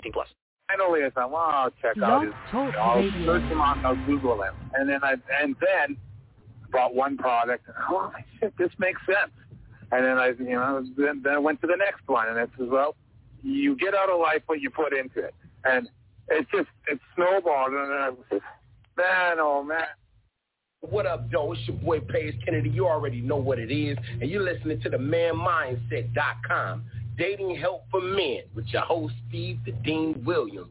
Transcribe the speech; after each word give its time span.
18 0.00 0.12
plus. 0.12 0.28
Finally, 0.68 1.04
I 1.04 1.10
thought, 1.10 1.30
well, 1.30 1.42
I'll 1.42 1.70
check 1.82 2.00
out 2.02 2.24
his. 2.24 2.32
Talk 2.50 2.74
I'll 2.76 2.96
Radio. 2.96 3.26
search 3.26 3.42
him 3.50 3.60
on. 3.60 3.84
I'll 3.84 4.06
Google 4.06 4.42
him, 4.42 4.54
and 4.74 4.88
then 4.88 5.00
I 5.02 5.14
and 5.42 5.56
then 5.60 5.96
bought 6.70 6.94
one 6.94 7.16
product. 7.16 7.66
And, 7.66 7.76
oh 7.90 8.12
shit, 8.38 8.54
this 8.56 8.70
makes 8.78 9.00
sense. 9.06 9.32
And 9.92 10.04
then 10.04 10.18
I, 10.18 10.28
you 10.38 10.54
know, 10.54 10.84
then, 10.96 11.20
then 11.24 11.34
I 11.34 11.38
went 11.38 11.60
to 11.62 11.66
the 11.66 11.76
next 11.76 12.06
one, 12.06 12.28
and 12.28 12.38
it 12.38 12.48
says, 12.56 12.68
well, 12.70 12.94
you 13.42 13.74
get 13.76 13.94
out 13.94 14.08
of 14.08 14.20
life 14.20 14.42
what 14.46 14.60
you 14.60 14.70
put 14.70 14.92
into 14.92 15.18
it, 15.18 15.34
and 15.64 15.88
it 16.28 16.46
just 16.52 16.68
it 16.86 17.00
snowballed, 17.16 17.72
and 17.72 17.92
I 17.92 18.10
was 18.10 18.24
just, 18.30 18.44
man, 18.96 19.38
oh 19.40 19.64
man. 19.64 19.86
What 20.82 21.04
up, 21.04 21.30
Joe? 21.30 21.52
It's 21.52 21.60
your 21.68 21.76
boy 21.76 22.00
Page 22.00 22.36
Kennedy. 22.42 22.70
You 22.70 22.86
already 22.86 23.20
know 23.20 23.36
what 23.36 23.58
it 23.58 23.70
is. 23.70 23.98
And 24.18 24.30
you're 24.30 24.42
listening 24.42 24.80
to 24.80 24.88
the 24.88 24.96
manmindset.com. 24.96 26.84
Dating 27.16 27.56
help 27.56 27.84
for 27.90 28.00
men 28.00 28.42
with 28.54 28.66
your 28.68 28.82
host, 28.82 29.14
Steve 29.28 29.58
the 29.64 29.72
Dean 29.72 30.22
Williams. 30.24 30.70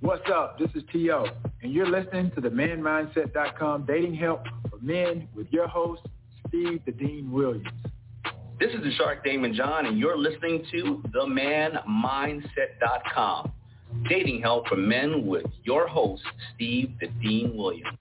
What's 0.00 0.28
up? 0.32 0.58
This 0.58 0.70
is 0.74 0.82
T.O. 0.92 1.26
And 1.62 1.72
you're 1.72 1.88
listening 1.88 2.30
to 2.36 2.40
the 2.40 2.48
manmindset.com 2.48 3.86
dating 3.86 4.14
help 4.14 4.44
for 4.70 4.78
men 4.80 5.28
with 5.34 5.48
your 5.50 5.66
host, 5.66 6.02
Steve 6.46 6.80
the 6.86 6.92
Dean 6.92 7.32
Williams. 7.32 7.68
This 8.60 8.70
is 8.72 8.82
the 8.82 8.92
Shark 8.92 9.24
Daymond 9.24 9.54
John, 9.54 9.86
and 9.86 9.98
you're 9.98 10.18
listening 10.18 10.64
to 10.72 11.02
TheManMindset.com. 11.14 13.52
Dating 14.08 14.42
help 14.42 14.68
for 14.68 14.76
men 14.76 15.26
with 15.26 15.46
your 15.62 15.86
host, 15.86 16.22
Steve 16.54 16.90
the 17.00 17.06
Dean 17.22 17.56
Williams. 17.56 17.96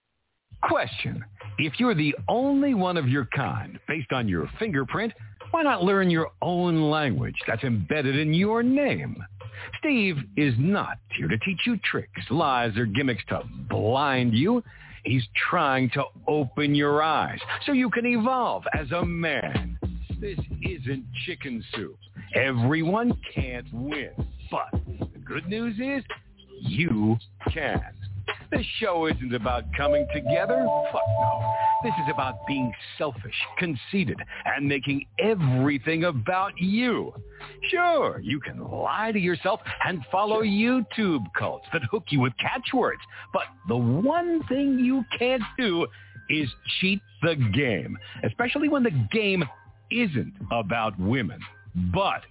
Question. 0.64 1.24
If 1.60 1.80
you're 1.80 1.96
the 1.96 2.16
only 2.28 2.74
one 2.74 2.98
of 2.98 3.08
your 3.08 3.26
kind 3.36 3.80
based 3.88 4.12
on 4.12 4.28
your 4.28 4.50
fingerprint, 4.60 5.14
why 5.52 5.64
not 5.64 5.84
learn 5.84 6.10
your 6.10 6.32
own 6.42 6.90
language 6.90 7.36
that's 7.48 7.64
embedded 7.64 8.18
in 8.18 8.34
your 8.34 8.64
name? 8.64 9.24
Steve 9.80 10.18
is 10.36 10.54
not 10.58 10.98
here 11.16 11.28
to 11.28 11.38
teach 11.40 11.60
you 11.66 11.78
tricks, 11.78 12.22
lies, 12.30 12.76
or 12.78 12.86
gimmicks 12.86 13.24
to 13.30 13.42
blind 13.70 14.34
you. 14.34 14.64
He's 15.04 15.26
trying 15.50 15.90
to 15.92 16.04
open 16.28 16.76
your 16.76 17.02
eyes 17.02 17.40
so 17.66 17.72
you 17.72 17.90
can 17.90 18.06
evolve 18.06 18.64
as 18.74 18.92
a 18.92 19.06
man. 19.06 19.80
This 20.20 20.40
isn't 20.62 21.06
chicken 21.26 21.64
soup. 21.76 21.98
Everyone 22.36 23.18
can't 23.34 23.68
win. 23.72 24.12
But 24.50 24.70
the 24.90 25.20
good 25.26 25.48
news 25.48 25.76
is 25.80 26.04
you 26.60 27.18
can. 27.54 27.82
This 28.52 28.66
show 28.80 29.08
isn't 29.08 29.34
about 29.34 29.66
coming 29.76 30.08
together. 30.14 30.66
Fuck 30.92 31.02
no. 31.20 31.54
This 31.84 31.94
is 32.04 32.14
about 32.14 32.48
being 32.48 32.72
selfish, 32.98 33.36
conceited, 33.58 34.18
and 34.46 34.68
making 34.68 35.06
everything 35.20 36.06
about 36.06 36.54
you. 36.58 37.14
Sure, 37.70 38.20
you 38.20 38.40
can 38.40 38.64
lie 38.64 39.12
to 39.12 39.20
yourself 39.20 39.60
and 39.86 40.02
follow 40.12 40.42
YouTube 40.42 41.26
cults 41.38 41.66
that 41.74 41.84
hook 41.84 42.06
you 42.10 42.20
with 42.20 42.34
catchwords. 42.38 43.02
But 43.34 43.44
the 43.68 43.78
one 43.78 44.42
thing 44.48 44.80
you 44.80 45.04
can't 45.20 45.44
do 45.58 45.86
is 46.30 46.50
cheat 46.80 47.00
the 47.22 47.36
game, 47.54 47.98
especially 48.24 48.70
when 48.70 48.84
the 48.84 49.08
game 49.12 49.44
isn't 49.92 50.34
about 50.52 51.00
women. 51.00 51.40
But 51.94 52.22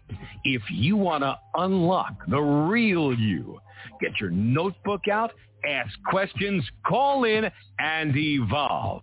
if 0.45 0.63
you 0.71 0.97
want 0.97 1.23
to 1.23 1.39
unlock 1.55 2.15
the 2.29 2.41
real 2.41 3.15
you, 3.15 3.61
get 4.01 4.21
your 4.21 4.31
notebook 4.31 5.09
out, 5.09 5.33
ask 5.67 5.91
questions, 6.09 6.65
call 6.87 7.25
in, 7.25 7.51
and 7.79 8.17
evolve. 8.17 9.03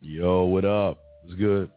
Yo, 0.00 0.44
what 0.44 0.64
up? 0.64 0.98
It's 1.24 1.34
good? 1.34 1.70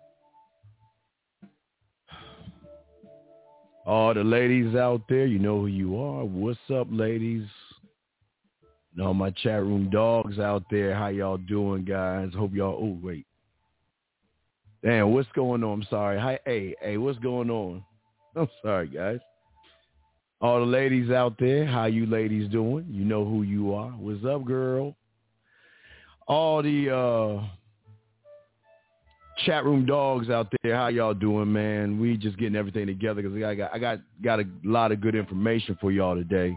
All 3.86 4.16
the 4.16 4.24
ladies 4.24 4.76
out 4.76 5.02
there, 5.08 5.28
you 5.28 5.38
know 5.38 5.62
who 5.62 5.68
you 5.68 6.02
are. 6.02 6.26
What's 6.26 6.60
up, 6.74 6.88
ladies? 6.90 7.46
And 8.96 9.06
all 9.06 9.14
my 9.14 9.30
chat 9.30 9.62
room 9.62 9.90
dogs 9.92 10.40
out 10.40 10.64
there, 10.72 10.96
how 10.96 11.10
y'all 11.10 11.38
doing, 11.38 11.86
guys? 11.86 12.30
Hope 12.36 12.54
y'all. 12.54 12.80
Oh, 12.82 12.98
wait. 13.06 13.28
Damn, 14.84 15.12
what's 15.12 15.30
going 15.36 15.64
on? 15.64 15.82
I'm 15.82 15.88
sorry. 15.90 16.20
Hi, 16.20 16.40
hey, 16.46 16.76
hey, 16.82 16.98
what's 16.98 17.20
going 17.20 17.52
on? 17.52 17.84
I'm 18.36 18.50
sorry, 18.64 18.88
guys. 18.88 19.20
All 20.46 20.60
the 20.60 20.66
ladies 20.68 21.10
out 21.10 21.34
there, 21.40 21.66
how 21.66 21.86
you 21.86 22.06
ladies 22.06 22.48
doing? 22.52 22.86
You 22.88 23.04
know 23.04 23.26
who 23.26 23.42
you 23.42 23.74
are. 23.74 23.90
What's 23.90 24.24
up, 24.24 24.46
girl? 24.46 24.96
All 26.28 26.62
the 26.62 26.96
uh 26.96 27.42
chat 29.44 29.66
room 29.66 29.88
dogs 29.88 30.30
out 30.30 30.54
there, 30.62 30.76
how 30.76 30.90
y'all 30.90 31.16
doing, 31.16 31.52
man? 31.52 32.00
We 32.00 32.16
just 32.16 32.38
getting 32.38 32.56
everything 32.56 32.86
together 32.86 33.24
because 33.24 33.44
I 33.44 33.56
got 33.56 33.74
I 33.74 33.80
got 33.80 34.02
got 34.24 34.40
a 34.40 34.46
lot 34.64 34.92
of 34.92 35.02
good 35.02 35.16
information 35.16 35.80
for 35.82 35.92
y'all 35.92 36.14
today. 36.14 36.56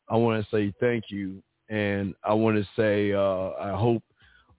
I 0.08 0.16
want 0.16 0.42
to 0.42 0.50
say 0.50 0.72
thank 0.80 1.04
you. 1.08 1.42
And 1.68 2.14
I 2.24 2.34
want 2.34 2.56
to 2.56 2.66
say 2.74 3.12
uh, 3.12 3.50
I 3.60 3.76
hope 3.76 4.02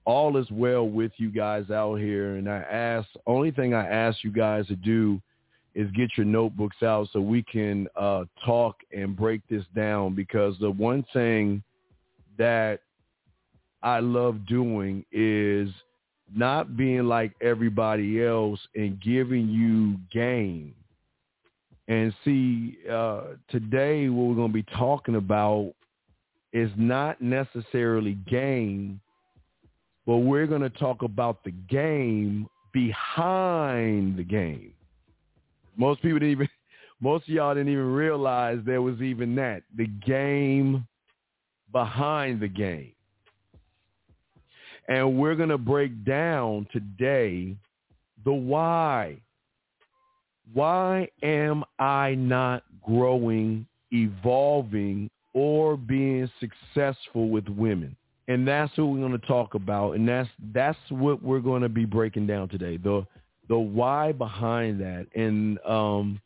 all 0.06 0.38
is 0.38 0.50
well 0.52 0.88
with 0.88 1.12
you 1.18 1.30
guys 1.30 1.70
out 1.70 1.96
here. 1.96 2.36
And 2.36 2.50
I 2.50 2.60
ask, 2.60 3.08
only 3.28 3.52
thing 3.52 3.74
I 3.74 3.86
ask 3.88 4.24
you 4.24 4.32
guys 4.32 4.68
to 4.68 4.76
do 4.76 5.22
is 5.74 5.90
get 5.92 6.10
your 6.16 6.26
notebooks 6.26 6.84
out 6.84 7.08
so 7.12 7.20
we 7.20 7.44
can 7.44 7.88
uh, 7.96 8.26
talk 8.46 8.78
and 8.92 9.16
break 9.16 9.42
this 9.50 9.64
down 9.76 10.14
because 10.14 10.56
the 10.60 10.70
one 10.70 11.04
thing 11.14 11.64
that 12.38 12.82
I 13.82 14.00
love 14.00 14.46
doing 14.48 15.06
is 15.12 15.70
not 16.36 16.78
being 16.78 17.04
like 17.04 17.34
everybody 17.42 18.24
else 18.24 18.60
and 18.76 19.02
giving 19.02 19.48
you 19.50 19.98
game. 20.12 20.74
And 21.88 22.14
see, 22.24 22.78
uh, 22.90 23.22
today 23.50 24.10
what 24.10 24.30
we're 24.30 24.36
going 24.36 24.50
to 24.50 24.54
be 24.54 24.66
talking 24.78 25.16
about 25.16 25.74
is 26.54 26.70
not 26.78 27.22
necessarily 27.22 28.14
game, 28.30 29.00
but 30.06 30.18
we're 30.18 30.48
going 30.48 30.62
to 30.62 30.70
talk 30.70 31.02
about 31.04 31.44
the 31.44 31.52
game 31.52 32.48
behind 32.74 34.18
the 34.18 34.24
game. 34.24 34.74
Most 35.78 36.02
people 36.02 36.20
didn't 36.20 36.32
even, 36.32 36.50
most 37.02 37.24
of 37.24 37.30
y'all 37.30 37.54
didn't 37.54 37.72
even 37.72 37.92
realize 37.92 38.60
there 38.66 38.82
was 38.82 39.02
even 39.02 39.36
that, 39.36 39.64
the 39.76 39.88
game 40.06 40.88
behind 41.72 42.40
the 42.40 42.48
game. 42.48 42.94
And 44.88 45.18
we're 45.18 45.36
going 45.36 45.50
to 45.50 45.58
break 45.58 46.04
down 46.06 46.68
today 46.72 47.56
the 48.26 48.34
why. 48.34 49.22
Why 50.54 51.08
am 51.24 51.64
I 51.80 52.16
not 52.16 52.64
growing, 52.86 53.66
evolving, 53.92 55.10
or 55.34 55.78
being 55.78 56.30
successful 56.40 57.30
with 57.30 57.48
women? 57.48 57.96
And 58.28 58.48
that's 58.48 58.76
what 58.78 58.88
we're 58.88 59.00
going 59.00 59.20
to 59.20 59.28
talk 59.28 59.54
about. 59.54 59.94
And 59.94 60.08
that's 60.08 60.30
that's 60.54 60.78
what 60.90 61.24
we're 61.24 61.40
going 61.40 61.62
to 61.62 61.70
be 61.70 61.86
breaking 61.86 62.28
down 62.28 62.50
today. 62.50 62.78
The 62.78 63.06
the 63.48 63.58
why 63.58 64.12
behind 64.12 64.80
that. 64.82 65.08
And 65.16 65.60
um, 65.66 66.22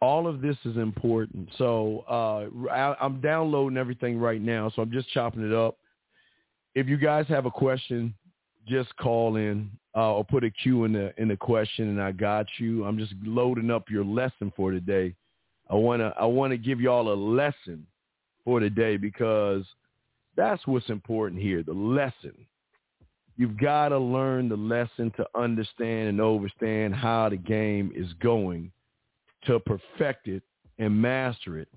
all 0.00 0.26
of 0.26 0.40
this 0.40 0.56
is 0.64 0.76
important. 0.76 1.48
So 1.58 2.04
uh, 2.08 2.70
I, 2.70 2.96
I'm 3.00 3.20
downloading 3.20 3.78
everything 3.78 4.18
right 4.18 4.40
now. 4.40 4.72
So 4.74 4.82
I'm 4.82 4.90
just 4.90 5.10
chopping 5.10 5.46
it 5.46 5.54
up. 5.54 5.76
If 6.74 6.88
you 6.88 6.96
guys 6.96 7.26
have 7.28 7.46
a 7.46 7.50
question, 7.50 8.14
just 8.66 8.94
call 8.96 9.36
in 9.36 9.70
uh, 9.96 10.14
or 10.14 10.24
put 10.24 10.44
a 10.44 10.50
Q 10.50 10.84
in 10.84 10.92
the 10.92 11.12
in 11.20 11.28
the 11.28 11.36
question, 11.36 11.88
and 11.88 12.00
I 12.00 12.12
got 12.12 12.46
you. 12.58 12.84
I'm 12.84 12.98
just 12.98 13.14
loading 13.24 13.70
up 13.70 13.90
your 13.90 14.04
lesson 14.04 14.52
for 14.56 14.70
today. 14.70 15.14
I 15.68 15.74
wanna 15.74 16.12
I 16.18 16.26
wanna 16.26 16.56
give 16.56 16.80
y'all 16.80 17.12
a 17.12 17.14
lesson 17.14 17.86
for 18.44 18.60
today 18.60 18.96
because 18.96 19.64
that's 20.36 20.66
what's 20.66 20.88
important 20.90 21.40
here. 21.40 21.62
The 21.62 21.72
lesson. 21.72 22.32
You've 23.36 23.56
got 23.56 23.88
to 23.88 23.98
learn 23.98 24.50
the 24.50 24.56
lesson 24.56 25.10
to 25.16 25.26
understand 25.34 26.10
and 26.10 26.20
understand 26.20 26.94
how 26.94 27.30
the 27.30 27.38
game 27.38 27.90
is 27.96 28.12
going 28.22 28.70
to 29.46 29.58
perfect 29.60 30.28
it 30.28 30.42
and 30.78 31.00
master 31.00 31.58
it. 31.58 31.68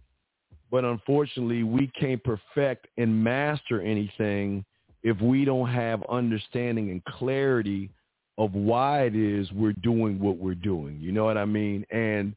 But 0.70 0.84
unfortunately, 0.84 1.64
we 1.64 1.88
can't 1.98 2.22
perfect 2.22 2.88
and 2.98 3.24
master 3.24 3.82
anything 3.82 4.66
if 5.04 5.20
we 5.22 5.46
don't 5.46 5.70
have 5.70 6.04
understanding 6.10 6.90
and 6.90 7.04
clarity 7.06 7.90
of 8.38 8.54
why 8.54 9.04
it 9.04 9.16
is 9.16 9.52
we're 9.52 9.74
doing 9.74 10.20
what 10.20 10.38
we're 10.38 10.56
doing. 10.56 10.98
You 11.00 11.12
know 11.12 11.26
what 11.26 11.38
I 11.38 11.46
mean? 11.46 11.86
And 11.92 12.34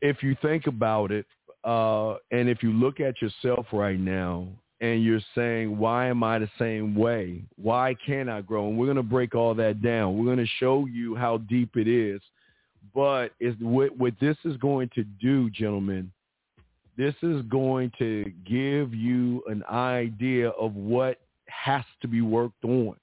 if 0.00 0.22
you 0.22 0.36
think 0.42 0.66
about 0.66 1.12
it, 1.12 1.26
uh, 1.64 2.14
and 2.30 2.48
if 2.48 2.62
you 2.62 2.72
look 2.72 3.00
at 3.00 3.20
yourself 3.20 3.66
right 3.72 3.98
now 3.98 4.48
and 4.80 5.02
you're 5.02 5.20
saying, 5.34 5.76
why 5.76 6.06
am 6.06 6.22
I 6.22 6.38
the 6.38 6.50
same 6.58 6.94
way? 6.94 7.42
Why 7.56 7.94
can't 8.06 8.28
I 8.28 8.40
grow? 8.40 8.68
And 8.68 8.78
we're 8.78 8.86
going 8.86 8.96
to 8.96 9.02
break 9.02 9.34
all 9.34 9.54
that 9.54 9.82
down. 9.82 10.18
We're 10.18 10.24
going 10.24 10.44
to 10.44 10.52
show 10.58 10.86
you 10.86 11.14
how 11.16 11.38
deep 11.38 11.76
it 11.76 11.88
is. 11.88 12.20
But 12.94 13.32
is 13.40 13.54
what, 13.60 13.96
what 13.96 14.14
this 14.20 14.36
is 14.44 14.56
going 14.56 14.90
to 14.94 15.04
do, 15.04 15.50
gentlemen, 15.50 16.10
this 16.96 17.14
is 17.22 17.42
going 17.42 17.92
to 17.98 18.24
give 18.48 18.94
you 18.94 19.42
an 19.48 19.62
idea 19.64 20.50
of 20.50 20.74
what 20.76 21.18
has 21.64 21.84
to 22.02 22.08
be 22.08 22.22
worked 22.22 22.64
on. 22.64 22.96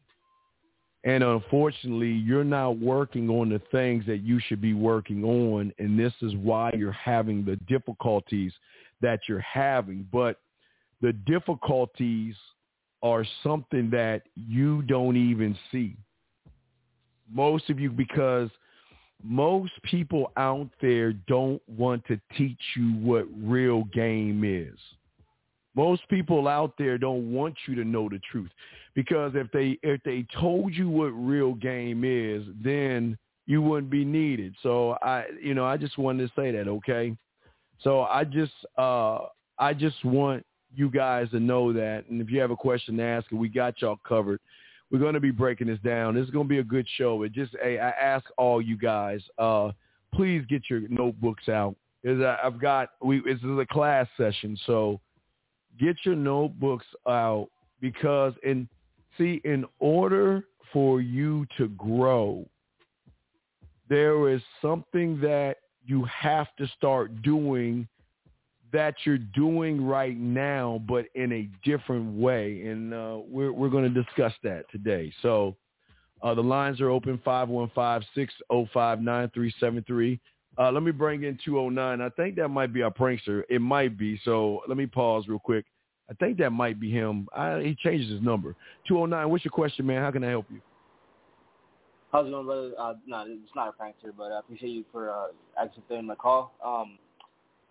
And 1.06 1.24
unfortunately, 1.24 2.12
you're 2.12 2.46
not 2.46 2.80
working 2.80 3.30
on 3.30 3.50
the 3.50 3.62
things 3.72 4.06
that 4.06 4.20
you 4.20 4.40
should 4.40 4.62
be 4.62 4.74
working 4.74 5.24
on. 5.24 5.74
And 5.78 6.00
this 6.00 6.14
is 6.22 6.34
why 6.36 6.72
you're 6.78 6.94
having 6.94 7.44
the 7.44 7.58
difficulties 7.68 8.54
that 9.02 9.20
you're 9.28 9.42
having. 9.42 10.08
But 10.14 10.40
the 11.02 11.12
difficulties 11.12 12.36
are 13.02 13.26
something 13.44 13.90
that 13.90 14.22
you 14.36 14.82
don't 14.84 15.18
even 15.18 15.58
see. 15.72 15.98
Most 17.30 17.70
of 17.70 17.80
you, 17.80 17.90
because 17.90 18.50
most 19.22 19.74
people 19.84 20.32
out 20.38 20.70
there 20.82 21.12
don't 21.14 21.62
want 21.68 22.06
to 22.08 22.20
teach 22.38 22.62
you 22.78 22.94
what 22.94 23.26
real 23.36 23.84
game 23.86 24.44
is. 24.46 24.78
Most 25.76 26.08
people 26.10 26.48
out 26.48 26.74
there 26.78 26.98
don't 26.98 27.32
want 27.32 27.56
you 27.68 27.76
to 27.76 27.84
know 27.84 28.08
the 28.10 28.20
truth 28.32 28.52
because 28.94 29.32
if 29.36 29.52
they 29.52 29.80
if 29.82 30.02
they 30.04 30.26
told 30.40 30.74
you 30.74 30.90
what 30.90 31.08
real 31.08 31.54
game 31.54 32.04
is, 32.06 32.44
then 32.64 33.18
you 33.46 33.62
wouldn't 33.62 33.92
be 33.92 34.06
needed. 34.06 34.56
So 34.62 34.98
I 35.02 35.26
you 35.42 35.54
know, 35.54 35.66
I 35.66 35.78
just 35.78 35.98
wanted 35.98 36.28
to 36.28 36.34
say 36.40 36.52
that, 36.52 36.68
okay? 36.68 37.16
So 37.82 38.02
I 38.02 38.24
just 38.24 38.54
uh 38.78 39.20
I 39.58 39.74
just 39.74 40.04
want 40.06 40.46
you 40.76 40.90
guys 40.90 41.30
to 41.32 41.40
know 41.40 41.74
that. 41.74 42.06
And 42.10 42.22
if 42.22 42.30
you 42.30 42.40
have 42.40 42.52
a 42.52 42.56
question 42.56 42.98
to 42.98 43.04
ask, 43.04 43.30
we 43.32 43.48
got 43.48 43.82
y'all 43.82 44.00
covered. 44.08 44.40
We're 44.92 45.00
going 45.00 45.14
to 45.14 45.20
be 45.20 45.32
breaking 45.32 45.68
this 45.68 45.80
down. 45.84 46.16
This 46.16 46.26
is 46.26 46.32
going 46.32 46.46
to 46.46 46.50
be 46.50 46.60
a 46.60 46.64
good 46.64 46.88
show. 46.98 47.24
It 47.24 47.34
just, 47.34 47.56
hey, 47.62 47.80
I 47.80 47.90
ask 47.90 48.26
all 48.38 48.62
you 48.62 48.78
guys, 48.78 49.22
uh, 49.38 49.72
please 50.14 50.44
get 50.50 50.70
your 50.70 50.82
notebooks 50.90 51.50
out. 51.50 51.76
Is 52.04 52.22
I've 52.22 52.60
got, 52.60 52.90
we, 53.02 53.22
this 53.22 53.38
is 53.38 53.58
a 53.60 53.66
class 53.66 54.08
session, 54.18 54.58
so 54.66 55.00
get 55.80 55.98
your 56.04 56.16
notebooks 56.16 56.86
out 57.08 57.50
because, 57.80 58.34
and 58.46 58.68
see, 59.18 59.42
in 59.44 59.66
order 59.80 60.46
for 60.72 61.02
you 61.02 61.46
to 61.58 61.70
grow, 61.70 62.46
there 63.90 64.30
is 64.30 64.42
something 64.62 65.20
that 65.22 65.58
you 65.86 66.06
have 66.06 66.48
to 66.58 66.68
start 66.78 67.22
doing 67.22 67.88
that 68.74 68.96
you're 69.06 69.20
doing 69.20 69.86
right 69.86 70.18
now, 70.18 70.82
but 70.88 71.06
in 71.14 71.32
a 71.32 71.48
different 71.64 72.18
way. 72.18 72.64
And 72.66 72.92
uh, 72.94 73.20
we're, 73.28 73.54
we're 73.54 73.70
going 73.70 73.94
to 73.94 74.04
discuss 74.04 74.34
that 74.44 74.66
today. 74.72 75.14
So 75.22 75.56
uh, 76.24 76.34
the 76.34 76.42
lines 76.42 76.82
are 76.82 76.90
open, 76.90 77.22
515-605-9373. 77.26 80.20
Uh, 80.58 80.72
let 80.72 80.84
me 80.84 80.92
bring 80.92 81.24
in 81.24 81.38
209. 81.44 82.02
I 82.02 82.10
think 82.10 82.36
that 82.36 82.50
might 82.50 82.74
be 82.74 82.84
our 82.84 82.92
prankster. 82.92 83.44
It 83.50 83.60
might 83.60 83.98
be. 83.98 84.20
So 84.24 84.62
let 84.68 84.78
me 84.78 84.86
pause 84.86 85.28
real 85.28 85.40
quick. 85.40 85.66
I 86.10 86.14
think 86.16 86.38
that 86.38 86.52
might 86.52 86.80
be 86.80 86.92
him. 86.92 87.28
I, 87.36 87.60
he 87.62 87.76
changes 87.76 88.12
his 88.12 88.22
number. 88.22 88.56
209, 88.88 89.30
what's 89.30 89.46
your 89.46 89.52
question, 89.52 89.86
man? 89.86 90.02
How 90.02 90.12
can 90.12 90.24
I 90.24 90.30
help 90.30 90.46
you? 90.52 90.62
How's 92.12 92.28
it 92.28 92.32
going, 92.32 92.46
brother? 92.46 92.72
Uh, 92.78 92.94
no, 93.08 93.26
it's 93.28 93.56
not 93.56 93.70
a 93.70 93.72
prankster, 93.72 94.12
but 94.16 94.32
I 94.32 94.40
appreciate 94.40 94.70
you 94.70 94.84
for 94.92 95.10
uh, 95.10 95.28
accepting 95.60 96.06
my 96.06 96.16
call. 96.16 96.54
Um, 96.64 97.00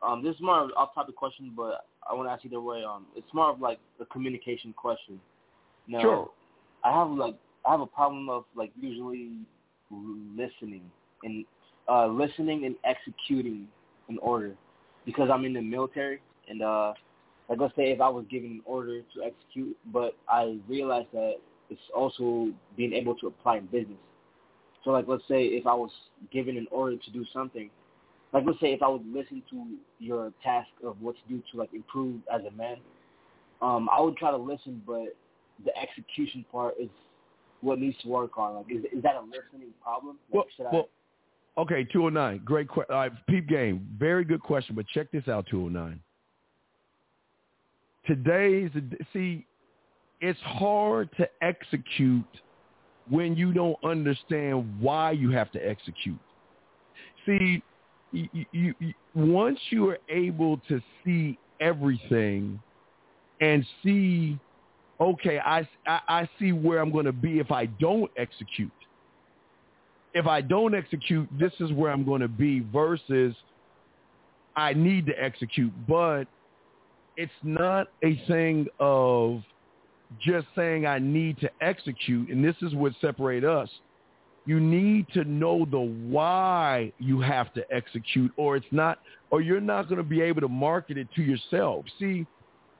um, 0.02 0.24
this 0.24 0.34
is 0.34 0.40
more 0.40 0.62
of 0.62 0.66
an 0.66 0.72
off-topic 0.76 1.14
question, 1.14 1.52
but 1.56 1.86
I 2.10 2.14
want 2.14 2.28
to 2.28 2.32
ask 2.32 2.44
either 2.44 2.60
way. 2.60 2.82
Um, 2.82 3.06
it's 3.14 3.32
more 3.32 3.50
of 3.50 3.60
like 3.60 3.78
a 4.00 4.04
communication 4.06 4.72
question. 4.72 5.20
Now, 5.86 6.00
sure. 6.00 6.30
I 6.84 6.92
have 6.92 7.10
like 7.10 7.36
I 7.64 7.70
have 7.70 7.80
a 7.80 7.86
problem 7.86 8.28
of 8.28 8.44
like 8.56 8.72
usually 8.80 9.30
listening 10.36 10.82
and 11.22 11.44
uh, 11.88 12.06
listening 12.06 12.64
and 12.64 12.76
executing 12.84 13.66
an 14.08 14.18
order 14.18 14.54
because 15.04 15.30
I'm 15.32 15.44
in 15.44 15.52
the 15.52 15.62
military 15.62 16.20
and 16.48 16.62
uh, 16.62 16.92
like 17.48 17.58
let's 17.58 17.76
say 17.76 17.90
if 17.92 18.00
I 18.00 18.08
was 18.08 18.24
given 18.30 18.50
an 18.50 18.62
order 18.64 19.00
to 19.14 19.22
execute, 19.22 19.76
but 19.92 20.16
I 20.28 20.58
realized 20.68 21.08
that 21.12 21.34
it's 21.70 21.80
also 21.94 22.50
being 22.76 22.92
able 22.92 23.14
to 23.16 23.26
apply 23.28 23.58
in 23.58 23.66
business. 23.66 23.98
So 24.84 24.90
like 24.90 25.06
let's 25.08 25.24
say 25.28 25.44
if 25.44 25.66
I 25.66 25.74
was 25.74 25.90
given 26.32 26.56
an 26.56 26.66
order 26.70 26.96
to 26.96 27.10
do 27.10 27.24
something 27.32 27.70
like 28.32 28.44
let's 28.46 28.60
say 28.60 28.72
if 28.72 28.82
I 28.82 28.88
would 28.88 29.06
listen 29.12 29.42
to 29.50 29.64
your 29.98 30.32
task 30.42 30.68
of 30.84 31.00
what 31.00 31.14
to 31.16 31.34
do 31.34 31.42
to 31.52 31.58
like 31.58 31.72
improve 31.74 32.20
as 32.32 32.42
a 32.46 32.50
man, 32.52 32.76
um, 33.60 33.88
I 33.92 34.00
would 34.00 34.16
try 34.16 34.30
to 34.30 34.36
listen, 34.36 34.82
but 34.86 35.14
the 35.64 35.72
execution 35.78 36.44
part 36.50 36.74
is 36.80 36.88
what 37.60 37.78
needs 37.78 37.96
to 38.02 38.08
work 38.08 38.38
on. 38.38 38.54
Like, 38.54 38.66
is 38.70 38.84
is 38.92 39.02
that 39.02 39.16
a 39.16 39.20
listening 39.20 39.72
problem? 39.82 40.16
Like, 40.32 40.46
well, 40.46 40.72
well 40.72 40.88
okay, 41.58 41.84
209. 41.84 42.42
great 42.44 42.68
question. 42.68 42.94
Uh, 42.94 43.08
peep 43.28 43.48
game, 43.48 43.86
very 43.98 44.24
good 44.24 44.42
question. 44.42 44.74
But 44.74 44.86
check 44.88 45.10
this 45.12 45.28
out, 45.28 45.46
209. 45.50 46.00
Today's 48.06 48.70
see, 49.12 49.46
it's 50.20 50.40
hard 50.40 51.08
to 51.16 51.28
execute 51.40 52.24
when 53.08 53.36
you 53.36 53.52
don't 53.52 53.76
understand 53.84 54.80
why 54.80 55.12
you 55.12 55.30
have 55.30 55.50
to 55.52 55.58
execute. 55.58 56.18
See, 57.26 57.62
you, 58.12 58.28
you, 58.52 58.74
you, 58.78 58.94
once 59.14 59.58
you 59.70 59.88
are 59.88 59.98
able 60.08 60.58
to 60.68 60.80
see 61.04 61.38
everything 61.60 62.60
and 63.40 63.64
see, 63.82 64.38
okay, 65.00 65.38
I, 65.38 65.68
I, 65.86 66.00
I 66.08 66.28
see 66.38 66.52
where 66.52 66.78
I'm 66.78 66.92
going 66.92 67.06
to 67.06 67.12
be 67.12 67.38
if 67.38 67.50
I 67.50 67.66
don't 67.66 68.10
execute. 68.16 68.70
If 70.14 70.26
I 70.26 70.40
don't 70.40 70.74
execute, 70.74 71.28
this 71.38 71.52
is 71.60 71.72
where 71.72 71.90
I'm 71.90 72.04
going 72.04 72.20
to 72.20 72.28
be 72.28 72.60
versus 72.72 73.34
I 74.56 74.74
need 74.74 75.06
to 75.06 75.12
execute. 75.22 75.72
But 75.88 76.24
it's 77.16 77.32
not 77.42 77.88
a 78.04 78.22
thing 78.26 78.66
of 78.78 79.42
just 80.20 80.46
saying 80.54 80.86
I 80.86 80.98
need 80.98 81.38
to 81.40 81.50
execute. 81.60 82.28
And 82.28 82.44
this 82.44 82.56
is 82.62 82.74
what 82.74 82.92
separate 83.00 83.44
us. 83.44 83.68
You 84.44 84.58
need 84.58 85.06
to 85.14 85.24
know 85.24 85.64
the 85.70 85.78
why 85.78 86.92
you 86.98 87.20
have 87.20 87.54
to 87.54 87.64
execute 87.72 88.32
or 88.36 88.56
it's 88.56 88.66
not, 88.72 88.98
or 89.30 89.40
you're 89.40 89.60
not 89.60 89.88
going 89.88 89.98
to 89.98 90.02
be 90.02 90.20
able 90.20 90.40
to 90.40 90.48
market 90.48 90.98
it 90.98 91.06
to 91.14 91.22
yourself. 91.22 91.84
See, 91.98 92.26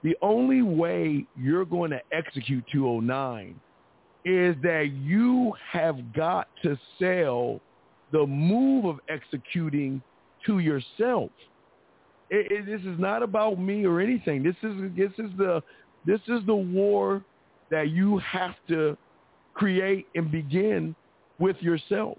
the 0.02 0.16
only 0.20 0.62
way 0.62 1.24
you're 1.40 1.64
going 1.64 1.92
to 1.92 2.00
execute 2.10 2.64
209 2.72 3.54
is 4.24 4.56
that 4.62 4.90
you 4.92 5.52
have 5.70 6.12
got 6.12 6.48
to 6.62 6.78
sell 6.98 7.60
the 8.12 8.26
move 8.26 8.84
of 8.84 8.98
executing 9.08 10.02
to 10.46 10.58
yourself. 10.58 11.30
It, 12.30 12.50
it, 12.50 12.66
this 12.66 12.80
is 12.80 12.98
not 12.98 13.22
about 13.22 13.58
me 13.58 13.84
or 13.84 14.00
anything. 14.00 14.42
This 14.42 14.56
is 14.62 14.90
this 14.96 15.12
is 15.18 15.30
the 15.36 15.62
this 16.06 16.20
is 16.28 16.40
the 16.46 16.54
war 16.54 17.22
that 17.70 17.90
you 17.90 18.18
have 18.18 18.54
to 18.68 18.96
create 19.54 20.06
and 20.14 20.30
begin 20.30 20.94
with 21.38 21.56
yourself. 21.60 22.18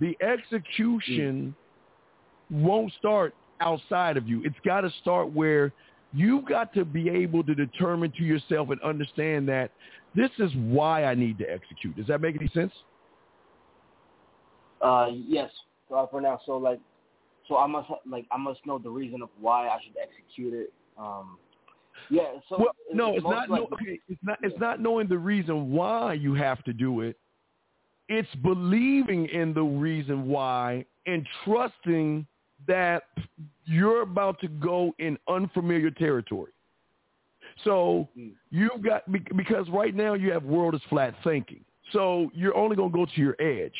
The 0.00 0.16
execution 0.22 1.54
mm. 2.52 2.62
won't 2.62 2.92
start 2.98 3.34
outside 3.60 4.16
of 4.16 4.28
you. 4.28 4.42
It's 4.44 4.56
got 4.64 4.82
to 4.82 4.90
start 5.00 5.32
where 5.32 5.72
you've 6.12 6.46
got 6.46 6.72
to 6.74 6.84
be 6.84 7.08
able 7.08 7.42
to 7.44 7.54
determine 7.54 8.12
to 8.18 8.22
yourself 8.22 8.70
and 8.70 8.80
understand 8.82 9.48
that 9.48 9.72
this 10.14 10.30
is 10.38 10.50
why 10.56 11.04
I 11.04 11.14
need 11.14 11.38
to 11.38 11.44
execute. 11.44 11.96
Does 11.96 12.06
that 12.06 12.20
make 12.20 12.36
any 12.36 12.48
sense? 12.48 12.72
Uh, 14.80 15.08
yes, 15.12 15.50
uh, 15.94 16.06
for 16.06 16.20
now. 16.20 16.40
So 16.46 16.56
like, 16.56 16.80
so 17.48 17.56
I 17.56 17.66
must 17.66 17.88
like 18.08 18.26
I 18.30 18.36
must 18.36 18.64
know 18.66 18.78
the 18.78 18.90
reason 18.90 19.22
of 19.22 19.28
why 19.40 19.68
I 19.68 19.78
should 19.84 19.96
execute 20.00 20.54
it. 20.54 20.72
Um, 20.98 21.38
yeah. 22.10 22.22
So 22.48 22.56
well, 22.58 22.68
no, 22.92 23.14
it's 23.14 23.24
not. 23.24 23.50
Like, 23.50 23.60
no, 23.60 23.68
okay, 23.72 24.00
it's 24.08 24.20
not. 24.22 24.38
It's 24.42 24.58
not 24.58 24.80
knowing 24.80 25.08
the 25.08 25.18
reason 25.18 25.72
why 25.72 26.14
you 26.14 26.34
have 26.34 26.62
to 26.64 26.72
do 26.72 27.00
it. 27.00 27.16
It's 28.08 28.28
believing 28.42 29.26
in 29.26 29.52
the 29.52 29.62
reason 29.62 30.28
why 30.28 30.84
and 31.06 31.26
trusting 31.44 32.26
that 32.66 33.04
you're 33.64 34.02
about 34.02 34.40
to 34.40 34.48
go 34.48 34.94
in 34.98 35.18
unfamiliar 35.28 35.90
territory. 35.90 36.52
So 37.64 38.08
mm. 38.18 38.30
you've 38.50 38.82
got 38.82 39.02
because 39.36 39.68
right 39.70 39.94
now 39.94 40.14
you 40.14 40.32
have 40.32 40.44
world 40.44 40.74
is 40.74 40.80
flat 40.88 41.14
thinking. 41.24 41.64
So 41.92 42.30
you're 42.34 42.56
only 42.56 42.76
going 42.76 42.92
to 42.92 42.96
go 42.96 43.06
to 43.06 43.20
your 43.20 43.36
edge. 43.40 43.74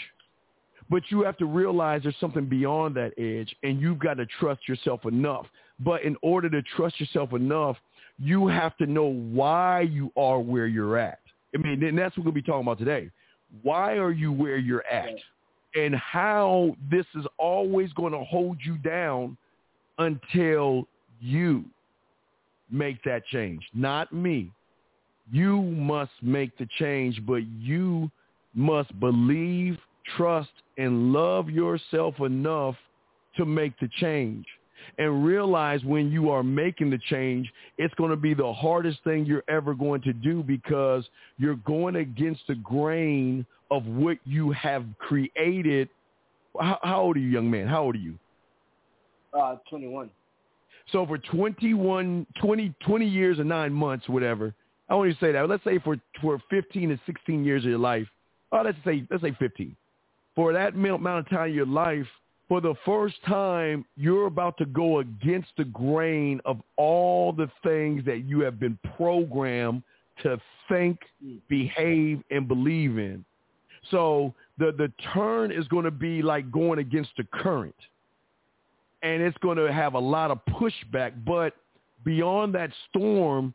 But 0.90 1.02
you 1.11 1.23
have 1.23 1.37
to 1.38 1.44
realize 1.44 2.02
there's 2.02 2.16
something 2.18 2.47
beyond 2.47 2.97
that 2.97 3.12
edge 3.18 3.54
and 3.62 3.80
you've 3.80 3.99
got 3.99 4.14
to 4.14 4.26
trust 4.40 4.66
yourself 4.66 5.04
enough. 5.04 5.47
But 5.80 6.02
in 6.02 6.16
order 6.23 6.49
to 6.49 6.62
trust 6.76 6.99
yourself 6.99 7.35
enough, 7.35 7.76
you 8.18 8.49
have 8.49 8.76
to 8.78 8.87
know 8.87 9.06
why 9.06 9.82
you 9.82 10.11
are 10.16 10.40
where 10.40 10.66
you're 10.66 10.97
at. 10.97 11.20
I 11.54 11.58
mean, 11.58 11.82
and 11.85 11.97
that's 11.97 12.16
what 12.16 12.25
we'll 12.25 12.35
be 12.35 12.42
talking 12.42 12.62
about 12.62 12.78
today. 12.78 13.11
Why 13.62 13.97
are 13.97 14.11
you 14.11 14.32
where 14.32 14.56
you're 14.56 14.87
at? 14.87 15.14
And 15.75 15.94
how 15.94 16.75
this 16.90 17.06
is 17.14 17.26
always 17.37 17.92
going 17.92 18.12
to 18.12 18.25
hold 18.25 18.58
you 18.64 18.76
down 18.78 19.37
until 19.99 20.88
you 21.20 21.64
make 22.70 23.02
that 23.04 23.26
change, 23.26 23.62
not 23.75 24.12
me. 24.12 24.50
You 25.30 25.60
must 25.62 26.12
make 26.22 26.56
the 26.58 26.68
change, 26.78 27.20
but 27.26 27.46
you 27.46 28.10
must 28.54 28.98
believe, 28.98 29.78
trust, 30.16 30.50
and 30.78 31.12
love 31.12 31.50
yourself 31.50 32.20
enough 32.20 32.76
to 33.37 33.44
make 33.44 33.78
the 33.78 33.88
change. 34.00 34.46
And 34.96 35.25
realize 35.25 35.84
when 35.84 36.10
you 36.10 36.30
are 36.30 36.42
making 36.42 36.90
the 36.90 36.98
change, 37.10 37.52
it's 37.78 37.92
going 37.94 38.10
to 38.10 38.16
be 38.16 38.32
the 38.32 38.52
hardest 38.52 39.02
thing 39.04 39.26
you're 39.26 39.44
ever 39.48 39.75
going 39.75 40.00
to 40.02 40.12
do 40.12 40.42
because 40.42 41.04
you're 41.37 41.56
going 41.56 41.96
against 41.96 42.42
the 42.48 42.54
grain 42.54 43.44
of 43.70 43.84
what 43.87 44.18
you 44.25 44.50
have 44.52 44.84
created. 44.98 45.88
How, 46.58 46.78
how 46.82 47.00
old 47.02 47.16
are 47.16 47.20
you, 47.20 47.28
young 47.28 47.50
man? 47.50 47.66
How 47.66 47.82
old 47.82 47.96
are 47.96 47.98
you? 47.98 48.18
Uh, 49.38 49.56
21. 49.68 50.10
So 50.92 51.07
for 51.07 51.18
21, 51.18 52.26
20, 52.40 52.75
20 52.87 53.07
years 53.07 53.38
and 53.38 53.49
nine 53.49 53.73
months, 53.73 54.09
whatever, 54.09 54.54
I 54.88 54.95
want 54.95 55.09
you 55.09 55.14
to 55.14 55.21
say 55.21 55.33
that. 55.33 55.49
Let's 55.49 55.64
say 55.64 55.78
for, 55.78 55.97
for 56.21 56.40
15 56.50 56.88
to 56.90 57.00
16 57.04 57.45
years 57.45 57.64
of 57.64 57.71
your 57.71 57.78
life, 57.78 58.07
oh, 58.52 58.62
let's 58.64 58.78
say, 58.85 59.07
let's 59.11 59.23
say 59.23 59.37
15. 59.38 59.76
For 60.35 60.52
that 60.52 60.75
amount 60.75 61.07
of 61.07 61.28
time 61.28 61.50
of 61.50 61.54
your 61.54 61.66
life, 61.66 62.07
for 62.49 62.62
the 62.62 62.75
first 62.87 63.16
time, 63.26 63.85
you're 63.97 64.26
about 64.26 64.57
to 64.59 64.64
go 64.64 65.00
against 65.00 65.49
the 65.59 65.64
grain 65.64 66.40
of 66.47 66.61
all 66.76 67.33
the 67.33 67.50
things 67.62 68.04
that 68.07 68.25
you 68.25 68.40
have 68.40 68.59
been 68.59 68.78
programmed 68.97 69.83
to 70.23 70.40
think, 70.68 70.99
behave, 71.49 72.23
and 72.30 72.49
believe 72.49 72.99
in. 72.99 73.25
So 73.90 74.35
the, 74.57 74.73
the 74.73 74.90
turn 75.12 75.52
is 75.52 75.68
going 75.68 75.85
to 75.85 75.90
be 75.90 76.23
like 76.23 76.50
going 76.50 76.78
against 76.78 77.11
the 77.18 77.25
current 77.25 77.75
and 79.02 79.23
it's 79.23 79.37
going 79.38 79.59
to 79.59 79.73
have 79.73 79.95
a 79.95 79.99
lot 79.99 80.31
of 80.31 80.40
pushback. 80.47 81.12
But 81.25 81.55
beyond 82.05 82.55
that 82.55 82.71
storm 82.88 83.55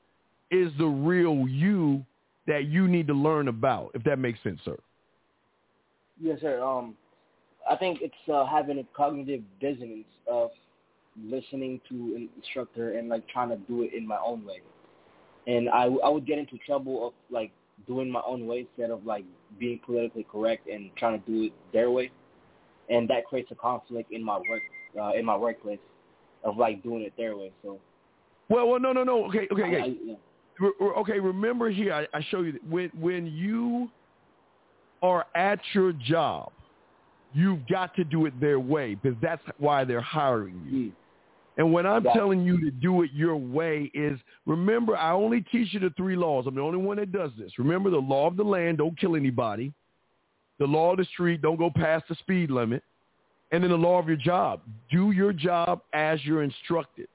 is 0.51 0.71
the 0.77 0.85
real 0.85 1.47
you 1.47 2.05
that 2.47 2.65
you 2.65 2.87
need 2.87 3.07
to 3.07 3.13
learn 3.13 3.47
about, 3.47 3.91
if 3.93 4.03
that 4.03 4.19
makes 4.19 4.41
sense, 4.43 4.59
sir. 4.65 4.77
Yes, 6.19 6.39
sir. 6.41 6.61
Um, 6.63 6.95
I 7.69 7.75
think 7.75 7.99
it's 8.01 8.13
uh, 8.31 8.45
having 8.45 8.79
a 8.79 8.83
cognitive 8.95 9.41
dissonance 9.61 10.05
of 10.29 10.51
listening 11.21 11.79
to 11.89 11.95
an 12.15 12.29
instructor 12.35 12.97
and 12.97 13.07
like 13.07 13.27
trying 13.29 13.49
to 13.49 13.55
do 13.55 13.83
it 13.83 13.93
in 13.93 14.05
my 14.05 14.17
own 14.25 14.45
way. 14.45 14.61
And 15.47 15.69
I, 15.69 15.85
I 16.03 16.09
would 16.09 16.25
get 16.25 16.37
into 16.37 16.57
trouble 16.65 17.07
of 17.07 17.13
like 17.29 17.51
doing 17.87 18.09
my 18.09 18.21
own 18.25 18.45
way 18.45 18.67
instead 18.67 18.91
of 18.91 19.05
like 19.05 19.25
being 19.59 19.79
politically 19.85 20.25
correct 20.29 20.67
and 20.67 20.89
trying 20.97 21.21
to 21.21 21.31
do 21.31 21.43
it 21.43 21.53
their 21.71 21.91
way. 21.91 22.11
And 22.89 23.09
that 23.09 23.25
creates 23.25 23.51
a 23.51 23.55
conflict 23.55 24.11
in 24.11 24.23
my 24.23 24.37
work 24.37 24.61
uh, 24.99 25.11
in 25.13 25.25
my 25.25 25.35
workplace 25.35 25.79
of 26.43 26.57
like 26.57 26.83
doing 26.83 27.03
it 27.03 27.13
their 27.17 27.35
way. 27.37 27.51
So. 27.63 27.79
Well, 28.49 28.67
well, 28.67 28.79
no, 28.79 28.91
no, 28.91 29.03
no. 29.03 29.25
Okay, 29.25 29.47
okay, 29.51 29.63
okay. 29.63 29.81
I, 29.81 29.95
yeah. 30.03 30.15
Okay, 30.97 31.19
remember 31.19 31.69
here, 31.71 31.93
I, 31.93 32.07
I 32.15 32.21
show 32.29 32.41
you 32.41 32.51
that 32.53 32.67
when 32.67 32.91
when 32.99 33.25
you 33.25 33.89
are 35.01 35.25
at 35.35 35.59
your 35.73 35.93
job, 35.93 36.51
you've 37.33 37.67
got 37.67 37.95
to 37.95 38.03
do 38.03 38.25
it 38.27 38.39
their 38.39 38.59
way 38.59 38.95
because 38.95 39.17
that's 39.21 39.41
why 39.57 39.83
they're 39.83 40.01
hiring 40.01 40.61
you. 40.65 40.77
Mm. 40.77 40.91
And 41.57 41.71
when 41.71 41.85
I'm 41.85 42.05
yeah. 42.05 42.13
telling 42.13 42.43
you 42.43 42.59
to 42.61 42.71
do 42.71 43.03
it 43.03 43.11
your 43.13 43.35
way 43.35 43.91
is 43.93 44.19
remember 44.45 44.97
I 44.97 45.11
only 45.11 45.41
teach 45.41 45.73
you 45.73 45.79
the 45.79 45.91
three 45.95 46.15
laws. 46.15 46.45
I'm 46.47 46.55
the 46.55 46.61
only 46.61 46.79
one 46.79 46.97
that 46.97 47.11
does 47.11 47.31
this. 47.37 47.51
Remember 47.57 47.89
the 47.89 47.97
law 47.97 48.27
of 48.27 48.37
the 48.37 48.43
land, 48.43 48.79
don't 48.79 48.99
kill 48.99 49.15
anybody. 49.15 49.71
The 50.59 50.65
law 50.65 50.91
of 50.91 50.97
the 50.97 51.05
street, 51.05 51.41
don't 51.41 51.57
go 51.57 51.69
past 51.69 52.05
the 52.09 52.15
speed 52.15 52.49
limit 52.49 52.83
and 53.53 53.63
then 53.63 53.69
the 53.69 53.77
law 53.77 53.99
of 53.99 54.07
your 54.07 54.17
job. 54.17 54.61
Do 54.91 55.11
your 55.11 55.31
job 55.31 55.81
as 55.93 56.19
you're 56.25 56.43
instructed. 56.43 57.07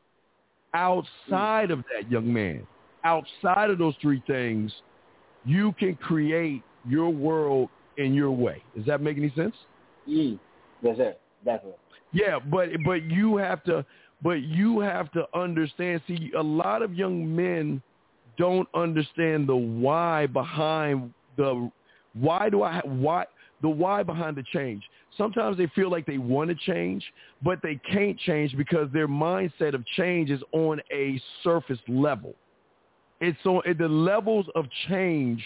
Outside 0.73 1.71
of 1.71 1.83
that, 1.93 2.11
young 2.11 2.33
man, 2.33 2.67
outside 3.05 3.71
of 3.71 3.79
those 3.79 3.95
three 4.01 4.23
things, 4.27 4.73
you 5.45 5.73
can 5.73 5.97
create 5.97 6.63
your 6.87 7.11
world 7.11 7.69
in 7.97 8.15
your 8.15 8.31
way. 8.31 8.63
Does 8.77 8.87
that 8.87 9.03
make 9.03 9.17
any 9.17 9.33
sense? 9.35 9.55
Mm. 10.09 10.39
Yes, 10.83 10.97
sir. 10.97 11.17
Definitely. 11.45 11.79
Yeah, 12.13 12.39
but 12.39 12.69
but 12.85 13.03
you 13.03 13.37
have 13.37 13.65
to 13.65 13.85
but 14.23 14.43
you 14.43 14.81
have 14.81 15.11
to 15.13 15.25
understand. 15.35 16.01
See, 16.07 16.31
a 16.39 16.43
lot 16.43 16.83
of 16.83 16.95
young 16.95 17.35
men 17.35 17.83
don't 18.37 18.69
understand 18.75 19.49
the 19.49 19.57
why 19.57 20.27
behind 20.27 21.13
the 21.37 21.71
why 22.15 22.49
do 22.49 22.63
I 22.63 22.81
why 22.85 23.25
the 23.63 23.69
why 23.69 24.03
behind 24.03 24.37
the 24.37 24.45
change. 24.53 24.83
Sometimes 25.19 25.59
they 25.59 25.67
feel 25.75 25.91
like 25.91 26.07
they 26.07 26.17
want 26.17 26.49
to 26.49 26.55
change, 26.55 27.05
but 27.43 27.59
they 27.63 27.79
can't 27.93 28.19
change 28.21 28.57
because 28.57 28.89
their 28.93 29.09
mindset 29.09 29.75
of 29.75 29.85
change 29.97 30.31
is 30.31 30.41
on 30.53 30.81
a 30.93 31.21
surface 31.43 31.81
level. 31.89 32.35
It's 33.21 33.39
on 33.45 33.63
the 33.79 33.89
levels 33.89 34.47
of 34.55 34.65
change 34.89 35.43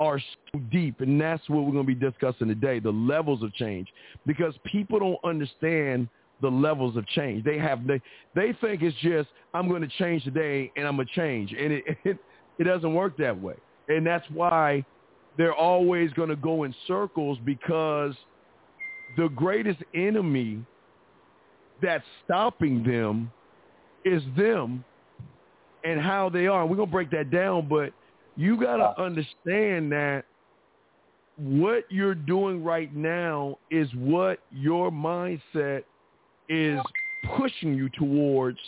are 0.00 0.20
so 0.20 0.60
deep, 0.70 1.00
and 1.00 1.20
that's 1.20 1.46
what 1.48 1.64
we're 1.64 1.72
going 1.72 1.86
to 1.86 1.94
be 1.94 1.94
discussing 1.94 2.46
today, 2.46 2.78
the 2.78 2.90
levels 2.90 3.42
of 3.42 3.52
change. 3.54 3.88
Because 4.24 4.54
people 4.64 5.00
don't 5.00 5.18
understand 5.24 6.08
the 6.40 6.48
levels 6.48 6.96
of 6.96 7.04
change. 7.08 7.44
They 7.44 7.58
have 7.58 7.86
they 7.86 8.00
they 8.36 8.56
think 8.60 8.82
it's 8.82 8.96
just 8.98 9.28
I'm 9.52 9.68
going 9.68 9.82
to 9.82 9.88
change 9.98 10.22
today 10.22 10.70
and 10.76 10.86
I'm 10.86 10.94
going 10.94 11.08
to 11.08 11.14
change, 11.14 11.52
and 11.52 11.72
it, 11.72 11.84
it 12.04 12.18
it 12.58 12.64
doesn't 12.64 12.94
work 12.94 13.16
that 13.18 13.40
way. 13.40 13.54
And 13.88 14.06
that's 14.06 14.26
why 14.30 14.84
they're 15.36 15.54
always 15.54 16.12
going 16.12 16.28
to 16.28 16.36
go 16.36 16.64
in 16.64 16.74
circles 16.86 17.38
because 17.44 18.14
the 19.16 19.28
greatest 19.28 19.80
enemy 19.94 20.64
that's 21.82 22.04
stopping 22.24 22.82
them 22.82 23.30
is 24.04 24.22
them 24.36 24.84
and 25.84 26.00
how 26.00 26.28
they 26.28 26.46
are. 26.46 26.66
We're 26.66 26.76
going 26.76 26.88
to 26.88 26.92
break 26.92 27.10
that 27.12 27.30
down, 27.30 27.68
but 27.68 27.92
you 28.36 28.60
got 28.60 28.76
to 28.76 28.84
uh. 28.84 28.94
understand 29.04 29.92
that 29.92 30.24
what 31.36 31.84
you're 31.88 32.14
doing 32.14 32.64
right 32.64 32.94
now 32.94 33.58
is 33.70 33.88
what 33.94 34.40
your 34.50 34.90
mindset 34.90 35.84
is 36.48 36.80
pushing 37.36 37.74
you 37.74 37.88
towards 37.90 38.58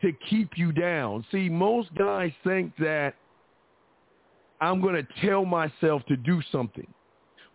to 0.00 0.12
keep 0.28 0.50
you 0.56 0.70
down. 0.70 1.24
See, 1.32 1.48
most 1.48 1.92
guys 1.94 2.32
think 2.44 2.72
that 2.78 3.14
I'm 4.60 4.80
going 4.80 4.94
to 4.94 5.26
tell 5.26 5.44
myself 5.44 6.02
to 6.06 6.16
do 6.16 6.40
something. 6.52 6.86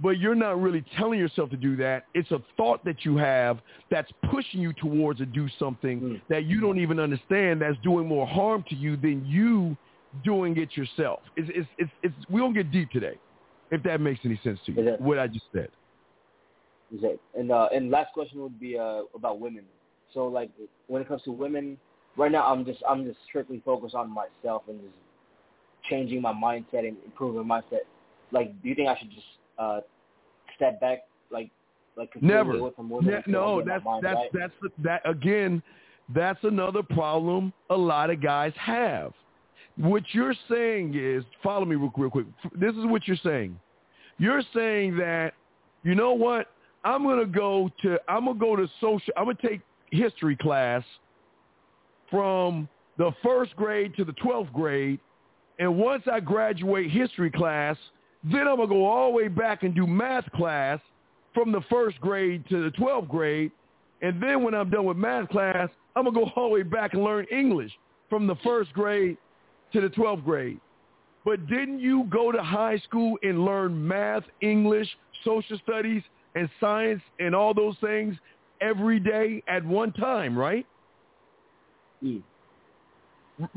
But 0.01 0.17
you're 0.19 0.35
not 0.35 0.61
really 0.61 0.83
telling 0.97 1.19
yourself 1.19 1.49
to 1.49 1.57
do 1.57 1.75
that. 1.77 2.05
It's 2.13 2.31
a 2.31 2.41
thought 2.55 2.83
that 2.85 3.03
you 3.03 3.17
have 3.17 3.59
that's 3.91 4.09
pushing 4.31 4.61
you 4.61 4.71
towards 4.73 5.19
to 5.19 5.25
do 5.25 5.49
something 5.59 5.99
Mm. 6.01 6.21
that 6.29 6.45
you 6.45 6.61
don't 6.61 6.79
even 6.79 6.99
understand 6.99 7.61
that's 7.61 7.77
doing 7.79 8.07
more 8.07 8.25
harm 8.25 8.63
to 8.69 8.75
you 8.75 8.95
than 8.95 9.25
you 9.25 9.75
doing 10.23 10.57
it 10.57 10.75
yourself. 10.77 11.19
It's, 11.35 11.49
it's, 11.53 11.69
it's, 11.77 11.91
it's, 12.01 12.15
we 12.29 12.39
don't 12.39 12.53
get 12.53 12.71
deep 12.71 12.89
today, 12.91 13.19
if 13.71 13.83
that 13.83 13.99
makes 13.99 14.21
any 14.23 14.37
sense 14.43 14.59
to 14.65 14.71
you, 14.71 14.87
it- 14.87 15.01
what 15.01 15.19
I 15.19 15.27
just 15.27 15.45
said. 15.53 15.69
Is 16.91 17.01
it? 17.03 17.21
And 17.37 17.51
uh, 17.51 17.67
and 17.71 17.91
last 17.91 18.13
question 18.13 18.41
would 18.41 18.59
be 18.59 18.75
uh, 18.75 19.01
about 19.13 19.39
women. 19.39 19.63
So 20.11 20.25
like 20.25 20.49
when 20.87 21.03
it 21.03 21.07
comes 21.07 21.21
to 21.23 21.31
women, 21.31 21.77
right 22.17 22.31
now 22.31 22.51
I'm 22.51 22.65
just 22.65 22.81
I'm 22.89 23.05
just 23.05 23.19
strictly 23.27 23.61
focused 23.63 23.93
on 23.93 24.09
myself 24.11 24.63
and 24.67 24.81
just 24.81 24.93
changing 25.87 26.19
my 26.19 26.33
mindset 26.33 26.87
and 26.87 26.97
improving 27.05 27.45
my 27.45 27.61
mindset. 27.61 27.81
Like, 28.31 28.59
do 28.63 28.69
you 28.69 28.73
think 28.75 28.89
I 28.89 28.97
should 28.97 29.11
just 29.11 29.25
uh, 29.59 29.81
step 30.55 30.79
back, 30.79 30.99
like 31.31 31.51
like 31.95 32.09
Never. 32.21 32.57
away 32.57 32.71
from 32.75 32.89
women? 32.89 33.13
Ne- 33.13 33.31
no, 33.31 33.61
that's 33.63 33.83
mind 33.83 34.03
that's 34.03 34.15
right? 34.15 34.29
that's 34.33 34.53
the, 34.61 34.69
that 34.83 35.07
again. 35.07 35.61
That's 36.15 36.39
another 36.43 36.81
problem 36.81 37.53
a 37.69 37.77
lot 37.77 38.09
of 38.09 38.19
guys 38.19 38.51
have. 38.55 39.13
What 39.77 40.03
you're 40.11 40.33
saying 40.49 40.95
is, 40.95 41.23
follow 41.43 41.65
me 41.65 41.75
real, 41.75 41.93
real 41.95 42.09
quick. 42.09 42.25
This 42.55 42.71
is 42.71 42.85
what 42.85 43.07
you're 43.07 43.15
saying. 43.23 43.59
You're 44.17 44.41
saying 44.53 44.97
that, 44.97 45.33
you 45.83 45.93
know 45.93 46.13
what? 46.13 46.47
I'm 46.83 47.03
gonna 47.03 47.25
go 47.25 47.69
to 47.83 47.99
I'm 48.07 48.25
gonna 48.25 48.39
go 48.39 48.55
to 48.55 48.67
social. 48.81 49.13
I'm 49.17 49.25
gonna 49.25 49.37
take 49.41 49.61
history 49.91 50.35
class 50.35 50.83
from 52.09 52.67
the 52.97 53.11
first 53.23 53.55
grade 53.55 53.95
to 53.97 54.03
the 54.03 54.13
twelfth 54.13 54.51
grade, 54.51 54.99
and 55.59 55.77
once 55.77 56.03
I 56.11 56.19
graduate 56.19 56.89
history 56.89 57.29
class, 57.29 57.77
then 58.23 58.47
I'm 58.47 58.57
gonna 58.57 58.67
go 58.67 58.85
all 58.85 59.11
the 59.11 59.17
way 59.17 59.27
back 59.27 59.63
and 59.63 59.73
do 59.73 59.87
math 59.87 60.29
class 60.31 60.79
from 61.33 61.51
the 61.51 61.61
first 61.69 61.99
grade 62.01 62.43
to 62.49 62.63
the 62.63 62.71
12th 62.77 63.07
grade. 63.07 63.51
And 64.01 64.21
then 64.21 64.43
when 64.43 64.53
I'm 64.53 64.69
done 64.69 64.85
with 64.85 64.97
math 64.97 65.29
class, 65.29 65.69
I'm 65.95 66.03
going 66.03 66.15
to 66.15 66.21
go 66.21 66.31
all 66.35 66.49
the 66.49 66.55
way 66.55 66.63
back 66.63 66.93
and 66.93 67.03
learn 67.03 67.25
English 67.31 67.71
from 68.09 68.27
the 68.27 68.35
first 68.43 68.71
grade 68.73 69.17
to 69.73 69.81
the 69.81 69.89
12th 69.89 70.23
grade. 70.23 70.59
But 71.25 71.47
didn't 71.47 71.79
you 71.79 72.05
go 72.09 72.31
to 72.31 72.41
high 72.41 72.77
school 72.79 73.17
and 73.23 73.43
learn 73.43 73.87
math, 73.87 74.23
English, 74.41 74.87
social 75.23 75.59
studies, 75.63 76.01
and 76.35 76.49
science 76.59 77.01
and 77.19 77.35
all 77.35 77.53
those 77.53 77.75
things 77.81 78.15
every 78.61 78.99
day 78.99 79.43
at 79.47 79.65
one 79.65 79.91
time, 79.93 80.37
right? 80.37 80.65
Mm. 82.03 82.21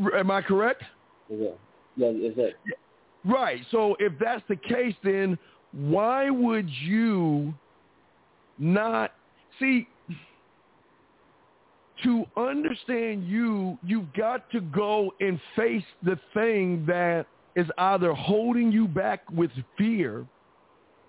R- 0.02 0.16
am 0.16 0.30
I 0.30 0.42
correct? 0.42 0.82
It? 1.30 1.58
Yeah, 1.96 2.08
is 2.08 2.34
it? 2.36 2.56
Right. 3.24 3.60
So 3.70 3.96
if 3.98 4.12
that's 4.18 4.42
the 4.48 4.56
case, 4.56 4.94
then 5.04 5.38
why 5.72 6.30
would 6.30 6.68
you 6.68 7.54
not 8.58 9.12
see? 9.58 9.88
To 12.04 12.24
understand 12.36 13.28
you, 13.28 13.78
you've 13.84 14.12
got 14.14 14.50
to 14.50 14.60
go 14.60 15.14
and 15.20 15.40
face 15.54 15.84
the 16.02 16.18
thing 16.34 16.84
that 16.86 17.26
is 17.54 17.66
either 17.78 18.12
holding 18.12 18.72
you 18.72 18.88
back 18.88 19.20
with 19.30 19.52
fear 19.78 20.26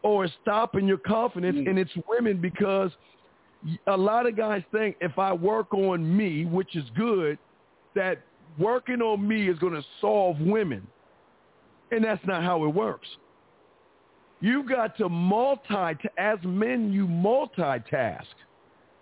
or 0.03 0.27
stopping 0.41 0.86
your 0.86 1.00
confidence, 1.00 1.58
Mm. 1.58 1.70
and 1.70 1.79
it's 1.79 1.96
women 2.08 2.38
because 2.38 2.91
a 3.88 3.98
lot 3.98 4.27
of 4.27 4.36
guys 4.36 4.62
think 4.72 4.98
if 5.01 5.17
I 5.17 5.34
work 5.34 5.74
on 5.74 6.15
me, 6.15 6.46
which 6.46 6.75
is 6.75 6.88
good, 6.91 7.39
that 7.96 8.20
working 8.60 9.01
on 9.01 9.25
me 9.27 9.48
is 9.50 9.58
going 9.60 9.74
to 9.74 9.86
solve 10.00 10.39
women. 10.41 10.86
And 11.93 12.03
that's 12.03 12.25
not 12.25 12.41
how 12.41 12.63
it 12.65 12.69
works. 12.69 13.08
You 14.41 14.67
got 14.67 14.97
to 14.97 15.08
multi, 15.08 16.10
as 16.17 16.39
men, 16.43 16.91
you 16.91 17.08
multitask. 17.08 18.25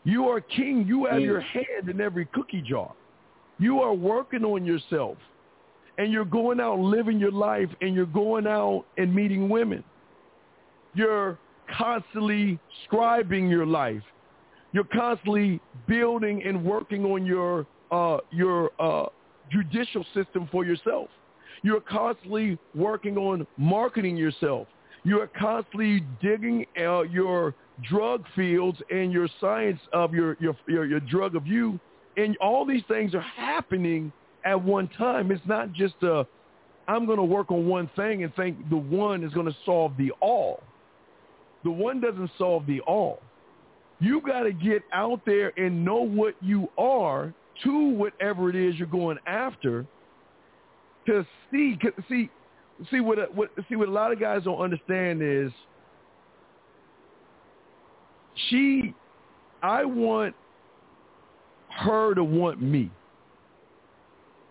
You 0.03 0.27
are 0.27 0.41
king. 0.41 0.85
You 0.85 1.05
have 1.05 1.21
your 1.21 1.39
hand 1.39 1.87
in 1.89 2.01
every 2.01 2.25
cookie 2.25 2.61
jar. 2.61 2.91
You 3.59 3.79
are 3.79 3.93
working 3.93 4.43
on 4.43 4.65
yourself. 4.65 5.17
And 5.97 6.11
you're 6.11 6.25
going 6.25 6.59
out 6.59 6.79
living 6.79 7.17
your 7.17 7.31
life 7.31 7.69
and 7.79 7.95
you're 7.95 8.05
going 8.05 8.45
out 8.45 8.85
and 8.97 9.13
meeting 9.13 9.47
women. 9.47 9.83
You're 10.93 11.39
constantly 11.77 12.59
scribing 12.85 13.49
your 13.49 13.65
life. 13.65 14.03
You're 14.73 14.83
constantly 14.83 15.61
building 15.87 16.43
and 16.43 16.61
working 16.63 17.05
on 17.05 17.25
your 17.25 17.65
uh, 17.91 18.17
your 18.31 18.71
uh, 18.79 19.05
judicial 19.49 20.05
system 20.13 20.49
for 20.51 20.65
yourself. 20.65 21.09
You're 21.63 21.81
constantly 21.81 22.57
working 22.73 23.17
on 23.17 23.45
marketing 23.57 24.17
yourself. 24.17 24.67
You're 25.03 25.27
constantly 25.27 26.03
digging 26.21 26.65
uh, 26.79 27.01
your 27.01 27.55
drug 27.89 28.25
fields 28.35 28.79
and 28.89 29.11
your 29.11 29.27
science 29.39 29.79
of 29.93 30.13
your, 30.13 30.37
your 30.39 30.55
your 30.67 30.85
your 30.85 30.99
drug 30.99 31.35
of 31.35 31.47
you, 31.47 31.79
and 32.17 32.37
all 32.37 32.65
these 32.65 32.83
things 32.87 33.15
are 33.15 33.21
happening 33.21 34.11
at 34.45 34.61
one 34.61 34.87
time. 34.89 35.31
It's 35.31 35.45
not 35.45 35.73
just 35.73 35.95
a 36.03 36.25
I'm 36.87 37.05
going 37.05 37.17
to 37.17 37.23
work 37.23 37.51
on 37.51 37.67
one 37.67 37.89
thing 37.95 38.23
and 38.23 38.35
think 38.35 38.69
the 38.69 38.77
one 38.77 39.23
is 39.23 39.33
going 39.33 39.45
to 39.45 39.55
solve 39.65 39.93
the 39.97 40.11
all. 40.19 40.61
The 41.63 41.71
one 41.71 42.01
doesn't 42.01 42.31
solve 42.37 42.65
the 42.65 42.81
all. 42.81 43.19
You 43.99 44.19
got 44.21 44.43
to 44.43 44.51
get 44.51 44.81
out 44.91 45.21
there 45.25 45.53
and 45.57 45.85
know 45.85 46.01
what 46.01 46.33
you 46.41 46.67
are 46.77 47.33
to 47.63 47.89
whatever 47.89 48.49
it 48.49 48.55
is 48.55 48.75
you're 48.75 48.87
going 48.87 49.17
after 49.27 49.85
to 51.07 51.25
see 51.51 51.77
see 52.09 52.29
see 52.89 52.99
what 52.99 53.33
what 53.35 53.49
see 53.69 53.75
what 53.75 53.87
a 53.87 53.91
lot 53.91 54.11
of 54.11 54.19
guys 54.19 54.43
don't 54.43 54.59
understand 54.59 55.21
is 55.21 55.51
she 58.49 58.93
I 59.61 59.85
want 59.85 60.35
her 61.69 62.13
to 62.15 62.23
want 62.23 62.61
me. 62.61 62.91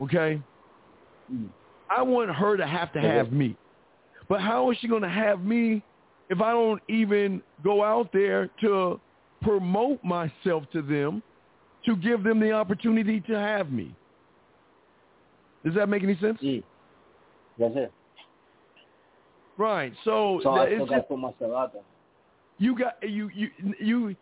Okay? 0.01 0.41
Mm. 1.33 1.49
I 1.91 2.03
want 2.03 2.31
her 2.31 2.57
to 2.57 2.67
have 2.67 2.93
to 2.93 3.01
have 3.01 3.33
me. 3.33 3.57
But 4.29 4.41
how 4.41 4.71
is 4.71 4.79
she 4.81 4.89
going 4.89 5.03
to 5.03 5.09
have 5.09 5.45
me 5.45 5.83
if 6.29 6.41
I 6.41 6.53
don't 6.53 6.81
even 6.89 7.43
go 7.65 7.83
out 7.83 8.13
there 8.13 8.49
to 8.61 9.01
promote 9.43 10.03
myself 10.05 10.65
to 10.73 10.83
them 10.83 11.23
to 11.85 11.97
give 11.97 12.23
them 12.23 12.39
the 12.39 12.53
opportunity 12.53 13.21
to 13.23 13.33
have 13.33 13.73
me? 13.73 13.95
Does 15.65 15.75
that 15.75 15.89
make 15.89 16.03
any 16.03 16.19
sense? 16.19 16.39
That's 17.59 17.75
it. 17.77 17.93
Right. 19.59 19.93
So, 20.05 20.41
So 20.43 20.51
I 20.51 20.65
it's 20.65 20.75
still 20.77 20.87
got 20.87 20.97
to 20.97 21.03
put 21.03 21.19
myself 21.19 21.53
out 21.55 21.73
there. 21.75 21.83
you 22.59 22.79
got 22.79 22.95
you 23.03 23.31
you 23.35 23.51
you 23.79 24.17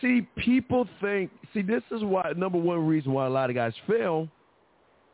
see 0.00 0.26
people 0.36 0.86
think 1.00 1.30
see 1.54 1.62
this 1.62 1.82
is 1.90 2.02
why 2.04 2.32
number 2.36 2.58
one 2.58 2.86
reason 2.86 3.12
why 3.12 3.26
a 3.26 3.30
lot 3.30 3.48
of 3.50 3.56
guys 3.56 3.72
fail 3.86 4.28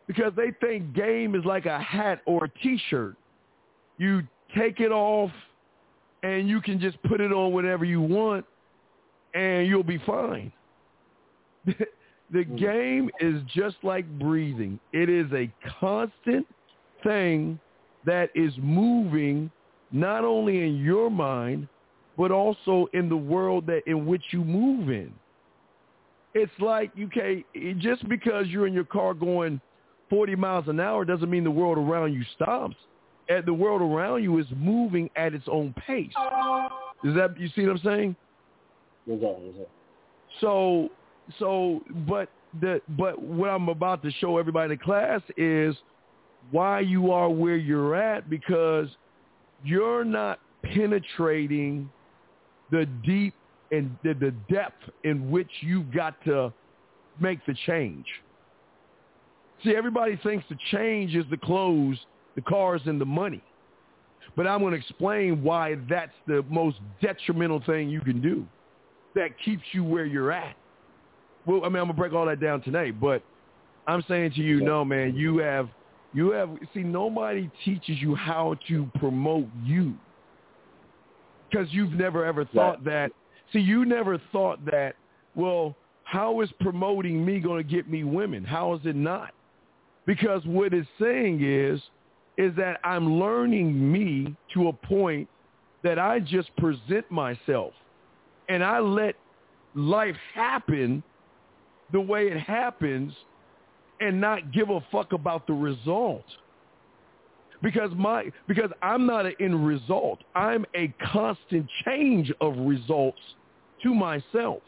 because 0.06 0.32
they 0.36 0.52
think 0.60 0.92
game 0.94 1.34
is 1.34 1.44
like 1.44 1.66
a 1.66 1.80
hat 1.80 2.22
or 2.26 2.44
a 2.44 2.48
t-shirt 2.60 3.16
you 3.98 4.22
take 4.56 4.80
it 4.80 4.92
off 4.92 5.30
and 6.22 6.48
you 6.48 6.60
can 6.60 6.78
just 6.80 7.00
put 7.04 7.20
it 7.20 7.32
on 7.32 7.52
whenever 7.52 7.84
you 7.84 8.00
want 8.00 8.44
and 9.34 9.66
you'll 9.66 9.82
be 9.82 9.98
fine 10.06 10.52
the 12.32 12.44
mm. 12.44 12.58
game 12.58 13.10
is 13.20 13.40
just 13.54 13.76
like 13.82 14.06
breathing 14.18 14.78
it 14.92 15.08
is 15.08 15.26
a 15.32 15.50
constant 15.80 16.46
thing 17.02 17.58
that 18.04 18.30
is 18.34 18.52
moving 18.58 19.50
not 19.92 20.24
only 20.24 20.62
in 20.62 20.76
your 20.76 21.10
mind 21.10 21.68
but 22.16 22.30
also 22.30 22.88
in 22.94 23.08
the 23.08 23.16
world 23.16 23.66
that 23.66 23.82
in 23.86 24.06
which 24.06 24.22
you 24.30 24.42
move 24.44 24.88
in. 24.88 25.12
It's 26.34 26.52
like 26.58 26.92
okay, 26.98 27.44
it- 27.54 27.78
just 27.78 28.08
because 28.08 28.46
you're 28.48 28.66
in 28.66 28.72
your 28.72 28.84
car 28.84 29.14
going 29.14 29.60
40 30.10 30.36
miles 30.36 30.68
an 30.68 30.80
hour 30.80 31.04
doesn't 31.04 31.28
mean 31.28 31.44
the 31.44 31.50
world 31.50 31.78
around 31.78 32.12
you 32.12 32.24
stops. 32.34 32.76
And 33.28 33.44
the 33.44 33.52
world 33.52 33.82
around 33.82 34.22
you 34.22 34.38
is 34.38 34.46
moving 34.56 35.10
at 35.16 35.34
its 35.34 35.46
own 35.50 35.74
pace. 35.86 36.12
Is 37.04 37.14
that 37.16 37.38
you 37.38 37.48
see 37.56 37.62
what 37.62 37.72
I'm 37.72 37.78
saying? 37.78 38.16
Is 39.08 39.20
it? 39.20 39.42
Is 39.48 39.56
it? 39.60 39.70
So 40.40 40.90
so 41.38 41.82
but 42.08 42.28
the 42.60 42.80
but 42.90 43.20
what 43.20 43.50
I'm 43.50 43.68
about 43.68 44.02
to 44.02 44.10
show 44.12 44.38
everybody 44.38 44.72
in 44.72 44.78
the 44.78 44.84
class 44.84 45.20
is 45.36 45.74
why 46.50 46.80
you 46.80 47.10
are 47.10 47.28
where 47.28 47.56
you're 47.56 47.94
at 47.94 48.30
because 48.30 48.88
you're 49.64 50.04
not 50.04 50.38
penetrating 50.62 51.90
the 52.70 52.86
deep 53.04 53.34
and 53.72 53.96
the, 54.04 54.14
the 54.14 54.32
depth 54.52 54.82
in 55.04 55.30
which 55.30 55.50
you've 55.60 55.92
got 55.92 56.22
to 56.24 56.52
make 57.20 57.44
the 57.46 57.54
change. 57.66 58.06
See, 59.64 59.74
everybody 59.74 60.18
thinks 60.22 60.44
the 60.48 60.56
change 60.70 61.14
is 61.14 61.24
the 61.30 61.36
clothes, 61.36 61.98
the 62.34 62.42
cars, 62.42 62.82
and 62.86 63.00
the 63.00 63.06
money. 63.06 63.42
But 64.36 64.46
I'm 64.46 64.60
going 64.60 64.72
to 64.72 64.78
explain 64.78 65.42
why 65.42 65.76
that's 65.88 66.12
the 66.26 66.44
most 66.50 66.76
detrimental 67.00 67.62
thing 67.64 67.88
you 67.88 68.00
can 68.00 68.20
do 68.20 68.46
that 69.14 69.30
keeps 69.44 69.62
you 69.72 69.82
where 69.82 70.04
you're 70.04 70.30
at. 70.30 70.56
Well, 71.46 71.64
I 71.64 71.68
mean, 71.68 71.76
I'm 71.76 71.84
going 71.84 71.88
to 71.88 71.94
break 71.94 72.12
all 72.12 72.26
that 72.26 72.40
down 72.40 72.60
tonight, 72.62 73.00
but 73.00 73.22
I'm 73.86 74.04
saying 74.08 74.32
to 74.32 74.40
you, 74.40 74.60
no, 74.60 74.84
man, 74.84 75.14
you 75.14 75.38
have, 75.38 75.68
you 76.12 76.30
have, 76.32 76.50
see, 76.74 76.80
nobody 76.80 77.50
teaches 77.64 78.00
you 78.00 78.14
how 78.16 78.56
to 78.68 78.90
promote 78.98 79.46
you 79.64 79.94
because 81.48 81.68
you've 81.70 81.92
never 81.92 82.24
ever 82.24 82.44
thought 82.46 82.84
that. 82.84 83.12
See, 83.52 83.60
you 83.60 83.84
never 83.84 84.20
thought 84.32 84.64
that, 84.66 84.96
well, 85.36 85.76
how 86.02 86.40
is 86.40 86.50
promoting 86.60 87.24
me 87.24 87.38
going 87.38 87.64
to 87.64 87.68
get 87.68 87.88
me 87.88 88.02
women? 88.02 88.44
How 88.44 88.74
is 88.74 88.80
it 88.84 88.96
not? 88.96 89.32
Because 90.04 90.44
what 90.44 90.74
it's 90.74 90.88
saying 91.00 91.44
is, 91.44 91.80
is 92.38 92.54
that 92.56 92.80
I'm 92.84 93.18
learning 93.18 93.92
me 93.92 94.36
to 94.54 94.68
a 94.68 94.72
point 94.72 95.28
that 95.82 95.98
I 95.98 96.20
just 96.20 96.54
present 96.56 97.10
myself 97.10 97.72
and 98.48 98.62
I 98.62 98.78
let 98.80 99.14
life 99.74 100.16
happen 100.34 101.02
the 101.92 102.00
way 102.00 102.28
it 102.28 102.38
happens 102.38 103.12
and 104.00 104.20
not 104.20 104.52
give 104.52 104.70
a 104.70 104.80
fuck 104.92 105.12
about 105.12 105.46
the 105.46 105.52
result. 105.52 106.24
Because 107.62 107.90
my 107.96 108.30
because 108.46 108.70
I'm 108.82 109.06
not 109.06 109.24
an 109.24 109.34
end 109.40 109.66
result. 109.66 110.18
I'm 110.34 110.66
a 110.74 110.88
constant 111.12 111.66
change 111.84 112.30
of 112.40 112.56
results 112.58 113.18
to 113.82 113.94
myself. 113.94 114.62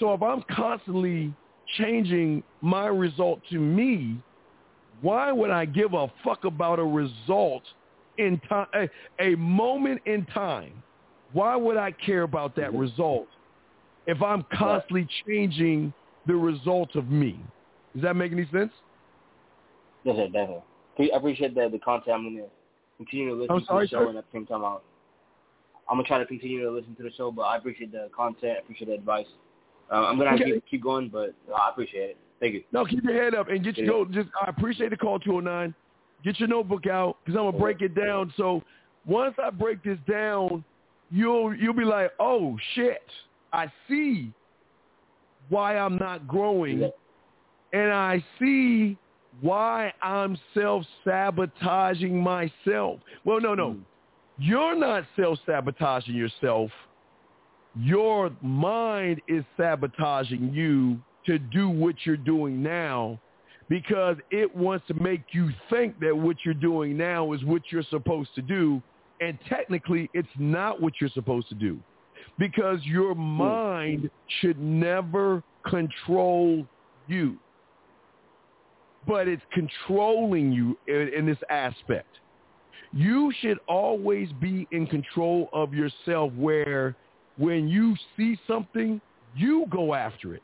So 0.00 0.12
if 0.12 0.22
I'm 0.22 0.42
constantly 0.50 1.32
changing 1.78 2.42
my 2.60 2.86
result 2.86 3.40
to 3.50 3.58
me, 3.58 4.20
why 5.00 5.30
would 5.30 5.50
I 5.50 5.64
give 5.64 5.94
a 5.94 6.10
fuck 6.24 6.44
about 6.44 6.78
a 6.78 6.84
result 6.84 7.62
in 8.18 8.40
time, 8.48 8.66
a, 8.74 8.88
a 9.20 9.36
moment 9.36 10.02
in 10.06 10.26
time? 10.26 10.82
Why 11.32 11.54
would 11.56 11.76
I 11.76 11.92
care 11.92 12.22
about 12.22 12.56
that 12.56 12.74
result 12.74 13.28
if 14.06 14.22
I'm 14.22 14.44
constantly 14.52 15.08
changing 15.26 15.92
the 16.26 16.34
result 16.34 16.94
of 16.96 17.10
me? 17.10 17.38
Does 17.94 18.02
that 18.02 18.14
make 18.14 18.32
any 18.32 18.46
sense? 18.52 18.72
Yes, 20.04 20.16
sir, 20.16 20.26
definitely. 20.26 20.62
I 21.12 21.16
appreciate 21.16 21.54
the 21.54 21.68
the 21.70 21.78
content. 21.78 22.16
I'm 22.16 22.24
gonna 22.24 22.46
continue 22.96 23.28
to 23.30 23.34
listen 23.34 23.56
I'm 23.56 23.64
sorry, 23.64 23.86
to 23.88 23.96
the 23.96 24.00
show, 24.00 24.04
sir? 24.04 24.08
and 24.10 24.18
at 24.18 24.24
the 24.24 24.38
same 24.38 24.46
time, 24.46 24.64
I'll, 24.64 24.82
I'm 25.88 25.96
gonna 25.96 26.08
try 26.08 26.18
to 26.18 26.26
continue 26.26 26.62
to 26.62 26.70
listen 26.70 26.94
to 26.96 27.02
the 27.02 27.12
show. 27.12 27.30
But 27.30 27.42
I 27.42 27.56
appreciate 27.56 27.92
the 27.92 28.08
content. 28.16 28.58
I 28.58 28.60
appreciate 28.60 28.88
the 28.88 28.94
advice. 28.94 29.26
Uh, 29.90 30.06
I'm 30.06 30.18
gonna 30.18 30.34
Okay. 30.34 30.44
keep, 30.44 30.66
keep 30.66 30.82
going, 30.82 31.08
but 31.08 31.34
uh, 31.50 31.54
I 31.54 31.70
appreciate 31.70 32.10
it. 32.10 32.16
Thank 32.40 32.54
you. 32.54 32.64
No, 32.72 32.84
keep 32.84 33.02
your 33.04 33.14
head 33.14 33.34
up 33.34 33.48
and 33.48 33.62
get 33.64 33.76
your 33.78 34.06
Yeah. 34.06 34.22
Just 34.22 34.28
I 34.40 34.50
appreciate 34.50 34.90
the 34.90 34.96
call 34.96 35.18
209. 35.18 35.74
Get 36.24 36.38
your 36.40 36.48
notebook 36.48 36.86
out 36.86 37.18
because 37.24 37.38
I'm 37.38 37.46
gonna 37.46 37.58
break 37.58 37.82
it 37.82 37.94
down. 37.94 38.32
So 38.36 38.62
once 39.06 39.34
I 39.42 39.50
break 39.50 39.82
this 39.82 39.98
down, 40.08 40.64
you'll 41.10 41.54
you'll 41.54 41.74
be 41.74 41.84
like, 41.84 42.10
oh 42.20 42.56
shit, 42.74 43.02
I 43.52 43.70
see 43.88 44.32
why 45.48 45.76
I'm 45.76 45.96
not 45.96 46.26
growing, 46.26 46.90
and 47.72 47.92
I 47.92 48.24
see 48.38 48.96
why 49.40 49.92
I'm 50.02 50.38
self-sabotaging 50.54 52.18
myself. 52.18 53.00
Well, 53.24 53.40
no, 53.40 53.54
no. 53.54 53.72
Hmm. 53.72 53.80
You're 54.38 54.76
not 54.76 55.04
self-sabotaging 55.16 56.14
yourself. 56.14 56.70
Your 57.78 58.30
mind 58.42 59.20
is 59.28 59.44
sabotaging 59.56 60.52
you 60.52 60.98
to 61.26 61.38
do 61.38 61.68
what 61.68 61.94
you're 62.04 62.16
doing 62.16 62.62
now 62.62 63.18
because 63.68 64.16
it 64.30 64.54
wants 64.54 64.86
to 64.88 64.94
make 64.94 65.22
you 65.32 65.50
think 65.70 65.98
that 66.00 66.16
what 66.16 66.36
you're 66.44 66.54
doing 66.54 66.96
now 66.96 67.32
is 67.32 67.44
what 67.44 67.62
you're 67.70 67.82
supposed 67.90 68.34
to 68.34 68.42
do. 68.42 68.80
And 69.20 69.38
technically, 69.48 70.10
it's 70.14 70.28
not 70.38 70.80
what 70.80 70.94
you're 71.00 71.10
supposed 71.10 71.48
to 71.48 71.54
do 71.54 71.80
because 72.38 72.78
your 72.84 73.14
hmm. 73.14 73.20
mind 73.20 74.10
should 74.40 74.58
never 74.58 75.42
control 75.64 76.66
you 77.08 77.38
but 79.06 79.28
it's 79.28 79.42
controlling 79.52 80.52
you 80.52 80.76
in, 80.88 81.10
in 81.16 81.26
this 81.26 81.38
aspect. 81.48 82.08
You 82.92 83.32
should 83.40 83.58
always 83.68 84.30
be 84.40 84.66
in 84.72 84.86
control 84.86 85.48
of 85.52 85.74
yourself 85.74 86.32
where 86.34 86.96
when 87.36 87.68
you 87.68 87.94
see 88.16 88.38
something, 88.46 89.00
you 89.34 89.66
go 89.70 89.94
after 89.94 90.34
it. 90.34 90.42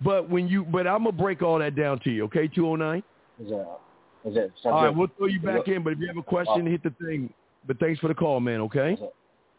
But 0.00 0.28
when 0.28 0.48
you, 0.48 0.64
but 0.64 0.86
I'm 0.86 1.04
going 1.04 1.16
to 1.16 1.22
break 1.22 1.42
all 1.42 1.58
that 1.58 1.76
down 1.76 2.00
to 2.00 2.10
you, 2.10 2.24
okay, 2.24 2.48
209? 2.48 3.02
Is 3.40 3.50
that, 3.50 3.78
is 4.24 4.34
that 4.34 4.70
All 4.70 4.84
right, 4.84 4.94
we'll 4.94 5.08
throw 5.18 5.26
you 5.26 5.40
back 5.40 5.68
in, 5.68 5.82
but 5.82 5.92
if 5.92 5.98
you 5.98 6.06
have 6.06 6.16
a 6.16 6.22
question, 6.22 6.66
hit 6.66 6.82
the 6.82 6.94
thing. 7.04 7.32
But 7.66 7.78
thanks 7.78 8.00
for 8.00 8.08
the 8.08 8.14
call, 8.14 8.40
man, 8.40 8.60
okay? 8.62 8.96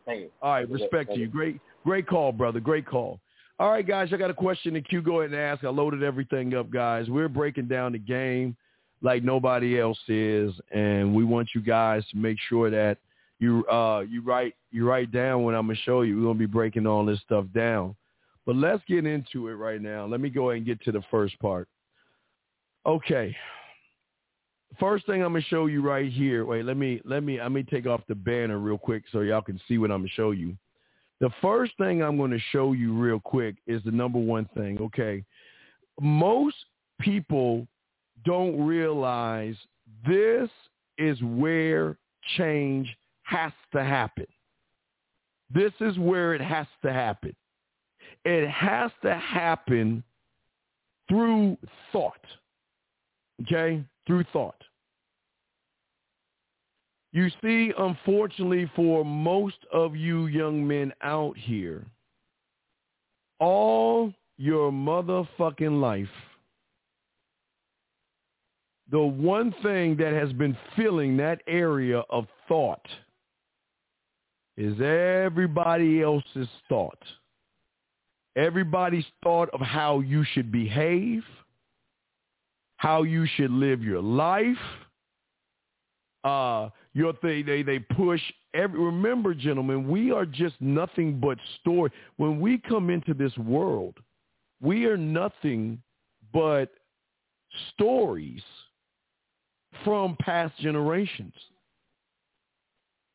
Thank 0.06 0.22
you. 0.22 0.30
All 0.42 0.52
right, 0.52 0.70
respect 0.70 1.14
to 1.14 1.20
you. 1.20 1.28
Great, 1.28 1.60
great 1.84 2.08
call, 2.08 2.32
brother. 2.32 2.60
Great 2.60 2.86
call. 2.86 3.20
All 3.58 3.72
right, 3.72 3.88
guys, 3.88 4.10
I 4.12 4.18
got 4.18 4.30
a 4.30 4.36
question 4.36 4.76
in 4.76 4.84
queue. 4.84 5.02
Go 5.02 5.22
ahead 5.22 5.32
and 5.32 5.40
ask. 5.40 5.64
I 5.64 5.70
loaded 5.70 6.04
everything 6.04 6.54
up, 6.56 6.70
guys. 6.70 7.10
We're 7.10 7.30
breaking 7.30 7.68
down 7.68 7.94
the 7.94 8.00
game 8.00 8.56
like 9.02 9.24
nobody 9.24 9.80
else 9.80 10.00
is, 10.08 10.54
and 10.72 11.16
we 11.16 11.24
want 11.24 11.50
you 11.56 11.62
guys 11.62 12.04
to 12.12 12.18
make 12.18 12.38
sure 12.50 12.70
that 12.70 12.98
you 13.40 13.66
uh 13.68 14.04
you 14.08 14.22
write 14.22 14.56
you 14.72 14.88
write 14.88 15.12
down 15.12 15.44
what 15.44 15.56
I'm 15.56 15.68
gonna 15.68 15.80
show 15.84 16.02
you. 16.02 16.18
We're 16.18 16.28
gonna 16.28 16.40
be 16.40 16.46
breaking 16.46 16.86
all 16.86 17.06
this 17.06 17.20
stuff 17.22 17.46
down. 17.54 17.96
But 18.46 18.56
let's 18.56 18.84
get 18.88 19.06
into 19.06 19.48
it 19.48 19.54
right 19.54 19.82
now. 19.82 20.06
Let 20.06 20.22
me 20.22 20.30
go 20.30 20.50
ahead 20.50 20.58
and 20.58 20.66
get 20.66 20.82
to 20.84 20.92
the 20.92 21.02
first 21.10 21.40
part. 21.40 21.68
Okay. 22.86 23.36
First 24.80 25.06
thing 25.06 25.22
I'm 25.22 25.34
gonna 25.34 25.44
show 25.44 25.68
you 25.68 25.82
right 25.82 26.12
here. 26.12 26.46
Wait, 26.46 26.66
let 26.66 26.78
me 26.78 27.02
let 27.06 27.24
me 27.24 27.40
let 27.40 27.52
me 27.52 27.64
take 27.64 27.86
off 27.86 28.02
the 28.08 28.16
banner 28.16 28.60
real 28.60 28.78
quick 28.78 29.04
so 29.12 29.22
y'all 29.22 29.42
can 29.42 29.60
see 29.68 29.78
what 29.78 29.92
I'm 29.92 30.00
gonna 30.00 30.10
show 30.10 30.32
you. 30.32 30.58
The 31.22 31.30
first 31.42 31.72
thing 31.78 32.02
I'm 32.04 32.18
to 32.18 32.40
show 32.52 32.74
you 32.74 32.94
real 32.94 33.20
quick 33.20 33.56
is 33.68 33.82
the 33.84 33.92
number 33.92 34.20
one 34.20 34.50
thing. 34.54 34.80
Okay. 34.82 35.24
Most 36.00 36.58
people 37.00 37.68
don't 38.26 38.66
realize 38.66 39.56
this 40.06 40.50
is 40.98 41.22
where 41.22 41.98
change 42.38 42.96
has 43.24 43.54
to 43.72 43.84
happen. 43.84 44.28
This 45.54 45.72
is 45.80 45.98
where 45.98 46.34
it 46.34 46.42
has 46.42 46.68
to 46.84 46.92
happen. 46.92 47.36
It 48.26 48.50
has 48.50 48.92
to 49.04 49.16
happen 49.16 50.04
through 51.08 51.58
thought. 51.92 52.26
Okay? 53.44 53.84
Through 54.08 54.26
thought. 54.32 54.62
You 57.12 57.30
see, 57.42 57.72
unfortunately, 57.78 58.70
for 58.76 59.06
most 59.06 59.56
of 59.72 59.96
you 59.96 60.26
young 60.28 60.68
men 60.68 60.92
out 61.02 61.38
here, 61.38 61.86
all 63.40 64.14
your 64.38 64.72
motherfucking 64.72 65.80
life, 65.80 66.10
the 68.92 69.00
one 69.00 69.54
thing 69.64 69.96
that 69.98 70.14
has 70.14 70.34
been 70.34 70.58
filling 70.76 71.18
that 71.18 71.42
area 71.48 72.04
of 72.10 72.28
thought 72.48 72.86
is 74.58 74.80
everybody 74.82 76.02
else's 76.02 76.50
thought. 76.70 77.02
Everybody's 78.36 79.06
thought 79.24 79.50
of 79.54 79.62
how 79.62 80.02
you 80.02 80.26
should 80.34 80.52
behave, 80.52 81.24
how 82.78 83.04
you 83.04 83.26
should 83.36 83.52
live 83.52 83.84
your 83.84 84.02
life, 84.02 84.58
uh, 86.24 86.70
your 86.94 87.14
they, 87.22 87.62
they 87.62 87.80
push 87.80 88.22
every, 88.54 88.80
remember 88.80 89.34
gentlemen, 89.34 89.88
we 89.88 90.12
are 90.12 90.26
just 90.26 90.56
nothing 90.60 91.20
but 91.20 91.38
story. 91.62 91.92
When 92.18 92.40
we 92.40 92.58
come 92.58 92.90
into 92.90 93.14
this 93.14 93.36
world, 93.38 93.96
we 94.62 94.86
are 94.86 94.98
nothing 94.98 95.82
but 96.34 96.72
stories 97.74 98.42
from 99.84 100.18
past 100.20 100.54
generations. 100.60 101.34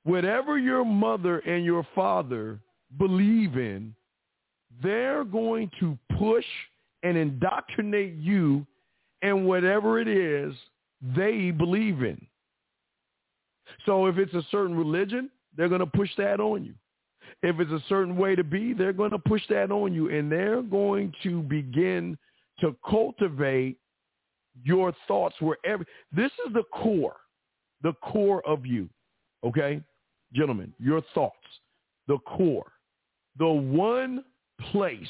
Whatever 0.05 0.59
your 0.59 0.85
mother 0.85 1.41
and 1.41 1.65
your 1.65 1.87
father 1.95 2.61
believe 2.99 3.57
in, 3.57 3.95
they're 4.83 5.25
going 5.25 5.71
to 5.81 5.99
push 6.19 6.45
and 7.03 7.17
indoctrinate 7.17 8.15
you 8.17 8.67
in 9.23 9.45
whatever 9.45 10.01
it 10.01 10.09
is 10.09 10.55
they 11.03 11.51
believe 11.51 12.03
in. 12.03 12.27
So 13.87 14.07
if 14.07 14.19
it's 14.19 14.35
a 14.35 14.45
certain 14.51 14.77
religion, 14.77 15.31
they're 15.57 15.69
going 15.69 15.81
to 15.81 15.87
push 15.87 16.11
that 16.19 16.41
on 16.41 16.65
you. 16.65 16.75
If 17.43 17.59
it's 17.59 17.71
a 17.71 17.83
certain 17.89 18.17
way 18.17 18.35
to 18.35 18.45
be, 18.45 18.75
they're 18.75 18.93
going 18.93 19.13
to 19.13 19.19
push 19.19 19.43
that 19.49 19.71
on 19.71 19.95
you. 19.95 20.11
And 20.11 20.31
they're 20.31 20.63
going 20.63 21.13
to 21.23 21.43
begin 21.43 22.19
to 22.61 22.77
cultivate 22.89 23.79
your 24.63 24.93
thoughts 25.09 25.37
wherever. 25.41 25.85
This 26.13 26.31
is 26.47 26.53
the 26.53 26.65
core, 26.75 27.17
the 27.83 27.95
core 28.03 28.47
of 28.47 28.67
you. 28.67 28.89
Okay? 29.45 29.81
Gentlemen, 30.35 30.73
your 30.79 31.03
thoughts, 31.15 31.37
the 32.09 32.19
core, 32.19 32.73
the 33.39 33.49
one 33.49 34.25
place 34.71 35.09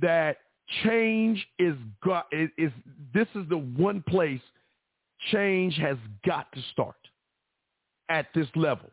that 0.00 0.36
change 0.84 1.46
is 1.58 1.74
got 2.04 2.26
is, 2.32 2.50
is 2.58 2.72
this 3.14 3.28
is 3.34 3.48
the 3.48 3.58
one 3.58 4.02
place 4.08 4.40
change 5.32 5.76
has 5.76 5.96
got 6.26 6.50
to 6.52 6.62
start. 6.72 6.96
at 8.08 8.26
this 8.34 8.48
level. 8.54 8.90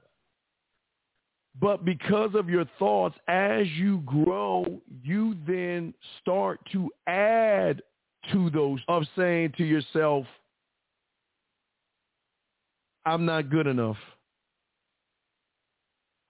But 1.60 1.86
because 1.86 2.36
of 2.36 2.50
your 2.50 2.66
thoughts, 2.78 3.16
as 3.28 3.68
you 3.78 4.00
grow, 4.06 4.82
you 5.04 5.38
then 5.48 5.94
start 6.22 6.60
to 6.74 6.92
add 7.08 7.82
to 8.34 8.50
those 8.50 8.82
of 8.90 9.04
saying 9.16 9.54
to 9.58 9.64
yourself, 9.64 10.26
I'm 13.06 13.26
not 13.26 13.50
good 13.50 13.68
enough. 13.68 13.98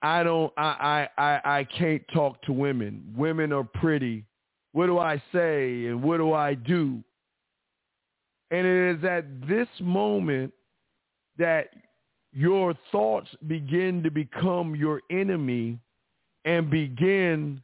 I 0.02 0.22
don't 0.22 0.52
I, 0.56 1.08
I 1.18 1.22
I 1.22 1.58
I 1.58 1.64
can't 1.64 2.02
talk 2.12 2.40
to 2.42 2.52
women. 2.52 3.12
Women 3.16 3.52
are 3.52 3.64
pretty. 3.64 4.24
What 4.76 4.88
do 4.88 4.98
I 4.98 5.22
say 5.32 5.86
and 5.86 6.02
what 6.02 6.18
do 6.18 6.34
I 6.34 6.52
do? 6.52 7.02
And 8.50 8.66
it 8.66 8.98
is 8.98 9.04
at 9.06 9.24
this 9.48 9.68
moment 9.80 10.52
that 11.38 11.70
your 12.34 12.74
thoughts 12.92 13.28
begin 13.46 14.02
to 14.02 14.10
become 14.10 14.76
your 14.76 15.00
enemy 15.10 15.78
and 16.44 16.68
begin 16.68 17.62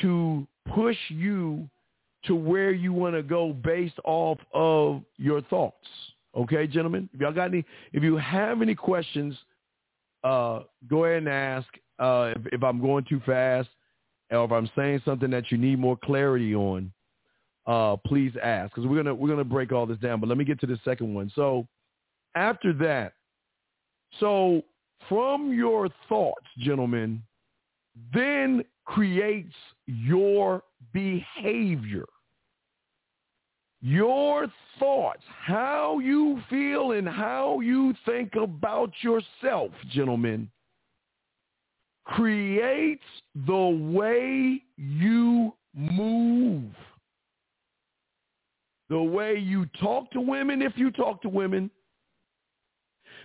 to 0.00 0.44
push 0.74 0.96
you 1.06 1.70
to 2.24 2.34
where 2.34 2.72
you 2.72 2.92
want 2.92 3.14
to 3.14 3.22
go 3.22 3.52
based 3.52 4.00
off 4.04 4.38
of 4.52 5.02
your 5.18 5.42
thoughts. 5.42 5.86
Okay, 6.36 6.66
gentlemen? 6.66 7.08
If 7.14 7.20
y'all 7.20 7.32
got 7.32 7.50
any, 7.50 7.64
if 7.92 8.02
you 8.02 8.16
have 8.16 8.60
any 8.60 8.74
questions, 8.74 9.36
uh, 10.24 10.62
go 10.88 11.04
ahead 11.04 11.18
and 11.18 11.28
ask. 11.28 11.68
Uh, 12.00 12.32
if, 12.34 12.54
if 12.54 12.64
I'm 12.64 12.80
going 12.80 13.04
too 13.08 13.22
fast, 13.24 13.68
or 14.30 14.44
if 14.44 14.52
I'm 14.52 14.70
saying 14.76 15.02
something 15.04 15.30
that 15.30 15.50
you 15.50 15.58
need 15.58 15.78
more 15.78 15.96
clarity 15.96 16.54
on, 16.54 16.92
uh, 17.66 17.96
please 18.06 18.32
ask 18.42 18.74
because 18.74 18.88
we're 18.88 18.96
gonna 18.96 19.14
we're 19.14 19.28
gonna 19.28 19.44
break 19.44 19.72
all 19.72 19.86
this 19.86 19.98
down. 19.98 20.20
But 20.20 20.28
let 20.28 20.38
me 20.38 20.44
get 20.44 20.60
to 20.60 20.66
the 20.66 20.78
second 20.84 21.14
one. 21.14 21.30
So 21.34 21.66
after 22.34 22.72
that, 22.74 23.12
so 24.18 24.62
from 25.08 25.52
your 25.52 25.88
thoughts, 26.08 26.46
gentlemen, 26.58 27.22
then 28.12 28.64
creates 28.84 29.54
your 29.86 30.62
behavior. 30.92 32.06
Your 33.82 34.46
thoughts, 34.78 35.22
how 35.42 36.00
you 36.00 36.40
feel 36.50 36.92
and 36.92 37.08
how 37.08 37.60
you 37.60 37.94
think 38.04 38.34
about 38.34 38.92
yourself, 39.00 39.70
gentlemen, 39.90 40.50
creates 42.10 43.04
the 43.46 43.92
way 43.94 44.62
you 44.76 45.54
move. 45.74 46.64
The 48.88 49.00
way 49.00 49.36
you 49.36 49.66
talk 49.80 50.10
to 50.12 50.20
women 50.20 50.62
if 50.62 50.72
you 50.76 50.90
talk 50.90 51.22
to 51.22 51.28
women. 51.28 51.70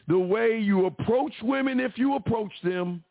The 0.07 0.19
way 0.19 0.59
you 0.59 0.85
approach 0.85 1.33
women 1.41 1.79
if 1.79 1.97
you 1.97 2.15
approach 2.15 2.51
them. 2.63 3.03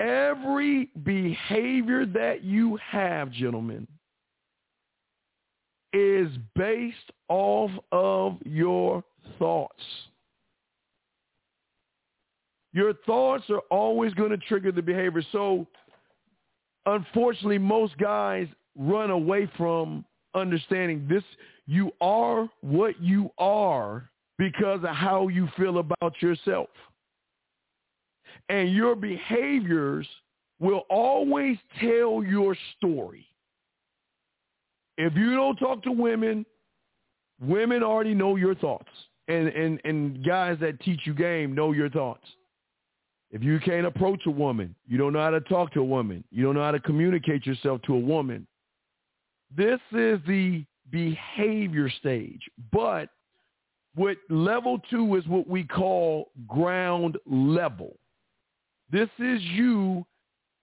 Every 0.00 0.90
behavior 1.04 2.04
that 2.06 2.42
you 2.42 2.76
have, 2.90 3.30
gentlemen, 3.30 3.86
is 5.92 6.28
based 6.56 7.12
off 7.28 7.70
of 7.92 8.38
your 8.44 9.04
thoughts. 9.38 9.82
Your 12.74 12.92
thoughts 13.06 13.44
are 13.50 13.62
always 13.70 14.12
going 14.14 14.30
to 14.30 14.36
trigger 14.36 14.72
the 14.72 14.82
behavior. 14.82 15.22
So 15.30 15.64
unfortunately, 16.86 17.56
most 17.56 17.96
guys 17.98 18.48
run 18.76 19.10
away 19.10 19.48
from 19.56 20.04
understanding 20.34 21.06
this. 21.08 21.22
You 21.66 21.92
are 22.00 22.48
what 22.62 23.00
you 23.00 23.30
are 23.38 24.10
because 24.38 24.80
of 24.82 24.90
how 24.90 25.28
you 25.28 25.48
feel 25.56 25.78
about 25.78 26.20
yourself. 26.20 26.68
And 28.48 28.74
your 28.74 28.96
behaviors 28.96 30.08
will 30.58 30.82
always 30.90 31.56
tell 31.80 32.24
your 32.24 32.56
story. 32.76 33.24
If 34.98 35.14
you 35.14 35.36
don't 35.36 35.56
talk 35.56 35.84
to 35.84 35.92
women, 35.92 36.44
women 37.40 37.84
already 37.84 38.14
know 38.14 38.34
your 38.34 38.56
thoughts. 38.56 38.90
And, 39.28 39.48
and, 39.48 39.80
and 39.84 40.26
guys 40.26 40.58
that 40.60 40.80
teach 40.80 41.02
you 41.04 41.14
game 41.14 41.54
know 41.54 41.70
your 41.70 41.88
thoughts. 41.88 42.26
If 43.34 43.42
you 43.42 43.58
can't 43.58 43.84
approach 43.84 44.20
a 44.26 44.30
woman, 44.30 44.76
you 44.86 44.96
don't 44.96 45.12
know 45.12 45.20
how 45.20 45.30
to 45.30 45.40
talk 45.40 45.72
to 45.72 45.80
a 45.80 45.84
woman, 45.84 46.22
you 46.30 46.44
don't 46.44 46.54
know 46.54 46.62
how 46.62 46.70
to 46.70 46.78
communicate 46.78 47.44
yourself 47.44 47.82
to 47.82 47.94
a 47.94 47.98
woman, 47.98 48.46
this 49.56 49.80
is 49.90 50.20
the 50.28 50.64
behavior 50.92 51.90
stage. 51.90 52.40
But 52.72 53.08
what 53.96 54.18
level 54.30 54.80
two 54.88 55.16
is 55.16 55.26
what 55.26 55.48
we 55.48 55.64
call 55.64 56.30
ground 56.46 57.18
level. 57.26 57.96
This 58.92 59.08
is 59.18 59.42
you 59.42 60.06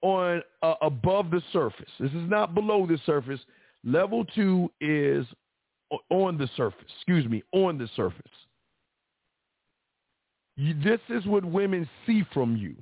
on 0.01 0.41
uh, 0.63 0.75
above 0.81 1.29
the 1.29 1.41
surface. 1.51 1.91
This 1.99 2.11
is 2.11 2.29
not 2.29 2.55
below 2.55 2.87
the 2.87 2.99
surface. 3.05 3.41
Level 3.83 4.23
two 4.33 4.71
is 4.79 5.25
on 6.09 6.37
the 6.37 6.49
surface. 6.55 6.85
Excuse 6.95 7.25
me, 7.29 7.43
on 7.51 7.77
the 7.77 7.89
surface. 7.97 8.21
This 10.57 10.99
is 11.09 11.25
what 11.25 11.43
women 11.45 11.89
see 12.05 12.23
from 12.33 12.55
you. 12.55 12.75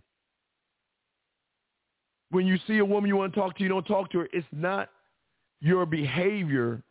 When 2.31 2.45
you 2.45 2.57
see 2.67 2.77
a 2.77 2.85
woman 2.85 3.07
you 3.07 3.15
want 3.15 3.33
to 3.33 3.39
talk 3.39 3.57
to, 3.57 3.63
you 3.63 3.69
don't 3.69 3.85
talk 3.85 4.11
to 4.11 4.19
her. 4.19 4.29
It's 4.33 4.47
not 4.51 4.89
your 5.61 5.85
behavior. 5.85 6.83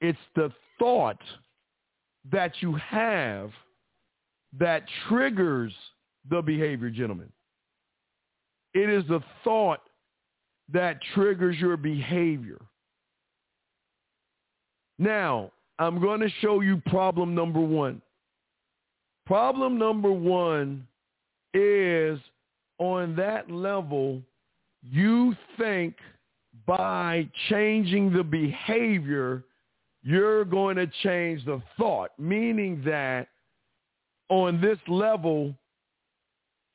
It's 0.00 0.18
the 0.34 0.52
thought 0.78 1.20
that 2.30 2.52
you 2.60 2.74
have 2.74 3.50
that 4.58 4.84
triggers 5.08 5.72
the 6.28 6.42
behavior, 6.42 6.90
gentlemen. 6.90 7.30
It 8.74 8.88
is 8.88 9.04
the 9.08 9.20
thought 9.44 9.80
that 10.72 10.98
triggers 11.14 11.56
your 11.58 11.76
behavior. 11.76 12.60
Now, 14.98 15.50
I'm 15.78 16.00
going 16.00 16.20
to 16.20 16.28
show 16.40 16.60
you 16.60 16.80
problem 16.86 17.34
number 17.34 17.60
one. 17.60 18.00
Problem 19.26 19.78
number 19.78 20.10
one 20.10 20.86
is 21.54 22.18
on 22.78 23.14
that 23.16 23.50
level, 23.50 24.20
you 24.82 25.36
think 25.58 25.94
by 26.66 27.28
changing 27.48 28.12
the 28.12 28.22
behavior, 28.22 29.44
you're 30.02 30.44
going 30.44 30.76
to 30.76 30.86
change 31.02 31.44
the 31.44 31.62
thought, 31.78 32.10
meaning 32.18 32.82
that 32.84 33.28
on 34.28 34.60
this 34.60 34.78
level, 34.88 35.54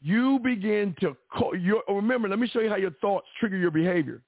you 0.01 0.39
begin 0.39 0.95
to 1.01 1.17
call, 1.33 1.55
your, 1.55 1.81
remember, 1.89 2.29
let 2.29 2.39
me 2.39 2.47
show 2.47 2.59
you 2.59 2.69
how 2.69 2.75
your 2.75 2.91
thoughts 3.01 3.27
trigger 3.39 3.57
your 3.57 3.71
behavior. 3.71 4.21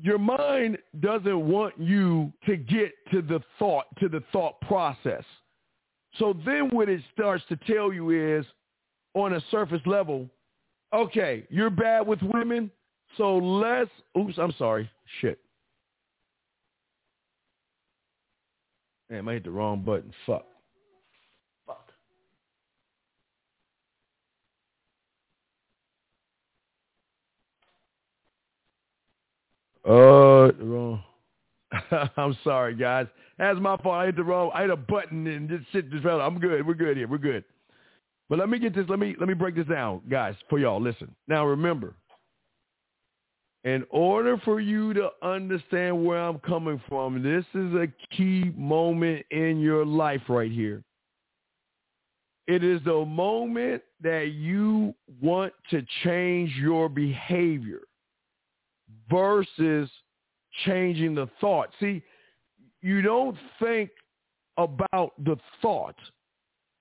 Your 0.00 0.18
mind 0.18 0.78
doesn't 1.00 1.48
want 1.48 1.74
you 1.78 2.32
to 2.46 2.56
get 2.56 2.92
to 3.10 3.20
the 3.22 3.40
thought, 3.58 3.86
to 3.98 4.08
the 4.08 4.22
thought 4.30 4.60
process. 4.60 5.24
So 6.18 6.34
then 6.44 6.70
what 6.70 6.88
it 6.88 7.00
starts 7.12 7.44
to 7.48 7.56
tell 7.56 7.92
you 7.92 8.10
is 8.38 8.44
on 9.14 9.34
a 9.34 9.40
surface 9.50 9.80
level, 9.86 10.28
okay, 10.92 11.46
you're 11.48 11.70
bad 11.70 12.06
with 12.06 12.20
women, 12.22 12.70
so 13.16 13.36
let's, 13.36 13.90
oops, 14.16 14.34
I'm 14.38 14.52
sorry, 14.58 14.90
shit. 15.20 15.38
Damn, 19.10 19.28
I 19.28 19.34
hit 19.34 19.44
the 19.44 19.50
wrong 19.50 19.82
button. 19.82 20.12
Fuck. 20.26 20.44
Fuck. 21.66 21.92
Uh, 29.88 30.52
wrong. 30.62 31.02
I'm 32.16 32.36
sorry, 32.44 32.74
guys. 32.74 33.06
That's 33.38 33.58
my 33.60 33.76
fault. 33.78 33.94
I 33.94 34.06
hit 34.06 34.16
the 34.16 34.24
wrong. 34.24 34.50
I 34.54 34.62
hit 34.62 34.70
a 34.70 34.76
button 34.76 35.26
and 35.26 35.48
just 35.48 35.70
shit 35.72 35.90
just 35.90 36.02
fell. 36.02 36.20
I'm 36.20 36.38
good. 36.38 36.66
We're 36.66 36.74
good 36.74 36.96
here. 36.96 37.08
We're 37.08 37.18
good. 37.18 37.44
But 38.28 38.38
let 38.38 38.48
me 38.48 38.58
get 38.58 38.74
this. 38.74 38.86
Let 38.88 38.98
me 38.98 39.14
let 39.18 39.28
me 39.28 39.34
break 39.34 39.54
this 39.54 39.66
down, 39.66 40.02
guys, 40.08 40.34
for 40.50 40.58
y'all. 40.58 40.80
Listen. 40.80 41.14
Now 41.28 41.46
remember, 41.46 41.94
in 43.64 43.84
order 43.90 44.38
for 44.44 44.60
you 44.60 44.92
to 44.94 45.10
understand 45.22 46.04
where 46.04 46.20
I'm 46.20 46.38
coming 46.40 46.80
from, 46.88 47.22
this 47.22 47.44
is 47.54 47.74
a 47.74 47.86
key 48.14 48.52
moment 48.56 49.24
in 49.30 49.60
your 49.60 49.84
life 49.84 50.22
right 50.28 50.50
here. 50.50 50.82
It 52.46 52.64
is 52.64 52.80
the 52.84 53.04
moment 53.04 53.82
that 54.02 54.32
you 54.32 54.94
want 55.20 55.52
to 55.70 55.84
change 56.02 56.50
your 56.56 56.88
behavior 56.88 57.80
versus 59.10 59.90
changing 60.64 61.14
the 61.14 61.28
thought. 61.40 61.70
See, 61.80 62.02
you 62.82 63.02
don't 63.02 63.36
think 63.60 63.90
about 64.56 65.12
the 65.24 65.36
thought. 65.60 65.96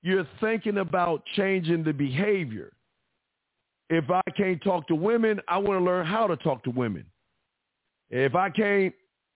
You're 0.03 0.27
thinking 0.39 0.77
about 0.77 1.23
changing 1.35 1.83
the 1.83 1.93
behavior. 1.93 2.71
If 3.89 4.09
I 4.09 4.21
can't 4.35 4.61
talk 4.61 4.87
to 4.87 4.95
women, 4.95 5.39
I 5.47 5.57
want 5.57 5.79
to 5.79 5.83
learn 5.83 6.05
how 6.05 6.27
to 6.27 6.35
talk 6.37 6.63
to 6.65 6.69
women. 6.69 7.05
If 8.09 8.35
I 8.35 8.49
can't 8.49 8.93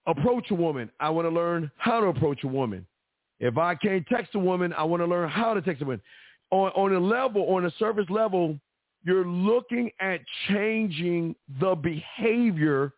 approach 0.08 0.51
a 0.51 0.56
woman, 0.56 0.89
I 0.99 1.10
want 1.10 1.25
to 1.25 1.34
learn 1.34 1.71
how 1.77 2.01
to 2.01 2.08
approach 2.08 2.43
a 2.43 2.47
woman. 2.47 2.86
If 3.39 3.58
I 3.58 3.75
can't 3.75 4.06
text 4.08 4.36
a 4.36 4.39
woman, 4.39 4.73
I 4.73 4.84
want 4.84 5.01
to 5.01 5.08
learn 5.08 5.30
how 5.30 5.54
to 5.54 5.62
text 5.62 5.82
a 5.82 5.86
woman. 5.86 6.01
on 6.51 6.71
on 6.71 6.93
a 6.93 6.99
level, 6.99 7.54
on 7.56 7.65
a 7.65 7.71
surface 7.80 8.10
level, 8.10 8.60
you're 9.04 9.25
looking 9.25 9.89
at 9.99 10.21
changing 10.47 11.36
the 11.60 11.75
behavior 11.75 12.93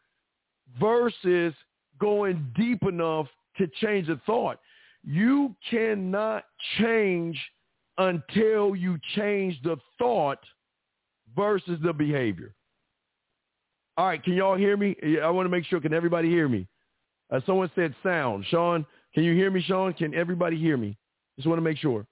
versus 0.80 1.54
going 2.00 2.46
deep 2.56 2.84
enough 2.84 3.28
to 3.58 3.68
change 3.82 4.08
the 4.08 4.20
thought. 4.26 4.60
You 5.04 5.56
cannot 5.70 6.46
change 6.80 7.40
until 7.98 8.76
you 8.76 8.98
change 9.16 9.60
the 9.64 9.78
thought 9.98 10.40
versus 11.36 11.80
the 11.84 11.94
behavior. 11.94 12.54
All 13.98 14.08
right, 14.08 14.24
can 14.24 14.34
y'all 14.34 14.58
hear 14.58 14.76
me? 14.76 14.96
I 15.22 15.30
want 15.30 15.46
to 15.46 15.50
make 15.50 15.66
sure. 15.66 15.80
Can 15.80 15.94
everybody 15.94 16.30
hear 16.30 16.50
me? 16.50 16.68
Uh, 17.32 17.42
someone 17.46 17.70
said 17.76 17.94
sound. 18.02 18.46
Sean, 18.50 18.86
can 19.14 19.24
you 19.24 19.34
hear 19.34 19.52
me, 19.52 19.62
Sean? 19.62 19.94
Can 19.94 20.16
everybody 20.16 20.58
hear 20.58 20.78
me? 20.78 20.98
Just 21.36 21.48
want 21.48 21.58
to 21.58 21.64
make 21.64 21.78
sure. 21.78 22.06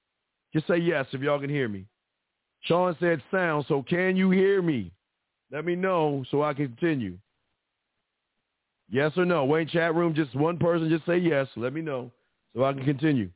Just 0.53 0.67
say 0.67 0.77
yes 0.77 1.07
if 1.11 1.21
y'all 1.21 1.39
can 1.39 1.49
hear 1.49 1.67
me. 1.67 1.85
Sean 2.61 2.95
said 2.99 3.21
sound, 3.31 3.65
so 3.67 3.81
can 3.81 4.15
you 4.15 4.29
hear 4.29 4.61
me? 4.61 4.91
Let 5.51 5.65
me 5.65 5.75
know 5.75 6.23
so 6.29 6.43
I 6.43 6.53
can 6.53 6.67
continue. 6.67 7.17
Yes 8.91 9.13
or 9.15 9.25
no? 9.25 9.45
Wayne 9.45 9.67
chat 9.67 9.95
room, 9.95 10.13
just 10.13 10.35
one 10.35 10.57
person 10.57 10.89
just 10.89 11.05
say 11.05 11.17
yes. 11.17 11.47
Let 11.55 11.73
me 11.73 11.81
know 11.81 12.11
so 12.53 12.65
I 12.65 12.73
can 12.73 12.83
continue. 12.83 13.29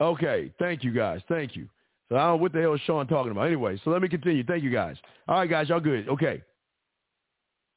Okay, 0.00 0.52
thank 0.58 0.82
you 0.82 0.92
guys. 0.92 1.20
Thank 1.28 1.54
you. 1.54 1.68
So 2.08 2.16
I 2.16 2.26
don't 2.26 2.28
know 2.36 2.42
what 2.42 2.52
the 2.52 2.60
hell 2.60 2.74
is 2.74 2.80
Sean 2.84 3.06
talking 3.06 3.30
about. 3.30 3.46
Anyway, 3.46 3.80
so 3.84 3.90
let 3.90 4.02
me 4.02 4.08
continue. 4.08 4.42
Thank 4.44 4.64
you 4.64 4.70
guys. 4.70 4.96
All 5.28 5.38
right, 5.38 5.48
guys, 5.48 5.68
y'all 5.68 5.80
good. 5.80 6.08
Okay. 6.08 6.42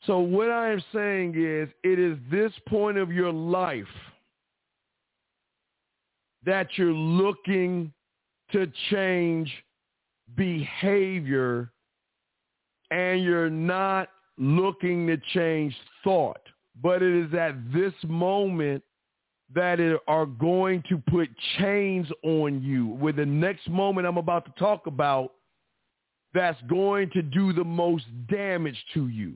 So 0.06 0.20
what 0.20 0.50
I 0.50 0.72
am 0.72 0.84
saying 0.94 1.36
is 1.38 1.70
it 1.84 2.00
is 2.00 2.18
this 2.32 2.52
point 2.68 2.98
of 2.98 3.12
your 3.12 3.32
life 3.32 3.86
that 6.44 6.68
you're 6.76 6.92
looking 6.92 7.94
to 8.52 8.72
change 8.90 9.52
behavior 10.36 11.72
and 12.91 13.23
you're 13.23 13.50
not 13.50 14.10
looking 14.38 15.08
to 15.08 15.17
change 15.34 15.76
thought. 16.04 16.41
But 16.82 17.02
it 17.02 17.28
is 17.28 17.34
at 17.34 17.56
this 17.73 17.93
moment 18.08 18.84
that 19.54 19.80
it 19.80 20.00
are 20.08 20.26
going 20.26 20.84
to 20.89 20.97
put 21.10 21.30
chains 21.58 22.08
on 22.23 22.62
you. 22.62 22.88
With 22.88 23.15
the 23.15 23.26
next 23.26 23.69
moment 23.69 24.06
I'm 24.06 24.17
about 24.17 24.45
to 24.45 24.60
talk 24.60 24.88
about, 24.88 25.34
that's 26.34 26.62
going 26.69 27.10
to 27.12 27.21
do 27.21 27.54
the 27.54 27.63
most 27.63 28.06
damage 28.30 28.78
to 28.93 29.08
you. 29.08 29.34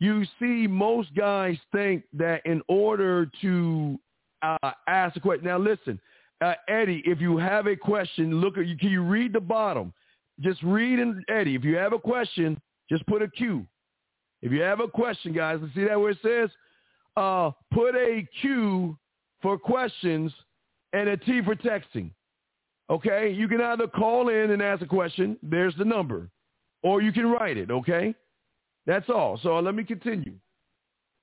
You 0.00 0.24
see, 0.38 0.66
most 0.66 1.14
guys 1.14 1.56
think 1.72 2.04
that 2.14 2.44
in 2.46 2.62
order 2.68 3.30
to 3.42 3.98
uh, 4.42 4.70
ask 4.86 5.16
a 5.16 5.20
question, 5.20 5.46
now 5.46 5.58
listen, 5.58 6.00
uh, 6.40 6.54
Eddie, 6.68 7.02
if 7.04 7.20
you 7.20 7.36
have 7.36 7.66
a 7.66 7.76
question, 7.76 8.40
look 8.40 8.58
at 8.58 8.66
you. 8.66 8.76
Can 8.76 8.90
you 8.90 9.02
read 9.02 9.32
the 9.32 9.40
bottom? 9.40 9.92
Just 10.40 10.62
read 10.62 10.98
and 10.98 11.24
Eddie. 11.28 11.54
If 11.54 11.64
you 11.64 11.76
have 11.76 11.92
a 11.92 11.98
question, 11.98 12.60
just 12.88 13.06
put 13.06 13.22
a 13.22 13.28
Q. 13.28 13.66
If 14.40 14.52
you 14.52 14.62
have 14.62 14.80
a 14.80 14.88
question, 14.88 15.32
guys, 15.32 15.58
see 15.74 15.84
that 15.84 15.98
where 15.98 16.10
it 16.10 16.18
says 16.22 16.50
uh, 17.16 17.50
put 17.72 17.96
a 17.96 18.26
Q 18.40 18.96
for 19.42 19.58
questions 19.58 20.32
and 20.92 21.08
a 21.08 21.16
T 21.16 21.42
for 21.42 21.56
texting. 21.56 22.10
Okay? 22.90 23.30
You 23.30 23.48
can 23.48 23.60
either 23.60 23.86
call 23.88 24.28
in 24.28 24.50
and 24.52 24.62
ask 24.62 24.82
a 24.82 24.86
question. 24.86 25.36
There's 25.42 25.74
the 25.76 25.84
number. 25.84 26.30
Or 26.82 27.02
you 27.02 27.12
can 27.12 27.26
write 27.26 27.56
it. 27.56 27.70
Okay? 27.70 28.14
That's 28.86 29.08
all. 29.10 29.38
So 29.42 29.58
let 29.58 29.74
me 29.74 29.84
continue. 29.84 30.34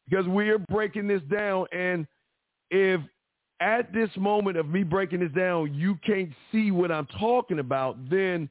Because 0.08 0.28
we 0.28 0.50
are 0.50 0.60
breaking 0.60 1.08
this 1.08 1.22
down. 1.32 1.66
And 1.72 2.06
if 2.70 3.00
at 3.62 3.92
this 3.94 4.10
moment 4.18 4.58
of 4.58 4.68
me 4.68 4.84
breaking 4.84 5.22
this 5.22 5.32
down, 5.32 5.74
you 5.74 5.98
can't 6.06 6.30
see 6.52 6.72
what 6.72 6.92
I'm 6.92 7.08
talking 7.20 7.60
about, 7.60 7.98
then 8.10 8.50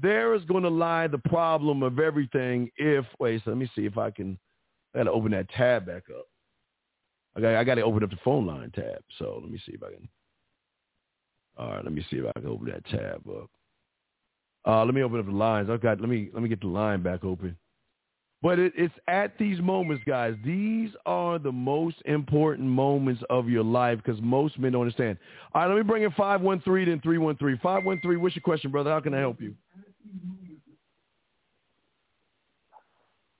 there 0.00 0.34
is 0.34 0.44
going 0.44 0.62
to 0.64 0.68
lie 0.68 1.06
the 1.06 1.18
problem 1.18 1.82
of 1.82 1.98
everything 1.98 2.70
if, 2.76 3.04
wait, 3.18 3.42
so 3.44 3.50
let 3.50 3.58
me 3.58 3.70
see 3.76 3.86
if 3.86 3.96
I 3.96 4.10
can, 4.10 4.38
I 4.94 4.98
got 4.98 5.04
to 5.04 5.12
open 5.12 5.32
that 5.32 5.48
tab 5.50 5.86
back 5.86 6.04
up. 6.10 6.26
I 7.36 7.40
got, 7.40 7.54
I 7.54 7.64
got 7.64 7.76
to 7.76 7.82
open 7.82 8.02
up 8.02 8.10
the 8.10 8.18
phone 8.24 8.46
line 8.46 8.70
tab. 8.74 9.02
So 9.18 9.38
let 9.42 9.50
me 9.50 9.60
see 9.66 9.72
if 9.72 9.82
I 9.82 9.90
can. 9.90 10.08
All 11.56 11.70
right, 11.70 11.84
let 11.84 11.92
me 11.92 12.04
see 12.10 12.16
if 12.16 12.26
I 12.26 12.40
can 12.40 12.48
open 12.48 12.66
that 12.66 12.84
tab 12.86 13.22
up. 13.28 13.50
Uh, 14.66 14.84
let 14.84 14.94
me 14.94 15.02
open 15.02 15.20
up 15.20 15.26
the 15.26 15.32
lines. 15.32 15.68
I've 15.70 15.82
got. 15.82 16.00
Let 16.00 16.08
me 16.08 16.30
let 16.32 16.42
me 16.42 16.48
get 16.48 16.60
the 16.60 16.68
line 16.68 17.02
back 17.02 17.22
open. 17.22 17.56
But 18.44 18.58
it, 18.58 18.74
it's 18.76 18.92
at 19.08 19.38
these 19.38 19.58
moments, 19.58 20.04
guys. 20.06 20.34
These 20.44 20.90
are 21.06 21.38
the 21.38 21.50
most 21.50 21.96
important 22.04 22.68
moments 22.68 23.22
of 23.30 23.48
your 23.48 23.64
life 23.64 23.96
because 24.04 24.20
most 24.20 24.58
men 24.58 24.72
don't 24.72 24.82
understand. 24.82 25.16
All 25.54 25.62
right, 25.62 25.68
let 25.68 25.76
me 25.78 25.82
bring 25.82 26.02
in 26.02 26.10
five 26.10 26.42
one 26.42 26.60
three 26.60 26.84
then 26.84 27.00
three 27.00 27.16
one 27.16 27.38
three. 27.38 27.58
Five 27.62 27.86
one 27.86 28.02
three. 28.02 28.18
What's 28.18 28.36
your 28.36 28.42
question, 28.42 28.70
brother? 28.70 28.90
How 28.90 29.00
can 29.00 29.14
I 29.14 29.18
help 29.18 29.40
you? 29.40 29.54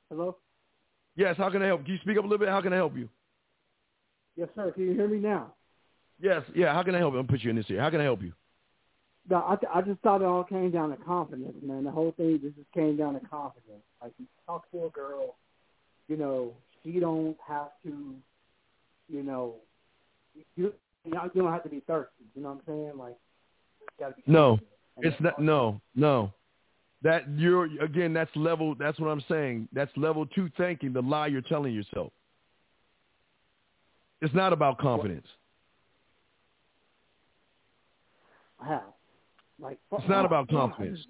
Hello. 0.09 0.39
Yes. 1.17 1.37
How 1.37 1.51
can 1.51 1.61
I 1.61 1.67
help? 1.67 1.85
Can 1.85 1.93
you 1.93 2.01
speak 2.01 2.17
up 2.17 2.25
a 2.25 2.27
little 2.27 2.39
bit? 2.39 2.49
How 2.49 2.63
can 2.63 2.73
I 2.73 2.77
help 2.77 2.97
you? 2.97 3.11
Yes, 4.37 4.49
sir. 4.57 4.73
Can 4.73 4.85
you 4.85 4.95
hear 4.95 5.07
me 5.07 5.19
now? 5.19 5.53
Yes. 6.19 6.45
Yeah. 6.55 6.73
How 6.73 6.83
can 6.83 6.95
I 6.95 6.99
help 6.99 7.13
you? 7.13 7.21
I'm 7.21 7.27
put 7.27 7.43
you 7.43 7.51
in 7.51 7.57
this 7.57 7.67
here. 7.67 7.79
How 7.83 7.91
can 7.91 8.01
I 8.01 8.05
help 8.05 8.23
you? 8.23 8.33
No, 9.29 9.37
I, 9.37 9.79
I 9.79 9.81
just 9.81 10.01
thought 10.01 10.21
it 10.21 10.27
all 10.27 10.45
came 10.45 10.71
down 10.71 10.91
to 10.91 10.97
confidence, 10.97 11.57
man. 11.63 11.85
The 11.85 11.91
whole 11.91 12.13
thing 12.13 12.39
just 12.43 12.57
came 12.75 12.97
down 12.97 13.15
to 13.15 13.21
confidence. 13.21 13.83
Like 14.03 14.13
you 14.19 14.27
talk 14.47 14.71
to 14.73 14.85
a 14.85 14.91
girl, 14.91 15.37
you 16.09 16.17
know, 16.17 16.53
she 16.83 17.01
don't 17.01 17.37
have 17.47 17.71
to, 17.85 18.15
you 19.09 19.23
know, 19.23 19.55
you 20.57 20.73
you 21.05 21.13
don't 21.35 21.53
have 21.53 21.63
to 21.63 21.69
be 21.69 21.81
thirsty. 21.87 22.25
You 22.35 22.43
know 22.43 22.51
what 22.51 22.55
I'm 22.57 22.63
saying? 22.67 22.93
Like, 22.99 23.17
gotta 23.99 24.15
be 24.15 24.23
no, 24.27 24.59
it's 24.99 25.17
not. 25.21 25.41
No, 25.41 25.81
no. 25.95 26.33
That 27.03 27.29
you're 27.37 27.65
again. 27.83 28.13
That's 28.15 28.31
level. 28.35 28.75
That's 28.75 28.99
what 28.99 29.09
I'm 29.09 29.23
saying. 29.29 29.69
That's 29.73 29.91
level 29.97 30.27
two 30.27 30.51
thinking. 30.57 30.93
The 30.93 31.03
lie 31.03 31.27
you're 31.29 31.43
telling 31.43 31.75
yourself. 31.75 32.13
It's 34.23 34.35
not 34.35 34.53
about 34.55 34.79
confidence. 34.79 35.27
How? 38.59 38.94
Like 39.61 39.79
it's 39.93 40.09
not 40.09 40.25
about 40.25 40.49
confidence. 40.51 41.01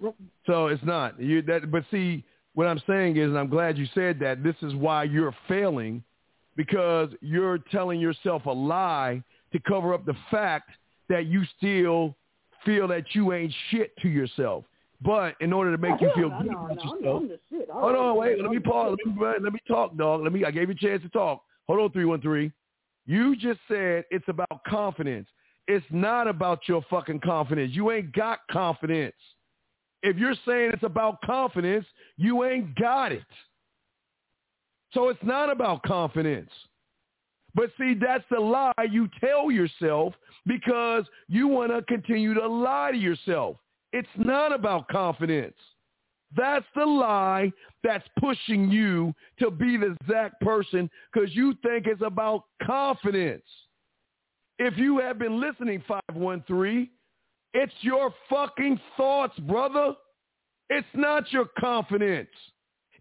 So 0.45 0.67
it's 0.67 0.83
not 0.83 1.19
you. 1.19 1.41
That 1.41 1.71
but 1.71 1.83
see 1.91 2.23
what 2.53 2.67
I'm 2.67 2.81
saying 2.87 3.17
is, 3.17 3.25
and 3.25 3.37
I'm 3.37 3.49
glad 3.49 3.77
you 3.77 3.87
said 3.93 4.19
that. 4.19 4.43
This 4.43 4.55
is 4.61 4.73
why 4.75 5.03
you're 5.03 5.35
failing 5.47 6.03
because 6.55 7.09
you're 7.21 7.57
telling 7.57 7.99
yourself 7.99 8.45
a 8.45 8.51
lie 8.51 9.21
to 9.51 9.59
cover 9.59 9.93
up 9.93 10.05
the 10.05 10.15
fact 10.31 10.69
that 11.09 11.25
you 11.25 11.43
still 11.57 12.15
feel 12.63 12.87
that 12.87 13.03
you 13.13 13.33
ain't 13.33 13.53
shit 13.69 13.95
to 13.97 14.09
yourself. 14.09 14.63
But 15.01 15.35
in 15.41 15.53
order 15.53 15.75
to 15.75 15.77
make 15.77 15.99
you 16.01 16.09
feel 16.15 16.29
good 16.41 16.51
about 16.51 16.83
yourself, 16.83 17.23
hold 17.71 17.95
on, 17.95 18.17
wait, 18.17 18.41
let 18.41 18.49
me 18.49 18.59
pause. 18.59 18.97
Let 19.05 19.15
me, 19.15 19.23
let 19.43 19.53
me 19.53 19.59
talk, 19.67 19.95
dog. 19.97 20.23
Let 20.23 20.31
me. 20.31 20.45
I 20.45 20.51
gave 20.51 20.69
you 20.69 20.75
a 20.75 20.77
chance 20.77 21.03
to 21.03 21.09
talk. 21.09 21.43
Hold 21.67 21.79
on, 21.79 21.91
three 21.91 22.05
one 22.05 22.21
three. 22.21 22.51
You 23.05 23.35
just 23.35 23.59
said 23.67 24.05
it's 24.09 24.27
about 24.27 24.63
confidence. 24.67 25.27
It's 25.67 25.85
not 25.89 26.27
about 26.27 26.67
your 26.67 26.83
fucking 26.89 27.21
confidence. 27.21 27.71
You 27.73 27.91
ain't 27.91 28.13
got 28.13 28.39
confidence. 28.51 29.15
If 30.03 30.17
you're 30.17 30.35
saying 30.45 30.71
it's 30.73 30.83
about 30.83 31.21
confidence, 31.21 31.85
you 32.17 32.43
ain't 32.43 32.75
got 32.75 33.11
it. 33.11 33.25
So 34.93 35.09
it's 35.09 35.23
not 35.23 35.51
about 35.51 35.81
confidence. 35.83 36.51
But 37.55 37.71
see, 37.77 37.95
that's 37.99 38.23
the 38.29 38.39
lie 38.39 38.73
you 38.91 39.09
tell 39.19 39.49
yourself 39.49 40.13
because 40.45 41.05
you 41.27 41.47
want 41.47 41.71
to 41.71 41.81
continue 41.83 42.33
to 42.33 42.47
lie 42.47 42.91
to 42.91 42.97
yourself. 42.97 43.57
It's 43.93 44.07
not 44.17 44.53
about 44.53 44.87
confidence. 44.89 45.55
That's 46.35 46.65
the 46.75 46.85
lie 46.85 47.51
that's 47.83 48.07
pushing 48.19 48.69
you 48.69 49.13
to 49.39 49.49
be 49.49 49.77
the 49.77 49.95
exact 50.01 50.41
person 50.41 50.89
because 51.13 51.33
you 51.33 51.55
think 51.63 51.87
it's 51.87 52.01
about 52.01 52.43
confidence. 52.65 53.45
If 54.57 54.77
you 54.77 54.99
have 54.99 55.19
been 55.19 55.39
listening, 55.39 55.83
513, 55.87 56.89
it's 57.53 57.73
your 57.81 58.13
fucking 58.29 58.79
thoughts, 58.95 59.37
brother. 59.39 59.95
It's 60.69 60.87
not 60.93 61.31
your 61.31 61.45
confidence. 61.59 62.29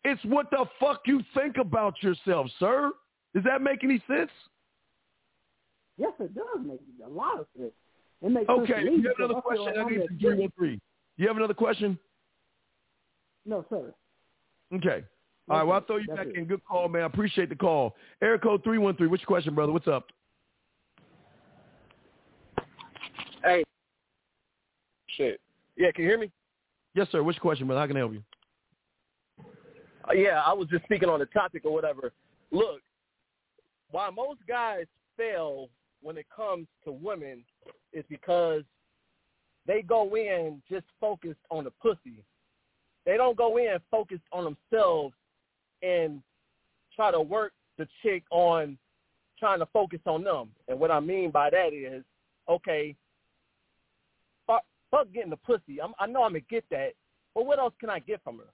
It's 0.05 0.22
what 0.24 0.50
the 0.50 0.66
fuck 0.78 1.02
you 1.07 1.22
think 1.34 1.57
about 1.57 2.02
yourself, 2.02 2.48
sir. 2.59 2.92
Does 3.34 3.44
that 3.44 3.62
make 3.62 3.82
any 3.84 4.02
sense? 4.07 4.30
Yes, 5.96 6.12
it 6.18 6.34
does 6.34 6.64
make 6.64 6.80
a 7.05 7.09
lot 7.09 7.40
of 7.40 7.46
sense. 7.57 7.72
It 8.20 8.30
makes 8.30 8.48
okay, 8.48 8.72
sense 8.74 8.90
you 8.96 9.09
have 9.09 9.16
another 9.18 9.40
question? 9.40 9.74
I 9.78 9.88
need 9.88 10.20
313. 10.20 10.80
You 11.16 11.28
have 11.28 11.36
another 11.36 11.55
question? 11.55 11.98
No, 13.46 13.64
sir. 13.70 13.94
Okay. 14.74 15.05
All 15.48 15.59
right, 15.59 15.62
well, 15.62 15.74
I'll 15.76 15.84
throw 15.84 15.96
you 15.98 16.09
back 16.09 16.26
in. 16.34 16.46
Good 16.46 16.64
call, 16.64 16.88
man. 16.88 17.02
I 17.02 17.07
appreciate 17.07 17.48
the 17.48 17.55
call. 17.55 17.94
Air 18.22 18.38
code 18.38 18.64
313. 18.64 19.11
What's 19.11 19.22
your 19.22 19.26
question, 19.26 19.55
brother? 19.55 19.72
What's 19.72 19.86
up? 19.86 20.07
Hey. 23.45 23.62
Shit. 25.09 25.40
Yeah, 25.76 25.90
can 25.92 26.05
you 26.05 26.11
hear 26.11 26.18
me? 26.18 26.30
Yes, 26.95 27.09
sir. 27.12 27.22
Which 27.22 27.38
question, 27.38 27.66
brother? 27.66 27.80
How 27.80 27.86
can 27.86 27.97
I 27.97 28.01
help 28.01 28.14
you? 28.14 28.22
Uh, 30.09 30.12
yeah, 30.14 30.42
I 30.45 30.53
was 30.53 30.68
just 30.68 30.84
speaking 30.84 31.09
on 31.09 31.18
the 31.20 31.26
topic 31.26 31.64
or 31.64 31.72
whatever. 31.72 32.12
Look, 32.51 32.80
why 33.90 34.09
most 34.11 34.40
guys 34.49 34.86
fail 35.16 35.68
when 36.03 36.16
it 36.16 36.26
comes 36.34 36.66
to 36.84 36.92
women 36.92 37.45
is 37.92 38.05
because 38.09 38.62
they 39.66 39.82
go 39.82 40.16
in 40.16 40.62
just 40.70 40.86
focused 41.01 41.40
on 41.51 41.64
the 41.64 41.70
pussy. 41.70 42.24
They 43.05 43.16
don't 43.16 43.36
go 43.36 43.59
in 43.59 43.76
focused 43.90 44.24
on 44.32 44.57
themselves 44.72 45.14
and 45.82 46.22
try 46.97 47.11
to 47.11 47.20
work 47.20 47.53
the 47.76 47.86
chick 48.03 48.22
on 48.30 48.78
trying 49.38 49.59
to 49.59 49.66
focus 49.66 50.01
on 50.07 50.24
them. 50.24 50.49
And 50.68 50.78
what 50.78 50.90
I 50.90 51.01
mean 51.01 51.30
by 51.30 51.51
that 51.51 51.72
is, 51.72 52.05
okay, 52.49 52.95
fuck, 54.95 55.12
getting 55.12 55.30
the 55.30 55.36
pussy. 55.36 55.80
I'm, 55.82 55.92
I 55.99 56.07
know 56.07 56.22
I'm 56.22 56.30
gonna 56.32 56.40
get 56.49 56.64
that, 56.70 56.92
but 57.34 57.47
what 57.47 57.59
else 57.59 57.74
can 57.80 57.90
I 57.90 57.99
get 57.99 58.22
from 58.22 58.38
her? 58.38 58.45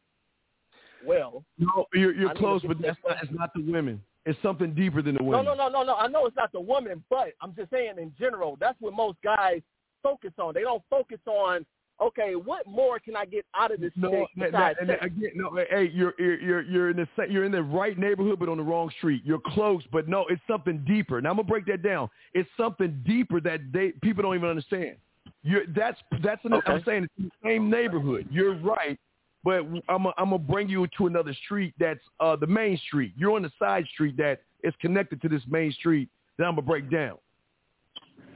Well, 1.07 1.45
No, 1.59 1.87
you're, 1.95 2.15
you're 2.15 2.35
close, 2.35 2.63
but 2.67 2.81
that's 2.81 2.99
not, 3.07 3.17
it's 3.23 3.33
not 3.33 3.51
the 3.55 3.63
women. 3.63 4.03
It's 4.27 4.39
something 4.43 4.75
deeper 4.75 5.01
than 5.01 5.17
the 5.17 5.25
women. 5.25 5.45
no, 5.45 5.55
no, 5.55 5.69
no, 5.69 5.81
no. 5.81 5.83
No. 5.85 5.95
I 5.97 6.09
know 6.09 6.27
it's 6.27 6.37
not 6.37 6.53
the 6.53 6.61
woman, 6.61 7.03
but 7.09 7.33
I'm 7.41 7.55
just 7.55 7.71
saying 7.71 7.95
in 7.99 8.13
general, 8.19 8.57
that's 8.61 8.79
what 8.81 8.93
most 8.93 9.17
guys 9.25 9.63
focus 10.03 10.33
on. 10.39 10.53
They 10.53 10.61
don't 10.61 10.83
focus 10.91 11.19
on, 11.27 11.65
okay, 12.03 12.35
what 12.35 12.67
more 12.67 12.99
can 12.99 13.17
I 13.17 13.25
get 13.25 13.47
out 13.55 13.73
of 13.73 13.81
this 13.81 13.93
No, 13.97 14.27
that, 14.37 14.53
that, 14.53 14.81
and 14.81 14.91
that- 14.91 15.03
again, 15.03 15.31
no. 15.35 15.57
Hey, 15.71 15.91
you're 15.95 16.13
you're 16.19 16.39
you're 16.41 16.63
you're 16.63 16.91
in 16.91 16.97
the 16.97 17.09
you're 17.31 17.45
in 17.45 17.53
the 17.53 17.63
right 17.63 17.99
neighborhood, 17.99 18.39
but 18.39 18.51
on 18.51 18.59
the 18.59 18.63
wrong 18.63 18.91
street. 18.99 19.23
You're 19.25 19.41
close, 19.41 19.83
but 19.91 20.07
no, 20.07 20.27
it's 20.29 20.43
something 20.47 20.85
deeper. 20.87 21.21
Now 21.23 21.31
I'm 21.31 21.37
gonna 21.37 21.49
break 21.49 21.65
that 21.67 21.83
down. 21.83 22.11
It's 22.35 22.49
something 22.59 23.03
deeper 23.07 23.41
that 23.41 23.61
they 23.73 23.93
people 24.03 24.23
don't 24.23 24.35
even 24.35 24.51
understand. 24.51 24.97
You're 25.43 25.67
that's 25.75 25.99
that's 26.23 26.45
an, 26.45 26.55
I'm 26.67 26.83
saying 26.85 27.05
it's 27.05 27.13
in 27.19 27.25
the 27.25 27.49
same 27.49 27.71
neighborhood. 27.71 28.29
You're 28.31 28.57
right, 28.57 28.99
but 29.45 29.67
I'm 29.89 30.07
a, 30.07 30.13
I'm 30.19 30.31
gonna 30.31 30.39
bring 30.39 30.69
you 30.69 30.87
to 30.99 31.07
another 31.07 31.35
street 31.45 31.75
that's 31.79 32.01
uh 32.21 32.37
the 32.37 32.47
main 32.47 32.79
street. 32.87 33.13
You're 33.17 33.37
on 33.37 33.43
the 33.43 33.53
side 33.59 33.87
street 33.93 34.17
that 34.19 34.43
is 34.63 34.75
connected 34.81 35.21
to 35.23 35.29
this 35.29 35.43
main 35.49 35.73
street 35.73 36.09
that 36.39 36.45
I'm 36.45 36.53
gonna 36.53 36.63
break 36.63 36.91
down. 36.91 37.19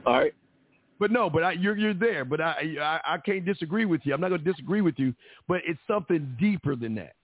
All 0.05 0.19
right. 0.19 0.33
But 0.99 1.11
no, 1.11 1.29
but 1.29 1.43
I, 1.43 1.51
you're 1.53 1.77
you're 1.77 1.93
there. 1.93 2.23
But 2.23 2.39
I, 2.41 2.75
I 2.79 3.15
I 3.15 3.17
can't 3.17 3.45
disagree 3.45 3.85
with 3.85 4.01
you. 4.05 4.13
I'm 4.13 4.21
not 4.21 4.29
going 4.29 4.43
to 4.43 4.49
disagree 4.49 4.81
with 4.81 4.95
you. 4.97 5.13
But 5.47 5.61
it's 5.65 5.79
something 5.87 6.35
deeper 6.39 6.75
than 6.75 6.95
that. 6.95 7.15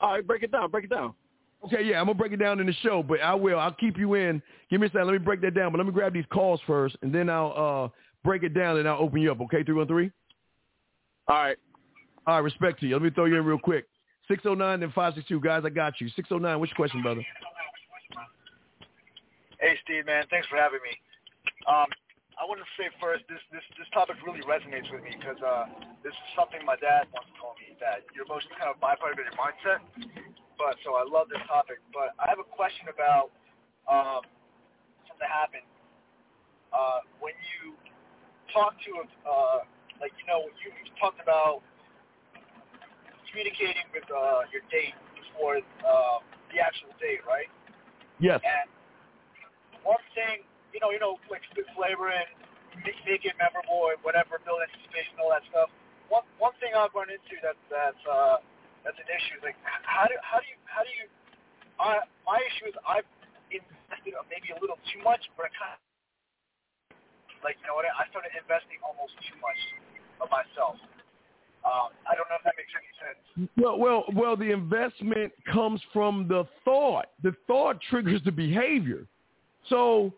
All 0.00 0.12
right, 0.12 0.26
break 0.26 0.42
it 0.42 0.52
down. 0.52 0.70
Break 0.70 0.84
it 0.84 0.90
down. 0.90 1.14
Okay, 1.64 1.82
yeah, 1.82 1.98
I'm 1.98 2.06
gonna 2.06 2.18
break 2.18 2.32
it 2.32 2.36
down 2.36 2.60
in 2.60 2.66
the 2.66 2.74
show, 2.74 3.02
but 3.02 3.20
I 3.20 3.34
will. 3.34 3.58
I'll 3.58 3.72
keep 3.72 3.98
you 3.98 4.14
in. 4.14 4.42
Give 4.70 4.80
me 4.80 4.86
a 4.86 4.90
second. 4.90 5.06
Let 5.06 5.12
me 5.12 5.18
break 5.18 5.40
that 5.40 5.54
down. 5.54 5.72
But 5.72 5.78
let 5.78 5.86
me 5.86 5.92
grab 5.92 6.12
these 6.12 6.26
calls 6.30 6.60
first, 6.66 6.96
and 7.02 7.14
then 7.14 7.30
I'll 7.30 7.54
uh 7.56 7.88
break 8.26 8.42
it 8.42 8.52
down, 8.52 8.76
and 8.76 8.88
I'll 8.88 9.00
open 9.00 9.22
you 9.22 9.30
up. 9.30 9.40
Okay, 9.42 9.62
three 9.62 9.74
one 9.74 9.86
three. 9.86 10.10
All 11.28 11.36
right. 11.36 11.56
All 12.26 12.34
right, 12.34 12.44
respect 12.44 12.80
to 12.80 12.86
you. 12.86 12.94
Let 12.94 13.02
me 13.02 13.10
throw 13.10 13.24
you 13.24 13.36
in 13.38 13.44
real 13.44 13.58
quick. 13.58 13.86
Six 14.28 14.42
oh 14.44 14.54
nine 14.54 14.82
and 14.82 14.92
five 14.92 15.14
six 15.14 15.26
two 15.28 15.40
guys. 15.40 15.62
I 15.64 15.70
got 15.70 16.00
you. 16.00 16.10
Six 16.16 16.28
oh 16.32 16.38
nine. 16.38 16.58
What's 16.58 16.70
your 16.70 16.82
question, 16.82 17.00
brother? 17.00 17.22
Hey, 19.62 19.78
Steve, 19.86 20.04
man. 20.04 20.26
Thanks 20.28 20.46
for 20.48 20.58
having 20.58 20.82
me. 20.82 20.92
Um, 21.64 21.86
I 22.36 22.44
want 22.44 22.60
to 22.60 22.68
say 22.76 22.90
first, 23.00 23.24
this 23.30 23.40
this 23.54 23.64
this 23.78 23.88
topic 23.94 24.18
really 24.26 24.42
resonates 24.44 24.90
with 24.90 25.06
me 25.06 25.14
because 25.16 25.40
uh, 25.40 25.70
this 26.02 26.12
is 26.12 26.28
something 26.34 26.60
my 26.66 26.76
dad 26.76 27.08
once 27.14 27.30
told 27.40 27.56
me 27.62 27.78
that 27.78 28.04
your 28.12 28.26
emotions 28.26 28.52
kind 28.58 28.68
of 28.68 28.76
byproduct 28.82 29.22
of 29.22 29.24
your 29.24 29.38
mindset. 29.38 29.80
But 30.58 30.76
so 30.82 30.98
I 30.98 31.06
love 31.06 31.30
this 31.30 31.40
topic. 31.46 31.78
But 31.94 32.12
I 32.18 32.26
have 32.28 32.42
a 32.42 32.48
question 32.50 32.90
about 32.90 33.30
um, 33.86 34.26
something 35.06 35.22
that 35.22 35.32
happened 35.32 35.64
uh, 36.74 37.06
when 37.22 37.32
you 37.56 37.78
talk 38.52 38.74
to 38.86 38.90
uh, 39.26 39.66
like 40.00 40.12
you 40.20 40.26
know 40.26 40.46
you 40.60 40.70
you 40.70 40.92
talked 41.00 41.20
about 41.22 41.62
communicating 43.30 43.84
with 43.92 44.06
uh, 44.08 44.48
your 44.48 44.64
date 44.72 44.96
before 45.12 45.60
uh, 45.60 46.16
the 46.48 46.56
actual 46.56 46.88
date, 46.96 47.20
right? 47.28 47.50
Yes. 48.16 48.40
And 48.40 48.66
one 49.84 50.00
thing, 50.16 50.40
you 50.72 50.80
know, 50.80 50.88
you 50.88 50.96
know, 50.96 51.20
like 51.28 51.44
spit 51.52 51.68
flavor 51.76 52.08
and 52.08 52.24
make, 52.80 52.96
make 53.04 53.22
it 53.28 53.36
memorable 53.36 53.92
and 53.92 54.00
whatever, 54.00 54.40
build 54.40 54.64
anticipation, 54.64 55.20
all 55.20 55.28
that 55.36 55.44
stuff. 55.52 55.68
One 56.08 56.24
one 56.38 56.54
thing 56.62 56.72
I've 56.72 56.94
run 56.94 57.10
into 57.10 57.36
that 57.42 57.58
that's 57.68 58.04
uh, 58.08 58.40
that's 58.86 58.96
an 58.96 59.10
issue 59.10 59.36
is 59.36 59.44
like 59.44 59.58
how 59.84 60.06
do 60.06 60.14
how 60.22 60.38
do 60.40 60.46
you 60.48 60.58
how 60.64 60.82
do 60.86 60.92
you? 60.96 61.06
Uh, 61.76 62.08
my 62.24 62.40
issue 62.40 62.72
is 62.72 62.76
I've 62.88 63.04
invested 63.52 64.16
maybe 64.32 64.54
a 64.54 64.58
little 64.62 64.80
too 64.88 65.02
much, 65.04 65.20
but 65.36 65.50
I 65.50 65.52
kind 65.52 65.74
of 65.76 65.85
like 67.44 67.56
you 67.60 67.66
know 67.68 67.76
what 67.76 67.84
I 67.84 68.08
started 68.10 68.32
investing 68.36 68.78
almost 68.84 69.12
too 69.24 69.36
much 69.40 69.60
of 70.20 70.28
myself. 70.30 70.76
Um, 71.66 71.90
I 72.06 72.14
don't 72.14 72.28
know 72.30 72.38
if 72.38 72.44
that 72.44 72.54
makes 72.54 72.70
any 72.78 72.92
sense. 73.02 73.50
Well, 73.56 73.78
well, 73.78 74.04
well. 74.14 74.36
The 74.36 74.52
investment 74.52 75.32
comes 75.52 75.80
from 75.92 76.28
the 76.28 76.46
thought. 76.64 77.06
The 77.22 77.34
thought 77.46 77.80
triggers 77.90 78.22
the 78.24 78.30
behavior. 78.30 79.06
So 79.68 80.12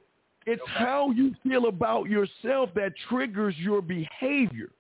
it's 0.47 0.63
how 0.67 1.11
you 1.11 1.35
feel 1.43 1.67
about 1.67 2.09
yourself 2.09 2.71
that 2.75 2.93
triggers 3.09 3.55
your 3.59 3.81
behavior. 3.81 4.71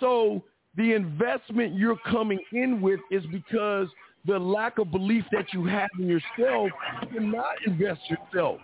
So 0.00 0.42
the 0.76 0.94
investment 0.94 1.74
you're 1.74 1.98
coming 2.10 2.40
in 2.52 2.80
with 2.80 3.00
is 3.10 3.24
because 3.30 3.88
the 4.26 4.38
lack 4.38 4.78
of 4.78 4.90
belief 4.90 5.24
that 5.32 5.52
you 5.52 5.64
have 5.66 5.90
in 5.98 6.06
yourself 6.06 6.70
you 7.02 7.08
cannot 7.12 7.54
invest 7.66 8.00
yourself. 8.08 8.58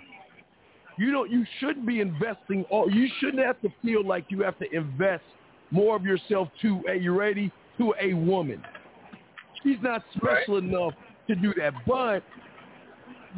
You 0.98 1.12
don't. 1.12 1.30
You 1.30 1.44
shouldn't 1.60 1.86
be 1.86 2.00
investing. 2.00 2.64
All 2.70 2.90
you 2.90 3.08
shouldn't 3.20 3.44
have 3.44 3.60
to 3.62 3.68
feel 3.82 4.04
like 4.04 4.26
you 4.28 4.42
have 4.42 4.58
to 4.58 4.66
invest 4.74 5.22
more 5.70 5.96
of 5.96 6.04
yourself 6.04 6.48
to 6.62 6.82
a 6.90 6.94
you 6.94 7.18
ready 7.18 7.52
to 7.78 7.94
a 8.00 8.14
woman. 8.14 8.62
She's 9.62 9.78
not 9.82 10.02
special 10.16 10.58
enough 10.58 10.92
to 11.28 11.34
do 11.36 11.54
that. 11.58 11.72
But 11.86 12.22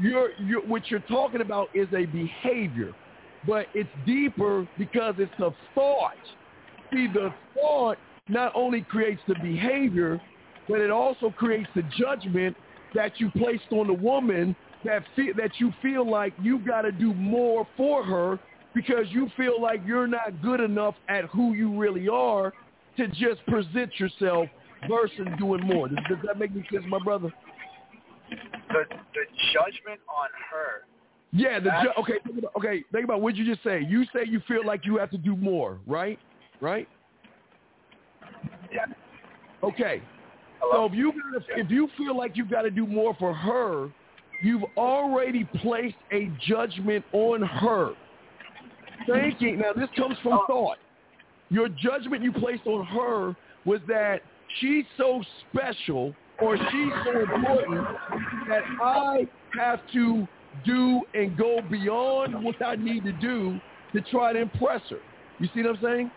you're, 0.00 0.30
you're 0.38 0.62
what 0.62 0.90
you're 0.90 1.00
talking 1.00 1.42
about 1.42 1.68
is 1.74 1.88
a 1.94 2.06
behavior, 2.06 2.94
but 3.46 3.66
it's 3.74 3.90
deeper 4.06 4.66
because 4.78 5.14
it's 5.18 5.32
a 5.38 5.50
thought. 5.74 6.14
See, 6.92 7.08
the 7.12 7.32
thought 7.54 7.98
not 8.28 8.52
only 8.54 8.82
creates 8.82 9.20
the 9.28 9.34
behavior, 9.34 10.20
but 10.68 10.80
it 10.80 10.90
also 10.90 11.30
creates 11.30 11.68
the 11.74 11.82
judgment 11.98 12.56
that 12.94 13.20
you 13.20 13.30
placed 13.30 13.70
on 13.70 13.86
the 13.86 13.92
woman 13.92 14.56
that 14.84 15.02
feel, 15.16 15.34
that 15.36 15.52
you 15.58 15.72
feel 15.82 16.08
like 16.08 16.32
you 16.40 16.58
got 16.58 16.82
to 16.82 16.92
do 16.92 17.14
more 17.14 17.66
for 17.76 18.04
her 18.04 18.38
because 18.74 19.06
you 19.10 19.30
feel 19.36 19.60
like 19.60 19.80
you're 19.86 20.06
not 20.06 20.40
good 20.42 20.60
enough 20.60 20.94
at 21.08 21.24
who 21.26 21.54
you 21.54 21.76
really 21.76 22.08
are 22.08 22.52
to 22.96 23.08
just 23.08 23.44
present 23.46 23.90
yourself 23.98 24.48
versus 24.88 25.26
doing 25.38 25.64
more. 25.66 25.88
Does, 25.88 25.98
does 26.08 26.18
that 26.26 26.38
make 26.38 26.50
any 26.52 26.66
sense, 26.72 26.84
my 26.88 26.98
brother? 26.98 27.32
The 28.30 28.84
the 28.88 29.24
judgment 29.52 30.00
on 30.08 30.28
her. 30.50 30.86
Yeah. 31.32 31.58
The 31.58 31.70
ju- 31.82 32.00
okay. 32.00 32.14
Think 32.24 32.38
about, 32.38 32.52
okay. 32.56 32.84
Think 32.92 33.04
about 33.04 33.20
what 33.20 33.36
you 33.36 33.44
just 33.44 33.62
say. 33.64 33.84
You 33.88 34.04
say 34.14 34.20
you 34.26 34.40
feel 34.46 34.64
like 34.64 34.86
you 34.86 34.96
have 34.98 35.10
to 35.10 35.18
do 35.18 35.36
more, 35.36 35.78
right? 35.86 36.18
Right. 36.60 36.88
Yeah. 38.72 38.86
Okay. 39.62 40.02
Hello? 40.60 40.86
So 40.86 40.92
if 40.92 40.98
you 40.98 41.12
gotta, 41.12 41.60
if 41.60 41.70
you 41.70 41.88
feel 41.96 42.16
like 42.16 42.36
you've 42.36 42.50
got 42.50 42.62
to 42.62 42.70
do 42.70 42.86
more 42.86 43.14
for 43.18 43.34
her, 43.34 43.90
you've 44.42 44.64
already 44.76 45.44
placed 45.62 45.96
a 46.12 46.30
judgment 46.46 47.04
on 47.12 47.42
her. 47.42 47.92
Thinking 49.06 49.58
now 49.58 49.72
this 49.72 49.88
comes 49.96 50.16
from 50.22 50.34
oh. 50.34 50.44
thought. 50.46 50.78
Your 51.48 51.68
judgment 51.68 52.22
you 52.22 52.32
placed 52.32 52.66
on 52.66 52.86
her 52.86 53.36
was 53.64 53.80
that 53.88 54.20
she's 54.60 54.84
so 54.96 55.22
special 55.48 56.14
or 56.40 56.56
she's 56.56 56.92
so 57.04 57.20
important 57.20 57.86
that 58.48 58.62
I 58.82 59.26
have 59.58 59.80
to 59.92 60.26
do 60.64 61.02
and 61.14 61.36
go 61.36 61.60
beyond 61.70 62.42
what 62.42 62.60
I 62.64 62.76
need 62.76 63.04
to 63.04 63.12
do 63.12 63.58
to 63.92 64.00
try 64.02 64.32
to 64.32 64.40
impress 64.40 64.82
her. 64.90 65.00
You 65.38 65.48
see 65.54 65.62
what 65.62 65.76
I'm 65.76 65.82
saying? 65.82 66.10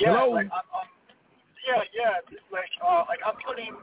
Yeah, 0.00 0.16
Hello? 0.16 0.30
like 0.30 0.46
I'm, 0.46 0.69
yeah, 1.70 1.86
yeah, 1.94 2.38
like 2.50 2.70
uh, 2.82 3.04
like 3.06 3.22
I'm 3.22 3.38
putting 3.46 3.74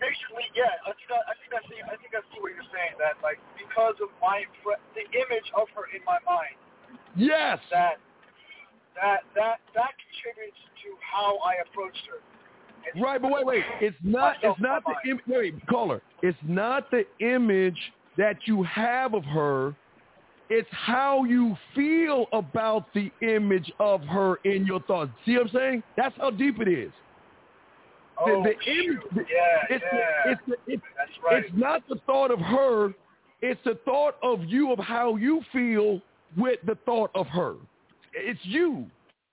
basically, 0.00 0.48
yeah. 0.56 0.72
I 0.88 0.92
think 0.96 1.10
I, 1.12 1.20
I 1.28 1.34
think 1.40 1.52
I 1.52 1.60
see, 1.68 1.78
I 1.84 1.96
think 2.00 2.12
I 2.16 2.22
see 2.32 2.40
what 2.40 2.52
you're 2.56 2.70
saying. 2.72 2.96
That 2.98 3.20
like 3.22 3.38
because 3.60 3.96
of 4.00 4.08
my 4.20 4.42
impre- 4.48 4.80
the 4.96 5.04
image 5.12 5.48
of 5.56 5.68
her 5.76 5.86
in 5.94 6.00
my 6.04 6.18
mind, 6.24 6.56
Yes. 7.16 7.58
that 7.70 8.00
that 8.96 9.22
that 9.34 9.60
that 9.74 9.92
contributes 10.00 10.60
to 10.84 10.88
how 11.00 11.38
I 11.44 11.60
approached 11.64 12.04
her. 12.10 12.20
It's- 12.86 13.00
Right, 13.02 13.20
but 13.20 13.30
wait, 13.32 13.46
wait. 13.46 13.64
It's 13.80 13.96
not. 14.02 14.36
It's 14.42 14.60
not 14.60 14.82
the 14.84 15.10
Im- 15.10 15.20
wait, 15.26 15.54
caller. 15.66 16.02
It's 16.22 16.38
not 16.44 16.90
the 16.90 17.04
image 17.20 17.78
that 18.16 18.36
you 18.46 18.62
have 18.64 19.14
of 19.14 19.24
her. 19.24 19.74
It's 20.50 20.68
how 20.70 21.24
you 21.24 21.56
feel 21.74 22.26
about 22.32 22.92
the 22.94 23.10
image 23.22 23.72
of 23.80 24.02
her 24.02 24.36
in 24.44 24.66
your 24.66 24.80
thoughts. 24.80 25.10
See 25.24 25.32
what 25.32 25.46
I'm 25.46 25.52
saying? 25.52 25.82
That's 25.96 26.14
how 26.18 26.30
deep 26.30 26.60
it 26.60 26.68
is. 26.68 26.92
The, 28.24 28.32
Oh, 28.32 28.44
the 28.44 28.70
image, 28.70 28.98
Yeah, 29.16 29.22
it's, 29.70 29.84
yeah. 29.92 30.32
It's, 30.32 30.40
it's, 30.66 30.82
That's 30.96 31.10
right. 31.24 31.44
it's 31.44 31.54
not 31.56 31.82
the 31.88 31.96
thought 32.06 32.30
of 32.30 32.38
her. 32.38 32.94
It's 33.40 33.60
the 33.64 33.78
thought 33.84 34.16
of 34.22 34.44
you 34.44 34.70
of 34.72 34.78
how 34.78 35.16
you 35.16 35.42
feel 35.52 36.00
with 36.36 36.60
the 36.64 36.76
thought 36.86 37.10
of 37.14 37.26
her. 37.28 37.56
It's 38.12 38.40
you. 38.42 38.86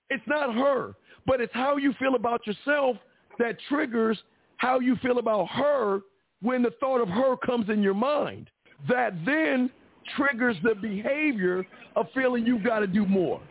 It's 0.09 0.24
not 0.28 0.55
her. 0.55 0.95
But 1.26 1.41
it's 1.41 1.53
how 1.53 1.78
you 1.78 1.93
feel 1.99 2.16
about 2.16 2.47
yourself 2.47 2.97
that 3.38 3.57
triggers 3.70 4.18
how 4.57 4.80
you 4.80 4.95
feel 4.97 5.20
about 5.20 5.47
her 5.49 6.01
when 6.41 6.62
the 6.64 6.72
thought 6.80 7.01
of 7.01 7.07
her 7.09 7.38
comes 7.38 7.70
in 7.70 7.84
your 7.84 7.93
mind. 7.93 8.49
That 8.89 9.14
then 9.26 9.70
triggers 10.16 10.55
the 10.64 10.76
behavior 10.76 11.66
of 11.95 12.07
feeling 12.14 12.45
you've 12.45 12.64
got 12.64 12.80
to 12.80 12.88
do 12.88 13.05
more. 13.05 13.41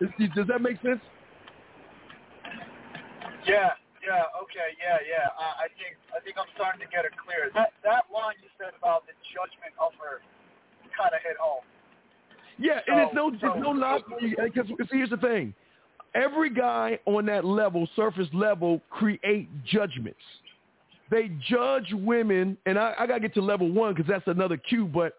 Does, 0.00 0.08
does 0.34 0.46
that 0.48 0.60
make 0.60 0.80
sense? 0.82 1.00
Yeah, 3.46 3.70
yeah, 4.04 4.24
okay, 4.42 4.72
yeah, 4.80 4.98
yeah. 5.04 5.28
I, 5.38 5.64
I 5.64 5.68
think 5.76 5.96
I 6.16 6.20
think 6.24 6.36
I'm 6.38 6.48
starting 6.54 6.80
to 6.80 6.88
get 6.88 7.04
it 7.04 7.12
clear. 7.24 7.50
That 7.54 7.72
that 7.84 8.04
line 8.12 8.34
you 8.42 8.48
said 8.58 8.72
about 8.78 9.06
the 9.06 9.12
judgment 9.32 9.72
of 9.80 9.92
her 10.00 10.20
kind 10.96 11.12
of 11.14 11.20
hit 11.22 11.36
home. 11.38 11.64
Yeah, 12.58 12.80
and 12.86 13.00
it's 13.00 13.14
no, 13.14 13.28
it's 13.28 13.42
no 13.42 13.72
knock. 13.72 14.02
Because 14.20 14.66
here's 14.90 15.10
the 15.10 15.16
thing: 15.16 15.54
every 16.14 16.50
guy 16.50 16.98
on 17.06 17.26
that 17.26 17.44
level, 17.44 17.88
surface 17.96 18.28
level, 18.32 18.80
create 18.90 19.48
judgments. 19.64 20.20
They 21.10 21.30
judge 21.48 21.92
women, 21.92 22.56
and 22.66 22.78
I, 22.78 22.94
I 22.98 23.06
gotta 23.06 23.20
get 23.20 23.34
to 23.34 23.42
level 23.42 23.70
one 23.70 23.94
because 23.94 24.08
that's 24.08 24.26
another 24.28 24.56
cue. 24.56 24.86
But 24.86 25.14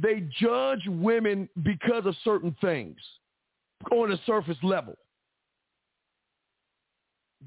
they 0.00 0.24
judge 0.40 0.82
women 0.86 1.48
because 1.62 2.06
of 2.06 2.14
certain 2.24 2.56
things 2.60 2.96
on 3.90 4.12
a 4.12 4.16
surface 4.26 4.58
level. 4.62 4.96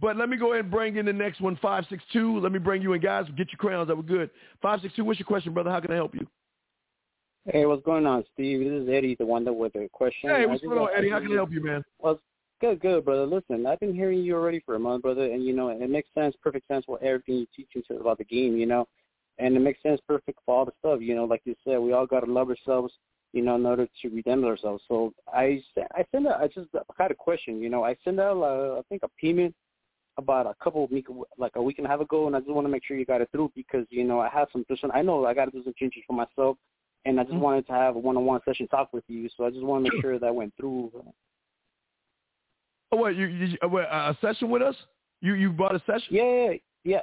But 0.02 0.18
let 0.18 0.28
me 0.28 0.38
go 0.38 0.54
ahead 0.54 0.66
and 0.66 0.72
bring 0.72 0.98
in 0.98 1.06
the 1.06 1.14
next 1.14 1.40
one, 1.40 1.56
562. 1.62 2.40
Let 2.40 2.52
me 2.52 2.60
bring 2.60 2.82
you 2.82 2.94
in, 2.94 3.02
guys. 3.02 3.26
Get 3.38 3.52
your 3.52 3.60
crowns. 3.60 3.88
That 3.90 3.96
was 3.96 4.06
good. 4.08 4.30
562, 4.62 5.04
what's 5.04 5.20
your 5.20 5.28
question, 5.28 5.54
brother? 5.54 5.70
How 5.70 5.80
can 5.80 5.92
I 5.92 5.96
help 5.96 6.16
you? 6.16 6.26
Hey, 7.46 7.66
what's 7.66 7.84
going 7.84 8.06
on, 8.06 8.24
Steve? 8.34 8.60
This 8.62 8.84
is 8.84 8.90
Eddie, 8.90 9.16
the 9.20 9.26
one 9.26 9.46
that 9.46 9.54
with 9.54 9.74
the 9.74 9.88
question. 9.92 10.30
Hey, 10.30 10.46
what's 10.46 10.64
going 10.64 10.80
on, 10.80 10.90
Eddie? 10.96 11.10
How 11.10 11.20
can 11.20 11.32
I 11.32 11.36
help 11.36 11.52
you, 11.52 11.62
man? 11.64 11.84
Well, 12.00 12.20
good, 12.62 12.80
good, 12.80 13.06
brother. 13.06 13.26
Listen, 13.26 13.68
I've 13.68 13.80
been 13.80 13.94
hearing 13.94 14.20
you 14.20 14.36
already 14.36 14.62
for 14.66 14.76
a 14.76 14.80
month, 14.80 15.04
brother, 15.04 15.32
and, 15.32 15.44
you 15.44 15.54
know, 15.54 15.68
it 15.68 15.90
makes 15.90 16.10
sense, 16.16 16.36
perfect 16.42 16.68
sense 16.68 16.86
with 16.88 17.04
everything 17.04 17.36
you 17.36 17.48
teach 17.56 17.70
us 17.78 17.98
about 18.00 18.18
the 18.18 18.24
game, 18.24 18.58
you 18.58 18.66
know, 18.66 18.88
and 19.40 19.56
it 19.56 19.60
makes 19.60 19.82
sense 19.82 20.00
perfect 20.08 20.40
for 20.46 20.56
all 20.56 20.66
the 20.66 20.72
stuff, 20.80 21.00
you 21.02 21.16
know, 21.16 21.26
like 21.26 21.42
you 21.46 21.56
said, 21.64 21.80
we 21.80 21.94
all 21.94 22.06
got 22.06 22.22
to 22.22 22.32
love 22.32 22.50
ourselves, 22.50 22.94
you 23.32 23.42
know, 23.42 23.56
in 23.56 23.66
order 23.66 23.88
to 24.02 24.10
redeem 24.10 24.44
ourselves. 24.46 24.84
So 24.88 25.14
I, 25.28 25.62
I 25.96 26.06
send 26.12 26.28
out, 26.28 26.42
I 26.42 26.48
just 26.48 26.70
had 26.98 27.12
a 27.12 27.16
question, 27.16 27.62
you 27.62 27.70
know, 27.70 27.84
I 27.84 27.96
send 28.04 28.20
out, 28.20 28.42
uh, 28.42 28.80
I 28.80 28.82
think, 28.90 29.04
a 29.04 29.10
payment 29.20 29.56
about 30.18 30.46
a 30.46 30.54
couple 30.64 30.84
of 30.84 30.92
week, 30.92 31.08
like 31.38 31.54
a 31.56 31.62
week 31.62 31.78
and 31.80 31.88
a 31.88 31.90
half 31.90 32.00
ago, 32.00 32.28
and 32.28 32.36
I 32.36 32.40
just 32.40 32.52
want 32.52 32.66
to 32.66 32.72
make 32.72 32.86
sure 32.86 32.98
you 32.98 33.06
got 33.06 33.22
it 33.22 33.30
through 33.32 33.52
because 33.56 33.86
you 33.90 34.04
know 34.04 34.20
I 34.20 34.30
have 34.30 34.48
some 34.52 34.64
person. 34.66 34.92
I 34.94 35.02
know 35.02 35.26
I 35.26 35.34
got 35.34 35.46
to 35.46 35.52
do 35.52 35.64
some 35.64 35.74
changes 35.78 36.04
for 36.06 36.14
myself, 36.14 36.58
and 37.06 37.20
I 37.20 37.24
just 37.24 37.34
mm-hmm. 37.34 37.42
wanted 37.42 37.68
to 37.68 37.74
have 37.74 37.96
a 37.96 38.00
one-on-one 38.00 38.42
session 38.46 38.68
talk 38.68 38.94
with 38.94 39.04
you. 39.08 39.30
So 39.36 39.46
I 39.46 39.50
just 39.50 39.64
want 39.64 39.86
to 39.86 39.92
make 39.92 40.02
sure 40.02 40.20
that 40.20 40.34
went 40.36 40.54
through. 40.56 40.92
Oh, 42.92 42.98
what 42.98 43.16
you, 43.16 43.26
you 43.26 43.58
what, 43.68 43.86
a 43.86 44.16
session 44.22 44.50
with 44.50 44.62
us? 44.62 44.76
You 45.22 45.34
you 45.34 45.52
bought 45.52 45.76
a 45.76 45.80
session? 45.80 46.08
Yeah, 46.12 46.24
yeah, 46.24 46.54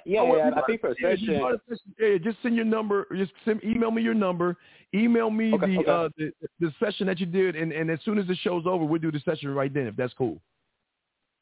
yeah, 0.05 0.21
oh, 0.21 0.37
yeah. 0.37 0.51
I 0.55 0.63
paid 0.67 0.81
for 0.81 0.91
a 0.91 0.95
yeah, 1.01 1.11
session. 1.11 1.59
Yeah, 1.99 2.19
just 2.23 2.39
send 2.43 2.55
your 2.55 2.65
number. 2.65 3.07
Just 3.17 3.33
send, 3.45 3.63
email 3.65 3.91
me 3.91 4.03
your 4.03 4.15
number. 4.15 4.57
Email 4.95 5.31
me 5.31 5.55
okay, 5.55 5.67
the, 5.67 5.79
okay. 5.79 5.91
Uh, 5.91 6.09
the 6.19 6.33
the 6.61 6.73
session 6.79 7.07
that 7.07 7.19
you 7.19 7.27
did, 7.27 7.57
and 7.57 7.73
and 7.73 7.91
as 7.91 7.99
soon 8.05 8.19
as 8.19 8.27
the 8.27 8.35
show's 8.37 8.67
over, 8.67 8.85
we'll 8.85 9.01
do 9.01 9.11
the 9.11 9.21
session 9.21 9.55
right 9.55 9.73
then 9.73 9.87
if 9.87 9.97
that's 9.97 10.13
cool. 10.15 10.41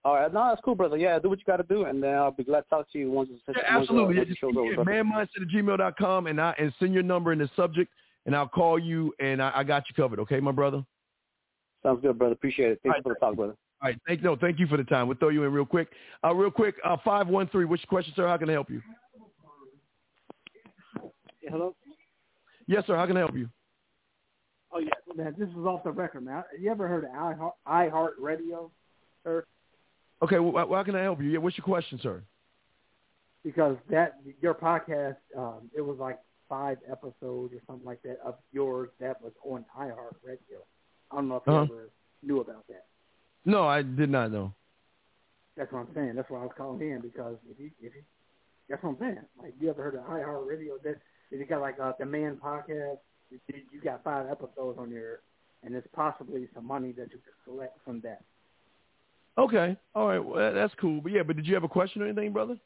All 0.04 0.14
right, 0.14 0.32
no, 0.32 0.48
that's 0.48 0.60
cool, 0.64 0.76
brother. 0.76 0.96
Yeah, 0.96 1.18
do 1.18 1.28
what 1.28 1.38
you 1.38 1.44
got 1.44 1.56
to 1.56 1.64
do, 1.64 1.84
and 1.84 2.02
then 2.02 2.14
I'll 2.14 2.30
be 2.30 2.44
glad 2.44 2.62
to 2.62 2.68
talk 2.68 2.90
to 2.92 2.98
you 2.98 3.10
once 3.10 3.30
the 3.46 3.54
yeah, 3.56 3.62
absolutely. 3.66 4.16
Once, 4.16 4.30
uh, 4.30 4.46
yeah, 4.46 4.60
over. 4.60 4.70
yeah, 4.70 4.76
manmindset 4.76 5.42
at 5.42 5.48
gmail.com, 5.48 6.28
and 6.28 6.40
I 6.40 6.54
and 6.58 6.72
send 6.78 6.94
your 6.94 7.02
number 7.02 7.32
in 7.32 7.40
the 7.40 7.50
subject, 7.56 7.92
and 8.24 8.36
I'll 8.36 8.48
call 8.48 8.78
you, 8.78 9.12
and 9.18 9.42
I, 9.42 9.52
I 9.56 9.64
got 9.64 9.84
you 9.88 9.94
covered. 9.94 10.20
Okay, 10.20 10.38
my 10.38 10.52
brother. 10.52 10.84
Sounds 11.82 12.00
good, 12.00 12.16
brother. 12.16 12.34
Appreciate 12.34 12.72
it. 12.72 12.80
Thanks 12.82 12.96
right, 12.96 13.02
for 13.02 13.08
the 13.14 13.18
talk, 13.18 13.36
brother. 13.36 13.56
All 13.80 13.88
right, 13.88 13.98
thank 14.06 14.22
no, 14.22 14.34
thank 14.34 14.58
you 14.58 14.66
for 14.66 14.76
the 14.76 14.84
time. 14.84 15.06
We'll 15.06 15.16
throw 15.18 15.28
you 15.28 15.44
in 15.44 15.52
real 15.52 15.64
quick. 15.64 15.88
Uh, 16.24 16.34
real 16.34 16.50
quick, 16.50 16.74
uh, 16.84 16.96
five 17.04 17.28
one 17.28 17.48
three. 17.48 17.64
What's 17.64 17.82
your 17.82 17.88
question, 17.88 18.12
sir? 18.16 18.26
How 18.26 18.36
can 18.36 18.48
I 18.50 18.52
help 18.52 18.70
you? 18.70 18.82
Hello. 21.48 21.74
Yes, 22.66 22.84
sir. 22.86 22.96
How 22.96 23.06
can 23.06 23.16
I 23.16 23.20
help 23.20 23.36
you? 23.36 23.48
Oh 24.72 24.80
yeah, 24.80 24.88
man. 25.14 25.34
This 25.38 25.48
is 25.48 25.56
off 25.58 25.84
the 25.84 25.92
record, 25.92 26.24
man. 26.24 26.42
You 26.58 26.70
ever 26.70 26.88
heard 26.88 27.04
of 27.04 27.10
iHeart, 27.10 27.52
iHeart 27.66 28.10
Radio, 28.18 28.70
sir? 29.24 29.44
Okay, 30.22 30.40
well, 30.40 30.66
how 30.68 30.82
can 30.82 30.96
I 30.96 31.02
help 31.02 31.22
you? 31.22 31.30
Yeah, 31.30 31.38
what's 31.38 31.56
your 31.56 31.64
question, 31.64 32.00
sir? 32.02 32.22
Because 33.44 33.76
that 33.88 34.16
your 34.42 34.54
podcast, 34.54 35.16
um, 35.36 35.70
it 35.76 35.80
was 35.80 35.96
like 36.00 36.18
five 36.48 36.78
episodes 36.90 37.54
or 37.54 37.60
something 37.66 37.86
like 37.86 38.02
that 38.02 38.18
of 38.24 38.34
yours 38.52 38.90
that 38.98 39.22
was 39.22 39.32
on 39.44 39.64
iHeart 39.78 40.16
Radio. 40.24 40.58
I 41.12 41.16
don't 41.16 41.28
know 41.28 41.36
if 41.36 41.46
uh-huh. 41.46 41.52
you 41.52 41.62
ever 41.62 41.64
knew 41.64 41.68
about 41.68 41.76
that. 41.76 41.77
No, 43.48 43.66
I 43.66 43.80
did 43.80 44.10
not 44.10 44.30
know. 44.30 44.52
That's 45.56 45.72
what 45.72 45.80
I'm 45.80 45.94
saying. 45.94 46.12
That's 46.16 46.28
why 46.28 46.40
I 46.40 46.42
was 46.42 46.52
calling 46.54 46.82
in 46.82 47.00
because 47.00 47.36
if 47.50 47.58
you 47.58 47.70
if 47.80 47.94
you 47.94 48.02
that's 48.68 48.82
what 48.82 48.90
I'm 48.90 48.98
saying. 49.00 49.24
Like 49.42 49.54
you 49.58 49.70
ever 49.70 49.82
heard 49.82 49.94
of 49.94 50.02
iHeart 50.02 50.46
Radio? 50.46 50.74
That 50.84 50.96
you 51.30 51.42
got 51.46 51.62
like 51.62 51.80
uh, 51.80 51.92
the 51.98 52.04
Man 52.04 52.36
podcast. 52.44 52.98
You, 53.30 53.38
you 53.72 53.80
got 53.82 54.04
five 54.04 54.26
episodes 54.30 54.78
on 54.78 54.90
there, 54.90 55.20
and 55.64 55.72
there's 55.72 55.86
possibly 55.94 56.46
some 56.54 56.66
money 56.66 56.92
that 56.92 57.10
you 57.10 57.18
could 57.24 57.44
collect 57.46 57.78
from 57.86 58.02
that. 58.02 58.20
Okay. 59.38 59.78
All 59.94 60.08
right. 60.08 60.18
Well, 60.18 60.52
that's 60.52 60.74
cool. 60.78 61.00
But 61.00 61.12
yeah, 61.12 61.22
but 61.22 61.36
did 61.36 61.46
you 61.46 61.54
have 61.54 61.64
a 61.64 61.68
question 61.68 62.02
or 62.02 62.04
anything, 62.04 62.34
brother? 62.34 62.58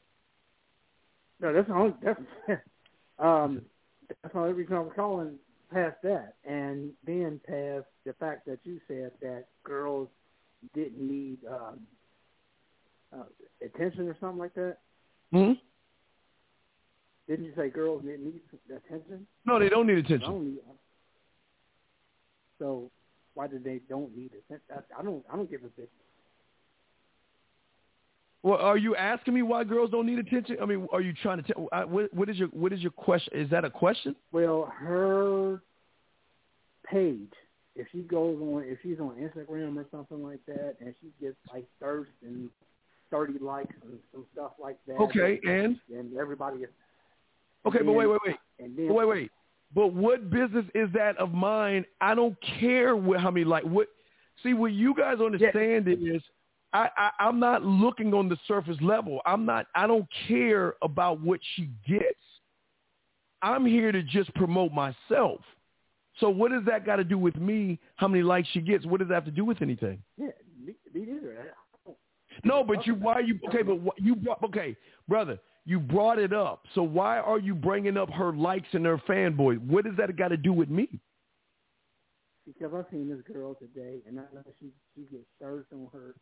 No, 1.39 1.53
that's 1.53 1.67
the 1.69 1.73
only 1.73 1.93
that's 2.03 2.19
um 3.19 3.61
that's 4.21 4.33
the 4.33 4.39
only 4.39 4.53
reason 4.53 4.75
I 4.75 4.79
was 4.79 4.91
calling 4.97 5.35
past 5.73 5.95
that, 6.03 6.35
and 6.43 6.91
then 7.07 7.39
past 7.47 7.85
the 8.05 8.11
fact 8.19 8.45
that 8.47 8.59
you 8.65 8.81
said 8.89 9.11
that 9.21 9.45
girls 9.63 10.09
didn't 10.73 10.99
need 10.99 11.37
um 11.49 11.79
uh, 13.13 13.23
attention 13.63 14.07
or 14.07 14.17
something 14.19 14.39
like 14.39 14.53
that. 14.55 14.77
Hmm. 15.31 15.53
Didn't 17.27 17.45
you 17.45 17.53
say 17.55 17.69
girls 17.69 18.03
didn't 18.03 18.25
need 18.25 18.41
attention? 18.69 19.25
No, 19.45 19.59
they 19.59 19.69
don't 19.69 19.87
need 19.87 19.97
attention. 19.97 20.29
Don't 20.29 20.45
need, 20.45 20.59
so 22.59 22.91
why 23.33 23.47
do 23.47 23.59
they 23.59 23.79
don't 23.89 24.15
need 24.15 24.31
attention? 24.31 24.61
I, 24.71 24.99
I 24.99 25.03
don't. 25.03 25.23
I 25.31 25.35
don't 25.35 25.49
give 25.49 25.63
a 25.63 25.69
bit. 25.69 25.89
Well, 28.43 28.59
are 28.59 28.77
you 28.77 28.95
asking 28.95 29.33
me 29.33 29.41
why 29.41 29.63
girls 29.63 29.89
don't 29.89 30.05
need 30.05 30.19
attention? 30.19 30.57
I 30.61 30.65
mean, 30.65 30.85
are 30.91 30.99
you 30.99 31.13
trying 31.13 31.41
to 31.41 31.53
tell? 31.53 31.69
What, 31.87 32.13
what 32.13 32.29
is 32.29 32.37
your 32.37 32.49
What 32.49 32.73
is 32.73 32.81
your 32.81 32.91
question? 32.91 33.33
Is 33.37 33.49
that 33.51 33.63
a 33.63 33.69
question? 33.69 34.15
Well, 34.31 34.71
her 34.77 35.61
page. 36.89 37.31
If 37.75 37.87
she 37.91 37.99
goes 37.99 38.39
on, 38.39 38.63
if 38.65 38.77
she's 38.83 38.99
on 38.99 39.15
Instagram 39.15 39.77
or 39.77 39.85
something 39.91 40.21
like 40.21 40.39
that, 40.47 40.75
and 40.79 40.93
she 41.01 41.07
gets 41.23 41.35
like 41.51 41.65
thirst 41.79 42.11
and 42.21 42.49
thirty 43.09 43.39
likes 43.39 43.73
and 43.83 43.97
some 44.11 44.25
stuff 44.33 44.51
like 44.61 44.77
that. 44.87 44.95
Okay, 44.95 45.39
and 45.43 45.79
and 45.89 46.15
everybody 46.17 46.59
gets. 46.59 46.71
Okay, 47.65 47.79
and 47.79 47.87
but 47.87 47.93
wait, 47.93 48.07
wait, 48.07 48.19
wait. 48.25 48.35
And 48.59 48.77
then, 48.77 48.87
but 48.87 48.93
wait, 48.95 49.07
wait. 49.07 49.31
But 49.73 49.87
what 49.93 50.29
business 50.29 50.65
is 50.75 50.89
that 50.93 51.17
of 51.17 51.33
mine? 51.33 51.85
I 51.99 52.13
don't 52.13 52.37
care 52.59 52.95
what 52.95 53.19
how 53.19 53.31
many 53.31 53.45
like 53.45 53.63
what. 53.63 53.87
See, 54.41 54.53
what 54.53 54.73
you 54.73 54.93
guys 54.95 55.19
understand 55.19 55.87
yeah. 55.87 56.15
is 56.15 56.21
I, 56.73 56.89
I, 56.97 57.09
I'm 57.19 57.39
not 57.39 57.63
looking 57.63 58.13
on 58.13 58.29
the 58.29 58.37
surface 58.47 58.77
level. 58.81 59.21
I'm 59.25 59.45
not. 59.45 59.67
I 59.75 59.87
don't 59.87 60.07
care 60.27 60.73
about 60.81 61.21
what 61.21 61.39
she 61.55 61.69
gets. 61.87 62.05
I'm 63.41 63.65
here 63.65 63.91
to 63.91 64.01
just 64.01 64.33
promote 64.35 64.71
myself. 64.71 65.41
So 66.19 66.29
what 66.29 66.51
does 66.51 66.63
that 66.65 66.85
got 66.85 66.97
to 66.97 67.03
do 67.03 67.17
with 67.17 67.35
me? 67.37 67.79
How 67.95 68.07
many 68.07 68.23
likes 68.23 68.47
she 68.53 68.61
gets? 68.61 68.85
What 68.85 68.99
does 68.99 69.09
that 69.09 69.15
have 69.15 69.25
to 69.25 69.31
do 69.31 69.45
with 69.45 69.61
anything? 69.61 70.01
Yeah, 70.17 70.27
me, 70.63 70.73
me 70.93 71.05
neither. 71.07 71.53
No, 72.43 72.63
but 72.63 72.85
you 72.85 72.95
why 72.95 73.19
you 73.19 73.39
okay? 73.47 73.61
But 73.61 73.79
what, 73.79 73.99
you 73.99 74.15
brought 74.15 74.43
okay, 74.43 74.75
brother. 75.07 75.39
You 75.65 75.79
brought 75.79 76.19
it 76.19 76.33
up. 76.33 76.65
So 76.75 76.83
why 76.83 77.19
are 77.19 77.39
you 77.39 77.55
bringing 77.55 77.95
up 77.95 78.09
her 78.09 78.33
likes 78.33 78.67
and 78.73 78.85
her 78.85 78.97
fanboy? 79.07 79.65
What 79.65 79.85
does 79.85 79.95
that 79.97 80.15
got 80.17 80.29
to 80.29 80.37
do 80.37 80.51
with 80.51 80.69
me? 80.69 80.99
Because 82.45 82.73
I've 82.75 82.85
seen 82.91 83.09
this 83.09 83.21
girl 83.33 83.55
today, 83.55 83.99
and 84.07 84.19
I 84.19 84.23
know 84.33 84.43
she 84.59 84.67
she 84.95 85.03
gets 85.03 85.23
thirst 85.39 85.67
on 85.71 85.87
her 85.93 86.15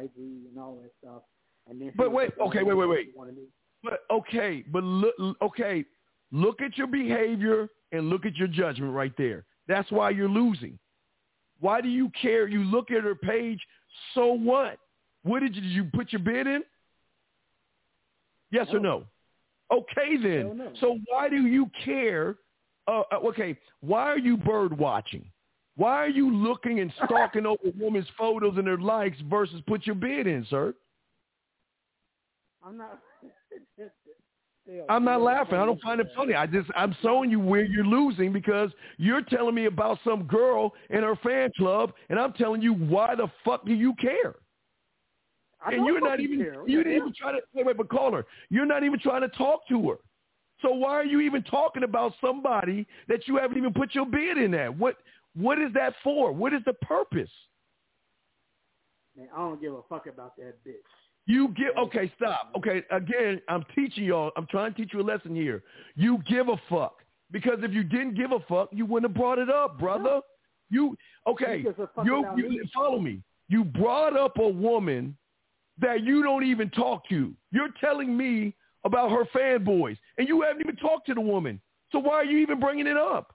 IG 0.00 0.16
and 0.16 0.58
all 0.58 0.80
that 0.82 0.90
stuff. 1.02 1.22
And 1.68 1.80
then 1.80 1.92
but 1.96 2.12
wait, 2.12 2.30
okay, 2.40 2.62
wait, 2.62 2.74
wait, 2.74 2.88
wait. 2.88 3.14
But 3.82 4.00
okay, 4.10 4.64
but 4.72 4.82
look, 4.82 5.14
okay, 5.42 5.84
look 6.32 6.60
at 6.60 6.76
your 6.76 6.86
behavior 6.86 7.68
and 7.92 8.08
look 8.08 8.26
at 8.26 8.36
your 8.36 8.48
judgment 8.48 8.92
right 8.92 9.12
there. 9.16 9.44
That's 9.66 9.90
why 9.90 10.10
you're 10.10 10.28
losing. 10.28 10.78
Why 11.60 11.80
do 11.80 11.88
you 11.88 12.10
care? 12.20 12.46
You 12.48 12.64
look 12.64 12.90
at 12.90 13.02
her 13.02 13.14
page. 13.14 13.60
So 14.14 14.32
what? 14.32 14.78
What 15.22 15.40
did 15.40 15.54
you, 15.56 15.62
did 15.62 15.70
you 15.70 15.84
put 15.92 16.12
your 16.12 16.20
bid 16.20 16.46
in? 16.46 16.62
Yes 18.50 18.68
no. 18.72 18.78
or 18.78 18.80
no? 18.80 19.04
Okay 19.72 20.16
then. 20.22 20.58
No. 20.58 20.72
So 20.80 20.98
why 21.08 21.28
do 21.28 21.46
you 21.46 21.70
care? 21.84 22.36
Uh, 22.86 23.02
okay, 23.12 23.56
why 23.80 24.04
are 24.04 24.18
you 24.18 24.36
bird 24.36 24.76
watching? 24.76 25.30
Why 25.76 25.96
are 25.96 26.08
you 26.08 26.34
looking 26.34 26.80
and 26.80 26.92
stalking 27.04 27.44
over 27.44 27.62
women's 27.78 28.08
photos 28.16 28.54
and 28.56 28.66
their 28.66 28.78
likes 28.78 29.18
versus 29.28 29.60
put 29.66 29.86
your 29.86 29.94
bid 29.94 30.26
in, 30.26 30.46
sir? 30.48 30.74
I'm 32.64 32.76
not. 32.76 33.00
I'm 34.88 35.04
not 35.04 35.22
laughing. 35.22 35.58
I 35.58 35.64
don't 35.64 35.80
find 35.80 36.00
it 36.00 36.08
funny. 36.14 36.34
I 36.34 36.46
just 36.46 36.68
I'm 36.76 36.94
showing 37.02 37.30
you 37.30 37.40
where 37.40 37.64
you're 37.64 37.84
losing 37.84 38.32
because 38.32 38.70
you're 38.98 39.22
telling 39.22 39.54
me 39.54 39.64
about 39.64 39.98
some 40.04 40.24
girl 40.24 40.74
in 40.90 41.02
her 41.02 41.16
fan 41.16 41.50
club, 41.56 41.92
and 42.10 42.18
I'm 42.18 42.32
telling 42.34 42.60
you 42.60 42.74
why 42.74 43.14
the 43.14 43.28
fuck 43.44 43.64
do 43.64 43.72
you 43.72 43.94
care? 43.94 44.34
I 45.64 45.72
and 45.72 45.86
you're 45.86 46.00
not 46.00 46.20
even 46.20 46.38
care. 46.38 46.68
you 46.68 46.82
didn't 46.82 46.98
even 46.98 47.12
try 47.18 47.32
to 47.32 47.38
wait, 47.54 47.66
wait, 47.66 47.76
but 47.76 47.88
call 47.88 48.12
her. 48.12 48.26
You're 48.50 48.66
not 48.66 48.84
even 48.84 48.98
trying 49.00 49.22
to 49.22 49.28
talk 49.28 49.66
to 49.68 49.90
her. 49.90 49.96
So 50.60 50.70
why 50.70 50.90
are 50.92 51.04
you 51.04 51.20
even 51.20 51.42
talking 51.44 51.84
about 51.84 52.12
somebody 52.20 52.86
that 53.08 53.26
you 53.26 53.36
haven't 53.36 53.56
even 53.56 53.72
put 53.72 53.94
your 53.94 54.06
bid 54.06 54.38
in 54.38 54.54
at? 54.54 54.76
What 54.76 54.96
what 55.34 55.58
is 55.58 55.72
that 55.74 55.94
for? 56.04 56.32
What 56.32 56.52
is 56.52 56.60
the 56.66 56.74
purpose? 56.74 57.30
Man, 59.16 59.28
I 59.34 59.38
don't 59.38 59.60
give 59.60 59.72
a 59.72 59.82
fuck 59.88 60.06
about 60.06 60.36
that 60.36 60.64
bitch. 60.66 60.74
You 61.28 61.48
give 61.48 61.76
okay, 61.78 62.10
stop. 62.16 62.50
Okay, 62.56 62.82
again, 62.90 63.42
I'm 63.48 63.62
teaching 63.74 64.04
y'all. 64.04 64.30
I'm 64.38 64.46
trying 64.46 64.72
to 64.72 64.80
teach 64.80 64.94
you 64.94 65.02
a 65.02 65.02
lesson 65.02 65.34
here. 65.34 65.62
You 65.94 66.22
give 66.26 66.48
a 66.48 66.56
fuck 66.70 67.02
because 67.30 67.58
if 67.58 67.70
you 67.74 67.84
didn't 67.84 68.14
give 68.14 68.32
a 68.32 68.40
fuck, 68.48 68.70
you 68.72 68.86
wouldn't 68.86 69.12
have 69.12 69.16
brought 69.16 69.38
it 69.38 69.50
up, 69.50 69.78
brother. 69.78 70.20
You 70.70 70.96
okay? 71.26 71.62
Niggas 71.62 71.78
are 71.80 71.90
fucking 71.94 72.10
You, 72.10 72.50
you 72.50 72.64
follow 72.74 72.98
me. 72.98 73.20
You 73.48 73.62
brought 73.62 74.16
up 74.16 74.38
a 74.38 74.48
woman 74.48 75.14
that 75.78 76.02
you 76.02 76.22
don't 76.22 76.44
even 76.44 76.70
talk 76.70 77.06
to. 77.10 77.34
You're 77.52 77.74
telling 77.78 78.16
me 78.16 78.54
about 78.84 79.10
her 79.10 79.26
fanboys, 79.36 79.98
and 80.16 80.26
you 80.26 80.40
haven't 80.40 80.62
even 80.62 80.76
talked 80.76 81.06
to 81.08 81.14
the 81.14 81.20
woman. 81.20 81.60
So 81.92 81.98
why 81.98 82.14
are 82.14 82.24
you 82.24 82.38
even 82.38 82.58
bringing 82.58 82.86
it 82.86 82.96
up? 82.96 83.34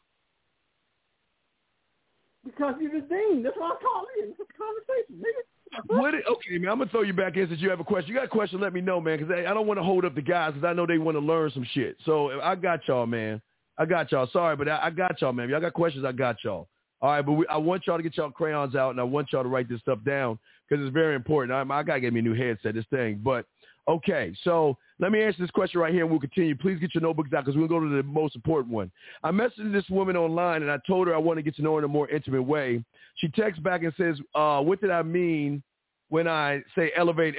Because 2.44 2.74
you're 2.82 2.92
the 2.92 3.08
dean. 3.08 3.44
That's 3.44 3.56
why 3.56 3.68
I 3.68 3.84
call 3.84 4.08
in. 4.20 4.32
It's 4.32 4.40
a 4.40 4.58
conversation, 4.58 5.24
nigga. 5.24 5.53
What? 5.88 6.14
Okay, 6.14 6.58
man. 6.58 6.72
I'm 6.72 6.78
gonna 6.80 6.90
throw 6.90 7.02
you 7.02 7.14
back 7.14 7.38
in 7.38 7.48
since 7.48 7.62
you 7.62 7.70
have 7.70 7.80
a 7.80 7.84
question. 7.84 8.10
You 8.10 8.16
got 8.16 8.26
a 8.26 8.30
question? 8.30 8.60
Let 8.60 8.74
me 8.74 8.82
know, 8.82 9.02
man, 9.02 9.18
because 9.18 9.34
I, 9.34 9.50
I 9.50 9.54
don't 9.54 9.68
want 9.68 9.80
to 9.80 9.84
hold 9.84 10.06
up 10.06 10.16
the 10.16 10.22
guys 10.22 10.54
because 10.54 10.68
I 10.68 10.74
know 10.74 10.86
they 10.86 10.98
want 10.98 11.16
to 11.16 11.20
learn 11.20 11.52
some 11.52 11.66
shit. 11.74 11.98
So 12.06 12.40
I 12.42 12.56
got 12.56 12.88
y'all, 12.88 13.06
man. 13.06 13.42
I 13.78 13.86
got 13.86 14.12
y'all. 14.12 14.30
Sorry, 14.32 14.56
but 14.56 14.70
I, 14.70 14.80
I 14.84 14.90
got 14.90 15.20
y'all, 15.22 15.34
man. 15.34 15.50
Y'all 15.50 15.62
got 15.62 15.74
questions? 15.74 16.06
I 16.06 16.12
got 16.12 16.38
y'all. 16.44 16.68
All 17.02 17.10
right, 17.10 17.22
but 17.22 17.34
we, 17.34 17.48
I 17.48 17.58
want 17.58 17.86
y'all 17.86 17.98
to 17.98 18.04
get 18.04 18.16
y'all 18.16 18.32
crayons 18.32 18.76
out, 18.76 18.92
and 18.92 19.00
I 19.00 19.04
want 19.04 19.32
y'all 19.32 19.44
to 19.44 19.50
write 19.50 19.68
this 19.68 19.82
stuff 19.82 20.00
down 20.06 20.40
because 20.70 20.86
it's 20.86 20.94
very 20.94 21.16
important. 21.16 21.52
I, 21.52 21.76
I 21.76 21.84
gotta 21.84 22.00
get 22.00 22.14
me 22.14 22.20
a 22.20 22.24
new 22.24 22.34
headset, 22.34 22.76
this 22.76 22.86
thing. 22.90 23.20
But 23.24 23.46
okay, 23.88 24.34
so 24.44 24.78
let 25.00 25.12
me 25.12 25.22
answer 25.22 25.42
this 25.42 25.52
question 25.52 25.80
right 25.80 25.92
here, 25.92 26.04
and 26.04 26.12
we'll 26.12 26.20
continue. 26.20 26.56
Please 26.56 26.80
get 26.80 26.94
your 26.94 27.02
notebooks 27.02 27.34
out 27.34 27.46
because 27.46 27.56
gonna 27.56 27.68
go 27.68 27.80
to 27.80 27.90
the 27.90 28.04
most 28.04 28.36
important 28.36 28.74
one. 28.74 28.92
I 29.24 29.32
messaged 29.32 29.72
this 29.72 29.90
woman 29.90 30.16
online, 30.16 30.62
and 30.62 30.72
I 30.72 30.78
told 30.86 31.08
her 31.08 31.16
I 31.16 31.18
want 31.18 31.38
to 31.38 31.44
get 31.44 31.56
to 31.56 31.62
know 31.62 31.74
her 31.74 31.80
in 31.80 31.86
a 31.86 31.88
more 31.90 32.10
intimate 32.10 32.44
way. 32.44 32.84
She 33.16 33.28
texts 33.30 33.62
back 33.62 33.84
and 33.84 33.94
says, 33.98 34.20
uh, 34.36 34.62
"What 34.62 34.82
did 34.82 34.92
I 34.92 35.02
mean 35.02 35.64
when 36.10 36.28
I 36.28 36.64
say 36.76 36.92
elevate?" 36.96 37.36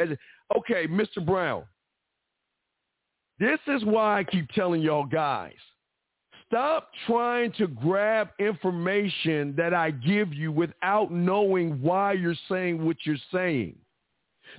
Okay, 0.56 0.86
Mr. 0.86 1.24
Brown. 1.24 1.64
This 3.38 3.60
is 3.66 3.84
why 3.84 4.18
I 4.18 4.24
keep 4.24 4.48
telling 4.50 4.80
y'all 4.80 5.04
guys. 5.04 5.54
Stop 6.46 6.90
trying 7.06 7.50
to 7.52 7.66
grab 7.66 8.28
information 8.38 9.54
that 9.56 9.74
I 9.74 9.90
give 9.90 10.32
you 10.32 10.52
without 10.52 11.10
knowing 11.10 11.82
why 11.82 12.12
you're 12.12 12.36
saying 12.48 12.84
what 12.84 12.96
you're 13.04 13.16
saying. 13.32 13.76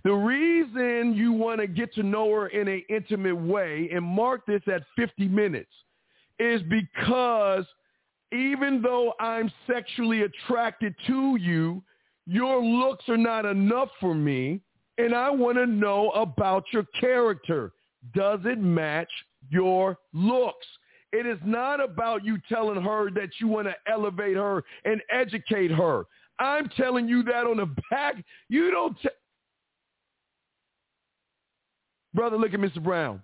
The 0.04 0.14
reason 0.14 1.14
you 1.16 1.32
want 1.32 1.62
to 1.62 1.68
get 1.68 1.94
to 1.96 2.04
know 2.04 2.32
her 2.32 2.48
in 2.48 2.68
an 2.68 2.84
intimate 2.90 3.36
way 3.36 3.90
and 3.94 4.04
mark 4.04 4.46
this 4.46 4.62
at 4.68 4.84
50 4.96 5.28
minutes 5.28 5.72
is 6.40 6.62
because 6.64 7.66
even 8.32 8.82
though 8.82 9.14
I'm 9.20 9.52
sexually 9.68 10.24
attracted 10.24 10.96
to 11.08 11.38
you, 11.40 11.84
your 12.28 12.64
looks 12.64 13.08
are 13.08 13.18
not 13.18 13.46
enough 13.46 13.90
for 14.00 14.16
me, 14.16 14.62
and 14.98 15.14
I 15.14 15.30
want 15.30 15.58
to 15.58 15.66
know 15.66 16.10
about 16.12 16.66
your 16.72 16.86
character. 17.00 17.72
Does 18.14 18.40
it 18.46 18.60
match 18.60 19.10
your 19.50 19.98
looks? 20.14 20.66
It 21.12 21.26
is 21.26 21.40
not 21.46 21.82
about 21.82 22.26
you 22.26 22.38
telling 22.50 22.82
her 22.82 23.10
that 23.12 23.30
you 23.40 23.48
want 23.48 23.68
to 23.68 23.76
elevate 23.88 24.36
her 24.36 24.64
and 24.84 25.02
educate 25.10 25.72
her. 25.72 26.06
I'm 26.40 26.68
telling 26.70 27.08
you 27.08 27.24
that 27.24 27.46
on 27.46 27.58
the 27.58 27.74
back. 27.90 28.16
You 28.50 28.72
don't. 28.72 29.00
T- 29.02 29.10
Brother, 32.16 32.38
look 32.38 32.54
at 32.54 32.60
Mr. 32.60 32.82
Brown. 32.82 33.22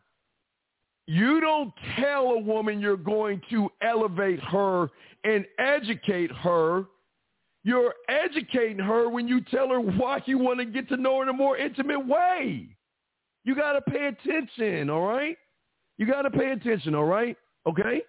You 1.07 1.41
don't 1.41 1.73
tell 1.99 2.31
a 2.31 2.39
woman 2.39 2.79
you're 2.79 2.97
going 2.97 3.41
to 3.49 3.69
elevate 3.81 4.39
her 4.41 4.89
and 5.23 5.45
educate 5.57 6.31
her. 6.31 6.85
You're 7.63 7.93
educating 8.09 8.79
her 8.79 9.09
when 9.09 9.27
you 9.27 9.41
tell 9.41 9.69
her 9.69 9.79
why 9.79 10.21
you 10.25 10.37
want 10.37 10.59
to 10.59 10.65
get 10.65 10.89
to 10.89 10.97
know 10.97 11.17
her 11.17 11.23
in 11.23 11.29
a 11.29 11.33
more 11.33 11.57
intimate 11.57 12.05
way. 12.05 12.67
You 13.43 13.55
got 13.55 13.73
to 13.73 13.81
pay 13.81 14.07
attention, 14.07 14.89
all 14.89 15.07
right? 15.07 15.37
You 15.97 16.05
got 16.05 16.23
to 16.23 16.31
pay 16.31 16.51
attention, 16.51 16.93
all 16.93 17.05
right? 17.05 17.37
Okay? 17.67 18.01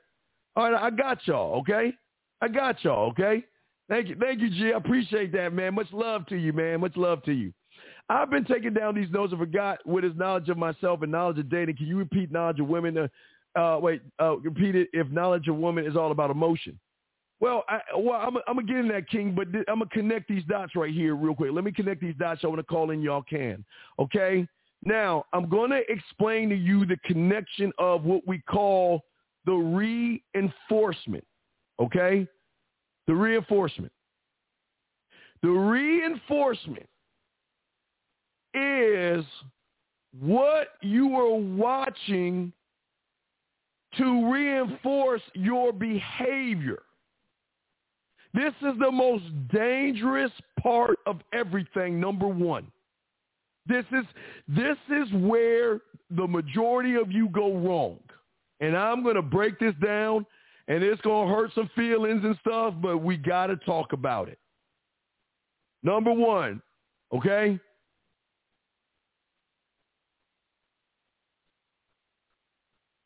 All 0.56 0.70
right, 0.70 0.82
I 0.82 0.90
got 0.90 1.26
y'all, 1.26 1.60
okay? 1.60 1.94
I 2.40 2.48
got 2.48 2.82
y'all, 2.84 3.10
okay? 3.10 3.44
Thank 3.88 4.08
you. 4.08 4.16
Thank 4.18 4.40
you, 4.40 4.50
G. 4.50 4.72
I 4.72 4.76
appreciate 4.76 5.32
that, 5.32 5.52
man. 5.52 5.74
Much 5.74 5.92
love 5.92 6.26
to 6.26 6.36
you, 6.36 6.52
man. 6.52 6.80
Much 6.80 6.96
love 6.96 7.22
to 7.24 7.32
you. 7.32 7.52
I've 8.12 8.28
been 8.28 8.44
taking 8.44 8.74
down 8.74 8.94
these 8.94 9.10
notes 9.10 9.32
and 9.32 9.40
forgot 9.40 9.78
what 9.84 10.04
is 10.04 10.12
knowledge 10.16 10.50
of 10.50 10.58
myself 10.58 11.00
and 11.00 11.10
knowledge 11.10 11.38
of 11.38 11.48
dating. 11.48 11.78
Can 11.78 11.86
you 11.86 11.96
repeat 11.96 12.30
knowledge 12.30 12.60
of 12.60 12.68
women? 12.68 12.98
Uh, 12.98 13.08
uh, 13.58 13.78
wait, 13.80 14.02
uh, 14.20 14.36
repeat 14.36 14.74
it. 14.74 14.88
If 14.92 15.08
knowledge 15.08 15.48
of 15.48 15.56
women 15.56 15.86
is 15.86 15.96
all 15.96 16.12
about 16.12 16.30
emotion. 16.30 16.78
Well, 17.40 17.64
I, 17.70 17.80
well, 17.96 18.20
I'm, 18.20 18.36
I'm 18.46 18.56
gonna 18.56 18.66
get 18.66 18.76
in 18.76 18.88
that, 18.88 19.08
King, 19.08 19.34
but 19.34 19.50
th- 19.50 19.64
I'm 19.66 19.78
gonna 19.78 19.90
connect 19.90 20.28
these 20.28 20.44
dots 20.44 20.76
right 20.76 20.92
here 20.92 21.16
real 21.16 21.34
quick. 21.34 21.52
Let 21.52 21.64
me 21.64 21.72
connect 21.72 22.02
these 22.02 22.14
dots. 22.18 22.42
I 22.44 22.48
want 22.48 22.58
to 22.58 22.64
call 22.64 22.90
in. 22.90 23.00
Y'all 23.00 23.22
can. 23.22 23.64
Okay. 23.98 24.46
Now 24.84 25.24
I'm 25.32 25.48
gonna 25.48 25.80
explain 25.88 26.50
to 26.50 26.54
you 26.54 26.84
the 26.84 26.98
connection 27.06 27.72
of 27.78 28.04
what 28.04 28.26
we 28.26 28.40
call 28.40 29.00
the 29.46 29.54
reinforcement. 29.54 31.24
Okay. 31.80 32.28
The 33.06 33.14
reinforcement. 33.14 33.92
The 35.42 35.48
reinforcement 35.48 36.86
is 38.54 39.24
what 40.20 40.68
you 40.82 41.16
are 41.16 41.34
watching 41.34 42.52
to 43.96 44.32
reinforce 44.32 45.22
your 45.34 45.72
behavior. 45.72 46.82
This 48.34 48.54
is 48.62 48.78
the 48.78 48.90
most 48.90 49.24
dangerous 49.52 50.32
part 50.60 50.98
of 51.06 51.20
everything, 51.34 52.00
number 52.00 52.26
one. 52.26 52.66
This 53.66 53.84
is 53.92 54.04
this 54.48 54.76
is 54.90 55.12
where 55.12 55.80
the 56.10 56.26
majority 56.26 56.94
of 56.94 57.12
you 57.12 57.28
go 57.28 57.56
wrong. 57.56 57.98
And 58.60 58.76
I'm 58.76 59.02
going 59.02 59.16
to 59.16 59.22
break 59.22 59.58
this 59.58 59.74
down 59.84 60.24
and 60.68 60.82
it's 60.82 61.00
going 61.02 61.28
to 61.28 61.34
hurt 61.34 61.50
some 61.54 61.68
feelings 61.74 62.22
and 62.24 62.36
stuff, 62.40 62.74
but 62.80 62.98
we 62.98 63.16
got 63.16 63.48
to 63.48 63.56
talk 63.56 63.92
about 63.92 64.28
it. 64.28 64.38
Number 65.82 66.12
1, 66.12 66.62
okay? 67.12 67.58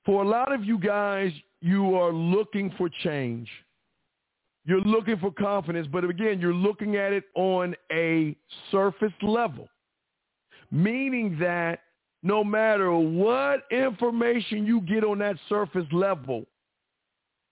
For 0.06 0.22
a 0.22 0.26
lot 0.26 0.52
of 0.52 0.64
you 0.64 0.78
guys, 0.78 1.32
you 1.60 1.96
are 1.96 2.12
looking 2.12 2.72
for 2.78 2.88
change. 3.02 3.48
You're 4.64 4.80
looking 4.80 5.18
for 5.18 5.32
confidence, 5.32 5.88
but 5.90 6.04
again, 6.04 6.40
you're 6.40 6.54
looking 6.54 6.96
at 6.96 7.12
it 7.12 7.24
on 7.34 7.74
a 7.92 8.36
surface 8.70 9.12
level, 9.20 9.68
meaning 10.70 11.36
that 11.40 11.80
no 12.22 12.44
matter 12.44 12.92
what 12.92 13.64
information 13.72 14.64
you 14.64 14.80
get 14.80 15.04
on 15.04 15.18
that 15.18 15.36
surface 15.48 15.86
level, 15.92 16.46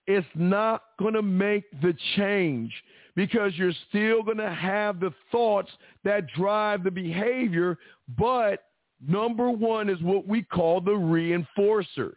it's 0.07 0.27
not 0.35 0.83
going 0.99 1.15
to 1.15 1.23
make 1.23 1.65
the 1.83 1.97
change 2.17 2.73
because 3.17 3.53
you're 3.57 3.73
still 3.89 4.23
going 4.23 4.39
to 4.39 4.53
have 4.53 5.01
the 5.01 5.13
thoughts 5.33 5.71
that 6.05 6.29
drive 6.37 6.85
the 6.85 6.91
behavior. 6.91 7.79
But 8.19 8.65
number 9.07 9.51
one 9.51 9.89
is 9.89 10.01
what 10.03 10.27
we 10.27 10.43
call 10.43 10.81
the 10.81 10.91
reinforcers. 10.91 12.13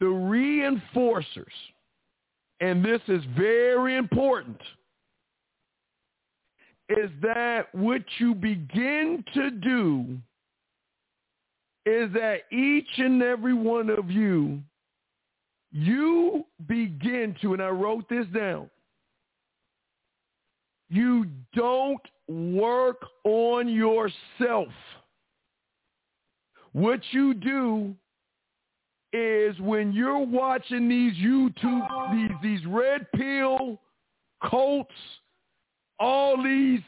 The 0.00 0.06
reinforcers, 0.06 1.44
and 2.60 2.82
this 2.84 3.02
is 3.06 3.22
very 3.36 3.96
important, 3.96 4.60
is 6.88 7.10
that 7.22 7.72
what 7.74 8.02
you 8.18 8.34
begin 8.34 9.22
to 9.34 9.50
do 9.50 10.18
is 11.86 12.12
that 12.14 12.40
each 12.50 12.88
and 12.98 13.22
every 13.22 13.54
one 13.54 13.90
of 13.90 14.10
you, 14.10 14.60
you 15.70 16.44
begin 16.66 17.36
to, 17.42 17.52
and 17.52 17.62
I 17.62 17.68
wrote 17.68 18.08
this 18.08 18.26
down, 18.34 18.68
you 20.88 21.26
don't 21.54 22.00
work 22.26 23.02
on 23.24 23.68
yourself. 23.68 24.68
What 26.72 27.00
you 27.12 27.34
do 27.34 27.94
is 29.12 29.58
when 29.60 29.92
you're 29.92 30.24
watching 30.24 30.88
these 30.88 31.14
YouTube, 31.14 32.12
these, 32.12 32.36
these 32.42 32.66
red 32.66 33.06
pill 33.12 33.80
cults, 34.48 34.94
all 35.98 36.42
these 36.42 36.80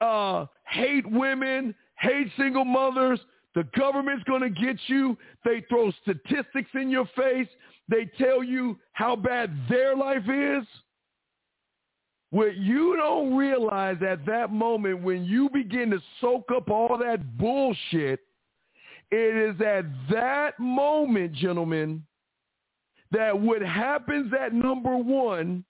uh, 0.00 0.46
hate 0.66 1.10
women, 1.10 1.74
hate 1.98 2.28
single 2.36 2.64
mothers, 2.64 3.20
the 3.54 3.64
government's 3.76 4.24
going 4.24 4.42
to 4.42 4.50
get 4.50 4.76
you. 4.88 5.16
They 5.44 5.64
throw 5.68 5.92
statistics 6.02 6.70
in 6.74 6.90
your 6.90 7.06
face. 7.16 7.48
They 7.88 8.10
tell 8.18 8.42
you 8.42 8.78
how 8.92 9.16
bad 9.16 9.54
their 9.68 9.96
life 9.96 10.28
is. 10.28 10.66
What 12.30 12.56
you 12.56 12.96
don't 12.96 13.36
realize 13.36 13.98
at 14.02 14.26
that 14.26 14.50
moment 14.50 15.02
when 15.02 15.24
you 15.24 15.48
begin 15.50 15.90
to 15.90 16.00
soak 16.20 16.50
up 16.54 16.68
all 16.68 16.98
that 16.98 17.38
bullshit 17.38 18.20
It 19.10 19.36
is 19.36 19.60
at 19.60 19.84
that 20.10 20.58
moment, 20.58 21.32
gentlemen, 21.32 22.04
that 23.10 23.38
what 23.38 23.62
happens 23.62 24.32
at 24.38 24.52
number 24.52 24.96
one 24.96 25.64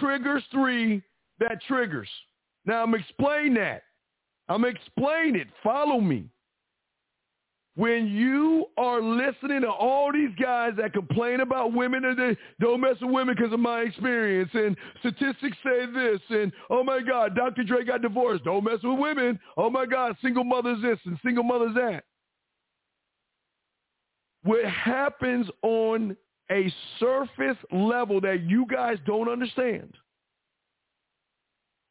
triggers 0.00 0.42
three 0.50 1.02
that 1.38 1.62
triggers. 1.66 2.08
Now 2.64 2.82
I'm 2.82 2.94
explain 2.94 3.54
that. 3.54 3.82
I'm 4.48 4.64
explain 4.64 5.36
it. 5.36 5.48
Follow 5.62 6.00
me. 6.00 6.26
When 7.76 8.06
you 8.06 8.66
are 8.78 9.02
listening 9.02 9.60
to 9.60 9.70
all 9.70 10.10
these 10.10 10.34
guys 10.40 10.72
that 10.78 10.94
complain 10.94 11.40
about 11.40 11.74
women 11.74 12.06
and 12.06 12.18
they 12.18 12.36
don't 12.58 12.80
mess 12.80 12.96
with 13.02 13.10
women 13.10 13.36
because 13.36 13.52
of 13.52 13.60
my 13.60 13.80
experience 13.80 14.48
and 14.54 14.74
statistics 15.00 15.58
say 15.62 15.84
this 15.84 16.20
and 16.30 16.52
oh 16.70 16.82
my 16.82 17.02
God, 17.02 17.36
Dr. 17.36 17.64
Dre 17.64 17.84
got 17.84 18.00
divorced. 18.00 18.44
Don't 18.44 18.64
mess 18.64 18.78
with 18.82 18.98
women. 18.98 19.38
Oh 19.58 19.68
my 19.68 19.84
God, 19.84 20.16
single 20.22 20.44
mothers 20.44 20.78
this 20.82 20.98
and 21.04 21.18
single 21.22 21.44
mothers 21.44 21.74
that. 21.74 22.04
What 24.46 24.64
happens 24.64 25.46
on 25.62 26.16
a 26.50 26.72
surface 26.98 27.58
level 27.70 28.20
that 28.22 28.42
you 28.42 28.64
guys 28.66 28.96
don't 29.04 29.28
understand 29.28 29.92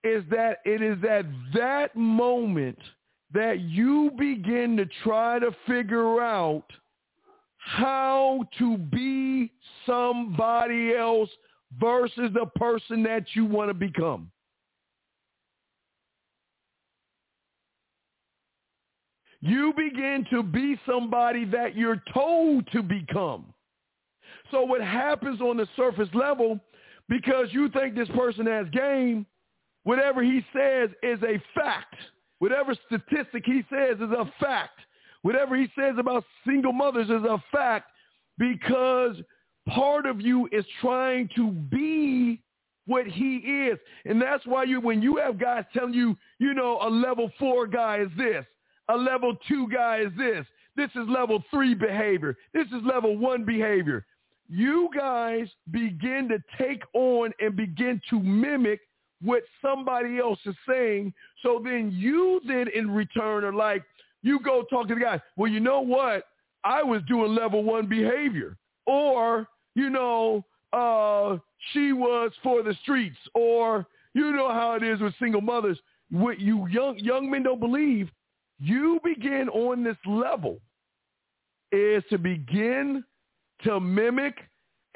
is 0.04 0.24
that 0.32 0.58
it 0.66 0.82
is 0.82 0.98
at 1.04 1.26
that 1.54 1.96
moment– 1.96 2.80
that 3.34 3.60
you 3.60 4.12
begin 4.18 4.78
to 4.78 4.86
try 5.04 5.40
to 5.40 5.52
figure 5.68 6.22
out 6.22 6.66
how 7.58 8.46
to 8.58 8.78
be 8.78 9.52
somebody 9.86 10.96
else 10.96 11.30
versus 11.80 12.30
the 12.34 12.46
person 12.56 13.04
that 13.04 13.26
you 13.34 13.44
want 13.46 13.70
to 13.70 13.74
become. 13.74 14.32
You 19.46 19.74
begin 19.78 20.26
to 20.32 20.42
be 20.42 20.76
somebody 20.88 21.46
that 21.46 21.78
you're 21.78 22.02
told 22.12 22.68
to 22.72 22.82
become. 22.82 23.54
So 24.50 24.64
what 24.64 24.82
happens 24.82 25.40
on 25.40 25.58
the 25.58 25.68
surface 25.76 26.10
level, 26.16 26.60
because 27.10 27.50
you 27.52 27.70
think 27.70 27.94
this 27.94 28.10
person 28.16 28.48
has 28.48 28.68
game, 28.70 29.24
whatever 29.84 30.24
he 30.24 30.44
says 30.52 30.90
is 31.04 31.20
a 31.22 31.40
fact. 31.54 31.94
Whatever 32.40 32.76
statistic 32.88 33.44
he 33.46 33.64
says 33.70 33.98
is 33.98 34.10
a 34.10 34.26
fact. 34.40 34.80
Whatever 35.22 35.56
he 35.56 35.68
says 35.78 35.94
about 36.00 36.24
single 36.44 36.74
mothers 36.74 37.10
is 37.10 37.24
a 37.24 37.38
fact 37.52 37.92
because 38.40 39.16
part 39.70 40.08
of 40.08 40.22
you 40.22 40.50
is 40.52 40.66
trying 40.82 41.30
to 41.36 41.52
be 41.52 42.42
what 42.88 43.06
he 43.06 43.36
is. 43.38 43.78
And 44.06 44.20
that's 44.20 44.48
why 44.48 44.64
you, 44.64 44.82
when 44.82 45.04
you 45.04 45.18
have 45.18 45.40
guys 45.40 45.66
telling 45.72 45.94
you, 45.94 46.18
you 46.40 46.56
know, 46.56 46.80
a 46.82 46.90
level 46.90 47.30
four 47.38 47.68
guy 47.68 48.00
is 48.00 48.10
this, 48.18 48.44
a 48.90 48.96
level 48.96 49.36
two 49.48 49.68
guy 49.70 50.02
is 50.02 50.12
this, 50.18 50.46
this 50.76 50.90
is 50.96 51.08
level 51.08 51.44
three 51.50 51.74
behavior, 51.74 52.38
this 52.54 52.68
is 52.68 52.84
level 52.86 53.18
one 53.18 53.44
behavior. 53.44 54.06
You 54.48 54.90
guys 54.96 55.48
begin 55.72 56.30
to 56.30 56.38
take 56.64 56.84
on 56.94 57.32
and 57.40 57.56
begin 57.56 58.00
to 58.12 58.20
mimic 58.20 58.80
what 59.24 59.44
somebody 59.62 60.20
else 60.20 60.40
is 60.46 60.56
saying. 60.68 61.14
So 61.42 61.60
then 61.64 61.92
you 61.92 62.42
then 62.48 62.68
in 62.76 62.92
return 62.92 63.44
are 63.44 63.54
like, 63.54 63.84
you 64.22 64.40
go 64.40 64.64
talk 64.70 64.88
to 64.90 64.96
the 64.96 65.02
guy. 65.02 65.22
Well, 65.36 65.52
you 65.52 65.60
know 65.60 65.82
what? 65.82 66.26
I 66.64 66.84
was 66.84 67.02
doing 67.08 67.36
level 67.36 67.64
one 67.64 67.88
behavior. 67.88 68.58
Or, 68.86 69.48
you 69.74 69.90
know, 69.90 70.46
uh, 70.74 71.38
she 71.72 71.94
was 71.94 72.32
for 72.44 72.62
the 72.62 72.76
streets. 72.84 73.18
Or, 73.34 73.88
you 74.14 74.32
know 74.32 74.52
how 74.52 74.74
it 74.76 74.84
is 74.84 75.00
with 75.00 75.14
single 75.20 75.42
mothers. 75.42 75.80
What 76.12 76.40
you 76.40 76.68
young 76.68 77.00
young 77.00 77.32
men 77.32 77.44
don't 77.44 77.60
believe, 77.60 78.10
you 78.60 79.00
begin 79.04 79.50
on 79.50 79.84
this 79.84 79.98
level 80.06 80.60
is 81.72 82.04
to 82.10 82.18
begin 82.18 83.04
to 83.64 83.80
mimic 83.80 84.38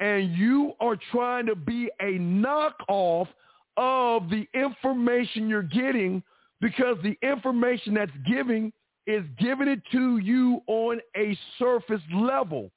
and 0.00 0.34
you 0.34 0.72
are 0.80 0.96
trying 1.12 1.46
to 1.46 1.54
be 1.54 1.90
a 2.00 2.18
knockoff 2.18 3.28
of 3.76 4.30
the 4.30 4.46
information 4.54 5.48
you're 5.48 5.62
getting 5.62 6.22
because 6.60 6.96
the 7.02 7.16
information 7.22 7.94
that's 7.94 8.10
giving 8.26 8.72
is 9.06 9.24
giving 9.38 9.68
it 9.68 9.80
to 9.92 10.18
you 10.18 10.62
on 10.66 11.00
a 11.16 11.36
surface 11.58 12.02
level. 12.14 12.70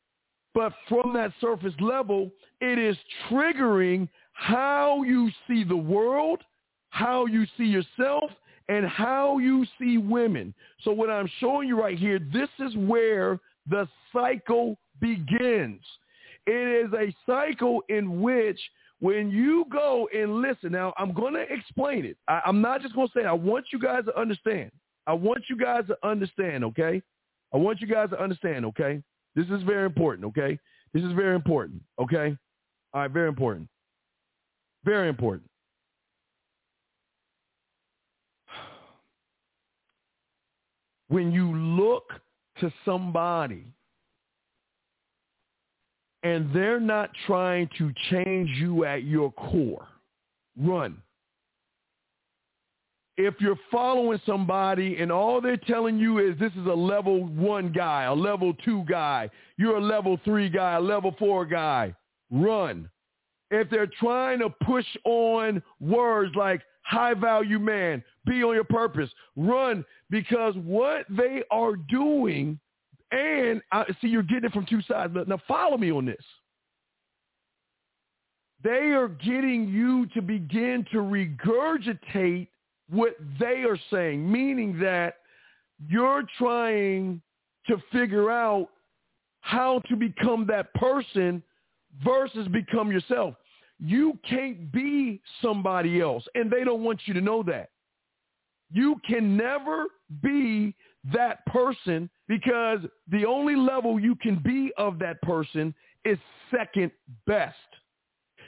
But 0.53 0.73
from 0.88 1.13
that 1.13 1.34
surface 1.41 1.73
level, 1.79 2.29
it 2.61 2.77
is 2.77 2.95
triggering 3.29 4.07
how 4.34 5.03
you 5.03 5.29
see 5.47 5.63
the 5.63 5.75
world, 5.75 6.41
how 6.89 7.25
you 7.25 7.45
see 7.57 7.65
yourself, 7.65 8.31
and 8.70 8.86
how 8.86 9.38
you 9.39 9.66
see 9.80 9.97
women. 9.97 10.53
So 10.84 10.91
what 10.91 11.09
I'm 11.09 11.30
showing 11.39 11.68
you 11.68 11.80
right 11.80 11.97
here, 11.97 12.20
this 12.20 12.49
is 12.59 12.76
where 12.78 13.39
the 13.70 13.88
cycle 14.11 14.78
begins. 14.99 15.82
It 16.45 16.86
is 16.86 16.93
a 16.93 17.16
cycle 17.26 17.82
in 17.89 18.22
which 18.22 18.59
when 18.99 19.30
you 19.32 19.66
go 19.70 20.07
and 20.14 20.41
listen, 20.41 20.72
now 20.72 20.93
I'm 20.97 21.14
going 21.14 21.34
to 21.34 21.41
explain 21.41 22.05
it. 22.05 22.18
I, 22.28 22.41
I'm 22.45 22.61
not 22.61 22.82
just 22.82 22.95
going 22.95 23.07
to 23.07 23.14
say, 23.14 23.26
I 23.26 23.34
want 23.34 23.66
you 23.72 23.80
guys 23.80 24.05
to 24.05 24.18
understand. 24.20 24.72
I 25.07 25.14
want 25.14 25.43
you 25.49 25.57
guys 25.57 25.84
to 25.88 25.97
understand, 26.07 26.64
okay? 26.66 27.01
I 27.53 27.57
want 27.57 27.82
you 27.82 27.88
guys 27.88 28.09
to 28.11 28.22
understand, 28.22 28.66
okay? 28.66 29.01
This 29.36 29.47
is 29.47 29.61
very 29.64 29.86
important, 29.86 30.28
okay? 30.28 30.57
This 30.93 31.03
is 31.03 31.11
very 31.14 31.36
important, 31.36 31.82
okay? 31.99 32.38
All 32.93 33.01
right, 33.01 33.11
very 33.11 33.28
important. 33.28 33.68
Very 34.86 35.09
important. 35.09 35.49
When 41.14 41.32
you 41.32 41.55
look 41.55 42.05
to 42.59 42.74
somebody 42.84 43.66
and 46.24 46.51
they're 46.51 46.80
not 46.80 47.11
trying 47.28 47.70
to 47.78 47.93
change 48.09 48.49
you 48.57 48.86
at 48.86 49.03
your 49.03 49.32
core, 49.34 49.88
run. 50.57 50.97
If 53.16 53.36
you're 53.39 53.59
following 53.72 54.20
somebody 54.26 54.97
and 54.97 55.11
all 55.11 55.39
they're 55.39 55.55
telling 55.55 55.99
you 55.99 56.18
is 56.18 56.36
this 56.39 56.51
is 56.53 56.66
a 56.66 56.74
level 56.74 57.26
one 57.26 57.72
guy, 57.72 58.05
a 58.05 58.14
level 58.16 58.55
two 58.66 58.84
guy, 58.89 59.30
you're 59.55 59.78
a 59.78 59.86
level 59.86 60.20
three 60.26 60.49
guy, 60.49 60.78
a 60.78 60.82
level 60.82 61.14
four 61.20 61.45
guy, 61.45 61.93
run. 62.32 62.89
If 63.51 63.70
they're 63.70 63.91
trying 63.99 64.39
to 64.39 64.49
push 64.66 64.88
on 65.05 65.61
words 65.80 66.34
like 66.36 66.64
high 66.84 67.13
value 67.13 67.59
man, 67.59 68.03
be 68.25 68.43
on 68.43 68.55
your 68.55 68.63
purpose, 68.63 69.09
run 69.36 69.84
because 70.09 70.55
what 70.55 71.05
they 71.09 71.43
are 71.51 71.75
doing 71.75 72.59
and 73.13 73.61
I 73.71 73.86
see 74.01 74.07
you're 74.07 74.23
getting 74.23 74.45
it 74.45 74.53
from 74.53 74.65
two 74.65 74.81
sides. 74.84 75.13
Now 75.27 75.39
follow 75.47 75.77
me 75.77 75.91
on 75.91 76.05
this. 76.05 76.23
They 78.63 78.91
are 78.93 79.09
getting 79.09 79.67
you 79.67 80.07
to 80.07 80.21
begin 80.21 80.86
to 80.91 80.97
regurgitate 80.97 82.47
what 82.89 83.15
they 83.39 83.63
are 83.63 83.77
saying, 83.91 84.29
meaning 84.29 84.79
that 84.79 85.15
you're 85.88 86.23
trying 86.38 87.21
to 87.67 87.77
figure 87.91 88.31
out 88.31 88.69
how 89.41 89.79
to 89.89 89.95
become 89.95 90.47
that 90.47 90.73
person 90.73 91.43
versus 92.03 92.47
become 92.47 92.91
yourself. 92.91 93.36
You 93.86 94.17
can't 94.27 94.71
be 94.71 95.19
somebody 95.41 95.99
else, 95.99 96.23
and 96.36 96.49
they 96.49 96.63
don't 96.63 96.86
want 96.86 97.01
you 97.05 97.13
to 97.15 97.21
know 97.21 97.43
that. 97.43 97.69
You 98.71 98.95
can 99.05 99.36
never 99.36 99.88
be 100.21 100.73
that 101.11 101.45
person 101.47 102.09
because 102.29 102.79
the 103.11 103.25
only 103.25 103.57
level 103.57 103.99
you 103.99 104.15
can 104.15 104.38
be 104.38 104.71
of 104.77 104.99
that 104.99 105.21
person 105.21 105.75
is 106.05 106.17
second 106.49 106.91
best. 107.27 107.57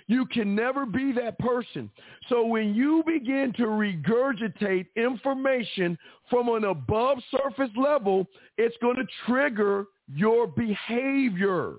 You 0.08 0.26
can 0.28 0.56
never 0.56 0.86
be 0.86 1.12
that 1.14 1.38
person. 1.40 1.92
So 2.30 2.46
when 2.46 2.74
you 2.74 3.04
begin 3.06 3.52
to 3.58 3.64
regurgitate 3.64 4.86
information 4.96 5.98
from 6.30 6.48
an 6.48 6.64
above 6.64 7.18
surface 7.30 7.76
level, 7.76 8.26
it's 8.58 8.78
going 8.82 8.96
to 8.98 9.08
trigger 9.26 9.88
your 10.08 10.48
behavior. 10.48 11.74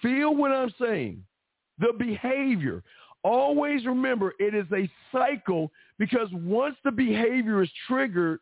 Feel 0.00 0.34
what 0.34 0.52
I'm 0.52 0.72
saying. 0.80 1.22
The 1.82 1.92
behavior. 1.98 2.82
Always 3.22 3.84
remember 3.86 4.34
it 4.38 4.54
is 4.54 4.66
a 4.72 4.90
cycle 5.12 5.70
because 5.98 6.28
once 6.32 6.76
the 6.82 6.90
behavior 6.90 7.62
is 7.62 7.70
triggered, 7.86 8.40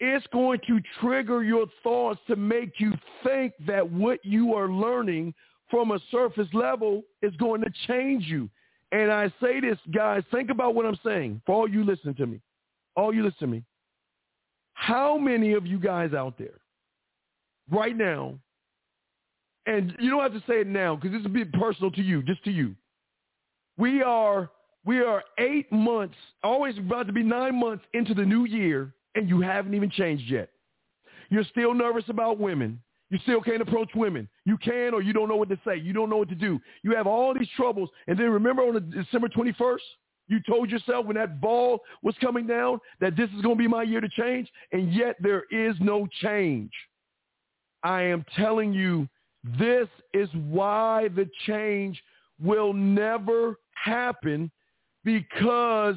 it's 0.00 0.26
going 0.32 0.60
to 0.68 0.80
trigger 1.00 1.42
your 1.42 1.66
thoughts 1.82 2.20
to 2.28 2.36
make 2.36 2.74
you 2.78 2.92
think 3.24 3.54
that 3.66 3.88
what 3.90 4.24
you 4.24 4.54
are 4.54 4.68
learning 4.68 5.34
from 5.70 5.92
a 5.92 5.98
surface 6.10 6.46
level 6.52 7.02
is 7.22 7.34
going 7.36 7.62
to 7.62 7.70
change 7.86 8.26
you. 8.26 8.48
And 8.92 9.10
I 9.10 9.32
say 9.40 9.60
this, 9.60 9.78
guys, 9.92 10.22
think 10.30 10.50
about 10.50 10.74
what 10.74 10.86
I'm 10.86 10.98
saying 11.04 11.42
for 11.44 11.54
all 11.54 11.68
you 11.68 11.84
listen 11.84 12.14
to 12.14 12.26
me. 12.26 12.40
All 12.96 13.12
you 13.12 13.24
listen 13.24 13.40
to 13.40 13.46
me. 13.46 13.64
How 14.74 15.18
many 15.18 15.54
of 15.54 15.66
you 15.66 15.78
guys 15.78 16.12
out 16.14 16.38
there 16.38 16.60
right 17.70 17.96
now, 17.96 18.38
and 19.68 19.94
you 20.00 20.08
don't 20.08 20.22
have 20.22 20.32
to 20.32 20.42
say 20.48 20.62
it 20.62 20.66
now 20.66 20.96
because 20.96 21.12
this 21.12 21.20
is 21.20 21.26
a 21.26 21.58
personal 21.58 21.90
to 21.90 22.02
you, 22.02 22.22
just 22.22 22.42
to 22.44 22.50
you. 22.50 22.74
We 23.76 24.02
are 24.02 24.50
we 24.84 25.00
are 25.00 25.22
eight 25.38 25.70
months, 25.70 26.14
always 26.42 26.78
about 26.78 27.06
to 27.06 27.12
be 27.12 27.22
nine 27.22 27.60
months 27.60 27.84
into 27.92 28.14
the 28.14 28.24
new 28.24 28.46
year, 28.46 28.94
and 29.14 29.28
you 29.28 29.42
haven't 29.42 29.74
even 29.74 29.90
changed 29.90 30.24
yet. 30.30 30.48
You're 31.28 31.44
still 31.44 31.74
nervous 31.74 32.04
about 32.08 32.38
women. 32.40 32.80
You 33.10 33.18
still 33.24 33.42
can't 33.42 33.60
approach 33.60 33.90
women. 33.94 34.26
You 34.46 34.56
can 34.56 34.94
or 34.94 35.02
you 35.02 35.12
don't 35.12 35.28
know 35.28 35.36
what 35.36 35.50
to 35.50 35.60
say. 35.66 35.76
You 35.76 35.92
don't 35.92 36.08
know 36.08 36.16
what 36.16 36.30
to 36.30 36.34
do. 36.34 36.58
You 36.82 36.96
have 36.96 37.06
all 37.06 37.34
these 37.34 37.48
troubles. 37.54 37.90
And 38.06 38.18
then 38.18 38.30
remember 38.30 38.62
on 38.62 38.90
December 38.90 39.28
21st, 39.28 39.78
you 40.28 40.40
told 40.48 40.70
yourself 40.70 41.04
when 41.06 41.16
that 41.16 41.40
ball 41.40 41.80
was 42.02 42.14
coming 42.20 42.46
down 42.46 42.80
that 43.00 43.16
this 43.16 43.28
is 43.36 43.42
going 43.42 43.56
to 43.56 43.62
be 43.62 43.68
my 43.68 43.82
year 43.82 44.00
to 44.00 44.08
change. 44.08 44.48
And 44.72 44.92
yet 44.92 45.16
there 45.20 45.44
is 45.50 45.76
no 45.80 46.06
change. 46.22 46.70
I 47.82 48.02
am 48.02 48.24
telling 48.36 48.72
you, 48.72 49.08
this 49.58 49.88
is 50.12 50.28
why 50.48 51.08
the 51.14 51.28
change 51.46 52.02
will 52.42 52.72
never 52.72 53.56
happen 53.72 54.50
because 55.04 55.94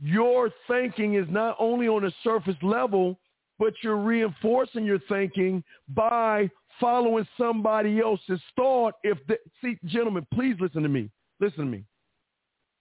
your 0.00 0.50
thinking 0.66 1.14
is 1.14 1.26
not 1.28 1.56
only 1.58 1.88
on 1.88 2.04
a 2.04 2.12
surface 2.22 2.56
level, 2.62 3.18
but 3.58 3.74
you're 3.82 3.96
reinforcing 3.96 4.84
your 4.84 5.00
thinking 5.08 5.62
by 5.88 6.48
following 6.78 7.26
somebody 7.36 8.00
else's 8.00 8.40
thought. 8.54 8.94
If 9.02 9.18
the, 9.26 9.38
see, 9.62 9.76
gentlemen, 9.86 10.26
please 10.32 10.56
listen 10.60 10.82
to 10.82 10.88
me. 10.88 11.10
Listen 11.40 11.60
to 11.60 11.70
me. 11.70 11.84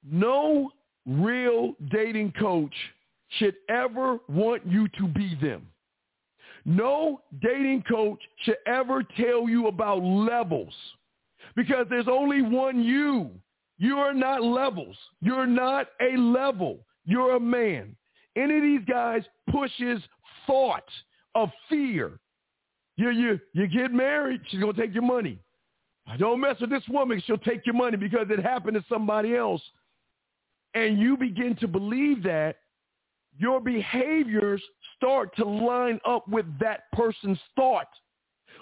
No 0.04 0.72
real 1.08 1.74
dating 1.90 2.34
coach 2.40 2.74
should 3.40 3.56
ever 3.70 4.20
want 4.30 4.66
you 4.66 4.88
to 5.00 5.08
be 5.08 5.36
them. 5.42 5.68
No 6.68 7.22
dating 7.42 7.86
coach 7.90 8.20
should 8.44 8.58
ever 8.68 9.02
tell 9.02 9.48
you 9.48 9.68
about 9.68 10.04
levels 10.04 10.74
because 11.56 11.88
there's 11.90 12.10
only 12.10 12.42
one 12.42 12.84
you. 12.84 13.32
You 13.78 13.98
are 13.98 14.14
not 14.14 14.44
levels. 14.44 14.98
You're 15.22 15.48
not 15.48 15.88
a 16.02 16.18
level. 16.18 16.80
You're 17.06 17.38
a 17.38 17.40
man. 17.40 17.96
Any 18.36 18.58
of 18.58 18.64
these 18.64 18.86
guys 18.86 19.24
pushes 19.50 20.02
thought 20.46 20.84
of 21.36 21.50
fear. 21.70 22.20
You, 22.98 23.12
you, 23.12 23.40
you 23.54 23.68
get 23.68 23.94
married, 23.94 24.42
she's 24.50 24.60
going 24.60 24.76
to 24.76 24.82
take 24.82 24.94
your 24.94 25.04
money. 25.04 25.40
Don't 26.18 26.42
mess 26.42 26.56
with 26.60 26.70
this 26.70 26.84
woman. 26.90 27.22
She'll 27.26 27.38
take 27.38 27.66
your 27.66 27.76
money 27.76 27.96
because 27.96 28.28
it 28.30 28.44
happened 28.44 28.76
to 28.76 28.84
somebody 28.90 29.38
else. 29.38 29.62
And 30.74 31.00
you 31.00 31.16
begin 31.16 31.56
to 31.62 31.68
believe 31.68 32.24
that 32.24 32.58
your 33.38 33.62
behaviors 33.62 34.62
start 34.98 35.36
to 35.38 35.46
line 35.46 36.00
up 36.06 36.28
with 36.28 36.46
that 36.60 36.92
person's 36.94 37.40
thought, 37.56 37.88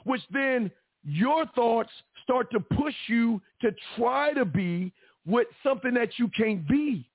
which 0.03 0.21
then 0.31 0.71
your 1.03 1.45
thoughts 1.47 1.91
start 2.23 2.51
to 2.51 2.59
push 2.59 2.95
you 3.07 3.41
to 3.61 3.71
try 3.95 4.33
to 4.33 4.45
be 4.45 4.91
with 5.25 5.47
something 5.63 5.93
that 5.93 6.17
you 6.17 6.29
can't 6.35 6.67
be. 6.67 7.09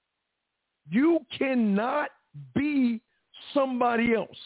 You 0.90 1.20
cannot 1.36 2.10
be 2.54 3.00
somebody 3.54 4.14
else 4.14 4.36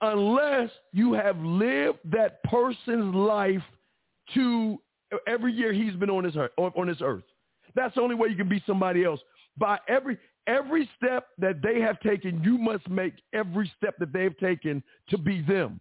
unless 0.00 0.70
you 0.92 1.12
have 1.12 1.38
lived 1.38 1.98
that 2.04 2.42
person's 2.44 3.14
life 3.14 3.62
to 4.34 4.80
every 5.26 5.52
year 5.52 5.72
he's 5.72 5.94
been 5.94 6.10
on 6.10 6.24
this 6.24 6.36
earth, 6.36 6.52
on 6.58 6.86
this 6.86 6.98
earth. 7.00 7.24
That's 7.74 7.94
the 7.94 8.00
only 8.00 8.14
way 8.14 8.28
you 8.28 8.36
can 8.36 8.48
be 8.48 8.62
somebody 8.66 9.04
else. 9.04 9.20
By 9.56 9.78
every 9.88 10.18
every 10.48 10.88
step 10.96 11.28
that 11.38 11.62
they 11.62 11.80
have 11.80 12.00
taken, 12.00 12.42
you 12.42 12.58
must 12.58 12.88
make 12.88 13.14
every 13.32 13.70
step 13.76 13.96
that 13.98 14.12
they've 14.12 14.36
taken 14.38 14.82
to 15.10 15.18
be 15.18 15.42
them. 15.42 15.78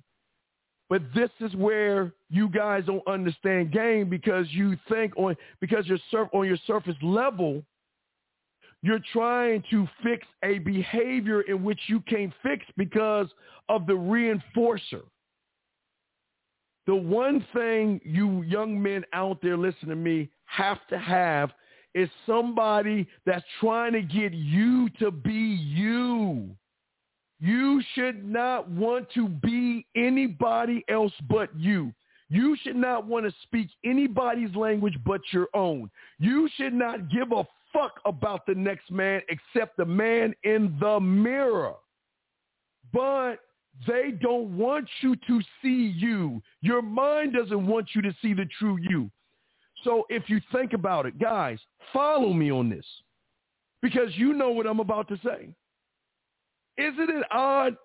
But 0.89 1.01
this 1.15 1.31
is 1.41 1.53
where 1.55 2.13
you 2.29 2.47
guys 2.49 2.83
don't 2.85 3.05
understand 3.07 3.71
game 3.71 4.09
because 4.09 4.45
you 4.51 4.77
think 4.87 5.17
on 5.17 5.35
because 5.59 5.85
you're 5.87 5.97
surf, 6.11 6.29
on 6.33 6.45
your 6.47 6.57
surface 6.65 6.95
level, 7.01 7.63
you're 8.83 9.01
trying 9.11 9.63
to 9.71 9.87
fix 10.03 10.25
a 10.43 10.59
behavior 10.59 11.41
in 11.41 11.63
which 11.63 11.79
you 11.87 11.99
can't 12.01 12.31
fix 12.41 12.65
because 12.77 13.27
of 13.67 13.85
the 13.85 13.93
reinforcer. 13.93 15.01
The 16.85 16.95
one 16.95 17.45
thing 17.53 17.99
you 18.05 18.43
young 18.43 18.81
men 18.81 19.03
out 19.11 19.39
there 19.41 19.57
listen 19.57 19.89
to 19.89 19.95
me 19.95 20.29
have 20.45 20.79
to 20.89 20.97
have 20.97 21.51
is 21.97 22.09
somebody 22.27 23.07
that's 23.25 23.43
trying 23.59 23.93
to 23.93 24.01
get 24.03 24.31
you 24.31 24.87
to 24.99 25.09
be 25.09 25.33
you. 25.33 26.49
You 27.39 27.81
should 27.95 28.23
not 28.23 28.69
want 28.69 29.09
to 29.15 29.27
be 29.27 29.85
anybody 29.95 30.85
else 30.89 31.13
but 31.27 31.49
you. 31.57 31.91
You 32.29 32.55
should 32.61 32.75
not 32.75 33.07
want 33.07 33.25
to 33.25 33.33
speak 33.41 33.69
anybody's 33.83 34.55
language 34.55 34.97
but 35.05 35.21
your 35.31 35.47
own. 35.55 35.89
You 36.19 36.47
should 36.55 36.73
not 36.73 37.09
give 37.09 37.31
a 37.31 37.47
fuck 37.73 37.99
about 38.05 38.45
the 38.45 38.53
next 38.53 38.91
man 38.91 39.21
except 39.29 39.77
the 39.77 39.85
man 39.85 40.35
in 40.43 40.77
the 40.79 40.99
mirror. 40.99 41.73
But 42.93 43.37
they 43.87 44.11
don't 44.21 44.55
want 44.55 44.87
you 45.01 45.15
to 45.15 45.41
see 45.63 45.93
you. 45.97 46.43
Your 46.61 46.83
mind 46.83 47.33
doesn't 47.33 47.65
want 47.65 47.89
you 47.95 48.03
to 48.03 48.15
see 48.21 48.33
the 48.33 48.47
true 48.59 48.77
you. 48.81 49.09
So 49.83 50.05
if 50.09 50.29
you 50.29 50.41
think 50.51 50.73
about 50.73 51.05
it, 51.05 51.19
guys, 51.19 51.59
follow 51.93 52.33
me 52.33 52.51
on 52.51 52.69
this 52.69 52.85
because 53.81 54.09
you 54.15 54.33
know 54.33 54.51
what 54.51 54.67
I'm 54.67 54.79
about 54.79 55.07
to 55.09 55.19
say. 55.23 55.49
Isn't 56.77 57.09
it 57.09 57.23
odd 57.31 57.75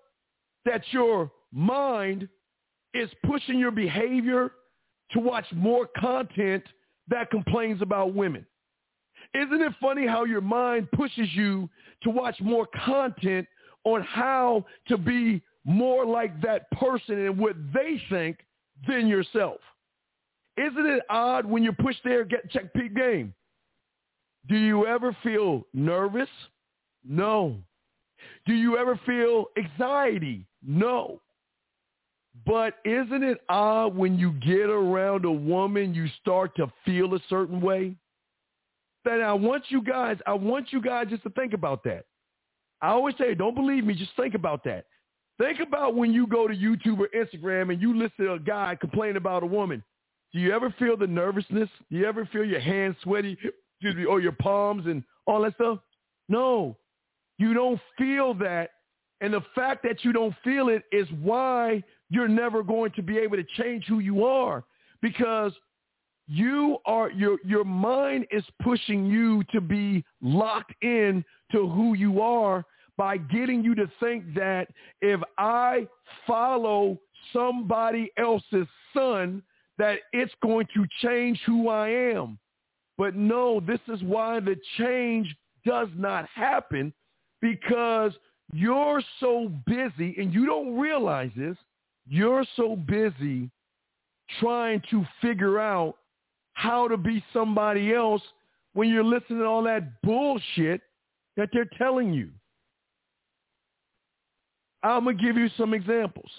that 0.65 0.81
your 0.91 1.31
mind 1.51 2.27
is 2.93 3.09
pushing 3.25 3.59
your 3.59 3.71
behavior 3.71 4.51
to 5.11 5.19
watch 5.19 5.45
more 5.53 5.87
content 5.97 6.63
that 7.07 7.29
complains 7.31 7.81
about 7.81 8.13
women? 8.13 8.45
Isn't 9.33 9.61
it 9.61 9.73
funny 9.81 10.05
how 10.05 10.25
your 10.25 10.41
mind 10.41 10.91
pushes 10.91 11.27
you 11.33 11.69
to 12.03 12.09
watch 12.09 12.39
more 12.39 12.67
content 12.85 13.47
on 13.83 14.01
how 14.03 14.65
to 14.87 14.97
be 14.97 15.41
more 15.65 16.05
like 16.05 16.39
that 16.41 16.69
person 16.71 17.25
and 17.25 17.37
what 17.37 17.55
they 17.73 18.01
think 18.09 18.37
than 18.87 19.07
yourself? 19.07 19.59
Isn't 20.57 20.85
it 20.85 21.03
odd 21.09 21.45
when 21.45 21.63
you're 21.63 21.73
pushed 21.73 22.03
there, 22.03 22.23
get 22.23 22.49
check 22.51 22.73
peak 22.73 22.95
game? 22.95 23.33
Do 24.47 24.55
you 24.55 24.85
ever 24.85 25.15
feel 25.23 25.65
nervous? 25.73 26.29
No. 27.07 27.57
Do 28.45 28.53
you 28.53 28.77
ever 28.77 28.99
feel 29.05 29.45
anxiety? 29.57 30.45
No. 30.65 31.21
But 32.45 32.75
isn't 32.83 33.23
it 33.23 33.39
odd 33.47 33.95
when 33.95 34.17
you 34.17 34.33
get 34.33 34.69
around 34.69 35.25
a 35.25 35.31
woman, 35.31 35.93
you 35.93 36.07
start 36.21 36.55
to 36.57 36.71
feel 36.83 37.13
a 37.13 37.19
certain 37.29 37.61
way? 37.61 37.95
That 39.05 39.21
I 39.21 39.33
want 39.33 39.65
you 39.69 39.81
guys, 39.81 40.17
I 40.25 40.33
want 40.33 40.71
you 40.71 40.81
guys 40.81 41.07
just 41.09 41.23
to 41.23 41.29
think 41.31 41.53
about 41.53 41.83
that. 41.83 42.05
I 42.81 42.89
always 42.89 43.15
say, 43.17 43.33
don't 43.33 43.55
believe 43.55 43.85
me, 43.85 43.93
just 43.93 44.15
think 44.15 44.33
about 44.33 44.63
that. 44.65 44.85
Think 45.39 45.59
about 45.59 45.95
when 45.95 46.13
you 46.13 46.27
go 46.27 46.47
to 46.47 46.53
YouTube 46.53 46.99
or 46.99 47.09
Instagram 47.15 47.71
and 47.71 47.81
you 47.81 47.97
listen 47.97 48.25
to 48.25 48.33
a 48.33 48.39
guy 48.39 48.77
complain 48.79 49.15
about 49.15 49.43
a 49.43 49.47
woman. 49.47 49.83
Do 50.33 50.39
you 50.39 50.51
ever 50.51 50.73
feel 50.79 50.97
the 50.97 51.07
nervousness? 51.07 51.69
Do 51.91 51.97
you 51.97 52.05
ever 52.05 52.25
feel 52.25 52.43
your 52.43 52.59
hands 52.59 52.95
sweaty, 53.03 53.33
excuse 53.33 53.95
me, 53.95 54.05
or 54.05 54.19
your 54.19 54.31
palms 54.31 54.87
and 54.87 55.03
all 55.27 55.41
that 55.43 55.53
stuff? 55.55 55.79
No, 56.27 56.77
you 57.37 57.53
don't 57.53 57.79
feel 57.97 58.33
that. 58.35 58.71
And 59.21 59.33
the 59.33 59.43
fact 59.55 59.83
that 59.83 60.03
you 60.03 60.11
don't 60.11 60.35
feel 60.43 60.69
it 60.69 60.83
is 60.91 61.07
why 61.21 61.83
you're 62.09 62.27
never 62.27 62.63
going 62.63 62.91
to 62.91 63.01
be 63.01 63.17
able 63.17 63.37
to 63.37 63.45
change 63.57 63.85
who 63.85 63.99
you 63.99 64.25
are 64.25 64.63
because 65.01 65.53
you 66.27 66.77
are 66.85 67.11
your 67.11 67.37
your 67.45 67.63
mind 67.63 68.25
is 68.31 68.43
pushing 68.61 69.05
you 69.05 69.43
to 69.51 69.59
be 69.61 70.03
locked 70.21 70.73
in 70.81 71.23
to 71.51 71.67
who 71.67 71.93
you 71.93 72.21
are 72.21 72.65
by 72.97 73.17
getting 73.17 73.63
you 73.63 73.75
to 73.75 73.89
think 73.99 74.33
that 74.33 74.67
if 75.01 75.19
I 75.37 75.87
follow 76.25 76.97
somebody 77.33 78.11
else's 78.17 78.67
son 78.93 79.43
that 79.77 79.99
it's 80.11 80.33
going 80.41 80.67
to 80.75 80.85
change 81.01 81.39
who 81.45 81.69
I 81.69 81.89
am. 81.89 82.37
But 82.97 83.15
no, 83.15 83.59
this 83.59 83.79
is 83.87 84.01
why 84.03 84.39
the 84.39 84.55
change 84.77 85.35
does 85.65 85.87
not 85.95 86.27
happen 86.33 86.93
because 87.41 88.13
you're 88.53 89.01
so 89.19 89.51
busy 89.65 90.15
and 90.17 90.33
you 90.33 90.45
don't 90.45 90.77
realize 90.77 91.31
this. 91.35 91.57
You're 92.07 92.45
so 92.55 92.75
busy 92.75 93.49
trying 94.39 94.81
to 94.91 95.05
figure 95.21 95.59
out 95.59 95.95
how 96.53 96.87
to 96.87 96.97
be 96.97 97.23
somebody 97.33 97.93
else 97.93 98.21
when 98.73 98.89
you're 98.89 99.03
listening 99.03 99.39
to 99.39 99.45
all 99.45 99.63
that 99.63 100.01
bullshit 100.01 100.81
that 101.35 101.49
they're 101.51 101.69
telling 101.77 102.13
you. 102.13 102.29
I'm 104.83 105.05
going 105.05 105.17
to 105.17 105.23
give 105.23 105.37
you 105.37 105.49
some 105.57 105.73
examples. 105.73 106.29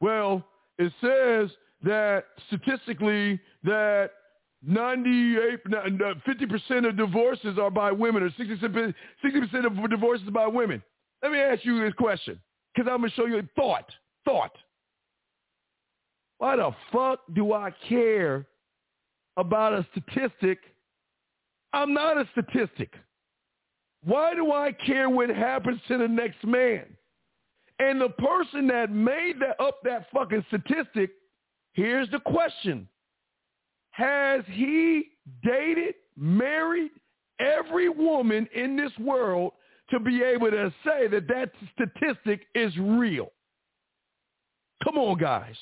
Well, 0.00 0.42
it 0.78 0.92
says 1.00 1.50
that 1.84 2.24
statistically 2.48 3.38
that 3.62 4.10
98, 4.66 5.64
50% 5.66 6.88
of 6.88 6.96
divorces 6.96 7.58
are 7.58 7.70
by 7.70 7.92
women 7.92 8.22
or 8.22 8.30
60%, 8.30 8.94
60% 9.24 9.66
of 9.66 9.90
divorces 9.90 10.28
by 10.30 10.46
women. 10.46 10.82
Let 11.22 11.32
me 11.32 11.38
ask 11.38 11.64
you 11.64 11.80
this 11.80 11.94
question 11.94 12.40
because 12.74 12.90
I'm 12.90 12.98
going 12.98 13.10
to 13.10 13.16
show 13.16 13.26
you 13.26 13.38
a 13.38 13.42
thought. 13.54 13.90
Thought. 14.24 14.56
Why 16.38 16.56
the 16.56 16.70
fuck 16.90 17.20
do 17.34 17.52
I 17.52 17.72
care 17.88 18.46
about 19.36 19.74
a 19.74 19.86
statistic? 19.92 20.58
I'm 21.72 21.92
not 21.92 22.16
a 22.16 22.28
statistic. 22.32 22.92
Why 24.04 24.34
do 24.34 24.52
I 24.52 24.72
care 24.72 25.08
what 25.08 25.28
happens 25.30 25.80
to 25.88 25.98
the 25.98 26.08
next 26.08 26.44
man? 26.44 26.84
And 27.78 28.00
the 28.00 28.10
person 28.10 28.66
that 28.68 28.90
made 28.90 29.34
that 29.40 29.60
up 29.60 29.80
that 29.84 30.06
fucking 30.12 30.44
statistic, 30.48 31.10
here's 31.74 32.10
the 32.10 32.20
question. 32.20 32.88
Has 33.90 34.42
he 34.48 35.10
dated, 35.44 35.94
married 36.16 36.90
every 37.38 37.88
woman 37.88 38.48
in 38.54 38.76
this 38.76 38.92
world 38.98 39.52
to 39.90 40.00
be 40.00 40.22
able 40.22 40.50
to 40.50 40.72
say 40.84 41.06
that 41.08 41.28
that 41.28 41.52
statistic 41.74 42.46
is 42.54 42.76
real? 42.76 43.28
Come 44.82 44.98
on, 44.98 45.18
guys. 45.18 45.54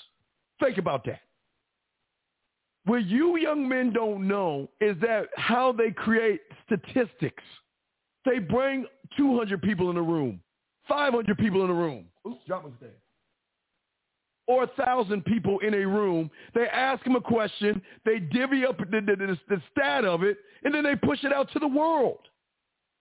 Think 0.60 0.78
about 0.78 1.04
that. 1.04 1.20
What 2.84 3.04
you 3.04 3.36
young 3.36 3.68
men 3.68 3.92
don't 3.92 4.26
know 4.26 4.68
is 4.80 4.96
that 5.02 5.28
how 5.36 5.72
they 5.72 5.90
create 5.90 6.40
statistics. 6.66 7.42
They 8.24 8.38
bring 8.38 8.86
200 9.16 9.62
people 9.62 9.90
in 9.90 9.96
a 9.96 10.02
room, 10.02 10.40
500 10.88 11.36
people 11.38 11.64
in 11.64 11.70
a 11.70 11.74
room. 11.74 12.06
Oops, 12.26 12.40
drop 12.46 12.64
my 12.64 12.70
thing. 12.80 12.94
Or 14.52 14.64
a 14.64 14.84
thousand 14.84 15.24
people 15.24 15.60
in 15.60 15.72
a 15.72 15.86
room. 15.86 16.30
They 16.54 16.66
ask 16.66 17.02
them 17.04 17.16
a 17.16 17.22
question. 17.22 17.80
They 18.04 18.18
divvy 18.18 18.66
up 18.66 18.76
the, 18.76 18.84
the, 18.84 19.16
the, 19.16 19.38
the 19.48 19.62
stat 19.70 20.04
of 20.04 20.22
it, 20.22 20.36
and 20.62 20.74
then 20.74 20.84
they 20.84 20.94
push 20.94 21.24
it 21.24 21.32
out 21.32 21.50
to 21.54 21.58
the 21.58 21.66
world. 21.66 22.18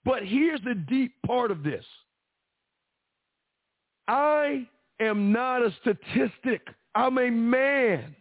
But 0.05 0.25
here's 0.25 0.61
the 0.61 0.75
deep 0.75 1.13
part 1.27 1.51
of 1.51 1.61
this. 1.61 1.83
I 4.07 4.65
am 5.01 5.33
not 5.33 5.61
a 5.61 5.75
statistic. 5.81 6.61
I'm 6.95 7.17
a 7.17 7.29
man. 7.29 8.15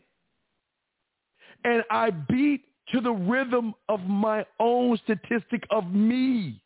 And 1.63 1.85
I 1.89 2.11
beat 2.11 2.65
to 2.93 3.01
the 3.01 3.13
rhythm 3.13 3.75
of 3.89 4.01
my 4.01 4.45
own 4.59 4.99
statistic 5.05 5.63
of 5.71 5.93
me. 5.93 6.61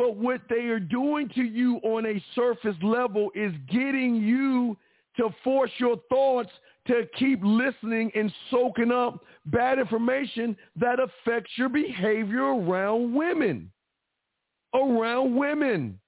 But 0.00 0.16
what 0.16 0.40
they 0.48 0.68
are 0.68 0.80
doing 0.80 1.28
to 1.34 1.42
you 1.42 1.76
on 1.82 2.06
a 2.06 2.24
surface 2.34 2.76
level 2.82 3.30
is 3.34 3.52
getting 3.70 4.14
you 4.14 4.78
to 5.18 5.28
force 5.44 5.70
your 5.76 5.98
thoughts 6.08 6.48
to 6.86 7.06
keep 7.18 7.38
listening 7.42 8.10
and 8.14 8.32
soaking 8.50 8.92
up 8.92 9.22
bad 9.44 9.78
information 9.78 10.56
that 10.76 11.00
affects 11.00 11.50
your 11.56 11.68
behavior 11.68 12.44
around 12.44 13.12
women. 13.12 13.70
Around 14.72 15.36
women. 15.36 16.00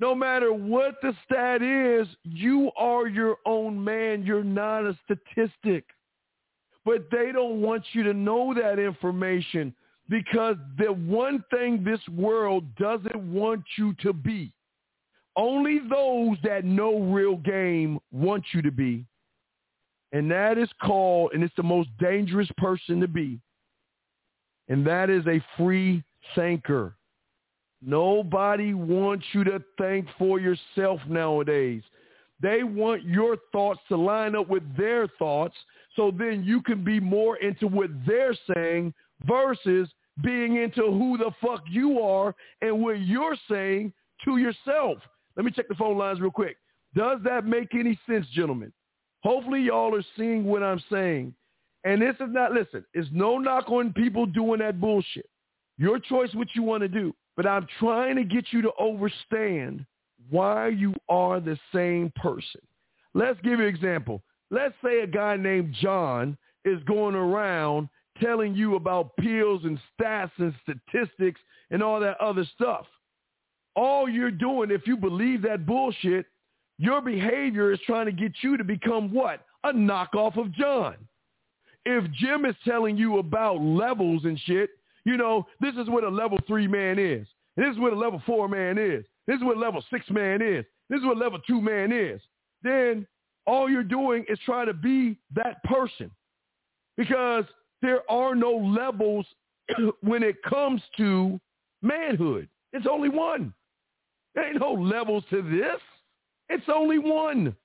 No 0.00 0.12
matter 0.16 0.52
what 0.52 0.96
the 1.02 1.14
stat 1.26 1.62
is, 1.62 2.08
you 2.24 2.72
are 2.76 3.06
your 3.06 3.36
own 3.46 3.84
man. 3.84 4.24
You're 4.26 4.42
not 4.42 4.86
a 4.86 4.98
statistic. 5.04 5.84
But 6.84 7.12
they 7.12 7.30
don't 7.30 7.62
want 7.62 7.84
you 7.92 8.02
to 8.02 8.12
know 8.12 8.52
that 8.54 8.80
information 8.80 9.72
because 10.10 10.56
the 10.76 10.92
one 10.92 11.42
thing 11.50 11.84
this 11.84 12.00
world 12.08 12.64
doesn't 12.74 13.32
want 13.32 13.62
you 13.78 13.94
to 14.02 14.12
be, 14.12 14.52
only 15.36 15.78
those 15.78 16.36
that 16.42 16.64
know 16.64 16.98
real 16.98 17.36
game 17.36 18.00
want 18.12 18.44
you 18.52 18.60
to 18.60 18.72
be. 18.72 19.06
And 20.12 20.28
that 20.32 20.58
is 20.58 20.68
called, 20.82 21.30
and 21.32 21.44
it's 21.44 21.54
the 21.56 21.62
most 21.62 21.88
dangerous 22.00 22.48
person 22.58 23.00
to 23.00 23.06
be. 23.06 23.38
And 24.68 24.84
that 24.84 25.08
is 25.08 25.24
a 25.28 25.40
free 25.56 26.02
thinker. 26.34 26.96
Nobody 27.80 28.74
wants 28.74 29.24
you 29.32 29.44
to 29.44 29.62
think 29.78 30.06
for 30.18 30.40
yourself 30.40 31.00
nowadays. 31.08 31.82
They 32.40 32.64
want 32.64 33.04
your 33.04 33.36
thoughts 33.52 33.80
to 33.88 33.96
line 33.96 34.34
up 34.34 34.48
with 34.48 34.64
their 34.76 35.06
thoughts 35.06 35.54
so 35.94 36.10
then 36.10 36.42
you 36.42 36.60
can 36.62 36.82
be 36.82 36.98
more 36.98 37.36
into 37.36 37.68
what 37.68 37.90
they're 38.06 38.36
saying 38.54 38.92
versus 39.24 39.88
being 40.22 40.56
into 40.56 40.82
who 40.82 41.18
the 41.18 41.30
fuck 41.40 41.62
you 41.68 42.00
are 42.00 42.34
and 42.62 42.82
what 42.82 43.00
you're 43.00 43.36
saying 43.50 43.92
to 44.24 44.36
yourself. 44.36 44.98
Let 45.36 45.44
me 45.44 45.52
check 45.52 45.68
the 45.68 45.74
phone 45.74 45.98
lines 45.98 46.20
real 46.20 46.30
quick. 46.30 46.56
Does 46.94 47.18
that 47.24 47.46
make 47.46 47.74
any 47.74 47.98
sense, 48.08 48.26
gentlemen? 48.32 48.72
Hopefully 49.22 49.62
y'all 49.62 49.94
are 49.94 50.04
seeing 50.16 50.44
what 50.44 50.62
I'm 50.62 50.82
saying. 50.90 51.34
And 51.84 52.02
this 52.02 52.14
is 52.16 52.28
not, 52.28 52.52
listen, 52.52 52.84
it's 52.92 53.08
no 53.12 53.38
knock 53.38 53.70
on 53.70 53.92
people 53.92 54.26
doing 54.26 54.60
that 54.60 54.80
bullshit. 54.80 55.28
Your 55.78 55.98
choice 55.98 56.34
what 56.34 56.48
you 56.54 56.62
want 56.62 56.82
to 56.82 56.88
do. 56.88 57.14
But 57.36 57.46
I'm 57.46 57.66
trying 57.78 58.16
to 58.16 58.24
get 58.24 58.46
you 58.50 58.60
to 58.62 58.72
understand 58.78 59.86
why 60.28 60.68
you 60.68 60.94
are 61.08 61.40
the 61.40 61.58
same 61.74 62.12
person. 62.16 62.60
Let's 63.14 63.40
give 63.40 63.58
you 63.58 63.66
an 63.66 63.74
example. 63.74 64.22
Let's 64.50 64.74
say 64.84 65.00
a 65.00 65.06
guy 65.06 65.36
named 65.36 65.74
John 65.80 66.36
is 66.64 66.82
going 66.84 67.14
around 67.14 67.88
telling 68.20 68.54
you 68.54 68.76
about 68.76 69.16
pills 69.16 69.62
and 69.64 69.78
stats 69.98 70.30
and 70.38 70.54
statistics 70.62 71.40
and 71.70 71.82
all 71.82 72.00
that 72.00 72.20
other 72.20 72.44
stuff. 72.54 72.86
All 73.76 74.08
you're 74.08 74.30
doing, 74.30 74.70
if 74.70 74.86
you 74.86 74.96
believe 74.96 75.42
that 75.42 75.66
bullshit, 75.66 76.26
your 76.78 77.00
behavior 77.00 77.72
is 77.72 77.80
trying 77.86 78.06
to 78.06 78.12
get 78.12 78.32
you 78.42 78.56
to 78.56 78.64
become 78.64 79.12
what? 79.12 79.44
A 79.64 79.72
knockoff 79.72 80.36
of 80.36 80.52
John. 80.52 80.96
If 81.84 82.10
Jim 82.12 82.44
is 82.44 82.56
telling 82.64 82.96
you 82.96 83.18
about 83.18 83.60
levels 83.60 84.24
and 84.24 84.38
shit, 84.40 84.70
you 85.04 85.16
know, 85.16 85.46
this 85.60 85.74
is 85.76 85.88
what 85.88 86.04
a 86.04 86.08
level 86.08 86.38
three 86.46 86.66
man 86.66 86.98
is. 86.98 87.26
This 87.56 87.68
is 87.72 87.78
what 87.78 87.92
a 87.92 87.96
level 87.96 88.22
four 88.26 88.48
man 88.48 88.78
is. 88.78 89.04
This 89.26 89.36
is 89.36 89.44
what 89.44 89.56
a 89.56 89.60
level 89.60 89.84
six 89.90 90.08
man 90.10 90.42
is. 90.42 90.64
This 90.88 91.00
is 91.00 91.06
what 91.06 91.16
a 91.16 91.20
level 91.20 91.38
two 91.46 91.60
man 91.60 91.92
is. 91.92 92.20
Then 92.62 93.06
all 93.46 93.70
you're 93.70 93.82
doing 93.82 94.24
is 94.28 94.38
trying 94.44 94.66
to 94.66 94.74
be 94.74 95.18
that 95.34 95.62
person 95.64 96.10
because 96.96 97.44
there 97.82 98.08
are 98.10 98.34
no 98.34 98.52
levels 98.52 99.26
when 100.02 100.22
it 100.22 100.42
comes 100.42 100.82
to 100.96 101.40
manhood. 101.82 102.48
It's 102.72 102.86
only 102.90 103.08
one. 103.08 103.52
There 104.34 104.46
ain't 104.46 104.60
no 104.60 104.72
levels 104.72 105.24
to 105.30 105.42
this. 105.42 105.80
It's 106.48 106.68
only 106.72 106.98
one. 106.98 107.56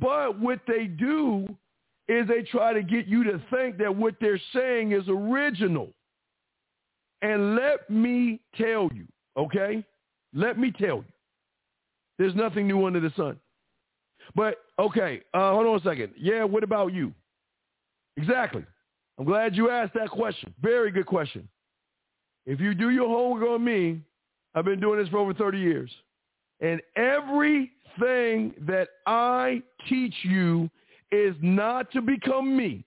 But 0.00 0.38
what 0.38 0.60
they 0.66 0.84
do 0.84 1.46
is 2.08 2.26
they 2.26 2.42
try 2.42 2.72
to 2.72 2.82
get 2.82 3.06
you 3.06 3.24
to 3.24 3.42
think 3.50 3.78
that 3.78 3.94
what 3.94 4.14
they're 4.20 4.40
saying 4.54 4.92
is 4.92 5.04
original. 5.08 5.90
And 7.20 7.56
let 7.56 7.90
me 7.90 8.40
tell 8.56 8.88
you, 8.94 9.06
okay? 9.36 9.84
Let 10.32 10.58
me 10.58 10.70
tell 10.70 10.98
you. 10.98 11.04
There's 12.18 12.34
nothing 12.34 12.66
new 12.66 12.86
under 12.86 13.00
the 13.00 13.12
sun. 13.16 13.38
But, 14.34 14.56
okay, 14.78 15.22
uh, 15.34 15.52
hold 15.52 15.66
on 15.66 15.76
a 15.80 15.82
second. 15.82 16.12
Yeah, 16.16 16.44
what 16.44 16.62
about 16.62 16.92
you? 16.92 17.12
Exactly. 18.16 18.64
I'm 19.18 19.24
glad 19.24 19.56
you 19.56 19.68
asked 19.68 19.94
that 19.94 20.10
question. 20.10 20.54
Very 20.62 20.90
good 20.90 21.06
question. 21.06 21.48
If 22.46 22.60
you 22.60 22.74
do 22.74 22.90
your 22.90 23.08
homework 23.08 23.48
on 23.48 23.64
me, 23.64 24.00
I've 24.54 24.64
been 24.64 24.80
doing 24.80 25.00
this 25.00 25.08
for 25.08 25.18
over 25.18 25.34
30 25.34 25.58
years. 25.58 25.90
And 26.60 26.80
everything 26.96 28.54
that 28.66 28.88
I 29.06 29.62
teach 29.88 30.14
you 30.22 30.70
is 31.10 31.34
not 31.40 31.90
to 31.92 32.00
become 32.00 32.56
me. 32.56 32.84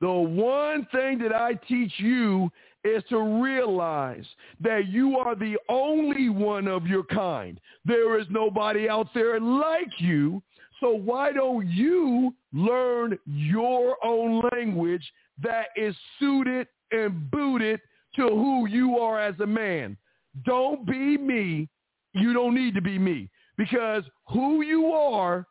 The 0.00 0.10
one 0.10 0.86
thing 0.92 1.18
that 1.18 1.34
I 1.34 1.54
teach 1.54 1.92
you 1.98 2.50
is 2.84 3.02
to 3.10 3.42
realize 3.42 4.24
that 4.60 4.88
you 4.88 5.18
are 5.18 5.34
the 5.34 5.56
only 5.68 6.30
one 6.30 6.66
of 6.66 6.86
your 6.86 7.04
kind. 7.04 7.60
There 7.84 8.18
is 8.18 8.26
nobody 8.30 8.88
out 8.88 9.08
there 9.14 9.38
like 9.38 9.90
you. 9.98 10.42
So 10.80 10.90
why 10.90 11.32
don't 11.32 11.68
you 11.68 12.34
learn 12.54 13.18
your 13.26 13.96
own 14.02 14.42
language 14.54 15.04
that 15.42 15.66
is 15.76 15.94
suited 16.18 16.68
and 16.92 17.30
booted 17.30 17.80
to 18.16 18.28
who 18.28 18.66
you 18.68 18.98
are 18.98 19.20
as 19.20 19.38
a 19.40 19.46
man? 19.46 19.96
Don't 20.44 20.86
be 20.86 21.16
me. 21.16 21.68
You 22.12 22.32
don't 22.32 22.54
need 22.54 22.74
to 22.74 22.82
be 22.82 22.98
me 22.98 23.30
because 23.56 24.04
who 24.28 24.62
you 24.62 24.86
are 24.92 25.46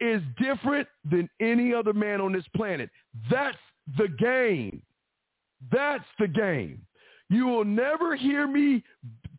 is 0.00 0.22
different 0.38 0.86
than 1.10 1.28
any 1.40 1.72
other 1.72 1.92
man 1.92 2.20
on 2.20 2.32
this 2.32 2.44
planet. 2.54 2.90
That's 3.30 3.56
the 3.96 4.08
game. 4.08 4.82
That's 5.72 6.04
the 6.18 6.28
game. 6.28 6.82
You 7.28 7.46
will 7.46 7.64
never 7.64 8.14
hear 8.14 8.46
me 8.46 8.84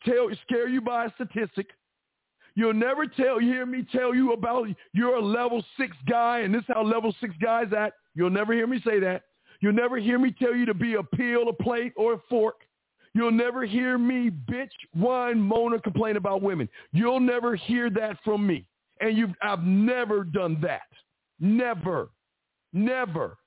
tell 0.04 0.30
scare 0.44 0.68
you 0.68 0.82
by 0.82 1.06
a 1.06 1.14
statistic. 1.14 1.68
You'll 2.56 2.74
never 2.74 3.06
tell 3.06 3.40
hear 3.40 3.66
me 3.66 3.86
tell 3.92 4.16
you 4.16 4.34
about 4.34 4.68
you're 4.94 5.16
a 5.16 5.22
level 5.22 5.64
six 5.80 5.96
guy 6.10 6.40
and 6.40 6.54
this 6.54 6.62
is 6.62 6.68
how 6.70 6.84
level 6.84 7.14
six 7.22 7.36
guys 7.42 7.68
act. 7.78 7.94
You'll 8.16 8.32
never 8.32 8.54
hear 8.54 8.68
me 8.68 8.82
say 8.84 9.00
that. 9.00 9.24
You'll 9.60 9.74
never 9.74 9.98
hear 9.98 10.20
me 10.20 10.32
tell 10.38 10.56
you 10.56 10.66
to 10.66 10.74
be 10.74 10.96
a 10.96 11.04
peel, 11.04 11.50
a 11.50 11.54
plate, 11.54 11.94
or 11.96 12.14
a 12.14 12.20
fork. 12.30 12.62
You'll 13.14 13.32
never 13.32 13.66
hear 13.66 13.98
me 13.98 14.30
bitch, 14.30 14.70
whine, 14.94 15.42
moan, 15.42 15.74
or 15.74 15.80
complain 15.80 16.18
about 16.18 16.42
women. 16.42 16.70
You'll 16.92 17.20
never 17.20 17.56
hear 17.56 17.90
that 17.92 18.18
from 18.24 18.46
me. 18.46 18.68
And 19.02 19.18
you've 19.18 19.34
I've 19.42 19.64
never 19.64 20.24
done 20.24 20.60
that. 20.62 20.82
Never. 21.40 22.10
Never. 22.74 23.38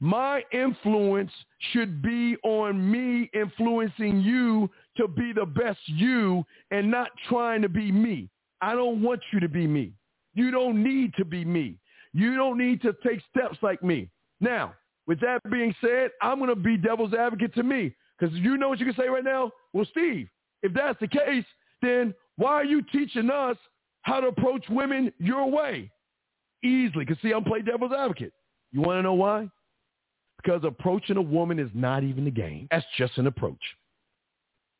My 0.00 0.42
influence 0.52 1.30
should 1.72 2.02
be 2.02 2.36
on 2.44 2.90
me 2.90 3.30
influencing 3.34 4.20
you 4.20 4.70
to 4.96 5.08
be 5.08 5.32
the 5.32 5.46
best 5.46 5.80
you 5.86 6.44
and 6.70 6.90
not 6.90 7.10
trying 7.28 7.62
to 7.62 7.68
be 7.68 7.92
me. 7.92 8.28
I 8.60 8.74
don't 8.74 9.02
want 9.02 9.20
you 9.32 9.40
to 9.40 9.48
be 9.48 9.66
me. 9.66 9.92
You 10.34 10.50
don't 10.50 10.82
need 10.82 11.14
to 11.14 11.24
be 11.24 11.44
me. 11.44 11.76
You 12.12 12.36
don't 12.36 12.58
need 12.58 12.82
to 12.82 12.94
take 13.06 13.20
steps 13.30 13.58
like 13.62 13.82
me. 13.82 14.08
Now, 14.40 14.74
with 15.06 15.20
that 15.20 15.40
being 15.50 15.74
said, 15.80 16.10
I'm 16.22 16.38
going 16.38 16.50
to 16.50 16.56
be 16.56 16.76
devil's 16.76 17.14
advocate 17.14 17.54
to 17.54 17.62
me 17.62 17.94
because 18.18 18.34
you 18.36 18.56
know 18.56 18.68
what 18.68 18.78
you 18.78 18.86
can 18.86 18.94
say 18.94 19.08
right 19.08 19.24
now? 19.24 19.50
Well, 19.72 19.86
Steve, 19.90 20.28
if 20.62 20.72
that's 20.72 20.98
the 21.00 21.08
case, 21.08 21.44
then 21.82 22.14
Why 22.36 22.52
are 22.52 22.64
you 22.64 22.82
teaching 22.82 23.30
us 23.30 23.56
how 24.02 24.20
to 24.20 24.28
approach 24.28 24.64
women 24.68 25.12
your 25.18 25.50
way? 25.50 25.90
Easily. 26.62 27.04
Because 27.04 27.20
see, 27.22 27.32
I'm 27.32 27.44
playing 27.44 27.66
devil's 27.66 27.92
advocate. 27.92 28.32
You 28.72 28.80
want 28.80 28.98
to 28.98 29.02
know 29.02 29.14
why? 29.14 29.48
Because 30.42 30.62
approaching 30.64 31.16
a 31.16 31.22
woman 31.22 31.58
is 31.58 31.70
not 31.74 32.02
even 32.02 32.24
the 32.24 32.30
game. 32.30 32.68
That's 32.70 32.84
just 32.98 33.16
an 33.18 33.26
approach. 33.26 33.62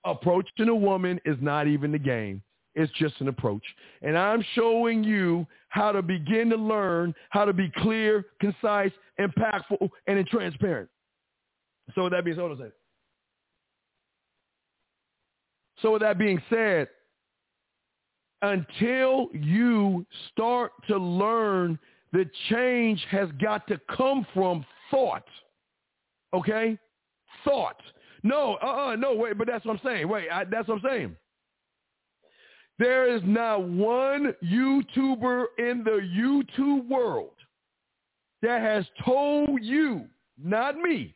Approaching 0.05 0.68
a 0.68 0.75
woman 0.75 1.20
is 1.25 1.37
not 1.41 1.66
even 1.66 1.93
the 1.93 1.99
game. 1.99 2.43
It's 2.75 2.93
just 2.93 3.20
an 3.20 3.29
approach. 3.29 3.62
And 4.03 4.18
I'm 4.18 4.45
showing 4.55 5.05
you 5.05 5.47
how 5.68 5.93
to 5.93 6.03
begin 6.03 6.51
to 6.51 6.57
learn 6.57 7.14
how 7.31 7.45
to 7.45 7.53
be 7.53 7.70
clear, 7.77 8.27
concise, 8.41 8.93
impactful, 9.20 9.89
and 10.07 10.27
transparent. 10.27 10.89
So 11.95 12.05
with 12.05 12.12
that 12.12 12.25
being 12.25 12.37
said. 12.37 12.72
So 15.83 15.93
with 15.93 16.03
that 16.03 16.18
being 16.18 16.41
said, 16.49 16.89
until 18.43 19.29
you 19.33 20.07
start 20.33 20.72
to 20.89 20.97
learn 20.97 21.79
the 22.12 22.29
change 22.49 23.05
has 23.11 23.29
got 23.43 23.66
to 23.66 23.81
come 23.97 24.27
from 24.33 24.64
thought. 24.91 25.27
Okay? 26.33 26.79
Thought. 27.45 27.81
No, 28.22 28.55
uh-uh, 28.62 28.97
no, 28.97 29.14
wait, 29.14 29.37
but 29.37 29.47
that's 29.47 29.64
what 29.64 29.75
I'm 29.75 29.81
saying. 29.85 30.09
Wait, 30.09 30.29
I, 30.31 30.45
that's 30.45 30.68
what 30.68 30.77
I'm 30.77 30.83
saying. 30.89 31.16
There 32.79 33.14
is 33.14 33.22
not 33.25 33.68
one 33.68 34.35
YouTuber 34.43 35.45
in 35.59 35.85
the 35.85 36.01
YouTube 36.14 36.89
world 36.89 37.35
that 38.43 38.61
has 38.61 38.85
told 39.05 39.62
you, 39.62 40.07
not 40.43 40.77
me, 40.77 41.14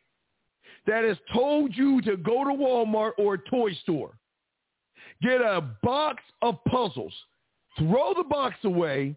that 0.87 1.03
has 1.03 1.17
told 1.33 1.75
you 1.75 2.01
to 2.03 2.15
go 2.17 2.45
to 2.45 2.51
Walmart 2.51 3.11
or 3.17 3.35
a 3.35 3.49
toy 3.49 3.73
store, 3.83 4.17
get 5.21 5.41
a 5.41 5.61
box 5.83 6.23
of 6.41 6.63
puzzles, 6.65 7.13
throw 7.77 8.13
the 8.15 8.23
box 8.23 8.55
away, 8.63 9.15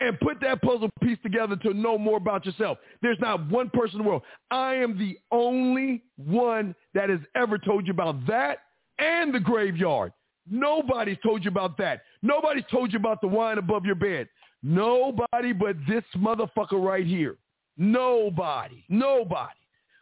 and 0.00 0.18
put 0.20 0.40
that 0.40 0.62
puzzle 0.62 0.88
piece 1.02 1.18
together 1.22 1.56
to 1.56 1.74
know 1.74 1.98
more 1.98 2.16
about 2.16 2.46
yourself. 2.46 2.78
There's 3.02 3.18
not 3.20 3.48
one 3.50 3.68
person 3.70 3.98
in 3.98 4.04
the 4.04 4.08
world. 4.08 4.22
I 4.50 4.74
am 4.74 4.98
the 4.98 5.18
only 5.32 6.04
one 6.16 6.74
that 6.94 7.10
has 7.10 7.20
ever 7.34 7.58
told 7.58 7.86
you 7.86 7.92
about 7.92 8.26
that 8.26 8.60
and 8.98 9.34
the 9.34 9.40
graveyard. 9.40 10.12
Nobody's 10.50 11.18
told 11.22 11.44
you 11.44 11.50
about 11.50 11.76
that. 11.78 12.02
Nobody's 12.22 12.64
told 12.70 12.92
you 12.92 12.98
about 12.98 13.20
the 13.20 13.28
wine 13.28 13.58
above 13.58 13.84
your 13.84 13.94
bed. 13.94 14.28
Nobody 14.62 15.52
but 15.52 15.76
this 15.86 16.04
motherfucker 16.16 16.82
right 16.82 17.06
here. 17.06 17.36
Nobody. 17.76 18.84
Nobody. 18.88 19.52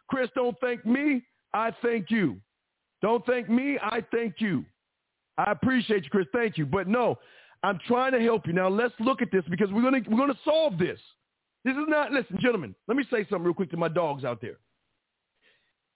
Chris, 0.09 0.29
don't 0.35 0.57
thank 0.59 0.85
me. 0.85 1.23
I 1.53 1.71
thank 1.81 2.09
you. 2.09 2.37
Don't 3.01 3.25
thank 3.25 3.49
me. 3.49 3.77
I 3.81 4.03
thank 4.11 4.35
you. 4.39 4.65
I 5.37 5.51
appreciate 5.51 6.03
you, 6.03 6.09
Chris. 6.09 6.27
Thank 6.33 6.57
you. 6.57 6.65
But 6.65 6.87
no, 6.87 7.17
I'm 7.63 7.79
trying 7.87 8.13
to 8.13 8.19
help 8.19 8.47
you. 8.47 8.53
Now 8.53 8.69
let's 8.69 8.93
look 8.99 9.21
at 9.21 9.31
this 9.31 9.43
because 9.49 9.71
we're 9.71 9.83
gonna 9.83 10.01
we're 10.09 10.17
gonna 10.17 10.39
solve 10.43 10.77
this. 10.77 10.99
This 11.63 11.73
is 11.75 11.85
not 11.87 12.11
listen, 12.11 12.37
gentlemen, 12.39 12.73
let 12.87 12.97
me 12.97 13.03
say 13.11 13.25
something 13.29 13.43
real 13.43 13.53
quick 13.53 13.69
to 13.71 13.77
my 13.77 13.89
dogs 13.89 14.23
out 14.23 14.41
there. 14.41 14.57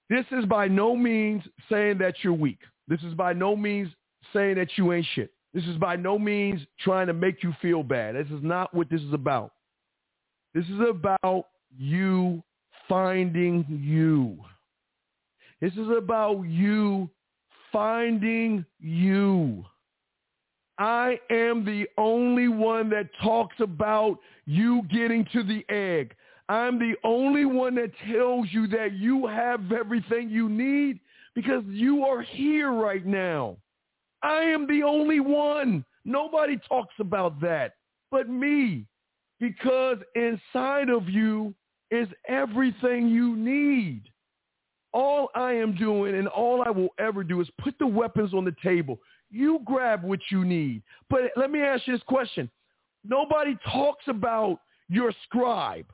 This 0.09 0.25
is 0.31 0.45
by 0.45 0.67
no 0.67 0.95
means 0.95 1.43
saying 1.69 1.97
that 1.99 2.15
you're 2.21 2.33
weak. 2.33 2.59
This 2.87 3.01
is 3.01 3.13
by 3.13 3.33
no 3.33 3.55
means 3.55 3.89
saying 4.34 4.55
that 4.55 4.69
you 4.78 4.93
ain't 4.93 5.05
shit. 5.13 5.32
This 5.53 5.63
is 5.65 5.78
by 5.78 5.95
no 5.95 6.17
means 6.17 6.61
trying 6.80 7.07
to 7.07 7.13
make 7.13 7.43
you 7.43 7.53
feel 7.61 7.84
bad. 7.84 8.15
This 8.15 8.28
is 8.28 8.41
not 8.41 8.74
what 8.74 8.89
this 8.89 9.01
is 9.01 9.13
about. 9.13 9.51
This 10.53 10.65
is 10.65 10.80
about 10.89 11.47
you 11.78 12.41
finding 12.88 13.65
you. 13.69 14.38
This 15.59 15.74
is 15.74 15.89
about 15.95 16.41
you 16.43 17.09
finding 17.72 18.65
you. 18.80 19.65
I 20.78 21.19
am 21.30 21.63
the 21.63 21.86
only 21.97 22.47
one 22.47 22.89
that 22.89 23.09
talks 23.22 23.55
about 23.59 24.17
you 24.45 24.82
getting 24.91 25.26
to 25.34 25.43
the 25.43 25.63
egg. 25.69 26.15
I'm 26.49 26.80
the 26.80 26.95
only 27.03 27.45
one 27.45 27.76
that 27.76 27.91
tells 28.11 28.47
you 28.51 28.67
that 28.67 28.93
you 28.93 29.28
have 29.28 29.72
everything 29.72 30.30
you 30.30 30.49
need 30.49 30.99
because 31.36 31.63
you 31.67 32.03
are 32.03 32.22
here 32.22 32.72
right 32.72 33.05
now. 33.05 33.57
I 34.24 34.41
am 34.43 34.67
the 34.67 34.84
only 34.84 35.19
one. 35.19 35.86
Nobody 36.05 36.57
talks 36.67 36.95
about 36.99 37.39
that 37.41 37.74
but 38.11 38.30
me 38.30 38.86
because 39.39 39.97
inside 40.15 40.89
of 40.89 41.09
you 41.09 41.55
is 41.89 42.07
everything 42.28 43.07
you 43.07 43.36
need. 43.36 44.03
All 44.93 45.30
I 45.34 45.53
am 45.53 45.74
doing 45.76 46.15
and 46.15 46.28
all 46.28 46.61
I 46.61 46.69
will 46.69 46.89
ever 46.99 47.24
do 47.24 47.39
is 47.39 47.47
put 47.59 47.76
the 47.80 47.88
weapons 47.88 48.34
on 48.34 48.43
the 48.43 48.55
table. 48.61 48.99
You 49.32 49.61
grab 49.65 50.03
what 50.03 50.19
you 50.30 50.43
need. 50.43 50.84
But 51.09 51.32
let 51.38 51.49
me 51.49 51.61
ask 51.61 51.88
you 51.88 51.93
this 51.93 52.03
question. 52.03 52.51
Nobody 53.05 53.57
talks 53.72 54.03
about 54.07 54.59
your 54.89 55.13
scribe. 55.24 55.86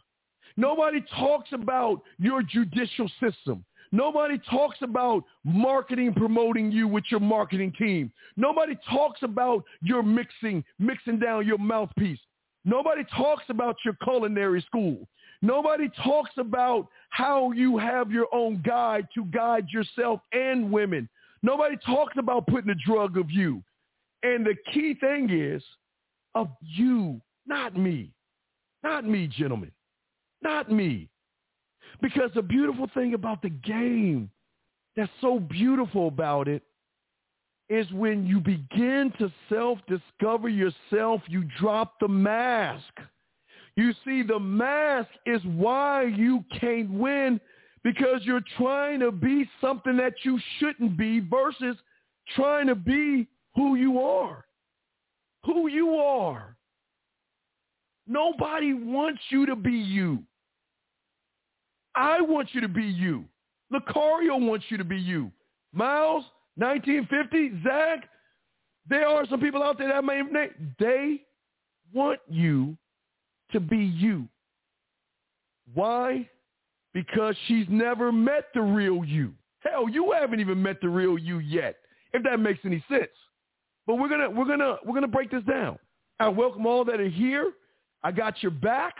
Nobody 0.57 1.05
talks 1.15 1.49
about 1.53 2.01
your 2.17 2.41
judicial 2.41 3.09
system. 3.21 3.63
Nobody 3.91 4.39
talks 4.49 4.77
about 4.81 5.23
marketing, 5.43 6.13
promoting 6.13 6.71
you 6.71 6.87
with 6.87 7.05
your 7.09 7.19
marketing 7.19 7.73
team. 7.77 8.11
Nobody 8.35 8.77
talks 8.89 9.23
about 9.23 9.63
your 9.81 10.03
mixing, 10.03 10.63
mixing 10.79 11.19
down 11.19 11.47
your 11.47 11.57
mouthpiece. 11.57 12.19
Nobody 12.65 13.03
talks 13.15 13.45
about 13.49 13.77
your 13.85 13.95
culinary 14.03 14.61
school. 14.61 15.07
Nobody 15.41 15.89
talks 16.03 16.31
about 16.37 16.87
how 17.09 17.51
you 17.51 17.77
have 17.77 18.11
your 18.11 18.27
own 18.33 18.61
guide 18.65 19.07
to 19.15 19.23
guide 19.25 19.67
yourself 19.69 20.19
and 20.33 20.71
women. 20.71 21.07
Nobody 21.43 21.77
talks 21.85 22.15
about 22.17 22.47
putting 22.47 22.71
a 22.71 22.75
drug 22.75 23.17
of 23.17 23.29
you. 23.31 23.63
And 24.23 24.45
the 24.45 24.55
key 24.73 24.95
thing 24.95 25.29
is 25.29 25.63
of 26.35 26.49
you, 26.61 27.21
not 27.45 27.77
me. 27.77 28.11
Not 28.83 29.05
me, 29.05 29.27
gentlemen. 29.27 29.71
Not 30.41 30.71
me. 30.71 31.09
Because 32.01 32.31
the 32.35 32.41
beautiful 32.41 32.87
thing 32.93 33.13
about 33.13 33.41
the 33.41 33.49
game 33.49 34.29
that's 34.95 35.11
so 35.21 35.39
beautiful 35.39 36.07
about 36.07 36.47
it 36.47 36.63
is 37.69 37.91
when 37.91 38.25
you 38.25 38.39
begin 38.39 39.11
to 39.19 39.31
self-discover 39.49 40.49
yourself, 40.49 41.21
you 41.27 41.43
drop 41.59 41.99
the 41.99 42.07
mask. 42.07 42.93
You 43.75 43.93
see, 44.05 44.23
the 44.23 44.39
mask 44.39 45.09
is 45.25 45.41
why 45.43 46.03
you 46.03 46.43
can't 46.59 46.89
win 46.89 47.39
because 47.83 48.21
you're 48.23 48.43
trying 48.57 48.99
to 49.01 49.11
be 49.11 49.47
something 49.61 49.97
that 49.97 50.13
you 50.23 50.39
shouldn't 50.57 50.97
be 50.97 51.19
versus 51.19 51.77
trying 52.35 52.67
to 52.67 52.75
be 52.75 53.27
who 53.55 53.75
you 53.75 53.99
are. 53.99 54.45
Who 55.45 55.67
you 55.67 55.95
are. 55.95 56.55
Nobody 58.07 58.73
wants 58.73 59.21
you 59.29 59.45
to 59.45 59.55
be 59.55 59.71
you. 59.71 60.23
I 61.97 62.21
want 62.21 62.49
you 62.53 62.61
to 62.61 62.67
be 62.67 62.83
you. 62.83 63.25
Lucario 63.73 64.39
wants 64.39 64.65
you 64.69 64.77
to 64.77 64.83
be 64.83 64.97
you. 64.97 65.31
Miles, 65.73 66.23
1950, 66.55 67.63
Zach, 67.63 68.07
there 68.87 69.07
are 69.07 69.25
some 69.27 69.41
people 69.41 69.63
out 69.63 69.79
there 69.79 69.89
that 69.89 70.03
may. 70.05 70.21
They 70.79 71.23
want 71.91 72.19
you 72.29 72.77
to 73.51 73.59
be 73.59 73.77
you. 73.77 74.27
Why? 75.73 76.29
Because 76.93 77.35
she's 77.47 77.65
never 77.67 78.11
met 78.11 78.45
the 78.53 78.61
real 78.61 79.03
you. 79.03 79.33
Hell, 79.59 79.89
you 79.89 80.11
haven't 80.11 80.39
even 80.39 80.61
met 80.61 80.79
the 80.79 80.89
real 80.89 81.17
you 81.17 81.39
yet, 81.39 81.77
if 82.13 82.23
that 82.23 82.39
makes 82.39 82.59
any 82.63 82.83
sense. 82.89 83.09
But 83.87 83.95
we're 83.95 84.09
gonna 84.09 84.29
we're 84.29 84.45
gonna 84.45 84.77
we're 84.85 84.93
gonna 84.93 85.07
break 85.07 85.31
this 85.31 85.43
down. 85.43 85.79
I 86.19 86.29
welcome 86.29 86.65
all 86.67 86.85
that 86.85 86.99
are 86.99 87.09
here. 87.09 87.53
I 88.03 88.11
got 88.11 88.41
your 88.43 88.51
back. 88.51 88.95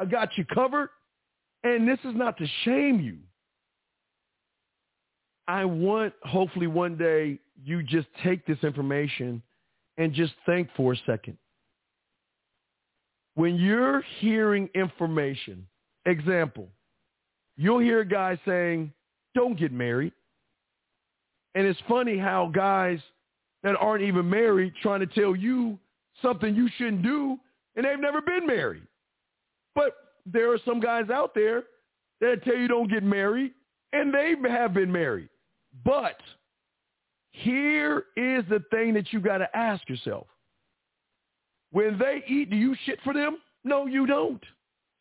I 0.00 0.04
got 0.04 0.36
you 0.36 0.44
covered. 0.52 0.90
And 1.62 1.86
this 1.86 1.98
is 2.04 2.14
not 2.14 2.38
to 2.38 2.46
shame 2.64 3.00
you. 3.00 3.18
I 5.46 5.64
want, 5.64 6.14
hopefully 6.22 6.68
one 6.68 6.96
day, 6.96 7.38
you 7.62 7.82
just 7.82 8.06
take 8.22 8.46
this 8.46 8.58
information 8.62 9.42
and 9.98 10.14
just 10.14 10.32
think 10.46 10.68
for 10.76 10.92
a 10.92 10.96
second. 11.06 11.36
When 13.34 13.56
you're 13.56 14.02
hearing 14.20 14.68
information, 14.74 15.66
example, 16.06 16.68
you'll 17.56 17.80
hear 17.80 18.00
a 18.00 18.06
guy 18.06 18.38
saying, 18.46 18.92
don't 19.34 19.58
get 19.58 19.72
married. 19.72 20.12
And 21.54 21.66
it's 21.66 21.80
funny 21.88 22.16
how 22.16 22.50
guys 22.54 23.00
that 23.62 23.76
aren't 23.76 24.04
even 24.04 24.28
married 24.30 24.72
trying 24.82 25.00
to 25.00 25.06
tell 25.06 25.34
you 25.36 25.78
something 26.22 26.54
you 26.54 26.68
shouldn't 26.76 27.02
do 27.02 27.38
and 27.76 27.84
they've 27.84 28.00
never 28.00 28.20
been 28.20 28.46
married. 28.46 28.86
But 29.74 29.94
there 30.32 30.52
are 30.52 30.58
some 30.64 30.80
guys 30.80 31.10
out 31.10 31.34
there 31.34 31.64
that 32.20 32.42
tell 32.44 32.56
you 32.56 32.68
don't 32.68 32.90
get 32.90 33.02
married, 33.02 33.52
and 33.92 34.12
they 34.12 34.34
have 34.48 34.74
been 34.74 34.90
married. 34.90 35.28
But 35.84 36.20
here 37.32 38.04
is 38.16 38.44
the 38.48 38.62
thing 38.70 38.94
that 38.94 39.12
you 39.12 39.20
got 39.20 39.38
to 39.38 39.56
ask 39.56 39.88
yourself. 39.88 40.26
When 41.72 41.98
they 41.98 42.22
eat, 42.26 42.50
do 42.50 42.56
you 42.56 42.74
shit 42.84 42.98
for 43.04 43.14
them? 43.14 43.38
No, 43.64 43.86
you 43.86 44.06
don't. 44.06 44.42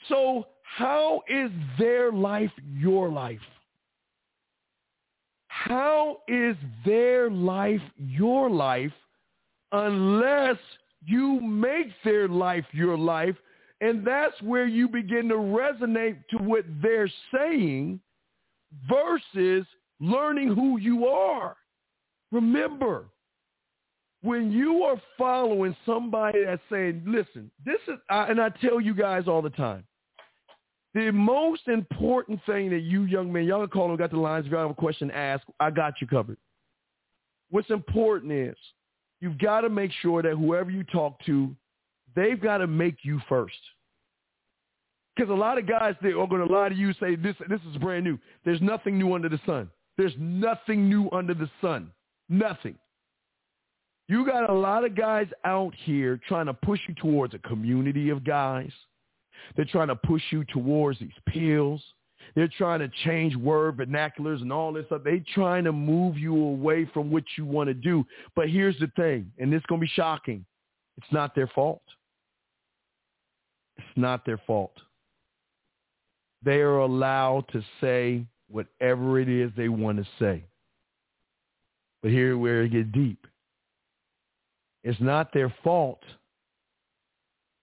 So 0.07 0.47
how 0.63 1.23
is 1.27 1.49
their 1.77 2.11
life 2.11 2.51
your 2.71 3.09
life? 3.09 3.39
How 5.47 6.19
is 6.27 6.55
their 6.85 7.29
life 7.29 7.81
your 7.97 8.49
life 8.49 8.93
unless 9.71 10.57
you 11.05 11.39
make 11.41 11.87
their 12.03 12.27
life 12.27 12.65
your 12.71 12.97
life. 12.97 13.35
And 13.81 14.05
that's 14.05 14.39
where 14.41 14.65
you 14.65 14.87
begin 14.87 15.29
to 15.29 15.35
resonate 15.35 16.17
to 16.31 16.37
what 16.37 16.65
they're 16.81 17.09
saying 17.33 17.99
versus 18.89 19.65
learning 19.99 20.53
who 20.53 20.77
you 20.77 21.07
are. 21.07 21.55
Remember, 22.31 23.05
when 24.21 24.51
you 24.51 24.83
are 24.83 25.01
following 25.17 25.75
somebody 25.85 26.43
that's 26.43 26.61
saying, 26.69 27.03
listen, 27.05 27.49
this 27.65 27.79
is, 27.87 27.95
and 28.09 28.41
I 28.41 28.49
tell 28.49 28.81
you 28.81 28.93
guys 28.93 29.27
all 29.27 29.41
the 29.41 29.49
time, 29.49 29.85
the 30.93 31.11
most 31.11 31.67
important 31.67 32.39
thing 32.45 32.69
that 32.71 32.81
you 32.81 33.03
young 33.03 33.31
men, 33.31 33.45
y'all 33.45 33.61
can 33.61 33.69
call 33.69 33.87
them, 33.87 33.97
got 33.97 34.11
the 34.11 34.17
lines. 34.17 34.45
If 34.45 34.51
y'all 34.51 34.61
have 34.61 34.71
a 34.71 34.73
question, 34.73 35.11
ask. 35.11 35.45
I 35.59 35.69
got 35.69 35.93
you 36.01 36.07
covered. 36.07 36.37
What's 37.51 37.69
important 37.69 38.31
is 38.31 38.55
you've 39.21 39.37
got 39.37 39.61
to 39.61 39.69
make 39.69 39.91
sure 40.01 40.21
that 40.21 40.35
whoever 40.35 40.71
you 40.71 40.83
talk 40.83 41.23
to, 41.25 41.55
they've 42.15 42.41
got 42.41 42.59
to 42.59 42.67
make 42.67 42.97
you 43.03 43.19
first. 43.29 43.57
Because 45.15 45.29
a 45.29 45.33
lot 45.33 45.57
of 45.57 45.67
guys 45.67 45.95
they 46.01 46.09
are 46.09 46.27
going 46.27 46.45
to 46.47 46.53
lie 46.53 46.69
to 46.69 46.75
you, 46.75 46.93
say 46.93 47.15
this 47.15 47.35
this 47.49 47.59
is 47.69 47.77
brand 47.77 48.05
new. 48.05 48.17
There's 48.45 48.61
nothing 48.61 48.97
new 48.97 49.13
under 49.13 49.29
the 49.29 49.39
sun. 49.45 49.69
There's 49.97 50.13
nothing 50.17 50.89
new 50.89 51.09
under 51.11 51.33
the 51.33 51.49
sun. 51.61 51.91
Nothing. 52.29 52.75
You 54.07 54.25
got 54.25 54.49
a 54.49 54.53
lot 54.53 54.85
of 54.85 54.95
guys 54.95 55.27
out 55.45 55.73
here 55.83 56.19
trying 56.27 56.45
to 56.45 56.53
push 56.53 56.79
you 56.87 56.95
towards 56.95 57.33
a 57.33 57.39
community 57.39 58.09
of 58.09 58.23
guys. 58.23 58.71
They're 59.55 59.65
trying 59.65 59.89
to 59.89 59.95
push 59.95 60.23
you 60.31 60.45
towards 60.45 60.99
these 60.99 61.09
pills. 61.27 61.83
They're 62.35 62.49
trying 62.57 62.79
to 62.79 62.89
change 63.03 63.35
word 63.35 63.77
vernaculars 63.77 64.41
and 64.41 64.53
all 64.53 64.73
this 64.73 64.85
stuff. 64.85 65.01
They're 65.03 65.23
trying 65.33 65.63
to 65.65 65.71
move 65.71 66.17
you 66.17 66.35
away 66.35 66.89
from 66.93 67.11
what 67.11 67.23
you 67.37 67.45
want 67.45 67.67
to 67.67 67.73
do. 67.73 68.05
But 68.35 68.49
here's 68.49 68.77
the 68.79 68.91
thing, 68.95 69.31
and 69.37 69.51
this 69.51 69.59
is 69.59 69.65
going 69.67 69.81
to 69.81 69.85
be 69.85 69.91
shocking. 69.93 70.45
It's 70.97 71.11
not 71.11 71.35
their 71.35 71.47
fault. 71.47 71.81
It's 73.79 73.97
not 73.97 74.25
their 74.25 74.41
fault. 74.45 74.73
They 76.43 76.57
are 76.57 76.79
allowed 76.79 77.45
to 77.53 77.63
say 77.81 78.25
whatever 78.49 79.19
it 79.19 79.29
is 79.29 79.51
they 79.55 79.69
want 79.69 79.97
to 79.97 80.07
say. 80.19 80.43
But 82.01 82.11
here 82.11 82.37
where 82.37 82.63
it 82.63 82.71
gets 82.71 82.91
deep. 82.93 83.25
It's 84.83 84.99
not 84.99 85.33
their 85.33 85.53
fault. 85.63 86.01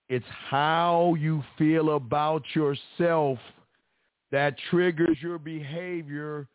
It's 0.08 0.26
how 0.48 1.16
you 1.18 1.42
feel 1.58 1.96
about 1.96 2.42
yourself 2.54 3.38
that 4.30 4.56
triggers 4.70 5.16
your 5.20 5.38
behavior 5.38 6.46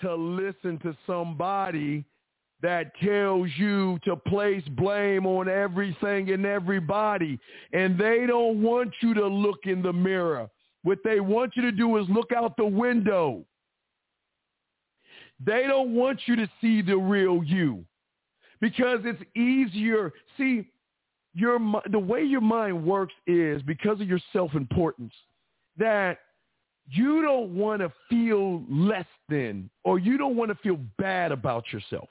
to 0.00 0.14
listen 0.14 0.78
to 0.80 0.96
somebody 1.06 2.04
that 2.64 2.96
tells 2.96 3.50
you 3.58 3.98
to 4.04 4.16
place 4.16 4.62
blame 4.70 5.26
on 5.26 5.50
everything 5.50 6.30
and 6.30 6.46
everybody. 6.46 7.38
And 7.74 7.98
they 7.98 8.24
don't 8.26 8.62
want 8.62 8.90
you 9.02 9.12
to 9.12 9.26
look 9.26 9.60
in 9.64 9.82
the 9.82 9.92
mirror. 9.92 10.48
What 10.82 10.98
they 11.04 11.20
want 11.20 11.52
you 11.56 11.62
to 11.62 11.72
do 11.72 11.98
is 11.98 12.06
look 12.08 12.32
out 12.32 12.56
the 12.56 12.64
window. 12.64 13.44
They 15.44 15.66
don't 15.66 15.94
want 15.94 16.20
you 16.24 16.36
to 16.36 16.48
see 16.62 16.80
the 16.80 16.96
real 16.96 17.44
you 17.44 17.84
because 18.62 19.00
it's 19.04 19.22
easier. 19.36 20.14
See, 20.38 20.66
your 21.34 21.58
the 21.90 21.98
way 21.98 22.22
your 22.22 22.40
mind 22.40 22.82
works 22.82 23.12
is 23.26 23.60
because 23.60 24.00
of 24.00 24.08
your 24.08 24.20
self-importance 24.32 25.12
that 25.76 26.16
you 26.88 27.20
don't 27.20 27.54
want 27.54 27.82
to 27.82 27.92
feel 28.08 28.62
less 28.70 29.06
than 29.28 29.68
or 29.84 29.98
you 29.98 30.16
don't 30.16 30.36
want 30.36 30.50
to 30.50 30.54
feel 30.62 30.78
bad 30.96 31.30
about 31.30 31.70
yourself. 31.70 32.08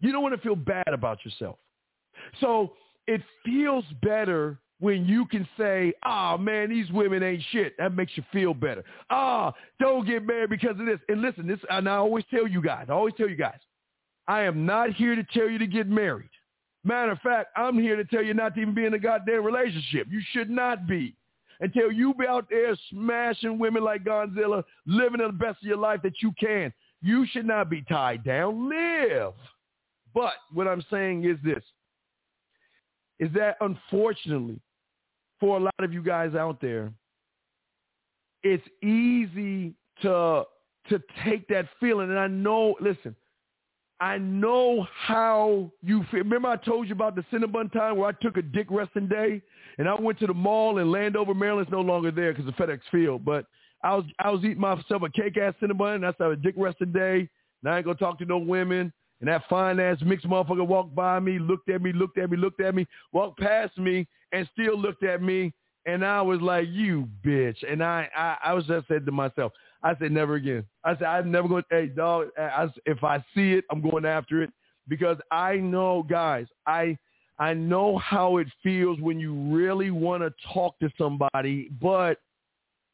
You 0.00 0.12
don't 0.12 0.22
want 0.22 0.34
to 0.34 0.40
feel 0.40 0.56
bad 0.56 0.88
about 0.88 1.24
yourself. 1.24 1.58
So 2.40 2.72
it 3.06 3.22
feels 3.44 3.84
better 4.02 4.58
when 4.80 5.04
you 5.04 5.26
can 5.26 5.46
say, 5.58 5.92
ah, 6.04 6.34
oh, 6.34 6.38
man, 6.38 6.70
these 6.70 6.90
women 6.90 7.22
ain't 7.22 7.42
shit. 7.50 7.76
That 7.78 7.94
makes 7.94 8.12
you 8.16 8.24
feel 8.32 8.54
better. 8.54 8.82
Ah, 9.10 9.52
oh, 9.52 9.58
don't 9.78 10.06
get 10.06 10.26
married 10.26 10.50
because 10.50 10.80
of 10.80 10.86
this. 10.86 10.98
And 11.08 11.20
listen, 11.20 11.46
this, 11.46 11.60
and 11.68 11.88
I 11.88 11.96
always 11.96 12.24
tell 12.30 12.48
you 12.48 12.62
guys, 12.62 12.86
I 12.88 12.92
always 12.92 13.14
tell 13.16 13.28
you 13.28 13.36
guys, 13.36 13.58
I 14.26 14.42
am 14.42 14.64
not 14.64 14.94
here 14.94 15.14
to 15.14 15.24
tell 15.34 15.48
you 15.48 15.58
to 15.58 15.66
get 15.66 15.86
married. 15.86 16.30
Matter 16.82 17.12
of 17.12 17.18
fact, 17.18 17.50
I'm 17.56 17.78
here 17.78 17.96
to 17.96 18.04
tell 18.04 18.22
you 18.22 18.32
not 18.32 18.54
to 18.54 18.62
even 18.62 18.74
be 18.74 18.86
in 18.86 18.94
a 18.94 18.98
goddamn 18.98 19.44
relationship. 19.44 20.06
You 20.10 20.22
should 20.32 20.48
not 20.48 20.86
be. 20.86 21.14
Until 21.60 21.92
you 21.92 22.14
be 22.14 22.26
out 22.26 22.46
there 22.48 22.74
smashing 22.90 23.58
women 23.58 23.84
like 23.84 24.02
Godzilla, 24.02 24.64
living 24.86 25.20
the 25.20 25.28
best 25.30 25.58
of 25.62 25.68
your 25.68 25.76
life 25.76 26.00
that 26.02 26.22
you 26.22 26.32
can. 26.40 26.72
You 27.02 27.26
should 27.26 27.44
not 27.44 27.68
be 27.68 27.82
tied 27.82 28.24
down. 28.24 28.70
Live. 28.70 29.34
But 30.14 30.34
what 30.52 30.66
I'm 30.66 30.84
saying 30.90 31.24
is 31.24 31.36
this, 31.44 31.62
is 33.18 33.30
that 33.34 33.56
unfortunately, 33.60 34.60
for 35.38 35.56
a 35.56 35.60
lot 35.60 35.74
of 35.80 35.92
you 35.92 36.02
guys 36.02 36.34
out 36.34 36.60
there, 36.60 36.92
it's 38.42 38.66
easy 38.82 39.74
to 40.02 40.44
to 40.88 41.02
take 41.24 41.46
that 41.48 41.66
feeling. 41.78 42.10
And 42.10 42.18
I 42.18 42.26
know, 42.26 42.74
listen, 42.80 43.14
I 44.00 44.16
know 44.16 44.86
how 45.06 45.70
you 45.82 46.04
feel. 46.10 46.20
Remember 46.20 46.48
I 46.48 46.56
told 46.56 46.88
you 46.88 46.94
about 46.94 47.14
the 47.14 47.24
Cinnabon 47.30 47.70
time 47.70 47.98
where 47.98 48.08
I 48.08 48.12
took 48.12 48.38
a 48.38 48.42
dick 48.42 48.66
resting 48.70 49.06
day 49.06 49.42
and 49.78 49.88
I 49.88 49.94
went 49.94 50.18
to 50.20 50.26
the 50.26 50.34
mall 50.34 50.78
in 50.78 50.90
Landover, 50.90 51.34
Maryland. 51.34 51.66
It's 51.66 51.72
no 51.72 51.82
longer 51.82 52.10
there 52.10 52.32
because 52.32 52.48
of 52.48 52.54
FedEx 52.54 52.80
Field. 52.90 53.24
But 53.24 53.44
I 53.84 53.94
was 53.94 54.04
I 54.18 54.30
was 54.30 54.42
eating 54.42 54.60
myself 54.60 55.02
a 55.02 55.10
cake 55.10 55.36
ass 55.36 55.54
Cinnabon 55.60 55.96
and 55.96 56.04
that's 56.04 56.16
how 56.18 56.30
a 56.30 56.36
dick 56.36 56.54
resting 56.56 56.92
day. 56.92 57.28
And 57.62 57.72
I 57.72 57.76
ain't 57.76 57.84
gonna 57.84 57.98
talk 57.98 58.18
to 58.20 58.24
no 58.24 58.38
women. 58.38 58.90
And 59.20 59.28
that 59.28 59.42
fine 59.48 59.78
ass 59.78 59.98
mixed 60.02 60.26
motherfucker 60.26 60.66
walked 60.66 60.94
by 60.94 61.20
me, 61.20 61.38
looked 61.38 61.68
at 61.68 61.82
me, 61.82 61.92
looked 61.92 62.18
at 62.18 62.30
me, 62.30 62.36
looked 62.36 62.60
at 62.60 62.74
me, 62.74 62.86
walked 63.12 63.38
past 63.38 63.76
me, 63.78 64.06
and 64.32 64.48
still 64.52 64.78
looked 64.78 65.04
at 65.04 65.22
me. 65.22 65.52
And 65.86 66.04
I 66.04 66.22
was 66.22 66.40
like, 66.40 66.68
you 66.68 67.08
bitch. 67.24 67.56
And 67.68 67.82
I, 67.82 68.08
I, 68.16 68.36
I 68.44 68.52
was 68.54 68.66
just 68.66 68.88
said 68.88 69.06
to 69.06 69.12
myself, 69.12 69.52
I 69.82 69.94
said, 69.98 70.12
never 70.12 70.34
again. 70.34 70.64
I 70.84 70.94
said, 70.94 71.04
I'm 71.04 71.30
never 71.30 71.48
going 71.48 71.62
to, 71.70 71.76
hey, 71.76 71.86
dog, 71.86 72.28
I, 72.38 72.68
if 72.86 73.02
I 73.02 73.18
see 73.34 73.52
it, 73.52 73.64
I'm 73.70 73.80
going 73.80 74.04
after 74.04 74.42
it 74.42 74.50
because 74.88 75.16
I 75.30 75.56
know, 75.56 76.02
guys, 76.02 76.46
I, 76.66 76.98
I 77.38 77.54
know 77.54 77.96
how 77.98 78.36
it 78.36 78.48
feels 78.62 79.00
when 79.00 79.18
you 79.18 79.34
really 79.34 79.90
want 79.90 80.22
to 80.22 80.32
talk 80.52 80.78
to 80.80 80.90
somebody, 80.98 81.70
but 81.80 82.18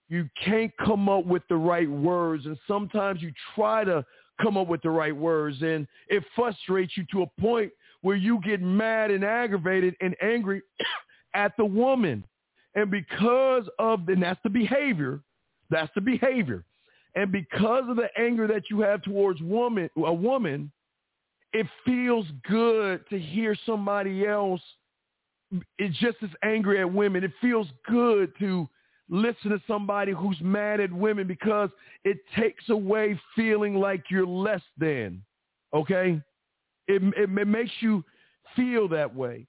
you 0.08 0.28
can't 0.44 0.72
come 0.84 1.08
up 1.08 1.26
with 1.26 1.42
the 1.48 1.56
right 1.56 1.90
words. 1.90 2.46
And 2.46 2.56
sometimes 2.68 3.20
you 3.22 3.32
try 3.56 3.82
to 3.82 4.04
come 4.40 4.56
up 4.56 4.68
with 4.68 4.82
the 4.82 4.90
right 4.90 5.16
words 5.16 5.60
and 5.62 5.86
it 6.08 6.24
frustrates 6.34 6.96
you 6.96 7.04
to 7.12 7.22
a 7.22 7.40
point 7.40 7.72
where 8.02 8.16
you 8.16 8.40
get 8.44 8.60
mad 8.60 9.10
and 9.10 9.24
aggravated 9.24 9.94
and 10.00 10.14
angry 10.22 10.62
at 11.34 11.56
the 11.56 11.64
woman. 11.64 12.24
And 12.74 12.90
because 12.90 13.64
of, 13.78 14.08
and 14.08 14.22
that's 14.22 14.40
the 14.42 14.50
behavior, 14.50 15.20
that's 15.70 15.92
the 15.94 16.00
behavior. 16.00 16.64
And 17.14 17.32
because 17.32 17.84
of 17.88 17.96
the 17.96 18.08
anger 18.18 18.46
that 18.46 18.64
you 18.70 18.80
have 18.80 19.02
towards 19.02 19.40
woman, 19.40 19.88
a 19.96 20.12
woman, 20.12 20.70
it 21.52 21.66
feels 21.84 22.26
good 22.46 23.08
to 23.08 23.18
hear 23.18 23.56
somebody 23.64 24.26
else 24.26 24.60
is 25.78 25.96
just 25.96 26.18
as 26.22 26.30
angry 26.42 26.80
at 26.80 26.92
women. 26.92 27.24
It 27.24 27.32
feels 27.40 27.68
good 27.88 28.32
to 28.40 28.68
listen 29.08 29.50
to 29.50 29.60
somebody 29.66 30.12
who's 30.12 30.38
mad 30.40 30.80
at 30.80 30.92
women 30.92 31.26
because 31.26 31.70
it 32.04 32.18
takes 32.36 32.68
away 32.68 33.18
feeling 33.34 33.74
like 33.74 34.04
you're 34.10 34.26
less 34.26 34.62
than. 34.78 35.22
Okay? 35.74 36.20
It, 36.88 37.02
it, 37.16 37.38
it 37.38 37.48
makes 37.48 37.72
you 37.80 38.04
feel 38.54 38.88
that 38.88 39.14
way. 39.14 39.46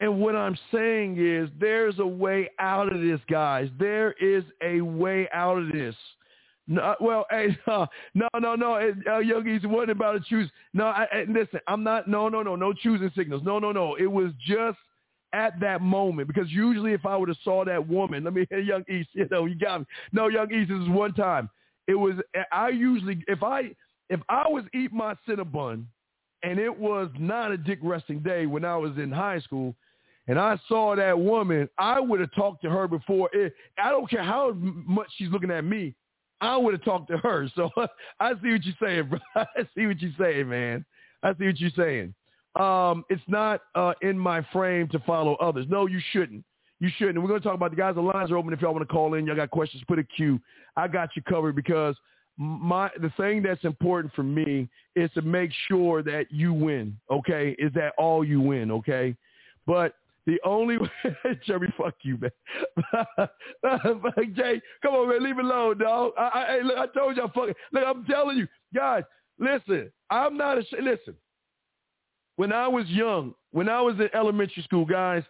And 0.00 0.20
what 0.20 0.36
I'm 0.36 0.58
saying 0.72 1.16
is 1.18 1.48
there's 1.58 1.98
a 1.98 2.06
way 2.06 2.50
out 2.58 2.92
of 2.92 3.00
this, 3.00 3.20
guys. 3.30 3.68
There 3.78 4.12
is 4.12 4.44
a 4.62 4.80
way 4.82 5.28
out 5.32 5.58
of 5.58 5.72
this. 5.72 5.94
No, 6.68 6.94
well, 7.00 7.26
hey, 7.30 7.56
no, 7.66 7.86
no, 8.38 8.54
no. 8.54 8.92
Uh, 9.08 9.18
Yogi's 9.18 9.62
what 9.64 9.88
about 9.88 10.16
a 10.16 10.20
choose? 10.20 10.50
No, 10.74 10.86
I, 10.86 11.06
I, 11.12 11.24
listen, 11.28 11.60
I'm 11.66 11.82
not. 11.82 12.08
No, 12.08 12.28
no, 12.28 12.42
no, 12.42 12.56
no 12.56 12.72
choosing 12.72 13.10
signals. 13.16 13.42
No, 13.44 13.58
no, 13.58 13.72
no. 13.72 13.94
It 13.94 14.06
was 14.06 14.32
just 14.46 14.78
at 15.32 15.58
that 15.60 15.80
moment 15.82 16.28
because 16.28 16.50
usually 16.50 16.92
if 16.92 17.04
I 17.04 17.16
would 17.16 17.28
have 17.28 17.38
saw 17.44 17.64
that 17.64 17.86
woman, 17.86 18.24
let 18.24 18.32
me 18.32 18.46
hear 18.50 18.60
Young 18.60 18.84
East. 18.88 19.10
You 19.14 19.28
know, 19.30 19.46
you 19.46 19.54
got 19.56 19.80
me. 19.80 19.86
No, 20.12 20.28
Young 20.28 20.52
East. 20.52 20.70
This 20.70 20.80
is 20.80 20.88
one 20.88 21.14
time. 21.14 21.48
It 21.86 21.94
was. 21.94 22.14
I 22.52 22.68
usually 22.68 23.22
if 23.28 23.42
I 23.42 23.72
if 24.08 24.20
I 24.28 24.48
was 24.48 24.64
eating 24.74 24.96
my 24.96 25.14
Cinnabon 25.28 25.84
and 26.42 26.58
it 26.58 26.76
was 26.76 27.08
not 27.18 27.50
a 27.50 27.56
dick 27.56 27.78
resting 27.82 28.20
day 28.20 28.46
when 28.46 28.64
I 28.64 28.76
was 28.76 28.96
in 28.98 29.10
high 29.10 29.40
school 29.40 29.74
and 30.28 30.38
I 30.38 30.58
saw 30.68 30.96
that 30.96 31.18
woman, 31.18 31.68
I 31.78 32.00
would 32.00 32.20
have 32.20 32.34
talked 32.34 32.62
to 32.62 32.70
her 32.70 32.88
before. 32.88 33.30
It, 33.32 33.54
I 33.78 33.90
don't 33.90 34.08
care 34.08 34.22
how 34.22 34.52
much 34.52 35.08
she's 35.16 35.30
looking 35.30 35.50
at 35.50 35.64
me. 35.64 35.94
I 36.40 36.56
would 36.56 36.74
have 36.74 36.84
talked 36.84 37.08
to 37.10 37.18
her. 37.18 37.48
So 37.56 37.70
I 38.20 38.32
see 38.42 38.52
what 38.52 38.64
you're 38.64 38.74
saying, 38.82 39.08
bro. 39.08 39.18
I 39.36 39.62
see 39.74 39.86
what 39.86 40.00
you're 40.00 40.12
saying, 40.18 40.48
man. 40.48 40.84
I 41.22 41.32
see 41.34 41.46
what 41.46 41.60
you're 41.60 41.70
saying. 41.76 42.14
Um, 42.56 43.04
it's 43.10 43.22
not 43.28 43.62
uh, 43.74 43.92
in 44.02 44.18
my 44.18 44.44
frame 44.52 44.88
to 44.88 44.98
follow 45.00 45.34
others. 45.36 45.66
No, 45.68 45.86
you 45.86 46.00
shouldn't. 46.12 46.44
You 46.80 46.90
shouldn't. 46.98 47.20
We're 47.20 47.28
going 47.28 47.40
to 47.40 47.44
talk 47.46 47.54
about 47.54 47.70
the 47.70 47.76
guys. 47.76 47.94
The 47.94 48.00
lines 48.00 48.30
are 48.30 48.36
open 48.36 48.52
if 48.52 48.60
y'all 48.60 48.72
want 48.72 48.86
to 48.86 48.92
call 48.92 49.14
in. 49.14 49.26
Y'all 49.26 49.36
got 49.36 49.50
questions, 49.50 49.82
put 49.86 49.98
a 49.98 50.04
Q. 50.04 50.40
I 50.76 50.88
got 50.88 51.10
you 51.16 51.22
covered 51.22 51.56
because 51.56 51.96
my 52.38 52.90
the 53.00 53.10
thing 53.16 53.42
that's 53.42 53.64
important 53.64 54.12
for 54.14 54.22
me 54.22 54.68
is 54.94 55.10
to 55.12 55.22
make 55.22 55.50
sure 55.68 56.02
that 56.02 56.26
you 56.30 56.52
win. 56.52 56.96
Okay, 57.10 57.56
is 57.58 57.72
that 57.74 57.92
all 57.98 58.24
you 58.24 58.40
win? 58.40 58.70
Okay, 58.70 59.16
but 59.66 59.94
the 60.26 60.38
only 60.44 60.76
way, 60.76 60.90
Jerry, 61.46 61.72
fuck 61.78 61.94
you, 62.02 62.18
man. 62.18 63.28
Jay, 64.34 64.60
come 64.82 64.94
on, 64.94 65.08
man, 65.08 65.22
leave 65.22 65.38
it 65.38 65.44
alone, 65.44 65.78
dog. 65.78 66.12
I, 66.18 66.22
I, 66.22 66.46
hey, 66.48 66.62
look, 66.62 66.76
I 66.76 66.86
told 66.98 67.16
y'all, 67.16 67.30
fuck 67.34 67.48
it. 67.48 67.56
Look, 67.72 67.84
I'm 67.86 68.04
telling 68.04 68.36
you, 68.36 68.48
guys. 68.74 69.04
Listen, 69.38 69.92
I'm 70.10 70.36
not 70.36 70.58
a 70.58 70.64
listen. 70.80 71.14
When 72.36 72.52
I 72.52 72.68
was 72.68 72.86
young, 72.88 73.34
when 73.52 73.68
I 73.68 73.80
was 73.80 73.96
in 73.98 74.08
elementary 74.14 74.62
school, 74.62 74.84
guys, 74.84 75.22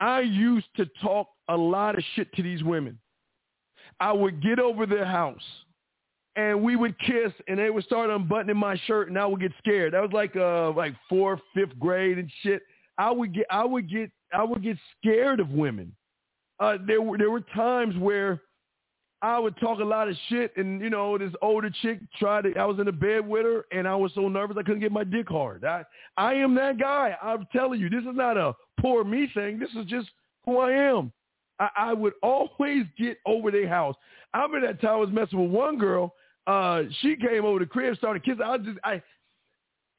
I 0.00 0.20
used 0.20 0.66
to 0.76 0.86
talk 1.00 1.28
a 1.48 1.56
lot 1.56 1.96
of 1.96 2.04
shit 2.14 2.32
to 2.34 2.42
these 2.42 2.62
women. 2.62 2.98
I 4.00 4.12
would 4.12 4.42
get 4.42 4.58
over 4.58 4.86
their 4.86 5.04
house 5.04 5.42
and 6.36 6.62
we 6.62 6.76
would 6.76 6.98
kiss 6.98 7.32
and 7.46 7.58
they 7.58 7.70
would 7.70 7.84
start 7.84 8.10
unbuttoning 8.10 8.56
my 8.56 8.76
shirt 8.86 9.08
and 9.08 9.18
I 9.18 9.26
would 9.26 9.40
get 9.40 9.52
scared. 9.58 9.92
That 9.92 10.02
was 10.02 10.12
like 10.12 10.34
uh 10.34 10.72
like 10.72 10.94
fourth, 11.08 11.40
fifth 11.54 11.78
grade 11.78 12.18
and 12.18 12.30
shit. 12.42 12.62
I 12.98 13.10
would 13.10 13.34
get 13.34 13.46
I 13.50 13.64
would 13.64 13.88
get 13.88 14.10
I 14.32 14.42
would 14.42 14.62
get 14.62 14.76
scared 14.98 15.40
of 15.40 15.50
women. 15.50 15.94
Uh 16.58 16.78
there 16.86 17.02
were 17.02 17.18
there 17.18 17.30
were 17.30 17.42
times 17.54 17.96
where 17.98 18.40
I 19.22 19.38
would 19.38 19.56
talk 19.58 19.78
a 19.78 19.84
lot 19.84 20.08
of 20.08 20.16
shit 20.28 20.54
and 20.56 20.80
you 20.80 20.90
know, 20.90 21.16
this 21.16 21.32
older 21.40 21.70
chick 21.80 22.00
tried 22.18 22.42
to 22.42 22.58
I 22.58 22.64
was 22.64 22.78
in 22.80 22.86
the 22.86 22.92
bed 22.92 23.26
with 23.26 23.44
her 23.44 23.64
and 23.70 23.86
I 23.86 23.94
was 23.94 24.12
so 24.14 24.28
nervous 24.28 24.56
I 24.58 24.64
couldn't 24.64 24.80
get 24.80 24.92
my 24.92 25.04
dick 25.04 25.28
hard. 25.28 25.64
I 25.64 25.84
I 26.16 26.34
am 26.34 26.54
that 26.56 26.78
guy. 26.78 27.16
I'm 27.22 27.46
telling 27.52 27.80
you, 27.80 27.88
this 27.88 28.02
is 28.02 28.14
not 28.16 28.36
a 28.36 28.54
poor 28.80 29.04
me 29.04 29.28
thing. 29.32 29.58
This 29.58 29.70
is 29.70 29.86
just 29.86 30.10
who 30.44 30.58
I 30.58 30.72
am. 30.72 31.12
I, 31.60 31.68
I 31.76 31.92
would 31.92 32.14
always 32.22 32.84
get 32.98 33.18
over 33.24 33.50
their 33.50 33.68
house. 33.68 33.94
I 34.34 34.42
remember 34.42 34.66
that 34.66 34.80
time 34.80 34.90
I 34.90 34.96
was 34.96 35.10
messing 35.10 35.40
with 35.40 35.50
one 35.50 35.78
girl. 35.78 36.14
Uh, 36.46 36.82
she 37.00 37.16
came 37.16 37.44
over 37.44 37.60
the 37.60 37.66
crib, 37.66 37.96
started 37.96 38.24
kissing. 38.24 38.42
I 38.42 38.58
just, 38.58 38.78
I, 38.82 39.02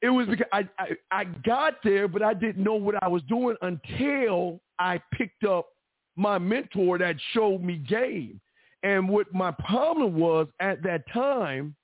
it 0.02 0.10
was 0.10 0.26
because 0.26 0.46
I, 0.52 0.68
I, 0.78 0.88
I 1.10 1.24
got 1.24 1.74
there, 1.82 2.08
but 2.08 2.22
I 2.22 2.34
didn't 2.34 2.62
know 2.62 2.74
what 2.74 3.02
I 3.02 3.08
was 3.08 3.22
doing 3.22 3.56
until 3.62 4.60
I 4.78 5.00
picked 5.14 5.44
up 5.44 5.68
my 6.16 6.38
mentor 6.38 6.98
that 6.98 7.16
showed 7.32 7.62
me 7.62 7.76
game. 7.76 8.40
And 8.84 9.08
what 9.08 9.32
my 9.32 9.50
problem 9.50 10.14
was 10.14 10.46
at 10.60 10.82
that 10.82 11.10
time, 11.10 11.74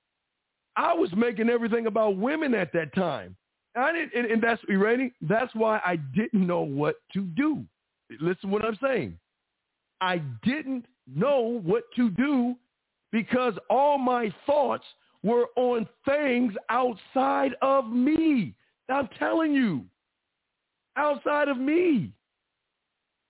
I 0.76 0.92
was 0.92 1.10
making 1.16 1.48
everything 1.48 1.86
about 1.86 2.18
women 2.18 2.54
at 2.54 2.72
that 2.74 2.94
time. 2.94 3.36
I 3.74 3.92
didn't, 3.92 4.12
and, 4.14 4.30
and 4.30 4.42
that's 4.42 4.60
ready. 4.68 5.12
That's 5.22 5.52
why 5.54 5.80
I 5.84 5.96
didn't 5.96 6.46
know 6.46 6.60
what 6.60 6.96
to 7.14 7.22
do. 7.22 7.64
Listen, 8.20 8.42
to 8.42 8.46
what 8.48 8.64
I'm 8.64 8.78
saying. 8.82 9.16
I 10.00 10.18
didn't 10.42 10.84
know 11.06 11.60
what 11.64 11.84
to 11.96 12.10
do 12.10 12.54
because 13.12 13.54
all 13.70 13.96
my 13.96 14.32
thoughts 14.44 14.84
were 15.22 15.46
on 15.56 15.88
things 16.06 16.52
outside 16.68 17.54
of 17.62 17.88
me. 17.88 18.54
I'm 18.88 19.08
telling 19.18 19.52
you, 19.52 19.84
outside 20.96 21.48
of 21.48 21.56
me. 21.56 22.12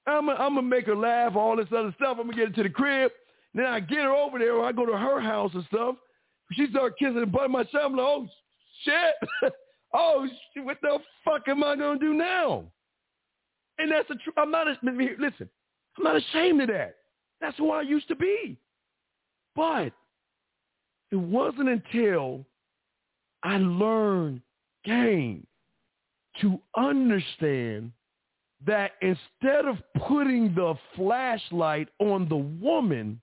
I'm 0.06 0.26
going 0.26 0.54
to 0.56 0.62
make 0.62 0.86
her 0.86 0.96
laugh, 0.96 1.36
all 1.36 1.56
this 1.56 1.66
other 1.76 1.94
stuff. 1.96 2.16
I'm 2.18 2.26
going 2.26 2.30
to 2.30 2.36
get 2.36 2.48
her 2.48 2.54
to 2.54 2.62
the 2.64 2.70
crib. 2.70 3.12
Then 3.54 3.66
I 3.66 3.80
get 3.80 3.98
her 3.98 4.14
over 4.14 4.38
there 4.38 4.54
or 4.54 4.64
I 4.64 4.72
go 4.72 4.86
to 4.86 4.96
her 4.96 5.20
house 5.20 5.50
and 5.54 5.64
stuff. 5.66 5.96
She 6.52 6.66
start 6.70 6.98
kissing 6.98 7.18
and 7.18 7.32
butting 7.32 7.52
my 7.52 7.64
shirt. 7.64 7.82
I'm 7.84 7.96
like, 7.96 8.06
oh, 8.06 8.26
shit. 8.84 9.52
oh, 9.94 10.26
shit, 10.54 10.64
what 10.64 10.78
the 10.82 10.98
fuck 11.24 11.42
am 11.48 11.64
I 11.64 11.76
to 11.76 11.98
do 11.98 12.14
now? 12.14 12.64
And 13.78 13.90
that's 13.90 14.08
the 14.08 14.16
truth. 14.16 14.34
I'm 14.36 14.50
not, 14.50 14.68
a, 14.68 14.76
listen, 14.82 15.48
I'm 15.98 16.04
not 16.04 16.16
ashamed 16.16 16.62
of 16.62 16.68
that. 16.68 16.96
That's 17.40 17.56
who 17.56 17.70
I 17.70 17.82
used 17.82 18.08
to 18.08 18.16
be. 18.16 18.58
But 19.56 19.92
it 21.10 21.16
wasn't 21.16 21.68
until 21.68 22.44
I 23.42 23.56
learned 23.56 24.42
game 24.84 25.46
to 26.40 26.60
understand 26.76 27.92
that 28.66 28.92
instead 29.00 29.64
of 29.64 29.78
putting 30.06 30.54
the 30.54 30.74
flashlight 30.94 31.88
on 31.98 32.28
the 32.28 32.36
woman, 32.36 33.20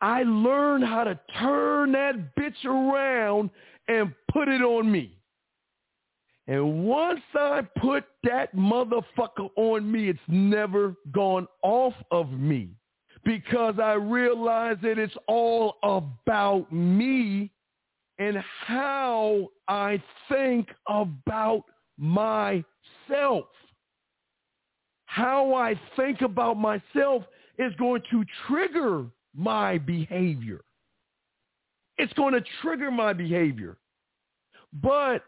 I 0.00 0.22
learned 0.22 0.84
how 0.84 1.04
to 1.04 1.18
turn 1.40 1.92
that 1.92 2.36
bitch 2.36 2.64
around 2.64 3.50
and 3.88 4.14
put 4.32 4.48
it 4.48 4.62
on 4.62 4.90
me. 4.90 5.18
And 6.46 6.84
once 6.84 7.20
I 7.34 7.62
put 7.80 8.04
that 8.24 8.54
motherfucker 8.56 9.50
on 9.56 9.90
me, 9.90 10.08
it's 10.08 10.18
never 10.28 10.94
gone 11.12 11.46
off 11.62 11.94
of 12.10 12.30
me 12.30 12.70
because 13.24 13.78
I 13.78 13.94
realize 13.94 14.76
that 14.82 14.98
it's 14.98 15.16
all 15.26 15.76
about 15.82 16.72
me 16.72 17.50
and 18.18 18.42
how 18.66 19.48
I 19.68 20.02
think 20.28 20.68
about 20.88 21.64
myself. 21.98 22.64
How 25.04 25.54
I 25.54 25.78
think 25.96 26.22
about 26.22 26.56
myself 26.56 27.24
is 27.58 27.74
going 27.78 28.02
to 28.10 28.24
trigger 28.46 29.06
my 29.38 29.78
behavior. 29.78 30.60
It's 31.96 32.12
going 32.14 32.34
to 32.34 32.42
trigger 32.60 32.90
my 32.90 33.12
behavior. 33.12 33.78
But 34.82 35.22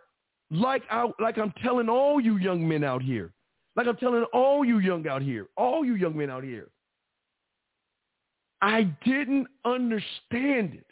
like 0.51 0.83
I 0.91 1.09
like 1.21 1.39
I'm 1.39 1.55
telling 1.63 1.89
all 1.89 2.21
you 2.21 2.37
young 2.37 2.67
men 2.69 2.85
out 2.85 3.03
here, 3.03 3.33
like 3.77 3.87
I'm 3.87 3.97
telling 3.97 4.25
all 4.35 4.65
you 4.65 4.79
young 4.79 5.07
out 5.09 5.23
here, 5.23 5.47
all 5.57 5.85
you 5.85 5.95
young 5.95 6.17
men 6.17 6.29
out 6.29 6.45
here. 6.45 6.69
I 8.61 8.83
didn't 9.05 9.47
understand 9.65 10.75
it 10.75 10.87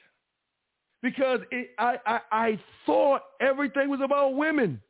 because 1.03 1.41
it, 1.51 1.71
I, 1.79 1.99
I 2.07 2.21
I 2.33 2.61
thought 2.87 3.23
everything 3.41 3.91
was 3.91 4.01
about 4.01 4.35
women. 4.35 4.81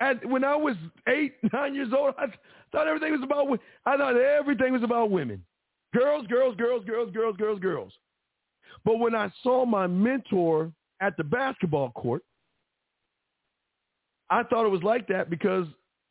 And 0.00 0.20
when 0.30 0.44
I 0.44 0.54
was 0.54 0.76
eight, 1.08 1.34
nine 1.52 1.74
years 1.74 1.92
old, 1.96 2.14
I 2.18 2.26
thought 2.70 2.86
everything 2.86 3.12
was 3.12 3.22
about. 3.22 3.48
I 3.86 3.96
thought 3.96 4.16
everything 4.16 4.72
was 4.72 4.82
about 4.84 5.10
women. 5.10 5.42
Girls, 5.94 6.26
girls, 6.26 6.56
girls, 6.56 6.84
girls, 6.84 7.10
girls, 7.12 7.36
girls, 7.36 7.60
girls. 7.60 7.92
But 8.84 8.98
when 8.98 9.14
I 9.14 9.32
saw 9.42 9.64
my 9.64 9.86
mentor 9.86 10.72
at 11.00 11.16
the 11.16 11.24
basketball 11.24 11.90
court, 11.92 12.22
I 14.30 14.42
thought 14.42 14.66
it 14.66 14.70
was 14.70 14.82
like 14.82 15.08
that 15.08 15.30
because 15.30 15.66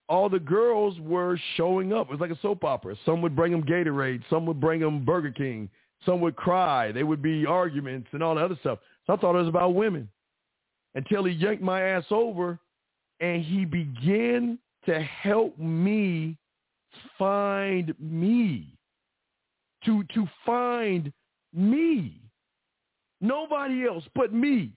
all 0.09 0.29
the 0.29 0.39
girls 0.39 0.99
were 0.99 1.39
showing 1.55 1.93
up. 1.93 2.07
It 2.07 2.11
was 2.11 2.19
like 2.19 2.31
a 2.31 2.39
soap 2.41 2.63
opera. 2.63 2.95
Some 3.05 3.21
would 3.21 3.35
bring 3.35 3.51
them 3.51 3.63
Gatorade. 3.63 4.23
Some 4.29 4.45
would 4.45 4.59
bring 4.59 4.79
them 4.79 5.05
Burger 5.05 5.31
King. 5.31 5.69
Some 6.05 6.21
would 6.21 6.35
cry. 6.35 6.91
There 6.91 7.05
would 7.05 7.21
be 7.21 7.45
arguments 7.45 8.07
and 8.13 8.23
all 8.23 8.35
the 8.35 8.41
other 8.41 8.57
stuff. 8.61 8.79
So 9.05 9.13
I 9.13 9.17
thought 9.17 9.35
it 9.35 9.39
was 9.39 9.47
about 9.47 9.75
women 9.75 10.09
until 10.95 11.25
he 11.25 11.33
yanked 11.33 11.61
my 11.61 11.81
ass 11.81 12.05
over 12.09 12.59
and 13.19 13.43
he 13.43 13.65
began 13.65 14.57
to 14.85 15.01
help 15.01 15.57
me 15.57 16.37
find 17.19 17.93
me, 17.99 18.76
to, 19.85 20.03
to 20.13 20.27
find 20.45 21.11
me. 21.53 22.21
Nobody 23.21 23.85
else 23.85 24.03
but 24.15 24.33
me. 24.33 24.71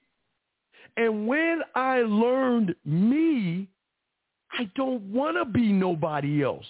And 0.96 1.26
when 1.26 1.60
I 1.74 1.98
learned 1.98 2.74
me, 2.84 3.68
I 4.52 4.70
don't 4.74 5.02
want 5.12 5.36
to 5.36 5.44
be 5.44 5.72
nobody 5.72 6.42
else. 6.42 6.66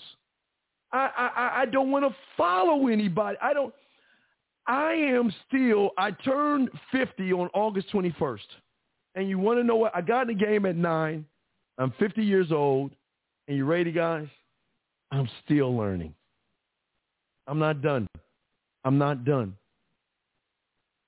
I, 0.92 1.10
I, 1.16 1.62
I 1.62 1.66
don't 1.66 1.90
want 1.90 2.04
to 2.04 2.14
follow 2.36 2.88
anybody. 2.88 3.38
I 3.40 3.52
don't. 3.52 3.72
I 4.66 4.92
am 4.92 5.32
still. 5.48 5.90
I 5.96 6.10
turned 6.10 6.68
50 6.92 7.32
on 7.32 7.48
August 7.54 7.90
21st, 7.92 8.38
and 9.14 9.28
you 9.28 9.38
want 9.38 9.58
to 9.58 9.64
know 9.64 9.76
what? 9.76 9.96
I 9.96 10.00
got 10.00 10.28
in 10.28 10.36
the 10.36 10.44
game 10.44 10.66
at 10.66 10.76
nine. 10.76 11.24
I'm 11.78 11.92
50 11.98 12.22
years 12.22 12.52
old, 12.52 12.92
and 13.48 13.56
you 13.56 13.64
ready, 13.64 13.92
guys? 13.92 14.28
I'm 15.10 15.28
still 15.44 15.74
learning. 15.76 16.14
I'm 17.50 17.58
not 17.58 17.82
done. 17.82 18.06
I'm 18.84 18.96
not 18.96 19.24
done. 19.24 19.56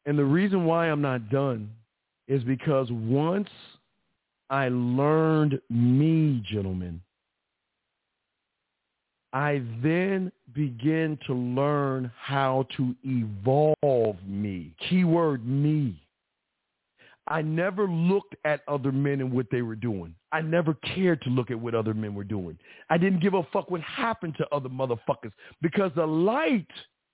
And 0.06 0.18
the 0.18 0.24
reason 0.24 0.64
why 0.64 0.90
I'm 0.90 1.00
not 1.00 1.30
done 1.30 1.70
is 2.26 2.42
because 2.42 2.88
once 2.90 3.48
I 4.50 4.68
learned 4.68 5.60
me, 5.70 6.42
gentlemen, 6.50 7.00
I 9.32 9.62
then 9.84 10.32
begin 10.52 11.16
to 11.28 11.32
learn 11.32 12.10
how 12.20 12.66
to 12.76 12.92
evolve 13.04 14.16
me. 14.26 14.74
Keyword 14.90 15.46
me. 15.46 15.94
I 17.28 17.40
never 17.40 17.86
looked 17.86 18.34
at 18.44 18.62
other 18.66 18.90
men 18.90 19.20
and 19.20 19.32
what 19.32 19.46
they 19.52 19.62
were 19.62 19.76
doing. 19.76 20.12
I 20.32 20.40
never 20.40 20.74
cared 20.94 21.20
to 21.22 21.30
look 21.30 21.50
at 21.50 21.60
what 21.60 21.74
other 21.74 21.92
men 21.92 22.14
were 22.14 22.24
doing. 22.24 22.58
I 22.88 22.96
didn't 22.96 23.20
give 23.20 23.34
a 23.34 23.42
fuck 23.52 23.70
what 23.70 23.82
happened 23.82 24.34
to 24.38 24.46
other 24.50 24.70
motherfuckers 24.70 25.32
because 25.60 25.92
the 25.94 26.06
light 26.06 26.66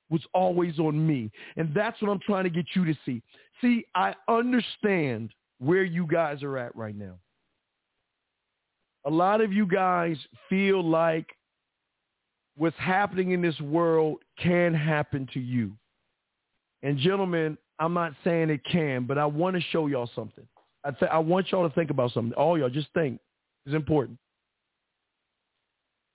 was 0.09 0.23
always 0.33 0.79
on 0.79 1.05
me. 1.05 1.31
And 1.57 1.75
that's 1.75 2.01
what 2.01 2.11
I'm 2.11 2.21
trying 2.21 2.45
to 2.45 2.51
get 2.51 2.67
you 2.75 2.85
to 2.85 2.95
see. 3.05 3.23
See, 3.61 3.85
I 3.95 4.15
understand 4.29 5.33
where 5.59 5.83
you 5.83 6.07
guys 6.07 6.43
are 6.43 6.57
at 6.57 6.75
right 6.77 6.95
now. 6.95 7.15
A 9.05 9.11
lot 9.11 9.41
of 9.41 9.53
you 9.53 9.67
guys 9.67 10.17
feel 10.49 10.83
like 10.83 11.27
what's 12.57 12.77
happening 12.79 13.33
in 13.33 13.43
this 13.43 13.59
world 13.61 14.19
can 14.41 14.75
happen 14.75 15.29
to 15.35 15.41
you. 15.41 15.73
And 16.83 16.99
gentlemen, 16.99 17.59
I'm 17.81 17.95
not 17.95 18.13
saying 18.23 18.51
it 18.51 18.61
can, 18.71 19.07
but 19.07 19.19
I 19.19 19.27
want 19.27 19.57
to 19.57 19.63
show 19.73 19.87
y'all 19.89 20.11
something. 20.15 20.47
I, 20.85 20.91
th- 20.93 21.11
I 21.11 21.19
want 21.19 21.51
y'all 21.51 21.69
to 21.69 21.75
think 21.75 21.91
about 21.91 22.13
something. 22.13 22.33
All 22.35 22.59
y'all, 22.59 22.71
just 22.71 22.89
think. 22.95 23.21
It's 23.67 23.75
important. 23.75 24.19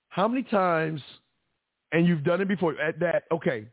How 0.09 0.27
many 0.27 0.43
times, 0.43 1.01
and 1.91 2.07
you've 2.07 2.23
done 2.23 2.41
it 2.41 2.47
before, 2.47 2.79
at 2.79 2.99
that, 2.99 3.23
okay, 3.31 3.65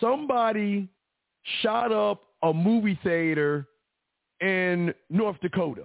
somebody 0.00 0.88
shot 1.62 1.92
up 1.92 2.22
a 2.42 2.52
movie 2.52 2.98
theater 3.02 3.66
in 4.40 4.92
North 5.10 5.36
Dakota. 5.40 5.84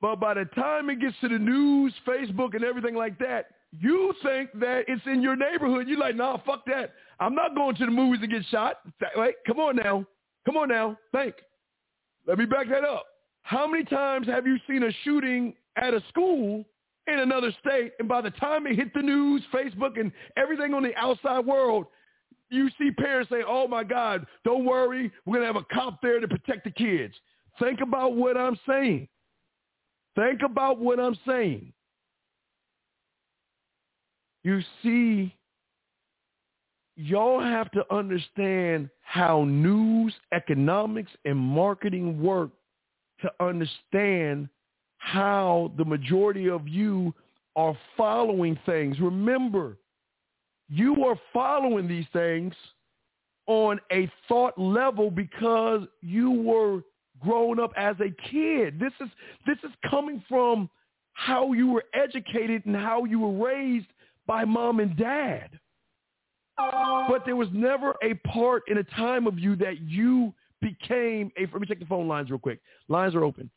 But 0.00 0.16
by 0.16 0.34
the 0.34 0.46
time 0.54 0.88
it 0.90 1.00
gets 1.00 1.16
to 1.20 1.28
the 1.28 1.38
news, 1.38 1.92
Facebook, 2.06 2.54
and 2.54 2.64
everything 2.64 2.94
like 2.94 3.18
that, 3.18 3.50
you 3.78 4.12
think 4.22 4.50
that 4.58 4.84
it's 4.88 5.02
in 5.06 5.22
your 5.22 5.36
neighborhood. 5.36 5.86
You're 5.86 5.98
like, 5.98 6.16
nah, 6.16 6.38
fuck 6.44 6.64
that. 6.66 6.94
I'm 7.20 7.34
not 7.34 7.54
going 7.54 7.76
to 7.76 7.84
the 7.84 7.90
movies 7.90 8.20
to 8.20 8.26
get 8.26 8.44
shot. 8.46 8.80
Wait, 9.14 9.34
come 9.46 9.60
on 9.60 9.76
now. 9.76 10.04
Come 10.46 10.56
on 10.56 10.68
now. 10.68 10.96
Think. 11.12 11.34
Let 12.26 12.38
me 12.38 12.44
back 12.44 12.68
that 12.68 12.84
up. 12.84 13.06
How 13.42 13.66
many 13.66 13.84
times 13.84 14.26
have 14.26 14.46
you 14.46 14.58
seen 14.68 14.82
a 14.82 14.92
shooting 15.04 15.54
at 15.76 15.94
a 15.94 16.02
school 16.08 16.64
in 17.06 17.18
another 17.18 17.54
state, 17.64 17.92
and 17.98 18.08
by 18.08 18.20
the 18.20 18.30
time 18.30 18.66
it 18.66 18.76
hit 18.76 18.92
the 18.94 19.02
news, 19.02 19.42
Facebook, 19.52 19.98
and 19.98 20.12
everything 20.36 20.74
on 20.74 20.82
the 20.82 20.94
outside 20.96 21.44
world, 21.44 21.86
you 22.50 22.68
see 22.78 22.90
parents 22.90 23.30
say, 23.30 23.42
oh 23.46 23.66
my 23.66 23.84
God, 23.84 24.26
don't 24.44 24.64
worry, 24.64 25.10
we're 25.24 25.38
going 25.38 25.48
to 25.48 25.52
have 25.52 25.62
a 25.62 25.74
cop 25.74 26.00
there 26.02 26.20
to 26.20 26.28
protect 26.28 26.64
the 26.64 26.70
kids. 26.70 27.14
Think 27.58 27.80
about 27.80 28.14
what 28.14 28.36
I'm 28.36 28.58
saying. 28.68 29.08
Think 30.16 30.42
about 30.42 30.78
what 30.78 30.98
I'm 31.00 31.16
saying. 31.26 31.72
You 34.42 34.60
see, 34.82 35.34
y'all 37.00 37.40
have 37.40 37.70
to 37.72 37.84
understand 37.92 38.90
how 39.02 39.44
news, 39.44 40.14
economics, 40.32 41.10
and 41.24 41.38
marketing 41.38 42.22
work 42.22 42.50
to 43.22 43.30
understand 43.40 44.48
how 44.98 45.72
the 45.76 45.84
majority 45.84 46.48
of 46.48 46.68
you 46.68 47.14
are 47.56 47.76
following 47.96 48.58
things. 48.66 48.98
Remember, 49.00 49.76
you 50.68 51.04
are 51.04 51.18
following 51.32 51.88
these 51.88 52.06
things 52.12 52.54
on 53.46 53.80
a 53.90 54.10
thought 54.28 54.56
level 54.56 55.10
because 55.10 55.82
you 56.00 56.30
were 56.30 56.82
grown 57.20 57.58
up 57.58 57.72
as 57.76 57.96
a 58.00 58.14
kid. 58.30 58.78
This 58.78 58.92
is 59.00 59.08
this 59.46 59.58
is 59.64 59.70
coming 59.90 60.22
from 60.28 60.70
how 61.12 61.52
you 61.52 61.68
were 61.68 61.84
educated 61.92 62.64
and 62.66 62.76
how 62.76 63.04
you 63.04 63.20
were 63.20 63.46
raised 63.46 63.88
by 64.26 64.44
mom 64.44 64.80
and 64.80 64.96
dad. 64.96 65.58
But 66.56 67.24
there 67.24 67.36
was 67.36 67.48
never 67.52 67.94
a 68.02 68.14
part 68.28 68.62
in 68.68 68.78
a 68.78 68.84
time 68.84 69.26
of 69.26 69.38
you 69.38 69.56
that 69.56 69.80
you 69.80 70.32
became 70.60 71.32
a 71.38 71.42
let 71.42 71.60
me 71.60 71.66
check 71.66 71.78
the 71.78 71.86
phone 71.86 72.06
lines 72.06 72.30
real 72.30 72.38
quick. 72.38 72.60
Lines 72.88 73.14
are 73.14 73.24
open. 73.24 73.50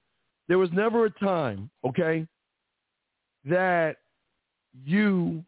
There 0.48 0.58
was 0.58 0.70
never 0.72 1.06
a 1.06 1.10
time, 1.10 1.70
okay, 1.86 2.28
that 3.46 3.98
you 4.86 5.44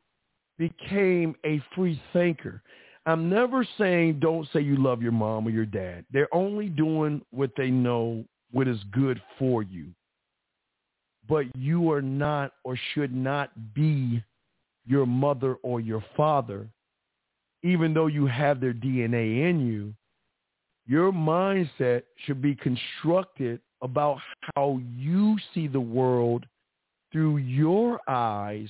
became 0.58 1.36
a 1.46 1.62
free 1.76 2.02
thinker. 2.14 2.62
I'm 3.06 3.30
never 3.30 3.68
saying 3.78 4.20
don't 4.20 4.48
say 4.52 4.62
you 4.62 4.78
love 4.78 5.02
your 5.02 5.12
mom 5.12 5.48
or 5.48 5.52
your 5.52 5.66
dad. 5.66 6.06
They're 6.12 6.34
only 6.34 6.70
doing 6.70 7.22
what 7.32 7.52
they 7.56 7.70
know 7.70 8.26
what 8.52 8.68
is 8.68 8.80
good 8.92 9.22
for 9.38 9.62
you. 9.64 9.88
But 11.28 11.46
you 11.56 11.92
are 11.92 12.02
not 12.02 12.54
or 12.64 12.78
should 12.94 13.14
not 13.14 13.52
be 13.74 14.24
your 14.88 15.06
mother 15.06 15.56
or 15.62 15.82
your 15.82 16.04
father, 16.16 16.68
even 17.66 17.96
though 17.96 18.06
you 18.06 18.28
have 18.28 18.62
their 18.62 18.76
DNA 18.76 19.50
in 19.50 19.66
you. 19.66 19.92
Your 20.86 21.12
mindset 21.12 22.04
should 22.24 22.40
be 22.40 22.54
constructed 22.54 23.60
about 23.82 24.20
how 24.56 24.80
you 24.96 25.36
see 25.52 25.68
the 25.68 25.80
world 25.80 26.46
through 27.12 27.38
your 27.38 28.00
eyes 28.08 28.70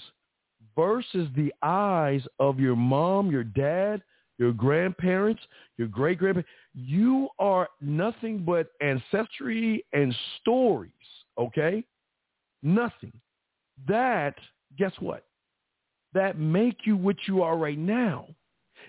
versus 0.78 1.28
the 1.36 1.54
eyes 1.62 2.22
of 2.40 2.58
your 2.58 2.78
mom, 2.78 3.30
your 3.30 3.44
dad, 3.44 4.02
your 4.38 4.54
grandparents, 4.54 5.42
your 5.78 5.90
great 5.90 6.18
grandparents. 6.18 6.50
You 6.74 7.28
are 7.38 7.68
nothing 7.82 8.46
but 8.46 8.68
ancestry 8.80 9.86
and 9.92 10.16
stories, 10.40 10.92
okay? 11.38 11.84
Nothing. 12.64 13.12
That, 13.90 14.36
guess 14.78 14.94
what? 15.02 15.26
That 16.14 16.40
make 16.40 16.86
you 16.86 16.96
what 16.96 17.18
you 17.28 17.42
are 17.42 17.58
right 17.58 17.78
now. 17.78 18.28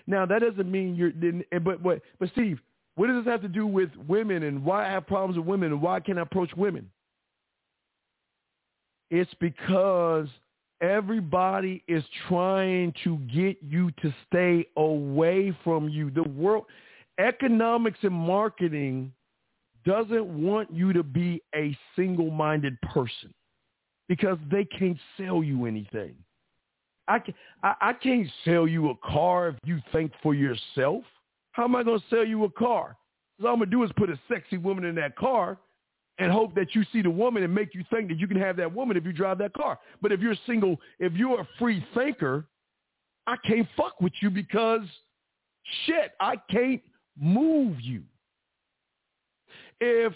Now 0.07 0.25
that 0.25 0.39
doesn't 0.39 0.71
mean 0.71 0.95
you're 0.95 1.11
but 1.59 1.83
but 1.83 2.01
but 2.19 2.29
Steve, 2.31 2.59
what 2.95 3.07
does 3.07 3.23
this 3.23 3.31
have 3.31 3.41
to 3.41 3.47
do 3.47 3.67
with 3.67 3.89
women 4.07 4.43
and 4.43 4.63
why 4.63 4.87
I 4.87 4.91
have 4.91 5.05
problems 5.05 5.37
with 5.37 5.45
women 5.45 5.71
and 5.73 5.81
why 5.81 5.99
can't 5.99 6.17
I 6.17 6.21
approach 6.21 6.51
women? 6.55 6.89
It's 9.11 9.33
because 9.39 10.27
everybody 10.81 11.83
is 11.87 12.03
trying 12.27 12.93
to 13.03 13.17
get 13.33 13.57
you 13.61 13.91
to 14.01 14.13
stay 14.27 14.65
away 14.77 15.55
from 15.63 15.89
you. 15.89 16.09
The 16.11 16.23
world, 16.23 16.65
economics 17.19 17.99
and 18.01 18.13
marketing 18.13 19.13
doesn't 19.85 20.25
want 20.25 20.71
you 20.73 20.93
to 20.93 21.03
be 21.03 21.41
a 21.55 21.77
single-minded 21.95 22.79
person 22.81 23.33
because 24.09 24.37
they 24.51 24.65
can't 24.65 24.97
sell 25.17 25.43
you 25.43 25.65
anything. 25.65 26.15
I, 27.07 27.19
can, 27.19 27.33
I, 27.63 27.73
I 27.81 27.93
can't 27.93 28.27
sell 28.43 28.67
you 28.67 28.89
a 28.89 28.95
car 28.95 29.49
if 29.49 29.55
you 29.65 29.79
think 29.91 30.11
for 30.21 30.33
yourself. 30.33 31.03
How 31.51 31.63
am 31.63 31.75
I 31.75 31.83
going 31.83 31.99
to 31.99 32.05
sell 32.09 32.25
you 32.25 32.43
a 32.43 32.51
car? 32.51 32.97
All 33.41 33.49
I'm 33.49 33.57
going 33.57 33.69
to 33.69 33.75
do 33.75 33.83
is 33.83 33.91
put 33.97 34.09
a 34.09 34.19
sexy 34.27 34.57
woman 34.57 34.83
in 34.83 34.95
that 34.95 35.15
car 35.15 35.57
and 36.19 36.31
hope 36.31 36.55
that 36.55 36.73
you 36.73 36.83
see 36.91 37.01
the 37.01 37.09
woman 37.09 37.43
and 37.43 37.53
make 37.53 37.75
you 37.75 37.83
think 37.91 38.09
that 38.09 38.17
you 38.17 38.27
can 38.27 38.37
have 38.37 38.57
that 38.57 38.73
woman 38.73 38.97
if 38.97 39.05
you 39.05 39.13
drive 39.13 39.37
that 39.37 39.53
car. 39.53 39.79
But 40.01 40.11
if 40.11 40.19
you're 40.19 40.35
single, 40.45 40.77
if 40.99 41.13
you're 41.13 41.41
a 41.41 41.47
free 41.59 41.85
thinker, 41.93 42.45
I 43.27 43.35
can't 43.45 43.67
fuck 43.75 43.99
with 44.01 44.13
you 44.21 44.29
because 44.29 44.81
shit, 45.85 46.13
I 46.19 46.37
can't 46.49 46.81
move 47.19 47.79
you. 47.81 48.03
If 49.79 50.13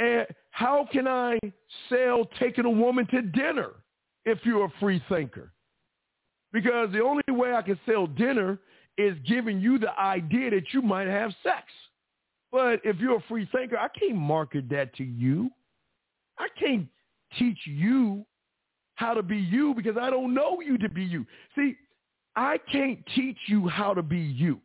uh, 0.00 0.24
how 0.50 0.88
can 0.90 1.08
I 1.08 1.38
sell 1.88 2.24
taking 2.38 2.64
a 2.64 2.70
woman 2.70 3.06
to 3.08 3.22
dinner 3.22 3.70
if 4.24 4.38
you're 4.44 4.66
a 4.66 4.72
free 4.80 5.02
thinker? 5.08 5.52
Because 6.52 6.92
the 6.92 7.02
only 7.02 7.22
way 7.28 7.54
I 7.54 7.62
can 7.62 7.78
sell 7.86 8.06
dinner 8.06 8.58
is 8.98 9.16
giving 9.26 9.60
you 9.60 9.78
the 9.78 9.98
idea 9.98 10.50
that 10.50 10.72
you 10.72 10.82
might 10.82 11.08
have 11.08 11.32
sex. 11.42 11.64
But 12.50 12.80
if 12.84 12.98
you're 12.98 13.16
a 13.16 13.24
free 13.28 13.48
thinker, 13.50 13.78
I 13.78 13.88
can't 13.88 14.16
market 14.16 14.68
that 14.68 14.94
to 14.96 15.04
you. 15.04 15.50
I 16.38 16.48
can't 16.58 16.86
teach 17.38 17.58
you 17.64 18.26
how 18.96 19.14
to 19.14 19.22
be 19.22 19.38
you 19.38 19.74
because 19.74 19.96
I 19.96 20.10
don't 20.10 20.34
know 20.34 20.60
you 20.60 20.76
to 20.78 20.88
be 20.88 21.02
you. 21.02 21.26
See, 21.56 21.76
I 22.36 22.58
can't 22.70 22.98
teach 23.14 23.38
you 23.46 23.68
how 23.68 23.94
to 23.94 24.02
be 24.02 24.18
you. 24.20 24.60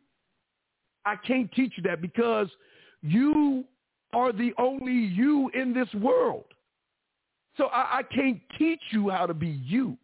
I 1.06 1.16
can't 1.16 1.50
teach 1.52 1.72
you 1.76 1.82
that 1.84 2.02
because 2.02 2.48
you 3.02 3.64
are 4.12 4.32
the 4.32 4.52
only 4.58 4.92
you 4.92 5.50
in 5.54 5.72
this 5.72 5.92
world. 5.94 6.44
So 7.56 7.66
I, 7.66 7.98
I 7.98 8.02
can't 8.02 8.40
teach 8.58 8.80
you 8.90 9.08
how 9.08 9.26
to 9.26 9.34
be 9.34 9.48
you, 9.48 9.96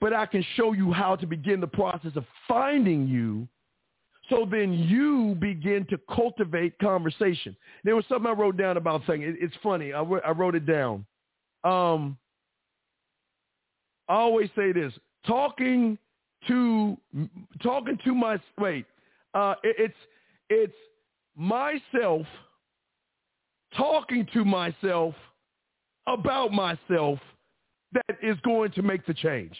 but 0.00 0.12
I 0.12 0.26
can 0.26 0.44
show 0.56 0.72
you 0.72 0.92
how 0.92 1.16
to 1.16 1.26
begin 1.26 1.60
the 1.60 1.66
process 1.66 2.12
of 2.16 2.24
finding 2.48 3.06
you 3.06 3.48
so 4.30 4.46
then 4.48 4.72
you 4.72 5.36
begin 5.40 5.84
to 5.90 5.98
cultivate 6.14 6.78
conversation. 6.78 7.56
There 7.82 7.96
was 7.96 8.04
something 8.08 8.30
I 8.30 8.32
wrote 8.32 8.56
down 8.56 8.76
about 8.76 9.02
saying, 9.06 9.22
It, 9.22 9.34
it's 9.40 9.56
funny. 9.60 9.92
I, 9.92 10.02
wrote 10.02 10.54
it 10.54 10.66
down. 10.66 11.04
Um, 11.64 12.16
I 14.08 14.14
always 14.14 14.48
say 14.56 14.72
this: 14.72 14.92
talking 15.26 15.98
to 16.46 16.96
talking 17.62 17.98
to 18.04 18.14
my 18.14 18.38
wait. 18.58 18.86
Uh, 19.34 19.54
it, 19.62 19.76
it's 19.78 19.94
it's 20.48 20.76
myself 21.36 22.26
talking 23.76 24.26
to 24.32 24.44
myself 24.44 25.14
about 26.06 26.50
myself 26.50 27.18
that 27.92 28.16
is 28.22 28.36
going 28.44 28.72
to 28.72 28.82
make 28.82 29.04
the 29.06 29.14
change. 29.14 29.56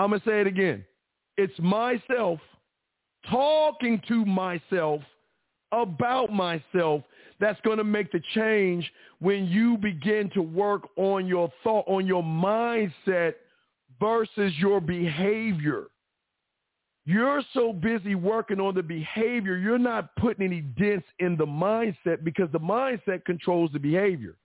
I'm 0.00 0.10
gonna 0.10 0.22
say 0.24 0.40
it 0.40 0.46
again. 0.46 0.82
It's 1.36 1.58
myself 1.58 2.40
talking 3.28 4.00
to 4.08 4.24
myself 4.24 5.02
about 5.72 6.32
myself 6.32 7.02
that's 7.38 7.60
going 7.60 7.76
to 7.76 7.84
make 7.84 8.10
the 8.10 8.22
change 8.34 8.90
when 9.18 9.46
you 9.46 9.76
begin 9.76 10.30
to 10.30 10.40
work 10.40 10.88
on 10.96 11.26
your 11.26 11.52
thought, 11.62 11.84
on 11.86 12.06
your 12.06 12.22
mindset 12.22 13.34
versus 14.00 14.54
your 14.58 14.80
behavior. 14.80 15.84
You're 17.04 17.42
so 17.52 17.72
busy 17.72 18.14
working 18.14 18.58
on 18.58 18.74
the 18.74 18.82
behavior, 18.82 19.58
you're 19.58 19.78
not 19.78 20.16
putting 20.16 20.46
any 20.46 20.62
dents 20.62 21.06
in 21.18 21.36
the 21.36 21.46
mindset 21.46 22.24
because 22.24 22.48
the 22.52 22.60
mindset 22.60 23.26
controls 23.26 23.70
the 23.72 23.78
behavior. 23.78 24.36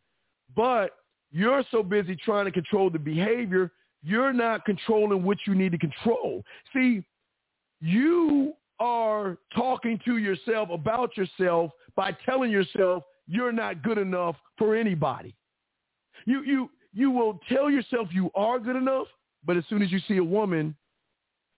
But 0.53 0.91
you're 1.31 1.63
so 1.71 1.81
busy 1.81 2.17
trying 2.17 2.45
to 2.45 2.51
control 2.51 2.89
the 2.89 2.99
behavior, 2.99 3.71
you're 4.05 4.33
not 4.33 4.65
controlling 4.65 5.23
what 5.23 5.39
you 5.47 5.55
need 5.55 5.71
to 5.71 5.77
control. 5.79 6.43
See, 6.73 7.03
you 7.81 8.53
are 8.79 9.37
talking 9.53 9.99
to 10.05 10.17
yourself 10.17 10.69
about 10.69 11.17
yourself 11.17 11.71
by 11.95 12.15
telling 12.25 12.51
yourself 12.51 13.03
you're 13.27 13.51
not 13.51 13.81
good 13.81 13.97
enough 13.97 14.35
for 14.57 14.75
anybody. 14.75 15.33
You 16.25 16.43
you 16.43 16.69
you 16.93 17.09
will 17.09 17.39
tell 17.49 17.69
yourself 17.69 18.09
you 18.11 18.29
are 18.35 18.59
good 18.59 18.75
enough, 18.75 19.07
but 19.43 19.57
as 19.57 19.63
soon 19.69 19.81
as 19.81 19.91
you 19.91 19.99
see 20.07 20.17
a 20.17 20.23
woman, 20.23 20.75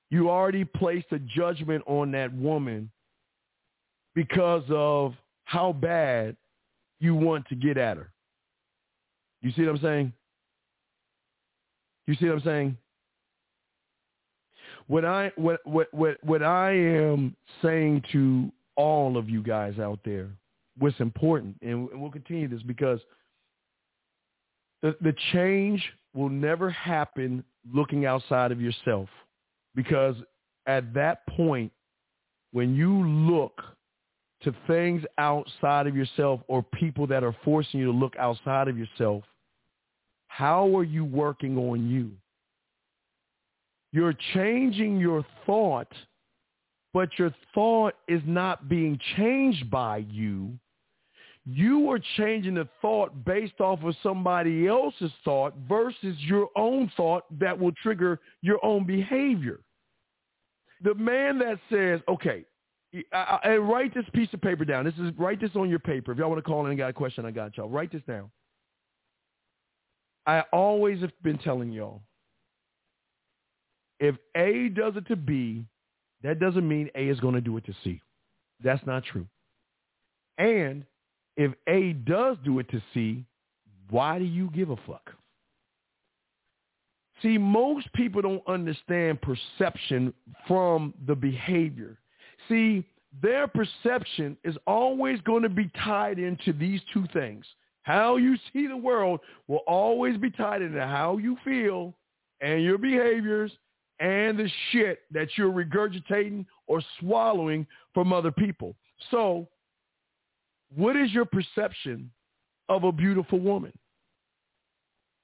you 0.10 0.30
already 0.30 0.64
placed 0.64 1.08
a 1.12 1.20
judgment 1.20 1.84
on 1.86 2.12
that 2.12 2.34
woman 2.34 2.90
because 4.16 4.64
of 4.70 5.14
how 5.44 5.74
bad 5.74 6.38
you 7.00 7.14
want 7.14 7.46
to 7.50 7.56
get 7.56 7.78
at 7.78 7.98
her. 7.98 8.10
You 9.42 9.52
see 9.52 9.64
what 9.64 9.76
I'm 9.76 9.82
saying? 9.82 10.14
You 12.08 12.16
see 12.16 12.26
what 12.26 12.36
I'm 12.36 12.44
saying? 12.44 12.78
What 14.88 15.04
I 15.04 15.32
what 15.36 15.60
what 15.66 15.94
what 15.94 16.18
what 16.24 16.42
I 16.42 16.72
am 16.72 17.36
saying 17.62 18.04
to 18.14 18.52
all 18.78 19.18
of 19.18 19.30
you 19.30 19.44
guys 19.44 19.78
out 19.80 20.00
there, 20.06 20.30
what's 20.78 21.00
important, 21.00 21.58
and 21.62 21.90
we'll 21.92 22.12
continue 22.12 22.48
this 22.48 22.64
because 22.64 23.02
the 24.82 24.96
the 25.02 25.14
change 25.34 25.84
will 26.14 26.30
never 26.30 26.70
happen 26.70 27.44
looking 27.74 28.06
outside 28.06 28.54
of 28.54 28.62
yourself, 28.62 29.10
because 29.76 30.16
at 30.68 30.94
that 30.94 31.28
point, 31.28 31.72
when 32.54 32.74
you 32.74 33.06
look 33.06 33.62
to 34.44 34.56
things 34.68 35.04
outside 35.18 35.88
of 35.88 35.98
yourself 35.98 36.40
or 36.48 36.64
people 36.64 37.08
that 37.08 37.24
are 37.24 37.36
forcing 37.44 37.80
you 37.80 37.88
to 37.88 37.98
look 37.98 38.16
outside 38.18 38.70
of 38.70 38.78
yourself, 38.78 39.24
how 40.38 40.78
are 40.78 40.84
you 40.84 41.04
working 41.04 41.58
on 41.58 41.90
you? 41.90 42.12
You're 43.92 44.14
changing 44.36 45.00
your 45.00 45.26
thought, 45.48 45.92
but 46.94 47.10
your 47.18 47.34
thought 47.56 47.96
is 48.08 48.22
not 48.24 48.70
being 48.70 49.00
changed 49.16 49.72
by 49.72 50.06
you. 50.12 50.52
You 51.44 51.90
are 51.90 51.98
changing 52.18 52.54
the 52.54 52.70
thought 52.84 53.26
based 53.26 53.60
off 53.60 53.82
of 53.82 53.96
somebody 54.04 54.68
else's 54.68 55.12
thought 55.26 55.56
versus 55.68 56.16
your 56.20 56.50
own 56.56 56.92
thought 56.96 57.24
that 57.40 57.58
will 57.58 57.72
trigger 57.82 58.20
your 58.44 58.64
own 58.64 58.86
behavior. 58.86 59.62
The 60.84 60.94
man 60.94 61.40
that 61.40 61.58
says, 61.72 62.00
okay, 62.08 62.46
I, 63.12 63.40
I, 63.44 63.58
write 63.58 63.96
this 63.96 64.06
piece 64.14 64.30
of 64.34 64.42
paper 64.42 64.66
down. 64.66 64.86
This 64.86 64.94
is 65.02 65.12
write 65.18 65.42
this 65.42 65.56
on 65.56 65.68
your 65.68 65.80
paper. 65.80 66.12
If 66.12 66.20
y'all 66.20 66.30
want 66.30 66.38
to 66.38 66.48
call 66.48 66.64
in 66.66 66.70
and 66.70 66.78
got 66.78 66.92
a 66.92 66.94
question, 66.94 67.26
I 67.26 67.32
got 67.32 67.58
y'all. 67.58 67.70
Write 67.70 67.92
this 67.92 68.04
down. 68.08 68.30
I 70.28 70.42
always 70.52 71.02
have 71.02 71.12
been 71.24 71.38
telling 71.40 71.72
y'all, 71.72 72.02
if 74.00 74.16
A 74.36 74.70
does 74.70 74.96
it 74.96 75.08
to 75.08 75.16
B, 75.16 75.66
that 76.22 76.40
doesn't 76.40 76.68
mean 76.68 76.90
A 76.96 77.08
is 77.08 77.20
going 77.20 77.36
to 77.36 77.42
do 77.42 77.58
it 77.58 77.66
to 77.66 77.74
C. 77.84 78.02
That's 78.64 78.86
not 78.86 79.04
true. 79.06 79.26
And 80.38 80.86
if 81.38 81.54
A 81.68 81.94
does 81.94 82.38
do 82.44 82.60
it 82.60 82.70
to 82.70 82.82
C, 82.94 83.24
why 83.90 84.20
do 84.20 84.26
you 84.26 84.50
give 84.54 84.70
a 84.70 84.76
fuck? 84.88 85.12
See, 87.22 87.38
most 87.38 87.92
people 87.94 88.22
don't 88.22 88.48
understand 88.48 89.20
perception 89.22 90.14
from 90.48 90.94
the 91.08 91.16
behavior. 91.16 91.98
See, 92.48 92.84
their 93.22 93.48
perception 93.48 94.38
is 94.44 94.56
always 94.68 95.20
going 95.22 95.42
to 95.44 95.50
be 95.50 95.72
tied 95.84 96.20
into 96.20 96.54
these 96.54 96.82
two 96.94 97.06
things. 97.14 97.46
How 97.88 98.18
you 98.18 98.36
see 98.52 98.68
the 98.68 98.76
world 98.76 99.22
will 99.48 99.62
always 99.66 100.18
be 100.18 100.30
tied 100.30 100.62
into 100.62 100.86
how 100.86 101.20
you 101.20 101.38
feel 101.46 101.94
and 102.42 102.62
your 102.62 102.78
behaviors 102.78 103.50
and 104.02 104.38
the 104.38 104.52
shit 104.70 105.04
that 105.12 105.30
you're 105.38 105.54
regurgitating 105.54 106.46
or 106.68 106.82
swallowing 107.00 107.66
from 107.94 108.12
other 108.12 108.30
people. 108.30 108.76
So 109.10 109.48
what 110.76 110.98
is 110.98 111.14
your 111.14 111.24
perception 111.24 112.12
of 112.68 112.84
a 112.84 112.92
beautiful 112.92 113.40
woman? 113.40 113.72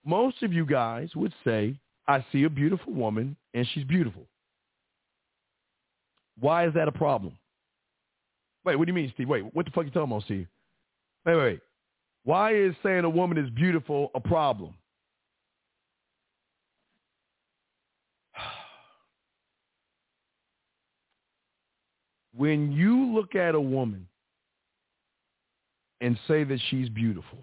Most 0.06 0.42
of 0.42 0.54
you 0.54 0.66
guys 0.66 1.10
would 1.18 1.34
say, 1.44 1.78
I 2.08 2.26
see 2.32 2.46
a 2.46 2.50
beautiful 2.50 2.94
woman 2.94 3.36
and 3.54 3.68
she's 3.74 3.84
beautiful. 3.84 4.26
Why 6.40 6.66
is 6.66 6.74
that 6.76 6.88
a 6.88 6.94
problem? 6.94 7.38
Wait, 8.64 8.78
what 8.78 8.86
do 8.86 8.92
you 8.92 8.96
mean, 8.96 9.12
Steve? 9.16 9.28
Wait, 9.28 9.44
what 9.54 9.66
the 9.66 9.72
fuck 9.72 9.84
are 9.84 9.88
you 9.88 9.92
talking 9.92 10.10
about, 10.10 10.24
Steve? 10.24 10.48
Wait, 11.26 11.36
wait. 11.36 11.60
Why 12.26 12.56
is 12.56 12.74
saying 12.82 13.04
a 13.04 13.10
woman 13.10 13.38
is 13.38 13.50
beautiful 13.50 14.12
a 14.16 14.20
problem? 14.20 14.74
When 22.36 22.72
you 22.72 23.14
look 23.14 23.36
at 23.36 23.54
a 23.54 23.62
woman 23.62 24.08
and 26.02 26.18
say 26.28 26.44
that 26.44 26.60
she's 26.70 26.90
beautiful, 26.90 27.38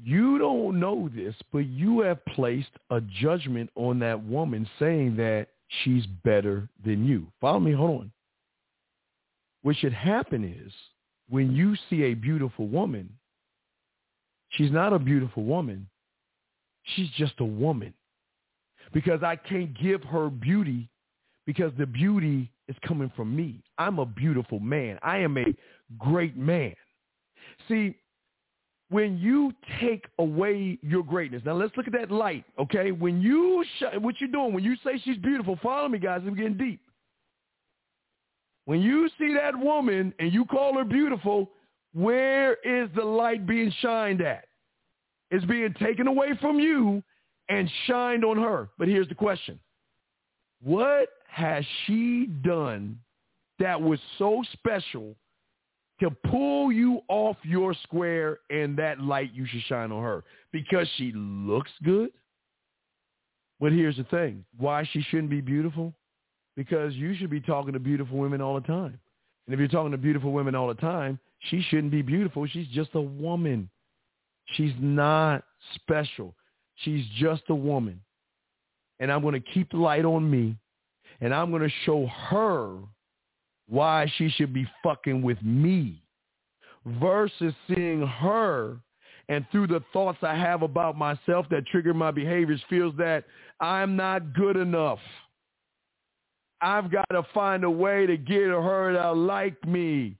you 0.00 0.38
don't 0.38 0.78
know 0.78 1.08
this, 1.14 1.34
but 1.52 1.66
you 1.66 2.00
have 2.00 2.24
placed 2.26 2.70
a 2.90 3.00
judgment 3.00 3.70
on 3.74 3.98
that 4.00 4.22
woman 4.22 4.68
saying 4.78 5.16
that 5.16 5.48
she's 5.82 6.06
better 6.24 6.68
than 6.84 7.04
you. 7.04 7.26
Follow 7.40 7.60
me? 7.60 7.72
Hold 7.72 8.00
on. 8.02 8.12
What 9.62 9.76
should 9.76 9.92
happen 9.92 10.44
is 10.44 10.72
when 11.32 11.50
you 11.50 11.74
see 11.88 12.02
a 12.02 12.12
beautiful 12.12 12.68
woman, 12.68 13.08
she's 14.50 14.70
not 14.70 14.92
a 14.92 14.98
beautiful 14.98 15.44
woman. 15.44 15.88
She's 16.94 17.08
just 17.16 17.32
a 17.38 17.44
woman. 17.44 17.94
Because 18.92 19.22
I 19.22 19.36
can't 19.36 19.72
give 19.80 20.04
her 20.04 20.28
beauty 20.28 20.90
because 21.46 21.72
the 21.78 21.86
beauty 21.86 22.52
is 22.68 22.76
coming 22.86 23.10
from 23.16 23.34
me. 23.34 23.62
I'm 23.78 23.98
a 23.98 24.04
beautiful 24.04 24.60
man. 24.60 24.98
I 25.02 25.20
am 25.20 25.38
a 25.38 25.46
great 25.98 26.36
man. 26.36 26.74
See, 27.66 27.96
when 28.90 29.16
you 29.16 29.54
take 29.80 30.04
away 30.18 30.78
your 30.82 31.02
greatness, 31.02 31.40
now 31.46 31.54
let's 31.54 31.74
look 31.78 31.86
at 31.86 31.94
that 31.94 32.10
light, 32.10 32.44
okay? 32.58 32.92
When 32.92 33.22
you, 33.22 33.64
sh- 33.78 33.96
what 34.00 34.20
you're 34.20 34.30
doing, 34.30 34.52
when 34.52 34.64
you 34.64 34.76
say 34.84 35.00
she's 35.02 35.16
beautiful, 35.16 35.58
follow 35.62 35.88
me, 35.88 35.98
guys, 35.98 36.20
I'm 36.26 36.36
getting 36.36 36.58
deep. 36.58 36.81
When 38.64 38.80
you 38.80 39.08
see 39.18 39.34
that 39.34 39.58
woman 39.58 40.14
and 40.18 40.32
you 40.32 40.44
call 40.44 40.74
her 40.74 40.84
beautiful, 40.84 41.50
where 41.92 42.54
is 42.64 42.88
the 42.94 43.04
light 43.04 43.46
being 43.46 43.72
shined 43.80 44.22
at? 44.22 44.44
It's 45.30 45.44
being 45.46 45.74
taken 45.74 46.06
away 46.06 46.30
from 46.40 46.60
you 46.60 47.02
and 47.48 47.70
shined 47.86 48.24
on 48.24 48.36
her. 48.38 48.68
But 48.78 48.88
here's 48.88 49.08
the 49.08 49.14
question. 49.14 49.58
What 50.62 51.08
has 51.28 51.64
she 51.86 52.26
done 52.26 52.98
that 53.58 53.80
was 53.80 53.98
so 54.18 54.42
special 54.52 55.16
to 56.00 56.10
pull 56.30 56.70
you 56.70 57.00
off 57.08 57.36
your 57.42 57.74
square 57.82 58.38
and 58.50 58.76
that 58.78 59.00
light 59.00 59.32
you 59.34 59.46
should 59.46 59.62
shine 59.64 59.90
on 59.90 60.02
her? 60.02 60.24
Because 60.52 60.88
she 60.96 61.12
looks 61.14 61.70
good? 61.82 62.10
But 63.58 63.72
here's 63.72 63.96
the 63.96 64.04
thing. 64.04 64.44
Why 64.58 64.88
she 64.92 65.02
shouldn't 65.02 65.30
be 65.30 65.40
beautiful? 65.40 65.94
Because 66.56 66.94
you 66.94 67.14
should 67.16 67.30
be 67.30 67.40
talking 67.40 67.72
to 67.72 67.78
beautiful 67.78 68.18
women 68.18 68.40
all 68.40 68.54
the 68.54 68.66
time. 68.66 68.98
And 69.46 69.54
if 69.54 69.58
you're 69.58 69.68
talking 69.68 69.92
to 69.92 69.98
beautiful 69.98 70.32
women 70.32 70.54
all 70.54 70.68
the 70.68 70.74
time, 70.74 71.18
she 71.50 71.62
shouldn't 71.62 71.90
be 71.90 72.02
beautiful. 72.02 72.46
She's 72.46 72.68
just 72.68 72.90
a 72.94 73.00
woman. 73.00 73.68
She's 74.54 74.74
not 74.78 75.44
special. 75.74 76.34
She's 76.76 77.04
just 77.18 77.42
a 77.48 77.54
woman. 77.54 78.00
And 79.00 79.10
I'm 79.10 79.22
going 79.22 79.34
to 79.34 79.52
keep 79.52 79.70
the 79.70 79.78
light 79.78 80.04
on 80.04 80.30
me. 80.30 80.56
And 81.20 81.34
I'm 81.34 81.50
going 81.50 81.62
to 81.62 81.74
show 81.84 82.06
her 82.06 82.78
why 83.68 84.10
she 84.16 84.28
should 84.30 84.52
be 84.52 84.66
fucking 84.82 85.22
with 85.22 85.40
me 85.42 86.02
versus 86.84 87.54
seeing 87.68 88.06
her 88.06 88.76
and 89.28 89.46
through 89.52 89.68
the 89.68 89.82
thoughts 89.92 90.18
I 90.22 90.34
have 90.34 90.62
about 90.62 90.96
myself 90.96 91.46
that 91.50 91.66
trigger 91.66 91.94
my 91.94 92.10
behaviors 92.10 92.60
feels 92.68 92.94
that 92.98 93.24
I'm 93.60 93.96
not 93.96 94.34
good 94.34 94.56
enough. 94.56 94.98
I've 96.62 96.92
got 96.92 97.08
to 97.10 97.24
find 97.34 97.64
a 97.64 97.70
way 97.70 98.06
to 98.06 98.16
get 98.16 98.48
her 98.48 98.92
to 98.92 99.12
like 99.12 99.62
me. 99.66 100.16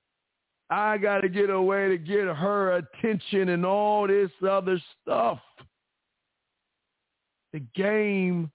I 0.71 0.99
got 0.99 1.21
to 1.21 1.29
get 1.29 1.51
a 1.51 1.63
way 1.63 1.89
to 1.89 1.99
get 1.99 2.25
her 2.25 2.77
attention 2.77 3.51
and 3.51 3.65
all 3.65 4.09
this 4.09 4.31
other 4.47 4.83
stuff. 5.01 5.39
The 7.53 7.61
game 7.77 8.51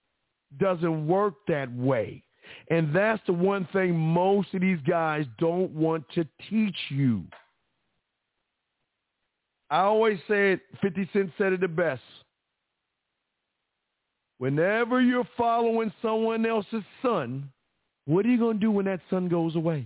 doesn't 0.59 1.07
work 1.07 1.35
that 1.47 1.73
way. 1.73 2.23
And 2.69 2.93
that's 2.93 3.22
the 3.27 3.34
one 3.34 3.68
thing 3.72 3.95
most 3.95 4.53
of 4.53 4.61
these 4.61 4.80
guys 4.88 5.26
don't 5.38 5.72
want 5.72 6.03
to 6.15 6.26
teach 6.49 6.77
you. 6.89 7.23
I 9.69 9.81
always 9.81 10.18
say 10.27 10.53
it, 10.53 10.61
50 10.81 11.09
Cent 11.14 11.31
said 11.38 11.53
it 11.53 11.61
the 11.61 11.68
best. 11.68 12.01
Whenever 14.39 15.01
you're 15.01 15.27
following 15.38 15.91
someone 16.01 16.45
else's 16.45 16.84
sun, 17.01 17.49
what 18.07 18.25
are 18.25 18.29
you 18.29 18.39
going 18.39 18.57
to 18.59 18.65
do 18.65 18.71
when 18.71 18.85
that 18.85 19.01
sun 19.11 19.29
goes 19.29 19.55
away? 19.55 19.85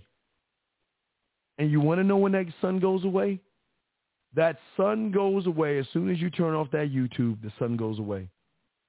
And 1.58 1.70
you 1.70 1.82
want 1.82 2.00
to 2.00 2.04
know 2.04 2.18
when 2.18 2.32
that 2.32 2.46
sun 2.62 2.80
goes 2.80 3.04
away? 3.04 3.40
That 4.34 4.58
sun 4.78 5.12
goes 5.12 5.46
away 5.46 5.78
as 5.78 5.86
soon 5.92 6.10
as 6.10 6.20
you 6.20 6.30
turn 6.30 6.56
off 6.56 6.72
that 6.72 6.92
YouTube, 6.92 7.42
the 7.44 7.52
sun 7.60 7.76
goes 7.76 8.00
away. 8.00 8.30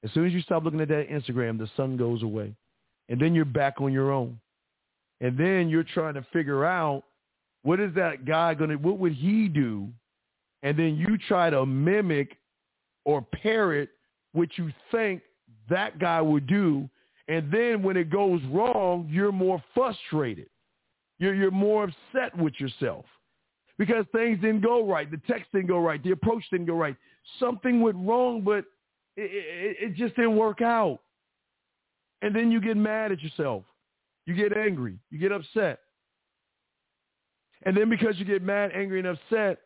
As 0.04 0.12
soon 0.12 0.26
as 0.26 0.32
you 0.32 0.40
stop 0.42 0.62
looking 0.64 0.80
at 0.80 0.88
that 0.88 1.08
Instagram, 1.10 1.58
the 1.58 1.68
sun 1.76 1.96
goes 1.96 2.22
away. 2.22 2.54
And 3.08 3.20
then 3.20 3.34
you're 3.34 3.44
back 3.44 3.80
on 3.80 3.92
your 3.92 4.12
own. 4.12 4.38
and 5.22 5.38
then 5.38 5.68
you're 5.68 5.84
trying 5.84 6.14
to 6.14 6.26
figure 6.32 6.64
out 6.64 7.04
what 7.62 7.78
is 7.80 7.94
that 7.94 8.24
guy 8.24 8.54
going 8.54 8.70
to, 8.70 8.76
what 8.76 8.98
would 8.98 9.12
he 9.14 9.48
do? 9.48 9.88
And 10.64 10.76
then 10.76 10.96
you 10.96 11.16
try 11.16 11.48
to 11.48 11.64
mimic 11.64 12.36
or 13.04 13.22
parrot 13.22 13.88
what 14.32 14.48
you 14.58 14.72
think 14.90 15.22
that 15.70 15.98
guy 15.98 16.20
would 16.20 16.46
do. 16.46 16.88
And 17.28 17.50
then 17.52 17.82
when 17.82 17.96
it 17.96 18.10
goes 18.10 18.40
wrong, 18.50 19.08
you're 19.10 19.32
more 19.32 19.62
frustrated. 19.74 20.48
You're, 21.18 21.34
you're 21.34 21.50
more 21.50 21.84
upset 21.84 22.36
with 22.36 22.54
yourself 22.58 23.04
because 23.78 24.04
things 24.12 24.40
didn't 24.40 24.62
go 24.62 24.86
right. 24.86 25.10
The 25.10 25.20
text 25.28 25.52
didn't 25.52 25.68
go 25.68 25.78
right. 25.78 26.02
The 26.02 26.10
approach 26.10 26.44
didn't 26.50 26.66
go 26.66 26.76
right. 26.76 26.96
Something 27.38 27.80
went 27.80 27.96
wrong, 27.96 28.42
but 28.42 28.64
it, 29.16 29.30
it, 29.30 29.76
it 29.80 29.94
just 29.94 30.16
didn't 30.16 30.36
work 30.36 30.60
out. 30.60 30.98
And 32.22 32.34
then 32.34 32.50
you 32.50 32.60
get 32.60 32.76
mad 32.76 33.12
at 33.12 33.20
yourself. 33.20 33.64
You 34.26 34.34
get 34.34 34.56
angry. 34.56 34.98
You 35.10 35.18
get 35.18 35.32
upset. 35.32 35.80
And 37.64 37.76
then 37.76 37.88
because 37.88 38.18
you 38.18 38.24
get 38.24 38.42
mad, 38.42 38.72
angry, 38.74 38.98
and 38.98 39.08
upset, 39.08 39.58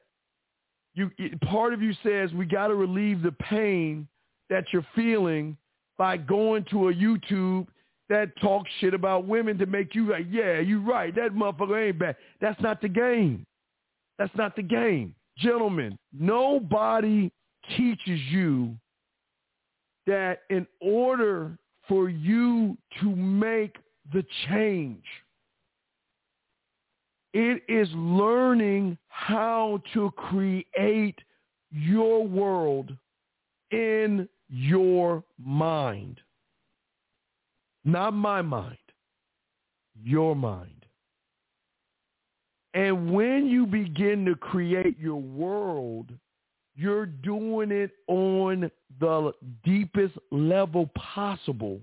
you 0.95 1.11
part 1.47 1.75
of 1.75 1.83
you 1.83 1.93
says 2.03 2.33
we 2.33 2.47
got 2.47 2.69
to 2.69 2.75
relieve 2.75 3.23
the 3.23 3.33
pain 3.33 4.09
that 4.49 4.65
you're 4.73 4.87
feeling 4.95 5.57
by 5.99 6.17
going 6.17 6.65
to 6.71 6.89
a 6.89 6.95
YouTube 6.95 7.67
that 8.09 8.31
talks 8.41 8.71
shit 8.81 8.95
about 8.95 9.27
women 9.27 9.59
to 9.59 9.67
make 9.67 9.95
you 9.95 10.11
like, 10.11 10.27
yeah, 10.31 10.61
you 10.61 10.81
right. 10.81 11.15
That 11.15 11.33
motherfucker 11.33 11.89
ain't 11.89 11.99
bad. 11.99 12.17
That's 12.41 12.61
not 12.61 12.81
the 12.81 12.89
game. 12.89 13.45
That's 14.19 14.35
not 14.37 14.57
the 14.57 14.63
game. 14.63 15.15
Gentlemen, 15.39 15.99
nobody 16.13 17.31
teaches 17.77 18.21
you 18.31 18.75
that 20.07 20.43
in 20.51 20.67
order 20.81 21.59
for 21.89 22.09
you 22.09 22.77
to 23.01 23.15
make 23.15 23.77
the 24.13 24.25
change, 24.49 25.05
it 27.35 27.63
is 27.69 27.89
learning 27.93 28.97
how 29.09 29.83
to 29.93 30.11
create 30.13 31.19
your 31.71 32.27
world 32.27 32.97
in 33.73 34.29
your 34.49 35.23
mind. 35.43 36.21
Not 37.85 38.13
my 38.13 38.43
mind, 38.43 38.79
your 40.03 40.35
mind. 40.35 40.87
And 42.75 43.13
when 43.13 43.47
you 43.47 43.65
begin 43.67 44.25
to 44.27 44.35
create 44.35 44.99
your 44.99 45.21
world, 45.21 46.11
you're 46.75 47.07
doing 47.07 47.71
it 47.71 47.93
on 48.07 48.71
the 49.01 49.33
deepest 49.65 50.15
level 50.31 50.91
possible 50.95 51.81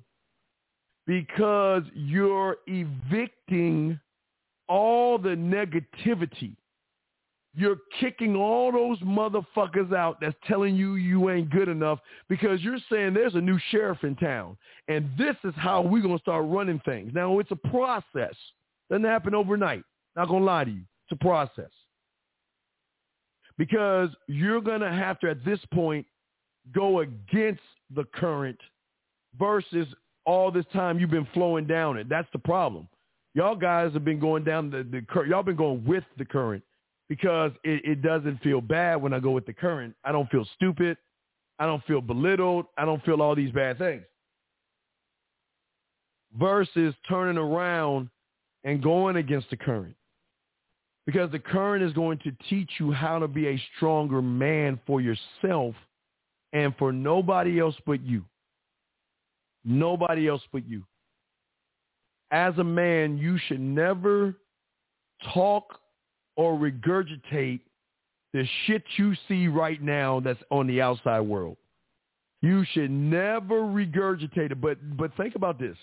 because 1.07 1.84
you're 1.95 2.57
evicting 2.68 3.99
all 4.69 5.18
the 5.18 5.30
negativity. 5.30 6.56
You're 7.56 7.78
kicking 8.00 8.36
all 8.36 8.72
those 8.72 8.98
motherfuckers 9.00 9.94
out 9.94 10.18
that's 10.20 10.36
telling 10.48 10.76
you 10.76 10.96
you 10.96 11.30
ain't 11.30 11.52
good 11.52 11.70
enough 11.70 12.00
because 12.28 12.62
you're 12.62 12.80
saying 12.92 13.14
there's 13.14 13.36
a 13.36 13.42
new 13.42 13.60
sheriff 13.70 14.04
in 14.04 14.16
town 14.16 14.58
and 14.88 15.10
this 15.18 15.36
is 15.44 15.54
how 15.56 15.82
we're 15.82 16.02
going 16.02 16.18
to 16.18 16.22
start 16.22 16.46
running 16.48 16.82
things. 16.84 17.12
Now, 17.14 17.38
it's 17.38 17.52
a 17.52 17.56
process. 17.56 18.34
Doesn't 18.90 19.04
happen 19.04 19.36
overnight. 19.36 19.84
Not 20.16 20.30
going 20.30 20.42
to 20.42 20.46
lie 20.46 20.64
to 20.64 20.72
you. 20.72 20.82
It's 21.08 21.12
a 21.22 21.24
process. 21.24 21.70
Because 23.58 24.10
you're 24.28 24.62
going 24.62 24.82
to 24.82 24.92
have 24.92 25.20
to, 25.20 25.30
at 25.30 25.46
this 25.46 25.60
point, 25.72 26.08
go 26.74 27.02
against 27.02 27.62
the 27.96 28.06
current 28.16 28.58
versus 29.38 29.88
all 30.26 30.50
this 30.52 30.66
time 30.74 31.00
you've 31.00 31.12
been 31.12 31.28
flowing 31.34 31.68
down 31.68 31.98
it. 31.98 32.10
That's 32.10 32.28
the 32.34 32.40
problem. 32.40 32.88
Y'all 33.36 33.56
guys 33.56 33.94
have 33.94 34.06
been 34.06 34.20
going 34.20 34.44
down 34.44 34.72
the, 34.72 34.84
the 34.84 35.02
current. 35.02 35.30
Y'all 35.30 35.44
been 35.44 35.56
going 35.56 35.84
with 35.86 36.04
the 36.18 36.26
current 36.26 36.64
because 37.10 37.52
it, 37.64 37.84
it 37.86 38.02
doesn't 38.02 38.42
feel 38.42 38.62
bad 38.62 39.02
when 39.02 39.14
I 39.14 39.20
go 39.20 39.32
with 39.32 39.46
the 39.46 39.54
current. 39.54 39.96
I 40.04 40.12
don't 40.12 40.30
feel 40.30 40.48
stupid. 40.56 40.98
I 41.60 41.66
don't 41.66 41.84
feel 41.86 42.02
belittled. 42.02 42.66
I 42.78 42.86
don't 42.86 43.04
feel 43.04 43.22
all 43.22 43.36
these 43.36 43.52
bad 43.52 43.78
things. 43.78 44.04
Versus 46.40 46.96
turning 47.08 47.38
around 47.38 48.10
and 48.64 48.82
going 48.82 49.18
against 49.18 49.50
the 49.50 49.58
current. 49.58 49.96
Because 51.06 51.30
the 51.32 51.40
current 51.40 51.84
is 51.84 51.94
going 51.94 52.18
to 52.20 52.32
teach 52.50 52.72
you 52.80 52.92
how 52.92 53.20
to 53.20 53.28
be 53.28 53.48
a 53.48 53.62
stronger 53.76 54.22
man 54.22 54.80
for 54.88 55.02
yourself 55.02 55.76
and 56.54 56.74
for 56.78 56.94
nobody 56.94 57.60
else 57.60 57.76
but 57.86 58.02
you. 58.02 58.24
Nobody 59.66 60.28
else 60.28 60.42
but 60.52 60.68
you. 60.68 60.84
As 62.32 62.58
a 62.58 62.64
man, 62.64 63.18
you 63.18 63.38
should 63.48 63.60
never 63.60 64.36
talk 65.34 65.80
or 66.35 66.57
regurgitate 66.57 67.61
the 68.34 68.45
shit 68.65 68.84
you 68.97 69.14
see 69.27 69.47
right 69.47 69.81
now 69.81 70.19
that's 70.19 70.41
on 70.49 70.68
the 70.68 70.81
outside 70.81 71.22
world. 71.22 71.57
You 72.41 72.65
should 72.73 72.91
never 72.91 73.61
regurgitate 73.61 74.51
it. 74.51 74.60
But 74.60 74.97
but 74.97 75.15
think 75.15 75.35
about 75.35 75.60
this. 75.60 75.77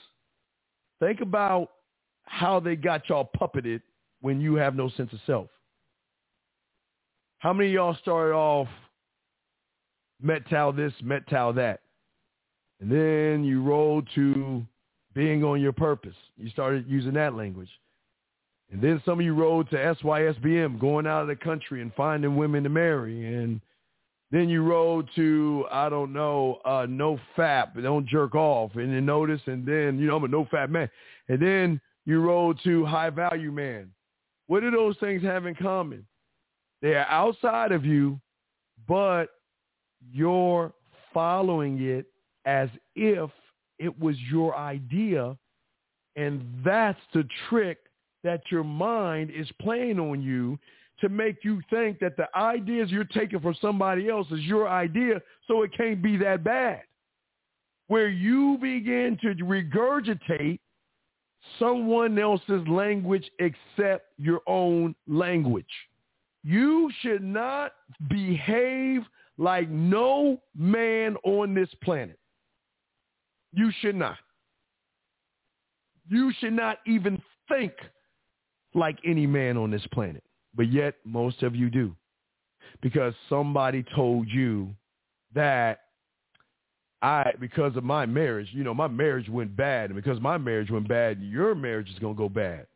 Think 1.01 1.21
about 1.21 1.71
how 2.25 2.61
they 2.61 2.77
got 2.77 3.09
y'all 3.09 3.31
puppeted 3.41 3.81
when 4.21 4.41
you 4.41 4.55
have 4.57 4.75
no 4.75 4.91
sense 4.91 5.13
of 5.13 5.21
self. 5.27 5.49
How 7.39 7.55
many 7.55 7.71
of 7.71 7.75
y'all 7.75 7.97
started 8.03 8.35
off 8.35 8.69
MGTOW 10.23 10.77
this, 10.77 10.93
MGTOW 11.03 11.55
that? 11.55 11.81
And 12.81 12.91
then 12.91 13.45
you 13.45 13.63
rolled 13.63 14.07
to 14.15 14.63
being 15.15 15.43
on 15.45 15.61
your 15.61 15.73
purpose. 15.73 16.15
You 16.37 16.51
started 16.51 16.85
using 16.87 17.15
that 17.15 17.35
language. 17.35 17.71
And 18.73 18.81
then 18.81 19.03
some 19.05 19.19
of 19.19 19.25
you 19.25 19.35
rode 19.35 19.69
to 19.71 19.77
SYSBM, 19.77 20.79
going 20.79 21.07
out 21.07 21.23
of 21.23 21.29
the 21.29 21.37
country 21.37 21.83
and 21.83 21.93
finding 21.95 22.37
women 22.37 22.63
to 22.63 22.69
marry. 22.69 23.35
And 23.35 23.61
then 24.31 24.49
you 24.49 24.63
rode 24.63 25.09
to, 25.17 25.67
I 25.73 25.89
don't 25.89 26.13
know, 26.13 26.61
uh, 26.65 26.87
no 26.89 27.19
fap, 27.37 27.81
don't 27.83 28.07
jerk 28.07 28.37
off. 28.37 28.77
And 28.77 28.93
then 28.95 29.05
notice, 29.05 29.41
and 29.47 29.67
then, 29.67 29.99
you 29.99 30.07
know, 30.07 30.17
I'm 30.17 30.25
a 30.25 30.29
no 30.29 30.45
fap 30.45 30.71
man. 30.71 30.89
And 31.29 31.43
then 31.43 31.81
you 32.07 32.21
rode 32.21 32.59
to 32.63 32.85
high 32.85 33.11
value 33.11 33.51
man. 33.51 33.91
What 34.47 34.61
do 34.61 34.71
those 34.71 34.97
things 34.99 35.23
have 35.23 35.47
in 35.47 35.57
common? 35.57 36.07
They 36.81 36.95
are 36.95 37.07
outside 37.09 37.73
of 37.73 37.85
you, 37.85 38.21
but 38.87 39.27
you're 40.13 40.73
following 41.13 41.83
it 41.83 42.07
as 42.45 42.69
if 42.95 43.31
it 43.79 43.99
was 43.99 44.17
your 44.31 44.57
idea. 44.57 45.37
And 46.17 46.45
that's 46.65 47.01
the 47.13 47.25
trick 47.49 47.79
that 48.25 48.43
your 48.51 48.65
mind 48.65 49.31
is 49.35 49.49
playing 49.61 49.99
on 49.99 50.23
you 50.23 50.59
to 51.01 51.09
make 51.09 51.45
you 51.45 51.63
think 51.71 51.99
that 52.01 52.17
the 52.17 52.27
ideas 52.37 52.91
you're 52.91 53.05
taking 53.05 53.41
from 53.41 53.55
somebody 53.61 54.09
else 54.09 54.27
is 54.31 54.41
your 54.41 54.69
idea, 54.69 55.21
so 55.47 55.63
it 55.63 55.71
can't 55.77 56.03
be 56.03 56.17
that 56.19 56.45
bad. 56.45 56.83
Where 57.87 58.09
you 58.09 58.59
begin 58.61 59.19
to 59.23 59.35
regurgitate 59.45 60.61
someone 61.59 62.19
else's 62.19 62.67
language 62.69 63.29
except 63.39 64.07
your 64.19 64.41
own 64.47 64.95
language. 65.09 65.65
You 66.45 66.91
should 67.01 67.23
not 67.23 67.73
behave 68.09 69.03
like 69.39 69.69
no 69.71 70.41
man 70.57 71.17
on 71.25 71.55
this 71.55 71.71
planet. 71.83 72.19
You 73.53 73.73
should 73.81 73.97
not. 73.97 74.19
You 76.09 76.33
should 76.39 76.53
not 76.53 76.79
even 76.87 77.21
think 77.49 77.73
like 78.75 78.99
any 79.05 79.27
man 79.27 79.57
on 79.57 79.71
this 79.71 79.87
planet. 79.93 80.23
But 80.55 80.73
yet 80.73 80.95
most 81.05 81.43
of 81.43 81.55
you 81.55 81.71
do. 81.71 81.95
Because 82.83 83.15
somebody 83.29 83.85
told 83.95 84.29
you 84.29 84.71
that 85.35 85.81
I 87.03 87.33
because 87.41 87.77
of 87.77 87.85
my 87.85 88.07
marriage, 88.07 88.49
you 88.53 88.65
know, 88.65 88.75
my 88.75 88.89
marriage 88.89 89.29
went 89.29 89.57
bad. 89.57 89.91
And 89.91 89.97
because 89.97 90.21
my 90.21 90.39
marriage 90.39 90.71
went 90.71 90.89
bad, 90.89 91.21
your 91.21 91.55
marriage 91.55 91.89
is 91.91 91.99
gonna 91.99 92.15
go 92.15 92.29
bad. 92.29 92.67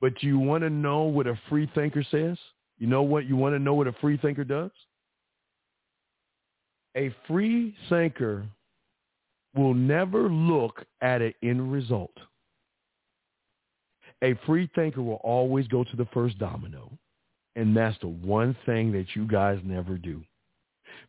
But 0.00 0.22
you 0.22 0.38
wanna 0.38 0.70
know 0.70 1.02
what 1.02 1.26
a 1.26 1.38
free 1.48 1.70
thinker 1.74 2.04
says? 2.10 2.38
You 2.78 2.86
know 2.86 3.02
what 3.02 3.26
you 3.26 3.36
want 3.36 3.54
to 3.54 3.58
know 3.58 3.74
what 3.74 3.86
a 3.86 3.92
free 3.92 4.18
thinker 4.18 4.44
does? 4.44 4.70
A 6.96 7.14
free 7.26 7.74
thinker 7.88 8.46
will 9.54 9.74
never 9.74 10.28
look 10.28 10.84
at 11.00 11.22
an 11.22 11.32
end 11.42 11.72
result. 11.72 12.12
A 14.22 14.34
free 14.46 14.68
thinker 14.74 15.02
will 15.02 15.20
always 15.22 15.68
go 15.68 15.84
to 15.84 15.96
the 15.96 16.06
first 16.06 16.38
domino. 16.38 16.90
And 17.54 17.76
that's 17.76 17.98
the 18.00 18.08
one 18.08 18.56
thing 18.66 18.92
that 18.92 19.14
you 19.14 19.26
guys 19.26 19.58
never 19.64 19.96
do. 19.96 20.22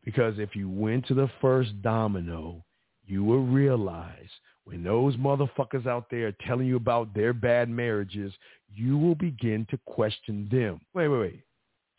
Because 0.04 0.36
if 0.38 0.56
you 0.56 0.70
went 0.70 1.06
to 1.08 1.14
the 1.14 1.30
first 1.42 1.82
domino, 1.82 2.64
you 3.06 3.24
will 3.24 3.46
realize 3.46 4.30
when 4.66 4.84
those 4.84 5.16
motherfuckers 5.16 5.88
out 5.88 6.08
there 6.12 6.28
are 6.28 6.36
telling 6.46 6.68
you 6.68 6.76
about 6.76 7.14
their 7.14 7.34
bad 7.34 7.70
marriages, 7.70 8.34
you 8.74 8.98
will 8.98 9.16
begin 9.16 9.66
to 9.70 9.80
question 9.86 10.48
them. 10.52 10.82
Wait, 10.94 11.08
wait, 11.08 11.20
wait. 11.20 11.42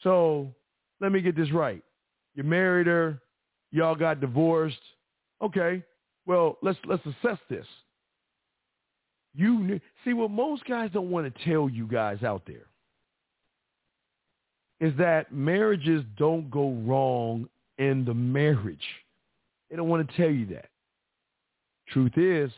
So 0.03 0.55
let 1.01 1.13
me 1.13 1.21
get 1.21 1.35
this 1.37 1.51
right. 1.53 1.83
You 2.35 2.43
married 2.43 2.87
her, 2.87 3.21
y'all 3.71 3.95
got 3.95 4.21
divorced. 4.21 4.77
Okay, 5.43 5.83
well 6.27 6.59
let's 6.63 6.79
let's 6.85 7.05
assess 7.07 7.39
this. 7.49 7.67
You 9.35 9.81
see 10.09 10.15
what 10.15 10.31
most 10.31 10.65
guys 10.65 10.91
don't 10.93 11.11
want 11.11 11.33
to 11.33 11.45
tell 11.45 11.69
you 11.69 11.87
guys 11.87 12.23
out 12.23 12.43
there 12.47 12.67
is 14.81 14.97
that 14.97 15.33
marriages 15.33 16.03
don't 16.17 16.51
go 16.51 16.71
wrong 16.87 17.49
in 17.79 18.05
the 18.05 18.15
marriage. 18.15 18.85
They 19.69 19.77
don't 19.77 19.89
want 19.89 20.09
to 20.09 20.17
tell 20.17 20.31
you 20.31 20.47
that. 20.47 20.67
Truth 21.89 22.17
is, 22.17 22.51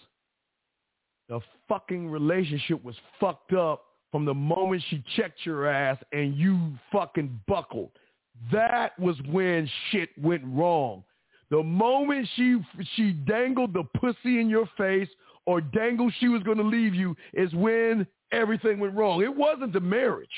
the 1.28 1.40
fucking 1.68 2.10
relationship 2.10 2.84
was 2.84 2.94
fucked 3.18 3.52
up 3.52 3.84
from 4.12 4.24
the 4.24 4.34
moment 4.34 4.82
she 4.90 5.02
checked 5.16 5.40
your 5.44 5.66
ass 5.68 5.96
and 6.12 6.36
you 6.36 6.58
fucking 6.92 7.40
buckled. 7.48 7.90
That 8.52 8.98
was 8.98 9.16
when 9.30 9.68
shit 9.90 10.10
went 10.20 10.42
wrong. 10.44 11.04
The 11.50 11.62
moment 11.62 12.28
she 12.36 12.58
she 12.96 13.12
dangled 13.12 13.72
the 13.72 13.84
pussy 13.98 14.40
in 14.40 14.48
your 14.48 14.68
face 14.76 15.08
or 15.50 15.60
dangled 15.60 16.12
she 16.20 16.28
was 16.28 16.44
going 16.44 16.58
to 16.58 16.62
leave 16.62 16.94
you 16.94 17.16
is 17.34 17.52
when 17.54 18.06
everything 18.30 18.78
went 18.78 18.94
wrong. 18.94 19.20
It 19.20 19.34
wasn't 19.34 19.72
the 19.72 19.80
marriage. 19.80 20.28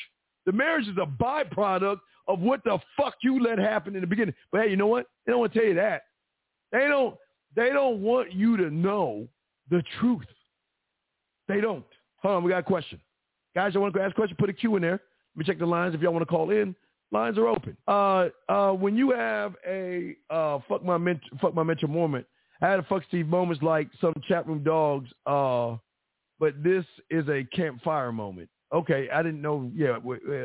The 0.47 0.53
marriage 0.53 0.89
is 0.89 0.97
a 0.97 1.05
byproduct 1.05 1.99
of 2.29 2.41
what 2.41 2.65
the 2.65 2.79
fuck 2.97 3.15
you 3.23 3.39
let 3.43 3.59
happen 3.59 3.95
in 3.95 4.01
the 4.01 4.07
beginning. 4.07 4.35
But 4.51 4.63
hey, 4.63 4.71
you 4.71 4.77
know 4.77 4.87
what? 4.87 5.05
They 5.27 5.33
don't 5.33 5.41
want 5.41 5.53
to 5.53 5.59
tell 5.59 5.69
you 5.69 5.75
that. 5.75 6.05
They 6.73 6.89
don't. 6.89 7.15
They 7.55 7.69
don't 7.69 8.01
want 8.01 8.33
you 8.33 8.57
to 8.57 8.71
know 8.71 9.29
the 9.69 9.83
truth. 10.01 10.25
They 11.47 11.61
don't. 11.61 11.85
Hold 12.23 12.37
on, 12.37 12.45
we 12.45 12.51
got 12.51 12.61
a 12.61 12.63
question. 12.63 12.99
Guys, 13.55 13.73
I 13.77 13.81
want 13.81 13.93
to 13.93 14.01
ask 14.01 14.13
a 14.13 14.15
question. 14.15 14.35
Put 14.41 14.49
a 14.49 14.55
Q 14.55 14.77
in 14.77 14.83
there. 14.83 14.93
Let 14.93 15.37
me 15.37 15.45
check 15.45 15.59
the 15.59 15.67
lines 15.67 15.95
if 15.95 16.01
y'all 16.01 16.15
want 16.15 16.23
to 16.23 16.27
call 16.27 16.51
in. 16.51 16.75
Lines 17.11 17.37
are 17.37 17.49
open. 17.49 17.77
Uh, 17.87 18.29
uh, 18.49 18.73
when 18.73 18.97
you 18.97 19.11
have 19.11 19.57
a 19.69 20.17
uh, 20.31 20.61
fuck 20.67 20.83
my 20.83 20.97
fuck 21.39 21.55
my 21.55 21.63
mentor 21.63 21.89
moment, 21.89 22.25
I 22.63 22.71
had 22.71 22.79
a 22.79 22.85
fuck 22.85 23.03
Steve 23.09 23.27
moments 23.27 23.63
like 23.63 23.89
some 24.01 24.15
chat 24.27 24.47
room 24.47 24.63
dogs. 24.63 25.11
Uh, 25.27 25.77
but 26.39 26.63
this 26.63 26.85
is 27.11 27.29
a 27.29 27.45
campfire 27.55 28.13
moment. 28.13 28.49
Okay, 28.73 29.09
I 29.13 29.23
didn't 29.23 29.43
know. 29.43 29.71
Yeah. 29.75 29.99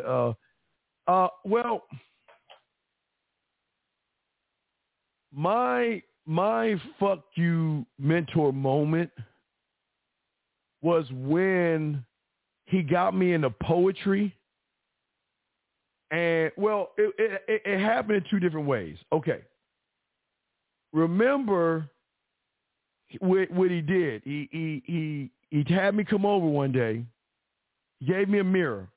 Uh, 0.05 0.33
uh, 1.07 1.27
well, 1.45 1.83
my 5.33 6.01
my 6.25 6.75
fuck 6.99 7.23
you 7.35 7.85
mentor 7.99 8.51
moment 8.51 9.11
was 10.81 11.05
when 11.11 12.03
he 12.65 12.81
got 12.81 13.15
me 13.15 13.33
into 13.33 13.49
poetry. 13.49 14.35
And 16.11 16.51
well, 16.57 16.91
it, 16.97 17.13
it, 17.47 17.61
it 17.65 17.79
happened 17.79 18.17
in 18.17 18.23
two 18.29 18.39
different 18.39 18.67
ways. 18.67 18.97
Okay. 19.11 19.41
Remember 20.93 21.89
what, 23.19 23.51
what 23.51 23.71
he 23.71 23.81
did. 23.81 24.21
He, 24.23 24.49
he, 24.51 24.83
he, 24.85 25.31
he 25.49 25.73
had 25.73 25.95
me 25.95 26.03
come 26.03 26.25
over 26.25 26.45
one 26.45 26.71
day. 26.71 27.03
He 27.99 28.05
gave 28.05 28.29
me 28.29 28.39
a 28.39 28.43
mirror. 28.43 28.89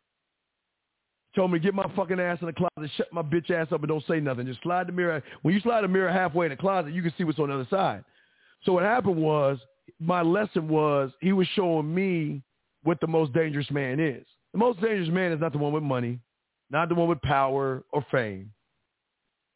Told 1.35 1.53
me 1.53 1.61
to 1.61 1.63
get 1.63 1.75
my 1.75 1.91
fucking 1.95 2.19
ass 2.19 2.39
in 2.41 2.49
the 2.49 2.53
closet, 2.53 2.91
shut 2.97 3.13
my 3.13 3.23
bitch 3.23 3.51
ass 3.51 3.69
up 3.71 3.81
and 3.81 3.89
don't 3.89 4.05
say 4.09 4.19
nothing. 4.19 4.47
Just 4.47 4.63
slide 4.63 4.89
the 4.89 4.93
mirror. 4.93 5.23
When 5.43 5.55
you 5.55 5.61
slide 5.61 5.83
the 5.83 5.89
mirror 5.89 6.11
halfway 6.11 6.47
in 6.47 6.51
the 6.51 6.57
closet, 6.57 6.93
you 6.93 7.03
can 7.03 7.13
see 7.17 7.25
what's 7.25 7.39
on 7.39 7.49
the 7.49 7.55
other 7.55 7.69
side. 7.71 8.05
So 8.65 8.73
what 8.73 8.83
happened 8.83 9.17
was, 9.17 9.59
my 9.99 10.23
lesson 10.23 10.69
was 10.69 11.11
he 11.21 11.33
was 11.33 11.47
showing 11.55 11.93
me 11.93 12.43
what 12.83 13.01
the 13.01 13.07
most 13.07 13.33
dangerous 13.33 13.71
man 13.71 14.01
is. 14.01 14.25
The 14.53 14.59
most 14.59 14.81
dangerous 14.81 15.09
man 15.09 15.33
is 15.33 15.41
not 15.41 15.53
the 15.53 15.59
one 15.59 15.73
with 15.73 15.83
money, 15.83 16.19
not 16.71 16.89
the 16.89 16.95
one 16.95 17.09
with 17.09 17.23
power 17.23 17.85
or 17.93 18.05
fame. 18.11 18.53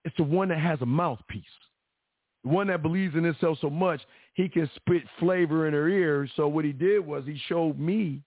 It's 0.05 0.17
the 0.17 0.25
one 0.25 0.49
that 0.51 0.59
has 0.59 0.81
a 0.81 0.87
mouthpiece. 0.87 1.43
The 2.45 2.51
one 2.51 2.67
that 2.69 2.83
believes 2.83 3.15
in 3.15 3.25
himself 3.25 3.59
so 3.61 3.71
much 3.71 4.01
he 4.35 4.49
can 4.49 4.69
spit 4.77 5.03
flavor 5.19 5.67
in 5.67 5.75
her 5.75 5.89
ear. 5.89 6.29
So 6.37 6.47
what 6.47 6.65
he 6.65 6.73
did 6.73 7.05
was 7.05 7.25
he 7.25 7.41
showed 7.49 7.79
me 7.79 8.21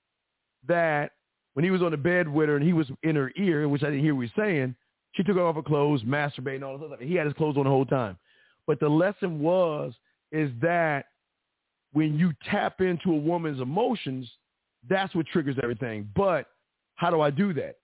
that 0.68 1.12
when 1.54 1.64
he 1.64 1.72
was 1.72 1.82
on 1.82 1.92
the 1.92 1.98
bed 1.98 2.28
with 2.28 2.50
her 2.50 2.56
and 2.56 2.66
he 2.66 2.74
was 2.74 2.88
in 3.04 3.16
her 3.16 3.32
ear, 3.38 3.68
which 3.68 3.84
I 3.84 3.88
didn't 3.88 4.04
hear 4.04 4.16
what 4.16 4.22
he 4.22 4.32
was 4.36 4.46
saying, 4.46 4.76
she 5.14 5.24
took 5.24 5.38
off 5.38 5.56
her 5.56 5.62
clothes, 5.62 6.04
masturbating, 6.04 6.64
all 6.64 6.78
this 6.78 6.88
stuff. 6.88 7.00
He 7.00 7.16
had 7.16 7.26
his 7.26 7.34
clothes 7.34 7.58
on 7.58 7.64
the 7.64 7.70
whole 7.70 7.86
time. 7.86 8.18
But 8.66 8.80
the 8.80 8.90
lesson 8.90 9.40
was 9.40 9.94
is 10.32 10.52
that 10.62 11.06
when 11.94 12.18
you 12.20 12.34
tap 12.50 12.82
into 12.82 13.12
a 13.12 13.18
woman's 13.18 13.62
emotions, 13.62 14.30
that's 14.90 15.14
what 15.16 15.26
triggers 15.28 15.56
everything. 15.62 16.10
But 16.16 16.48
how 16.96 17.10
do 17.10 17.22
I 17.22 17.32
do 17.32 17.54
that? 17.54 17.76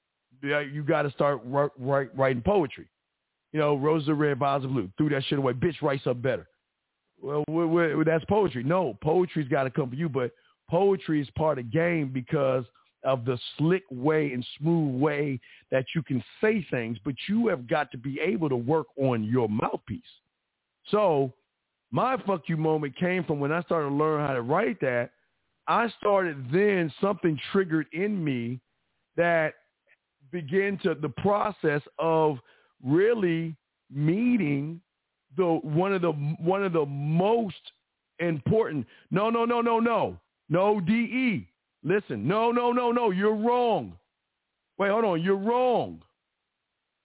You 0.41 0.84
got 0.84 1.04
to 1.04 1.12
start 1.12 1.41
write, 1.45 1.72
write, 1.80 2.18
writing 2.18 2.41
poetry. 2.41 2.88
You 3.54 3.60
know, 3.60 3.76
roses 3.76 4.10
are 4.10 4.16
red, 4.16 4.38
violets 4.38 4.66
are 4.66 4.70
blue. 4.70 4.90
Threw 4.98 5.10
that 5.10 5.24
shit 5.26 5.40
away. 5.40 5.54
Bitch 5.54 5.82
writes 5.82 6.06
up 6.06 6.22
better. 6.22 6.48
Well, 7.24 7.45
we're, 7.48 7.68
we're, 7.68 8.04
that's 8.04 8.26
poetry. 8.26 8.64
No, 8.64 8.98
poetry's 9.02 9.48
got 9.48 9.64
to 9.64 9.70
come 9.70 9.90
from 9.90 9.98
you. 9.98 10.10
But 10.10 10.32
poetry 10.70 11.22
is 11.22 11.30
part 11.38 11.58
of 11.58 11.72
game 11.72 12.10
because 12.10 12.66
of 13.06 13.24
the 13.24 13.40
slick 13.58 13.84
way 13.90 14.34
and 14.34 14.45
smooth 14.60 15.02
way 15.02 15.40
that 15.72 15.86
you 15.95 16.04
can 16.04 16.22
say 16.41 16.66
things, 16.70 16.98
but 17.04 17.16
you 17.30 17.48
have 17.48 17.68
got 17.68 17.91
to 17.91 17.98
be 17.98 18.20
able 18.20 18.50
to 18.50 18.58
work 18.58 18.88
on 18.98 19.24
your 19.24 19.48
mouthpiece. 19.48 20.02
So 20.90 21.32
my 21.91 22.18
fuck 22.26 22.44
you 22.48 22.58
moment 22.58 22.95
came 22.98 23.24
from 23.24 23.40
when 23.40 23.54
I 23.54 23.62
started 23.62 23.90
to 23.90 23.95
learn 23.95 24.26
how 24.26 24.34
to 24.34 24.41
write 24.41 24.82
that. 24.82 25.12
I 25.68 25.90
started 26.00 26.45
then 26.52 26.94
something 27.00 27.40
triggered 27.54 27.88
in 27.94 28.22
me 28.22 28.60
that 29.16 29.54
began 30.32 30.78
to 30.80 30.94
the 30.95 31.10
process 31.10 31.82
of 32.00 32.38
really 32.84 33.56
meeting 33.90 34.82
the 35.38 35.60
one 35.64 35.93
of 35.93 36.01
the 36.01 36.11
one 36.11 36.64
of 36.64 36.73
the 36.73 36.85
most 36.85 37.72
important. 38.19 38.85
No 39.11 39.30
no 39.30 39.45
no 39.45 39.61
no 39.61 39.80
no. 39.80 40.19
No 40.49 40.80
de 40.80 41.47
listen 41.84 42.27
no 42.27 42.51
no 42.51 42.72
no 42.72 42.91
no. 42.91 43.11
You're 43.11 43.35
wrong. 43.35 43.97
Wait 44.77 44.89
hold 44.91 45.05
on. 45.05 45.22
You're 45.22 45.38
wrong. 45.38 46.01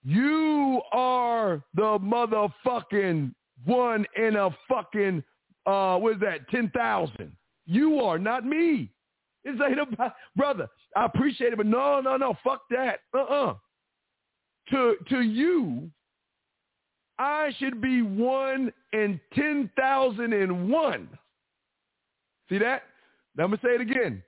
You 0.05 0.81
are 0.93 1.63
the 1.75 1.99
motherfucking 1.99 3.35
one 3.65 4.07
in 4.17 4.37
a 4.37 4.51
fucking 4.69 5.23
uh 5.67 5.97
what 5.99 6.15
is 6.15 6.21
that? 6.21 6.49
ten 6.51 6.71
thousand. 6.71 7.33
You 7.67 8.01
are 8.01 8.19
not 8.19 8.45
me. 8.45 8.91
It's 9.45 9.61
ain't 9.61 9.81
about 9.93 10.15
brother 10.37 10.69
i 10.97 11.05
appreciate 11.05 11.53
it 11.53 11.57
but 11.57 11.67
no 11.67 12.01
no 12.01 12.17
no. 12.17 12.35
Fuck 12.45 12.63
that. 12.71 13.01
Uh-uh. 13.15 13.55
To 14.71 14.97
to 15.09 15.21
you 15.21 15.91
I 17.19 17.53
should 17.59 17.81
be 17.81 18.03
one 18.03 18.73
in 18.93 19.21
10,001. 19.35 21.09
See 22.49 22.59
that? 22.59 22.83
Now 23.37 23.45
I'm 23.45 23.51
going 23.51 23.59
to 23.59 23.67
say 23.67 23.75
it 23.75 23.81
again. 23.81 24.23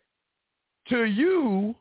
To 0.89 1.05
you, 1.05 1.75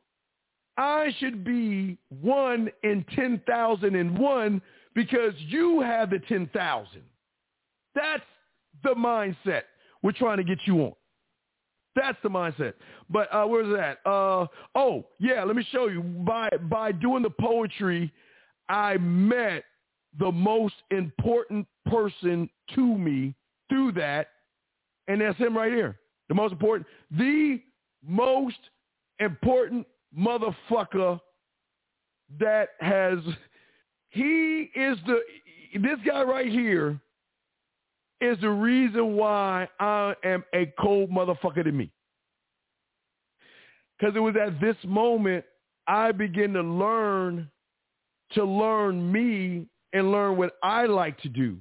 I 0.77 1.13
should 1.19 1.43
be 1.43 1.97
one 2.21 2.69
in 2.83 3.03
10,001 3.15 4.61
because 4.93 5.33
you 5.37 5.81
have 5.81 6.11
the 6.11 6.19
10,000. 6.19 7.01
That's 7.95 8.23
the 8.83 8.93
mindset 8.93 9.63
we're 10.03 10.11
trying 10.11 10.37
to 10.37 10.43
get 10.43 10.59
you 10.65 10.79
on. 10.81 10.93
That's 11.95 12.17
the 12.23 12.29
mindset. 12.29 12.73
But 13.09 13.33
uh, 13.33 13.45
where's 13.45 13.75
that? 13.75 13.97
Uh, 14.09 14.45
oh, 14.75 15.05
yeah, 15.19 15.43
let 15.43 15.55
me 15.55 15.67
show 15.71 15.87
you. 15.87 16.01
By, 16.01 16.49
by 16.69 16.91
doing 16.91 17.23
the 17.23 17.29
poetry, 17.29 18.13
I 18.69 18.97
met 18.97 19.63
the 20.17 20.31
most 20.31 20.75
important 20.91 21.67
person 21.85 22.49
to 22.75 22.97
me 22.97 23.35
through 23.69 23.91
that, 23.93 24.27
and 25.07 25.21
that's 25.21 25.37
him 25.37 25.55
right 25.55 25.71
here. 25.71 25.99
The 26.27 26.35
most 26.35 26.53
important, 26.53 26.87
the 27.11 27.61
most 28.05 28.57
important 29.19 29.85
motherfucker 30.17 31.19
that 32.39 32.69
has, 32.79 33.19
he 34.09 34.69
is 34.75 34.97
the, 35.05 35.19
this 35.75 35.99
guy 36.05 36.23
right 36.23 36.51
here 36.51 36.99
is 38.21 38.37
the 38.41 38.49
reason 38.49 39.15
why 39.15 39.67
I 39.79 40.13
am 40.23 40.43
a 40.53 40.71
cold 40.79 41.09
motherfucker 41.09 41.63
to 41.63 41.71
me. 41.71 41.91
Because 43.97 44.15
it 44.15 44.19
was 44.19 44.35
at 44.35 44.59
this 44.59 44.75
moment 44.83 45.45
I 45.87 46.11
began 46.11 46.53
to 46.53 46.61
learn 46.61 47.49
to 48.33 48.43
learn 48.43 49.11
me 49.11 49.65
and 49.93 50.11
learn 50.11 50.37
what 50.37 50.53
I 50.63 50.85
like 50.85 51.19
to 51.21 51.29
do 51.29 51.57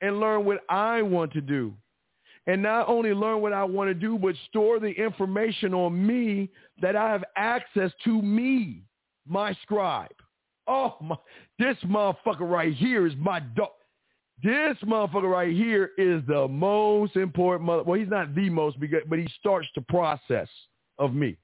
and 0.00 0.20
learn 0.20 0.44
what 0.44 0.60
I 0.68 1.02
want 1.02 1.32
to 1.32 1.40
do. 1.40 1.74
And 2.46 2.60
not 2.60 2.88
only 2.88 3.14
learn 3.14 3.40
what 3.40 3.52
I 3.52 3.62
want 3.62 3.88
to 3.88 3.94
do, 3.94 4.18
but 4.18 4.34
store 4.48 4.80
the 4.80 4.90
information 4.90 5.72
on 5.74 6.04
me 6.04 6.50
that 6.80 6.96
I 6.96 7.10
have 7.10 7.22
access 7.36 7.92
to 8.04 8.20
me, 8.20 8.82
my 9.28 9.54
scribe. 9.62 10.10
Oh, 10.66 10.96
my, 11.00 11.16
this 11.58 11.76
motherfucker 11.84 12.40
right 12.40 12.74
here 12.74 13.06
is 13.06 13.14
my 13.16 13.40
dog. 13.40 13.68
This 14.42 14.76
motherfucker 14.84 15.30
right 15.30 15.54
here 15.54 15.90
is 15.98 16.20
the 16.26 16.48
most 16.48 17.14
important 17.14 17.64
mother. 17.64 17.84
Well, 17.84 17.98
he's 17.98 18.08
not 18.08 18.34
the 18.34 18.50
most, 18.50 18.76
but 18.80 19.18
he 19.18 19.28
starts 19.38 19.68
the 19.76 19.82
process 19.82 20.48
of 20.98 21.14
me. 21.14 21.36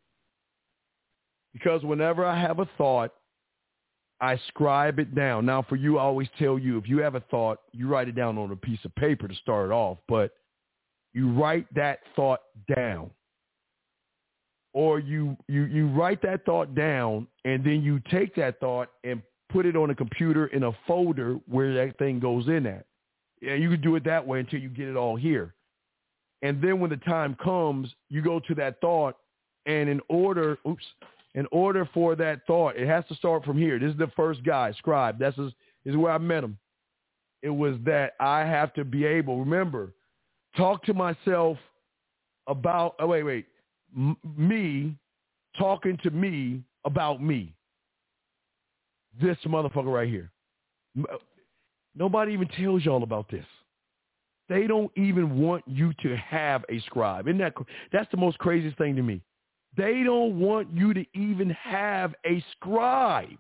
Because 1.53 1.83
whenever 1.85 2.25
I 2.25 2.41
have 2.41 2.59
a 2.59 2.69
thought, 2.77 3.13
I 4.21 4.39
scribe 4.49 4.99
it 4.99 5.15
down. 5.15 5.47
Now, 5.47 5.63
for 5.63 5.77
you, 5.77 5.99
I 5.99 6.03
always 6.03 6.29
tell 6.39 6.59
you, 6.59 6.79
if 6.79 6.89
you 6.89 6.99
have 6.99 7.15
a 7.15 7.21
thought, 7.31 7.61
you 7.73 7.89
write 7.89 8.09
it 8.09 8.17
down 8.17 8.39
on 8.39 8.51
a 8.51 8.57
piece 8.57 8.85
of 8.85 8.95
paper 8.97 9.29
to 9.29 9.35
start 9.37 9.71
it 9.71 9.73
off, 9.73 9.99
but 10.09 10.33
you 11.15 11.31
write 11.33 11.67
that 11.75 12.01
thought 12.17 12.41
down. 12.75 13.11
or 14.75 14.99
you 15.01 15.37
you 15.49 15.65
you 15.65 15.89
write 15.89 16.23
that 16.23 16.45
thought 16.45 16.75
down 16.75 17.27
and 17.45 17.65
then 17.65 17.83
you 17.83 18.01
take 18.11 18.35
that 18.37 18.61
thought 18.61 18.91
and 19.05 19.23
put 19.51 19.67
it 19.67 19.77
on 19.77 19.91
a 19.91 19.95
computer 19.95 20.49
in 20.49 20.65
a 20.65 20.73
folder 20.87 21.35
where 21.49 21.75
that 21.75 21.99
thing 21.99 22.21
goes 22.21 22.47
in 22.49 22.67
at. 22.67 22.85
Yeah, 23.41 23.55
you 23.55 23.71
can 23.71 23.81
do 23.81 23.97
it 23.97 24.05
that 24.05 24.27
way 24.27 24.41
until 24.41 24.61
you 24.61 24.69
get 24.69 24.89
it 24.89 24.97
all 24.97 25.17
here. 25.17 25.55
And 26.43 26.63
then 26.63 26.81
when 26.81 26.91
the 26.91 26.99
time 26.99 27.37
comes, 27.43 27.93
you 28.11 28.23
go 28.23 28.41
to 28.41 28.55
that 28.57 28.81
thought 28.81 29.17
and 29.67 29.89
in 29.89 30.01
order, 30.09 30.59
oops, 30.69 30.85
in 31.35 31.47
order 31.53 31.89
for 31.93 32.17
that 32.17 32.47
thought, 32.47 32.77
it 32.77 32.87
has 32.87 33.05
to 33.09 33.15
start 33.15 33.45
from 33.45 33.59
here. 33.59 33.79
This 33.79 33.93
is 33.93 33.99
the 33.99 34.11
first 34.17 34.43
guy, 34.45 34.73
scribe. 34.73 35.19
That's 35.19 35.39
is, 35.39 35.53
is 35.85 35.97
where 35.97 36.13
I 36.13 36.19
met 36.19 36.45
him. 36.45 36.59
It 37.43 37.51
was 37.51 37.77
that 37.85 38.15
I 38.19 38.41
have 38.41 38.75
to 38.75 38.85
be 38.85 39.05
able, 39.05 39.39
remember, 39.39 39.93
talk 40.57 40.83
to 40.85 40.95
myself 40.95 41.57
about, 42.47 42.95
oh, 42.99 43.07
wait, 43.07 43.23
wait, 43.23 43.47
m- 43.97 44.17
me 44.37 44.97
talking 45.57 45.99
to 46.03 46.11
me 46.11 46.63
about 46.85 47.23
me. 47.23 47.55
This 49.21 49.37
motherfucker 49.47 49.93
right 49.93 50.09
here. 50.09 50.31
M- 50.97 51.07
uh, 51.13 51.19
Nobody 51.95 52.33
even 52.33 52.49
tells 52.49 52.85
y'all 52.85 53.03
about 53.03 53.29
this. 53.31 53.45
They 54.49 54.67
don't 54.67 54.91
even 54.97 55.39
want 55.39 55.65
you 55.67 55.93
to 56.03 56.17
have 56.17 56.65
a 56.71 56.81
scribe. 56.81 57.27
Isn't 57.29 57.39
that 57.39 57.55
that's 57.93 58.11
the 58.11 58.17
most 58.17 58.39
craziest 58.39 58.79
thing 58.79 58.97
to 58.97 59.03
me? 59.03 59.21
They 59.79 60.03
don't 60.03 60.41
want 60.41 60.69
you 60.75 60.93
to 60.93 61.07
even 61.15 61.51
have 61.51 62.13
a 62.27 62.45
scribe. 62.51 63.39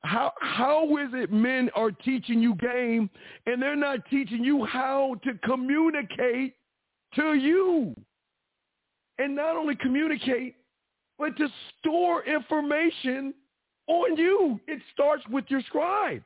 How 0.00 0.32
how 0.40 0.96
is 0.96 1.10
it 1.12 1.32
men 1.32 1.70
are 1.76 1.92
teaching 1.92 2.42
you 2.42 2.56
game 2.56 3.08
and 3.46 3.62
they're 3.62 3.76
not 3.76 4.00
teaching 4.10 4.42
you 4.42 4.64
how 4.64 5.14
to 5.22 5.34
communicate 5.44 6.56
to 7.14 7.34
you? 7.34 7.94
And 9.18 9.36
not 9.36 9.56
only 9.56 9.76
communicate, 9.76 10.56
but 11.16 11.36
to 11.36 11.46
store 11.78 12.24
information 12.24 13.32
on 13.86 14.16
you. 14.16 14.58
It 14.66 14.82
starts 14.92 15.22
with 15.28 15.44
your 15.46 15.60
scribe. 15.62 16.24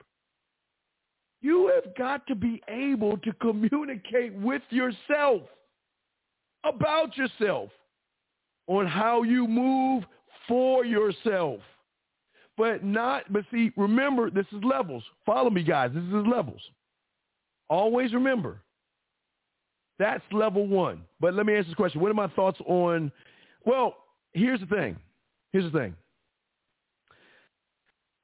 You 1.42 1.70
have 1.74 1.94
got 1.94 2.26
to 2.28 2.34
be 2.34 2.62
able 2.68 3.18
to 3.18 3.32
communicate 3.34 4.32
with 4.32 4.62
yourself 4.70 5.42
about 6.64 7.14
yourself 7.18 7.68
on 8.66 8.86
how 8.86 9.22
you 9.22 9.46
move 9.46 10.04
for 10.48 10.84
yourself. 10.84 11.60
But 12.56 12.84
not, 12.84 13.30
but 13.32 13.44
see, 13.50 13.70
remember, 13.76 14.30
this 14.30 14.46
is 14.52 14.64
levels. 14.64 15.02
Follow 15.26 15.50
me, 15.50 15.62
guys. 15.62 15.90
This 15.92 16.04
is 16.04 16.26
levels. 16.26 16.60
Always 17.68 18.14
remember, 18.14 18.62
that's 19.98 20.22
level 20.32 20.66
one. 20.66 21.02
But 21.20 21.34
let 21.34 21.46
me 21.46 21.54
answer 21.54 21.68
this 21.68 21.74
question. 21.74 22.00
What 22.00 22.10
are 22.10 22.14
my 22.14 22.28
thoughts 22.28 22.58
on, 22.66 23.12
well, 23.64 23.96
here's 24.32 24.60
the 24.60 24.66
thing. 24.66 24.96
Here's 25.52 25.70
the 25.70 25.78
thing. 25.78 25.96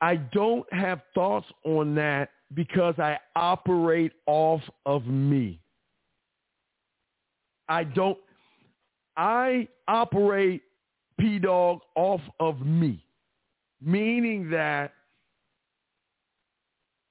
I 0.00 0.16
don't 0.16 0.70
have 0.72 1.00
thoughts 1.14 1.46
on 1.64 1.94
that 1.94 2.30
because 2.54 2.98
I 2.98 3.18
operate 3.36 4.12
off 4.26 4.60
of 4.84 5.06
me. 5.06 5.60
I 7.68 7.84
don't, 7.84 8.18
I 9.16 9.68
operate 9.88 10.62
P-Dog 11.18 11.80
off 11.94 12.20
of 12.40 12.60
me, 12.60 13.04
meaning 13.80 14.50
that 14.50 14.92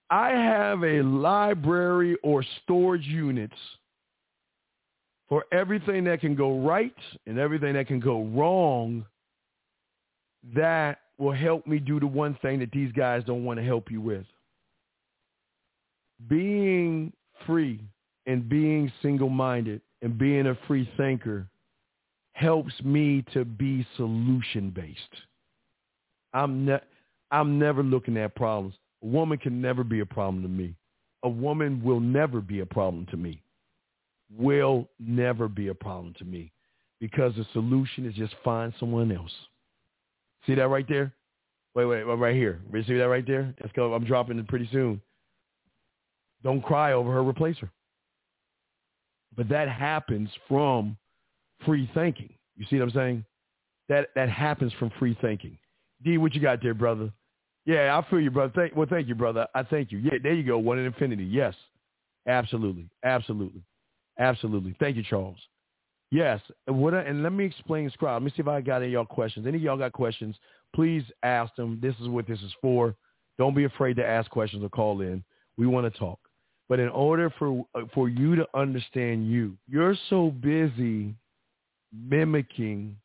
I 0.09 0.31
have 0.31 0.83
a 0.83 1.01
library 1.01 2.17
or 2.23 2.43
storage 2.63 3.05
units 3.05 3.55
for 5.29 5.45
everything 5.53 6.03
that 6.03 6.19
can 6.19 6.35
go 6.35 6.59
right 6.59 6.93
and 7.25 7.39
everything 7.39 7.73
that 7.75 7.87
can 7.87 8.01
go 8.01 8.23
wrong 8.23 9.05
that 10.53 10.99
will 11.17 11.31
help 11.31 11.65
me 11.65 11.79
do 11.79 11.99
the 11.99 12.07
one 12.07 12.37
thing 12.41 12.59
that 12.59 12.71
these 12.71 12.91
guys 12.91 13.23
don't 13.25 13.45
want 13.45 13.57
to 13.57 13.65
help 13.65 13.89
you 13.89 14.01
with. 14.01 14.25
Being 16.27 17.13
free 17.45 17.79
and 18.25 18.49
being 18.49 18.91
single-minded 19.01 19.81
and 20.01 20.17
being 20.17 20.47
a 20.47 20.57
free 20.67 20.91
thinker 20.97 21.47
helps 22.41 22.73
me 22.83 23.23
to 23.33 23.45
be 23.45 23.85
solution-based. 23.97 25.15
I'm 26.33 26.65
ne- 26.65 26.87
I'm 27.29 27.59
never 27.59 27.83
looking 27.83 28.17
at 28.17 28.35
problems. 28.35 28.73
A 29.03 29.07
woman 29.07 29.37
can 29.37 29.61
never 29.61 29.83
be 29.83 29.99
a 29.99 30.05
problem 30.05 30.41
to 30.43 30.49
me. 30.49 30.75
A 31.23 31.29
woman 31.29 31.83
will 31.83 31.99
never 31.99 32.41
be 32.41 32.61
a 32.61 32.65
problem 32.65 33.05
to 33.11 33.17
me. 33.17 33.43
Will 34.35 34.89
never 34.99 35.47
be 35.47 35.67
a 35.67 35.73
problem 35.73 36.13
to 36.17 36.25
me 36.25 36.51
because 36.99 37.35
the 37.35 37.45
solution 37.53 38.05
is 38.05 38.15
just 38.15 38.33
find 38.43 38.73
someone 38.79 39.11
else. 39.11 39.31
See 40.47 40.55
that 40.55 40.67
right 40.67 40.87
there? 40.89 41.13
Wait, 41.75 41.85
wait, 41.85 42.03
right 42.03 42.35
here. 42.35 42.61
See 42.87 42.97
that 42.97 43.03
right 43.03 43.25
there? 43.25 43.53
Let's 43.61 43.73
go. 43.73 43.93
I'm 43.93 44.03
dropping 44.03 44.39
it 44.39 44.47
pretty 44.47 44.67
soon. 44.71 45.01
Don't 46.43 46.61
cry 46.61 46.93
over 46.93 47.11
her, 47.13 47.23
replace 47.23 47.57
her. 47.59 47.71
But 49.37 49.47
that 49.49 49.69
happens 49.69 50.29
from 50.47 50.97
free 51.65 51.89
thinking. 51.93 52.33
You 52.55 52.65
see 52.69 52.77
what 52.77 52.85
I'm 52.85 52.91
saying? 52.91 53.25
That 53.89 54.09
that 54.15 54.29
happens 54.29 54.73
from 54.79 54.91
free 54.99 55.17
thinking. 55.21 55.57
D, 56.03 56.17
what 56.17 56.33
you 56.33 56.41
got 56.41 56.61
there, 56.61 56.73
brother? 56.73 57.11
Yeah, 57.65 57.97
I 57.97 58.09
feel 58.09 58.19
you, 58.19 58.31
brother. 58.31 58.51
Thank, 58.55 58.75
well, 58.75 58.87
thank 58.89 59.07
you, 59.07 59.15
brother. 59.15 59.47
I 59.53 59.63
thank 59.63 59.91
you. 59.91 59.99
Yeah, 59.99 60.17
there 60.21 60.33
you 60.33 60.43
go. 60.43 60.57
One 60.57 60.79
in 60.79 60.85
infinity. 60.85 61.25
Yes, 61.25 61.53
absolutely, 62.27 62.89
absolutely, 63.03 63.61
absolutely. 64.19 64.75
Thank 64.79 64.97
you, 64.97 65.03
Charles. 65.03 65.37
Yes, 66.09 66.41
what? 66.65 66.93
I, 66.93 67.01
and 67.01 67.23
let 67.23 67.31
me 67.33 67.45
explain 67.45 67.89
Scribe. 67.91 68.21
Let 68.21 68.25
me 68.25 68.31
see 68.31 68.41
if 68.41 68.47
I 68.47 68.61
got 68.61 68.81
any 68.81 68.91
y'all 68.91 69.05
questions. 69.05 69.47
Any 69.47 69.57
of 69.57 69.63
y'all 69.63 69.77
got 69.77 69.93
questions? 69.93 70.35
Please 70.75 71.03
ask 71.23 71.55
them. 71.55 71.79
This 71.81 71.95
is 72.01 72.07
what 72.07 72.27
this 72.27 72.39
is 72.39 72.53
for. 72.61 72.95
Don't 73.37 73.55
be 73.55 73.63
afraid 73.63 73.95
to 73.95 74.05
ask 74.05 74.29
questions 74.29 74.63
or 74.63 74.69
call 74.69 75.01
in. 75.01 75.23
We 75.57 75.67
want 75.67 75.91
to 75.91 75.99
talk. 75.99 76.19
But 76.67 76.79
in 76.79 76.89
order 76.89 77.33
for 77.37 77.65
uh, 77.75 77.81
for 77.93 78.09
you 78.09 78.35
to 78.35 78.47
understand 78.53 79.29
you, 79.29 79.57
you're 79.67 79.95
so 80.09 80.31
busy 80.31 81.15
mimicking 81.93 82.95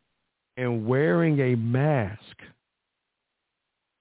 and 0.56 0.86
wearing 0.86 1.40
a 1.40 1.54
mask 1.56 2.20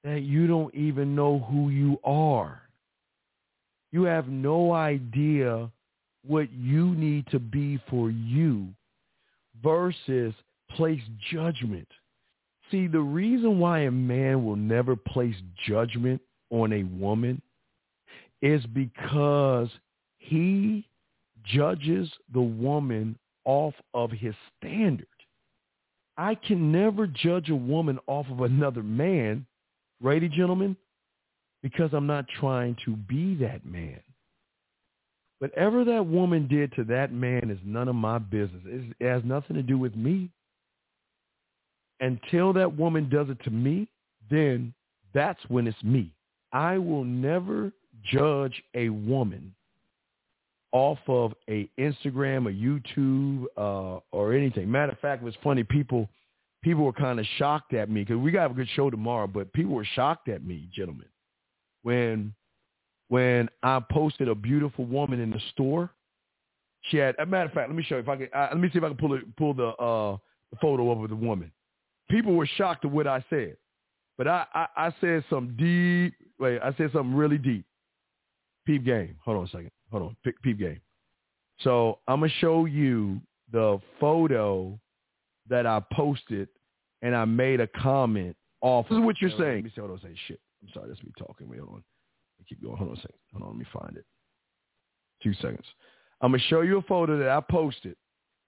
that 0.04 0.22
you 0.22 0.48
don't 0.48 0.74
even 0.76 1.16
know 1.16 1.40
who 1.40 1.70
you 1.70 2.00
are. 2.04 2.62
You 3.92 4.04
have 4.04 4.28
no 4.28 4.72
idea 4.72 5.70
what 6.26 6.52
you 6.52 6.94
need 6.96 7.26
to 7.32 7.40
be 7.40 7.80
for 7.90 8.10
you 8.12 8.68
versus 9.64 10.34
place 10.72 11.02
judgment. 11.32 11.88
See, 12.72 12.88
the 12.88 13.00
reason 13.00 13.60
why 13.60 13.82
a 13.82 13.92
man 13.92 14.46
will 14.46 14.56
never 14.56 14.96
place 14.96 15.36
judgment 15.68 16.22
on 16.50 16.74
a 16.74 16.84
woman 16.84 17.42
is 18.42 18.66
because 18.68 19.70
he 20.18 20.88
judges 21.44 22.10
the 22.34 22.42
woman 22.42 23.18
off 23.46 23.74
of 23.94 24.12
his 24.12 24.36
standard. 24.58 25.08
I 26.18 26.36
can 26.36 26.72
never 26.72 27.08
judge 27.08 27.50
a 27.50 27.56
woman 27.56 28.00
off 28.08 28.28
of 28.30 28.42
another 28.42 28.84
man, 28.84 29.46
righty 30.02 30.30
gentlemen, 30.30 30.78
because 31.62 31.90
I'm 31.94 32.08
not 32.08 32.26
trying 32.40 32.78
to 32.86 32.96
be 32.96 33.36
that 33.36 33.66
man. 33.66 34.00
Whatever 35.40 35.84
that 35.84 36.06
woman 36.06 36.48
did 36.48 36.74
to 36.74 36.84
that 36.86 37.12
man 37.12 37.50
is 37.50 37.60
none 37.66 37.88
of 37.88 37.96
my 37.96 38.18
business. 38.20 38.62
It 39.00 39.06
has 39.06 39.24
nothing 39.26 39.56
to 39.56 39.64
do 39.64 39.78
with 39.78 39.96
me. 39.96 40.30
Until 42.00 42.54
that 42.54 42.78
woman 42.78 43.10
does 43.10 43.30
it 43.30 43.44
to 43.44 43.50
me, 43.50 43.88
then 44.30 44.74
that's 45.14 45.40
when 45.48 45.68
it's 45.68 45.84
me. 45.84 46.12
I 46.52 46.78
will 46.78 47.04
never 47.04 47.72
judge 48.04 48.62
a 48.76 48.90
woman 48.90 49.55
off 50.76 51.00
of 51.08 51.34
a 51.50 51.70
Instagram 51.80 52.46
or 52.46 52.52
YouTube 52.52 53.46
uh, 53.56 54.02
or 54.12 54.34
anything. 54.34 54.70
Matter 54.70 54.92
of 54.92 55.00
fact, 55.00 55.22
it 55.22 55.26
was 55.26 55.34
funny. 55.42 55.64
People 55.64 56.10
people 56.66 56.84
were 56.84 56.92
kind 56.92 57.18
of 57.18 57.26
shocked 57.38 57.74
at 57.74 57.90
me 57.90 58.02
because 58.02 58.18
we 58.18 58.30
got 58.30 58.52
a 58.52 58.54
good 58.54 58.68
show 58.76 58.90
tomorrow, 58.90 59.26
but 59.26 59.54
people 59.54 59.74
were 59.74 59.88
shocked 59.96 60.28
at 60.28 60.44
me, 60.46 60.68
gentlemen, 60.76 61.08
when 61.84 62.34
when 63.08 63.48
I 63.64 63.80
posted 63.90 64.28
a 64.28 64.36
beautiful 64.36 64.84
woman 64.84 65.22
in 65.22 65.30
the 65.30 65.40
store. 65.52 65.92
She 66.90 66.98
had, 66.98 67.16
a 67.20 67.26
matter 67.26 67.46
of 67.46 67.54
fact, 67.54 67.70
let 67.70 67.78
me 67.78 67.84
show 67.84 67.96
you 67.96 68.02
if 68.02 68.10
I 68.10 68.18
can. 68.18 68.28
Uh, 68.36 68.50
let 68.52 68.60
me 68.60 68.70
see 68.72 68.78
if 68.78 68.84
I 68.84 68.90
can 68.90 68.98
pull 68.98 69.14
it, 69.14 69.36
pull 69.38 69.54
the 69.54 69.68
uh, 69.68 70.18
the 70.52 70.58
photo 70.62 70.92
of 70.92 71.10
the 71.10 71.16
woman. 71.16 71.54
People 72.10 72.34
were 72.34 72.50
shocked 72.58 72.84
at 72.84 72.92
what 72.92 73.08
I 73.08 73.24
said, 73.30 73.56
but 74.18 74.28
I, 74.28 74.46
I 74.54 74.68
I 74.76 74.96
said 75.00 75.24
some 75.30 75.56
deep. 75.56 76.16
Wait, 76.38 76.60
I 76.62 76.74
said 76.76 76.92
something 76.92 77.16
really 77.16 77.38
deep. 77.38 77.66
Peep 78.66 78.84
game. 78.84 79.16
Hold 79.24 79.38
on 79.38 79.44
a 79.46 79.48
second. 79.48 79.72
Hold 79.96 80.10
on. 80.10 80.18
Peep, 80.26 80.36
peep 80.44 80.60
game. 80.60 80.82
So 81.62 82.00
I'm 82.10 82.20
gonna 82.20 82.32
show 82.42 82.66
you 82.66 83.22
the 83.54 83.80
photo 83.98 84.78
that 85.48 85.66
I 85.66 85.82
posted, 85.94 86.50
and 87.02 87.16
I 87.16 87.24
made 87.24 87.62
a 87.62 87.68
comment 87.68 88.36
off. 88.60 88.88
This 88.90 88.98
is 88.98 89.06
what 89.06 89.22
you're 89.22 89.30
saying. 89.32 89.40
Let 89.40 89.64
me 89.64 89.72
see. 89.74 89.80
Hold 89.80 89.92
on. 89.92 90.02
Say 90.02 90.16
shit. 90.28 90.42
I'm 90.62 90.70
sorry. 90.74 90.90
That's 90.90 91.02
me 91.02 91.12
talking. 91.18 91.48
Wait, 91.48 91.60
hold 91.60 91.76
on. 91.76 91.84
Keep 92.50 92.62
going. 92.62 92.76
Hold 92.76 92.90
on 92.90 92.98
a 92.98 93.00
second. 93.00 93.16
Hold 93.32 93.44
on. 93.44 93.50
Let 93.52 93.58
me 93.58 93.66
find 93.72 93.96
it. 93.96 94.06
Two 95.24 95.34
seconds. 95.36 95.66
I'm 96.20 96.32
gonna 96.32 96.44
show 96.50 96.60
you 96.60 96.80
a 96.80 96.82
photo 96.82 97.18
that 97.18 97.30
I 97.30 97.40
posted. 97.40 97.96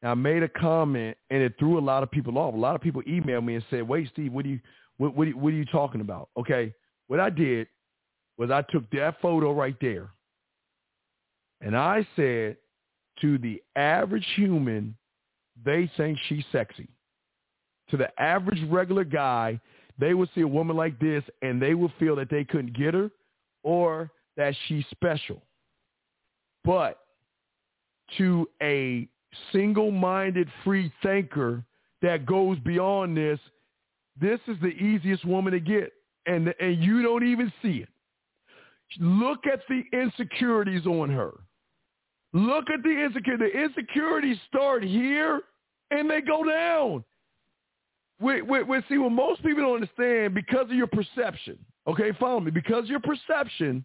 I 0.03 0.13
made 0.15 0.43
a 0.43 0.49
comment 0.49 1.15
and 1.29 1.41
it 1.41 1.53
threw 1.57 1.79
a 1.79 1.81
lot 1.81 2.03
of 2.03 2.11
people 2.11 2.37
off. 2.37 2.53
A 2.53 2.57
lot 2.57 2.75
of 2.75 2.81
people 2.81 3.01
emailed 3.03 3.45
me 3.45 3.55
and 3.55 3.63
said, 3.69 3.87
"Wait, 3.87 4.09
Steve, 4.09 4.33
what 4.33 4.43
do 4.43 4.49
you 4.49 4.59
what 4.97 5.15
what, 5.15 5.33
what 5.33 5.53
are 5.53 5.55
you 5.55 5.65
talking 5.65 6.01
about?" 6.01 6.27
Okay, 6.37 6.73
what 7.07 7.21
I 7.21 7.29
did 7.29 7.69
was 8.37 8.51
I 8.51 8.63
took 8.63 8.89
that 8.91 9.21
photo 9.21 9.53
right 9.53 9.77
there, 9.79 10.09
and 11.61 11.75
I 11.75 12.07
said 12.15 12.57
to 13.21 13.37
the 13.37 13.61
average 13.75 14.25
human, 14.35 14.95
they 15.65 15.89
think 15.97 16.17
she's 16.27 16.45
sexy. 16.51 16.87
To 17.89 17.97
the 17.97 18.09
average 18.21 18.61
regular 18.69 19.03
guy, 19.03 19.59
they 19.97 20.13
would 20.13 20.29
see 20.35 20.41
a 20.41 20.47
woman 20.47 20.75
like 20.75 20.99
this 20.99 21.23
and 21.41 21.61
they 21.61 21.73
would 21.73 21.91
feel 21.99 22.15
that 22.17 22.29
they 22.29 22.43
couldn't 22.43 22.77
get 22.77 22.93
her 22.93 23.09
or 23.63 24.11
that 24.35 24.53
she's 24.67 24.85
special. 24.91 25.41
But 26.63 26.99
to 28.17 28.47
a 28.61 29.07
single-minded 29.51 30.49
free 30.63 30.91
thinker 31.01 31.63
that 32.01 32.25
goes 32.25 32.59
beyond 32.59 33.17
this, 33.17 33.39
this 34.19 34.39
is 34.47 34.57
the 34.61 34.67
easiest 34.67 35.25
woman 35.25 35.53
to 35.53 35.59
get. 35.59 35.93
And, 36.25 36.53
and 36.59 36.83
you 36.83 37.01
don't 37.01 37.25
even 37.25 37.51
see 37.61 37.77
it. 37.77 37.89
Look 38.99 39.47
at 39.51 39.61
the 39.69 39.83
insecurities 39.93 40.85
on 40.85 41.09
her. 41.09 41.33
Look 42.37 42.69
at 42.69 42.83
the 42.83 42.89
insecurity. 42.89 43.45
The 43.51 43.63
insecurities 43.63 44.37
start 44.47 44.83
here 44.83 45.41
and 45.89 46.07
they 46.07 46.21
go 46.21 46.43
down. 46.43 47.03
We, 48.21 48.43
we, 48.43 48.61
we 48.61 48.79
see 48.87 48.99
what 48.99 49.11
most 49.11 49.41
people 49.41 49.63
don't 49.63 49.81
understand 49.81 50.35
because 50.35 50.69
of 50.69 50.73
your 50.73 50.85
perception. 50.85 51.57
Okay, 51.87 52.11
follow 52.19 52.39
me. 52.39 52.51
Because 52.51 52.87
your 52.89 52.99
perception, 52.99 53.83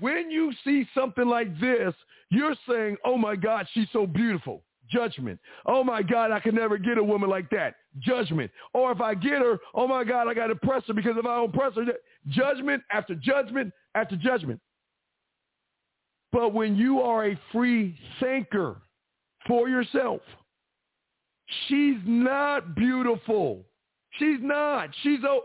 when 0.00 0.28
you 0.28 0.52
see 0.64 0.88
something 0.92 1.28
like 1.28 1.60
this, 1.60 1.94
you're 2.30 2.56
saying, 2.68 2.96
oh 3.04 3.16
my 3.16 3.36
God, 3.36 3.68
she's 3.74 3.88
so 3.92 4.08
beautiful. 4.08 4.62
Judgment. 4.90 5.38
Oh 5.66 5.84
my 5.84 6.02
God, 6.02 6.32
I 6.32 6.40
can 6.40 6.54
never 6.54 6.78
get 6.78 6.98
a 6.98 7.04
woman 7.04 7.30
like 7.30 7.48
that. 7.50 7.76
Judgment. 8.00 8.50
Or 8.74 8.90
if 8.90 9.00
I 9.00 9.14
get 9.14 9.38
her, 9.38 9.58
oh 9.72 9.86
my 9.86 10.02
God, 10.02 10.26
I 10.26 10.34
got 10.34 10.48
to 10.48 10.56
press 10.56 10.82
her 10.88 10.94
because 10.94 11.14
if 11.16 11.24
I 11.24 11.36
don't 11.36 11.54
press 11.54 11.74
her, 11.76 11.84
judgment 12.28 12.82
after 12.90 13.14
judgment 13.14 13.72
after 13.94 14.16
judgment. 14.16 14.60
But 16.32 16.52
when 16.52 16.76
you 16.76 17.00
are 17.00 17.26
a 17.26 17.40
free 17.52 17.98
thinker 18.20 18.76
for 19.46 19.68
yourself, 19.68 20.20
she's 21.68 21.98
not 22.04 22.74
beautiful. 22.74 23.64
She's 24.18 24.38
not. 24.40 24.90
She's 25.02 25.22
a 25.22 25.38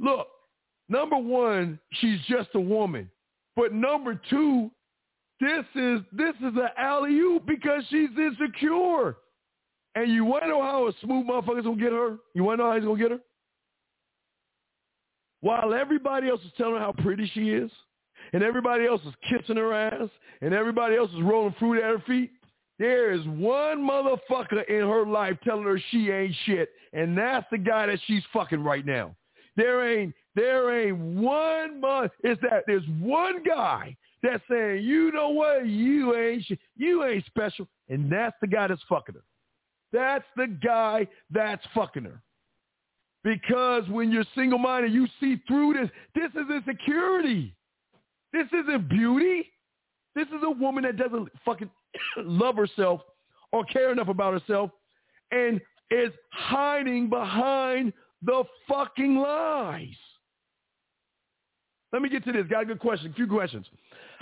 look. 0.00 0.28
Number 0.88 1.16
one, 1.16 1.78
she's 1.94 2.18
just 2.28 2.48
a 2.54 2.60
woman. 2.60 3.10
But 3.56 3.72
number 3.72 4.20
two, 4.30 4.70
this 5.40 5.64
is 5.74 6.00
this 6.12 6.34
is 6.36 6.54
an 6.56 6.68
alley 6.76 7.18
oop 7.18 7.46
because 7.46 7.82
she's 7.90 8.10
insecure. 8.16 9.16
And 9.94 10.12
you 10.12 10.24
want 10.24 10.44
to 10.44 10.48
know 10.48 10.62
how 10.62 10.86
a 10.86 10.92
smooth 11.02 11.26
motherfucker's 11.26 11.64
gonna 11.64 11.76
get 11.76 11.92
her? 11.92 12.18
You 12.34 12.44
want 12.44 12.58
to 12.58 12.64
know 12.64 12.70
how 12.70 12.76
he's 12.76 12.84
gonna 12.84 13.00
get 13.00 13.10
her? 13.10 13.20
While 15.40 15.74
everybody 15.74 16.28
else 16.28 16.40
is 16.44 16.52
telling 16.56 16.74
her 16.74 16.80
how 16.80 16.92
pretty 16.92 17.30
she 17.34 17.50
is, 17.50 17.70
and 18.32 18.42
everybody 18.42 18.86
else 18.86 19.00
is 19.06 19.14
kissing 19.28 19.56
her 19.56 19.72
ass, 19.72 20.08
and 20.40 20.54
everybody 20.54 20.96
else 20.96 21.10
is 21.10 21.22
rolling 21.22 21.54
fruit 21.58 21.78
at 21.78 21.84
her 21.84 22.02
feet, 22.06 22.30
there 22.78 23.10
is 23.10 23.24
one 23.26 23.78
motherfucker 23.78 24.64
in 24.68 24.80
her 24.80 25.04
life 25.04 25.36
telling 25.42 25.64
her 25.64 25.80
she 25.90 26.10
ain't 26.10 26.34
shit, 26.44 26.70
and 26.92 27.16
that's 27.16 27.46
the 27.50 27.58
guy 27.58 27.86
that 27.86 27.98
she's 28.06 28.22
fucking 28.32 28.62
right 28.62 28.86
now. 28.86 29.14
There 29.56 29.98
ain't 29.98 30.14
there 30.36 30.86
ain't 30.86 30.96
one 30.96 31.80
month. 31.80 32.12
It's 32.22 32.40
that 32.42 32.62
there's 32.68 32.86
one 33.00 33.42
guy 33.42 33.96
that's 34.22 34.42
saying, 34.48 34.84
you 34.84 35.10
know 35.10 35.30
what, 35.30 35.66
you 35.66 36.14
ain't 36.14 36.44
sh- 36.44 36.52
you 36.76 37.04
ain't 37.04 37.26
special, 37.26 37.66
and 37.88 38.10
that's 38.10 38.36
the 38.40 38.46
guy 38.46 38.68
that's 38.68 38.82
fucking 38.88 39.16
her. 39.16 39.24
That's 39.92 40.24
the 40.36 40.46
guy 40.46 41.08
that's 41.30 41.64
fucking 41.74 42.04
her. 42.04 42.22
Because 43.24 43.88
when 43.88 44.12
you're 44.12 44.24
single-minded, 44.36 44.92
you 44.92 45.08
see 45.18 45.42
through 45.48 45.74
this. 45.74 45.90
This 46.14 46.30
is 46.40 46.48
insecurity. 46.50 47.54
This 48.32 48.46
isn't 48.52 48.88
beauty. 48.88 49.50
This 50.14 50.28
is 50.28 50.42
a 50.42 50.50
woman 50.50 50.84
that 50.84 50.96
doesn't 50.96 51.28
fucking 51.44 51.70
love 52.18 52.56
herself 52.56 53.00
or 53.52 53.64
care 53.64 53.92
enough 53.92 54.08
about 54.08 54.32
herself 54.32 54.70
and 55.30 55.60
is 55.90 56.10
hiding 56.30 57.08
behind 57.08 57.92
the 58.22 58.44
fucking 58.68 59.16
lies. 59.16 59.86
Let 61.92 62.02
me 62.02 62.08
get 62.08 62.24
to 62.24 62.32
this. 62.32 62.46
Got 62.50 62.64
a 62.64 62.66
good 62.66 62.80
question. 62.80 63.10
A 63.10 63.14
few 63.14 63.26
questions. 63.26 63.66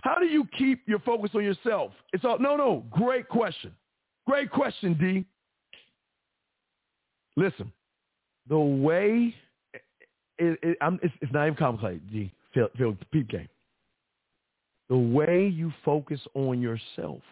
How 0.03 0.19
do 0.21 0.27
you 0.27 0.47
keep 0.57 0.87
your 0.87 1.01
focus 1.01 1.31
on 1.35 1.43
yourself? 1.43 1.93
It's 2.13 2.25
all 2.25 2.39
no, 2.39 2.57
no. 2.57 2.85
Great 2.91 3.29
question. 3.29 3.73
Great 4.27 4.51
question, 4.51 4.95
D. 4.95 5.25
Listen, 7.37 7.73
the 8.49 8.59
way 8.59 9.35
it, 10.39 10.59
it, 10.63 10.79
it's, 10.81 11.15
it's, 11.21 11.33
not 11.33 11.47
even 11.47 11.57
complicated, 11.57 12.11
D. 12.11 12.33
Feel, 12.55 12.69
feel 12.77 12.97
peep 13.13 13.29
game. 13.29 13.49
The 14.89 14.97
way 14.97 15.49
you 15.49 15.73
focus 15.85 16.21
on 16.35 16.61
yourself 16.61 17.23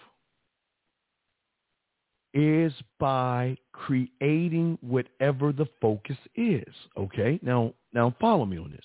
is 2.34 2.72
by 2.98 3.56
creating 3.72 4.76
whatever 4.80 5.52
the 5.52 5.66
focus 5.80 6.16
is. 6.34 6.74
Okay? 6.96 7.38
Now 7.42 7.72
now 7.92 8.14
follow 8.20 8.44
me 8.44 8.58
on 8.58 8.72
this. 8.72 8.84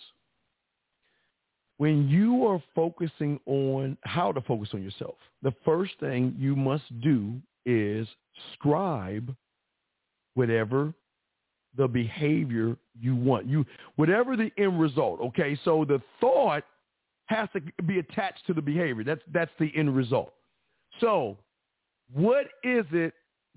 When 1.78 2.08
you 2.08 2.46
are 2.46 2.62
focusing 2.76 3.40
on 3.46 3.98
how 4.02 4.32
to 4.32 4.42
focus 4.42 4.70
on 4.74 4.84
yourself, 4.84 5.16
the 5.42 5.54
first 5.66 5.94
thing 6.00 6.36
you 6.38 6.56
must 6.56 6.84
do 7.02 7.34
is 7.66 8.08
scribe 8.54 9.36
whatever 10.36 10.94
the 11.76 11.88
behavior 11.88 12.76
you 13.00 13.16
want. 13.16 13.48
You 13.48 13.66
whatever 13.96 14.36
the 14.36 14.52
end 14.58 14.80
result. 14.80 15.22
Okay? 15.22 15.58
So 15.64 15.86
the 15.86 16.02
thought 16.20 16.64
has 17.30 17.48
to 17.54 17.62
be 17.84 18.00
attached 18.00 18.46
to 18.48 18.54
the 18.54 18.62
behavior. 18.62 19.04
That's 19.04 19.22
that's 19.32 19.52
the 19.60 19.72
end 19.76 19.96
result. 19.96 20.34
So, 21.00 21.38
what 22.14 22.48
is 22.64 22.86
it 22.92 23.14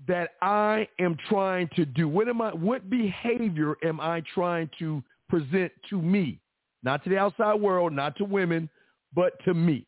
that 0.07 0.31
I 0.41 0.87
am 0.99 1.17
trying 1.27 1.69
to 1.75 1.85
do? 1.85 2.07
What 2.07 2.29
am 2.29 2.41
I 2.41 2.53
what 2.53 2.89
behavior 2.89 3.75
am 3.83 3.99
I 3.99 4.23
trying 4.33 4.69
to 4.79 5.03
present 5.27 5.71
to 5.89 6.01
me? 6.01 6.39
Not 6.83 7.03
to 7.03 7.09
the 7.09 7.17
outside 7.17 7.55
world, 7.55 7.93
not 7.93 8.15
to 8.17 8.25
women, 8.25 8.69
but 9.13 9.33
to 9.45 9.53
me. 9.53 9.87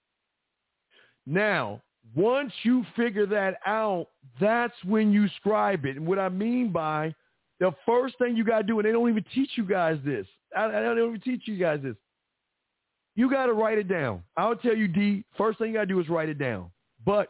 Now, 1.28 1.82
once 2.16 2.53
you 2.64 2.86
figure 2.95 3.26
that 3.28 3.60
out, 3.66 4.07
that's 4.40 4.74
when 4.84 5.12
you 5.12 5.28
scribe 5.38 5.86
it. 5.86 5.98
And 5.98 6.07
what 6.07 6.20
I 6.20 6.30
mean 6.30 6.72
by 6.72 7.14
the 7.60 7.74
first 7.86 8.18
thing 8.18 8.36
you 8.36 8.44
got 8.44 8.60
to 8.60 8.64
do, 8.64 8.80
and 8.80 8.88
they 8.88 8.91
don't 8.91 9.10
even 9.10 9.26
teach 9.34 9.52
you 9.56 9.66
guys 9.66 9.99
this. 10.06 10.26
I, 10.56 10.66
I 10.66 10.82
don't 10.82 10.98
even 10.98 11.22
teach 11.22 11.44
you 11.45 11.57
guys 11.57 11.82
this. 11.84 11.95
You 13.15 13.29
got 13.29 13.45
to 13.45 13.53
write 13.53 13.77
it 13.77 13.87
down. 13.87 14.23
I'll 14.35 14.55
tell 14.55 14.75
you, 14.75 14.87
D, 14.87 15.23
first 15.37 15.57
thing 15.57 15.69
you 15.69 15.73
got 15.75 15.81
to 15.81 15.85
do 15.85 15.99
is 15.99 16.09
write 16.09 16.29
it 16.29 16.37
down. 16.37 16.69
But 17.05 17.29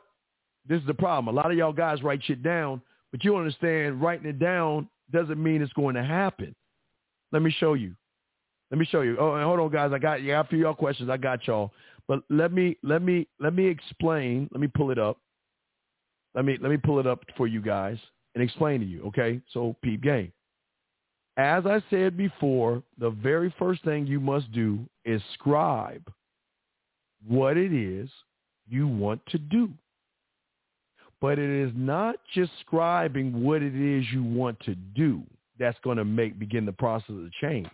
this 0.67 0.81
is 0.81 0.87
the 0.87 0.93
problem. 0.93 1.35
A 1.35 1.37
lot 1.37 1.51
of 1.51 1.57
y'all 1.57 1.73
guys 1.73 2.01
write 2.01 2.23
shit 2.23 2.41
down, 2.41 2.81
but 3.11 3.23
you 3.23 3.35
understand 3.35 4.01
writing 4.01 4.27
it 4.27 4.39
down 4.39 4.89
doesn't 5.11 5.41
mean 5.41 5.61
it's 5.61 5.73
going 5.73 5.95
to 5.95 6.03
happen. 6.03 6.55
Let 7.31 7.41
me 7.41 7.51
show 7.51 7.75
you. 7.75 7.95
Let 8.71 8.79
me 8.79 8.85
show 8.85 9.01
you. 9.01 9.15
Oh, 9.19 9.35
and 9.35 9.43
hold 9.43 9.59
on, 9.59 9.71
guys. 9.71 9.91
I 9.93 9.99
got 9.99 10.21
you. 10.21 10.33
After 10.33 10.55
y'all 10.55 10.73
questions, 10.73 11.09
I 11.09 11.17
got 11.17 11.45
y'all. 11.45 11.71
But 12.07 12.21
let 12.29 12.51
me 12.51 12.77
let 12.83 13.01
me 13.01 13.27
let 13.39 13.53
me 13.53 13.67
explain. 13.67 14.49
Let 14.51 14.61
me 14.61 14.67
pull 14.67 14.91
it 14.91 14.97
up. 14.97 15.17
Let 16.33 16.45
me 16.45 16.57
let 16.59 16.71
me 16.71 16.77
pull 16.77 16.99
it 16.99 17.07
up 17.07 17.23
for 17.37 17.47
you 17.47 17.61
guys 17.61 17.97
and 18.33 18.43
explain 18.43 18.79
to 18.79 18.85
you. 18.85 19.03
Okay. 19.07 19.39
So 19.51 19.75
peep 19.83 20.01
game. 20.01 20.31
As 21.37 21.65
I 21.65 21.83
said 21.89 22.15
before, 22.15 22.81
the 22.97 23.09
very 23.09 23.53
first 23.59 23.83
thing 23.83 24.07
you 24.07 24.19
must 24.19 24.51
do 24.53 24.79
is 25.03 25.21
scribe 25.33 26.09
what 27.27 27.57
it 27.57 27.73
is 27.73 28.09
you 28.69 28.87
want 28.87 29.21
to 29.27 29.37
do. 29.37 29.69
But 31.19 31.39
it 31.39 31.49
is 31.49 31.71
not 31.75 32.15
just 32.33 32.51
scribing 32.65 33.33
what 33.33 33.61
it 33.61 33.75
is 33.75 34.05
you 34.13 34.23
want 34.23 34.59
to 34.61 34.75
do 34.75 35.23
that's 35.59 35.77
going 35.83 35.97
to 35.97 36.05
make 36.05 36.39
begin 36.39 36.65
the 36.65 36.71
process 36.71 37.09
of 37.09 37.31
change. 37.41 37.69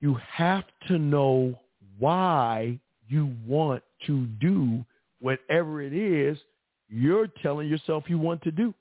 You 0.00 0.18
have 0.32 0.64
to 0.88 0.98
know 0.98 1.58
why 1.98 2.78
you 3.08 3.34
want 3.46 3.82
to 4.06 4.26
do 4.40 4.84
whatever 5.20 5.82
it 5.82 5.92
is 5.92 6.38
you're 6.88 7.26
telling 7.42 7.68
yourself 7.68 8.04
you 8.08 8.18
want 8.18 8.42
to 8.42 8.50
do. 8.50 8.74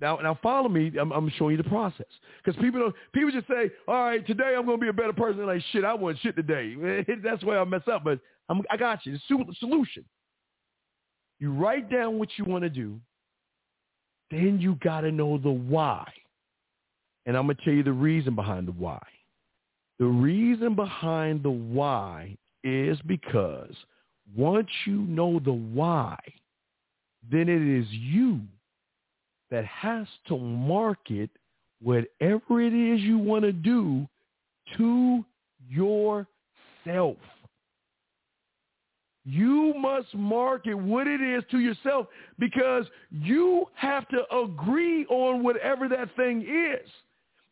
Now, 0.00 0.16
now 0.16 0.38
follow 0.42 0.68
me. 0.68 0.92
I'm, 1.00 1.12
I'm 1.12 1.30
showing 1.38 1.56
you 1.56 1.62
the 1.62 1.68
process 1.68 2.06
because 2.44 2.60
people 2.60 2.80
don't. 2.80 2.94
People 3.12 3.30
just 3.30 3.46
say, 3.46 3.70
"All 3.86 3.94
right, 3.94 4.26
today 4.26 4.54
I'm 4.56 4.66
going 4.66 4.78
to 4.78 4.82
be 4.82 4.88
a 4.88 4.92
better 4.92 5.12
person." 5.12 5.38
They're 5.38 5.46
like, 5.46 5.62
shit, 5.70 5.84
I 5.84 5.94
want 5.94 6.18
shit 6.20 6.36
today. 6.36 6.74
That's 7.22 7.44
where 7.44 7.60
I 7.60 7.64
mess 7.64 7.82
up. 7.90 8.04
But 8.04 8.18
I'm, 8.48 8.62
I 8.70 8.76
got 8.76 9.06
you. 9.06 9.16
The 9.28 9.54
solution. 9.58 10.04
You 11.38 11.52
write 11.52 11.90
down 11.90 12.18
what 12.18 12.28
you 12.36 12.44
want 12.44 12.64
to 12.64 12.70
do. 12.70 12.98
Then 14.30 14.58
you 14.60 14.76
got 14.82 15.02
to 15.02 15.12
know 15.12 15.38
the 15.38 15.50
why. 15.50 16.10
And 17.26 17.36
I'm 17.36 17.46
going 17.46 17.56
to 17.56 17.64
tell 17.64 17.72
you 17.72 17.82
the 17.82 17.92
reason 17.92 18.34
behind 18.34 18.68
the 18.68 18.72
why. 18.72 19.02
The 19.98 20.06
reason 20.06 20.74
behind 20.74 21.42
the 21.42 21.50
why 21.50 22.36
is 22.62 22.98
because 23.06 23.74
once 24.36 24.68
you 24.86 25.02
know 25.02 25.38
the 25.38 25.52
why, 25.52 26.18
then 27.30 27.48
it 27.48 27.62
is 27.62 27.86
you 27.90 28.40
that 29.54 29.64
has 29.66 30.08
to 30.26 30.36
market 30.36 31.30
whatever 31.80 32.60
it 32.60 32.74
is 32.74 33.00
you 33.02 33.18
want 33.18 33.44
to 33.44 33.52
do 33.52 34.04
to 34.76 35.24
yourself. 35.68 37.16
You 39.24 39.74
must 39.78 40.12
market 40.12 40.74
what 40.74 41.06
it 41.06 41.20
is 41.20 41.44
to 41.52 41.60
yourself 41.60 42.08
because 42.36 42.86
you 43.12 43.66
have 43.76 44.08
to 44.08 44.24
agree 44.34 45.06
on 45.06 45.44
whatever 45.44 45.88
that 45.88 46.08
thing 46.16 46.40
is. 46.42 46.90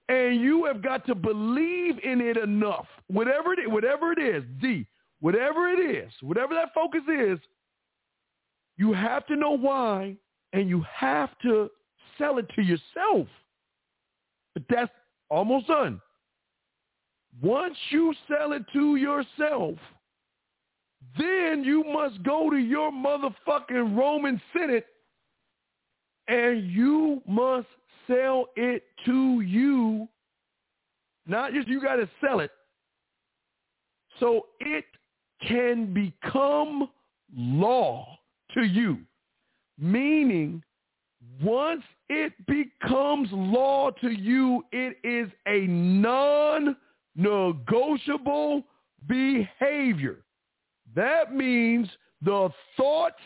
And 0.09 0.41
you 0.41 0.65
have 0.65 0.83
got 0.83 1.07
to 1.07 1.15
believe 1.15 2.01
in 2.03 2.21
it 2.21 2.37
enough. 2.37 2.87
Whatever 3.07 3.53
it 3.53 3.61
is, 3.61 3.69
whatever 3.69 4.11
it 4.11 4.19
is, 4.19 4.43
D, 4.61 4.89
whatever 5.21 5.69
it 5.69 5.79
is, 5.79 6.11
whatever 6.21 6.53
that 6.55 6.75
focus 6.75 7.03
is, 7.09 7.39
you 8.77 8.93
have 8.93 9.25
to 9.29 9.37
know 9.37 9.57
why 9.57 10.17
and 10.53 10.69
you 10.69 10.85
have 10.99 11.31
to 11.43 11.71
sell 12.23 12.39
it 12.39 12.47
to 12.55 12.63
yourself. 12.63 13.27
But 14.55 14.63
that's 14.69 14.93
almost 15.31 15.67
done. 15.67 16.01
Once 17.41 17.77
you 17.91 18.15
sell 18.29 18.53
it 18.53 18.63
to 18.73 18.97
yourself, 18.97 19.77
then 21.19 21.63
you 21.65 21.85
must 21.85 22.23
go 22.23 22.51
to 22.51 22.57
your 22.57 22.93
motherfucking 22.93 23.97
Roman 23.97 24.41
Senate 24.57 24.87
and 26.29 26.71
you 26.71 27.23
must 27.27 27.67
sell 28.07 28.47
it 28.57 28.85
to 29.07 29.41
you. 29.41 30.09
Not 31.27 31.53
just 31.53 31.69
you 31.69 31.81
got 31.81 31.97
to 31.97 32.09
sell 32.25 32.41
it. 32.41 32.51
So 34.21 34.47
it 34.61 34.85
can 35.47 35.93
become 35.93 36.89
law 37.35 38.07
to 38.55 38.63
you. 38.63 38.99
Meaning, 39.79 40.63
once 41.41 41.83
it 42.09 42.33
becomes 42.47 43.29
law 43.33 43.91
to 43.91 44.11
you, 44.11 44.65
it 44.73 44.97
is 45.05 45.29
a 45.47 45.67
non-negotiable 45.67 48.65
behavior. 49.09 50.19
That 50.95 51.35
means 51.35 51.89
the 52.23 52.51
thought 52.77 53.17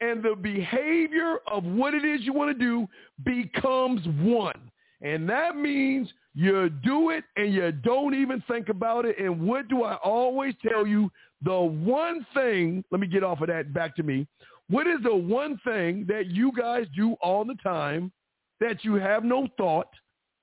and 0.00 0.22
the 0.22 0.34
behavior 0.34 1.38
of 1.46 1.64
what 1.64 1.94
it 1.94 2.04
is 2.04 2.22
you 2.22 2.32
want 2.32 2.56
to 2.56 2.64
do 2.64 2.88
becomes 3.24 4.00
one. 4.22 4.70
And 5.02 5.28
that 5.28 5.56
means 5.56 6.08
you 6.34 6.70
do 6.70 7.10
it 7.10 7.24
and 7.36 7.52
you 7.52 7.72
don't 7.72 8.14
even 8.14 8.42
think 8.48 8.68
about 8.68 9.04
it. 9.04 9.18
And 9.18 9.46
what 9.46 9.68
do 9.68 9.82
I 9.82 9.96
always 9.96 10.54
tell 10.66 10.86
you? 10.86 11.10
The 11.42 11.58
one 11.58 12.26
thing, 12.34 12.84
let 12.90 13.00
me 13.00 13.06
get 13.06 13.24
off 13.24 13.40
of 13.40 13.48
that 13.48 13.72
back 13.72 13.96
to 13.96 14.02
me. 14.02 14.26
What 14.70 14.86
is 14.86 14.98
the 15.02 15.14
one 15.14 15.58
thing 15.64 16.06
that 16.08 16.26
you 16.26 16.52
guys 16.56 16.86
do 16.96 17.16
all 17.20 17.44
the 17.44 17.56
time 17.56 18.12
that 18.60 18.84
you 18.84 18.94
have 18.94 19.24
no 19.24 19.48
thought 19.56 19.88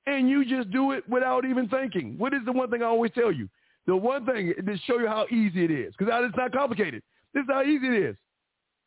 and 0.05 0.29
you 0.29 0.43
just 0.43 0.69
do 0.71 0.91
it 0.91 1.07
without 1.07 1.45
even 1.45 1.69
thinking? 1.69 2.17
What 2.17 2.33
is 2.33 2.41
the 2.45 2.51
one 2.51 2.69
thing 2.69 2.83
I 2.83 2.87
always 2.87 3.11
tell 3.15 3.31
you? 3.31 3.49
The 3.85 3.95
one 3.95 4.25
thing 4.25 4.53
to 4.53 4.77
show 4.85 4.99
you 4.99 5.07
how 5.07 5.27
easy 5.31 5.63
it 5.63 5.71
is, 5.71 5.93
because 5.97 6.13
it's 6.25 6.37
not 6.37 6.51
complicated. 6.51 7.01
This 7.33 7.43
is 7.43 7.47
how 7.49 7.63
easy 7.63 7.87
it 7.87 8.03
is. 8.09 8.15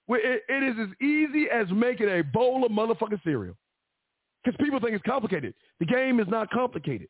It, 0.08 0.42
it 0.48 0.62
is 0.62 0.76
as 0.78 1.06
easy 1.06 1.46
as 1.50 1.66
making 1.70 2.08
a 2.10 2.22
bowl 2.22 2.66
of 2.66 2.72
motherfucking 2.72 3.22
cereal. 3.24 3.54
Because 4.44 4.58
people 4.62 4.80
think 4.80 4.92
it's 4.92 5.04
complicated. 5.04 5.54
The 5.78 5.86
game 5.86 6.20
is 6.20 6.28
not 6.28 6.50
complicated. 6.50 7.08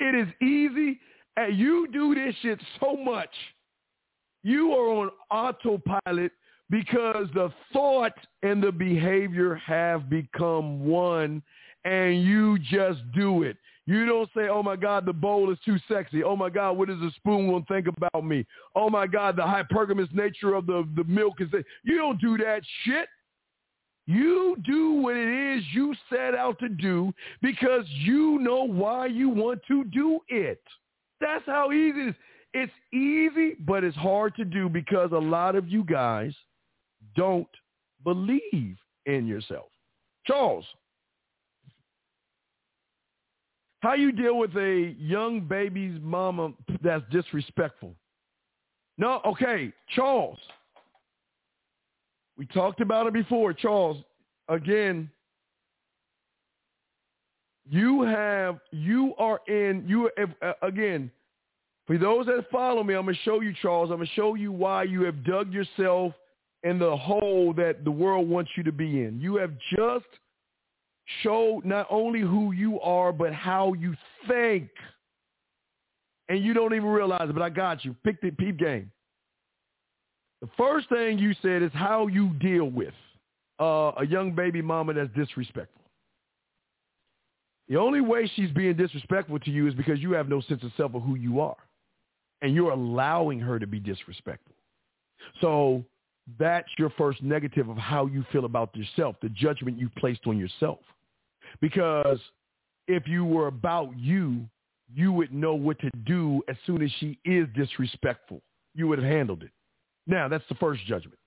It 0.00 0.14
is 0.14 0.28
easy. 0.40 1.00
And 1.36 1.58
you 1.58 1.88
do 1.92 2.14
this 2.14 2.34
shit 2.40 2.60
so 2.80 2.96
much. 2.96 3.30
You 4.42 4.72
are 4.72 4.88
on 4.88 5.10
autopilot 5.30 6.32
because 6.72 7.26
the 7.34 7.52
thought 7.70 8.14
and 8.42 8.62
the 8.62 8.72
behavior 8.72 9.54
have 9.56 10.08
become 10.08 10.86
one 10.86 11.42
and 11.84 12.24
you 12.24 12.58
just 12.58 13.00
do 13.12 13.42
it. 13.42 13.58
You 13.84 14.06
don't 14.06 14.30
say, 14.34 14.48
oh 14.48 14.62
my 14.62 14.76
God, 14.76 15.04
the 15.04 15.12
bowl 15.12 15.52
is 15.52 15.58
too 15.66 15.76
sexy. 15.86 16.24
Oh 16.24 16.34
my 16.34 16.48
God, 16.48 16.72
what 16.78 16.88
does 16.88 16.98
the 17.00 17.10
spoon 17.16 17.48
going 17.48 17.64
to 17.64 17.68
think 17.68 17.88
about 17.88 18.24
me? 18.24 18.46
Oh 18.74 18.88
my 18.88 19.06
God, 19.06 19.36
the 19.36 19.42
hypergamous 19.42 20.12
nature 20.14 20.54
of 20.54 20.64
the, 20.64 20.88
the 20.96 21.04
milk 21.04 21.40
is 21.40 21.50
that. 21.50 21.64
You 21.82 21.98
don't 21.98 22.18
do 22.20 22.38
that 22.38 22.62
shit. 22.84 23.06
You 24.06 24.56
do 24.64 24.94
what 24.94 25.14
it 25.14 25.58
is 25.58 25.64
you 25.74 25.94
set 26.08 26.34
out 26.34 26.58
to 26.60 26.70
do 26.70 27.12
because 27.42 27.84
you 27.88 28.38
know 28.38 28.64
why 28.64 29.06
you 29.06 29.28
want 29.28 29.60
to 29.68 29.84
do 29.84 30.20
it. 30.28 30.62
That's 31.20 31.44
how 31.44 31.70
easy 31.70 32.00
it 32.00 32.08
is. 32.08 32.14
It's 32.54 32.72
easy, 32.92 33.56
but 33.60 33.84
it's 33.84 33.96
hard 33.96 34.34
to 34.36 34.44
do 34.44 34.68
because 34.68 35.12
a 35.12 35.18
lot 35.18 35.54
of 35.54 35.68
you 35.68 35.84
guys 35.84 36.34
don't 37.14 37.48
believe 38.04 38.76
in 39.06 39.26
yourself. 39.26 39.66
Charles, 40.26 40.64
how 43.80 43.94
you 43.94 44.12
deal 44.12 44.38
with 44.38 44.56
a 44.56 44.94
young 44.98 45.40
baby's 45.40 45.98
mama 46.00 46.52
that's 46.82 47.02
disrespectful? 47.10 47.94
No, 48.96 49.20
okay, 49.26 49.72
Charles. 49.94 50.38
We 52.38 52.46
talked 52.46 52.80
about 52.80 53.06
it 53.06 53.12
before, 53.12 53.52
Charles. 53.52 53.98
Again, 54.48 55.10
you 57.68 58.02
have 58.02 58.58
you 58.70 59.14
are 59.18 59.40
in 59.48 59.84
you 59.86 60.10
uh, 60.42 60.52
again. 60.62 61.10
For 61.86 61.98
those 61.98 62.26
that 62.26 62.46
follow 62.50 62.84
me, 62.84 62.94
I'm 62.94 63.06
gonna 63.06 63.16
show 63.24 63.40
you, 63.40 63.52
Charles. 63.60 63.90
I'm 63.90 63.96
gonna 63.96 64.10
show 64.14 64.34
you 64.34 64.52
why 64.52 64.84
you 64.84 65.02
have 65.02 65.24
dug 65.24 65.52
yourself 65.52 66.12
in 66.64 66.78
the 66.78 66.96
hole 66.96 67.52
that 67.56 67.84
the 67.84 67.90
world 67.90 68.28
wants 68.28 68.50
you 68.56 68.62
to 68.64 68.72
be 68.72 69.02
in. 69.02 69.20
You 69.20 69.36
have 69.36 69.52
just 69.76 70.06
showed 71.22 71.62
not 71.64 71.86
only 71.90 72.20
who 72.20 72.52
you 72.52 72.80
are, 72.80 73.12
but 73.12 73.32
how 73.32 73.72
you 73.74 73.94
think. 74.28 74.68
And 76.28 76.42
you 76.44 76.54
don't 76.54 76.74
even 76.74 76.88
realize 76.88 77.28
it, 77.28 77.32
but 77.32 77.42
I 77.42 77.50
got 77.50 77.84
you. 77.84 77.94
Pick 78.04 78.20
the 78.20 78.30
peep 78.30 78.58
game. 78.58 78.90
The 80.40 80.48
first 80.56 80.88
thing 80.88 81.18
you 81.18 81.34
said 81.42 81.62
is 81.62 81.70
how 81.72 82.06
you 82.06 82.30
deal 82.40 82.64
with 82.66 82.94
uh, 83.60 83.92
a 83.98 84.06
young 84.06 84.34
baby 84.34 84.62
mama 84.62 84.94
that's 84.94 85.12
disrespectful. 85.14 85.82
The 87.68 87.76
only 87.76 88.00
way 88.00 88.30
she's 88.34 88.50
being 88.50 88.76
disrespectful 88.76 89.38
to 89.40 89.50
you 89.50 89.68
is 89.68 89.74
because 89.74 90.00
you 90.00 90.12
have 90.12 90.28
no 90.28 90.40
sense 90.42 90.62
of 90.62 90.72
self 90.76 90.94
of 90.94 91.02
who 91.02 91.14
you 91.14 91.40
are. 91.40 91.56
And 92.40 92.54
you're 92.54 92.72
allowing 92.72 93.38
her 93.38 93.58
to 93.58 93.66
be 93.66 93.78
disrespectful. 93.78 94.54
So 95.40 95.84
that's 96.38 96.68
your 96.78 96.90
first 96.90 97.22
negative 97.22 97.68
of 97.68 97.76
how 97.76 98.06
you 98.06 98.24
feel 98.32 98.44
about 98.44 98.74
yourself, 98.76 99.16
the 99.22 99.28
judgment 99.28 99.78
you 99.78 99.90
placed 99.98 100.26
on 100.26 100.38
yourself. 100.38 100.78
Because 101.60 102.18
if 102.88 103.06
you 103.06 103.24
were 103.24 103.48
about 103.48 103.96
you, 103.98 104.46
you 104.94 105.12
would 105.12 105.32
know 105.32 105.54
what 105.54 105.78
to 105.80 105.90
do 106.04 106.42
as 106.48 106.56
soon 106.66 106.82
as 106.82 106.90
she 106.98 107.18
is 107.24 107.48
disrespectful. 107.54 108.40
You 108.74 108.88
would 108.88 108.98
have 108.98 109.10
handled 109.10 109.42
it. 109.42 109.50
Now, 110.06 110.28
that's 110.28 110.44
the 110.48 110.54
first 110.56 110.84
judgment. 110.86 111.18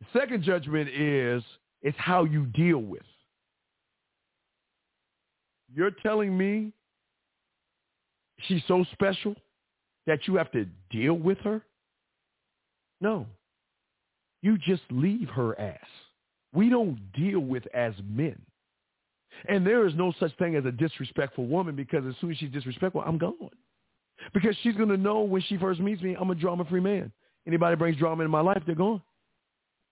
The 0.00 0.18
second 0.18 0.44
judgment 0.44 0.88
is 0.88 1.42
it's 1.82 1.98
how 1.98 2.24
you 2.24 2.46
deal 2.46 2.78
with. 2.78 3.02
You're 5.74 5.90
telling 5.90 6.36
me 6.36 6.72
she's 8.48 8.62
so 8.66 8.84
special 8.92 9.34
that 10.06 10.26
you 10.26 10.36
have 10.36 10.50
to 10.52 10.66
deal 10.90 11.14
with 11.14 11.38
her? 11.38 11.62
No. 13.00 13.26
You 14.42 14.58
just 14.58 14.82
leave 14.90 15.28
her 15.30 15.58
ass. 15.60 15.78
We 16.52 16.68
don't 16.68 17.12
deal 17.12 17.40
with 17.40 17.64
as 17.74 17.94
men. 18.08 18.40
And 19.48 19.66
there 19.66 19.86
is 19.86 19.94
no 19.94 20.12
such 20.18 20.36
thing 20.38 20.56
as 20.56 20.64
a 20.64 20.72
disrespectful 20.72 21.46
woman 21.46 21.76
because 21.76 22.04
as 22.06 22.14
soon 22.20 22.32
as 22.32 22.38
she's 22.38 22.50
disrespectful, 22.50 23.02
I'm 23.06 23.18
gone. 23.18 23.50
Because 24.34 24.56
she's 24.62 24.74
going 24.74 24.88
to 24.88 24.96
know 24.96 25.20
when 25.20 25.42
she 25.42 25.56
first 25.56 25.80
meets 25.80 26.02
me, 26.02 26.16
I'm 26.18 26.30
a 26.30 26.34
drama-free 26.34 26.80
man. 26.80 27.12
Anybody 27.46 27.76
brings 27.76 27.96
drama 27.96 28.22
into 28.22 28.30
my 28.30 28.40
life, 28.40 28.62
they're 28.66 28.74
gone. 28.74 29.00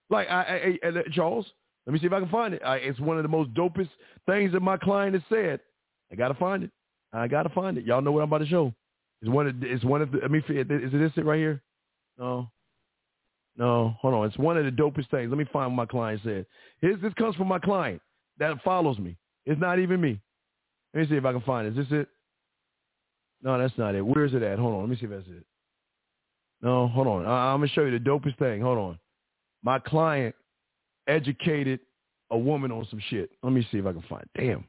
Like 0.09 0.27
I, 0.29 0.77
I, 0.83 0.87
I, 0.87 0.89
uh, 0.89 1.01
Charles, 1.13 1.45
let 1.85 1.93
me 1.93 1.99
see 1.99 2.07
if 2.07 2.13
I 2.13 2.19
can 2.19 2.29
find 2.29 2.53
it. 2.53 2.61
I, 2.63 2.77
it's 2.77 2.99
one 2.99 3.17
of 3.17 3.23
the 3.23 3.29
most 3.29 3.53
dopest 3.53 3.89
things 4.27 4.51
that 4.51 4.61
my 4.61 4.77
client 4.77 5.13
has 5.13 5.23
said. 5.29 5.59
I 6.11 6.15
got 6.15 6.27
to 6.29 6.33
find 6.35 6.63
it. 6.63 6.71
I 7.13 7.27
got 7.27 7.43
to 7.43 7.49
find 7.49 7.77
it. 7.77 7.85
Y'all 7.85 8.01
know 8.01 8.11
what 8.11 8.21
I'm 8.21 8.29
about 8.29 8.39
to 8.39 8.47
show. 8.47 8.73
It's 9.21 9.29
one 9.31 9.47
of, 9.47 9.55
it's 9.63 9.83
one 9.83 10.01
of 10.01 10.11
the, 10.11 10.21
I 10.23 10.27
mean, 10.27 10.43
is 10.47 10.67
it 10.93 10.97
this 10.97 11.11
it 11.15 11.25
right 11.25 11.37
here? 11.37 11.61
No. 12.17 12.49
No, 13.57 13.95
hold 13.99 14.13
on. 14.13 14.27
It's 14.27 14.37
one 14.37 14.57
of 14.57 14.65
the 14.65 14.71
dopest 14.71 15.09
things. 15.09 15.29
Let 15.29 15.37
me 15.37 15.45
find 15.51 15.75
what 15.75 15.83
my 15.83 15.85
client 15.85 16.21
said. 16.23 16.45
Here's, 16.81 17.01
this 17.01 17.13
comes 17.15 17.35
from 17.35 17.47
my 17.47 17.59
client 17.59 18.01
that 18.37 18.61
follows 18.63 18.97
me. 18.99 19.17
It's 19.45 19.59
not 19.59 19.79
even 19.79 19.99
me. 19.99 20.19
Let 20.93 21.01
me 21.01 21.07
see 21.09 21.15
if 21.15 21.25
I 21.25 21.31
can 21.31 21.41
find 21.41 21.67
it. 21.67 21.77
Is 21.77 21.89
this 21.89 21.99
it? 21.99 22.07
No, 23.41 23.57
that's 23.57 23.77
not 23.77 23.95
it. 23.95 24.05
Where 24.05 24.25
is 24.25 24.33
it 24.33 24.43
at? 24.43 24.59
Hold 24.59 24.75
on. 24.75 24.81
Let 24.81 24.89
me 24.89 24.95
see 24.95 25.05
if 25.05 25.11
that's 25.11 25.27
it. 25.27 25.45
No, 26.61 26.87
hold 26.87 27.07
on. 27.07 27.25
I, 27.25 27.53
I'm 27.53 27.59
going 27.59 27.69
to 27.69 27.75
show 27.75 27.85
you 27.85 27.91
the 27.91 27.99
dopest 27.99 28.37
thing. 28.37 28.61
Hold 28.61 28.77
on. 28.77 28.99
My 29.63 29.79
client 29.79 30.35
educated 31.07 31.79
a 32.31 32.37
woman 32.37 32.71
on 32.71 32.87
some 32.89 33.01
shit. 33.09 33.31
Let 33.43 33.53
me 33.53 33.65
see 33.71 33.77
if 33.77 33.85
I 33.85 33.93
can 33.93 34.03
find 34.03 34.23
it. 34.23 34.39
Damn. 34.39 34.65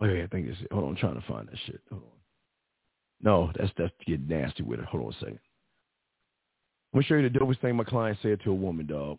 Wait, 0.00 0.20
oh, 0.20 0.24
I 0.24 0.26
think 0.28 0.48
it's 0.48 0.60
it. 0.60 0.72
Hold 0.72 0.84
on. 0.84 0.90
I'm 0.90 0.96
trying 0.96 1.20
to 1.20 1.26
find 1.26 1.48
that 1.48 1.58
shit. 1.66 1.80
Hold 1.90 2.02
on. 2.02 2.08
No, 3.24 3.52
that's 3.56 3.70
that's 3.78 3.92
getting 4.04 4.26
nasty 4.26 4.64
with 4.64 4.80
it. 4.80 4.86
Hold 4.86 5.04
on 5.04 5.12
a 5.12 5.18
second. 5.20 5.38
I'm 6.92 6.98
gonna 7.00 7.06
show 7.06 7.14
you 7.14 7.28
the 7.28 7.38
dopest 7.38 7.60
thing 7.60 7.76
my 7.76 7.84
client 7.84 8.18
said 8.22 8.40
to 8.44 8.50
a 8.50 8.54
woman, 8.54 8.86
dog. 8.86 9.18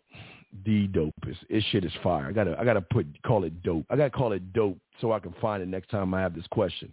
the 0.64 0.86
dopest. 0.88 1.38
This 1.50 1.64
shit 1.72 1.84
is 1.84 1.92
fire. 2.02 2.26
I 2.28 2.32
gotta 2.32 2.56
I 2.58 2.64
gotta 2.64 2.80
put 2.80 3.06
call 3.24 3.44
it 3.44 3.62
dope. 3.62 3.84
I 3.90 3.96
gotta 3.96 4.10
call 4.10 4.32
it 4.32 4.52
dope 4.52 4.78
so 5.00 5.12
I 5.12 5.18
can 5.18 5.34
find 5.40 5.62
it 5.62 5.66
next 5.68 5.90
time 5.90 6.14
I 6.14 6.20
have 6.20 6.34
this 6.34 6.46
question. 6.52 6.92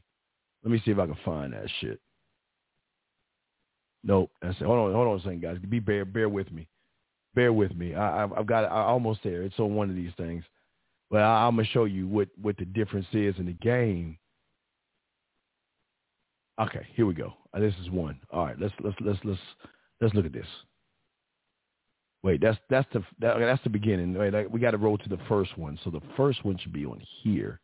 Let 0.63 0.71
me 0.71 0.81
see 0.83 0.91
if 0.91 0.99
I 0.99 1.05
can 1.05 1.17
find 1.23 1.53
that 1.53 1.67
shit. 1.79 1.99
Nope. 4.03 4.31
That's 4.41 4.59
it. 4.59 4.63
Hold 4.65 4.89
on, 4.89 4.93
hold 4.93 5.07
on 5.07 5.19
a 5.19 5.21
second, 5.21 5.41
guys. 5.41 5.57
Be 5.69 5.79
bear 5.79 6.05
bear 6.05 6.29
with 6.29 6.51
me. 6.51 6.67
Bear 7.35 7.53
with 7.53 7.75
me. 7.75 7.93
I, 7.93 8.23
I've, 8.23 8.33
I've 8.33 8.47
got 8.47 8.65
I 8.65 8.81
almost 8.81 9.19
there. 9.23 9.43
It's 9.43 9.59
on 9.59 9.75
one 9.75 9.89
of 9.89 9.95
these 9.95 10.11
things. 10.17 10.43
But 11.11 11.21
I, 11.21 11.45
I'm 11.45 11.55
gonna 11.55 11.67
show 11.67 11.85
you 11.85 12.07
what 12.07 12.29
what 12.41 12.57
the 12.57 12.65
difference 12.65 13.07
is 13.13 13.35
in 13.37 13.45
the 13.45 13.53
game. 13.53 14.17
Okay, 16.59 16.87
here 16.95 17.05
we 17.05 17.13
go. 17.13 17.33
This 17.53 17.73
is 17.83 17.91
one. 17.91 18.19
All 18.31 18.45
right, 18.45 18.59
let's 18.59 18.73
let's 18.83 18.95
let's 19.01 19.19
let's 19.23 19.39
let's 20.01 20.15
look 20.15 20.25
at 20.25 20.33
this. 20.33 20.47
Wait, 22.23 22.39
that's 22.41 22.57
that's 22.69 22.87
the 22.93 23.03
that, 23.19 23.39
that's 23.39 23.63
the 23.63 23.69
beginning. 23.69 24.13
Wait, 24.13 24.33
like, 24.33 24.47
we 24.51 24.59
got 24.59 24.71
to 24.71 24.77
roll 24.77 24.97
to 24.97 25.09
the 25.09 25.17
first 25.27 25.57
one. 25.57 25.79
So 25.83 25.89
the 25.89 26.01
first 26.15 26.45
one 26.45 26.57
should 26.57 26.73
be 26.73 26.85
on 26.85 27.01
here. 27.23 27.59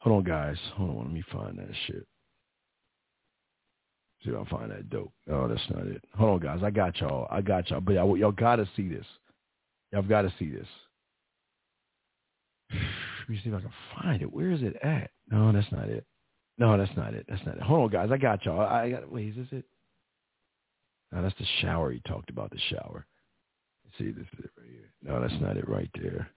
Hold 0.00 0.18
on, 0.18 0.24
guys. 0.24 0.56
Hold 0.74 0.90
on. 0.90 0.98
Let 0.98 1.12
me 1.12 1.24
find 1.32 1.58
that 1.58 1.68
shit. 1.86 2.06
See 4.24 4.30
if 4.30 4.36
I 4.36 4.50
find 4.50 4.70
that 4.70 4.90
dope. 4.90 5.12
Oh, 5.30 5.48
that's 5.48 5.62
not 5.70 5.86
it. 5.86 6.04
Hold 6.16 6.30
on, 6.32 6.38
guys. 6.40 6.62
I 6.62 6.70
got 6.70 6.98
y'all. 6.98 7.26
I 7.30 7.40
got 7.40 7.70
y'all. 7.70 7.80
But 7.80 7.94
y'all, 7.94 8.16
y'all 8.16 8.32
got 8.32 8.56
to 8.56 8.68
see 8.76 8.88
this. 8.88 9.06
Y'all 9.92 10.02
got 10.02 10.22
to 10.22 10.32
see 10.38 10.50
this. 10.50 10.66
Let 12.72 13.28
me 13.28 13.40
see 13.42 13.48
if 13.48 13.54
I 13.54 13.60
can 13.60 13.72
find 14.02 14.22
it. 14.22 14.30
Where 14.30 14.50
is 14.50 14.62
it 14.62 14.76
at? 14.82 15.10
No, 15.30 15.50
that's 15.52 15.70
not 15.72 15.88
it. 15.88 16.04
No, 16.58 16.76
that's 16.76 16.94
not 16.96 17.14
it. 17.14 17.24
That's 17.28 17.44
not 17.46 17.56
it. 17.56 17.62
Hold 17.62 17.84
on, 17.84 17.88
guys. 17.88 18.10
I 18.12 18.18
got 18.18 18.44
y'all. 18.44 18.60
I 18.60 18.90
got. 18.90 19.10
Wait, 19.10 19.28
is 19.28 19.36
this 19.36 19.46
it? 19.52 19.64
No, 21.12 21.22
that's 21.22 21.38
the 21.38 21.46
shower. 21.62 21.90
He 21.90 22.00
talked 22.06 22.28
about 22.28 22.50
the 22.50 22.58
shower. 22.68 23.06
See, 24.00 24.12
this 24.12 24.26
right 24.56 24.66
here. 24.66 24.90
No, 25.02 25.20
that's 25.20 25.40
not 25.42 25.58
it 25.58 25.68
right 25.68 25.90
there. 26.00 26.30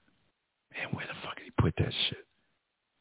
Man, 0.73 0.87
where 0.91 1.05
the 1.07 1.13
fuck 1.23 1.37
did 1.37 1.45
he 1.45 1.51
put 1.57 1.73
that 1.77 1.93
shit? 2.09 2.25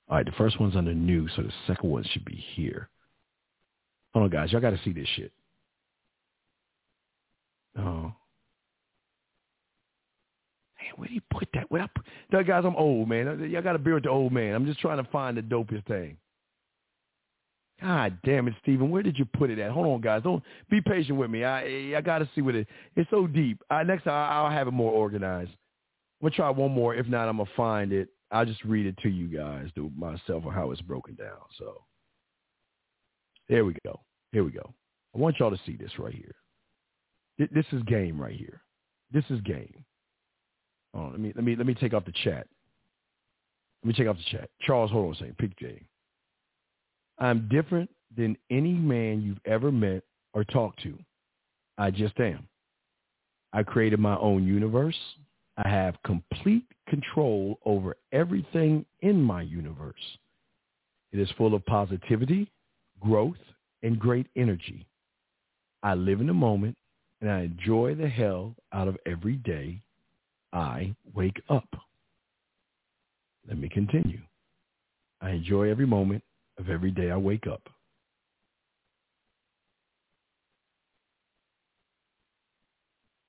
All 0.09 0.17
right, 0.17 0.27
the 0.27 0.33
first 0.33 0.61
one's 0.61 0.77
under 0.77 0.95
new, 0.95 1.29
so 1.35 1.43
the 1.43 1.53
second 1.67 1.91
one 1.91 2.05
should 2.13 2.25
be 2.25 2.45
here. 2.55 2.89
Hold 4.15 4.25
on, 4.25 4.31
guys. 4.31 4.53
Y'all 4.53 4.61
got 4.61 4.71
to 4.71 4.81
see 4.85 4.93
this 4.93 5.09
shit. 5.17 5.33
Oh. 7.77 8.13
Man, 10.79 10.93
where 10.97 11.09
did 11.09 11.15
he 11.15 11.23
put 11.33 11.49
that? 11.55 11.69
Where 11.69 11.83
I 11.83 11.87
put, 11.93 12.07
no, 12.31 12.45
guys, 12.45 12.65
I'm 12.65 12.77
old, 12.77 13.09
man. 13.09 13.51
Y'all 13.51 13.63
got 13.63 13.73
to 13.73 13.79
bear 13.81 13.95
with 13.95 14.05
the 14.05 14.11
old 14.11 14.33
man. 14.33 14.55
I'm 14.55 14.67
just 14.67 14.79
trying 14.79 15.03
to 15.03 15.11
find 15.11 15.37
the 15.37 15.43
dopest 15.43 15.87
thing. 15.87 16.19
God 17.83 18.19
damn 18.25 18.47
it, 18.47 18.55
Steven. 18.63 18.91
Where 18.91 19.03
did 19.03 19.19
you 19.19 19.25
put 19.25 19.51
it 19.51 19.59
at? 19.59 19.73
Hold 19.73 19.87
on, 19.87 20.01
guys. 20.01 20.23
Don't 20.23 20.43
be 20.71 20.81
patient 20.81 21.19
with 21.19 21.31
me. 21.31 21.45
I 21.45 21.97
I 21.97 22.01
got 22.01 22.19
to 22.19 22.29
see 22.35 22.41
what 22.41 22.55
it. 22.55 22.69
It's 22.95 23.11
so 23.11 23.27
deep. 23.27 23.61
I, 23.71 23.83
next 23.83 24.05
time 24.05 24.31
I'll 24.33 24.51
have 24.51 24.69
it 24.69 24.73
more 24.73 24.93
organized. 24.93 25.51
I'm 26.21 26.29
gonna 26.29 26.37
try 26.37 26.51
one 26.51 26.71
more. 26.71 26.95
If 26.95 27.09
not, 27.09 27.29
I'm 27.29 27.39
gonna 27.39 27.51
find 27.57 27.93
it. 27.93 28.09
I'll 28.31 28.47
just 28.47 28.63
read 28.65 28.87
it 28.87 28.97
to 29.03 29.09
you 29.09 29.27
guys, 29.27 29.69
to 29.75 29.91
myself, 29.97 30.45
or 30.47 30.53
how 30.53 30.71
it's 30.71 30.81
broken 30.83 31.17
down. 31.17 31.41
So 31.59 31.83
there 33.49 33.65
we 33.65 33.75
go. 33.85 34.01
Here 34.31 34.45
we 34.45 34.53
go. 34.53 34.73
I 35.15 35.19
want 35.19 35.39
y'all 35.39 35.51
to 35.51 35.61
see 35.67 35.77
this 35.77 35.99
right 35.99 36.15
here. 36.15 36.35
This 37.53 37.67
is 37.73 37.83
game 37.85 38.21
right 38.21 38.37
here. 38.37 38.63
This 39.13 39.25
is 39.29 39.41
game. 39.41 39.85
Oh, 40.95 41.09
let 41.11 41.19
me 41.19 41.33
let 41.35 41.45
me 41.45 41.57
let 41.57 41.67
me 41.67 41.75
take 41.75 41.95
off 41.95 42.05
the 42.05 42.13
chat. 42.23 42.47
Let 43.83 43.89
me 43.89 43.95
take 43.95 44.07
off 44.07 44.17
the 44.17 44.39
chat. 44.39 44.51
Charles, 44.61 44.93
hold 44.93 45.07
on 45.07 45.13
a 45.15 45.17
second. 45.17 45.39
Pick 45.39 45.57
game. 45.59 45.85
I'm 47.19 47.49
different 47.49 47.91
than 48.17 48.37
any 48.51 48.73
man 48.73 49.23
you've 49.23 49.41
ever 49.45 49.71
met 49.73 50.03
or 50.35 50.45
talked 50.45 50.83
to. 50.83 50.99
I 51.79 51.91
just 51.91 52.19
am. 52.21 52.49
I 53.53 53.63
created 53.63 54.01
my 54.01 54.17
own 54.17 54.47
universe. 54.47 54.99
I 55.57 55.69
have 55.69 56.03
complete 56.05 56.65
control 56.89 57.59
over 57.65 57.97
everything 58.13 58.85
in 59.01 59.23
my 59.23 59.43
universe. 59.43 59.95
It 61.13 61.19
is 61.19 61.31
full 61.37 61.55
of 61.55 61.65
positivity, 61.67 62.51
growth, 63.01 63.37
and 63.83 63.99
great 63.99 64.27
energy. 64.37 64.87
I 65.83 65.95
live 65.95 66.21
in 66.21 66.27
the 66.27 66.35
moment 66.35 66.77
and 67.21 67.31
I 67.31 67.43
enjoy 67.43 67.95
the 67.95 68.09
hell 68.09 68.55
out 68.73 68.89
of 68.89 68.97
every 69.07 69.37
day 69.37 69.83
I 70.53 70.95
wake 71.15 71.41
up. 71.49 71.69
Let 73.49 73.59
me 73.59 73.69
continue. 73.69 74.21
I 75.21 75.31
enjoy 75.31 75.71
every 75.71 75.87
moment 75.87 76.23
of 76.63 76.71
every 76.71 76.91
day 76.93 77.11
I 77.11 77.17
wake 77.17 77.47
up. 77.47 77.69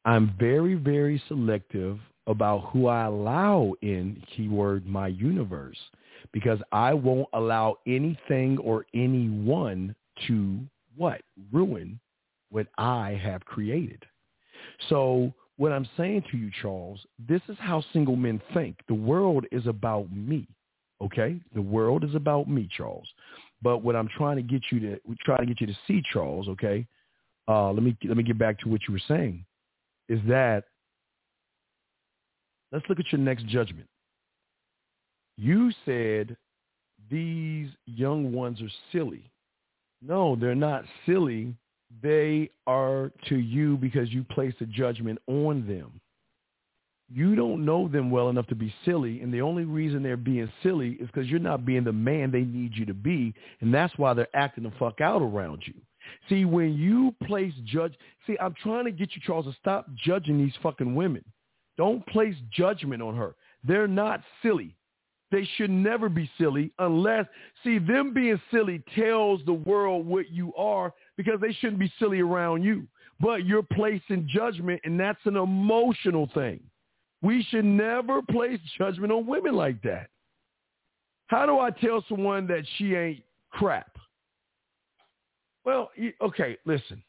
I'm 0.06 0.34
very, 0.38 0.76
very 0.76 1.22
selective 1.28 1.98
about 2.28 2.70
who 2.72 2.88
I 2.88 3.06
allow 3.06 3.74
in 3.82 4.22
keyword 4.36 4.86
my 4.86 5.08
universe 5.08 5.78
because 6.32 6.60
I 6.72 6.94
won't 6.94 7.28
allow 7.34 7.78
anything 7.88 8.58
or 8.60 8.86
anyone 8.94 9.96
to 10.28 10.60
what? 10.96 11.22
Ruin 11.52 12.00
what 12.52 12.68
I 12.78 13.20
have 13.24 13.44
created. 13.46 14.06
So 14.90 15.34
what 15.58 15.72
I'm 15.72 15.88
saying 15.98 16.26
to 16.32 16.38
you, 16.38 16.52
Charles, 16.62 17.00
this 17.28 17.42
is 17.48 17.58
how 17.60 17.84
single 17.94 18.16
men 18.16 18.42
think. 18.54 18.78
The 18.88 18.94
world 18.94 19.46
is 19.52 19.66
about 19.68 20.12
me. 20.12 20.48
Okay? 21.04 21.40
The 21.54 21.62
world 21.62 22.04
is 22.04 22.16
about 22.16 22.50
me, 22.50 22.68
Charles. 22.76 23.08
But 23.62 23.80
what 23.80 23.96
I'm 23.96 24.10
trying 24.18 24.38
to 24.38 24.44
get 24.44 24.64
you 24.72 24.80
to 24.82 25.00
try 25.24 25.38
to 25.38 25.46
get 25.46 25.62
you 25.62 25.68
to 25.68 25.78
see, 25.88 26.02
Charles, 26.12 26.48
okay? 26.50 26.86
Uh, 27.48 27.72
let 27.72 27.84
me 27.84 27.96
let 28.06 28.18
me 28.18 28.24
get 28.24 28.38
back 28.38 28.60
to 28.60 28.70
what 28.70 28.82
you 28.88 28.94
were 28.94 29.02
saying. 29.08 29.46
Is 30.10 30.20
that 30.28 30.66
let's 32.72 32.86
look 32.90 33.00
at 33.00 33.12
your 33.12 33.20
next 33.20 33.46
judgment. 33.48 33.88
You 35.38 35.72
said 35.86 36.38
these 37.10 37.70
young 37.86 38.32
ones 38.32 38.62
are 38.62 38.72
silly. 38.92 39.30
No, 40.02 40.36
they're 40.36 40.56
not 40.56 40.84
silly. 41.06 41.56
They 42.02 42.50
are 42.66 43.12
to 43.30 43.36
you 43.36 43.78
because 43.78 44.12
you 44.12 44.24
place 44.24 44.54
a 44.62 44.66
judgment 44.66 45.20
on 45.28 45.68
them. 45.68 46.02
You 47.10 47.36
don't 47.36 47.66
know 47.66 47.88
them 47.88 48.10
well 48.10 48.30
enough 48.30 48.48
to 48.48 48.56
be 48.56 48.74
silly, 48.86 49.22
and 49.22 49.34
the 49.34 49.42
only 49.42 49.66
reason 49.66 50.02
they're 50.02 50.18
being 50.18 50.52
silly 50.64 50.94
is 50.94 51.08
because 51.08 51.30
you're 51.30 51.40
not 51.40 51.66
being 51.66 51.84
the 51.84 51.92
man 51.94 52.32
they 52.32 52.42
need 52.42 52.76
you 52.76 52.86
to 52.86 52.94
be, 52.94 53.34
and 53.62 53.74
that's 53.74 53.96
why 53.98 54.14
they're 54.14 54.36
acting 54.36 54.64
the 54.64 54.72
fuck 54.80 55.02
out 55.02 55.22
around 55.22 55.64
you. 55.66 55.74
See, 56.30 56.46
when 56.46 56.74
you 56.74 57.14
place 57.26 57.54
judge, 57.66 57.94
see, 58.26 58.38
I'm 58.40 58.56
trying 58.62 58.86
to 58.86 58.92
get 58.92 59.16
you, 59.16 59.22
Charles, 59.26 59.46
to 59.46 59.56
stop 59.60 59.88
judging 59.96 60.38
these 60.38 60.54
fucking 60.62 60.96
women. 60.96 61.24
Don't 61.78 62.06
place 62.08 62.36
judgment 62.52 63.02
on 63.02 63.16
her. 63.16 63.36
They're 63.64 63.88
not 63.88 64.22
silly. 64.42 64.76
They 65.32 65.48
should 65.56 65.72
never 65.72 66.10
be 66.10 66.30
silly 66.38 66.72
unless, 66.78 67.26
see, 67.64 67.80
them 67.80 68.14
being 68.14 68.40
silly 68.52 68.84
tells 68.96 69.42
the 69.46 69.54
world 69.54 70.06
what 70.06 70.30
you 70.30 70.54
are 70.56 70.94
because 71.18 71.42
they 71.42 71.54
shouldn't 71.54 71.80
be 71.80 71.92
silly 71.98 72.20
around 72.20 72.64
you. 72.64 72.88
But 73.20 73.46
you're 73.46 73.64
placing 73.64 74.30
judgment, 74.32 74.82
and 74.84 75.00
that's 75.00 75.26
an 75.26 75.38
emotional 75.38 76.30
thing. 76.34 76.60
We 77.24 77.42
should 77.50 77.66
never 77.66 78.22
place 78.22 78.60
judgment 78.78 79.12
on 79.12 79.26
women 79.26 79.56
like 79.56 79.82
that. 79.84 80.10
How 81.28 81.46
do 81.46 81.58
I 81.58 81.72
tell 81.72 82.04
someone 82.10 82.46
that 82.48 82.64
she 82.78 82.94
ain't 82.96 83.24
crap? 83.50 83.98
Well, 85.64 85.90
okay, 86.22 86.58
listen. 86.66 87.02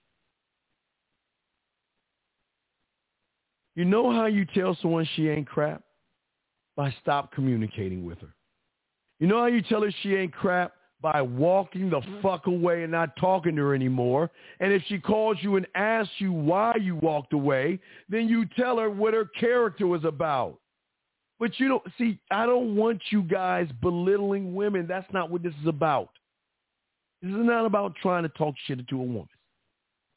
You 3.74 3.84
know 3.84 4.12
how 4.12 4.26
you 4.26 4.44
tell 4.44 4.78
someone 4.80 5.06
she 5.16 5.28
ain't 5.28 5.48
crap? 5.48 5.82
By 6.76 6.94
stop 7.02 7.32
communicating 7.32 8.06
with 8.06 8.20
her. 8.20 8.34
You 9.18 9.26
know 9.26 9.40
how 9.40 9.46
you 9.46 9.62
tell 9.62 9.82
her 9.82 9.92
she 10.02 10.14
ain't 10.14 10.32
crap? 10.32 10.74
By 11.04 11.20
walking 11.20 11.90
the 11.90 12.00
mm-hmm. 12.00 12.22
fuck 12.22 12.46
away 12.46 12.82
and 12.82 12.90
not 12.90 13.14
talking 13.16 13.56
to 13.56 13.62
her 13.62 13.74
anymore. 13.74 14.30
And 14.58 14.72
if 14.72 14.82
she 14.88 14.98
calls 14.98 15.36
you 15.42 15.56
and 15.56 15.66
asks 15.74 16.14
you 16.16 16.32
why 16.32 16.76
you 16.80 16.96
walked 16.96 17.34
away, 17.34 17.78
then 18.08 18.26
you 18.26 18.46
tell 18.58 18.78
her 18.78 18.88
what 18.88 19.12
her 19.12 19.26
character 19.38 19.86
was 19.86 20.02
about. 20.06 20.58
But 21.38 21.60
you 21.60 21.68
don't 21.68 21.82
see, 21.98 22.18
I 22.30 22.46
don't 22.46 22.74
want 22.74 23.02
you 23.10 23.20
guys 23.20 23.68
belittling 23.82 24.54
women. 24.54 24.86
That's 24.86 25.06
not 25.12 25.30
what 25.30 25.42
this 25.42 25.52
is 25.60 25.68
about. 25.68 26.08
This 27.20 27.32
is 27.32 27.36
not 27.44 27.66
about 27.66 27.96
trying 28.00 28.22
to 28.22 28.30
talk 28.30 28.54
shit 28.66 28.88
to 28.88 28.96
a 28.98 29.04
woman. 29.04 29.28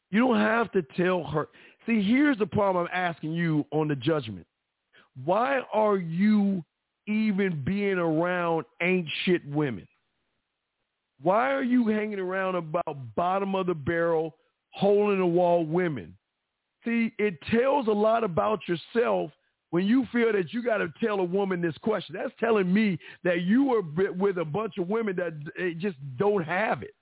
You 0.09 0.21
don't 0.21 0.39
have 0.39 0.71
to 0.71 0.83
tell 0.95 1.21
her. 1.25 1.49
See, 1.85 2.01
here's 2.01 2.37
the 2.37 2.45
problem 2.45 2.85
I'm 2.85 2.97
asking 2.97 3.33
you 3.33 3.65
on 3.71 3.89
the 3.89 3.95
judgment. 3.97 4.47
Why 5.25 5.63
are 5.73 5.97
you 5.97 6.63
even 7.07 7.61
being 7.65 7.97
around 7.97 8.63
ain't 8.81 9.09
shit 9.25 9.45
women? 9.49 9.85
Why 11.21 11.51
are 11.51 11.63
you 11.63 11.87
hanging 11.87 12.19
around 12.19 12.55
about 12.55 13.15
bottom 13.15 13.55
of 13.55 13.67
the 13.67 13.73
barrel, 13.73 14.35
hole 14.71 15.11
in 15.11 15.19
the 15.19 15.25
wall 15.25 15.65
women? 15.65 16.15
See, 16.85 17.11
it 17.17 17.39
tells 17.51 17.87
a 17.87 17.91
lot 17.91 18.23
about 18.23 18.59
yourself 18.67 19.31
when 19.71 19.85
you 19.85 20.07
feel 20.11 20.31
that 20.31 20.53
you 20.53 20.63
got 20.63 20.77
to 20.77 20.93
tell 21.03 21.19
a 21.19 21.23
woman 21.23 21.61
this 21.61 21.77
question. 21.79 22.15
That's 22.17 22.33
telling 22.39 22.71
me 22.71 22.97
that 23.23 23.41
you 23.41 23.73
are 23.73 24.11
with 24.11 24.37
a 24.37 24.45
bunch 24.45 24.77
of 24.77 24.87
women 24.87 25.15
that 25.17 25.33
eh, 25.59 25.73
just 25.77 25.97
don't 26.17 26.43
have 26.43 26.83
it. 26.83 26.93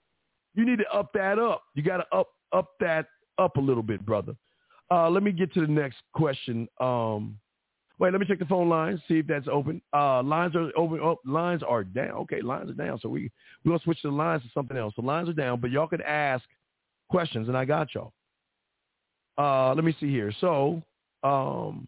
You 0.56 0.66
need 0.66 0.80
to 0.80 0.92
up 0.92 1.12
that 1.14 1.38
up. 1.38 1.64
You 1.76 1.84
got 1.84 1.98
to 1.98 2.06
up 2.16 2.30
up 2.54 2.72
that 2.80 3.08
up 3.38 3.58
a 3.58 3.62
little 3.62 3.84
bit, 3.84 4.06
brother. 4.06 4.36
Uh, 4.90 5.10
let 5.10 5.24
me 5.24 5.32
get 5.32 5.54
to 5.54 5.62
the 5.62 5.68
next 5.68 5.98
question. 6.14 6.68
Um, 6.80 7.38
Wait, 7.98 8.12
let 8.12 8.20
me 8.20 8.28
check 8.28 8.40
the 8.40 8.46
phone 8.46 8.68
lines, 8.68 9.00
see 9.08 9.20
if 9.20 9.28
that's 9.28 9.48
open. 9.50 9.82
Uh, 9.94 10.22
lines 10.22 10.54
are 10.56 10.70
open. 10.76 11.00
Oh, 11.02 11.18
lines 11.26 11.64
are 11.64 11.84
down. 11.84 12.12
Okay, 12.12 12.42
lines 12.42 12.70
are 12.70 12.74
down. 12.74 13.00
So 13.00 13.08
we 13.08 13.32
we're 13.64 13.72
gonna 13.72 13.84
switch 13.84 14.00
the 14.04 14.10
lines 14.10 14.44
to 14.44 14.50
something 14.54 14.76
else. 14.76 14.94
The 14.98 15.02
lines 15.02 15.30
are 15.30 15.34
down, 15.34 15.62
but 15.62 15.72
y'all 15.72 15.88
can 15.88 16.02
ask 16.02 16.44
questions, 17.10 17.48
and 17.48 17.58
I 17.58 17.64
got 17.64 17.94
y'all. 17.96 18.12
Uh, 19.38 19.74
let 19.74 19.86
me 19.86 19.96
see 20.00 20.10
here. 20.10 20.34
So, 20.42 20.82
um, 21.24 21.88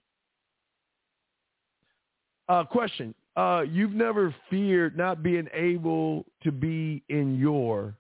uh, 2.48 2.64
question: 2.64 3.14
uh, 3.36 3.66
You've 3.70 3.94
never 3.94 4.34
feared 4.50 4.98
not 4.98 5.24
being 5.24 5.50
able 5.54 6.26
to 6.44 6.54
be 6.54 7.04
in 7.10 7.38
your 7.38 7.96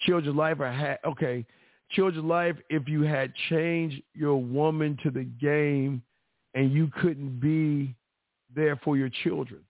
children's 0.00 0.36
life, 0.36 0.60
or 0.60 0.70
had 0.70 0.98
okay, 1.06 1.46
children's 1.92 2.26
life 2.26 2.56
if 2.68 2.88
you 2.88 3.02
had 3.02 3.32
changed 3.48 4.02
your 4.12 4.36
woman 4.36 4.98
to 5.02 5.10
the 5.10 5.24
game 5.24 6.02
and 6.54 6.72
you 6.72 6.90
couldn't 7.00 7.40
be 7.40 7.94
there 8.54 8.76
for 8.82 8.96
your 8.96 9.10
children. 9.22 9.60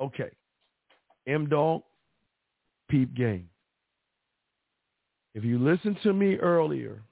Okay. 0.00 0.30
M 1.26 1.48
Dog, 1.48 1.82
peep 2.90 3.14
game. 3.14 3.48
If 5.34 5.44
you 5.44 5.58
listened 5.58 5.98
to 6.02 6.12
me 6.12 6.36
earlier, 6.36 7.02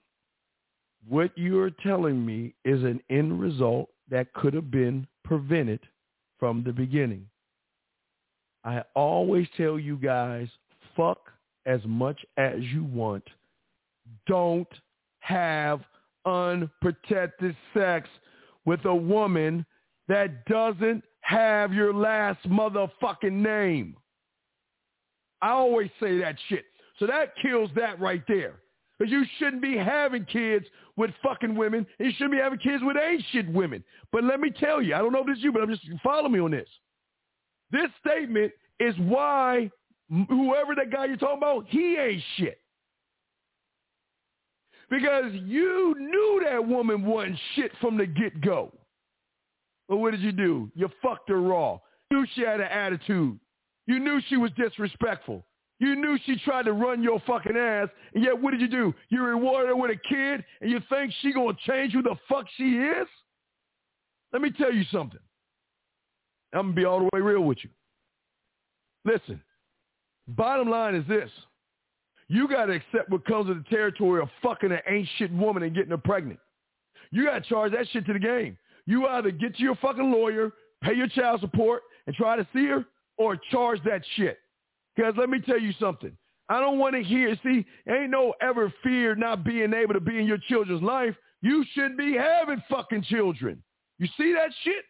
what 1.09 1.33
you're 1.37 1.71
telling 1.71 2.25
me 2.25 2.55
is 2.65 2.83
an 2.85 3.01
end 3.11 3.41
result 3.41 3.89
that 4.11 4.33
could 4.35 4.55
have 4.55 4.71
been 4.71 5.07
prevented 5.25 5.81
from 6.39 6.63
the 6.63 6.73
beginning. 6.73 7.27
I 8.65 8.83
always 8.95 9.49
tell 9.57 9.79
you 9.79 9.97
guys, 9.97 10.49
fuck 10.97 11.31
as 11.67 11.81
much 11.85 12.25
as 12.37 12.61
you 12.61 12.85
want. 12.85 13.25
Don't 14.27 14.69
have 15.21 15.81
unprotected 16.25 17.57
sex 17.75 18.09
with 18.65 18.85
a 18.85 18.95
woman 18.95 19.67
that 20.09 20.45
doesn't 20.47 21.03
have 21.21 21.73
your 21.73 21.95
last 21.95 22.49
motherfucking 22.49 23.33
name. 23.33 23.97
I 25.41 25.51
always 25.51 25.91
say 26.01 26.19
that 26.19 26.37
shit. 26.49 26.65
So 26.99 27.07
that 27.07 27.35
kills 27.41 27.71
that 27.75 28.01
right 28.01 28.23
there. 28.29 28.61
Because 28.99 29.11
you 29.11 29.25
shouldn't 29.39 29.63
be 29.63 29.77
having 29.77 30.25
kids 30.27 30.67
with 30.97 31.11
fucking 31.23 31.57
women. 31.57 31.87
You 31.99 32.13
shouldn't 32.13 32.33
be 32.33 32.39
having 32.39 32.59
kids 32.61 32.83
with 32.85 32.97
ain't 32.97 33.25
shit 33.33 33.49
women. 33.53 33.83
But 34.13 34.23
let 34.23 34.39
me 34.39 34.51
tell 34.51 34.81
you, 34.81 34.95
I 34.95 34.99
don't 34.99 35.13
know 35.13 35.21
if 35.21 35.27
this 35.27 35.39
is 35.39 35.45
you, 35.45 35.53
but 35.53 35.63
I'm 35.63 35.71
just 35.71 35.83
follow 36.05 36.29
me 36.29 36.39
on 36.39 36.53
this. 36.53 36.69
This 37.73 37.91
statement 38.07 38.53
is 38.79 38.95
why 38.99 39.71
whoever 40.29 40.75
that 40.77 40.93
guy 40.93 41.07
you're 41.07 41.17
talking 41.17 41.39
about, 41.39 41.67
he 41.69 41.97
ain't 41.97 42.23
shit. 42.37 42.62
Because 44.93 45.33
you 45.33 45.95
knew 45.99 46.43
that 46.45 46.69
woman 46.69 47.07
wasn't 47.07 47.39
shit 47.55 47.73
from 47.81 47.97
the 47.97 48.05
get-go. 48.05 48.71
But 49.89 49.97
what 49.97 50.11
did 50.11 50.21
you 50.21 50.33
do? 50.33 50.71
You 50.75 50.91
fucked 51.01 51.31
her 51.31 51.41
raw. 51.41 51.79
You 52.11 52.21
knew 52.21 52.27
she 52.35 52.43
had 52.43 52.61
an 52.61 52.67
attitude. 52.71 53.41
You 53.87 53.99
knew 53.99 54.21
she 54.29 54.37
was 54.37 54.51
disrespectful. 54.55 55.47
You 55.79 55.97
knew 55.97 56.19
she 56.27 56.37
tried 56.45 56.67
to 56.67 56.75
run 56.75 57.03
your 57.03 57.23
fucking 57.27 57.57
ass, 57.57 57.89
and 58.15 58.23
yet 58.23 58.39
what 58.39 58.51
did 58.51 58.61
you 58.61 58.69
do? 58.69 58.95
You 59.09 59.23
rewarded 59.23 59.71
her 59.71 59.77
with 59.77 59.93
a 59.93 59.97
kid, 59.97 60.45
and 60.61 60.71
you 60.71 60.79
think 60.91 61.11
she 61.23 61.33
gonna 61.33 61.57
change 61.67 61.95
who 61.95 62.03
the 62.03 62.17
fuck 62.29 62.45
she 62.59 62.75
is? 62.75 63.09
Let 64.31 64.43
me 64.43 64.51
tell 64.51 64.75
you 64.75 64.85
something. 64.93 65.21
I'm 66.53 66.67
gonna 66.67 66.75
be 66.75 66.85
all 66.85 66.99
the 66.99 67.09
way 67.15 67.23
real 67.23 67.41
with 67.41 67.65
you. 67.65 67.71
Listen, 69.07 69.43
bottom 70.29 70.69
line 70.69 70.95
is 70.95 71.09
this. 71.09 71.31
You 72.33 72.49
got 72.49 72.65
to 72.65 72.73
accept 72.73 73.11
what 73.11 73.27
comes 73.27 73.49
with 73.49 73.63
the 73.63 73.69
territory 73.69 74.23
of 74.23 74.31
fucking 74.43 74.73
an 74.73 74.79
ancient 74.89 75.35
woman 75.35 75.65
and 75.65 75.75
getting 75.75 75.91
her 75.91 75.99
pregnant. 75.99 76.41
You 77.11 77.27
got 77.27 77.35
to 77.35 77.41
charge 77.43 77.73
that 77.73 77.87
shit 77.93 78.07
to 78.07 78.15
the 78.15 78.19
game. 78.19 78.57
You 78.87 79.07
either 79.07 79.31
get 79.31 79.55
to 79.57 79.63
your 79.63 79.75
fucking 79.77 80.11
lawyer, 80.11 80.51
pay 80.83 80.95
your 80.95 81.09
child 81.09 81.43
support, 81.43 81.83
and 82.07 82.17
try 82.17 82.37
to 82.37 82.47
see 82.55 82.65
her, 82.69 82.87
or 83.19 83.37
charge 83.51 83.81
that 83.85 84.01
shit. 84.17 84.39
Because 84.97 85.13
let 85.19 85.29
me 85.29 85.41
tell 85.41 85.61
you 85.61 85.75
something. 85.79 86.17
I 86.49 86.59
don't 86.59 86.79
want 86.79 86.95
to 86.95 87.03
hear, 87.03 87.37
see, 87.43 87.67
ain't 87.87 88.11
no 88.11 88.33
ever 88.41 88.73
fear 88.83 89.15
not 89.15 89.45
being 89.45 89.75
able 89.75 89.93
to 89.93 90.01
be 90.01 90.19
in 90.19 90.25
your 90.25 90.39
children's 90.49 90.83
life. 90.83 91.15
You 91.43 91.67
should 91.75 91.99
be 91.99 92.17
having 92.17 92.63
fucking 92.71 93.03
children. 93.03 93.63
You 93.99 94.07
see 94.17 94.33
that 94.33 94.51
shit? 94.65 94.85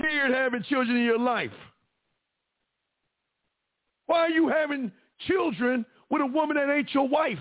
Feared 0.00 0.32
having 0.32 0.64
children 0.64 0.96
in 0.96 1.04
your 1.04 1.20
life. 1.20 1.52
Why 4.06 4.18
are 4.18 4.30
you 4.30 4.48
having 4.48 4.90
children 5.28 5.86
with 6.12 6.20
a 6.20 6.26
woman 6.26 6.56
that 6.56 6.70
ain't 6.70 6.92
your 6.92 7.08
wife? 7.08 7.38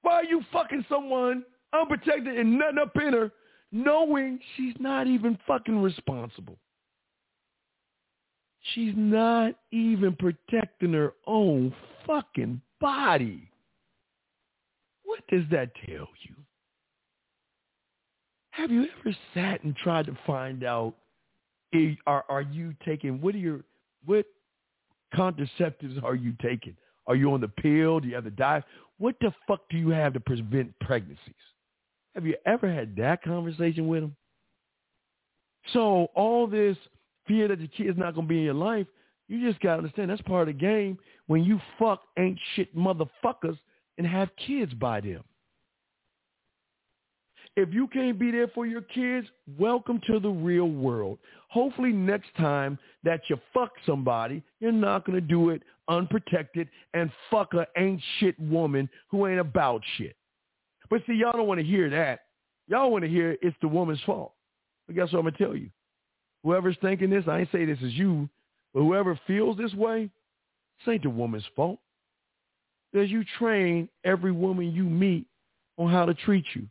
Why 0.00 0.14
are 0.14 0.24
you 0.24 0.42
fucking 0.50 0.86
someone 0.88 1.44
unprotected 1.74 2.38
and 2.38 2.58
nothing 2.58 2.78
up 2.78 2.96
in 2.96 3.12
her 3.12 3.30
knowing 3.70 4.40
she's 4.56 4.74
not 4.80 5.06
even 5.06 5.38
fucking 5.46 5.80
responsible? 5.80 6.56
She's 8.72 8.94
not 8.96 9.54
even 9.72 10.16
protecting 10.16 10.94
her 10.94 11.12
own 11.26 11.74
fucking 12.06 12.62
body. 12.80 13.50
What 15.04 15.20
does 15.28 15.44
that 15.50 15.70
tell 15.86 16.08
you? 16.22 16.34
Have 18.52 18.70
you 18.70 18.86
ever 19.00 19.14
sat 19.34 19.62
and 19.64 19.76
tried 19.76 20.06
to 20.06 20.16
find 20.26 20.64
out 20.64 20.94
are 22.06 22.24
are 22.28 22.42
you 22.42 22.72
taking 22.86 23.20
what 23.20 23.34
are 23.34 23.38
your 23.38 23.60
what 24.06 24.26
contraceptives 25.14 26.02
are 26.02 26.14
you 26.14 26.34
taking? 26.42 26.76
Are 27.06 27.14
you 27.14 27.32
on 27.32 27.40
the 27.40 27.48
pill? 27.48 28.00
Do 28.00 28.08
you 28.08 28.14
have 28.14 28.24
the 28.24 28.30
diet? 28.30 28.64
What 28.98 29.16
the 29.20 29.32
fuck 29.46 29.60
do 29.70 29.76
you 29.76 29.90
have 29.90 30.12
to 30.14 30.20
prevent 30.20 30.78
pregnancies? 30.80 31.34
Have 32.14 32.26
you 32.26 32.36
ever 32.46 32.72
had 32.72 32.94
that 32.96 33.22
conversation 33.22 33.88
with 33.88 34.02
them? 34.02 34.16
So 35.72 36.08
all 36.14 36.46
this 36.46 36.76
fear 37.26 37.48
that 37.48 37.58
the 37.58 37.68
kid's 37.68 37.98
not 37.98 38.14
going 38.14 38.26
to 38.26 38.28
be 38.28 38.38
in 38.38 38.44
your 38.44 38.54
life, 38.54 38.86
you 39.28 39.50
just 39.50 39.60
got 39.60 39.72
to 39.72 39.78
understand 39.78 40.10
that's 40.10 40.22
part 40.22 40.48
of 40.48 40.54
the 40.54 40.60
game 40.60 40.98
when 41.26 41.42
you 41.42 41.60
fuck 41.78 42.02
ain't 42.18 42.38
shit 42.54 42.74
motherfuckers 42.76 43.58
and 43.96 44.06
have 44.06 44.28
kids 44.36 44.74
by 44.74 45.00
them. 45.00 45.24
If 47.56 47.72
you 47.72 47.86
can't 47.86 48.18
be 48.18 48.32
there 48.32 48.48
for 48.48 48.66
your 48.66 48.80
kids, 48.80 49.28
welcome 49.58 50.00
to 50.08 50.18
the 50.18 50.28
real 50.28 50.68
world. 50.68 51.18
Hopefully 51.48 51.92
next 51.92 52.34
time 52.36 52.76
that 53.04 53.20
you 53.28 53.38
fuck 53.52 53.70
somebody, 53.86 54.42
you're 54.58 54.72
not 54.72 55.06
going 55.06 55.14
to 55.14 55.26
do 55.26 55.50
it 55.50 55.62
unprotected 55.88 56.68
and 56.94 57.12
fuck 57.30 57.54
a 57.54 57.66
ain't 57.76 58.02
shit 58.18 58.38
woman 58.40 58.88
who 59.08 59.28
ain't 59.28 59.38
about 59.38 59.82
shit. 59.96 60.16
But 60.90 61.02
see, 61.06 61.14
y'all 61.14 61.32
don't 61.32 61.46
want 61.46 61.60
to 61.60 61.66
hear 61.66 61.88
that. 61.90 62.22
Y'all 62.66 62.90
want 62.90 63.04
to 63.04 63.10
hear 63.10 63.36
it's 63.40 63.56
the 63.60 63.68
woman's 63.68 64.02
fault. 64.04 64.32
But 64.88 64.96
guess 64.96 65.12
what 65.12 65.20
I'm 65.20 65.24
going 65.26 65.34
to 65.34 65.44
tell 65.44 65.56
you? 65.56 65.70
Whoever's 66.42 66.76
thinking 66.82 67.08
this, 67.08 67.24
I 67.28 67.40
ain't 67.40 67.52
say 67.52 67.64
this 67.64 67.78
is 67.80 67.92
you, 67.92 68.28
but 68.72 68.80
whoever 68.80 69.18
feels 69.28 69.56
this 69.56 69.72
way, 69.74 70.10
this 70.80 70.92
ain't 70.92 71.04
the 71.04 71.10
woman's 71.10 71.46
fault. 71.54 71.78
Because 72.92 73.10
you 73.10 73.24
train 73.38 73.88
every 74.04 74.32
woman 74.32 74.72
you 74.72 74.84
meet 74.84 75.26
on 75.78 75.90
how 75.90 76.04
to 76.04 76.14
treat 76.14 76.44
you. 76.54 76.66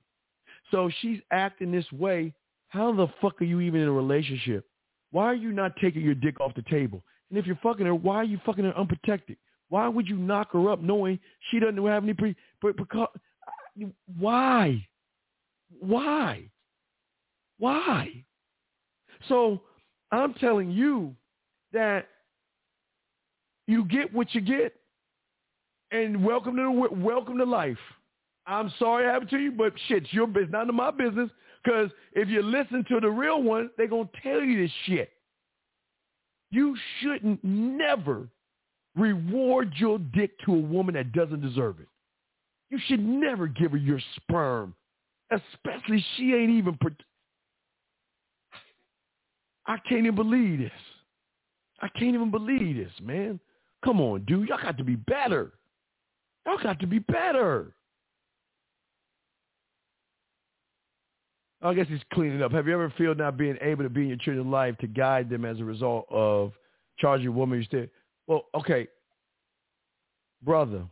So 0.74 0.90
she's 1.02 1.20
acting 1.32 1.72
this 1.72 1.90
way. 1.92 2.34
How 2.70 2.92
the 2.92 3.08
fuck 3.22 3.40
are 3.40 3.46
you 3.46 3.62
even 3.62 3.82
in 3.82 3.88
a 3.88 3.92
relationship? 3.92 4.66
Why 5.12 5.26
are 5.26 5.36
you 5.36 5.52
not 5.52 5.76
taking 5.76 6.02
your 6.02 6.16
dick 6.16 6.42
off 6.42 6.56
the 6.56 6.64
table? 6.64 7.04
And 7.30 7.38
if 7.38 7.46
you're 7.46 7.60
fucking 7.62 7.86
her, 7.86 7.94
why 7.94 8.16
are 8.16 8.24
you 8.24 8.40
fucking 8.44 8.64
her 8.64 8.76
unprotected? 8.76 9.38
Why 9.70 9.88
would 9.88 10.08
you 10.08 10.18
knock 10.18 10.52
her 10.54 10.72
up 10.72 10.82
knowing 10.82 11.20
she 11.52 11.60
doesn't 11.60 11.78
have 11.86 12.04
any 12.04 12.16
pre? 12.16 12.36
Because 12.60 13.08
why? 14.18 14.84
Why? 15.80 16.50
Why? 17.60 18.26
So 19.30 19.62
I'm 20.12 20.34
telling 20.34 20.72
you 20.72 21.16
that 21.72 22.08
you 23.68 23.86
get 23.86 24.12
what 24.12 24.34
you 24.34 24.42
get, 24.42 24.74
and 25.92 26.26
welcome 26.26 26.56
to 26.56 26.72
welcome 26.72 27.38
to 27.38 27.46
life. 27.46 27.78
I'm 28.46 28.72
sorry 28.78 29.06
it 29.06 29.12
happened 29.12 29.30
to 29.32 29.38
you, 29.38 29.52
but 29.52 29.74
shit, 29.88 30.12
your 30.12 30.28
business, 30.28 30.52
none 30.52 30.70
of 30.70 30.76
my 30.76 30.92
business. 30.92 31.30
Because 31.64 31.92
if 32.14 32.28
you 32.28 32.42
listen 32.42 32.84
to 32.90 33.00
the 33.00 33.10
real 33.10 33.42
one, 33.42 33.70
they're 33.78 33.88
going 33.88 34.10
to 34.14 34.22
tell 34.22 34.42
you 34.42 34.62
this 34.62 34.72
shit. 34.86 35.12
You 36.52 36.76
shouldn't 37.00 37.44
never 37.44 38.28
reward 38.96 39.74
your 39.78 39.98
dick 39.98 40.32
to 40.46 40.54
a 40.54 40.60
woman 40.60 40.96
that 40.96 41.14
doesn't 41.14 41.42
deserve 41.42 41.80
it. 41.80 41.88
You 42.70 42.80
should 42.88 43.04
never 43.04 43.48
give 43.48 43.72
her 43.72 43.78
your 43.78 44.00
sperm, 44.16 44.76
especially 45.32 46.04
she 46.16 46.34
ain't 46.34 46.52
even. 46.52 46.78
Pro- 46.80 46.92
I 49.66 49.78
can't 49.88 50.02
even 50.02 50.16
believe 50.16 50.60
this. 50.60 50.72
I 51.82 51.88
can't 51.88 52.16
even 52.16 52.32
believe 52.32 52.76
this, 52.76 52.92
man. 53.02 53.40
Come 53.84 54.02
on, 54.02 54.26
dude. 54.26 54.50
Y'all 54.50 54.62
got 54.62 54.78
to 54.78 54.84
be 54.84 54.96
better. 54.96 55.54
Y'all 56.46 56.58
got 56.62 56.80
to 56.80 56.88
be 56.88 57.00
better. 57.00 57.74
I 61.64 61.74
guess 61.74 61.88
he's 61.88 62.02
cleaning 62.12 62.44
up. 62.44 62.52
Have 62.52 62.68
you 62.68 62.74
ever 62.74 62.94
felt 62.98 63.18
not 63.18 63.38
being 63.38 63.58
able 63.62 63.84
to 63.84 63.90
be 63.90 64.02
in 64.02 64.08
your 64.10 64.18
children's 64.18 64.52
life 64.52 64.78
to 64.80 64.88
guide 64.88 65.30
them 65.30 65.46
as 65.46 65.60
a 65.60 65.64
result 65.64 66.06
of 66.10 66.52
charging 67.00 67.34
woman 67.34 67.60
you 67.60 67.66
still? 67.66 67.86
Well, 68.28 68.46
okay, 68.54 68.88
brother. 70.44 70.84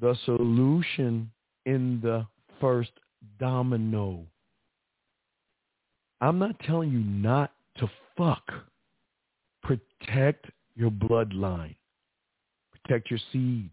The 0.00 0.16
solution 0.24 1.30
in 1.64 2.00
the 2.02 2.26
first 2.60 2.90
domino. 3.38 4.26
I'm 6.20 6.40
not 6.40 6.58
telling 6.60 6.90
you 6.90 6.98
not 6.98 7.52
to 7.78 7.88
fuck. 8.16 8.50
Protect 9.62 10.46
your 10.74 10.90
bloodline. 10.90 11.76
Protect 12.72 13.10
your 13.10 13.20
seed. 13.32 13.70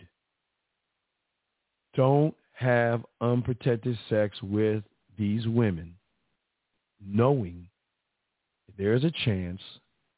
Don't 1.96 2.36
have 2.62 3.04
unprotected 3.22 3.98
sex 4.10 4.38
with 4.42 4.84
these 5.18 5.48
women 5.48 5.96
knowing 7.06 7.68
there's 8.78 9.04
a 9.04 9.12
chance 9.26 9.62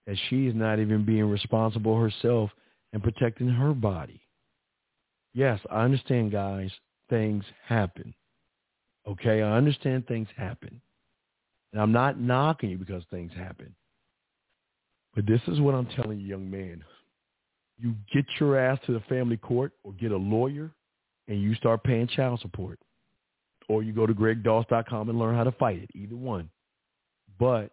that 0.06 0.18
she 0.30 0.48
is 0.48 0.56
not 0.56 0.80
even 0.80 1.06
being 1.06 1.30
responsible 1.30 2.00
herself 2.00 2.50
and 2.92 3.02
protecting 3.02 3.48
her 3.48 3.74
body. 3.74 4.22
Yes, 5.34 5.60
I 5.72 5.84
understand, 5.84 6.32
guys. 6.32 6.70
Things 7.10 7.44
happen. 7.66 8.14
Okay, 9.08 9.42
I 9.42 9.58
understand 9.58 10.08
things 10.08 10.28
happen. 10.36 10.82
And 11.72 11.82
I'm 11.82 11.92
not 11.92 12.20
knocking 12.20 12.70
you 12.70 12.78
because 12.78 13.04
things 13.10 13.32
happen. 13.36 13.74
But 15.16 15.26
this 15.26 15.42
is 15.48 15.60
what 15.60 15.76
I'm 15.76 15.88
telling 15.88 16.20
you, 16.20 16.28
young 16.28 16.50
man. 16.50 16.84
You 17.80 17.96
get 18.14 18.26
your 18.40 18.58
ass 18.58 18.80
to 18.86 18.94
the 18.94 19.00
family 19.02 19.38
court 19.38 19.72
or 19.84 19.94
get 19.94 20.12
a 20.12 20.18
lawyer 20.18 20.72
and 21.28 21.42
you 21.42 21.56
start 21.56 21.84
paying 21.84 22.08
child 22.08 22.40
support. 22.42 22.80
Or 23.70 23.82
you 23.82 23.94
go 23.94 24.06
to 24.06 24.14
gregdoss.com 24.14 25.10
and 25.10 25.20
learn 25.20 25.36
how 25.36 25.46
to 25.46 25.52
fight 25.54 25.82
it, 25.82 25.90
either 25.96 26.16
one. 26.16 26.50
But 27.40 27.72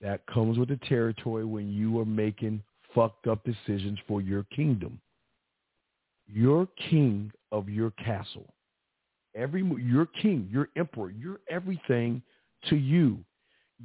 that 0.00 0.26
comes 0.26 0.58
with 0.58 0.68
the 0.68 0.78
territory 0.88 1.44
when 1.44 1.72
you 1.72 1.98
are 1.98 2.04
making 2.04 2.62
fucked 2.94 3.26
up 3.26 3.40
decisions 3.44 3.98
for 4.06 4.20
your 4.20 4.44
kingdom. 4.54 5.00
You're 6.26 6.68
king 6.90 7.32
of 7.50 7.68
your 7.68 7.92
castle. 7.92 8.52
Every 9.34 9.62
you're 9.62 10.08
king, 10.22 10.48
you're 10.50 10.68
emperor, 10.76 11.10
you're 11.10 11.40
everything 11.48 12.22
to 12.68 12.76
you. 12.76 13.18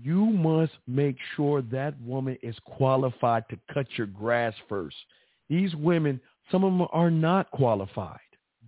You 0.01 0.25
must 0.25 0.71
make 0.87 1.17
sure 1.35 1.61
that 1.63 1.99
woman 2.01 2.37
is 2.41 2.55
qualified 2.63 3.43
to 3.49 3.59
cut 3.73 3.85
your 3.97 4.07
grass 4.07 4.53
first. 4.69 4.95
These 5.49 5.75
women, 5.75 6.21
some 6.49 6.63
of 6.63 6.71
them 6.71 6.87
are 6.91 7.11
not 7.11 7.51
qualified 7.51 8.19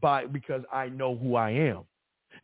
by 0.03 0.27
because 0.27 0.61
I 0.71 0.89
know 0.89 1.15
who 1.15 1.35
I 1.35 1.49
am. 1.49 1.85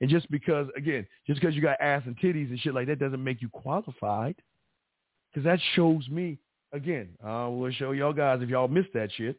And 0.02 0.10
just 0.10 0.31
because, 0.31 0.68
again, 0.76 1.06
just 1.27 1.41
because 1.41 1.56
you 1.56 1.61
got 1.61 1.80
ass 1.81 2.03
and 2.06 2.18
titties 2.18 2.49
and 2.49 2.60
shit 2.60 2.73
like 2.73 2.88
that 2.88 2.99
doesn't 2.99 3.23
make 3.23 3.41
you 3.41 3.49
qualified. 3.49 4.36
Because 5.31 5.44
that 5.44 5.60
shows 5.76 6.07
me, 6.10 6.40
again, 6.73 7.10
I 7.23 7.48
will 7.48 7.72
show 7.72 7.91
y'all 7.91 8.14
guys 8.14 8.40
if 8.41 8.49
y'all 8.49 8.68
missed 8.68 8.94
that 8.94 9.11
shit. 9.11 9.38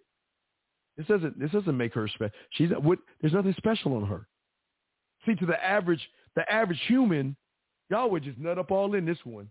This 0.96 1.06
doesn't 1.06 1.40
this 1.40 1.50
doesn't 1.50 1.76
make 1.76 1.94
her 1.94 2.06
special. 2.08 2.34
She's 2.50 2.70
what 2.82 2.98
there's 3.20 3.32
nothing 3.32 3.54
special 3.56 3.94
on 3.94 4.06
her. 4.06 4.26
See, 5.24 5.34
to 5.36 5.46
the 5.46 5.64
average 5.64 6.06
the 6.36 6.50
average 6.52 6.80
human, 6.86 7.36
y'all 7.88 8.10
would 8.10 8.22
just 8.22 8.38
nut 8.38 8.58
up 8.58 8.70
all 8.70 8.94
in 8.94 9.06
this 9.06 9.18
one. 9.24 9.48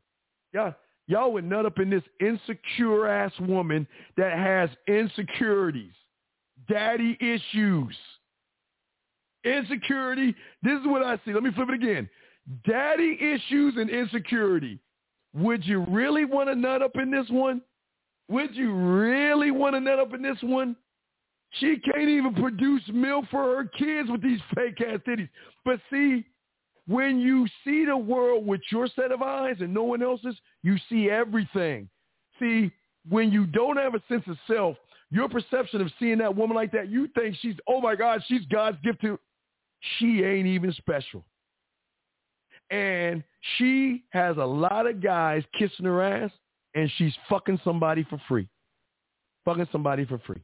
Y'all 0.54 0.76
y'all 1.08 1.34
would 1.34 1.46
nut 1.46 1.66
up 1.66 1.80
in 1.80 1.90
this 1.90 2.04
insecure 2.22 3.08
ass 3.08 3.32
woman 3.40 3.88
that 4.16 4.38
has 4.38 4.70
insecurities, 4.88 5.94
daddy 6.70 7.18
issues, 7.20 7.96
insecurity. 9.44 10.36
This 10.64 10.80
is 10.80 10.86
what 10.86 11.04
I 11.04 11.20
see. 11.26 11.34
Let 11.34 11.44
me 11.44 11.52
flip 11.52 11.70
it 11.70 11.76
again. 11.76 12.10
Daddy 12.68 13.18
issues 13.22 13.76
and 13.78 13.90
insecurity. 13.90 14.80
Would 15.34 15.66
you 15.66 15.86
really 15.90 16.26
want 16.26 16.50
to 16.50 16.56
nut 16.56 16.82
up 16.82 16.96
in 16.96 17.12
this 17.12 17.30
one? 17.30 17.62
Would 18.30 18.56
you 18.56 18.74
really 18.74 19.52
want 19.52 19.76
to 19.76 19.80
nut 19.80 20.00
up 20.00 20.14
in 20.14 20.22
this 20.22 20.38
one? 20.42 20.76
She 21.54 21.78
can't 21.78 22.10
even 22.10 22.36
produce 22.36 22.84
milk 22.94 23.26
for 23.32 23.56
her 23.56 23.66
kids 23.66 24.10
with 24.10 24.22
these 24.22 24.40
fake 24.56 24.82
ass 24.82 25.00
titties. 25.08 25.30
But 25.66 25.80
see, 25.92 26.26
when 26.88 27.20
you 27.20 27.48
see 27.64 27.86
the 27.86 27.98
world 27.98 28.46
with 28.46 28.62
your 28.72 28.88
set 28.96 29.12
of 29.12 29.22
eyes 29.22 29.58
and 29.60 29.74
no 29.74 29.84
one 29.84 30.04
else's, 30.04 30.36
you 30.64 30.78
see 30.90 31.10
everything. 31.10 31.90
See, 32.40 32.72
when 33.08 33.32
you 33.32 33.46
don't 33.46 33.78
have 33.78 33.96
a 33.96 34.02
sense 34.08 34.24
of 34.28 34.38
self, 34.48 34.78
your 35.12 35.28
perception 35.28 35.82
of 35.82 35.92
seeing 36.00 36.20
that 36.20 36.36
woman 36.36 36.56
like 36.56 36.72
that, 36.72 36.90
you 36.90 37.08
think 37.16 37.36
she's, 37.42 37.56
oh 37.68 37.82
my 37.82 37.96
God, 37.96 38.22
she's 38.28 38.46
God's 38.52 38.78
gift 38.84 39.02
to. 39.02 39.20
She 39.98 40.24
ain't 40.24 40.48
even 40.48 40.74
special. 40.74 41.24
And 42.70 43.24
she 43.58 44.04
has 44.12 44.38
a 44.38 44.46
lot 44.46 44.86
of 44.86 45.02
guys 45.02 45.44
kissing 45.58 45.86
her 45.86 46.02
ass, 46.02 46.32
and 46.76 46.92
she's 46.98 47.14
fucking 47.28 47.60
somebody 47.64 48.06
for 48.10 48.22
free. 48.28 48.48
Fucking 49.46 49.68
somebody 49.72 50.06
for 50.06 50.20
free. 50.20 50.42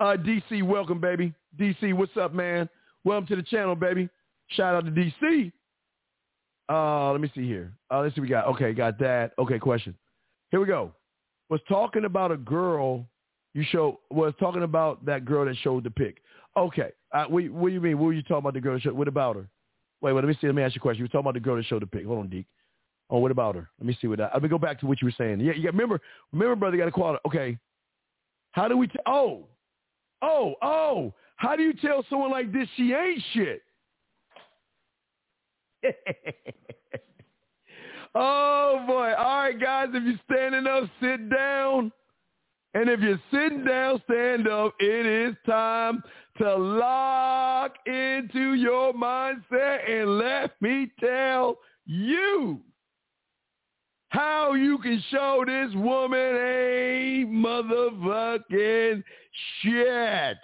Uh, 0.00 0.16
DC, 0.16 0.62
welcome, 0.62 1.00
baby. 1.00 1.32
DC, 1.58 1.92
what's 1.94 2.16
up, 2.16 2.34
man? 2.34 2.68
Welcome 3.04 3.26
to 3.28 3.36
the 3.36 3.42
channel, 3.42 3.74
baby. 3.74 4.08
Shout 4.48 4.74
out 4.74 4.84
to 4.84 4.90
DC. 4.90 5.52
Uh, 6.70 7.12
let 7.12 7.20
me 7.20 7.30
see 7.34 7.46
here. 7.46 7.72
Uh, 7.90 8.00
let's 8.00 8.14
see 8.14 8.20
what 8.20 8.26
we 8.26 8.30
got. 8.30 8.46
Okay, 8.46 8.72
got 8.72 8.98
that. 8.98 9.32
Okay, 9.38 9.58
question. 9.58 9.94
Here 10.50 10.60
we 10.60 10.66
go. 10.66 10.92
Was 11.50 11.60
talking 11.68 12.04
about 12.04 12.30
a 12.30 12.36
girl 12.36 13.06
you 13.54 13.64
show. 13.70 14.00
Was 14.10 14.34
talking 14.38 14.62
about 14.62 15.04
that 15.06 15.24
girl 15.24 15.46
that 15.46 15.56
showed 15.62 15.84
the 15.84 15.90
pic. 15.90 16.18
Okay. 16.56 16.90
Uh, 17.12 17.24
what, 17.26 17.48
what 17.50 17.68
do 17.68 17.74
you 17.74 17.80
mean? 17.80 17.98
What 17.98 18.06
were 18.06 18.12
you 18.12 18.22
talking 18.22 18.38
about 18.38 18.54
the 18.54 18.60
girl 18.60 18.74
that 18.74 18.82
showed? 18.82 18.94
What 18.94 19.08
about 19.08 19.36
her? 19.36 19.48
Wait, 20.00 20.12
wait. 20.12 20.24
Let 20.24 20.28
me 20.28 20.36
see. 20.40 20.46
Let 20.46 20.56
me 20.56 20.62
ask 20.62 20.74
you 20.74 20.80
a 20.80 20.82
question. 20.82 20.98
You 20.98 21.04
were 21.04 21.08
talking 21.08 21.20
about 21.20 21.34
the 21.34 21.40
girl 21.40 21.56
that 21.56 21.64
showed 21.66 21.82
the 21.82 21.86
pic. 21.86 22.06
Hold 22.06 22.20
on, 22.20 22.28
Deke. 22.28 22.46
Oh, 23.10 23.18
what 23.18 23.30
about 23.30 23.54
her? 23.54 23.70
Let 23.78 23.86
me 23.86 23.96
see 24.00 24.06
what 24.06 24.18
that. 24.18 24.32
Let 24.34 24.42
me 24.42 24.48
go 24.48 24.58
back 24.58 24.78
to 24.80 24.86
what 24.86 25.00
you 25.00 25.06
were 25.06 25.14
saying. 25.16 25.40
Yeah, 25.40 25.52
yeah. 25.56 25.68
Remember, 25.68 26.00
remember, 26.32 26.56
brother. 26.56 26.76
You 26.76 26.82
got 26.82 26.86
to 26.86 26.92
call 26.92 27.14
it. 27.14 27.20
Okay. 27.26 27.58
How 28.52 28.68
do 28.68 28.76
we? 28.76 28.86
T- 28.86 28.98
oh, 29.06 29.44
oh, 30.22 30.54
oh. 30.62 31.14
How 31.36 31.56
do 31.56 31.62
you 31.62 31.72
tell 31.72 32.04
someone 32.10 32.30
like 32.30 32.52
this 32.52 32.68
she 32.76 32.92
ain't 32.92 33.22
shit? 33.32 33.62
oh 38.14 38.84
boy. 38.86 39.12
All 39.16 39.42
right, 39.42 39.58
guys. 39.58 39.88
If 39.94 40.04
you're 40.04 40.20
standing 40.30 40.66
up, 40.66 40.84
sit 41.00 41.30
down. 41.30 41.92
And 42.74 42.90
if 42.90 43.00
you're 43.00 43.20
sitting 43.32 43.64
down, 43.64 44.02
stand 44.04 44.46
up. 44.46 44.74
It 44.78 45.06
is 45.06 45.34
time 45.46 46.02
to 46.38 46.56
lock 46.56 47.74
into 47.86 48.54
your 48.54 48.92
mindset 48.92 49.88
and 49.88 50.18
let 50.18 50.60
me 50.62 50.90
tell 51.00 51.58
you 51.86 52.60
how 54.10 54.54
you 54.54 54.78
can 54.78 55.02
show 55.10 55.44
this 55.46 55.74
woman 55.74 56.18
a 56.18 57.24
motherfucking 57.28 59.02
shit. 59.62 60.38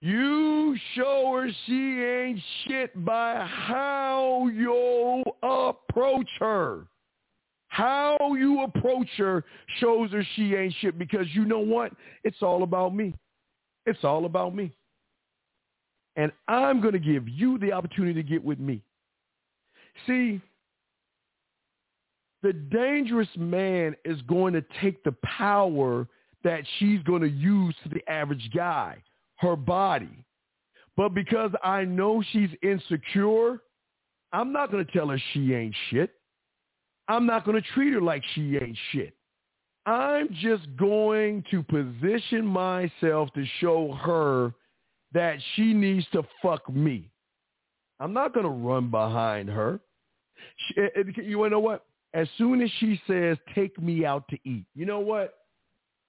You 0.00 0.76
show 0.96 1.32
her 1.40 1.48
she 1.66 2.02
ain't 2.02 2.40
shit 2.66 3.04
by 3.04 3.46
how 3.46 4.48
you 4.52 5.22
approach 5.44 6.28
her. 6.40 6.88
How 7.72 8.18
you 8.38 8.64
approach 8.64 9.08
her 9.16 9.42
shows 9.78 10.10
her 10.10 10.22
she 10.36 10.54
ain't 10.54 10.74
shit 10.82 10.98
because 10.98 11.26
you 11.32 11.46
know 11.46 11.60
what? 11.60 11.90
It's 12.22 12.42
all 12.42 12.64
about 12.64 12.94
me. 12.94 13.14
It's 13.86 14.04
all 14.04 14.26
about 14.26 14.54
me. 14.54 14.72
And 16.16 16.32
I'm 16.48 16.82
going 16.82 16.92
to 16.92 16.98
give 16.98 17.26
you 17.26 17.56
the 17.56 17.72
opportunity 17.72 18.22
to 18.22 18.28
get 18.28 18.44
with 18.44 18.58
me. 18.58 18.82
See, 20.06 20.42
the 22.42 22.52
dangerous 22.52 23.30
man 23.38 23.96
is 24.04 24.20
going 24.28 24.52
to 24.52 24.62
take 24.82 25.02
the 25.02 25.16
power 25.24 26.06
that 26.44 26.64
she's 26.78 27.02
going 27.04 27.22
to 27.22 27.30
use 27.30 27.74
to 27.84 27.88
the 27.88 28.06
average 28.06 28.50
guy 28.54 29.02
her 29.36 29.56
body. 29.56 30.26
But 30.94 31.14
because 31.14 31.52
I 31.64 31.86
know 31.86 32.22
she's 32.32 32.50
insecure, 32.62 33.62
I'm 34.30 34.52
not 34.52 34.70
going 34.70 34.84
to 34.84 34.92
tell 34.92 35.08
her 35.08 35.18
she 35.32 35.54
ain't 35.54 35.74
shit. 35.88 36.10
I'm 37.08 37.26
not 37.26 37.44
going 37.44 37.60
to 37.60 37.68
treat 37.74 37.92
her 37.92 38.00
like 38.00 38.22
she 38.34 38.56
ain't 38.56 38.78
shit. 38.90 39.14
I'm 39.84 40.28
just 40.40 40.64
going 40.76 41.44
to 41.50 41.62
position 41.64 42.46
myself 42.46 43.30
to 43.34 43.44
show 43.60 43.92
her 43.92 44.54
that 45.12 45.38
she 45.54 45.74
needs 45.74 46.06
to 46.12 46.22
fuck 46.40 46.72
me. 46.72 47.10
I'm 47.98 48.12
not 48.12 48.32
going 48.32 48.46
to 48.46 48.50
run 48.50 48.90
behind 48.90 49.48
her. 49.48 49.80
She, 50.66 50.80
eh, 50.80 50.88
eh, 50.96 51.22
you 51.22 51.48
know 51.48 51.60
what? 51.60 51.84
As 52.14 52.28
soon 52.36 52.60
as 52.60 52.70
she 52.78 53.00
says, 53.06 53.36
take 53.54 53.80
me 53.80 54.04
out 54.04 54.28
to 54.28 54.38
eat, 54.44 54.66
you 54.74 54.86
know 54.86 55.00
what? 55.00 55.34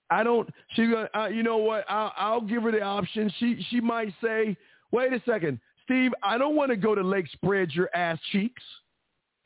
I 0.10 0.24
don't. 0.24 0.48
She, 0.76 0.94
uh, 1.16 1.28
you 1.28 1.44
know 1.44 1.58
what? 1.58 1.86
I'll, 1.90 2.14
I'll 2.18 2.42
give 2.42 2.64
her 2.64 2.72
the 2.72 2.82
option. 2.82 3.32
She, 3.40 3.66
she 3.70 3.80
might 3.80 4.14
say, 4.24 4.56
"Wait 4.92 5.14
a 5.14 5.22
second, 5.26 5.60
Steve. 5.86 6.12
I 6.22 6.38
don't 6.38 6.56
want 6.56 6.72
to 6.72 6.78
go 6.78 6.94
to 6.94 7.02
Lake 7.02 7.28
Spread 7.32 7.72
your 7.72 7.90
ass 7.96 8.20
cheeks. 8.32 8.62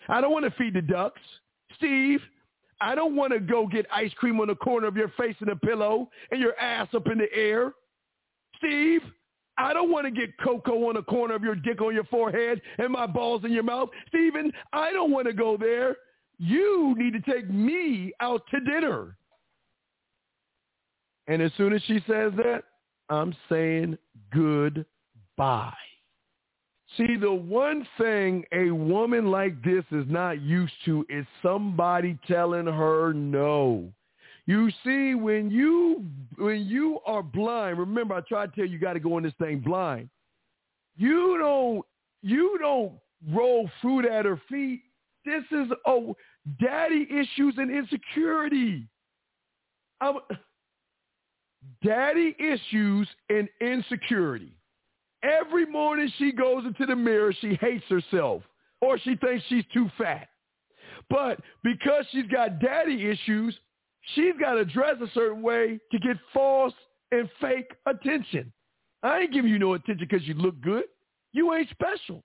I 0.10 0.22
don't 0.22 0.32
want 0.32 0.46
to 0.46 0.52
feed 0.52 0.74
the 0.74 0.82
ducks, 0.82 1.22
Steve. 1.78 2.22
I 2.80 2.96
don't 2.96 3.16
want 3.16 3.34
to 3.34 3.40
go 3.40 3.66
get 3.68 3.86
ice 3.92 4.14
cream 4.16 4.40
on 4.40 4.48
the 4.48 4.56
corner 4.56 4.88
of 4.88 4.96
your 4.96 5.10
face 5.18 5.36
in 5.42 5.50
a 5.50 5.56
pillow 5.56 6.10
and 6.32 6.40
your 6.40 6.58
ass 6.60 6.88
up 6.94 7.08
in 7.08 7.18
the 7.18 7.34
air, 7.34 7.74
Steve. 8.58 9.02
I 9.58 9.74
don't 9.74 9.92
want 9.92 10.06
to 10.06 10.12
get 10.12 10.38
cocoa 10.38 10.88
on 10.88 10.96
the 10.96 11.02
corner 11.02 11.34
of 11.34 11.44
your 11.44 11.56
dick 11.56 11.82
on 11.82 11.96
your 11.96 12.04
forehead 12.06 12.62
and 12.78 12.92
my 12.92 13.08
balls 13.08 13.44
in 13.44 13.52
your 13.52 13.64
mouth. 13.64 13.90
Steven, 14.10 14.52
I 14.72 14.94
don't 14.94 15.12
want 15.12 15.26
to 15.28 15.34
go 15.34 15.58
there. 15.58 15.96
You 16.38 16.94
need 16.96 17.14
to 17.14 17.32
take 17.32 17.50
me 17.50 18.14
out 18.20 18.44
to 18.52 18.60
dinner. 18.60 19.18
And 21.26 21.42
as 21.42 21.52
soon 21.58 21.74
as 21.74 21.82
she 21.88 21.96
says 22.08 22.32
that, 22.38 22.64
I'm 23.10 23.36
saying 23.50 23.98
goodbye. 24.32 25.74
See, 26.96 27.18
the 27.18 27.34
one 27.34 27.86
thing 27.98 28.46
a 28.54 28.72
woman 28.72 29.30
like 29.30 29.62
this 29.62 29.84
is 29.92 30.06
not 30.08 30.42
used 30.42 30.74
to 30.86 31.06
is 31.10 31.26
somebody 31.42 32.18
telling 32.28 32.66
her 32.66 33.14
no. 33.14 33.92
You 34.46 34.72
see, 34.86 35.14
when 35.14 35.52
you 35.52 36.06
when 36.38 36.66
you 36.66 37.00
are 37.06 37.22
blind, 37.22 37.78
remember 37.78 38.16
I 38.16 38.22
tried 38.22 38.54
to 38.54 38.56
tell 38.56 38.66
you 38.66 38.72
you 38.72 38.80
got 38.80 38.94
to 38.94 39.02
go 39.02 39.18
in 39.18 39.26
this 39.26 39.34
thing 39.38 39.60
blind. 39.60 40.10
You 40.96 41.38
don't 41.38 41.86
you 42.22 42.58
don't 42.60 42.94
roll 43.32 43.70
fruit 43.82 44.06
at 44.06 44.24
her 44.24 44.42
feet. 44.50 44.84
This 45.26 45.44
is 45.52 45.68
oh 45.86 46.16
daddy 46.62 47.06
issues 47.12 47.56
and 47.58 47.70
insecurity. 47.70 48.88
I'm, 50.00 50.16
daddy 51.84 52.34
issues 52.40 53.10
and 53.30 53.50
insecurity. 53.60 54.57
Every 55.24 55.66
morning 55.66 56.12
she 56.18 56.32
goes 56.32 56.66
into 56.66 56.86
the 56.86 56.96
mirror, 56.96 57.34
she 57.42 57.56
hates 57.56 57.86
herself 57.90 58.44
or 58.82 58.98
she 59.00 59.16
thinks 59.16 59.44
she's 59.48 59.66
too 59.74 59.90
fat. 59.98 60.30
But 61.10 61.40
because 61.64 62.06
she's 62.12 62.28
got 62.28 62.60
daddy 62.60 63.10
issues, 63.10 63.56
she's 64.16 64.34
got 64.40 64.54
to 64.54 64.66
dress 64.66 64.96
a 65.02 65.10
certain 65.14 65.42
way 65.42 65.80
to 65.92 66.00
get 66.00 66.18
false 66.34 66.74
and 67.12 67.30
fake 67.40 67.72
attention. 67.86 68.52
I 69.04 69.22
ain't 69.22 69.34
giving 69.34 69.52
you 69.52 69.60
no 69.60 69.74
attention 69.74 70.08
because 70.10 70.28
you 70.28 70.34
look 70.34 70.60
good. 70.62 70.86
You 71.34 71.54
ain't 71.54 71.70
special. 71.70 72.24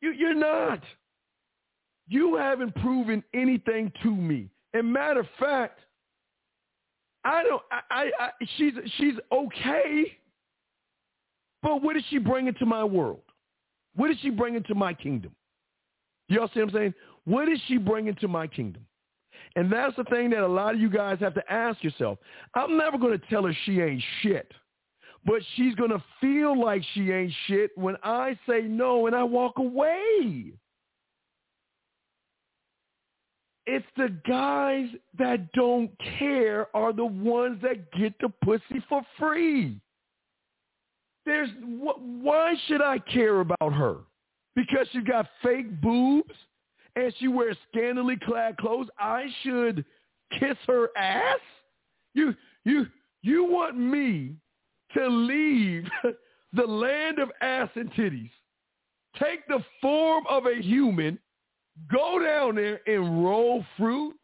You, 0.00 0.12
you're 0.12 0.34
not. 0.34 0.82
You 2.08 2.36
haven't 2.36 2.74
proven 2.76 3.24
anything 3.32 3.90
to 4.02 4.14
me. 4.14 4.50
And 4.74 4.92
matter 4.92 5.20
of 5.20 5.26
fact, 5.38 5.80
I 7.24 7.42
don't. 7.42 7.62
I, 7.72 7.80
I, 7.90 8.10
I 8.20 8.30
she's 8.58 8.74
she's 8.98 9.14
okay, 9.32 10.18
but 11.64 11.82
what 11.82 11.96
is 11.96 12.04
she 12.10 12.18
bringing 12.18 12.52
to 12.54 12.66
my 12.66 12.84
world? 12.84 13.22
What 13.96 14.10
is 14.10 14.18
she 14.20 14.28
bringing 14.28 14.62
to 14.64 14.74
my 14.74 14.92
kingdom? 14.92 15.34
Y'all 16.28 16.50
see 16.52 16.60
what 16.60 16.68
I'm 16.68 16.74
saying? 16.74 16.94
What 17.24 17.48
is 17.48 17.58
she 17.66 17.78
bringing 17.78 18.14
to 18.16 18.28
my 18.28 18.46
kingdom? 18.46 18.84
And 19.56 19.72
that's 19.72 19.96
the 19.96 20.04
thing 20.04 20.28
that 20.30 20.40
a 20.40 20.46
lot 20.46 20.74
of 20.74 20.80
you 20.80 20.90
guys 20.90 21.18
have 21.20 21.32
to 21.34 21.52
ask 21.52 21.82
yourself. 21.82 22.18
I'm 22.54 22.76
never 22.76 22.98
going 22.98 23.18
to 23.18 23.26
tell 23.28 23.44
her 23.44 23.56
she 23.64 23.80
ain't 23.80 24.02
shit, 24.20 24.52
but 25.24 25.40
she's 25.54 25.74
going 25.74 25.90
to 25.90 26.02
feel 26.20 26.60
like 26.60 26.82
she 26.92 27.10
ain't 27.10 27.32
shit 27.46 27.70
when 27.76 27.96
I 28.02 28.38
say 28.46 28.62
no 28.62 29.06
and 29.06 29.16
I 29.16 29.24
walk 29.24 29.58
away. 29.58 30.52
It's 33.66 33.86
the 33.96 34.14
guys 34.28 34.88
that 35.18 35.50
don't 35.52 35.90
care 36.18 36.66
are 36.76 36.92
the 36.92 37.06
ones 37.06 37.62
that 37.62 37.90
get 37.92 38.12
the 38.20 38.28
pussy 38.44 38.84
for 38.86 39.00
free. 39.18 39.80
There's 41.26 41.48
why 41.60 42.54
should 42.66 42.82
I 42.82 42.98
care 42.98 43.40
about 43.40 43.72
her? 43.72 43.98
Because 44.54 44.86
she 44.92 45.00
got 45.00 45.26
fake 45.42 45.80
boobs 45.80 46.34
and 46.96 47.12
she 47.18 47.28
wears 47.28 47.56
scantily 47.70 48.16
clad 48.24 48.56
clothes. 48.58 48.88
I 48.98 49.26
should 49.42 49.84
kiss 50.38 50.56
her 50.66 50.90
ass? 50.96 51.40
You 52.14 52.34
you 52.64 52.86
you 53.22 53.44
want 53.44 53.76
me 53.78 54.36
to 54.94 55.08
leave 55.08 55.88
the 56.52 56.66
land 56.66 57.18
of 57.18 57.30
ass 57.40 57.70
and 57.74 57.90
titties, 57.92 58.30
take 59.18 59.46
the 59.48 59.64
form 59.80 60.24
of 60.28 60.46
a 60.46 60.62
human 60.62 61.18
go 61.90 62.22
down 62.22 62.54
there 62.56 62.80
and 62.86 63.24
roll 63.24 63.64
fruit 63.76 64.14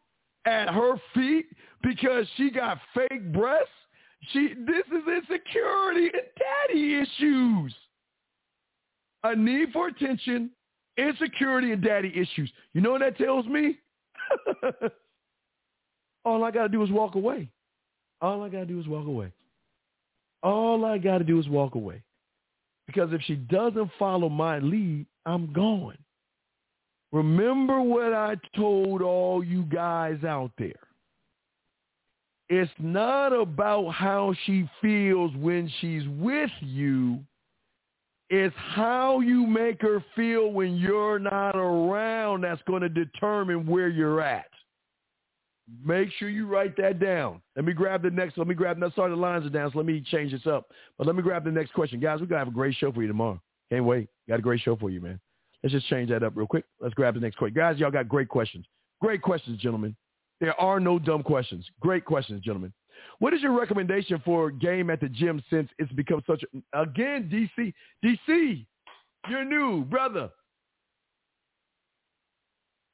at 0.45 0.69
her 0.69 0.95
feet 1.13 1.47
because 1.83 2.25
she 2.37 2.49
got 2.49 2.79
fake 2.93 3.31
breasts. 3.33 3.69
She 4.29 4.53
this 4.53 4.85
is 4.87 5.03
insecurity 5.07 6.09
and 6.13 6.23
daddy 6.37 6.95
issues. 6.99 7.73
A 9.23 9.35
need 9.35 9.71
for 9.71 9.87
attention, 9.87 10.49
insecurity, 10.97 11.71
and 11.71 11.83
daddy 11.83 12.09
issues. 12.15 12.51
You 12.73 12.81
know 12.81 12.91
what 12.91 13.01
that 13.01 13.17
tells 13.17 13.45
me? 13.45 13.77
All 16.25 16.43
I 16.43 16.51
gotta 16.51 16.69
do 16.69 16.83
is 16.83 16.91
walk 16.91 17.15
away. 17.15 17.49
All 18.21 18.43
I 18.43 18.49
gotta 18.49 18.65
do 18.65 18.79
is 18.79 18.87
walk 18.87 19.07
away. 19.07 19.31
All 20.43 20.85
I 20.85 20.97
gotta 20.97 21.23
do 21.23 21.39
is 21.39 21.47
walk 21.49 21.75
away. 21.75 22.03
Because 22.87 23.13
if 23.13 23.21
she 23.23 23.35
doesn't 23.35 23.89
follow 23.97 24.29
my 24.29 24.59
lead, 24.59 25.05
I'm 25.25 25.51
gone. 25.53 25.97
Remember 27.11 27.81
what 27.81 28.13
I 28.13 28.35
told 28.55 29.01
all 29.01 29.43
you 29.43 29.63
guys 29.63 30.23
out 30.23 30.51
there. 30.57 30.79
It's 32.53 32.71
not 32.79 33.31
about 33.31 33.91
how 33.91 34.35
she 34.45 34.69
feels 34.81 35.33
when 35.37 35.71
she's 35.79 36.03
with 36.19 36.51
you. 36.59 37.19
It's 38.29 38.53
how 38.57 39.21
you 39.21 39.47
make 39.47 39.81
her 39.81 40.03
feel 40.17 40.51
when 40.51 40.75
you're 40.75 41.17
not 41.17 41.55
around 41.55 42.41
that's 42.41 42.61
going 42.67 42.81
to 42.81 42.89
determine 42.89 43.65
where 43.65 43.87
you're 43.87 44.19
at. 44.19 44.49
Make 45.81 46.09
sure 46.19 46.27
you 46.27 46.45
write 46.45 46.75
that 46.75 46.99
down. 46.99 47.41
Let 47.55 47.63
me 47.63 47.71
grab 47.71 48.03
the 48.03 48.09
next. 48.09 48.37
Let 48.37 48.47
me 48.47 48.53
grab. 48.53 48.77
No, 48.77 48.89
sorry, 48.97 49.11
the 49.11 49.15
lines 49.15 49.45
are 49.45 49.49
down, 49.49 49.71
so 49.71 49.77
let 49.77 49.85
me 49.85 50.03
change 50.11 50.33
this 50.33 50.45
up. 50.45 50.71
But 50.97 51.07
let 51.07 51.15
me 51.15 51.21
grab 51.21 51.45
the 51.45 51.51
next 51.51 51.71
question, 51.71 52.01
guys. 52.01 52.19
We're 52.19 52.25
gonna 52.25 52.39
have 52.39 52.49
a 52.49 52.51
great 52.51 52.75
show 52.75 52.91
for 52.91 53.01
you 53.01 53.07
tomorrow. 53.07 53.41
Can't 53.69 53.85
wait. 53.85 54.09
Got 54.27 54.39
a 54.39 54.41
great 54.41 54.59
show 54.59 54.75
for 54.75 54.89
you, 54.89 54.99
man. 54.99 55.21
Let's 55.63 55.71
just 55.71 55.87
change 55.87 56.09
that 56.09 56.21
up 56.21 56.33
real 56.35 56.47
quick. 56.47 56.65
Let's 56.81 56.95
grab 56.95 57.13
the 57.13 57.21
next 57.21 57.37
question. 57.37 57.55
Guys, 57.55 57.77
y'all 57.77 57.91
got 57.91 58.09
great 58.09 58.27
questions. 58.27 58.65
Great 58.99 59.21
questions, 59.21 59.57
gentlemen. 59.61 59.95
There 60.41 60.59
are 60.59 60.79
no 60.79 60.99
dumb 60.99 61.23
questions. 61.23 61.65
Great 61.79 62.03
questions, 62.03 62.41
gentlemen. 62.41 62.73
What 63.19 63.33
is 63.33 63.41
your 63.41 63.57
recommendation 63.57 64.21
for 64.25 64.49
game 64.51 64.89
at 64.89 64.99
the 64.99 65.07
gym 65.07 65.41
since 65.49 65.69
it's 65.77 65.91
become 65.93 66.23
such 66.27 66.43
a, 66.43 66.81
again, 66.81 67.29
DC, 67.31 67.73
DC, 68.03 68.65
you're 69.29 69.45
new, 69.45 69.85
brother. 69.85 70.29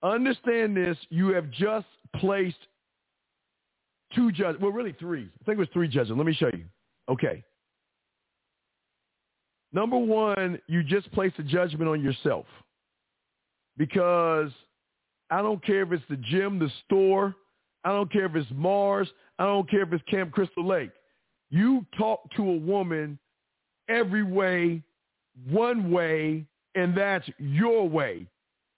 Understand 0.04 0.76
this. 0.76 0.98
You 1.10 1.30
have 1.30 1.50
just 1.50 1.88
placed 2.18 2.58
two 4.14 4.32
judges. 4.32 4.62
Well, 4.62 4.72
really 4.72 4.96
three. 5.00 5.24
I 5.42 5.46
think 5.46 5.58
it 5.58 5.60
was 5.60 5.70
three 5.74 5.88
judges. 5.88 6.14
Let 6.16 6.26
me 6.26 6.34
show 6.34 6.48
you. 6.54 6.66
Okay. 7.10 7.44
Number 9.72 9.98
one, 9.98 10.60
you 10.68 10.84
just 10.84 11.12
placed 11.14 11.40
a 11.40 11.44
judgment 11.44 11.90
on 11.90 12.04
yourself 12.04 12.46
because 13.78 14.52
I 15.30 15.42
don't 15.42 15.64
care 15.64 15.82
if 15.82 15.92
it's 15.92 16.04
the 16.10 16.18
gym, 16.18 16.60
the 16.60 16.72
store. 16.86 17.36
I 17.84 17.90
don't 17.90 18.12
care 18.12 18.26
if 18.26 18.36
it's 18.36 18.50
Mars. 18.54 19.10
I 19.40 19.46
don't 19.46 19.70
care 19.70 19.84
if 19.84 19.94
it's 19.94 20.04
Camp 20.10 20.32
Crystal 20.32 20.66
Lake. 20.66 20.92
You 21.50 21.86
talk 21.98 22.30
to 22.36 22.50
a 22.50 22.58
woman 22.58 23.18
every 23.90 24.24
way, 24.24 24.82
one 25.50 25.92
way, 25.92 26.46
and 26.76 26.96
that's 26.96 27.28
your 27.38 27.88
way. 27.88 28.28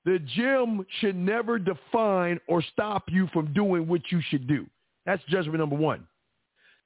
The 0.06 0.20
gym 0.36 0.86
should 1.00 1.16
never 1.16 1.60
define 1.60 2.40
or 2.48 2.62
stop 2.74 3.04
you 3.10 3.28
from 3.34 3.54
doing 3.54 3.88
what 3.88 4.02
you 4.12 4.22
should 4.30 4.48
do. 4.48 4.66
That's 5.06 5.24
judgment 5.30 5.60
number 5.60 5.76
one. 5.76 6.08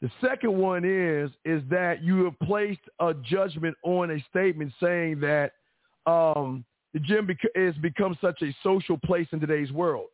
The 0.02 0.12
second 0.20 0.58
one 0.58 0.84
is 0.84 1.32
is 1.46 1.64
that 1.70 2.04
you 2.04 2.26
have 2.26 2.38
placed 2.40 2.82
a 3.00 3.14
judgment 3.14 3.76
on 3.84 4.12
a 4.12 4.26
statement 4.30 4.74
saying 4.82 5.22
that 5.22 5.54
um, 6.06 6.66
the 6.94 7.00
gym 7.00 7.28
has 7.56 7.76
become 7.76 8.18
such 8.22 8.42
a 8.42 8.56
social 8.64 8.98
place 8.98 9.28
in 9.32 9.40
today's 9.40 9.72
world. 9.72 10.08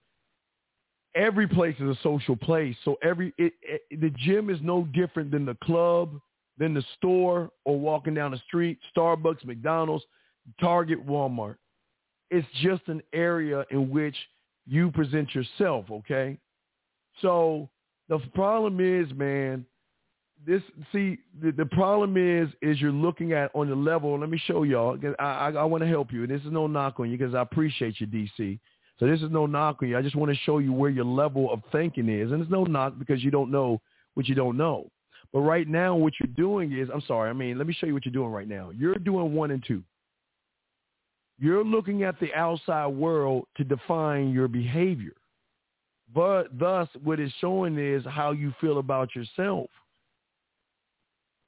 Every 1.15 1.47
place 1.47 1.75
is 1.79 1.89
a 1.89 1.99
social 2.01 2.35
place, 2.35 2.75
so 2.85 2.97
every 3.03 3.33
it, 3.37 3.53
it, 3.61 3.99
the 3.99 4.11
gym 4.11 4.49
is 4.49 4.59
no 4.61 4.87
different 4.93 5.31
than 5.31 5.45
the 5.45 5.57
club, 5.63 6.19
than 6.57 6.73
the 6.73 6.83
store, 6.97 7.49
or 7.65 7.79
walking 7.79 8.13
down 8.13 8.31
the 8.31 8.41
street, 8.47 8.77
Starbucks, 8.95 9.43
McDonald's, 9.43 10.05
Target, 10.61 11.05
Walmart. 11.05 11.55
It's 12.29 12.47
just 12.61 12.87
an 12.87 13.01
area 13.11 13.65
in 13.71 13.89
which 13.89 14.15
you 14.67 14.91
present 14.91 15.33
yourself. 15.33 15.85
Okay, 15.89 16.37
so 17.21 17.69
the 18.07 18.19
problem 18.35 18.79
is, 18.79 19.11
man, 19.15 19.65
this 20.45 20.61
see 20.91 21.17
the, 21.41 21.51
the 21.51 21.65
problem 21.65 22.15
is 22.17 22.49
is 22.61 22.79
you're 22.79 22.91
looking 22.91 23.33
at 23.33 23.51
on 23.53 23.69
the 23.69 23.75
level. 23.75 24.19
Let 24.19 24.29
me 24.29 24.41
show 24.45 24.63
y'all. 24.63 24.97
I 25.19 25.23
I, 25.23 25.51
I 25.51 25.63
want 25.63 25.83
to 25.83 25.89
help 25.89 26.11
you, 26.11 26.23
and 26.23 26.31
this 26.31 26.41
is 26.41 26.51
no 26.51 26.67
knock 26.67 26.99
on 26.99 27.09
you 27.09 27.17
because 27.17 27.35
I 27.35 27.41
appreciate 27.41 27.99
you, 27.99 28.07
DC. 28.07 28.59
So 28.99 29.07
this 29.07 29.21
is 29.21 29.31
no 29.31 29.45
knock 29.45 29.77
on 29.81 29.89
you. 29.89 29.97
I 29.97 30.01
just 30.01 30.15
want 30.15 30.31
to 30.31 30.37
show 30.37 30.57
you 30.57 30.73
where 30.73 30.89
your 30.89 31.05
level 31.05 31.51
of 31.51 31.61
thinking 31.71 32.09
is, 32.09 32.31
and 32.31 32.41
it's 32.41 32.51
no 32.51 32.63
knock 32.63 32.93
because 32.99 33.23
you 33.23 33.31
don't 33.31 33.51
know 33.51 33.81
what 34.13 34.27
you 34.27 34.35
don't 34.35 34.57
know. 34.57 34.89
But 35.31 35.41
right 35.41 35.67
now, 35.67 35.95
what 35.95 36.13
you're 36.19 36.33
doing 36.35 36.77
is, 36.77 36.89
I'm 36.91 37.03
sorry. 37.07 37.29
I 37.29 37.33
mean, 37.33 37.57
let 37.57 37.67
me 37.67 37.73
show 37.73 37.85
you 37.85 37.93
what 37.93 38.05
you're 38.05 38.13
doing 38.13 38.31
right 38.31 38.47
now. 38.47 38.71
You're 38.75 38.95
doing 38.95 39.33
one 39.33 39.51
and 39.51 39.63
two. 39.65 39.83
You're 41.37 41.63
looking 41.63 42.03
at 42.03 42.19
the 42.19 42.33
outside 42.33 42.87
world 42.87 43.45
to 43.57 43.63
define 43.63 44.31
your 44.31 44.47
behavior. 44.47 45.13
But 46.13 46.57
thus, 46.57 46.89
what 47.03 47.19
it's 47.19 47.33
showing 47.39 47.77
is 47.77 48.03
how 48.05 48.31
you 48.31 48.53
feel 48.59 48.79
about 48.79 49.15
yourself 49.15 49.69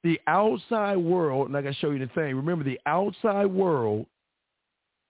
the 0.04 0.20
outside 0.26 0.96
world, 0.96 1.48
and 1.48 1.56
I 1.56 1.62
got 1.62 1.70
to 1.70 1.74
show 1.74 1.90
you 1.90 1.98
the 1.98 2.12
thing. 2.14 2.34
Remember, 2.34 2.64
the 2.64 2.80
outside 2.86 3.46
world, 3.46 4.06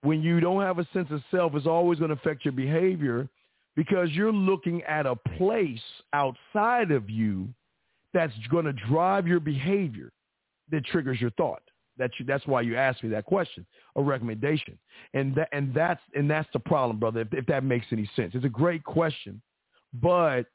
when 0.03 0.23
you 0.23 0.41
don't 0.41 0.63
have 0.63 0.79
a 0.79 0.87
sense 0.93 1.09
of 1.11 1.23
self, 1.31 1.55
is 1.55 1.67
always 1.67 1.99
going 1.99 2.11
to 2.11 2.17
affect 2.17 2.45
your 2.45 2.53
behavior 2.53 3.29
because 3.75 4.11
you're 4.11 4.33
looking 4.33 4.83
at 4.83 5.07
a 5.07 5.17
place 5.37 5.81
outside 6.13 6.91
of 6.91 7.09
you 7.09 7.49
that's 8.13 8.33
going 8.51 8.67
to 8.67 8.73
drive 8.73 9.27
your 9.27 9.41
behavior 9.41 10.13
that 10.71 10.85
triggers 10.87 11.21
your 11.21 11.31
thought. 11.31 11.63
That 11.99 12.11
you, 12.19 12.25
that's 12.25 12.47
why 12.47 12.63
you 12.63 12.77
asked 12.77 13.03
me 13.03 13.11
that 13.11 13.27
question, 13.27 13.67
a 13.97 14.03
recommendation, 14.03 14.79
and 15.13 15.35
that 15.35 15.49
and 15.53 15.75
that's 15.75 16.01
and 16.15 16.29
that's 16.29 16.49
the 16.55 16.59
problem, 16.59 16.99
brother. 16.99 17.21
If, 17.21 17.33
if 17.33 17.47
that 17.47 17.65
makes 17.65 17.87
any 17.93 18.11
sense, 18.17 18.33
it's 18.35 18.47
a 18.47 18.51
great 18.51 18.83
question, 18.83 19.43
but 19.93 20.47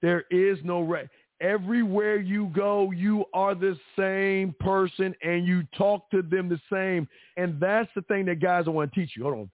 there 0.00 0.24
is 0.30 0.58
no 0.64 0.80
re- 0.80 1.08
everywhere 1.40 2.16
you 2.16 2.46
go, 2.54 2.90
you 2.90 3.24
are 3.32 3.54
the 3.54 3.78
same 3.98 4.54
person, 4.60 5.14
and 5.22 5.46
you 5.46 5.62
talk 5.76 6.10
to 6.10 6.22
them 6.22 6.48
the 6.48 6.60
same, 6.72 7.08
and 7.36 7.60
that's 7.60 7.90
the 7.94 8.02
thing 8.02 8.26
that 8.26 8.40
guys 8.40 8.66
want 8.66 8.92
to 8.92 9.00
teach 9.00 9.16
you. 9.16 9.24
Hold 9.24 9.34
on. 9.34 9.50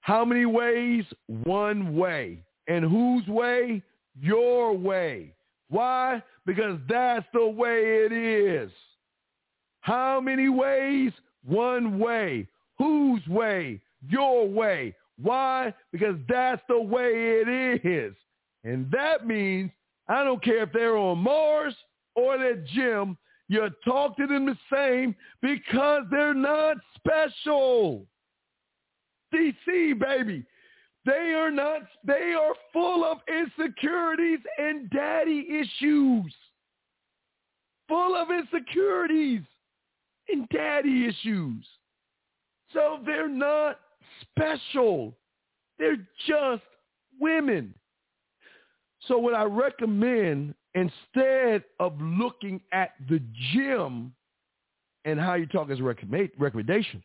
How 0.00 0.24
many 0.24 0.46
ways? 0.46 1.04
One 1.44 1.94
way. 1.96 2.42
And 2.66 2.84
whose 2.84 3.26
way? 3.26 3.82
Your 4.20 4.76
way. 4.76 5.34
Why? 5.68 6.22
Because 6.46 6.78
that's 6.88 7.26
the 7.34 7.46
way 7.46 8.06
it 8.06 8.12
is. 8.12 8.70
How 9.80 10.20
many 10.20 10.48
ways? 10.48 11.12
One 11.44 11.98
way. 11.98 12.48
Whose 12.78 13.26
way? 13.26 13.80
Your 14.08 14.48
way. 14.48 14.94
Why? 15.20 15.74
Because 15.92 16.16
that's 16.28 16.62
the 16.68 16.80
way 16.80 17.42
it 17.44 17.84
is. 17.84 18.14
And 18.64 18.90
that 18.90 19.26
means 19.26 19.70
I 20.08 20.24
don't 20.24 20.42
care 20.42 20.62
if 20.62 20.72
they're 20.72 20.96
on 20.96 21.18
Mars 21.18 21.74
or 22.14 22.38
the 22.38 22.64
gym, 22.74 23.16
you 23.48 23.68
talk 23.84 24.16
to 24.16 24.26
them 24.26 24.46
the 24.46 24.58
same 24.72 25.14
because 25.40 26.02
they're 26.10 26.34
not 26.34 26.76
special. 26.96 28.06
DC, 29.34 29.98
baby. 29.98 30.44
They 31.04 31.32
are 31.34 31.50
not, 31.50 31.82
they 32.04 32.34
are 32.38 32.54
full 32.72 33.04
of 33.04 33.18
insecurities 33.28 34.40
and 34.58 34.90
daddy 34.90 35.46
issues. 35.48 36.34
Full 37.88 38.14
of 38.14 38.28
insecurities 38.30 39.40
and 40.28 40.46
daddy 40.50 41.06
issues. 41.06 41.66
So 42.74 42.98
they're 43.06 43.28
not 43.28 43.80
special. 44.30 45.16
They're 45.78 46.06
just 46.26 46.62
women. 47.18 47.74
So 49.06 49.18
what 49.18 49.34
I 49.34 49.44
recommend, 49.44 50.54
instead 50.74 51.64
of 51.78 52.00
looking 52.00 52.60
at 52.72 52.92
the 53.08 53.20
gym 53.52 54.12
and 55.04 55.20
how 55.20 55.34
you 55.34 55.46
talk 55.46 55.70
as 55.70 55.78
a 55.78 55.82
recommendation, 55.82 57.02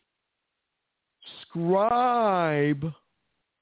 scribe. 1.42 2.92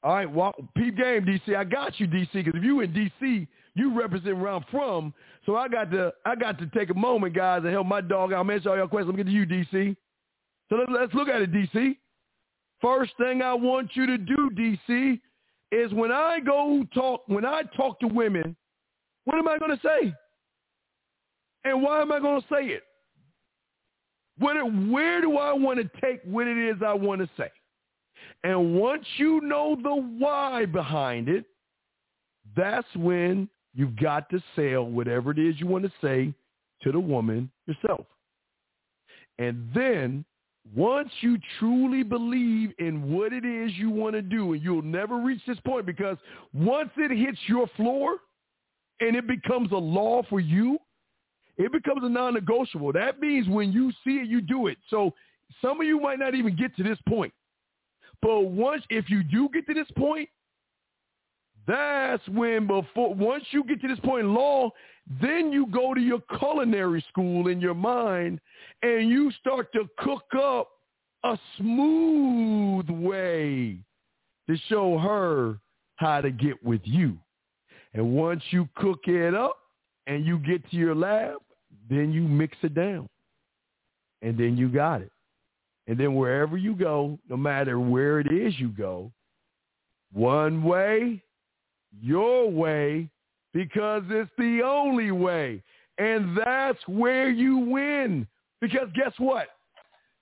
All 0.04 0.14
right, 0.14 0.30
well, 0.30 0.52
peep 0.76 0.96
game, 0.96 1.24
DC. 1.24 1.54
I 1.54 1.62
got 1.62 2.00
you, 2.00 2.09
DC, 2.09 2.32
because 2.32 2.54
if 2.56 2.64
you 2.64 2.80
in 2.80 2.92
DC, 2.92 3.46
you 3.74 3.98
represent 3.98 4.36
where 4.36 4.50
I'm 4.50 4.64
from. 4.70 5.14
So 5.46 5.56
I 5.56 5.68
got 5.68 5.90
to 5.92 6.12
I 6.26 6.34
got 6.34 6.59
to 6.59 6.66
take 6.66 6.90
a 6.90 6.94
moment, 6.94 7.34
guys, 7.34 7.62
and 7.62 7.72
help 7.72 7.86
my 7.86 8.00
dog 8.00 8.32
out. 8.32 8.50
Answer 8.50 8.70
all 8.70 8.76
your 8.76 8.88
questions. 8.88 9.16
Let 9.16 9.18
me 9.18 9.24
get 9.24 9.46
to 9.46 9.54
you, 9.54 9.64
DC. 9.64 9.96
So 10.68 10.76
let's 10.90 11.14
look 11.14 11.28
at 11.28 11.42
it, 11.42 11.52
DC. 11.52 11.96
First 12.80 13.12
thing 13.16 13.42
I 13.42 13.54
want 13.54 13.90
you 13.94 14.06
to 14.06 14.18
do, 14.18 14.50
DC, 14.50 15.20
is 15.73 15.93
when 15.93 16.12
I 16.12 16.39
go 16.39 16.85
talk, 16.94 17.23
when 17.27 17.44
I 17.44 17.62
talk 17.74 17.99
to 18.01 18.07
women, 18.07 18.55
what 19.24 19.39
am 19.39 19.49
I 19.49 19.59
going 19.59 19.70
to 19.70 19.81
say? 19.82 20.15
And 21.65 21.82
why 21.82 22.03
am 22.03 22.12
I 22.12 22.20
going 22.20 22.40
to 22.40 22.47
say 22.49 22.66
it? 22.66 22.82
Where, 24.39 24.65
where 24.65 25.20
do 25.20 25.39
I 25.39 25.53
want 25.53 25.78
to 25.78 26.01
take 26.01 26.20
what 26.24 26.47
it 26.47 26.59
is 26.59 26.82
I 26.85 26.93
want 26.93 27.20
to 27.23 27.31
say? 27.36 27.51
And 28.44 28.74
once 28.74 29.05
you 29.16 29.40
know 29.40 29.77
the 29.82 29.94
why 29.94 30.66
behind 30.66 31.28
it, 31.28 31.44
that's 32.57 32.89
when 32.97 33.49
you've 33.74 33.97
got 33.97 34.28
to 34.31 34.43
sell 34.55 34.85
whatever 34.85 35.31
it 35.31 35.39
is 35.39 35.59
you 35.59 35.66
want 35.66 35.85
to 35.85 35.93
say 36.03 36.35
to 36.82 36.93
the 36.93 37.01
woman 37.01 37.51
yourself. 37.66 38.07
And 39.39 39.70
then 39.74 40.24
once 40.74 41.10
you 41.20 41.39
truly 41.59 42.02
believe 42.02 42.72
in 42.78 43.12
what 43.12 43.32
it 43.32 43.44
is 43.44 43.72
you 43.76 43.90
want 43.90 44.14
to 44.14 44.22
do, 44.22 44.52
and 44.52 44.62
you'll 44.62 44.82
never 44.82 45.18
reach 45.18 45.40
this 45.47 45.59
point 45.66 45.86
because 45.86 46.16
once 46.55 46.90
it 46.97 47.10
hits 47.10 47.39
your 47.47 47.66
floor 47.76 48.18
and 49.00 49.16
it 49.16 49.26
becomes 49.26 49.73
a 49.73 49.76
law 49.76 50.23
for 50.31 50.41
you, 50.41 50.78
it 51.58 51.73
becomes 51.73 52.02
a 52.05 52.08
non-negotiable. 52.08 52.92
That 52.92 53.20
means 53.20 53.49
when 53.49 53.73
you 53.73 53.91
see 54.05 54.18
it, 54.18 54.28
you 54.28 54.41
do 54.41 54.68
it. 54.68 54.78
So 54.89 55.12
some 55.60 55.81
of 55.81 55.86
you 55.86 56.00
might 56.00 56.18
not 56.18 56.34
even 56.34 56.57
get 56.57 56.74
to 56.76 56.82
this 56.82 56.99
point. 57.08 57.32
But 58.23 58.42
once, 58.42 58.84
if 58.89 59.10
you 59.10 59.23
do 59.24 59.49
get 59.52 59.66
to 59.66 59.74
this 59.74 59.91
point, 59.97 60.28
that's 61.66 62.26
when 62.28 62.66
before, 62.66 63.15
once 63.15 63.44
you 63.50 63.65
get 63.65 63.81
to 63.82 63.89
this 63.89 64.00
point 64.00 64.26
in 64.26 64.34
law, 64.34 64.70
then 65.20 65.52
you 65.52 65.66
go 65.66 65.94
to 65.94 66.00
your 66.00 66.22
culinary 66.39 67.05
school 67.08 67.48
in 67.48 67.60
your 67.60 67.74
mind 67.74 68.40
and 68.82 69.08
you 69.08 69.31
start 69.40 69.72
to 69.72 69.89
cook 69.98 70.26
up 70.40 70.68
a 71.24 71.39
smooth 71.56 72.89
way 72.89 73.78
to 74.48 74.56
show 74.68 74.98
her 74.98 75.58
how 75.97 76.20
to 76.20 76.31
get 76.31 76.62
with 76.64 76.81
you. 76.84 77.16
And 77.94 78.12
once 78.12 78.42
you 78.50 78.68
cook 78.76 79.00
it 79.06 79.34
up, 79.34 79.56
and 80.06 80.26
you 80.26 80.39
get 80.39 80.68
to 80.70 80.76
your 80.76 80.94
lab, 80.94 81.36
then 81.89 82.12
you 82.12 82.22
mix 82.22 82.56
it 82.62 82.74
down. 82.74 83.08
And 84.20 84.39
then 84.39 84.56
you 84.56 84.68
got 84.68 85.00
it. 85.02 85.12
And 85.86 85.98
then 85.98 86.14
wherever 86.14 86.56
you 86.56 86.74
go, 86.74 87.18
no 87.28 87.36
matter 87.36 87.78
where 87.81 88.20
it 88.20 88.32
is 88.32 88.58
you 88.58 88.68
go, 88.68 89.10
one 90.12 90.62
way, 90.62 91.22
your 92.00 92.50
way, 92.50 93.08
because 93.52 94.02
it's 94.08 94.31
the 94.39 94.62
only 94.64 95.10
way. 95.10 95.62
And 95.98 96.36
that's 96.36 96.78
where 96.86 97.31
you 97.31 97.58
win. 97.58 98.26
Because 98.60 98.89
guess 98.94 99.12
what? 99.18 99.48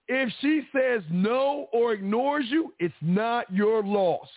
If 0.08 0.32
she 0.40 0.62
says 0.74 1.02
no 1.10 1.68
or 1.72 1.92
ignores 1.92 2.46
you, 2.48 2.72
it's 2.80 2.94
not 3.00 3.52
your 3.52 3.82
loss. 3.84 4.28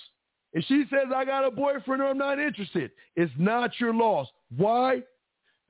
If 0.54 0.64
she 0.66 0.86
says, 0.92 1.08
I 1.16 1.26
got 1.26 1.46
a 1.46 1.50
boyfriend 1.50 2.02
or 2.02 2.10
I'm 2.10 2.18
not 2.18 2.40
interested, 2.40 2.92
it's 3.16 3.34
not 3.38 3.72
your 3.80 3.94
loss. 3.94 4.28
Why? 4.56 5.02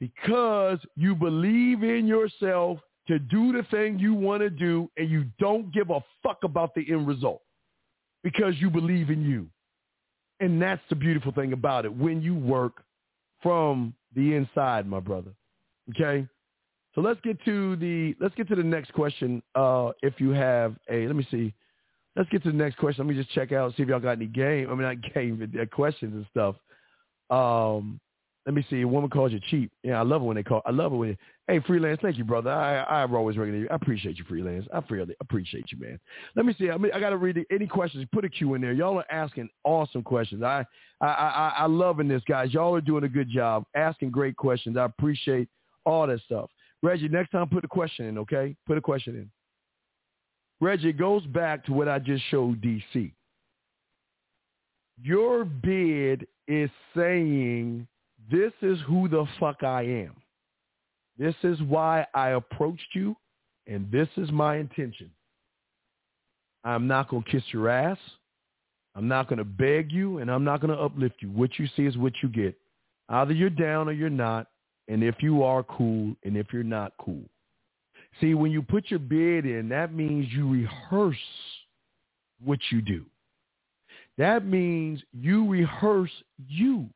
because 0.03 0.79
you 0.97 1.15
believe 1.15 1.81
in 1.81 2.05
yourself 2.05 2.77
to 3.07 3.19
do 3.19 3.53
the 3.53 3.63
thing 3.71 3.97
you 3.97 4.13
want 4.13 4.41
to 4.41 4.49
do 4.49 4.91
and 4.97 5.09
you 5.09 5.23
don't 5.39 5.73
give 5.73 5.91
a 5.91 6.03
fuck 6.21 6.39
about 6.43 6.75
the 6.75 6.85
end 6.91 7.07
result 7.07 7.41
because 8.21 8.53
you 8.57 8.69
believe 8.69 9.09
in 9.09 9.21
you. 9.21 9.47
And 10.41 10.61
that's 10.61 10.81
the 10.89 10.95
beautiful 10.95 11.31
thing 11.31 11.53
about 11.53 11.85
it 11.85 11.95
when 11.95 12.21
you 12.21 12.35
work 12.35 12.82
from 13.43 13.93
the 14.15 14.33
inside, 14.33 14.87
my 14.87 14.99
brother. 14.99 15.31
Okay? 15.91 16.27
So 16.95 17.01
let's 17.01 17.19
get 17.21 17.43
to 17.45 17.75
the 17.75 18.15
let's 18.19 18.35
get 18.35 18.47
to 18.49 18.55
the 18.55 18.63
next 18.63 18.93
question. 18.93 19.41
Uh, 19.55 19.91
if 20.01 20.19
you 20.19 20.29
have 20.31 20.75
a 20.89 21.07
let 21.07 21.15
me 21.15 21.27
see. 21.29 21.53
Let's 22.15 22.29
get 22.29 22.43
to 22.43 22.51
the 22.51 22.57
next 22.57 22.77
question. 22.77 23.07
Let 23.07 23.15
me 23.15 23.19
just 23.19 23.33
check 23.33 23.51
out 23.51 23.75
see 23.75 23.81
if 23.81 23.89
y'all 23.89 23.99
got 23.99 24.11
any 24.11 24.27
game. 24.27 24.69
I 24.69 24.75
mean 24.75 24.81
not 24.83 25.13
game, 25.13 25.51
but 25.53 25.71
questions 25.71 26.13
and 26.13 26.25
stuff. 26.29 26.55
Um, 27.29 27.99
let 28.45 28.55
me 28.55 28.65
see. 28.69 28.81
A 28.81 28.87
woman 28.87 29.09
calls 29.09 29.31
you 29.31 29.39
cheap. 29.49 29.71
Yeah, 29.83 29.99
I 29.99 30.03
love 30.03 30.21
it 30.21 30.25
when 30.25 30.35
they 30.35 30.43
call. 30.43 30.61
I 30.65 30.71
love 30.71 30.91
it 30.91 30.97
when. 30.97 31.17
Hey, 31.47 31.59
freelance. 31.61 31.99
Thank 32.01 32.17
you, 32.17 32.23
brother. 32.23 32.51
I 32.51 33.03
I've 33.03 33.13
always 33.13 33.37
you. 33.37 33.67
I 33.71 33.75
appreciate 33.75 34.17
you, 34.17 34.25
freelance. 34.27 34.65
I 34.73 34.81
really 34.89 35.15
appreciate 35.21 35.71
you, 35.71 35.79
man. 35.79 35.99
Let 36.35 36.45
me 36.45 36.55
see. 36.59 36.69
I 36.69 36.77
mean, 36.77 36.91
I 36.93 36.99
got 36.99 37.11
to 37.11 37.17
read 37.17 37.43
any 37.51 37.67
questions. 37.67 38.05
Put 38.11 38.25
a 38.25 38.29
Q 38.29 38.55
in 38.55 38.61
there. 38.61 38.73
Y'all 38.73 38.97
are 38.97 39.11
asking 39.11 39.49
awesome 39.63 40.03
questions. 40.03 40.43
I 40.43 40.65
I 40.99 41.07
I 41.07 41.53
I 41.59 41.65
loving 41.67 42.07
this, 42.07 42.23
guys. 42.27 42.53
Y'all 42.53 42.75
are 42.75 42.81
doing 42.81 43.05
a 43.05 43.09
good 43.09 43.29
job 43.29 43.63
asking 43.75 44.11
great 44.11 44.35
questions. 44.35 44.75
I 44.77 44.85
appreciate 44.85 45.47
all 45.85 46.07
that 46.07 46.19
stuff. 46.21 46.49
Reggie, 46.81 47.07
next 47.07 47.31
time 47.31 47.47
put 47.47 47.63
a 47.63 47.67
question 47.67 48.05
in, 48.07 48.17
okay? 48.17 48.55
Put 48.67 48.77
a 48.77 48.81
question 48.81 49.15
in. 49.15 49.31
Reggie, 50.59 50.89
it 50.89 50.97
goes 50.97 51.25
back 51.27 51.65
to 51.65 51.73
what 51.73 51.87
I 51.87 51.99
just 51.99 52.23
showed 52.29 52.61
DC. 52.61 53.13
Your 55.01 55.45
bid 55.45 56.27
is 56.47 56.69
saying 56.95 57.87
this 58.31 58.53
is 58.61 58.79
who 58.87 59.07
the 59.07 59.25
fuck 59.39 59.63
I 59.63 59.83
am. 59.83 60.15
This 61.17 61.35
is 61.43 61.61
why 61.61 62.07
I 62.13 62.29
approached 62.29 62.95
you, 62.95 63.15
and 63.67 63.91
this 63.91 64.07
is 64.17 64.31
my 64.31 64.57
intention. 64.57 65.11
I'm 66.63 66.87
not 66.87 67.09
going 67.09 67.23
to 67.23 67.29
kiss 67.29 67.43
your 67.51 67.69
ass. 67.69 67.97
I'm 68.95 69.07
not 69.07 69.27
going 69.27 69.39
to 69.39 69.43
beg 69.43 69.91
you, 69.91 70.19
and 70.19 70.29
I'm 70.31 70.43
not 70.43 70.61
going 70.61 70.75
to 70.75 70.81
uplift 70.81 71.15
you. 71.19 71.29
What 71.29 71.57
you 71.59 71.67
see 71.75 71.85
is 71.85 71.97
what 71.97 72.13
you 72.21 72.29
get. 72.29 72.55
Either 73.09 73.33
you're 73.33 73.49
down 73.49 73.89
or 73.89 73.91
you're 73.91 74.09
not, 74.09 74.47
and 74.87 75.03
if 75.03 75.15
you 75.21 75.43
are 75.43 75.63
cool, 75.63 76.15
and 76.23 76.37
if 76.37 76.47
you're 76.53 76.63
not 76.63 76.93
cool. 76.99 77.23
See, 78.21 78.33
when 78.33 78.51
you 78.51 78.61
put 78.61 78.89
your 78.89 78.99
bid 78.99 79.45
in, 79.45 79.69
that 79.69 79.93
means 79.93 80.31
you 80.31 80.49
rehearse 80.49 81.15
what 82.43 82.59
you 82.71 82.81
do. 82.81 83.05
That 84.17 84.45
means 84.45 85.01
you 85.11 85.49
rehearse 85.49 86.11
you. 86.47 86.87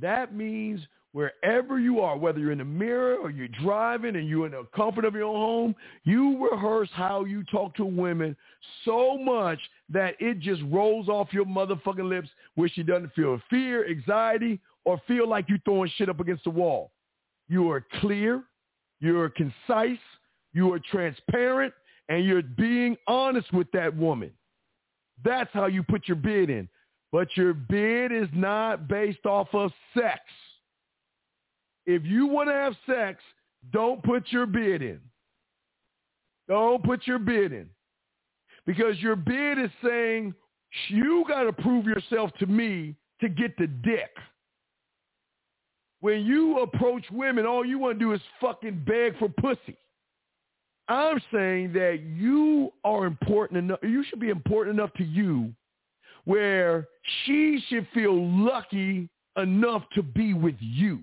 That 0.00 0.34
means 0.34 0.80
wherever 1.12 1.78
you 1.80 2.00
are, 2.00 2.16
whether 2.16 2.38
you're 2.38 2.52
in 2.52 2.58
the 2.58 2.64
mirror 2.64 3.16
or 3.16 3.30
you're 3.30 3.48
driving 3.48 4.16
and 4.16 4.28
you're 4.28 4.46
in 4.46 4.52
the 4.52 4.66
comfort 4.74 5.04
of 5.04 5.14
your 5.14 5.24
own 5.24 5.36
home, 5.36 5.74
you 6.04 6.48
rehearse 6.50 6.88
how 6.92 7.24
you 7.24 7.42
talk 7.44 7.74
to 7.76 7.84
women 7.84 8.36
so 8.84 9.18
much 9.18 9.58
that 9.88 10.14
it 10.20 10.38
just 10.38 10.62
rolls 10.70 11.08
off 11.08 11.32
your 11.32 11.44
motherfucking 11.44 12.08
lips 12.08 12.28
where 12.54 12.68
she 12.68 12.82
doesn't 12.82 13.12
feel 13.14 13.40
fear, 13.50 13.88
anxiety, 13.88 14.60
or 14.84 15.00
feel 15.06 15.28
like 15.28 15.46
you're 15.48 15.58
throwing 15.64 15.90
shit 15.96 16.08
up 16.08 16.20
against 16.20 16.44
the 16.44 16.50
wall. 16.50 16.92
You 17.48 17.70
are 17.70 17.84
clear, 18.00 18.44
you're 19.00 19.28
concise, 19.30 19.98
you 20.52 20.72
are 20.72 20.80
transparent, 20.90 21.74
and 22.08 22.24
you're 22.24 22.42
being 22.42 22.96
honest 23.08 23.52
with 23.52 23.70
that 23.72 23.94
woman. 23.96 24.30
That's 25.24 25.50
how 25.52 25.66
you 25.66 25.82
put 25.82 26.08
your 26.08 26.16
bid 26.16 26.50
in. 26.50 26.68
But 27.12 27.28
your 27.36 27.54
bid 27.54 28.12
is 28.12 28.28
not 28.32 28.88
based 28.88 29.26
off 29.26 29.48
of 29.52 29.72
sex. 29.94 30.20
If 31.86 32.04
you 32.04 32.26
want 32.26 32.48
to 32.48 32.54
have 32.54 32.74
sex, 32.86 33.20
don't 33.72 34.02
put 34.02 34.24
your 34.30 34.46
bid 34.46 34.82
in. 34.82 35.00
Don't 36.48 36.82
put 36.84 37.06
your 37.06 37.18
bid 37.18 37.52
in. 37.52 37.68
Because 38.66 38.98
your 39.00 39.16
bid 39.16 39.58
is 39.58 39.70
saying, 39.84 40.34
you 40.88 41.24
got 41.26 41.44
to 41.44 41.52
prove 41.52 41.86
yourself 41.86 42.30
to 42.38 42.46
me 42.46 42.94
to 43.20 43.28
get 43.28 43.56
the 43.56 43.66
dick. 43.66 44.10
When 46.00 46.24
you 46.24 46.60
approach 46.60 47.04
women, 47.10 47.44
all 47.44 47.64
you 47.64 47.78
want 47.78 47.98
to 47.98 48.04
do 48.04 48.12
is 48.12 48.20
fucking 48.40 48.84
beg 48.86 49.18
for 49.18 49.28
pussy. 49.28 49.76
I'm 50.88 51.20
saying 51.32 51.72
that 51.74 52.00
you 52.02 52.72
are 52.84 53.06
important 53.06 53.58
enough. 53.58 53.80
You 53.82 54.04
should 54.04 54.20
be 54.20 54.30
important 54.30 54.78
enough 54.78 54.92
to 54.94 55.04
you 55.04 55.52
where 56.24 56.88
she 57.24 57.62
should 57.68 57.86
feel 57.94 58.28
lucky 58.28 59.08
enough 59.36 59.84
to 59.94 60.02
be 60.02 60.34
with 60.34 60.56
you. 60.58 61.00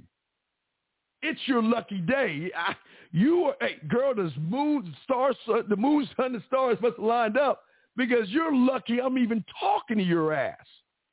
It's 1.22 1.40
your 1.46 1.64
lucky 1.64 2.00
day. 2.00 2.52
I, 2.56 2.76
you 3.12 3.46
are, 3.46 3.56
hey, 3.60 3.78
girl, 3.88 4.14
the 4.14 4.32
moon, 4.40 4.94
stars, 5.04 5.36
the 5.48 5.76
moon, 5.76 6.08
sun, 6.16 6.42
stars 6.48 6.78
must 6.82 6.98
have 6.98 7.06
lined 7.06 7.38
up 7.38 7.64
because 7.96 8.30
you're 8.30 8.56
lucky 8.56 9.02
I'm 9.02 9.18
even 9.18 9.44
talking 9.60 9.98
to 9.98 10.04
your 10.04 10.34
ass. 10.34 10.66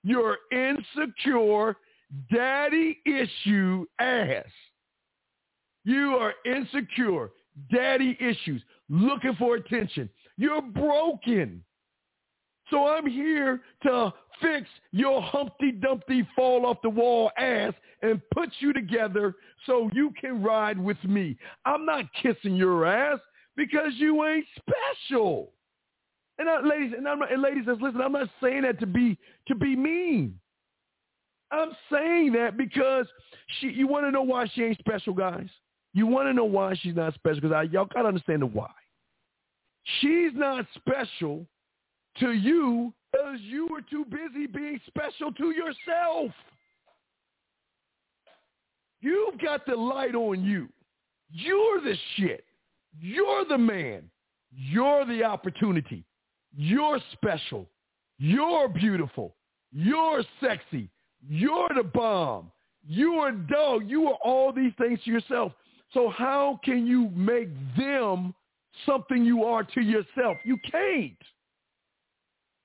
Your 0.03 0.37
insecure, 0.53 1.77
daddy 2.31 2.99
issue 3.07 3.87
ass. 3.99 4.45
You 5.85 6.17
are 6.17 6.35
insecure, 6.45 7.31
daddy 7.73 8.17
issues, 8.21 8.63
looking 8.89 9.35
for 9.37 9.57
attention. 9.57 10.09
You're 10.37 10.63
broken. 10.63 11.65
So 12.75 12.89
I'm 12.89 13.07
here 13.07 13.61
to 13.85 14.13
fix 14.43 14.67
your 14.91 15.23
Humpty 15.23 15.71
Dumpty 15.71 16.27
fall 16.35 16.67
off 16.67 16.79
the 16.83 16.91
wall 16.91 17.31
ass 17.39 17.73
and 18.03 18.21
put 18.33 18.49
you 18.59 18.73
together 18.73 19.37
so 19.65 19.89
you 19.93 20.11
can 20.21 20.43
ride 20.43 20.77
with 20.77 20.97
me. 21.05 21.37
I'm 21.65 21.87
not 21.87 22.07
kissing 22.21 22.57
your 22.57 22.85
ass 22.85 23.21
because 23.57 23.93
you 23.95 24.25
ain't 24.25 24.45
special. 24.59 25.53
And 26.39 26.49
I, 26.49 26.63
ladies, 26.63 26.95
and, 26.99 27.07
I'm 27.07 27.23
and 27.23 27.41
ladies, 27.41 27.63
listen, 27.69 28.01
I'm 28.01 28.11
not 28.11 28.29
saying 28.43 28.63
that 28.63 28.81
to 28.81 28.87
be 28.87 29.17
to 29.47 29.55
be 29.55 29.77
mean. 29.77 30.41
I'm 31.53 31.71
saying 31.93 32.33
that 32.33 32.57
because 32.57 33.07
she. 33.61 33.69
You 33.69 33.87
want 33.87 34.05
to 34.05 34.11
know 34.11 34.23
why 34.23 34.51
she 34.53 34.65
ain't 34.65 34.79
special, 34.81 35.15
guys? 35.15 35.49
You 35.93 36.09
want 36.09 36.27
to 36.27 36.33
know 36.33 36.45
why 36.45 36.75
she's 36.75 36.97
not 36.97 37.15
special? 37.15 37.41
Because 37.41 37.69
y'all 37.71 37.87
gotta 37.95 38.09
understand 38.09 38.43
the 38.43 38.47
why. 38.47 38.73
She's 40.01 40.33
not 40.35 40.67
special 40.75 41.47
to 42.21 42.33
you 42.33 42.93
because 43.13 43.41
you 43.41 43.67
were 43.69 43.83
too 43.83 44.05
busy 44.05 44.47
being 44.47 44.81
special 44.87 45.33
to 45.33 45.51
yourself. 45.51 46.33
You've 49.01 49.39
got 49.41 49.67
the 49.67 49.77
light 49.77 50.15
on 50.15 50.43
you. 50.45 50.69
You're 51.31 51.81
the 51.81 51.97
shit. 52.17 52.45
You're 53.01 53.45
the 53.45 53.59
man. 53.59 54.11
You're 54.53 55.05
the 55.05 55.25
opportunity. 55.25 56.05
You're 56.57 57.01
special. 57.13 57.69
You're 58.19 58.69
beautiful. 58.69 59.35
You're 59.73 60.23
sexy. 60.41 60.89
You're 61.29 61.69
the 61.77 61.83
bomb. 61.83 62.51
You're 62.87 63.29
a 63.29 63.37
dog. 63.37 63.83
You 63.87 64.09
are 64.09 64.19
all 64.25 64.53
these 64.53 64.73
things 64.79 65.01
to 65.05 65.11
yourself. 65.11 65.53
So 65.93 66.09
how 66.11 66.61
can 66.65 66.87
you 66.87 67.11
make 67.11 67.49
them 67.77 68.35
something 68.87 69.25
you 69.25 69.45
are 69.45 69.65
to 69.65 69.81
yourself? 69.81 70.37
You 70.45 70.59
can't. 70.71 71.17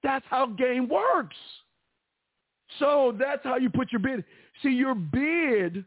That's 0.03 0.25
how 0.29 0.47
game 0.47 0.87
works. 0.87 1.35
So 2.77 3.15
that's 3.17 3.43
how 3.43 3.57
you 3.57 3.69
put 3.69 3.91
your 3.91 3.99
bid. 3.99 4.23
See, 4.61 4.69
your 4.69 4.95
bid 4.95 5.83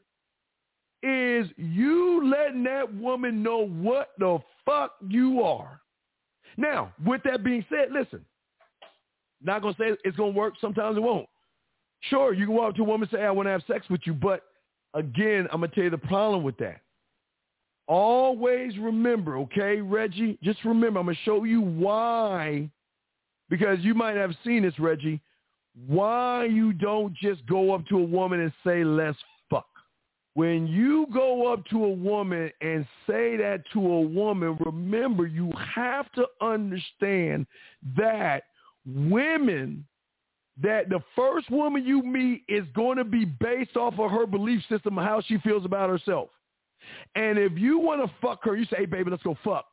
is 1.02 1.46
you 1.56 2.28
letting 2.30 2.64
that 2.64 2.92
woman 2.94 3.42
know 3.42 3.66
what 3.66 4.10
the 4.18 4.38
fuck 4.64 4.92
you 5.08 5.42
are. 5.42 5.80
Now, 6.56 6.92
with 7.04 7.22
that 7.24 7.42
being 7.42 7.64
said, 7.68 7.92
listen, 7.92 8.24
not 9.42 9.62
going 9.62 9.74
to 9.74 9.80
say 9.80 9.96
it's 10.04 10.16
going 10.16 10.32
to 10.32 10.38
work. 10.38 10.54
Sometimes 10.60 10.96
it 10.96 11.02
won't. 11.02 11.26
Sure, 12.10 12.32
you 12.32 12.46
can 12.46 12.54
walk 12.54 12.70
up 12.70 12.76
to 12.76 12.82
a 12.82 12.84
woman 12.84 13.08
and 13.10 13.18
say, 13.18 13.24
I 13.24 13.30
want 13.30 13.46
to 13.46 13.50
have 13.50 13.62
sex 13.66 13.86
with 13.88 14.00
you. 14.04 14.12
But 14.12 14.42
again, 14.94 15.48
I'm 15.52 15.60
going 15.60 15.70
to 15.70 15.74
tell 15.74 15.84
you 15.84 15.90
the 15.90 15.98
problem 15.98 16.42
with 16.42 16.56
that. 16.58 16.80
Always 17.88 18.76
remember, 18.78 19.38
okay, 19.38 19.80
Reggie, 19.80 20.38
just 20.42 20.64
remember, 20.64 21.00
I'm 21.00 21.06
going 21.06 21.16
to 21.16 21.22
show 21.22 21.44
you 21.44 21.60
why, 21.60 22.70
because 23.52 23.80
you 23.80 23.92
might 23.92 24.16
have 24.16 24.34
seen 24.46 24.62
this, 24.62 24.78
Reggie, 24.78 25.20
why 25.86 26.46
you 26.46 26.72
don't 26.72 27.12
just 27.12 27.44
go 27.44 27.74
up 27.74 27.86
to 27.88 27.98
a 27.98 28.02
woman 28.02 28.40
and 28.40 28.50
say, 28.64 28.82
let's 28.82 29.18
fuck. 29.50 29.66
When 30.32 30.66
you 30.66 31.06
go 31.12 31.52
up 31.52 31.62
to 31.66 31.84
a 31.84 31.92
woman 31.92 32.50
and 32.62 32.86
say 33.06 33.36
that 33.36 33.64
to 33.74 33.78
a 33.78 34.00
woman, 34.00 34.56
remember, 34.64 35.26
you 35.26 35.52
have 35.74 36.10
to 36.12 36.24
understand 36.40 37.46
that 37.94 38.44
women 38.86 39.84
that 40.62 40.88
the 40.88 41.02
first 41.14 41.50
woman 41.50 41.84
you 41.84 42.02
meet 42.02 42.44
is 42.48 42.64
going 42.74 42.96
to 42.96 43.04
be 43.04 43.26
based 43.26 43.76
off 43.76 43.98
of 43.98 44.10
her 44.10 44.24
belief 44.24 44.62
system 44.70 44.96
of 44.96 45.04
how 45.04 45.20
she 45.20 45.36
feels 45.38 45.66
about 45.66 45.90
herself. 45.90 46.30
And 47.16 47.38
if 47.38 47.58
you 47.58 47.78
want 47.78 48.02
to 48.02 48.10
fuck 48.22 48.42
her, 48.44 48.56
you 48.56 48.64
say, 48.64 48.76
hey, 48.78 48.86
baby, 48.86 49.10
let's 49.10 49.22
go 49.22 49.36
fuck. 49.44 49.66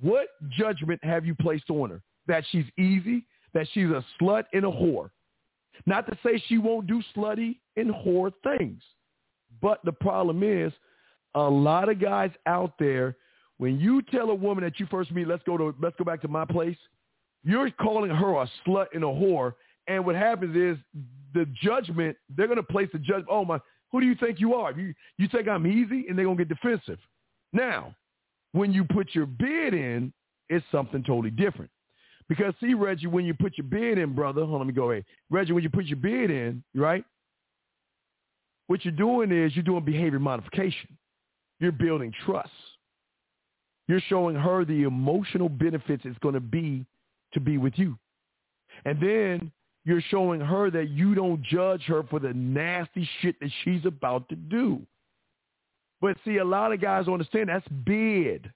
What 0.00 0.28
judgment 0.56 1.02
have 1.02 1.26
you 1.26 1.34
placed 1.34 1.68
on 1.68 1.90
her? 1.90 2.00
That 2.26 2.44
she's 2.50 2.66
easy, 2.78 3.26
that 3.52 3.66
she's 3.72 3.90
a 3.90 4.04
slut 4.20 4.44
and 4.52 4.64
a 4.64 4.70
whore. 4.70 5.10
Not 5.86 6.06
to 6.06 6.16
say 6.24 6.42
she 6.46 6.58
won't 6.58 6.86
do 6.86 7.02
slutty 7.16 7.58
and 7.76 7.90
whore 7.90 8.32
things. 8.42 8.82
But 9.60 9.80
the 9.84 9.92
problem 9.92 10.42
is 10.42 10.72
a 11.34 11.42
lot 11.42 11.88
of 11.88 12.00
guys 12.00 12.30
out 12.46 12.74
there, 12.78 13.16
when 13.58 13.78
you 13.78 14.02
tell 14.02 14.30
a 14.30 14.34
woman 14.34 14.64
that 14.64 14.80
you 14.80 14.86
first 14.90 15.12
meet, 15.12 15.28
let's 15.28 15.42
go 15.44 15.56
to 15.56 15.74
let's 15.80 15.96
go 15.96 16.04
back 16.04 16.20
to 16.22 16.28
my 16.28 16.44
place, 16.44 16.76
you're 17.44 17.70
calling 17.70 18.10
her 18.10 18.42
a 18.42 18.50
slut 18.66 18.86
and 18.94 19.04
a 19.04 19.06
whore. 19.06 19.54
And 19.86 20.04
what 20.04 20.16
happens 20.16 20.56
is 20.56 20.78
the 21.34 21.46
judgment, 21.62 22.16
they're 22.34 22.46
going 22.46 22.56
to 22.56 22.62
place 22.62 22.88
the 22.92 22.98
judgment. 22.98 23.26
Oh, 23.30 23.44
my, 23.44 23.60
who 23.92 24.00
do 24.00 24.06
you 24.06 24.14
think 24.14 24.40
you 24.40 24.54
are? 24.54 24.72
You, 24.72 24.94
you 25.18 25.28
think 25.28 25.46
I'm 25.46 25.66
easy? 25.66 26.06
And 26.08 26.16
they're 26.16 26.24
going 26.24 26.38
to 26.38 26.44
get 26.44 26.54
defensive. 26.54 26.98
Now, 27.52 27.94
when 28.52 28.72
you 28.72 28.84
put 28.84 29.14
your 29.14 29.26
bid 29.26 29.74
in, 29.74 30.12
it's 30.48 30.64
something 30.72 31.02
totally 31.02 31.30
different. 31.30 31.70
Because 32.28 32.54
see, 32.60 32.74
Reggie, 32.74 33.06
when 33.06 33.24
you 33.24 33.34
put 33.34 33.58
your 33.58 33.66
bid 33.66 33.98
in, 33.98 34.14
brother, 34.14 34.40
hold 34.40 34.54
on, 34.54 34.60
let 34.60 34.66
me 34.66 34.72
go 34.72 34.90
ahead. 34.90 35.04
Reggie, 35.30 35.52
when 35.52 35.62
you 35.62 35.70
put 35.70 35.84
your 35.84 35.98
bid 35.98 36.30
in, 36.30 36.62
right? 36.74 37.04
What 38.66 38.84
you're 38.84 38.92
doing 38.92 39.30
is 39.30 39.54
you're 39.54 39.62
doing 39.62 39.84
behavior 39.84 40.18
modification. 40.18 40.96
You're 41.60 41.72
building 41.72 42.12
trust. 42.24 42.50
You're 43.88 44.02
showing 44.08 44.34
her 44.36 44.64
the 44.64 44.84
emotional 44.84 45.48
benefits 45.48 46.04
it's 46.06 46.18
going 46.18 46.34
to 46.34 46.40
be 46.40 46.86
to 47.34 47.40
be 47.40 47.58
with 47.58 47.74
you. 47.76 47.98
And 48.86 48.98
then 49.00 49.52
you're 49.84 50.02
showing 50.10 50.40
her 50.40 50.70
that 50.70 50.88
you 50.88 51.14
don't 51.14 51.42
judge 51.42 51.82
her 51.82 52.02
for 52.04 52.18
the 52.18 52.32
nasty 52.32 53.08
shit 53.20 53.38
that 53.40 53.50
she's 53.62 53.84
about 53.84 54.28
to 54.30 54.36
do. 54.36 54.80
But 56.00 56.16
see, 56.24 56.38
a 56.38 56.44
lot 56.44 56.72
of 56.72 56.80
guys 56.80 57.04
don't 57.06 57.14
understand 57.14 57.50
that's 57.50 57.66
bid. 57.84 58.50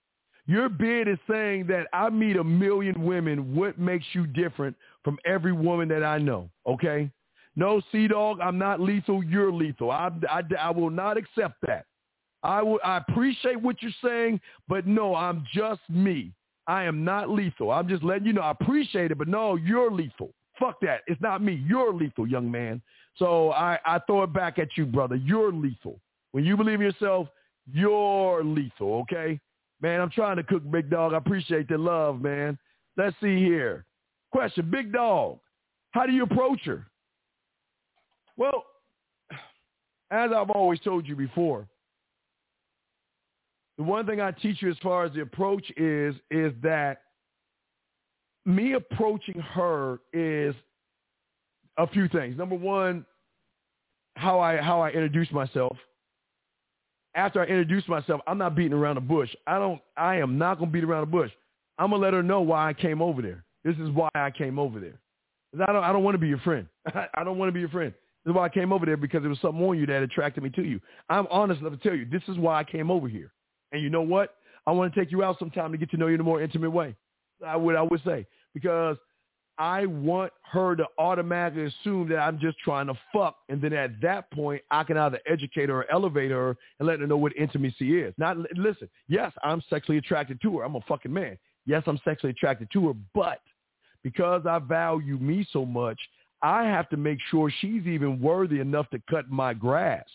Your 0.49 0.71
bid 0.71 1.09
is 1.09 1.19
saying 1.31 1.67
that 1.67 1.89
I 1.93 2.09
meet 2.09 2.37
a 2.37 2.43
million 2.43 3.05
women. 3.05 3.55
What 3.55 3.79
makes 3.79 4.07
you 4.15 4.27
different 4.27 4.75
from 5.05 5.19
every 5.27 5.53
woman 5.53 5.89
that 5.89 6.03
I 6.03 6.17
know? 6.17 6.49
Okay. 6.67 7.11
No, 7.55 7.83
Sea 7.93 8.09
Dog, 8.09 8.41
I'm 8.41 8.57
not 8.57 8.81
lethal. 8.81 9.23
You're 9.23 9.53
lethal. 9.53 9.91
I, 9.91 10.11
I, 10.31 10.43
I 10.59 10.71
will 10.71 10.91
not 10.91 11.19
accept 11.19 11.57
that. 11.67 11.85
I 12.43 12.63
will. 12.63 12.79
I 12.83 12.97
appreciate 12.97 13.61
what 13.61 13.83
you're 13.83 13.91
saying, 14.03 14.41
but 14.69 14.87
no, 14.87 15.15
I'm 15.15 15.45
just 15.53 15.81
me. 15.91 16.33
I 16.67 16.85
am 16.85 17.05
not 17.05 17.29
lethal. 17.29 17.71
I'm 17.71 17.89
just 17.89 18.03
letting 18.03 18.27
you 18.27 18.33
know. 18.33 18.43
I 18.43 18.53
appreciate 18.53 19.11
it, 19.11 19.19
but 19.19 19.29
no, 19.29 19.57
you're 19.57 19.91
lethal. 19.91 20.31
Fuck 20.59 20.81
that. 20.81 21.01
It's 21.07 21.21
not 21.21 21.43
me. 21.43 21.63
You're 21.67 21.93
lethal, 21.93 22.27
young 22.27 22.51
man. 22.51 22.81
So 23.17 23.53
I, 23.53 23.79
I 23.85 23.99
throw 24.07 24.23
it 24.23 24.33
back 24.33 24.59
at 24.59 24.77
you, 24.77 24.87
brother. 24.87 25.17
You're 25.17 25.53
lethal. 25.53 26.01
When 26.33 26.45
you 26.45 26.57
believe 26.57 26.81
in 26.81 26.87
yourself, 26.87 27.29
you're 27.71 28.45
lethal, 28.45 29.01
okay? 29.01 29.41
Man, 29.81 30.01
I'm 30.01 30.11
trying 30.11 30.37
to 30.37 30.43
cook, 30.43 30.69
Big 30.71 30.91
Dog. 30.91 31.15
I 31.15 31.19
appreciate 31.19 31.69
the 31.69 31.79
love, 31.79 32.21
man. 32.21 32.59
Let's 32.97 33.17
see 33.21 33.37
here. 33.37 33.85
Question, 34.33 34.71
Big 34.71 34.93
Dog, 34.93 35.39
how 35.93 36.05
do 36.05 36.13
you 36.13 36.25
approach 36.25 36.61
her? 36.65 36.87
Well, 38.37 38.65
as 40.11 40.31
I've 40.35 40.51
always 40.51 40.81
told 40.81 41.07
you 41.07 41.17
before, 41.17 41.69
the 43.77 43.85
one 43.85 44.07
thing 44.07 44.21
I 44.21 44.33
teach 44.33 44.61
you 44.61 44.71
as 44.71 44.77
far 44.83 45.05
as 45.05 45.13
the 45.13 45.21
approach 45.21 45.71
is, 45.77 46.15
is 46.31 46.53
that 46.63 47.03
me 48.45 48.73
approaching 48.73 49.39
her 49.41 50.01
is 50.13 50.55
a 51.77 51.87
few 51.87 52.09
things. 52.09 52.37
Number 52.37 52.57
one, 52.57 53.07
how 54.17 54.41
I 54.41 54.57
how 54.57 54.81
I 54.81 54.89
introduce 54.89 55.31
myself. 55.31 55.77
After 57.19 57.41
I 57.41 57.47
introduce 57.47 57.87
myself, 57.89 58.21
I'm 58.29 58.39
not 58.39 58.55
beating 58.55 58.73
around 58.73 58.95
the 58.95 59.01
bush. 59.01 59.35
I 59.45 59.59
don't. 59.59 59.81
I 59.97 60.19
am 60.19 60.39
not 60.39 60.61
gonna 60.61 60.71
beat 60.71 60.85
around 60.85 61.01
the 61.01 61.11
bush. 61.11 61.33
I'm 61.77 61.91
gonna 61.91 62.01
let 62.01 62.15
her 62.15 62.23
know 62.23 62.43
why 62.43 62.69
I 62.69 62.73
came 62.73 63.03
over 63.03 63.21
there. 63.21 63.45
This 63.65 63.75
is 63.79 63.91
why 63.91 64.09
I 64.15 64.31
came 64.31 64.57
over 64.57 64.79
there. 64.79 65.01
I 65.61 65.73
don't. 65.73 65.83
I 65.83 65.93
don't 65.93 66.05
want 66.05 66.15
to 66.15 66.19
be 66.19 66.29
your 66.29 66.39
friend. 66.39 66.69
I 67.15 67.25
don't 67.25 67.37
want 67.37 67.49
to 67.49 67.53
be 67.53 67.59
your 67.59 67.71
friend. 67.71 67.93
This 68.25 68.31
is 68.31 68.37
why 68.37 68.45
I 68.45 68.49
came 68.49 68.73
over 68.73 68.87
there 68.87 68.97
because 68.97 69.23
there 69.23 69.31
was 69.31 69.41
something 69.41 69.61
on 69.61 69.77
you 69.77 69.85
that 69.87 70.01
attracted 70.01 70.45
me 70.45 70.51
to 70.51 70.63
you. 70.63 70.81
I'm 71.11 71.27
honest 71.29 71.61
enough 71.61 71.73
to 71.73 71.79
tell 71.79 71.97
you 71.97 72.05
this 72.05 72.23
is 72.29 72.39
why 72.39 72.61
I 72.61 72.63
came 72.63 72.89
over 72.89 73.09
here. 73.09 73.33
And 73.73 73.83
you 73.83 73.91
know 73.91 74.03
what? 74.03 74.37
I 74.65 74.71
want 74.71 74.95
to 74.95 75.01
take 75.01 75.11
you 75.11 75.25
out 75.25 75.41
sometime 75.41 75.73
to 75.73 75.79
get 75.79 75.91
to 75.91 75.97
know 75.97 76.07
you 76.07 76.15
in 76.15 76.21
a 76.21 76.25
more 76.25 76.41
intimate 76.41 76.71
way. 76.71 76.95
I 77.45 77.57
would. 77.57 77.75
I 77.75 77.83
would 77.83 78.01
say 78.05 78.29
because 78.55 78.97
I 79.59 79.87
want 79.87 80.33
her 80.53 80.77
to 80.77 80.87
automatically 80.99 81.65
assume 81.65 82.09
that 82.11 82.19
I'm 82.19 82.39
just 82.39 82.59
trying 82.61 82.87
to 82.87 82.95
fuck. 83.13 83.37
And 83.49 83.61
then 83.61 83.73
at 83.73 84.01
that 84.01 84.31
point, 84.31 84.63
I 84.71 84.85
can 84.85 84.97
either 84.97 85.19
educate 85.27 85.69
her 85.69 85.81
or 85.81 85.91
elevate 85.91 86.31
her 86.31 86.57
and 86.79 86.87
let 86.87 87.01
her 87.01 87.07
know 87.07 87.17
what 87.17 87.37
intimacy 87.37 88.01
is. 88.01 88.15
Not 88.19 88.37
listen, 88.57 88.89
yes, 89.09 89.33
I'm 89.43 89.63
sexually 89.69 89.99
attracted 89.99 90.41
to 90.43 90.59
her. 90.59 90.65
I'm 90.65 90.77
a 90.77 90.81
fucking 90.83 91.13
man. 91.13 91.37
Yes, 91.67 91.83
I'm 91.87 91.99
sexually 92.05 92.31
attracted 92.31 92.69
to 92.73 92.89
her, 92.89 92.95
but 93.15 93.41
because 94.03 94.47
I 94.47 94.59
value 94.61 95.19
me 95.19 95.47
so 95.53 95.67
much, 95.67 95.99
I 96.41 96.65
have 96.65 96.89
to 96.91 96.97
make 96.97 97.19
sure 97.31 97.53
she's 97.61 97.87
even 97.87 98.21
worthy 98.21 98.61
enough 98.61 98.89
to 98.91 99.03
cut 99.11 99.29
my 99.29 99.55
grass. 99.55 100.07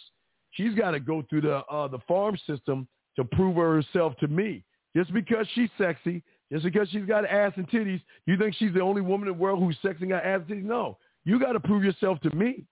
She's 0.52 0.74
got 0.74 0.92
to 0.92 1.00
go 1.00 1.24
through 1.30 1.42
the 1.42 1.58
uh, 1.58 1.88
the 1.90 2.00
farm 2.08 2.38
system 2.48 2.88
to 3.18 3.24
prove 3.24 3.58
herself 3.58 4.16
to 4.22 4.28
me. 4.28 4.64
Just 4.96 5.12
because 5.14 5.48
she's 5.54 5.70
sexy, 5.78 6.24
just 6.54 6.64
because 6.64 6.88
she's 6.90 7.06
got 7.06 7.26
ass 7.26 7.52
and 7.56 7.68
titties, 7.70 8.02
you 8.28 8.38
think 8.38 8.56
she's 8.56 8.74
the 8.74 8.82
only 8.82 9.02
woman 9.02 9.28
in 9.28 9.34
the 9.34 9.40
world 9.40 9.60
who's 9.60 9.76
sexy 9.82 10.04
and 10.04 10.12
got 10.12 10.24
ass 10.24 10.42
and 10.48 10.58
titties? 10.58 10.66
No. 10.66 10.98
You 11.26 11.40
got 11.40 11.54
to 11.54 11.60
prove 11.60 11.84
yourself 11.84 12.20
to 12.22 12.36
me. 12.36 12.64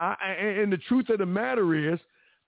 I, 0.00 0.14
and 0.32 0.72
the 0.72 0.78
truth 0.78 1.10
of 1.10 1.18
the 1.18 1.26
matter 1.26 1.92
is, 1.92 2.00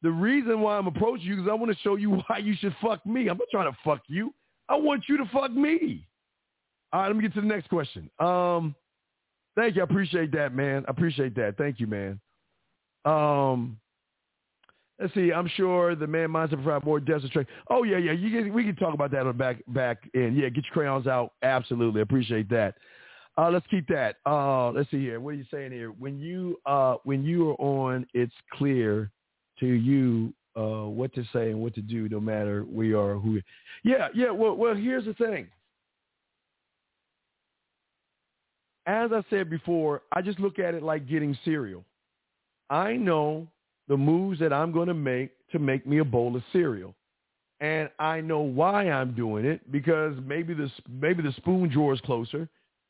the 0.02 0.10
reason 0.10 0.60
why 0.60 0.76
I'm 0.76 0.88
approaching 0.88 1.26
you 1.26 1.42
is 1.42 1.48
I 1.48 1.54
want 1.54 1.70
to 1.70 1.78
show 1.82 1.94
you 1.96 2.10
why 2.26 2.38
you 2.38 2.54
should 2.58 2.74
fuck 2.82 3.04
me. 3.06 3.28
I'm 3.28 3.38
not 3.38 3.46
trying 3.50 3.70
to 3.70 3.78
fuck 3.84 4.00
you. 4.08 4.34
I 4.68 4.76
want 4.76 5.04
you 5.08 5.16
to 5.18 5.26
fuck 5.32 5.52
me. 5.52 6.06
All 6.92 7.00
right, 7.00 7.06
let 7.06 7.16
me 7.16 7.22
get 7.22 7.34
to 7.34 7.40
the 7.40 7.46
next 7.46 7.68
question. 7.68 8.10
Um, 8.18 8.74
thank 9.56 9.76
you. 9.76 9.82
I 9.82 9.84
appreciate 9.84 10.32
that, 10.32 10.54
man. 10.54 10.84
I 10.88 10.90
appreciate 10.90 11.34
that. 11.36 11.56
Thank 11.56 11.78
you, 11.78 11.86
man. 11.86 12.20
Um, 13.04 13.78
let's 15.02 15.14
see. 15.14 15.32
I'm 15.32 15.48
sure 15.56 15.94
the 15.94 16.06
man 16.06 16.31
minds 16.31 16.52
to 16.52 16.56
provide 16.56 16.84
more 16.84 17.00
desert 17.00 17.32
trade. 17.32 17.47
Oh 17.68 17.82
yeah, 17.82 17.98
yeah. 17.98 18.12
Can, 18.12 18.52
we 18.52 18.64
can 18.64 18.76
talk 18.76 18.94
about 18.94 19.10
that 19.10 19.26
on 19.26 19.36
back 19.36 19.56
back 19.68 19.98
end. 20.14 20.36
Yeah, 20.36 20.48
get 20.48 20.64
your 20.64 20.72
crayons 20.72 21.06
out. 21.06 21.32
Absolutely, 21.42 22.00
appreciate 22.00 22.48
that. 22.50 22.76
Uh, 23.36 23.50
let's 23.50 23.66
keep 23.68 23.86
that. 23.89 24.16
Uh, 24.26 24.70
let's 24.70 24.90
see 24.90 25.00
here. 25.00 25.18
What 25.20 25.31
are 25.31 25.39
you 25.39 25.44
saying 25.50 25.72
here? 25.72 25.89
When 25.90 26.18
you 26.18 26.58
uh, 26.66 26.97
when 27.05 27.24
you 27.24 27.50
are 27.50 27.55
on, 27.55 28.06
it's 28.14 28.32
clear 28.52 29.10
to 29.60 29.66
you 29.66 30.32
uh, 30.56 30.89
what 30.89 31.14
to 31.14 31.24
say 31.32 31.50
and 31.50 31.60
what 31.60 31.74
to 31.74 31.82
do, 31.82 32.08
no 32.08 32.20
matter 32.20 32.64
you 32.72 32.98
are. 32.98 33.18
Who? 33.18 33.40
Yeah, 33.84 34.08
yeah. 34.14 34.31
Well, 34.31 34.55
well. 34.56 34.74
Here's 34.74 35.05
the 35.05 35.14
thing. 35.14 35.48
As 38.86 39.10
I 39.12 39.22
said 39.31 39.48
before, 39.48 40.02
I 40.12 40.22
just 40.22 40.40
look 40.40 40.58
at 40.58 40.74
it 40.74 40.82
like 40.82 41.08
getting 41.08 41.36
cereal. 41.44 41.84
I 42.68 42.94
know 42.94 43.47
the 43.92 43.96
moves 43.98 44.40
that 44.40 44.54
I'm 44.54 44.72
going 44.72 44.88
to 44.88 44.94
make 44.94 45.32
to 45.50 45.58
make 45.58 45.86
me 45.86 45.98
a 45.98 46.04
bowl 46.04 46.34
of 46.34 46.42
cereal. 46.50 46.94
And 47.60 47.90
I 47.98 48.22
know 48.22 48.40
why 48.40 48.88
I'm 48.88 49.12
doing 49.12 49.44
it 49.44 49.70
because 49.70 50.16
maybe 50.24 50.54
the 50.54 50.70
maybe 50.88 51.22
the 51.22 51.32
spoon 51.32 51.68
drawer 51.68 51.92
is 51.92 52.00
closer 52.00 52.48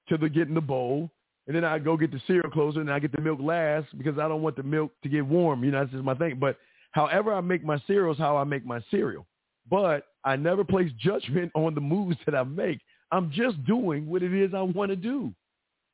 to 0.09 0.17
the 0.17 0.29
getting 0.29 0.55
the 0.55 0.61
bowl, 0.61 1.11
and 1.49 1.57
then 1.57 1.65
I 1.65 1.81
go 1.81 1.97
get 1.97 2.13
the 2.13 2.23
cereal 2.29 2.53
closer, 2.53 2.81
and 2.81 2.89
I 2.89 3.01
get 3.01 3.11
the 3.11 3.21
milk 3.21 3.41
last 3.43 3.89
because 3.99 4.17
I 4.17 4.29
don't 4.29 4.43
want 4.43 4.55
the 4.55 4.63
milk 4.63 4.93
to 5.03 5.09
get 5.09 5.27
warm. 5.27 5.65
You 5.65 5.73
know, 5.73 5.81
that's 5.81 5.91
just 5.91 6.05
my 6.05 6.15
thing. 6.15 6.37
But 6.39 6.57
however 6.93 7.35
I 7.35 7.41
make 7.41 7.65
my 7.65 7.83
cereal 7.89 8.13
is 8.13 8.19
how 8.19 8.37
I 8.37 8.45
make 8.45 8.65
my 8.65 8.81
cereal. 8.89 9.27
But 9.69 10.05
I 10.25 10.37
never 10.37 10.63
place 10.63 10.93
judgment 11.01 11.51
on 11.57 11.75
the 11.75 11.81
moves 11.81 12.17
that 12.27 12.37
I 12.37 12.45
make. 12.45 12.79
I'm 13.11 13.33
just 13.33 13.63
doing 13.65 14.07
what 14.07 14.23
it 14.23 14.33
is 14.33 14.55
I 14.55 14.63
want 14.63 14.91
to 14.91 14.97
do. 14.97 15.35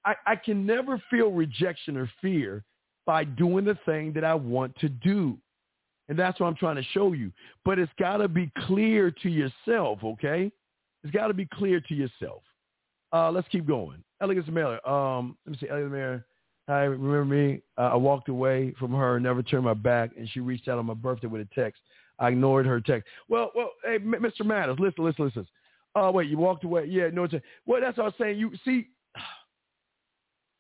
I, 0.04 0.16
I 0.26 0.36
can 0.36 0.66
never 0.66 1.02
feel 1.10 1.30
rejection 1.30 1.96
or 1.96 2.10
fear 2.20 2.62
by 3.08 3.24
doing 3.24 3.64
the 3.64 3.78
thing 3.86 4.12
that 4.12 4.22
I 4.22 4.34
want 4.34 4.76
to 4.80 4.88
do. 4.90 5.38
And 6.10 6.18
that's 6.18 6.38
what 6.38 6.46
I'm 6.46 6.54
trying 6.56 6.76
to 6.76 6.82
show 6.92 7.14
you. 7.14 7.32
But 7.64 7.78
it's 7.78 7.90
got 7.98 8.18
to 8.18 8.28
be 8.28 8.52
clear 8.66 9.10
to 9.10 9.30
yourself, 9.30 10.00
okay? 10.04 10.52
It's 11.02 11.14
got 11.14 11.28
to 11.28 11.34
be 11.34 11.46
clear 11.46 11.80
to 11.80 11.94
yourself. 11.94 12.42
Uh, 13.10 13.30
let's 13.30 13.48
keep 13.48 13.66
going. 13.66 14.04
Elegance 14.20 14.46
Mailer. 14.48 14.86
Um, 14.86 15.38
let 15.46 15.52
me 15.52 15.58
see. 15.58 15.70
Elegance 15.70 15.90
Mailer. 15.90 16.26
Hi, 16.68 16.82
remember 16.82 17.24
me? 17.24 17.62
Uh, 17.78 17.92
I 17.92 17.96
walked 17.96 18.28
away 18.28 18.74
from 18.78 18.92
her 18.92 19.18
never 19.18 19.42
turned 19.42 19.64
my 19.64 19.72
back, 19.72 20.10
and 20.18 20.28
she 20.28 20.40
reached 20.40 20.68
out 20.68 20.76
on 20.76 20.84
my 20.84 20.92
birthday 20.92 21.28
with 21.28 21.40
a 21.40 21.48
text. 21.54 21.80
I 22.18 22.28
ignored 22.28 22.66
her 22.66 22.78
text. 22.78 23.08
Well, 23.30 23.52
well, 23.54 23.70
hey, 23.86 23.98
Mr. 24.00 24.44
Matters, 24.44 24.76
listen, 24.78 25.02
listen, 25.02 25.24
listen. 25.24 25.46
Oh, 25.94 26.10
wait, 26.10 26.28
you 26.28 26.36
walked 26.36 26.64
away. 26.64 26.84
Yeah, 26.84 27.08
no, 27.10 27.26
well, 27.64 27.80
that's 27.80 27.96
what 27.96 28.04
I 28.04 28.06
was 28.08 28.14
saying. 28.20 28.38
You 28.38 28.50
see, 28.66 28.88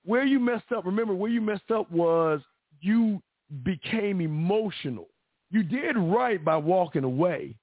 where 0.04 0.24
you 0.24 0.38
messed 0.38 0.72
up, 0.74 0.84
remember, 0.86 1.14
where 1.14 1.30
you 1.30 1.40
messed 1.40 1.70
up 1.70 1.90
was 1.90 2.40
you 2.80 3.22
became 3.62 4.20
emotional. 4.20 5.08
You 5.50 5.62
did 5.62 5.96
right 5.96 6.42
by 6.44 6.56
walking 6.56 7.04
away. 7.04 7.56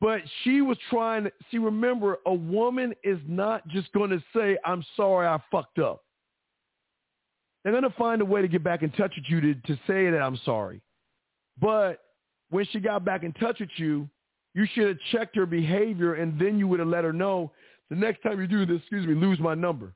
But 0.00 0.22
she 0.42 0.62
was 0.62 0.78
trying 0.88 1.24
to 1.24 1.32
see, 1.50 1.58
remember, 1.58 2.18
a 2.24 2.32
woman 2.32 2.94
is 3.04 3.18
not 3.26 3.66
just 3.68 3.92
going 3.92 4.10
to 4.10 4.22
say, 4.34 4.56
I'm 4.64 4.84
sorry 4.96 5.26
I 5.26 5.38
fucked 5.50 5.78
up. 5.78 6.02
They're 7.62 7.72
going 7.72 7.84
to 7.84 7.90
find 7.90 8.22
a 8.22 8.24
way 8.24 8.40
to 8.40 8.48
get 8.48 8.64
back 8.64 8.82
in 8.82 8.90
touch 8.90 9.12
with 9.16 9.26
you 9.28 9.40
to, 9.42 9.54
to 9.54 9.74
say 9.86 10.10
that 10.10 10.22
I'm 10.22 10.38
sorry. 10.44 10.80
But 11.60 11.98
when 12.48 12.66
she 12.72 12.80
got 12.80 13.04
back 13.04 13.22
in 13.22 13.32
touch 13.34 13.60
with 13.60 13.68
you, 13.76 14.08
you 14.54 14.66
should 14.72 14.88
have 14.88 14.96
checked 15.12 15.36
her 15.36 15.44
behavior 15.44 16.14
and 16.14 16.40
then 16.40 16.58
you 16.58 16.66
would 16.66 16.80
have 16.80 16.88
let 16.88 17.04
her 17.04 17.12
know 17.12 17.52
the 17.90 17.96
next 17.96 18.22
time 18.22 18.40
you 18.40 18.46
do 18.46 18.64
this, 18.64 18.78
excuse 18.78 19.06
me, 19.06 19.14
lose 19.14 19.38
my 19.38 19.54
number. 19.54 19.92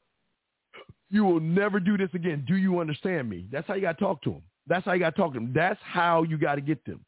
You 1.15 1.25
will 1.25 1.39
never 1.39 1.78
do 1.78 1.97
this 1.97 2.10
again. 2.12 2.44
Do 2.44 2.57
you 2.57 2.81
understand 2.81 3.31
me? 3.31 3.47
That's 3.52 3.68
how 3.68 3.75
you 3.75 3.83
got 3.83 3.99
to 3.99 4.05
talk 4.05 4.20
to 4.23 4.31
them. 4.31 4.43
That's 4.67 4.84
how 4.84 4.94
you 4.94 4.99
got 4.99 5.15
to 5.15 5.17
talk 5.17 5.33
to 5.34 5.39
them. 5.39 5.52
That's 5.55 5.78
how 5.84 6.25
you 6.25 6.36
got 6.36 6.57
to 6.57 6.60
get 6.60 6.84
them. 6.84 7.05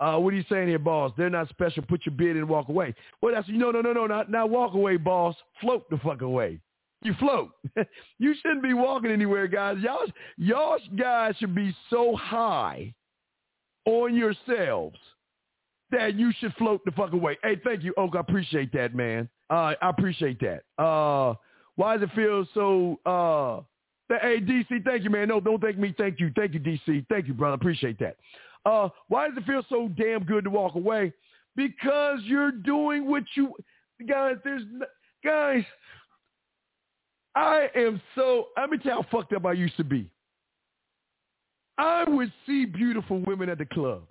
Uh, 0.00 0.16
what 0.16 0.32
are 0.32 0.36
you 0.38 0.44
saying 0.48 0.66
here, 0.68 0.78
boss? 0.78 1.12
They're 1.14 1.28
not 1.28 1.50
special. 1.50 1.82
Put 1.82 2.06
your 2.06 2.14
bid 2.14 2.30
in 2.30 2.38
and 2.38 2.48
walk 2.48 2.70
away. 2.70 2.94
Well, 3.20 3.34
that's 3.34 3.46
no, 3.50 3.70
no, 3.70 3.82
no, 3.82 3.92
no, 3.92 4.06
not 4.06 4.30
not 4.30 4.48
walk 4.48 4.72
away, 4.72 4.96
boss. 4.96 5.34
Float 5.60 5.90
the 5.90 5.98
fuck 5.98 6.22
away. 6.22 6.58
You 7.02 7.12
float. 7.18 7.50
you 8.18 8.34
shouldn't 8.40 8.62
be 8.62 8.72
walking 8.72 9.10
anywhere, 9.10 9.46
guys. 9.46 9.76
Y'all, 9.82 10.06
y'all 10.38 10.78
guys 10.98 11.34
should 11.38 11.54
be 11.54 11.76
so 11.90 12.16
high 12.16 12.94
on 13.84 14.14
yourselves 14.14 14.96
that 15.90 16.14
you 16.14 16.32
should 16.40 16.54
float 16.54 16.80
the 16.86 16.92
fuck 16.92 17.12
away. 17.12 17.36
Hey, 17.42 17.60
thank 17.62 17.84
you, 17.84 17.92
Oak. 17.98 18.16
I 18.16 18.20
appreciate 18.20 18.72
that, 18.72 18.94
man. 18.94 19.28
Uh, 19.50 19.74
I 19.82 19.90
appreciate 19.90 20.40
that. 20.40 20.62
Uh, 20.82 21.34
why 21.78 21.96
does 21.96 22.08
it 22.08 22.14
feel 22.16 22.44
so? 22.54 22.98
Uh, 23.06 24.16
hey, 24.20 24.40
DC, 24.40 24.84
thank 24.84 25.04
you, 25.04 25.10
man. 25.10 25.28
No, 25.28 25.38
don't 25.38 25.62
thank 25.62 25.78
me. 25.78 25.94
Thank 25.96 26.18
you, 26.18 26.32
thank 26.34 26.52
you, 26.52 26.58
DC. 26.58 27.06
Thank 27.08 27.28
you, 27.28 27.34
brother. 27.34 27.54
Appreciate 27.54 28.00
that. 28.00 28.16
Uh, 28.66 28.88
why 29.06 29.28
does 29.28 29.36
it 29.38 29.44
feel 29.44 29.62
so 29.68 29.88
damn 29.96 30.24
good 30.24 30.42
to 30.42 30.50
walk 30.50 30.74
away? 30.74 31.12
Because 31.54 32.18
you're 32.24 32.50
doing 32.50 33.08
what 33.08 33.22
you 33.36 33.54
guys. 34.08 34.34
There's 34.42 34.62
guys. 35.24 35.62
I 37.36 37.68
am 37.76 38.02
so. 38.16 38.48
Let 38.56 38.70
me 38.70 38.78
tell 38.78 38.96
you 38.96 39.02
how 39.02 39.16
fucked 39.16 39.32
up 39.34 39.46
I 39.46 39.52
used 39.52 39.76
to 39.76 39.84
be. 39.84 40.10
I 41.78 42.02
would 42.08 42.32
see 42.44 42.64
beautiful 42.64 43.20
women 43.20 43.48
at 43.48 43.58
the 43.58 43.66
club. 43.66 44.02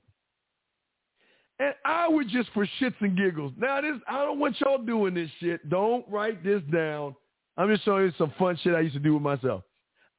And 1.60 1.74
I 1.84 2.08
would 2.08 2.30
just 2.30 2.50
for 2.54 2.66
shits 2.80 2.96
and 3.02 3.18
giggles. 3.18 3.52
Now 3.58 3.82
this 3.82 4.00
I 4.08 4.24
don't 4.24 4.40
want 4.40 4.56
y'all 4.62 4.78
doing 4.78 5.16
this 5.16 5.30
shit. 5.42 5.70
Don't 5.70 6.06
write 6.08 6.46
this 6.46 6.62
down. 6.72 7.14
I'm 7.58 7.70
just 7.70 7.84
showing 7.84 8.06
you 8.06 8.14
some 8.18 8.32
fun 8.38 8.58
shit 8.62 8.76
I 8.76 8.82
used 8.82 8.94
to 8.94 9.00
do 9.00 9.14
with 9.14 9.24
myself. 9.24 9.64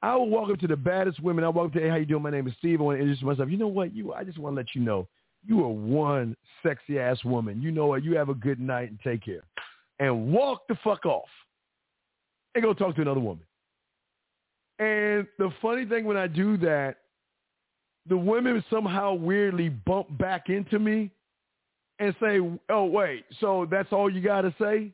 I 0.03 0.17
would 0.17 0.27
walk 0.27 0.51
up 0.51 0.59
to 0.61 0.67
the 0.67 0.77
baddest 0.77 1.21
women. 1.21 1.45
I 1.45 1.49
walk 1.49 1.67
up 1.67 1.73
to, 1.75 1.81
hey, 1.81 1.89
how 1.89 1.97
you 1.97 2.07
doing? 2.07 2.23
My 2.23 2.31
name 2.31 2.47
is 2.47 2.55
Steve. 2.59 2.81
I 2.81 2.85
want 2.85 2.99
to 2.99 3.03
introduce 3.03 3.23
myself. 3.23 3.51
You 3.51 3.57
know 3.57 3.69
what? 3.69 3.95
You, 3.95 4.13
I 4.13 4.25
just 4.25 4.39
want 4.39 4.55
to 4.55 4.57
let 4.57 4.75
you 4.75 4.81
know, 4.81 5.09
you 5.47 5.63
are 5.65 5.69
one 5.69 6.37
sexy 6.63 6.99
ass 6.99 7.25
woman. 7.25 7.63
You 7.63 7.71
know 7.71 7.87
what? 7.87 8.05
You 8.05 8.17
have 8.17 8.29
a 8.29 8.35
good 8.35 8.61
night 8.61 8.91
and 8.91 8.99
take 9.03 9.25
care. 9.25 9.43
And 9.99 10.33
walk 10.33 10.69
the 10.69 10.77
fuck 10.85 11.07
off. 11.07 11.29
And 12.55 12.63
go 12.63 12.75
talk 12.75 12.95
to 12.97 13.03
another 13.03 13.21
woman. 13.21 13.45
And 14.79 15.27
the 15.39 15.51
funny 15.61 15.85
thing 15.85 16.05
when 16.05 16.17
I 16.17 16.27
do 16.29 16.57
that, 16.59 16.97
the 18.09 18.17
women 18.17 18.65
somehow 18.71 19.15
weirdly 19.15 19.69
bump 19.69 20.17
back 20.17 20.49
into 20.49 20.79
me 20.79 21.11
and 21.99 22.15
say, 22.21 22.41
oh, 22.69 22.85
wait, 22.85 23.25
so 23.41 23.67
that's 23.71 23.93
all 23.93 24.09
you 24.09 24.21
got 24.21 24.43
to 24.43 24.55
say? 24.61 24.93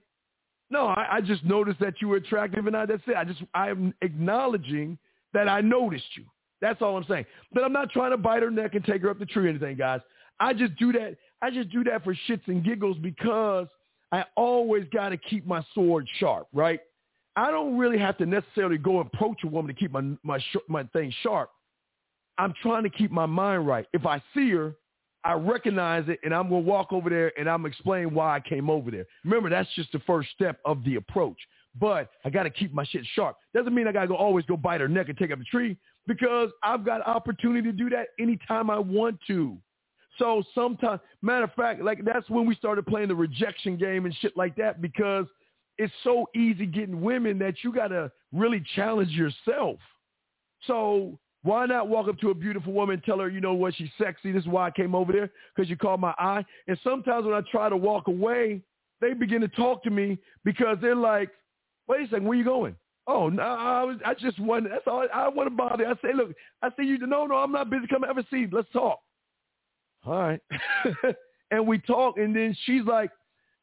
No, 0.70 0.86
I, 0.89 1.17
I 1.17 1.20
just 1.20 1.44
noticed 1.44 1.81
that 1.81 1.94
you 2.01 2.09
were 2.09 2.17
attractive, 2.17 2.67
and 2.67 2.76
I, 2.76 2.86
that's 2.86 3.02
it. 3.07 3.17
I 3.17 3.25
just 3.25 3.43
I'm 3.55 3.94
acknowledging 4.02 4.99
that 5.33 5.49
I 5.49 5.60
noticed 5.60 6.17
you. 6.17 6.25
That's 6.60 6.81
all 6.81 6.97
I'm 6.97 7.05
saying. 7.09 7.26
But 7.52 7.65
I'm 7.65 7.73
not 7.73 7.91
trying 7.91 8.12
to 8.12 8.17
bite 8.17 8.43
her 8.43 8.51
neck 8.51 8.75
and 8.75 8.84
take 8.84 9.02
her 9.02 9.10
up 9.10 9.18
the 9.18 9.26
tree 9.26 9.47
or 9.47 9.49
anything, 9.49 9.76
guys. 9.76 10.01
I 10.41 10.55
just 10.55 10.75
do 10.76 10.93
that. 10.93 11.17
I 11.43 11.51
just 11.51 11.70
do 11.70 11.84
that 11.84 12.02
for 12.05 12.17
shits 12.28 12.47
and 12.47 12.65
giggles 12.65 12.97
because 12.99 13.67
I 14.12 14.25
always 14.36 14.84
got 14.93 15.10
to 15.10 15.17
keep 15.17 15.47
my 15.47 15.65
sword 15.75 16.09
sharp, 16.18 16.49
right? 16.52 16.81
I 17.36 17.51
don't 17.51 17.76
really 17.76 17.99
have 17.99 18.17
to 18.18 18.26
necessarily 18.26 18.78
go 18.78 19.01
approach 19.01 19.43
a 19.44 19.49
woman 19.49 19.75
to 19.75 19.78
keep 19.78 19.91
my 19.93 20.17
my 20.23 20.43
my 20.68 20.84
thing 20.84 21.12
sharp. 21.23 21.51
I'm 22.39 22.55
trying 22.62 22.84
to 22.84 22.91
keep 22.91 23.10
my 23.10 23.26
mind 23.26 23.67
right. 23.67 23.86
If 23.93 24.07
I 24.07 24.23
see 24.33 24.51
her, 24.51 24.75
I 25.25 25.33
recognize 25.33 26.05
it, 26.09 26.20
and 26.23 26.35
I'm 26.35 26.49
gonna 26.49 26.61
walk 26.61 26.93
over 26.93 27.09
there 27.09 27.33
and 27.39 27.49
I'm 27.49 27.65
explain 27.67 28.12
why 28.12 28.36
I 28.36 28.41
came 28.41 28.69
over 28.69 28.91
there. 28.91 29.07
Remember, 29.25 29.49
that's 29.49 29.73
just 29.75 29.91
the 29.93 30.01
first 30.01 30.31
step 30.31 30.59
of 30.65 30.85
the 30.85 30.97
approach. 30.97 31.39
But 31.81 32.11
I 32.25 32.31
got 32.31 32.44
to 32.44 32.51
keep 32.51 32.73
my 32.73 32.85
shit 32.85 33.05
sharp. 33.15 33.36
Doesn't 33.53 33.75
mean 33.75 33.89
I 33.89 33.93
got 33.93 34.03
to 34.03 34.09
go 34.09 34.17
always 34.17 34.44
go 34.44 34.57
bite 34.57 34.81
her 34.81 34.86
neck 34.86 35.09
and 35.09 35.19
take 35.19 35.33
up 35.33 35.41
a 35.41 35.44
tree 35.44 35.77
because 36.07 36.51
I've 36.62 36.85
got 36.85 37.05
opportunity 37.07 37.62
to 37.62 37.77
do 37.77 37.91
that 37.91 38.09
anytime 38.20 38.70
I 38.70 38.78
want 38.78 39.19
to. 39.27 39.57
So 40.19 40.44
sometimes, 40.55 41.01
matter 41.23 41.44
of 41.44 41.53
fact, 41.55 41.83
like 41.83 42.05
that's 42.05 42.28
when 42.31 42.47
we 42.47 42.55
started 42.55 42.86
playing 42.86 43.09
the 43.09 43.15
rejection 43.17 43.77
game 43.77 44.05
and 44.05 44.15
shit 44.20 44.36
like 44.36 44.55
that 44.57 44.81
because 44.81 45.27
it's 45.78 45.93
so 46.05 46.27
easy 46.36 46.67
getting 46.67 47.01
women 47.01 47.39
that 47.41 47.55
you 47.65 47.73
got 47.73 47.89
to 47.89 48.12
really 48.33 48.62
challenge 48.77 49.11
yourself. 49.11 49.78
So 50.67 51.19
why 51.44 51.66
not 51.66 51.89
walk 51.89 52.08
up 52.08 52.18
to 52.20 52.31
a 52.31 52.34
beautiful 52.34 52.73
woman 52.73 52.94
and 52.94 53.05
tell 53.05 53.18
her, 53.18 53.28
you 53.28 53.40
know 53.40 53.52
what, 53.52 53.74
she's 53.74 53.90
sexy. 53.98 54.32
This 54.32 54.42
is 54.42 54.48
why 54.48 54.66
I 54.66 54.70
came 54.70 54.94
over 54.94 55.12
there 55.12 55.31
because 55.55 55.68
you 55.68 55.76
caught 55.76 56.00
my 56.00 56.14
eye. 56.18 56.42
And 56.66 56.78
sometimes 56.82 57.26
when 57.26 57.34
I 57.34 57.42
try 57.52 57.68
to 57.68 57.76
walk 57.76 58.08
away, 58.08 58.62
they 59.02 59.12
begin 59.12 59.42
to 59.42 59.48
talk 59.48 59.82
to 59.84 59.90
me 59.90 60.18
because 60.42 60.78
they're 60.81 60.97
like, 60.97 61.28
wait 61.86 62.00
a 62.00 62.05
second, 62.06 62.24
where 62.24 62.39
you 62.39 62.44
going? 62.44 62.74
Oh, 63.06 63.28
no, 63.28 63.42
I 63.42 63.84
was, 63.84 63.98
I 64.06 64.14
just 64.14 64.40
want, 64.40 64.66
that's 64.70 64.86
all, 64.86 65.06
I, 65.12 65.28
want 65.28 65.50
to 65.50 65.55
bother. 65.55 65.86
I 65.86 65.92
say, 65.97 66.14
look, 66.14 66.32
I 66.62 66.70
see 66.78 66.84
you, 66.84 66.97
no, 67.06 67.26
no, 67.26 67.34
I'm 67.34 67.52
not 67.52 67.68
busy. 67.68 67.86
Come 67.89 68.05
a 68.05 68.24
seat. 68.31 68.48
Let's 68.50 68.70
talk. 68.73 69.00
All 70.06 70.14
right. 70.14 70.40
and 71.50 71.66
we 71.66 71.78
talk, 71.78 72.16
and 72.16 72.34
then 72.34 72.56
she's 72.64 72.84
like, 72.86 73.10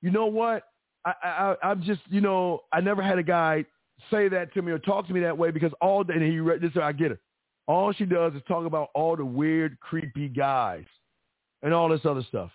you 0.04 0.12
know 0.12 0.28
what? 0.28 0.66
I, 1.04 1.14
I, 1.24 1.56
I'm 1.64 1.82
just, 1.82 2.02
you 2.10 2.22
know, 2.22 2.60
I 2.72 2.80
never 2.80 3.02
had 3.02 3.18
a 3.18 3.24
guy 3.24 3.66
say 4.12 4.30
that 4.30 4.54
to 4.54 4.62
me 4.62 4.72
or 4.72 4.78
talk 4.78 5.08
to 5.08 5.14
me 5.14 5.22
that 5.22 5.36
way 5.36 5.50
because 5.50 5.72
all 5.82 6.04
day, 6.04 6.14
and 6.14 6.22
he 6.22 6.40
read 6.40 6.62
this, 6.62 6.72
I 6.80 6.92
get 6.92 7.12
it. 7.12 7.20
All 7.68 7.94
she 7.94 8.06
does 8.06 8.34
is 8.34 8.42
talk 8.48 8.66
about 8.66 8.90
all 8.96 9.16
the 9.16 9.26
weird, 9.26 9.80
creepy 9.80 10.28
guys 10.28 10.86
and 11.62 11.74
all 11.74 11.90
this 11.90 12.02
other 12.06 12.24
stuff. 12.28 12.52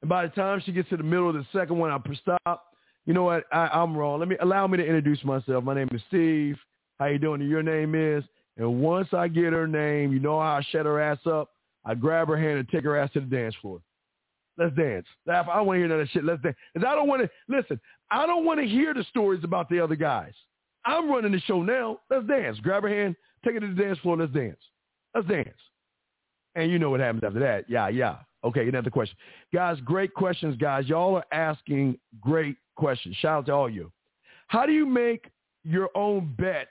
And 0.00 0.08
by 0.08 0.26
the 0.26 0.32
time 0.32 0.62
she 0.64 0.72
gets 0.72 0.88
to 0.90 0.96
the 0.96 1.02
middle 1.02 1.28
of 1.28 1.34
the 1.34 1.46
second 1.52 1.78
one, 1.78 1.90
I 1.90 1.98
stop 2.20 2.72
you 3.04 3.14
know 3.14 3.24
what? 3.24 3.44
I, 3.52 3.68
I'm 3.68 3.96
wrong. 3.96 4.20
Let 4.20 4.28
me 4.28 4.36
allow 4.40 4.66
me 4.66 4.78
to 4.78 4.84
introduce 4.84 5.22
myself. 5.24 5.64
My 5.64 5.74
name 5.74 5.88
is 5.92 6.00
Steve. 6.08 6.56
How 6.98 7.06
you 7.06 7.18
doing? 7.18 7.40
your 7.42 7.62
name 7.62 7.94
is. 7.94 8.22
And 8.56 8.80
once 8.80 9.08
I 9.12 9.28
get 9.28 9.52
her 9.52 9.66
name, 9.66 10.12
you 10.12 10.20
know 10.20 10.38
how 10.38 10.58
I 10.58 10.62
shut 10.70 10.86
her 10.86 11.00
ass 11.00 11.18
up. 11.26 11.50
I 11.84 11.94
grab 11.94 12.28
her 12.28 12.36
hand 12.36 12.58
and 12.58 12.68
take 12.68 12.84
her 12.84 12.96
ass 12.96 13.10
to 13.14 13.20
the 13.20 13.26
dance 13.26 13.56
floor. 13.60 13.80
Let's 14.56 14.76
dance. 14.76 15.06
I 15.28 15.42
don't 15.42 15.66
want 15.66 15.76
to 15.76 15.80
hear 15.80 15.88
none 15.88 16.00
of 16.00 16.06
that 16.06 16.12
shit. 16.12 16.24
Let's 16.24 16.42
dance. 16.42 16.56
Cause 16.76 16.84
I 16.86 16.94
don't 16.94 17.08
want 17.08 17.22
to 17.22 17.30
listen. 17.48 17.80
I 18.10 18.26
don't 18.26 18.44
want 18.44 18.60
to 18.60 18.66
hear 18.66 18.94
the 18.94 19.04
stories 19.04 19.42
about 19.42 19.68
the 19.68 19.80
other 19.80 19.96
guys. 19.96 20.34
I'm 20.84 21.10
running 21.10 21.32
the 21.32 21.40
show 21.40 21.62
now. 21.62 21.98
Let's 22.10 22.26
dance. 22.26 22.58
Grab 22.60 22.82
her 22.82 22.88
hand, 22.88 23.16
take 23.44 23.56
it 23.56 23.60
to 23.60 23.74
the 23.74 23.82
dance 23.82 23.98
floor. 23.98 24.16
Let's 24.16 24.32
dance. 24.32 24.58
Let's 25.14 25.28
dance. 25.28 25.48
And 26.54 26.70
you 26.70 26.78
know 26.78 26.90
what 26.90 27.00
happens 27.00 27.24
after 27.24 27.40
that. 27.40 27.68
Yeah, 27.68 27.88
yeah. 27.88 28.16
Okay, 28.44 28.68
another 28.68 28.90
question. 28.90 29.16
Guys, 29.54 29.78
great 29.84 30.12
questions, 30.14 30.56
guys. 30.56 30.86
Y'all 30.86 31.16
are 31.16 31.24
asking 31.32 31.98
great 32.20 32.56
questions. 32.76 33.16
Shout 33.16 33.38
out 33.38 33.46
to 33.46 33.52
all 33.52 33.70
you. 33.70 33.92
How 34.48 34.66
do 34.66 34.72
you 34.72 34.84
make 34.84 35.30
your 35.64 35.88
own 35.94 36.34
bets 36.38 36.68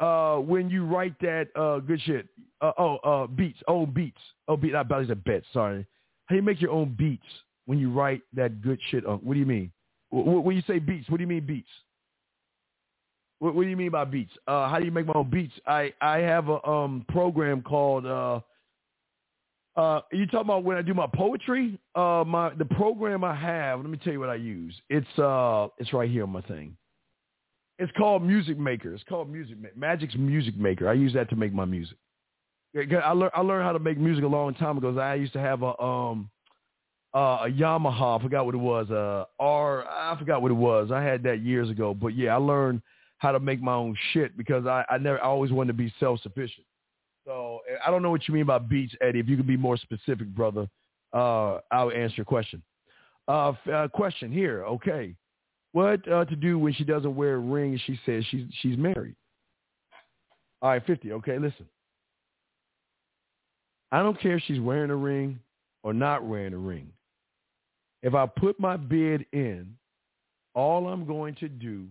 uh, 0.00 0.36
when 0.36 0.68
you 0.68 0.84
write 0.84 1.18
that 1.20 1.48
uh, 1.54 1.78
good 1.78 2.00
shit? 2.02 2.26
Uh, 2.60 2.72
oh, 2.78 2.96
uh, 2.96 3.26
beats. 3.28 3.60
Oh, 3.68 3.86
beats. 3.86 4.20
Oh, 4.48 4.56
beat. 4.56 4.72
Not 4.72 4.88
belly 4.88 5.06
said 5.06 5.22
bets. 5.24 5.46
Sorry. 5.52 5.86
How 6.26 6.34
do 6.34 6.36
you 6.36 6.42
make 6.42 6.60
your 6.60 6.72
own 6.72 6.94
beats 6.98 7.24
when 7.66 7.78
you 7.78 7.90
write 7.90 8.22
that 8.34 8.60
good 8.60 8.80
shit? 8.90 9.08
What 9.08 9.32
do 9.34 9.38
you 9.38 9.46
mean? 9.46 9.70
When 10.10 10.56
you 10.56 10.62
say 10.66 10.78
beats, 10.78 11.08
what 11.08 11.18
do 11.18 11.22
you 11.22 11.28
mean 11.28 11.46
beats? 11.46 11.68
What, 13.40 13.54
what 13.54 13.62
do 13.62 13.68
you 13.68 13.76
mean 13.76 13.90
by 13.90 14.04
beats? 14.04 14.32
Uh, 14.46 14.68
how 14.68 14.78
do 14.78 14.84
you 14.84 14.90
make 14.90 15.06
my 15.06 15.14
own 15.14 15.30
beats? 15.30 15.54
I 15.66 15.92
I 16.00 16.18
have 16.18 16.48
a 16.48 16.64
um 16.66 17.04
program 17.08 17.62
called 17.62 18.06
uh 18.06 18.40
uh, 19.78 20.00
you 20.10 20.26
talking 20.26 20.40
about 20.40 20.64
when 20.64 20.76
I 20.76 20.82
do 20.82 20.92
my 20.92 21.06
poetry? 21.06 21.78
Uh, 21.94 22.24
my 22.26 22.52
the 22.54 22.64
program 22.64 23.22
I 23.22 23.34
have. 23.34 23.78
Let 23.78 23.88
me 23.88 23.98
tell 24.02 24.12
you 24.12 24.18
what 24.18 24.28
I 24.28 24.34
use. 24.34 24.74
It's 24.90 25.18
uh, 25.18 25.68
it's 25.78 25.92
right 25.92 26.10
here 26.10 26.24
on 26.24 26.30
my 26.30 26.40
thing. 26.42 26.76
It's 27.78 27.92
called 27.96 28.24
Music 28.24 28.58
Maker. 28.58 28.92
It's 28.92 29.04
called 29.04 29.30
Music 29.30 29.56
Magix 29.78 30.18
Music 30.18 30.56
Maker. 30.56 30.88
I 30.88 30.94
use 30.94 31.14
that 31.14 31.30
to 31.30 31.36
make 31.36 31.54
my 31.54 31.64
music. 31.64 31.96
I 32.76 33.12
learned 33.12 33.32
I 33.34 33.40
learned 33.40 33.64
how 33.64 33.72
to 33.72 33.78
make 33.78 33.98
music 33.98 34.24
a 34.24 34.28
long 34.28 34.52
time 34.54 34.78
ago. 34.78 34.98
I 34.98 35.14
used 35.14 35.32
to 35.34 35.40
have 35.40 35.62
a 35.62 35.80
um 35.80 36.28
uh, 37.14 37.44
a 37.46 37.48
Yamaha. 37.48 38.18
I 38.18 38.22
forgot 38.22 38.46
what 38.46 38.56
it 38.56 38.58
was. 38.58 38.90
Uh, 38.90 39.26
R. 39.38 39.86
I 39.88 40.18
forgot 40.18 40.42
what 40.42 40.50
it 40.50 40.54
was. 40.54 40.90
I 40.90 41.02
had 41.02 41.22
that 41.22 41.42
years 41.42 41.70
ago. 41.70 41.94
But 41.94 42.16
yeah, 42.16 42.34
I 42.34 42.38
learned 42.38 42.82
how 43.18 43.32
to 43.32 43.40
make 43.40 43.60
my 43.60 43.74
own 43.74 43.96
shit 44.12 44.36
because 44.36 44.66
I 44.66 44.84
I 44.88 44.98
never 44.98 45.22
I 45.22 45.26
always 45.26 45.52
wanted 45.52 45.68
to 45.68 45.78
be 45.78 45.92
self 46.00 46.20
sufficient. 46.22 46.66
So 47.26 47.60
I 47.84 47.90
don't 47.90 48.02
know 48.02 48.10
what 48.10 48.26
you 48.26 48.34
mean 48.34 48.46
by 48.46 48.58
beats, 48.58 48.94
Eddie. 49.00 49.20
If 49.20 49.28
you 49.28 49.36
could 49.36 49.46
be 49.46 49.56
more 49.56 49.76
specific, 49.76 50.28
brother, 50.28 50.66
uh, 51.12 51.58
I'll 51.70 51.92
answer 51.92 52.14
your 52.16 52.24
question. 52.24 52.62
Uh, 53.26 53.52
uh, 53.72 53.88
question 53.88 54.32
here. 54.32 54.64
Okay. 54.64 55.14
What 55.72 56.10
uh, 56.10 56.24
to 56.24 56.36
do 56.36 56.58
when 56.58 56.72
she 56.72 56.84
doesn't 56.84 57.14
wear 57.14 57.34
a 57.34 57.38
ring 57.38 57.72
and 57.72 57.82
she 57.86 58.00
says 58.06 58.24
she's 58.30 58.46
she's 58.62 58.78
married? 58.78 59.14
All 60.62 60.70
right, 60.70 60.84
50. 60.86 61.12
Okay, 61.12 61.38
listen. 61.38 61.66
I 63.92 64.02
don't 64.02 64.20
care 64.20 64.36
if 64.36 64.42
she's 64.46 64.60
wearing 64.60 64.90
a 64.90 64.96
ring 64.96 65.38
or 65.82 65.92
not 65.92 66.24
wearing 66.24 66.52
a 66.52 66.58
ring. 66.58 66.90
If 68.02 68.14
I 68.14 68.26
put 68.26 68.58
my 68.58 68.76
bid 68.76 69.26
in, 69.32 69.76
all 70.54 70.88
I'm 70.88 71.06
going 71.06 71.34
to 71.36 71.48
do 71.48 71.86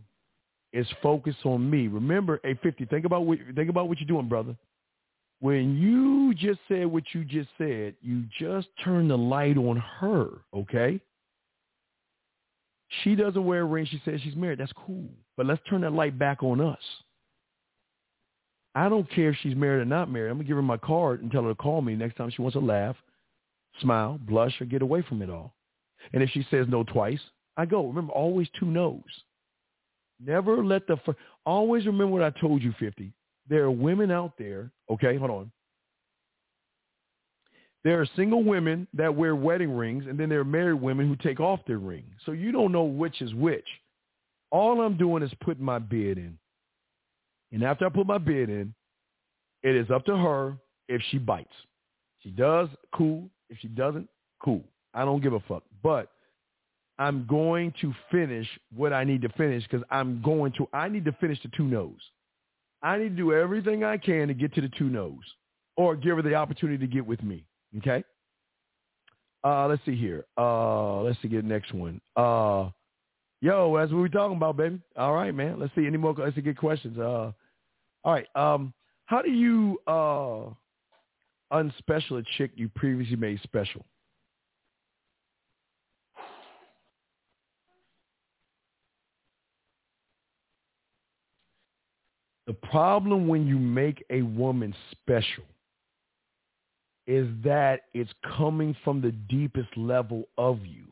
is 0.74 0.88
focus 1.02 1.36
on 1.46 1.70
me. 1.70 1.88
Remember, 1.88 2.40
a 2.44 2.56
50, 2.56 2.86
think 2.86 3.06
about 3.06 3.26
what 3.26 3.40
think 3.56 3.70
about 3.70 3.88
what 3.88 4.00
you're 4.00 4.08
doing, 4.08 4.28
brother 4.28 4.56
when 5.40 5.78
you 5.78 6.34
just 6.34 6.60
said 6.68 6.86
what 6.88 7.04
you 7.14 7.24
just 7.24 7.50
said, 7.58 7.96
you 8.02 8.24
just 8.40 8.68
turned 8.84 9.12
the 9.12 9.18
light 9.18 9.58
on 9.58 9.78
her, 10.00 10.30
okay? 10.54 11.00
She 13.04 13.16
doesn't 13.16 13.46
wear 13.46 13.62
a 13.62 13.66
ring. 13.66 13.86
She 13.86 14.02
says 14.06 14.22
she's 14.22 14.36
married. 14.36 14.60
That's 14.60 14.72
cool. 14.74 15.10
But 15.36 15.46
let's 15.46 15.62
turn 15.70 15.82
that 15.82 15.94
light 15.94 16.18
back 16.18 16.42
on 16.42 16.62
us. 16.62 16.82
I 18.74 18.90
don't 18.90 19.10
care 19.12 19.32
if 19.32 19.38
she's 19.42 19.56
married 19.56 19.82
or 19.82 19.86
not 19.86 20.10
married. 20.10 20.30
I'm 20.30 20.38
to 20.38 20.44
give 20.44 20.56
her 20.56 20.62
my 20.62 20.78
card 20.78 21.22
and 21.22 21.32
tell 21.32 21.44
her 21.44 21.50
to 21.50 21.56
call 21.56 21.82
me 21.82 21.96
next 21.96 22.16
time 22.16 22.30
she 22.30 22.42
wants 22.42 22.54
to 22.54 22.60
laugh, 22.60 22.96
smile, 23.82 24.20
blush, 24.22 24.60
or 24.62 24.66
get 24.66 24.82
away 24.82 25.02
from 25.02 25.22
it 25.22 25.30
all. 25.30 25.54
And 26.14 26.24
if 26.24 26.30
she 26.30 26.46
says 26.50 26.68
no 26.70 26.84
twice, 26.84 27.20
I 27.58 27.66
go. 27.66 27.88
Remember, 27.88 28.14
always 28.14 28.48
two 28.60 28.68
no's. 28.68 29.02
Never 30.24 30.64
let 30.64 30.88
the 30.88 30.98
first, 31.06 31.18
always 31.46 31.86
remember 31.86 32.14
what 32.14 32.24
I 32.24 32.32
told 32.40 32.62
you, 32.62 32.74
50 32.80 33.14
there 33.50 33.64
are 33.64 33.72
women 33.72 34.12
out 34.12 34.34
there, 34.38 34.72
okay, 34.92 35.18
hold 35.18 35.32
on. 35.32 35.52
There 37.84 38.02
are 38.02 38.08
single 38.16 38.44
women 38.44 38.88
that 38.94 39.16
wear 39.16 39.36
wedding 39.36 39.72
rings, 39.72 40.06
and 40.08 40.20
then 40.20 40.30
there 40.30 40.42
are 40.42 40.46
married 40.46 40.82
women 40.82 41.08
who 41.08 41.16
take 41.16 41.40
off 41.40 41.62
their 41.66 41.78
ring. 41.78 42.04
So 42.26 42.34
you 42.34 42.52
don't 42.52 42.72
know 42.72 42.84
which 42.84 43.22
is 43.22 43.34
which. 43.34 43.68
All 44.52 44.82
I'm 44.82 44.98
doing 44.98 45.24
is 45.24 45.32
putting 45.42 45.64
my 45.64 45.80
bid 45.80 46.18
in. 46.18 46.38
And 47.52 47.64
after 47.64 47.86
I 47.86 47.90
put 47.90 48.08
my 48.08 48.18
bid 48.18 48.50
in, 48.50 48.74
it 49.64 49.76
is 49.76 49.90
up 49.90 50.06
to 50.06 50.18
her 50.18 50.58
if 50.90 51.02
she 51.10 51.18
bites. 51.18 51.54
She 52.20 52.32
does, 52.32 52.68
cool. 52.94 53.30
If 53.50 53.58
she 53.60 53.70
doesn't, 53.70 54.10
cool. 54.44 54.64
I 54.94 55.06
don't 55.06 55.24
give 55.24 55.34
a 55.34 55.40
fuck. 55.42 55.64
But 55.82 56.12
I'm 57.00 57.26
going 57.28 57.74
to 57.82 57.94
finish 58.12 58.48
what 58.76 58.94
I 58.94 59.04
need 59.04 59.22
to 59.22 59.30
finish 59.30 59.64
because 59.64 59.86
I'm 59.92 60.22
going 60.22 60.54
to, 60.54 60.68
I 60.74 60.90
need 60.90 61.06
to 61.06 61.12
finish 61.14 61.42
the 61.44 61.50
two 61.56 61.66
no's. 61.66 62.00
I 62.82 62.98
need 62.98 63.10
to 63.10 63.16
do 63.16 63.34
everything 63.34 63.84
I 63.84 63.98
can 63.98 64.28
to 64.28 64.34
get 64.34 64.54
to 64.56 64.62
the 64.62 64.70
two 64.78 64.90
no's 64.90 65.24
or 65.76 65.96
give 65.96 66.18
her 66.18 66.22
the 66.22 66.36
opportunity 66.36 66.80
to 66.86 66.92
get 66.92 67.06
with 67.06 67.22
me. 67.24 67.46
Okay. 67.78 68.04
Uh, 69.44 69.68
let's 69.68 69.84
see 69.86 69.96
here. 69.96 70.26
Uh, 70.38 71.02
let's 71.02 71.22
see, 71.22 71.28
get 71.28 71.44
the 71.44 71.48
next 71.48 71.74
one. 71.74 72.02
Uh, 72.16 72.70
yo, 73.42 73.78
that's 73.78 73.92
what 73.92 74.00
we're 74.00 74.08
talking 74.08 74.38
about, 74.38 74.58
baby. 74.58 74.80
All 74.96 75.14
right, 75.14 75.34
man. 75.34 75.60
Let's 75.60 75.74
see 75.76 75.86
any 75.86 75.98
more. 75.98 76.14
Let's 76.14 76.36
see, 76.36 76.42
get 76.42 76.58
questions. 76.58 76.98
Uh, 76.98 77.32
all 78.04 78.14
right. 78.14 78.28
Um, 78.36 78.74
how 79.06 79.22
do 79.22 79.32
you 79.32 79.80
uh 79.88 80.50
unspecial 81.52 82.20
a 82.20 82.24
chick 82.38 82.52
you 82.56 82.70
previously 82.70 83.16
made 83.16 83.40
special? 83.44 83.86
The 92.48 92.54
problem 92.54 93.28
when 93.28 93.46
you 93.46 93.60
make 93.60 94.04
a 94.10 94.22
woman 94.22 94.74
special 94.92 95.44
is 97.06 97.28
that 97.44 97.82
it's 97.94 98.12
coming 98.38 98.76
from 98.84 99.02
the 99.02 99.12
deepest 99.12 99.76
level 99.76 100.24
of 100.38 100.66
you. 100.66 100.86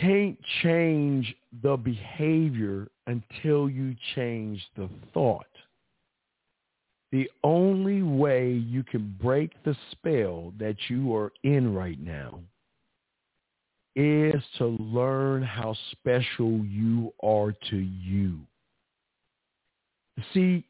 Can't 0.00 0.38
change 0.62 1.34
the 1.62 1.76
behavior 1.76 2.88
until 3.06 3.68
you 3.68 3.94
change 4.14 4.62
the 4.76 4.88
thought. 5.12 5.46
The 7.12 7.30
only 7.44 8.02
way 8.02 8.52
you 8.52 8.82
can 8.82 9.16
break 9.22 9.52
the 9.62 9.76
spell 9.92 10.52
that 10.58 10.76
you 10.88 11.14
are 11.14 11.32
in 11.44 11.72
right 11.74 12.00
now 12.00 12.40
is 13.94 14.42
to 14.58 14.66
learn 14.80 15.42
how 15.42 15.74
special 15.92 16.64
you 16.64 17.12
are 17.22 17.52
to 17.70 17.76
you. 17.76 18.40
See, 20.32 20.64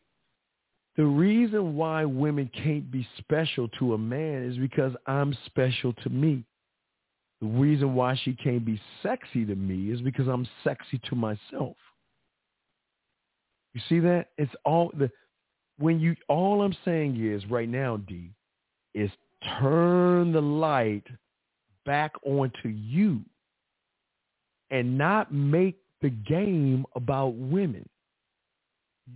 The 0.97 1.05
reason 1.05 1.77
why 1.77 2.05
women 2.07 2.51
can't 2.55 2.91
be 2.91 3.07
special 3.19 3.69
to 3.79 3.93
a 3.95 3.99
man 3.99 4.45
is 4.45 4.57
because 4.57 4.95
I'm 5.07 5.37
special 5.45 5.93
to 5.93 6.09
me. 6.09 6.43
The 7.43 7.49
reason 7.49 7.95
why 7.95 8.17
she 8.25 8.33
can't 8.33 8.65
be 8.65 8.81
sexy 9.03 9.45
to 9.45 9.55
me 9.55 9.93
is 9.93 10.01
because 10.01 10.27
I'm 10.27 10.49
sexy 10.65 10.99
to 11.11 11.15
myself. 11.15 11.77
You 13.75 13.83
see 13.91 14.01
that? 14.01 14.29
It's 14.39 14.55
all 14.65 14.91
the 14.99 15.11
when 15.79 16.01
you 16.01 16.17
all 16.29 16.63
I'm 16.63 16.75
saying 16.83 17.23
is 17.23 17.45
right 17.51 17.69
now, 17.69 17.99
D, 17.99 18.31
is 18.95 19.11
turn 19.61 20.33
the 20.33 20.41
light 20.41 21.05
back 21.85 22.13
onto 22.25 22.69
you 22.69 23.21
and 24.71 24.97
not 24.97 25.31
make 25.31 25.77
the 26.01 26.09
game 26.09 26.87
about 26.95 27.35
women. 27.35 27.87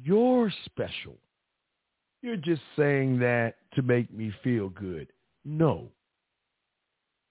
You're 0.02 0.52
special. 0.67 1.17
You're 2.23 2.36
just 2.36 2.62
saying 2.77 3.19
that 3.20 3.55
to 3.75 3.83
make 3.83 4.12
me 4.12 4.33
feel 4.44 4.69
good. 4.69 5.09
No. 5.44 5.89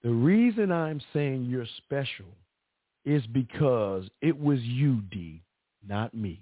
The 0.02 0.10
reason 0.10 0.72
I'm 0.72 1.00
saying 1.12 1.44
you're 1.44 1.66
special 1.78 2.26
is 3.04 3.24
because 3.26 4.04
it 4.20 4.38
was 4.38 4.60
you, 4.60 5.00
D, 5.10 5.42
not 5.86 6.14
me. 6.14 6.40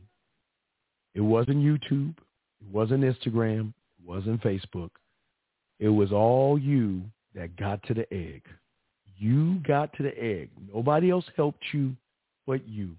It 1.14 1.20
wasn't 1.20 1.58
YouTube. 1.58 2.14
It 2.60 2.72
wasn't 2.72 3.04
Instagram. 3.04 3.68
It 3.98 4.06
wasn't 4.06 4.42
Facebook. 4.42 4.90
It 5.78 5.88
was 5.88 6.12
all 6.12 6.58
you 6.58 7.02
that 7.34 7.56
got 7.56 7.82
to 7.84 7.94
the 7.94 8.12
egg. 8.12 8.42
You 9.18 9.60
got 9.66 9.92
to 9.94 10.02
the 10.04 10.16
egg. 10.18 10.50
Nobody 10.72 11.10
else 11.10 11.24
helped 11.36 11.62
you 11.72 11.96
but 12.46 12.66
you. 12.66 12.96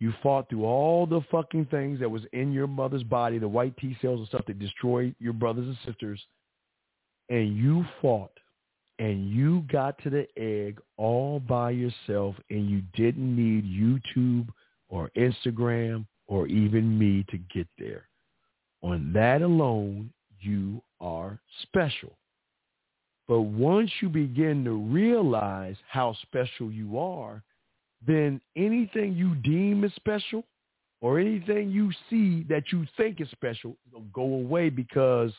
You 0.00 0.14
fought 0.22 0.48
through 0.48 0.64
all 0.64 1.06
the 1.06 1.20
fucking 1.30 1.66
things 1.66 2.00
that 2.00 2.10
was 2.10 2.22
in 2.32 2.52
your 2.52 2.66
mother's 2.66 3.02
body, 3.02 3.38
the 3.38 3.46
white 3.46 3.76
T 3.76 3.96
cells 4.00 4.18
and 4.20 4.28
stuff 4.28 4.46
that 4.46 4.58
destroyed 4.58 5.14
your 5.20 5.34
brothers 5.34 5.66
and 5.66 5.76
sisters. 5.86 6.20
And 7.28 7.56
you 7.56 7.84
fought 8.00 8.32
and 8.98 9.30
you 9.30 9.64
got 9.70 10.02
to 10.02 10.10
the 10.10 10.26
egg 10.36 10.80
all 10.96 11.38
by 11.38 11.70
yourself 11.70 12.34
and 12.48 12.68
you 12.68 12.82
didn't 12.94 13.36
need 13.36 13.64
YouTube 13.64 14.48
or 14.88 15.10
Instagram 15.16 16.06
or 16.26 16.46
even 16.46 16.98
me 16.98 17.24
to 17.30 17.38
get 17.54 17.68
there. 17.78 18.08
On 18.82 19.12
that 19.12 19.42
alone, 19.42 20.10
you 20.40 20.82
are 21.00 21.38
special. 21.62 22.16
But 23.28 23.42
once 23.42 23.90
you 24.00 24.08
begin 24.08 24.64
to 24.64 24.72
realize 24.72 25.76
how 25.88 26.16
special 26.22 26.70
you 26.70 26.98
are, 26.98 27.42
then 28.06 28.40
anything 28.56 29.14
you 29.14 29.34
deem 29.36 29.84
is 29.84 29.92
special 29.96 30.44
or 31.00 31.18
anything 31.18 31.70
you 31.70 31.90
see 32.08 32.44
that 32.48 32.64
you 32.72 32.86
think 32.96 33.20
is 33.20 33.30
special 33.30 33.76
will 33.92 34.04
go 34.12 34.22
away 34.22 34.70
because 34.70 35.32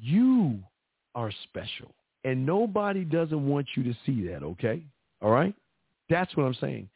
you 0.00 0.58
are 1.14 1.30
special. 1.44 1.94
And 2.24 2.44
nobody 2.44 3.04
doesn't 3.04 3.46
want 3.46 3.68
you 3.76 3.84
to 3.84 3.94
see 4.04 4.26
that, 4.28 4.42
okay? 4.42 4.82
All 5.22 5.30
right? 5.30 5.54
That's 6.10 6.36
what 6.36 6.44
I'm 6.44 6.54
saying. 6.54 6.88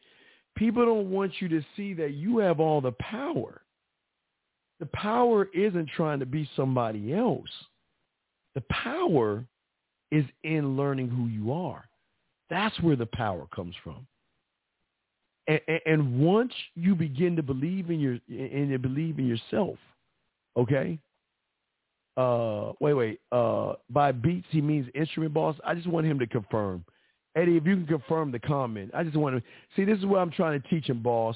People 0.55 0.85
don't 0.85 1.09
want 1.09 1.33
you 1.39 1.47
to 1.49 1.61
see 1.75 1.93
that 1.93 2.13
you 2.13 2.39
have 2.39 2.59
all 2.59 2.81
the 2.81 2.91
power. 2.93 3.61
The 4.79 4.85
power 4.87 5.47
isn't 5.53 5.89
trying 5.95 6.19
to 6.19 6.25
be 6.25 6.49
somebody 6.55 7.13
else. 7.13 7.49
The 8.55 8.63
power 8.69 9.45
is 10.11 10.25
in 10.43 10.75
learning 10.75 11.09
who 11.09 11.27
you 11.27 11.53
are. 11.53 11.87
That's 12.49 12.77
where 12.81 12.97
the 12.97 13.05
power 13.05 13.47
comes 13.55 13.75
from. 13.83 14.05
And, 15.51 15.81
and, 15.85 16.19
once 16.19 16.53
you 16.75 16.95
begin 16.95 17.35
to 17.35 17.43
believe 17.43 17.89
in 17.89 17.99
your 17.99 18.19
and 18.29 18.69
you 18.69 18.77
believe 18.77 19.19
in 19.19 19.27
yourself, 19.27 19.77
okay. 20.55 20.97
Uh, 22.15 22.73
wait, 22.79 22.93
wait. 22.93 23.19
Uh, 23.31 23.73
by 23.89 24.11
beats 24.11 24.47
he 24.51 24.61
means 24.61 24.87
instrument 24.95 25.33
boss. 25.33 25.55
I 25.65 25.73
just 25.73 25.87
want 25.87 26.05
him 26.05 26.19
to 26.19 26.27
confirm. 26.27 26.85
Eddie, 27.35 27.57
if 27.57 27.65
you 27.65 27.75
can 27.75 27.87
confirm 27.87 28.31
the 28.31 28.39
comment, 28.39 28.91
I 28.93 29.03
just 29.03 29.15
want 29.15 29.35
to 29.35 29.43
see. 29.75 29.83
This 29.83 29.97
is 29.97 30.05
what 30.05 30.19
I'm 30.19 30.31
trying 30.31 30.61
to 30.61 30.67
teach 30.69 30.87
him, 30.87 31.01
boss. 31.01 31.35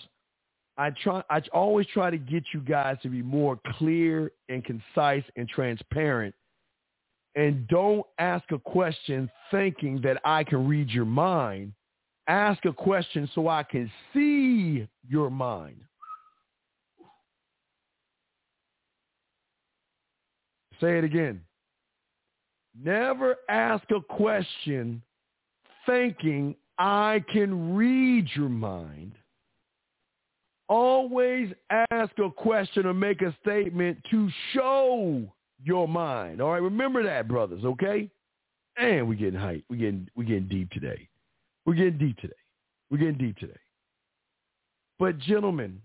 I 0.78 0.92
try. 0.92 1.24
I 1.30 1.42
always 1.54 1.88
try 1.88 2.10
to 2.10 2.18
get 2.18 2.44
you 2.54 2.60
guys 2.62 2.98
to 3.04 3.10
be 3.10 3.22
more 3.22 3.60
clear 3.78 4.32
and 4.50 4.64
concise 4.64 5.24
and 5.36 5.48
transparent, 5.48 6.36
and 7.36 7.68
don't 7.68 8.06
ask 8.20 8.50
a 8.52 8.60
question 8.60 9.30
thinking 9.52 10.02
that 10.02 10.22
I 10.26 10.44
can 10.44 10.68
read 10.68 10.90
your 10.90 11.06
mind. 11.06 11.74
Ask 12.28 12.66
a 12.66 12.74
question 12.74 13.30
so 13.36 13.48
I 13.48 13.64
can 13.64 13.92
see 14.14 14.88
your 15.08 15.30
mind. 15.30 15.78
Say 20.82 20.98
it 20.98 21.04
again. 21.04 21.42
Never 22.84 23.36
ask 23.48 23.86
a 23.92 24.02
question 24.02 25.02
thinking 25.86 26.56
I 26.78 27.24
can 27.32 27.76
read 27.76 28.28
your 28.36 28.50
mind. 28.50 29.14
Always 30.68 31.54
ask 31.92 32.12
a 32.18 32.30
question 32.30 32.86
or 32.86 32.94
make 32.94 33.22
a 33.22 33.36
statement 33.42 34.00
to 34.12 34.30
show 34.52 35.24
your 35.64 35.88
mind. 35.88 36.42
All 36.42 36.52
right, 36.52 36.62
remember 36.62 37.04
that, 37.04 37.28
brothers. 37.28 37.64
Okay, 37.64 38.10
and 38.78 39.08
we're 39.08 39.16
getting 39.16 39.40
hype. 39.40 39.64
We're 39.70 39.78
getting 39.78 40.10
we're 40.16 40.24
getting 40.24 40.48
deep 40.48 40.72
today. 40.72 41.08
We're 41.66 41.74
getting 41.74 41.98
deep 41.98 42.18
today. 42.18 42.34
We're 42.90 42.98
getting 42.98 43.18
deep 43.18 43.38
today. 43.38 43.60
But 45.00 45.18
gentlemen, 45.20 45.82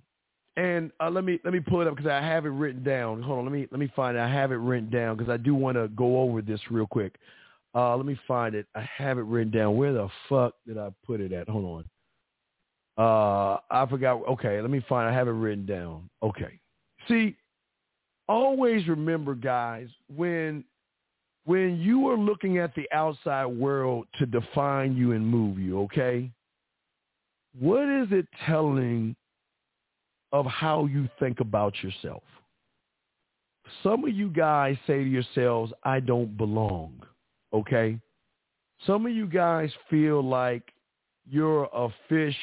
and 0.56 0.90
uh, 1.00 1.10
let 1.10 1.24
me 1.24 1.40
let 1.44 1.52
me 1.52 1.60
pull 1.60 1.80
it 1.80 1.86
up 1.86 1.96
because 1.96 2.10
I 2.10 2.20
have 2.20 2.44
it 2.44 2.50
written 2.50 2.82
down. 2.82 3.22
Hold 3.22 3.38
on, 3.40 3.44
let 3.44 3.52
me 3.52 3.66
let 3.70 3.80
me 3.80 3.90
find 3.96 4.16
it. 4.16 4.20
I 4.20 4.28
have 4.28 4.52
it 4.52 4.56
written 4.56 4.90
down 4.90 5.16
because 5.16 5.30
I 5.30 5.36
do 5.36 5.54
want 5.54 5.76
to 5.76 5.88
go 5.88 6.20
over 6.20 6.42
this 6.42 6.60
real 6.70 6.86
quick. 6.86 7.16
Uh, 7.74 7.96
let 7.96 8.04
me 8.04 8.18
find 8.26 8.54
it. 8.54 8.66
I 8.74 8.88
have 8.96 9.18
it 9.18 9.22
written 9.22 9.52
down. 9.52 9.76
Where 9.76 9.92
the 9.92 10.08
fuck 10.28 10.54
did 10.66 10.76
I 10.76 10.90
put 11.06 11.20
it 11.20 11.32
at? 11.32 11.48
Hold 11.48 11.64
on. 11.64 11.84
Uh, 12.98 13.58
I 13.70 13.86
forgot. 13.86 14.22
Okay, 14.28 14.60
let 14.60 14.70
me 14.70 14.84
find. 14.88 15.08
I 15.08 15.12
have 15.12 15.28
it 15.28 15.32
written 15.32 15.66
down. 15.66 16.10
Okay. 16.22 16.60
See, 17.08 17.36
always 18.28 18.86
remember, 18.88 19.34
guys, 19.34 19.88
when 20.14 20.64
when 21.44 21.78
you 21.80 22.08
are 22.08 22.16
looking 22.16 22.58
at 22.58 22.74
the 22.74 22.88
outside 22.92 23.46
world 23.46 24.06
to 24.18 24.26
define 24.26 24.96
you 24.96 25.12
and 25.12 25.26
move 25.26 25.58
you, 25.58 25.80
okay? 25.82 26.30
What 27.58 27.88
is 27.88 28.08
it 28.12 28.26
telling 28.46 29.16
of 30.32 30.46
how 30.46 30.86
you 30.86 31.08
think 31.18 31.40
about 31.40 31.74
yourself? 31.82 32.22
Some 33.82 34.04
of 34.04 34.14
you 34.14 34.28
guys 34.28 34.76
say 34.86 35.02
to 35.02 35.08
yourselves, 35.08 35.72
I 35.84 36.00
don't 36.00 36.36
belong 36.36 37.00
okay? 37.52 37.98
Some 38.86 39.06
of 39.06 39.12
you 39.12 39.26
guys 39.26 39.70
feel 39.88 40.22
like 40.22 40.62
you're 41.28 41.68
a 41.72 41.88
fish 42.08 42.36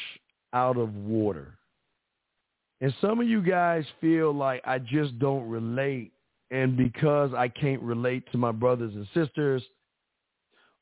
out 0.53 0.77
of 0.77 0.93
water. 0.95 1.57
And 2.79 2.93
some 3.01 3.19
of 3.19 3.27
you 3.27 3.41
guys 3.41 3.85
feel 3.99 4.33
like 4.33 4.61
I 4.65 4.77
just 4.79 5.17
don't 5.17 5.49
relate. 5.49 6.11
And 6.51 6.77
because 6.77 7.33
I 7.33 7.49
can't 7.49 7.81
relate 7.81 8.23
to 8.31 8.37
my 8.37 8.51
brothers 8.51 8.93
and 8.93 9.07
sisters, 9.13 9.63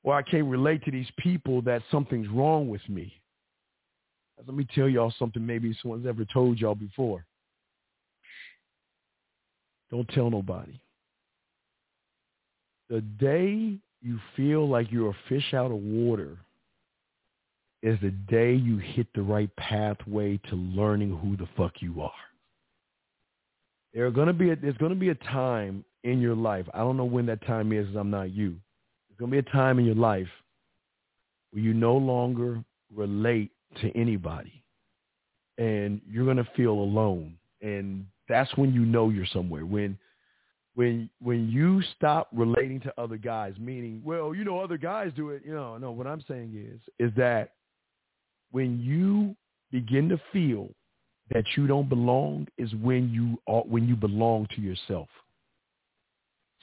or 0.04 0.14
I 0.14 0.22
can't 0.22 0.46
relate 0.46 0.84
to 0.86 0.92
these 0.92 1.10
people, 1.18 1.62
that 1.64 1.82
something's 1.90 2.30
wrong 2.30 2.70
with 2.70 2.88
me. 2.88 3.14
Let 4.46 4.56
me 4.56 4.68
tell 4.76 4.88
y'all 4.88 5.14
something 5.18 5.46
maybe 5.46 5.76
someone's 5.82 6.06
ever 6.06 6.26
told 6.26 6.60
y'all 6.60 6.76
before. 6.76 7.26
Don't 9.90 10.08
tell 10.10 10.30
nobody. 10.30 10.80
The 12.90 13.02
day 13.02 13.78
you 14.02 14.20
feel 14.36 14.70
like 14.70 14.92
you're 14.92 15.10
a 15.10 15.18
fish 15.30 15.54
out 15.54 15.72
of 15.72 15.78
water 15.78 16.38
is 17.82 17.98
the 18.02 18.12
day 18.12 18.54
you 18.54 18.78
hit 18.78 19.08
the 19.16 19.22
right 19.22 19.50
pathway 19.56 20.40
to 20.50 20.56
learning 20.56 21.18
who 21.18 21.38
the 21.38 21.48
fuck 21.58 21.74
you 21.80 22.02
are. 22.02 22.12
There 23.96 24.06
are 24.06 24.12
gonna 24.12 24.34
be 24.34 24.50
a, 24.50 24.58
there's 24.58 24.76
gonna 24.76 24.94
be 24.94 25.10
a 25.10 25.16
time 25.16 25.86
in 26.04 26.20
your 26.20 26.36
life. 26.36 26.68
I 26.74 26.80
don't 26.80 26.98
know 26.98 27.06
when 27.06 27.26
that 27.28 27.46
time 27.48 27.72
is. 27.72 27.88
I'm 27.96 28.12
not 28.12 28.32
you. 28.32 28.58
There's 29.08 29.18
gonna 29.18 29.32
be 29.32 29.38
a 29.38 29.54
time 29.54 29.80
in 29.80 29.86
your 29.86 29.96
life 29.96 30.28
where 31.52 31.64
you 31.64 31.74
no 31.74 31.96
longer 31.96 32.62
relate 32.94 33.52
to 33.82 33.98
anybody, 33.98 34.62
and 35.58 36.02
you're 36.08 36.26
gonna 36.26 36.48
feel 36.58 36.74
alone. 36.74 37.38
And 37.62 38.06
that's 38.28 38.56
when 38.58 38.74
you 38.74 38.82
know 38.82 39.10
you're 39.10 39.26
somewhere. 39.28 39.66
When 39.66 39.98
when 40.76 41.10
when 41.22 41.48
you 41.48 41.82
stop 41.96 42.28
relating 42.34 42.82
to 42.82 42.94
other 42.98 43.16
guys, 43.16 43.54
meaning, 43.58 44.02
well, 44.04 44.36
you 44.36 44.44
know, 44.44 44.60
other 44.60 44.78
guys 44.78 45.14
do 45.16 45.30
it. 45.30 45.42
You 45.46 45.54
know, 45.54 45.78
no. 45.78 45.92
What 45.92 46.06
I'm 46.06 46.24
saying 46.28 46.54
is, 46.54 46.82
is 47.00 47.16
that 47.16 47.54
when 48.52 48.78
you 48.82 49.38
begin 49.72 50.10
to 50.10 50.20
feel 50.34 50.68
that 51.32 51.44
you 51.58 51.68
don't 51.68 51.90
belong, 51.90 52.48
is 52.58 52.74
when 52.76 53.10
you 53.10 53.40
are, 53.48 53.64
when 53.64 53.88
you 53.88 53.96
belong 53.96 54.48
to 54.56 54.62
yourself. 54.62 55.08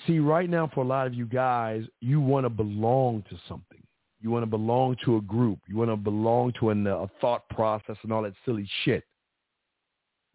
See, 0.06 0.18
right 0.18 0.48
now, 0.48 0.70
for 0.72 0.82
a 0.82 0.86
lot 0.86 1.06
of 1.06 1.14
you 1.14 1.26
guys, 1.26 1.84
you 2.00 2.20
want 2.20 2.44
to 2.44 2.50
belong 2.50 3.22
to 3.30 3.36
something. 3.48 3.82
You 4.20 4.30
want 4.30 4.44
to 4.44 4.50
belong 4.50 4.96
to 5.04 5.16
a 5.16 5.20
group. 5.20 5.58
You 5.68 5.76
want 5.76 5.90
to 5.90 5.96
belong 5.96 6.52
to 6.60 6.70
an, 6.70 6.86
a 6.86 7.08
thought 7.20 7.48
process 7.48 7.96
and 8.02 8.12
all 8.12 8.22
that 8.22 8.34
silly 8.44 8.68
shit. 8.84 9.04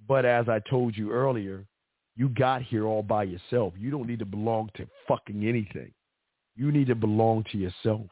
But 0.08 0.26
as 0.26 0.48
I 0.50 0.60
told 0.70 0.96
you 0.96 1.12
earlier, 1.12 1.66
You 2.18 2.30
got 2.30 2.64
here 2.64 2.86
all 2.86 3.04
by 3.04 3.24
yourself. 3.24 3.74
You 3.78 3.92
don't 3.92 4.08
need 4.08 4.20
to 4.20 4.26
belong 4.26 4.72
to 4.76 4.88
fucking 5.08 5.46
anything. 5.46 5.92
You 6.56 6.72
need 6.72 6.88
to 6.88 6.96
belong 6.96 7.46
to 7.52 7.58
yourself. 7.60 8.08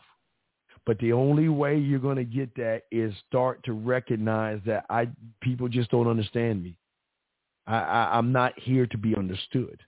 But 0.86 1.00
the 1.00 1.14
only 1.14 1.50
way 1.50 1.78
you're 1.78 2.00
going 2.00 2.18
to 2.18 2.24
get 2.24 2.56
that 2.56 2.84
is 2.92 3.14
start 3.28 3.64
to 3.64 3.74
recognize 3.74 4.60
that 4.66 4.86
I 4.90 5.08
people 5.42 5.68
just 5.68 5.90
don't 5.90 6.08
understand 6.08 6.64
me. 6.64 6.78
I, 7.66 7.78
I, 7.80 8.18
I'm 8.18 8.32
not 8.32 8.54
here 8.58 8.86
to 8.88 8.98
be 8.98 9.16
understood. 9.16 9.80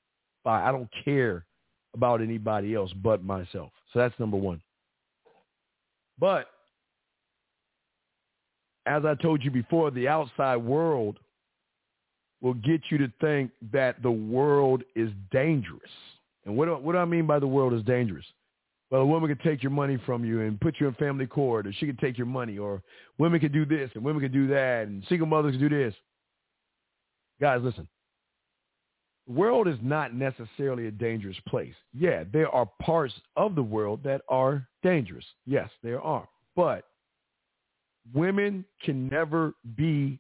I, 0.46 0.70
I 0.70 0.72
don't 0.72 0.90
care 1.06 1.46
about 1.94 2.22
anybody 2.22 2.74
else 2.74 2.92
but 3.04 3.24
myself. 3.24 3.72
So 3.94 4.00
that's 4.00 4.18
number 4.20 4.38
one. 4.38 4.62
But 6.20 6.48
as 8.88 9.06
I 9.06 9.14
told 9.16 9.44
you 9.44 9.52
before, 9.52 9.92
the 9.92 10.08
outside 10.08 10.58
world 10.58 11.20
will 12.42 12.56
get 12.56 12.82
you 12.90 12.98
to 13.00 13.12
think 13.20 13.52
that 13.72 14.02
the 14.02 14.12
world 14.12 14.84
is 14.96 15.10
dangerous. 15.32 15.92
And 16.46 16.56
what 16.56 16.66
do, 16.66 16.76
what 16.76 16.94
do 16.94 16.98
I 16.98 17.06
mean 17.06 17.28
by 17.28 17.40
the 17.40 17.48
world 17.48 17.74
is 17.74 17.84
dangerous? 17.84 18.26
Well, 18.90 19.02
a 19.02 19.06
woman 19.06 19.30
could 19.30 19.42
take 19.42 19.62
your 19.62 19.72
money 19.72 19.98
from 20.06 20.24
you 20.24 20.42
and 20.42 20.60
put 20.62 20.76
you 20.80 20.88
in 20.88 20.94
family 20.94 21.28
court, 21.28 21.68
or 21.68 21.74
she 21.74 21.86
could 21.86 22.00
take 22.00 22.18
your 22.18 22.28
money, 22.28 22.58
or 22.58 22.82
women 23.18 23.40
could 23.40 23.52
do 23.52 23.66
this 23.66 23.92
and 23.96 24.04
women 24.04 24.22
could 24.22 24.32
do 24.32 24.48
that, 24.48 24.88
and 24.88 25.04
single 25.10 25.28
mothers 25.28 25.54
could 25.54 25.70
do 25.70 25.84
this. 25.84 25.94
Guys, 27.42 27.60
listen. 27.62 27.88
The 29.28 29.34
world 29.34 29.68
is 29.68 29.78
not 29.82 30.14
necessarily 30.14 30.88
a 30.88 30.92
dangerous 30.92 31.36
place. 31.50 31.74
Yeah, 31.94 32.24
there 32.32 32.50
are 32.50 32.66
parts 32.82 33.14
of 33.36 33.56
the 33.56 33.64
world 33.64 34.02
that 34.04 34.22
are 34.30 34.66
dangerous. 34.84 35.26
Yes, 35.46 35.70
there 35.84 36.02
are. 36.02 36.28
But 36.56 36.86
women 38.14 38.64
can 38.84 39.10
never 39.10 39.54
be 39.76 40.18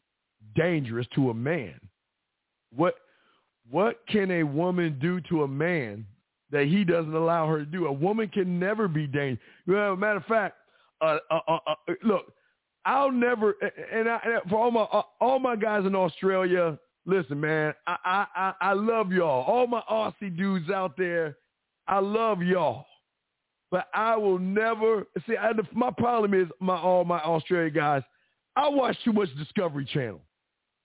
dangerous 0.55 1.07
to 1.15 1.29
a 1.29 1.33
man. 1.33 1.79
What 2.75 2.95
what 3.69 4.01
can 4.07 4.31
a 4.31 4.43
woman 4.43 4.97
do 4.99 5.21
to 5.29 5.43
a 5.43 5.47
man 5.47 6.05
that 6.51 6.65
he 6.65 6.83
doesn't 6.83 7.13
allow 7.13 7.47
her 7.47 7.59
to 7.59 7.65
do? 7.65 7.87
A 7.87 7.91
woman 7.91 8.27
can 8.29 8.59
never 8.59 8.87
be 8.87 9.07
dangerous. 9.07 9.39
Well, 9.67 9.95
matter 9.95 10.17
of 10.17 10.25
fact, 10.25 10.57
uh, 11.01 11.17
uh, 11.29 11.39
uh, 11.47 11.59
uh, 11.67 11.93
look, 12.03 12.33
I'll 12.85 13.11
never 13.11 13.55
and, 13.93 14.09
I, 14.09 14.19
and 14.23 14.49
for 14.49 14.57
all 14.57 14.71
my 14.71 14.81
uh, 14.81 15.01
all 15.19 15.39
my 15.39 15.55
guys 15.55 15.85
in 15.85 15.95
Australia, 15.95 16.77
listen, 17.05 17.39
man, 17.39 17.73
I, 17.85 18.25
I 18.35 18.53
I 18.61 18.73
love 18.73 19.11
y'all. 19.11 19.43
All 19.43 19.67
my 19.67 19.81
Aussie 19.91 20.35
dudes 20.35 20.69
out 20.69 20.95
there, 20.97 21.37
I 21.87 21.99
love 21.99 22.41
y'all. 22.41 22.85
But 23.69 23.87
I 23.93 24.15
will 24.15 24.39
never 24.39 25.05
see. 25.27 25.35
I, 25.35 25.51
my 25.73 25.91
problem 25.91 26.33
is 26.33 26.47
my 26.59 26.77
all 26.77 27.03
my 27.03 27.19
Australia 27.19 27.69
guys. 27.69 28.03
I 28.55 28.69
watch 28.69 28.97
too 29.03 29.13
much 29.13 29.29
Discovery 29.37 29.85
Channel. 29.85 30.21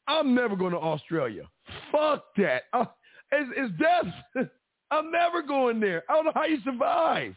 I'm 0.08 0.34
never 0.34 0.56
going 0.56 0.72
to 0.72 0.78
Australia. 0.78 1.44
Fuck 1.90 2.24
that. 2.36 2.64
Uh, 2.72 2.84
it's, 3.30 3.50
it's 3.56 3.72
death. 3.78 4.48
I'm 4.92 5.10
never 5.10 5.42
going 5.42 5.80
there. 5.80 6.04
I 6.08 6.14
don't 6.14 6.26
know 6.26 6.32
how 6.34 6.44
you 6.44 6.58
survive. 6.64 7.34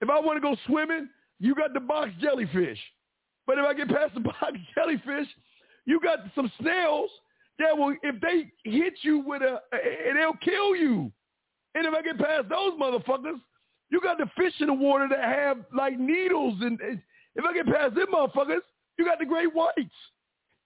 If 0.00 0.08
I 0.08 0.20
want 0.20 0.36
to 0.36 0.40
go 0.40 0.56
swimming, 0.66 1.08
you 1.40 1.54
got 1.56 1.74
the 1.74 1.80
box 1.80 2.10
jellyfish. 2.20 2.78
But 3.44 3.58
if 3.58 3.64
I 3.64 3.74
get 3.74 3.88
past 3.88 4.14
the 4.14 4.20
box 4.20 4.52
jellyfish, 4.74 5.26
you 5.84 6.00
got 6.00 6.20
some 6.36 6.50
snails 6.60 7.10
that 7.58 7.76
will, 7.76 7.96
if 8.04 8.20
they 8.20 8.52
hit 8.70 8.94
you 9.02 9.18
with 9.18 9.42
a, 9.42 9.58
they'll 10.14 10.32
kill 10.44 10.76
you. 10.76 11.10
And 11.74 11.86
if 11.86 11.92
I 11.92 12.02
get 12.02 12.18
past 12.18 12.48
those 12.48 12.72
motherfuckers, 12.80 13.40
you 13.90 14.00
got 14.00 14.18
the 14.18 14.30
fish 14.36 14.54
in 14.60 14.68
the 14.68 14.74
water 14.74 15.08
that 15.10 15.24
have 15.24 15.58
like 15.76 15.98
needles. 15.98 16.54
And, 16.60 16.80
and 16.80 17.02
if 17.34 17.44
I 17.44 17.52
get 17.52 17.66
past 17.66 17.96
them 17.96 18.06
motherfuckers, 18.14 18.60
you 18.96 19.04
got 19.04 19.18
the 19.18 19.26
great 19.26 19.52
whites. 19.52 19.76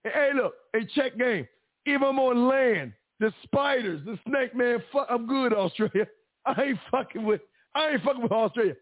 Hey, 0.05 0.33
look, 0.34 0.52
hey, 0.74 0.86
check 0.94 1.16
game. 1.16 1.49
If 1.86 2.02
I'm 2.02 2.18
on 2.18 2.47
land, 2.47 2.92
the 3.20 3.33
spiders, 3.44 4.01
the 4.05 4.18
snake, 4.28 4.55
man, 4.55 4.83
fuck, 4.93 5.07
I'm 5.10 5.26
good, 5.26 5.52
Australia. 5.52 6.07
I 6.47 6.62
ain't 6.62 6.78
fucking 6.91 7.25
with, 7.25 7.41
I 7.75 7.91
ain't 7.91 8.02
fucking 8.02 8.23
with 8.23 8.33
Australia. 8.33 8.75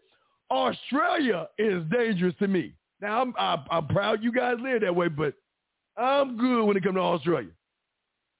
Australia 0.51 1.49
is 1.59 1.83
dangerous 1.91 2.35
to 2.39 2.49
me. 2.49 2.75
Now, 3.01 3.23
I'm, 3.23 3.35
I'm, 3.39 3.65
I'm 3.70 3.89
proud 3.89 4.23
you 4.23 4.33
guys 4.33 4.57
live 4.61 4.83
that 4.83 4.94
way, 4.94 5.09
but 5.09 5.35
I'm 5.97 6.36
good 6.36 6.65
when 6.65 6.77
it 6.77 6.83
comes 6.83 6.97
to 6.97 7.01
Australia. 7.01 7.51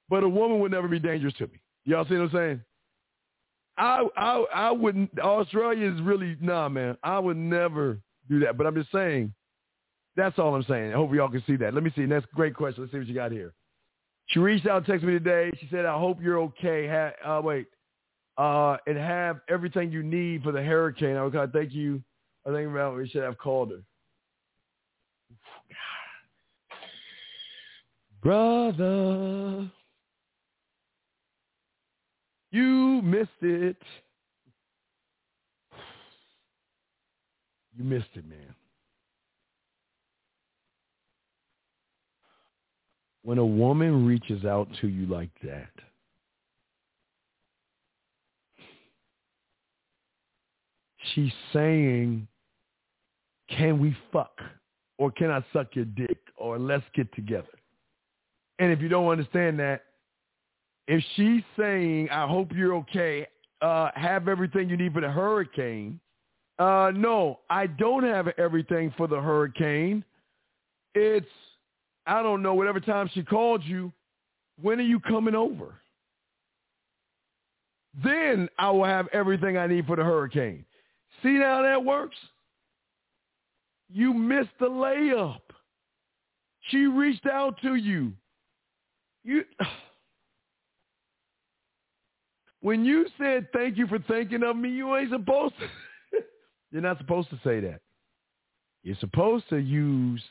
But 0.08 0.24
a 0.24 0.28
woman 0.28 0.60
would 0.60 0.72
never 0.72 0.88
be 0.88 0.98
dangerous 0.98 1.34
to 1.34 1.46
me. 1.46 1.60
Y'all 1.84 2.04
see 2.06 2.14
what 2.14 2.24
I'm 2.24 2.30
saying? 2.32 2.60
I 3.78 4.06
I 4.16 4.44
I 4.54 4.70
wouldn't. 4.70 5.18
Australia 5.18 5.90
is 5.90 6.00
really 6.02 6.36
nah, 6.40 6.68
man. 6.68 6.96
I 7.02 7.18
would 7.18 7.36
never 7.38 7.98
do 8.28 8.38
that. 8.40 8.58
But 8.58 8.66
I'm 8.66 8.74
just 8.74 8.92
saying. 8.92 9.32
That's 10.14 10.38
all 10.38 10.54
I'm 10.54 10.64
saying. 10.64 10.92
I 10.92 10.96
hope 10.96 11.14
y'all 11.14 11.30
can 11.30 11.42
see 11.46 11.56
that. 11.56 11.72
Let 11.72 11.82
me 11.82 11.90
see. 11.96 12.02
Next 12.02 12.26
great 12.34 12.54
question. 12.54 12.82
Let's 12.82 12.92
see 12.92 12.98
what 12.98 13.06
you 13.06 13.14
got 13.14 13.32
here. 13.32 13.54
She 14.32 14.38
reached 14.38 14.66
out, 14.66 14.84
texted 14.86 15.02
me 15.02 15.12
today. 15.12 15.50
She 15.60 15.68
said, 15.70 15.84
"I 15.84 15.98
hope 15.98 16.22
you're 16.22 16.38
okay." 16.40 16.88
Ha- 16.88 17.38
uh, 17.38 17.42
wait, 17.42 17.66
uh, 18.38 18.78
and 18.86 18.96
have 18.96 19.40
everything 19.48 19.92
you 19.92 20.02
need 20.02 20.42
for 20.42 20.52
the 20.52 20.62
hurricane. 20.62 21.16
I 21.16 21.22
was 21.22 21.50
thank 21.52 21.72
you. 21.72 22.02
I 22.46 22.50
think 22.50 22.70
about 22.70 22.96
we 22.96 23.08
should 23.08 23.22
have 23.22 23.36
called 23.36 23.70
her. 23.70 23.82
Brother. 28.22 29.70
You 32.52 33.02
missed 33.02 33.30
it. 33.42 33.76
You 37.76 37.84
missed 37.84 38.08
it, 38.14 38.26
man. 38.26 38.54
When 43.25 43.39
a 43.39 43.47
woman 43.47 44.07
reaches 44.07 44.44
out 44.44 44.68
to 44.81 44.89
you 44.89 45.07
like 45.07 45.31
that, 45.44 45.70
she's 51.15 51.33
saying, 51.52 52.26
can 53.49 53.78
we 53.78 53.97
fuck? 54.12 54.41
Or 54.99 55.10
can 55.10 55.31
I 55.31 55.44
suck 55.52 55.68
your 55.75 55.84
dick? 55.84 56.18
Or 56.36 56.59
let's 56.59 56.84
get 56.94 57.12
together. 57.15 57.47
And 58.59 58.73
if 58.73 58.81
you 58.81 58.89
don't 58.89 59.09
understand 59.09 59.59
that, 59.60 59.83
if 60.89 61.02
she's 61.17 61.42
saying, 61.59 62.09
I 62.10 62.26
hope 62.26 62.52
you're 62.55 62.75
okay, 62.76 63.26
uh, 63.60 63.91
have 63.94 64.28
everything 64.28 64.68
you 64.68 64.76
need 64.76 64.92
for 64.92 65.01
the 65.01 65.10
hurricane, 65.10 66.01
uh, 66.59 66.92
no, 66.94 67.41
I 67.49 67.67
don't 67.67 68.05
have 68.05 68.28
everything 68.39 68.92
for 68.97 69.07
the 69.07 69.20
hurricane. 69.20 70.05
It's, 70.94 71.26
I 72.06 72.22
don't 72.22 72.42
know, 72.42 72.55
whatever 72.55 72.81
time 72.81 73.10
she 73.12 73.22
called 73.22 73.62
you, 73.64 73.92
when 74.60 74.78
are 74.78 74.84
you 74.84 75.00
coming 75.00 75.34
over? 75.34 75.74
Then 78.02 78.48
I 78.58 78.70
will 78.70 78.84
have 78.84 79.08
everything 79.12 79.56
I 79.56 79.66
need 79.66 79.86
for 79.86 79.97
the 79.97 80.05
hurricane. 80.05 80.64
See 81.22 81.36
how 81.39 81.62
that 81.62 81.84
works? 81.84 82.16
You 83.90 84.14
missed 84.14 84.50
the 84.58 84.66
layup. 84.66 85.40
She 86.68 86.86
reached 86.86 87.26
out 87.26 87.60
to 87.62 87.74
you. 87.74 88.12
You 89.24 89.44
when 92.60 92.84
you 92.84 93.06
said 93.18 93.48
thank 93.52 93.76
you 93.76 93.86
for 93.86 93.98
thinking 93.98 94.42
of 94.42 94.56
me, 94.56 94.70
you 94.70 94.97
ain't 94.97 95.10
supposed 95.10 95.55
to. 95.58 95.68
You're 96.72 96.82
not 96.82 96.98
supposed 96.98 97.28
to 97.31 97.40
say 97.44 97.60
that. 97.60 97.81
You're 98.82 98.97
supposed 98.97 99.48
to 99.50 99.58
use, 99.58 100.22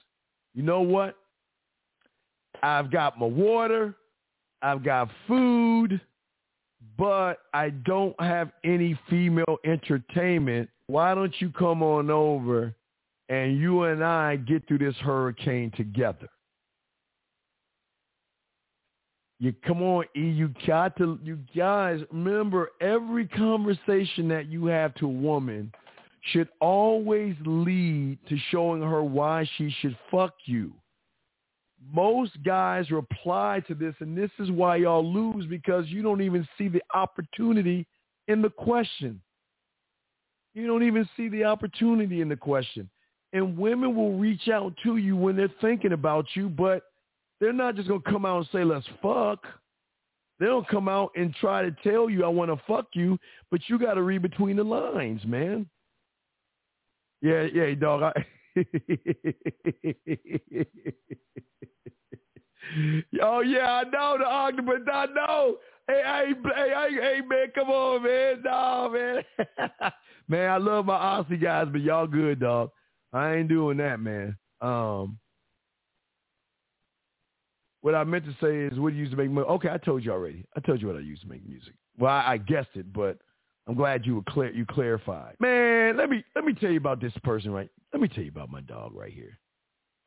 you 0.53 0.63
know 0.63 0.81
what? 0.81 1.15
I've 2.63 2.91
got 2.91 3.19
my 3.19 3.25
water. 3.25 3.95
I've 4.61 4.83
got 4.83 5.09
food, 5.27 5.99
but 6.97 7.39
I 7.53 7.69
don't 7.69 8.19
have 8.21 8.51
any 8.63 8.97
female 9.09 9.57
entertainment. 9.65 10.69
Why 10.87 11.15
don't 11.15 11.33
you 11.39 11.49
come 11.49 11.81
on 11.81 12.11
over 12.11 12.75
and 13.29 13.57
you 13.57 13.83
and 13.83 14.03
I 14.03 14.35
get 14.35 14.67
through 14.67 14.79
this 14.79 14.95
hurricane 14.97 15.71
together? 15.75 16.27
You 19.39 19.53
come 19.65 19.81
on, 19.81 20.05
E. 20.15 20.21
You 20.21 20.53
got 20.67 20.95
to. 20.97 21.17
You 21.23 21.39
guys 21.55 22.01
remember 22.11 22.73
every 22.79 23.27
conversation 23.27 24.27
that 24.27 24.51
you 24.51 24.67
have 24.67 24.93
to 24.95 25.07
a 25.07 25.09
woman 25.09 25.73
should 26.31 26.47
always 26.59 27.35
lead 27.43 28.19
to 28.29 28.37
showing 28.51 28.83
her 28.83 29.01
why 29.01 29.49
she 29.57 29.73
should 29.81 29.97
fuck 30.11 30.35
you. 30.45 30.71
Most 31.93 32.31
guys 32.43 32.91
reply 32.91 33.61
to 33.67 33.73
this, 33.73 33.95
and 33.99 34.17
this 34.17 34.29
is 34.39 34.51
why 34.51 34.77
y'all 34.77 35.05
lose 35.05 35.45
because 35.47 35.87
you 35.87 36.01
don't 36.01 36.21
even 36.21 36.47
see 36.57 36.67
the 36.67 36.83
opportunity 36.93 37.87
in 38.27 38.41
the 38.41 38.49
question. 38.49 39.19
You 40.53 40.67
don't 40.67 40.83
even 40.83 41.07
see 41.17 41.29
the 41.29 41.45
opportunity 41.45 42.21
in 42.21 42.29
the 42.29 42.35
question. 42.35 42.89
And 43.33 43.57
women 43.57 43.95
will 43.95 44.17
reach 44.17 44.49
out 44.49 44.73
to 44.83 44.97
you 44.97 45.15
when 45.15 45.37
they're 45.37 45.53
thinking 45.61 45.93
about 45.93 46.25
you, 46.33 46.49
but 46.49 46.83
they're 47.39 47.53
not 47.53 47.75
just 47.75 47.87
going 47.87 48.01
to 48.01 48.11
come 48.11 48.25
out 48.25 48.37
and 48.37 48.47
say, 48.51 48.63
let's 48.63 48.87
fuck. 49.01 49.45
They 50.39 50.47
don't 50.47 50.67
come 50.67 50.87
out 50.89 51.11
and 51.15 51.33
try 51.35 51.61
to 51.61 51.71
tell 51.83 52.09
you, 52.09 52.25
I 52.25 52.27
want 52.27 52.51
to 52.51 52.61
fuck 52.67 52.87
you, 52.93 53.17
but 53.49 53.61
you 53.67 53.79
got 53.79 53.93
to 53.93 54.01
read 54.01 54.21
between 54.21 54.57
the 54.57 54.63
lines, 54.63 55.23
man. 55.25 55.67
Yeah, 57.21 57.43
yeah, 57.53 57.73
dog. 57.75 58.03
I... 58.03 58.25
oh, 63.21 63.41
yeah, 63.41 63.71
I 63.71 63.83
know 63.85 64.17
the 64.17 64.25
octopus. 64.25 64.81
I 64.91 65.05
know. 65.07 65.57
Hey, 65.87 66.01
hey, 66.05 66.33
hey, 66.53 66.89
hey, 67.01 67.21
man, 67.27 67.47
come 67.55 67.69
on, 67.69 68.03
man. 68.03 68.41
No, 68.43 68.89
man. 68.93 69.23
man, 70.27 70.49
I 70.49 70.57
love 70.57 70.85
my 70.85 70.97
Aussie 70.97 71.41
guys, 71.41 71.67
but 71.71 71.81
y'all 71.81 72.07
good, 72.07 72.39
dog. 72.39 72.71
I 73.13 73.35
ain't 73.35 73.49
doing 73.49 73.77
that, 73.77 73.99
man. 73.99 74.37
Um, 74.61 75.17
what 77.81 77.95
I 77.95 78.03
meant 78.03 78.25
to 78.25 78.35
say 78.41 78.73
is, 78.73 78.79
what 78.79 78.91
do 78.91 78.95
you 78.95 79.03
use 79.03 79.11
to 79.11 79.17
make 79.17 79.31
money? 79.31 79.47
Okay, 79.47 79.69
I 79.69 79.77
told 79.77 80.05
you 80.05 80.11
already. 80.11 80.45
I 80.55 80.59
told 80.59 80.81
you 80.81 80.87
what 80.87 80.95
I 80.95 80.99
used 80.99 81.23
to 81.23 81.27
make 81.27 81.45
music. 81.47 81.73
Well, 81.97 82.11
I, 82.11 82.33
I 82.33 82.37
guessed 82.37 82.69
it, 82.75 82.93
but 82.93 83.17
I'm 83.71 83.77
glad 83.77 84.05
you 84.05 84.15
were 84.15 84.23
clear. 84.27 84.51
You 84.51 84.65
clarified, 84.65 85.37
man. 85.39 85.95
Let 85.95 86.09
me 86.09 86.25
let 86.35 86.43
me 86.43 86.53
tell 86.53 86.69
you 86.69 86.75
about 86.75 86.99
this 86.99 87.13
person, 87.23 87.51
right? 87.51 87.69
Let 87.93 88.01
me 88.01 88.09
tell 88.09 88.21
you 88.21 88.29
about 88.29 88.51
my 88.51 88.59
dog 88.59 88.93
right 88.93 89.13
here. 89.13 89.39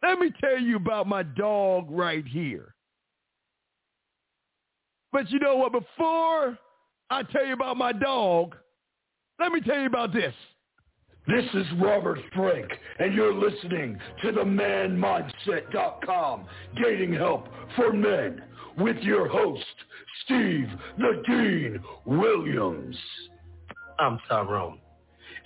Let 0.02 0.18
me 0.18 0.30
tell 0.38 0.60
you 0.60 0.76
about 0.76 1.06
my 1.06 1.22
dog 1.22 1.86
right 1.88 2.26
here. 2.26 2.74
But 5.12 5.30
you 5.30 5.38
know 5.38 5.56
what? 5.56 5.72
Before 5.72 6.58
I 7.08 7.22
tell 7.22 7.46
you 7.46 7.54
about 7.54 7.78
my 7.78 7.92
dog, 7.92 8.54
let 9.40 9.50
me 9.50 9.62
tell 9.62 9.78
you 9.78 9.86
about 9.86 10.12
this. 10.12 10.34
This 11.26 11.46
is 11.54 11.64
Robert 11.80 12.18
Frank, 12.34 12.70
and 12.98 13.14
you're 13.14 13.32
listening 13.32 13.98
to 14.24 14.30
the 14.30 14.44
ManMindset.com 14.44 16.44
Dating 16.82 17.14
Help 17.14 17.48
for 17.76 17.94
Men 17.94 18.42
with 18.76 18.98
your 18.98 19.26
host, 19.26 19.64
Steve 20.26 20.68
the 20.98 21.22
Dean 21.26 21.82
Williams. 22.04 22.98
I'm 23.98 24.18
Tyrone, 24.28 24.78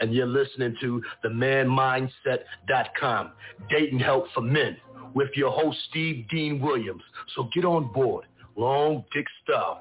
and 0.00 0.14
you're 0.14 0.26
listening 0.26 0.76
to 0.80 1.02
the 1.22 1.28
ManMindset.com 1.28 3.32
Dating 3.68 3.98
Help 3.98 4.26
for 4.34 4.40
Men 4.40 4.76
with 5.14 5.30
your 5.34 5.50
host, 5.50 5.78
Steve 5.90 6.26
Dean 6.30 6.60
Williams. 6.60 7.02
So 7.34 7.48
get 7.54 7.64
on 7.64 7.92
board. 7.92 8.24
Long 8.56 9.04
dick 9.12 9.26
stuff. 9.44 9.78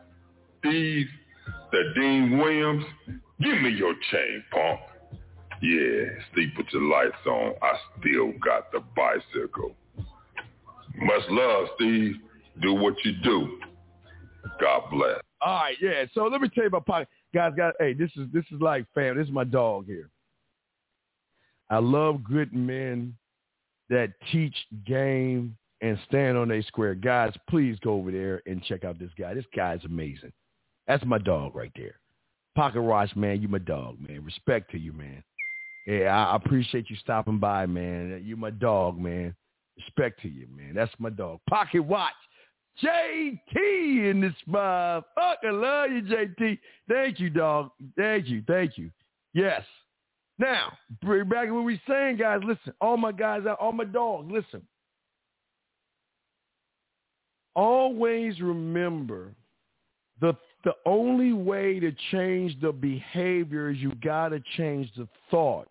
Steve, 0.59 1.07
the 1.71 1.93
Dean 1.95 2.37
Williams, 2.37 2.83
give 3.41 3.61
me 3.61 3.69
your 3.69 3.93
chain, 4.11 4.43
punk. 4.51 4.79
Yeah, 5.61 6.05
sleep 6.33 6.51
with 6.57 6.67
your 6.71 6.83
lights 6.83 7.15
on. 7.25 7.53
I 7.61 7.73
still 7.99 8.33
got 8.43 8.71
the 8.71 8.81
bicycle. 8.95 9.75
Much 10.97 11.23
love, 11.29 11.67
Steve. 11.75 12.15
Do 12.61 12.73
what 12.73 12.93
you 13.03 13.13
do. 13.23 13.59
God 14.59 14.83
bless. 14.91 15.19
All 15.41 15.53
right, 15.53 15.77
yeah. 15.81 16.05
So 16.13 16.25
let 16.25 16.41
me 16.41 16.49
tell 16.49 16.63
you 16.63 16.69
about 16.69 16.85
pocket 16.85 17.07
guys. 17.37 17.53
got 17.55 17.75
hey, 17.79 17.93
this 17.93 18.11
is 18.15 18.27
this 18.33 18.45
is 18.51 18.59
like 18.59 18.85
fam. 18.93 19.17
This 19.17 19.27
is 19.27 19.33
my 19.33 19.43
dog 19.43 19.85
here. 19.85 20.09
I 21.69 21.77
love 21.79 22.23
good 22.23 22.53
men 22.53 23.15
that 23.89 24.13
teach 24.31 24.55
game 24.85 25.55
and 25.81 25.97
stand 26.07 26.37
on 26.37 26.51
a 26.51 26.63
square. 26.63 26.95
Guys, 26.95 27.33
please 27.49 27.77
go 27.83 27.93
over 27.93 28.11
there 28.11 28.41
and 28.45 28.63
check 28.63 28.83
out 28.83 28.97
this 28.99 29.11
guy. 29.19 29.33
This 29.33 29.45
guy 29.55 29.73
is 29.73 29.85
amazing. 29.85 30.31
That's 30.87 31.05
my 31.05 31.17
dog 31.17 31.55
right 31.55 31.71
there. 31.75 31.99
Pocket 32.55 32.81
Watch, 32.81 33.15
man, 33.15 33.41
you 33.41 33.47
my 33.47 33.59
dog, 33.59 33.97
man. 33.99 34.23
Respect 34.23 34.71
to 34.71 34.79
you, 34.79 34.91
man. 34.93 35.23
Yeah, 35.85 36.27
I 36.27 36.35
appreciate 36.35 36.89
you 36.89 36.95
stopping 36.97 37.37
by, 37.37 37.65
man. 37.65 38.21
You 38.25 38.35
my 38.35 38.49
dog, 38.49 38.97
man. 38.97 39.35
Respect 39.77 40.21
to 40.23 40.27
you, 40.27 40.47
man. 40.55 40.73
That's 40.73 40.91
my 40.97 41.11
dog. 41.11 41.39
Pocket 41.47 41.81
Watch. 41.81 42.13
JT 42.83 44.11
in 44.11 44.21
this 44.21 44.33
motherfucker. 44.47 45.03
Love 45.45 45.91
you, 45.91 46.01
JT. 46.03 46.59
Thank 46.89 47.19
you, 47.19 47.29
dog. 47.29 47.71
Thank 47.97 48.27
you. 48.27 48.43
Thank 48.47 48.77
you. 48.77 48.91
Yes. 49.33 49.63
Now, 50.39 50.73
bring 51.01 51.27
back 51.27 51.49
what 51.51 51.63
we 51.63 51.81
saying, 51.87 52.17
guys. 52.17 52.41
Listen, 52.45 52.73
all 52.79 52.97
my 52.97 53.11
guys 53.11 53.43
all 53.59 53.71
my 53.71 53.85
dogs, 53.85 54.31
listen. 54.31 54.61
Always 57.55 58.39
remember 58.39 59.33
the 60.21 60.37
the 60.63 60.73
only 60.85 61.33
way 61.33 61.79
to 61.79 61.91
change 62.11 62.59
the 62.61 62.71
behavior 62.71 63.69
is 63.69 63.77
you 63.77 63.93
got 64.03 64.29
to 64.29 64.41
change 64.57 64.91
the 64.97 65.07
thought. 65.31 65.67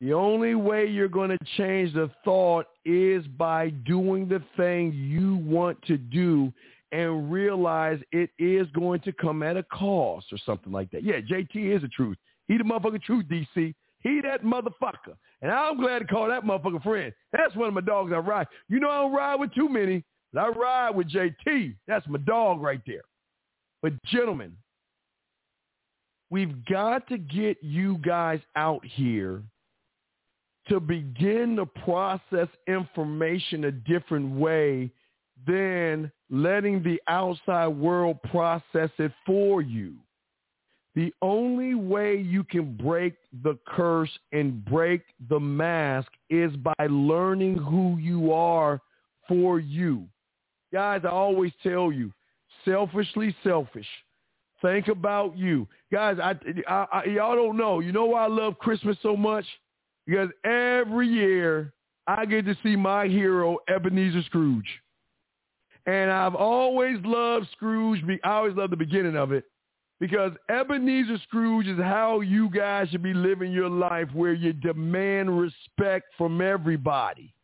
The 0.00 0.12
only 0.12 0.54
way 0.54 0.86
you're 0.86 1.08
going 1.08 1.30
to 1.30 1.38
change 1.56 1.92
the 1.92 2.10
thought 2.24 2.66
is 2.84 3.26
by 3.36 3.70
doing 3.70 4.28
the 4.28 4.42
thing 4.56 4.92
you 4.92 5.36
want 5.36 5.80
to 5.86 5.98
do 5.98 6.52
and 6.92 7.30
realize 7.32 7.98
it 8.12 8.30
is 8.38 8.68
going 8.74 9.00
to 9.00 9.12
come 9.12 9.42
at 9.42 9.56
a 9.56 9.64
cost 9.64 10.26
or 10.32 10.38
something 10.46 10.72
like 10.72 10.90
that. 10.92 11.02
Yeah, 11.02 11.20
JT 11.20 11.74
is 11.74 11.82
the 11.82 11.88
truth. 11.88 12.16
He 12.46 12.56
the 12.56 12.64
motherfucking 12.64 13.02
truth, 13.02 13.26
DC. 13.26 13.74
He 14.00 14.20
that 14.22 14.42
motherfucker. 14.42 15.16
And 15.42 15.50
I'm 15.50 15.78
glad 15.80 15.98
to 15.98 16.04
call 16.06 16.28
that 16.28 16.44
motherfucker 16.44 16.82
friend. 16.82 17.12
That's 17.32 17.54
one 17.56 17.68
of 17.68 17.74
my 17.74 17.80
dogs 17.80 18.12
I 18.12 18.18
ride. 18.18 18.46
You 18.68 18.78
know 18.80 18.90
I 18.90 18.98
don't 18.98 19.12
ride 19.12 19.34
with 19.40 19.54
too 19.54 19.68
many, 19.68 20.04
but 20.32 20.40
I 20.40 20.48
ride 20.48 20.90
with 20.90 21.10
JT. 21.10 21.74
That's 21.86 22.06
my 22.06 22.18
dog 22.20 22.62
right 22.62 22.80
there. 22.86 23.02
But 23.82 23.92
gentlemen, 24.04 24.56
we've 26.30 26.64
got 26.66 27.08
to 27.08 27.18
get 27.18 27.58
you 27.62 27.98
guys 27.98 28.40
out 28.56 28.84
here 28.84 29.42
to 30.68 30.80
begin 30.80 31.56
to 31.56 31.66
process 31.66 32.48
information 32.66 33.64
a 33.64 33.72
different 33.72 34.34
way 34.34 34.90
than 35.46 36.10
letting 36.30 36.82
the 36.82 37.00
outside 37.08 37.68
world 37.68 38.22
process 38.24 38.90
it 38.98 39.12
for 39.24 39.62
you. 39.62 39.94
The 40.94 41.12
only 41.22 41.74
way 41.74 42.16
you 42.16 42.42
can 42.42 42.76
break 42.76 43.14
the 43.44 43.56
curse 43.66 44.10
and 44.32 44.64
break 44.64 45.02
the 45.28 45.38
mask 45.38 46.10
is 46.28 46.54
by 46.56 46.86
learning 46.88 47.56
who 47.56 47.98
you 47.98 48.32
are 48.32 48.80
for 49.28 49.60
you. 49.60 50.08
Guys, 50.72 51.02
I 51.04 51.08
always 51.08 51.52
tell 51.62 51.92
you, 51.92 52.12
selfishly 52.64 53.34
selfish. 53.44 53.86
Think 54.60 54.88
about 54.88 55.36
you. 55.38 55.68
Guys, 55.92 56.18
I, 56.20 56.34
I, 56.66 56.86
I, 56.92 57.04
y'all 57.04 57.36
don't 57.36 57.56
know. 57.56 57.78
You 57.78 57.92
know 57.92 58.06
why 58.06 58.24
I 58.24 58.28
love 58.28 58.58
Christmas 58.58 58.96
so 59.00 59.16
much? 59.16 59.44
Because 60.08 60.30
every 60.42 61.06
year 61.06 61.74
I 62.06 62.24
get 62.24 62.46
to 62.46 62.56
see 62.62 62.74
my 62.74 63.06
hero, 63.06 63.58
Ebenezer 63.68 64.22
Scrooge. 64.22 64.66
And 65.84 66.10
I've 66.10 66.34
always 66.34 66.96
loved 67.04 67.46
Scrooge. 67.52 68.02
I 68.24 68.28
always 68.30 68.56
love 68.56 68.70
the 68.70 68.76
beginning 68.76 69.16
of 69.16 69.32
it 69.32 69.44
because 70.00 70.32
Ebenezer 70.48 71.18
Scrooge 71.24 71.66
is 71.66 71.78
how 71.78 72.20
you 72.20 72.48
guys 72.48 72.88
should 72.88 73.02
be 73.02 73.12
living 73.12 73.52
your 73.52 73.68
life 73.68 74.08
where 74.14 74.32
you 74.32 74.54
demand 74.54 75.38
respect 75.38 76.06
from 76.16 76.40
everybody. 76.40 77.34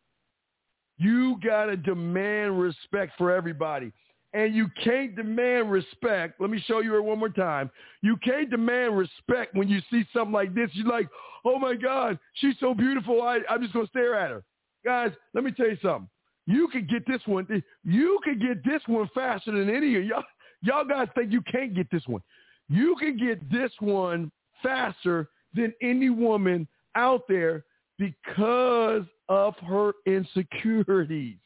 You 0.97 1.39
got 1.45 1.67
to 1.67 1.77
demand 1.77 2.59
respect 2.59 3.13
for 3.19 3.31
everybody. 3.31 3.93
And 4.35 4.55
you 4.55 4.69
can't 4.83 5.15
demand 5.15 5.71
respect. 5.71 6.41
Let 6.41 6.51
me 6.51 6.63
show 6.67 6.81
you 6.81 6.97
it 6.97 7.05
one 7.05 7.21
more 7.21 7.29
time. 7.29 7.71
You 8.03 8.17
can't 8.17 8.51
demand 8.51 8.99
respect 8.99 9.55
when 9.55 9.69
you 9.69 9.81
see 9.91 10.05
something 10.13 10.33
like 10.33 10.55
this. 10.55 10.71
You're 10.73 10.89
like, 10.89 11.09
oh 11.45 11.59
my 11.59 11.75
God, 11.75 12.19
she's 12.35 12.57
so 12.59 12.75
beautiful. 12.75 13.23
I, 13.23 13.39
I'm 13.49 13.63
just 13.63 13.73
going 13.73 13.87
to 13.87 13.91
stare 13.91 14.17
at 14.17 14.31
her. 14.31 14.43
Guys, 14.85 15.13
let 15.35 15.45
me 15.45 15.53
tell 15.53 15.69
you 15.69 15.79
something. 15.81 16.09
You 16.47 16.69
could 16.69 16.89
get 16.91 17.07
this 17.07 17.23
one. 17.27 17.47
You 17.85 18.19
could 18.25 18.41
get 18.41 18.65
this 18.65 18.83
one 18.87 19.09
faster 19.15 19.53
than 19.53 19.75
any 19.75 19.97
of 19.97 20.05
y'all. 20.05 20.25
Y'all 20.63 20.85
guys 20.85 21.09
think 21.15 21.31
you 21.31 21.43
can't 21.43 21.75
get 21.75 21.91
this 21.91 22.07
one. 22.07 22.23
You 22.69 22.97
can 22.99 23.17
get 23.17 23.51
this 23.53 23.71
one 23.81 24.33
faster 24.63 25.29
than 25.55 25.73
any 25.83 26.11
woman 26.11 26.67
out 26.97 27.23
there 27.29 27.65
because 27.99 29.05
of 29.29 29.55
her 29.59 29.93
insecurities. 30.07 31.37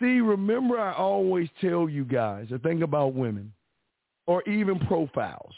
See, 0.00 0.20
remember 0.20 0.80
I 0.80 0.94
always 0.94 1.48
tell 1.60 1.88
you 1.88 2.04
guys 2.04 2.46
the 2.50 2.58
thing 2.58 2.82
about 2.82 3.14
women 3.14 3.52
or 4.26 4.42
even 4.48 4.78
profiles. 4.80 5.52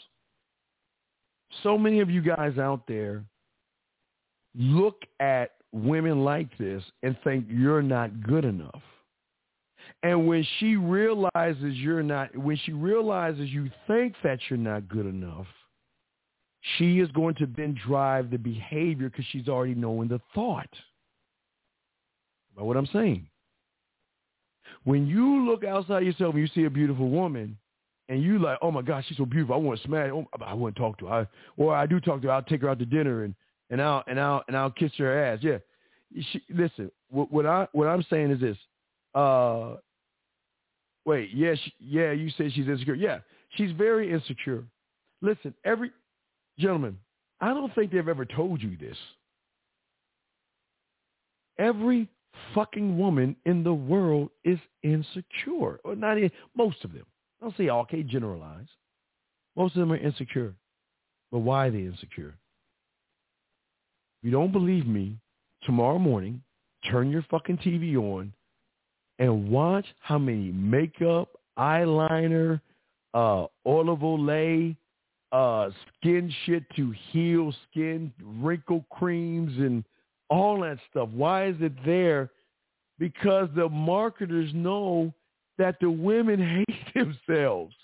So 1.61 1.77
many 1.77 2.01
of 2.01 2.09
you 2.09 2.21
guys 2.21 2.57
out 2.57 2.81
there 2.87 3.23
look 4.55 5.01
at 5.19 5.51
women 5.71 6.23
like 6.23 6.55
this 6.57 6.83
and 7.03 7.17
think 7.23 7.45
you're 7.49 7.81
not 7.81 8.21
good 8.23 8.43
enough. 8.43 8.81
And 10.01 10.27
when 10.27 10.45
she 10.59 10.75
realizes 10.75 11.75
you're 11.75 12.03
not, 12.03 12.35
when 12.37 12.57
she 12.65 12.73
realizes 12.73 13.49
you 13.49 13.69
think 13.87 14.15
that 14.23 14.39
you're 14.49 14.57
not 14.57 14.89
good 14.89 15.05
enough, 15.05 15.47
she 16.77 16.99
is 16.99 17.09
going 17.11 17.35
to 17.35 17.45
then 17.45 17.77
drive 17.85 18.29
the 18.29 18.37
behavior 18.37 19.09
because 19.09 19.25
she's 19.31 19.47
already 19.47 19.75
knowing 19.75 20.09
the 20.09 20.21
thought. 20.35 20.69
About 22.53 22.65
what 22.65 22.77
I'm 22.77 22.87
saying. 22.87 23.27
When 24.83 25.07
you 25.07 25.45
look 25.45 25.63
outside 25.63 26.03
yourself 26.03 26.33
and 26.33 26.41
you 26.43 26.49
see 26.53 26.65
a 26.65 26.69
beautiful 26.69 27.09
woman, 27.09 27.57
and 28.09 28.21
you 28.21 28.37
like, 28.39 28.57
oh 28.61 28.71
my 28.71 28.81
gosh, 28.81 29.05
she's 29.07 29.17
so 29.17 29.25
beautiful. 29.25 29.55
I 29.55 29.57
want 29.57 29.79
to 29.81 29.87
smash. 29.87 30.09
Oh, 30.13 30.27
I 30.45 30.53
want 30.53 30.75
to 30.75 30.81
talk 30.81 30.97
to 30.99 31.05
her. 31.07 31.13
I, 31.13 31.27
or 31.57 31.75
I 31.75 31.85
do 31.85 31.99
talk 31.99 32.21
to 32.21 32.27
her. 32.27 32.33
I'll 32.33 32.43
take 32.43 32.61
her 32.61 32.69
out 32.69 32.79
to 32.79 32.85
dinner 32.85 33.23
and 33.23 33.33
and 33.69 33.81
I'll 33.81 34.03
and 34.07 34.19
I'll 34.19 34.43
and 34.47 34.57
I'll 34.57 34.71
kiss 34.71 34.91
her 34.97 35.25
ass. 35.25 35.39
Yeah. 35.41 35.57
She, 36.31 36.41
listen, 36.49 36.91
what, 37.09 37.31
what 37.31 37.45
I 37.45 37.67
what 37.71 37.87
I'm 37.87 38.05
saying 38.09 38.31
is 38.31 38.41
this. 38.41 38.57
Uh, 39.15 39.75
wait, 41.05 41.29
yeah, 41.33 41.55
yeah. 41.79 42.11
You 42.11 42.29
said 42.37 42.51
she's 42.53 42.67
insecure. 42.67 42.95
Yeah, 42.95 43.19
she's 43.55 43.71
very 43.71 44.11
insecure. 44.11 44.63
Listen, 45.21 45.53
every 45.63 45.91
gentleman, 46.59 46.99
I 47.39 47.49
don't 47.49 47.73
think 47.73 47.91
they've 47.91 48.07
ever 48.07 48.25
told 48.25 48.61
you 48.61 48.77
this. 48.77 48.97
Every 51.57 52.09
fucking 52.53 52.97
woman 52.97 53.35
in 53.45 53.63
the 53.63 53.73
world 53.73 54.29
is 54.43 54.59
insecure, 54.83 55.79
or 55.83 55.95
not 55.95 56.17
most 56.55 56.83
of 56.83 56.93
them. 56.93 57.05
I'll 57.41 57.53
say 57.57 57.69
all, 57.69 57.81
okay, 57.81 58.03
generalize. 58.03 58.67
Most 59.55 59.75
of 59.75 59.81
them 59.81 59.91
are 59.91 59.97
insecure. 59.97 60.53
But 61.31 61.39
why 61.39 61.67
are 61.67 61.71
they 61.71 61.79
insecure? 61.79 62.35
If 64.21 64.27
you 64.27 64.31
don't 64.31 64.51
believe 64.51 64.87
me, 64.87 65.17
tomorrow 65.63 65.99
morning, 65.99 66.41
turn 66.89 67.11
your 67.11 67.25
fucking 67.29 67.57
TV 67.57 67.95
on 67.95 68.33
and 69.19 69.49
watch 69.49 69.85
how 69.99 70.17
many 70.17 70.51
makeup, 70.51 71.29
eyeliner, 71.57 72.59
uh, 73.13 73.45
Oil 73.65 73.91
of 73.91 73.99
Olay, 73.99 74.75
uh, 75.31 75.69
skin 75.99 76.33
shit 76.45 76.63
to 76.75 76.93
heal 77.11 77.53
skin, 77.69 78.13
wrinkle 78.21 78.85
creams, 78.91 79.57
and 79.57 79.83
all 80.29 80.61
that 80.61 80.77
stuff. 80.89 81.09
Why 81.09 81.47
is 81.47 81.55
it 81.59 81.73
there? 81.85 82.31
Because 82.99 83.49
the 83.55 83.69
marketers 83.69 84.51
know 84.53 85.13
that 85.57 85.77
the 85.79 85.89
women 85.89 86.65
hate 86.67 86.93
themselves. 86.93 87.75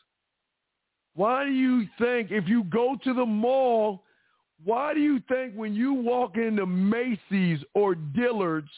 Why 1.15 1.45
do 1.45 1.51
you 1.51 1.85
think 1.99 2.31
if 2.31 2.47
you 2.47 2.63
go 2.65 2.97
to 3.03 3.13
the 3.13 3.25
mall, 3.25 4.03
why 4.63 4.93
do 4.93 4.99
you 4.99 5.21
think 5.27 5.53
when 5.53 5.73
you 5.73 5.93
walk 5.93 6.37
into 6.37 6.65
Macy's 6.65 7.59
or 7.73 7.95
Dillard's 7.95 8.69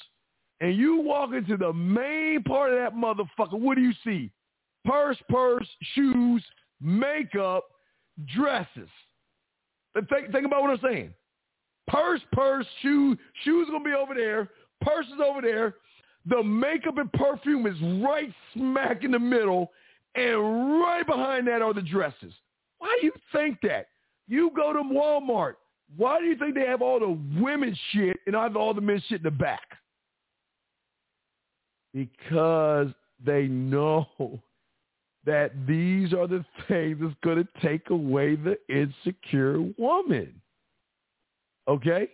and 0.59 0.75
you 0.75 1.01
walk 1.01 1.33
into 1.33 1.57
the 1.57 1.73
main 1.73 2.43
part 2.43 2.71
of 2.71 2.79
that 2.79 2.95
motherfucker, 2.95 3.59
what 3.59 3.75
do 3.75 3.81
you 3.81 3.93
see? 4.03 4.31
Purse, 4.85 5.17
purse, 5.29 5.67
shoes, 5.93 6.43
makeup, 6.79 7.65
dresses. 8.35 8.89
Think, 9.93 10.31
think 10.31 10.45
about 10.45 10.61
what 10.61 10.71
I'm 10.71 10.79
saying. 10.83 11.13
Purse, 11.91 12.21
purse, 12.31 12.65
shoe, 12.81 13.17
shoes 13.43 13.67
gonna 13.69 13.83
be 13.83 13.93
over 13.93 14.13
there. 14.15 14.49
Purse 14.79 15.05
is 15.07 15.19
over 15.23 15.41
there. 15.41 15.75
The 16.25 16.41
makeup 16.41 16.97
and 16.97 17.11
perfume 17.11 17.67
is 17.67 17.75
right 18.01 18.33
smack 18.53 19.03
in 19.03 19.11
the 19.11 19.19
middle, 19.19 19.71
and 20.15 20.81
right 20.81 21.05
behind 21.05 21.47
that 21.47 21.61
are 21.61 21.73
the 21.73 21.81
dresses. 21.81 22.33
Why 22.77 22.97
do 22.99 23.07
you 23.07 23.13
think 23.33 23.59
that? 23.63 23.87
You 24.27 24.51
go 24.55 24.71
to 24.71 24.79
Walmart. 24.79 25.55
Why 25.97 26.19
do 26.19 26.25
you 26.25 26.37
think 26.37 26.55
they 26.55 26.65
have 26.65 26.81
all 26.81 26.99
the 26.99 27.19
women 27.41 27.77
shit 27.91 28.17
and 28.25 28.35
I 28.35 28.43
have 28.43 28.55
all 28.55 28.73
the 28.73 28.81
men 28.81 29.01
shit 29.07 29.19
in 29.19 29.23
the 29.23 29.31
back? 29.31 29.67
Because 31.93 32.87
they 33.23 33.47
know 33.47 34.07
that 35.25 35.51
these 35.67 36.13
are 36.13 36.27
the 36.27 36.45
things 36.69 36.99
that's 37.01 37.13
going 37.23 37.37
to 37.45 37.47
take 37.61 37.89
away 37.89 38.35
the 38.35 38.57
insecure 38.69 39.59
woman. 39.77 40.40
Okay? 41.67 42.09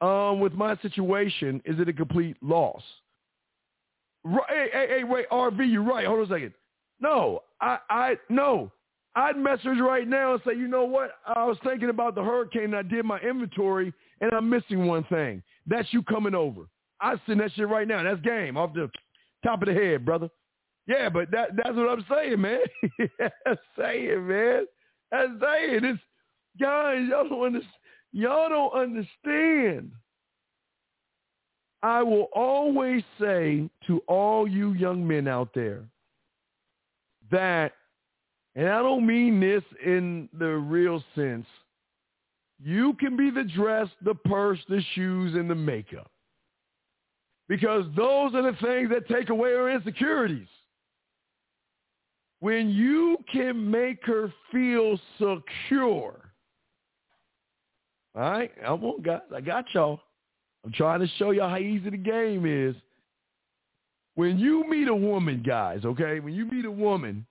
Um, 0.00 0.40
with 0.40 0.52
my 0.52 0.76
situation, 0.78 1.62
is 1.64 1.78
it 1.80 1.88
a 1.88 1.92
complete 1.92 2.36
loss? 2.42 2.82
Right, 4.24 4.42
hey, 4.48 4.68
hey, 4.72 4.86
hey, 4.98 5.04
wait, 5.04 5.28
RV, 5.30 5.70
you're 5.70 5.82
right. 5.82 6.06
Hold 6.06 6.20
on 6.20 6.24
a 6.26 6.28
second. 6.28 6.52
No, 7.00 7.40
I, 7.60 7.78
I, 7.88 8.16
no. 8.28 8.70
I'd 9.14 9.36
message 9.38 9.78
right 9.80 10.06
now 10.06 10.34
and 10.34 10.42
say, 10.46 10.52
you 10.54 10.68
know 10.68 10.84
what? 10.84 11.12
I 11.26 11.44
was 11.44 11.56
thinking 11.64 11.88
about 11.88 12.14
the 12.14 12.22
hurricane 12.22 12.74
I 12.74 12.82
did 12.82 13.04
my 13.06 13.18
inventory 13.20 13.94
and 14.20 14.32
I'm 14.32 14.50
missing 14.50 14.86
one 14.86 15.04
thing. 15.04 15.42
That's 15.66 15.90
you 15.92 16.02
coming 16.02 16.34
over. 16.34 16.62
I 17.00 17.14
send 17.26 17.40
that 17.40 17.52
shit 17.54 17.68
right 17.68 17.88
now. 17.88 18.02
That's 18.02 18.20
game 18.20 18.56
off 18.56 18.74
the 18.74 18.90
top 19.42 19.62
of 19.62 19.68
the 19.68 19.74
head, 19.74 20.04
brother. 20.04 20.28
Yeah, 20.86 21.08
but 21.08 21.30
that 21.32 21.56
that's 21.56 21.74
what 21.74 21.88
I'm 21.88 22.04
saying, 22.10 22.40
man. 22.40 22.60
that's 23.18 23.60
saying, 23.78 24.26
man. 24.26 24.66
That's 25.10 25.30
saying. 25.40 25.84
It's 25.84 26.00
guys, 26.60 27.06
y'all 27.08 27.28
don't 27.28 27.46
understand. 27.46 27.72
Y'all 28.12 28.48
don't 28.48 28.72
understand. 28.72 29.92
I 31.82 32.02
will 32.02 32.28
always 32.34 33.02
say 33.20 33.68
to 33.86 33.98
all 34.08 34.48
you 34.48 34.72
young 34.72 35.06
men 35.06 35.28
out 35.28 35.50
there 35.54 35.84
that, 37.30 37.72
and 38.54 38.68
I 38.68 38.82
don't 38.82 39.06
mean 39.06 39.40
this 39.40 39.62
in 39.84 40.28
the 40.38 40.46
real 40.46 41.02
sense, 41.14 41.46
you 42.62 42.94
can 42.94 43.16
be 43.16 43.30
the 43.30 43.44
dress, 43.44 43.88
the 44.02 44.14
purse, 44.14 44.58
the 44.68 44.82
shoes, 44.94 45.34
and 45.34 45.48
the 45.48 45.54
makeup. 45.54 46.10
Because 47.48 47.84
those 47.94 48.34
are 48.34 48.42
the 48.42 48.56
things 48.60 48.90
that 48.90 49.06
take 49.08 49.28
away 49.28 49.50
her 49.50 49.70
insecurities. 49.70 50.48
When 52.40 52.70
you 52.70 53.18
can 53.30 53.70
make 53.70 54.04
her 54.06 54.32
feel 54.50 54.98
secure, 55.18 56.25
all 58.16 58.30
right, 58.30 58.50
I'm 58.66 58.80
guys. 59.02 59.20
I 59.34 59.40
got 59.40 59.66
y'all. 59.74 60.00
I'm 60.64 60.72
trying 60.72 61.00
to 61.00 61.08
show 61.18 61.30
y'all 61.32 61.50
how 61.50 61.58
easy 61.58 61.90
the 61.90 61.96
game 61.96 62.46
is. 62.46 62.74
When 64.14 64.38
you 64.38 64.68
meet 64.68 64.88
a 64.88 64.94
woman, 64.94 65.42
guys, 65.46 65.84
okay, 65.84 66.20
when 66.20 66.34
you 66.34 66.46
meet 66.46 66.64
a 66.64 66.70
woman 66.70 67.26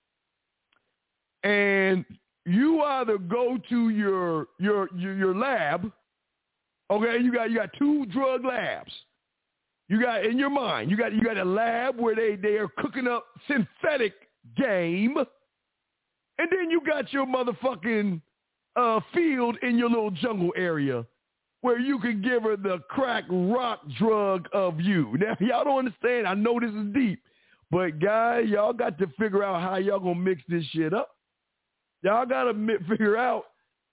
and 1.42 2.04
you 2.44 2.82
either 2.82 3.18
go 3.18 3.58
to 3.68 3.88
your 3.88 4.46
your 4.60 4.88
your, 4.94 5.16
your 5.16 5.34
lab, 5.34 5.90
okay, 6.90 7.18
you 7.20 7.32
got 7.32 7.50
you 7.50 7.56
got 7.56 7.70
two 7.76 8.06
drug 8.06 8.44
labs. 8.44 8.92
You 9.88 10.00
got 10.00 10.24
in 10.24 10.38
your 10.38 10.50
mind, 10.50 10.90
you 10.90 10.96
got 10.96 11.12
you 11.12 11.22
got 11.22 11.36
a 11.36 11.44
lab 11.44 11.98
where 11.98 12.14
they, 12.14 12.36
they 12.36 12.56
are 12.56 12.68
cooking 12.78 13.08
up 13.08 13.26
synthetic 13.48 14.14
game. 14.56 15.16
And 16.38 16.48
then 16.50 16.70
you 16.70 16.80
got 16.86 17.12
your 17.12 17.26
motherfucking 17.26 18.20
uh, 18.76 19.00
field 19.14 19.56
in 19.62 19.78
your 19.78 19.88
little 19.88 20.10
jungle 20.10 20.52
area 20.56 21.04
where 21.62 21.78
you 21.78 21.98
can 21.98 22.22
give 22.22 22.44
her 22.44 22.56
the 22.56 22.78
crack 22.88 23.24
rock 23.28 23.80
drug 23.98 24.48
of 24.52 24.80
you. 24.80 25.16
Now, 25.20 25.36
y'all 25.40 25.64
don't 25.64 25.78
understand. 25.78 26.26
I 26.26 26.34
know 26.34 26.60
this 26.60 26.70
is 26.70 26.94
deep. 26.94 27.20
But, 27.70 27.98
guys, 27.98 28.48
y'all 28.48 28.72
got 28.72 28.98
to 28.98 29.08
figure 29.18 29.42
out 29.42 29.60
how 29.60 29.76
y'all 29.76 29.98
going 29.98 30.14
to 30.14 30.20
mix 30.20 30.42
this 30.48 30.64
shit 30.66 30.94
up. 30.94 31.16
Y'all 32.02 32.26
got 32.26 32.44
to 32.44 32.78
figure 32.88 33.16
out 33.16 33.46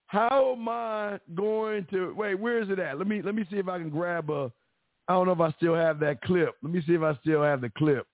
how 0.06 0.54
am 0.56 0.70
I 0.70 1.20
going 1.34 1.88
to– 1.90 2.14
wait, 2.18 2.36
where 2.36 2.62
is 2.62 2.70
it 2.70 2.78
at? 2.78 3.00
Let 3.00 3.08
me 3.08 3.24
let 3.24 3.34
me 3.34 3.46
see 3.50 3.58
if 3.58 3.68
I 3.68 3.80
can 3.80 3.90
grab 3.90 4.30
a– 4.30 4.52
I 5.08 5.14
don't 5.14 5.26
know 5.26 5.34
if 5.34 5.42
I 5.42 5.52
still 5.54 5.76
have 5.76 6.00
that 6.00 6.22
clip. 6.22 6.56
Let 6.62 6.72
me 6.72 6.82
see 6.86 6.94
if 6.94 7.02
I 7.02 7.16
still 7.22 7.42
have 7.42 7.62
the 7.62 7.72
clip. 7.78 8.06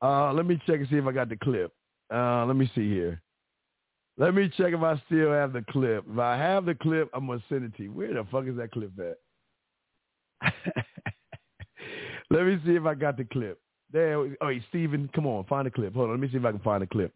Uh, 0.00 0.32
let 0.32 0.46
me 0.46 0.60
check 0.66 0.80
and 0.80 0.88
see 0.88 0.96
if 0.96 1.06
I 1.06 1.12
got 1.12 1.28
the 1.28 1.36
clip. 1.36 1.72
Uh, 2.12 2.46
let 2.46 2.56
me 2.56 2.70
see 2.74 2.88
here. 2.88 3.20
Let 4.20 4.34
me 4.34 4.50
check 4.54 4.74
if 4.74 4.82
I 4.82 5.02
still 5.06 5.32
have 5.32 5.54
the 5.54 5.64
clip. 5.70 6.04
If 6.12 6.18
I 6.18 6.36
have 6.36 6.66
the 6.66 6.74
clip, 6.74 7.08
I'm 7.14 7.26
gonna 7.26 7.42
send 7.48 7.64
it 7.64 7.74
to 7.78 7.84
you. 7.84 7.92
Where 7.92 8.12
the 8.12 8.26
fuck 8.30 8.44
is 8.46 8.56
that 8.58 8.70
clip 8.70 8.92
at? 9.00 9.16
let 12.30 12.44
me 12.44 12.60
see 12.66 12.74
if 12.74 12.84
I 12.84 12.92
got 12.92 13.16
the 13.16 13.24
clip. 13.24 13.58
There. 13.90 14.18
Oh, 14.18 14.28
hey, 14.42 14.62
Steven, 14.68 15.08
come 15.14 15.26
on, 15.26 15.46
find 15.46 15.66
the 15.66 15.70
clip. 15.70 15.94
Hold 15.94 16.10
on. 16.10 16.16
Let 16.16 16.20
me 16.20 16.28
see 16.30 16.36
if 16.36 16.44
I 16.44 16.50
can 16.50 16.60
find 16.60 16.82
the 16.82 16.86
clip. 16.86 17.14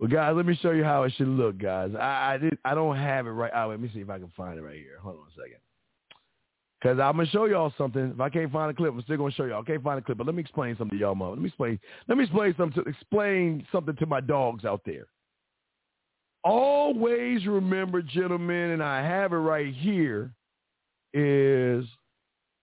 Well, 0.00 0.10
guys, 0.10 0.34
let 0.34 0.46
me 0.46 0.58
show 0.60 0.72
you 0.72 0.82
how 0.82 1.04
it 1.04 1.12
should 1.16 1.28
look, 1.28 1.58
guys. 1.58 1.92
I, 1.94 2.34
I 2.34 2.38
did. 2.38 2.58
I 2.64 2.74
don't 2.74 2.96
have 2.96 3.28
it 3.28 3.30
right. 3.30 3.52
Oh, 3.54 3.68
let 3.68 3.78
me 3.78 3.88
see 3.94 4.00
if 4.00 4.10
I 4.10 4.18
can 4.18 4.32
find 4.36 4.58
it 4.58 4.62
right 4.62 4.74
here. 4.74 4.98
Hold 5.00 5.18
on 5.18 5.26
a 5.28 5.40
second. 5.40 5.60
Cause 6.82 6.98
I'm 6.98 7.16
gonna 7.18 7.26
show 7.26 7.44
y'all 7.44 7.72
something. 7.78 8.10
If 8.14 8.20
I 8.20 8.30
can't 8.30 8.50
find 8.50 8.68
a 8.72 8.74
clip, 8.74 8.92
I'm 8.92 9.00
still 9.02 9.16
gonna 9.16 9.30
show 9.30 9.44
y'all. 9.44 9.62
I 9.62 9.64
can't 9.64 9.82
find 9.82 10.00
a 10.00 10.02
clip, 10.02 10.18
but 10.18 10.26
let 10.26 10.34
me 10.34 10.42
explain 10.42 10.76
something 10.76 10.98
to 10.98 11.00
y'all, 11.00 11.14
mom. 11.14 11.30
Let 11.30 11.38
me 11.38 11.46
explain. 11.46 11.78
Let 12.08 12.18
me 12.18 12.24
explain 12.24 12.52
something. 12.58 12.82
To, 12.82 12.90
explain 12.90 13.64
something 13.70 13.94
to 13.94 14.06
my 14.06 14.20
dogs 14.20 14.64
out 14.64 14.80
there 14.84 15.06
always 16.46 17.44
remember, 17.46 18.02
gentlemen, 18.02 18.70
and 18.70 18.82
I 18.82 19.02
have 19.02 19.32
it 19.32 19.36
right 19.36 19.74
here, 19.74 20.30
is 21.12 21.84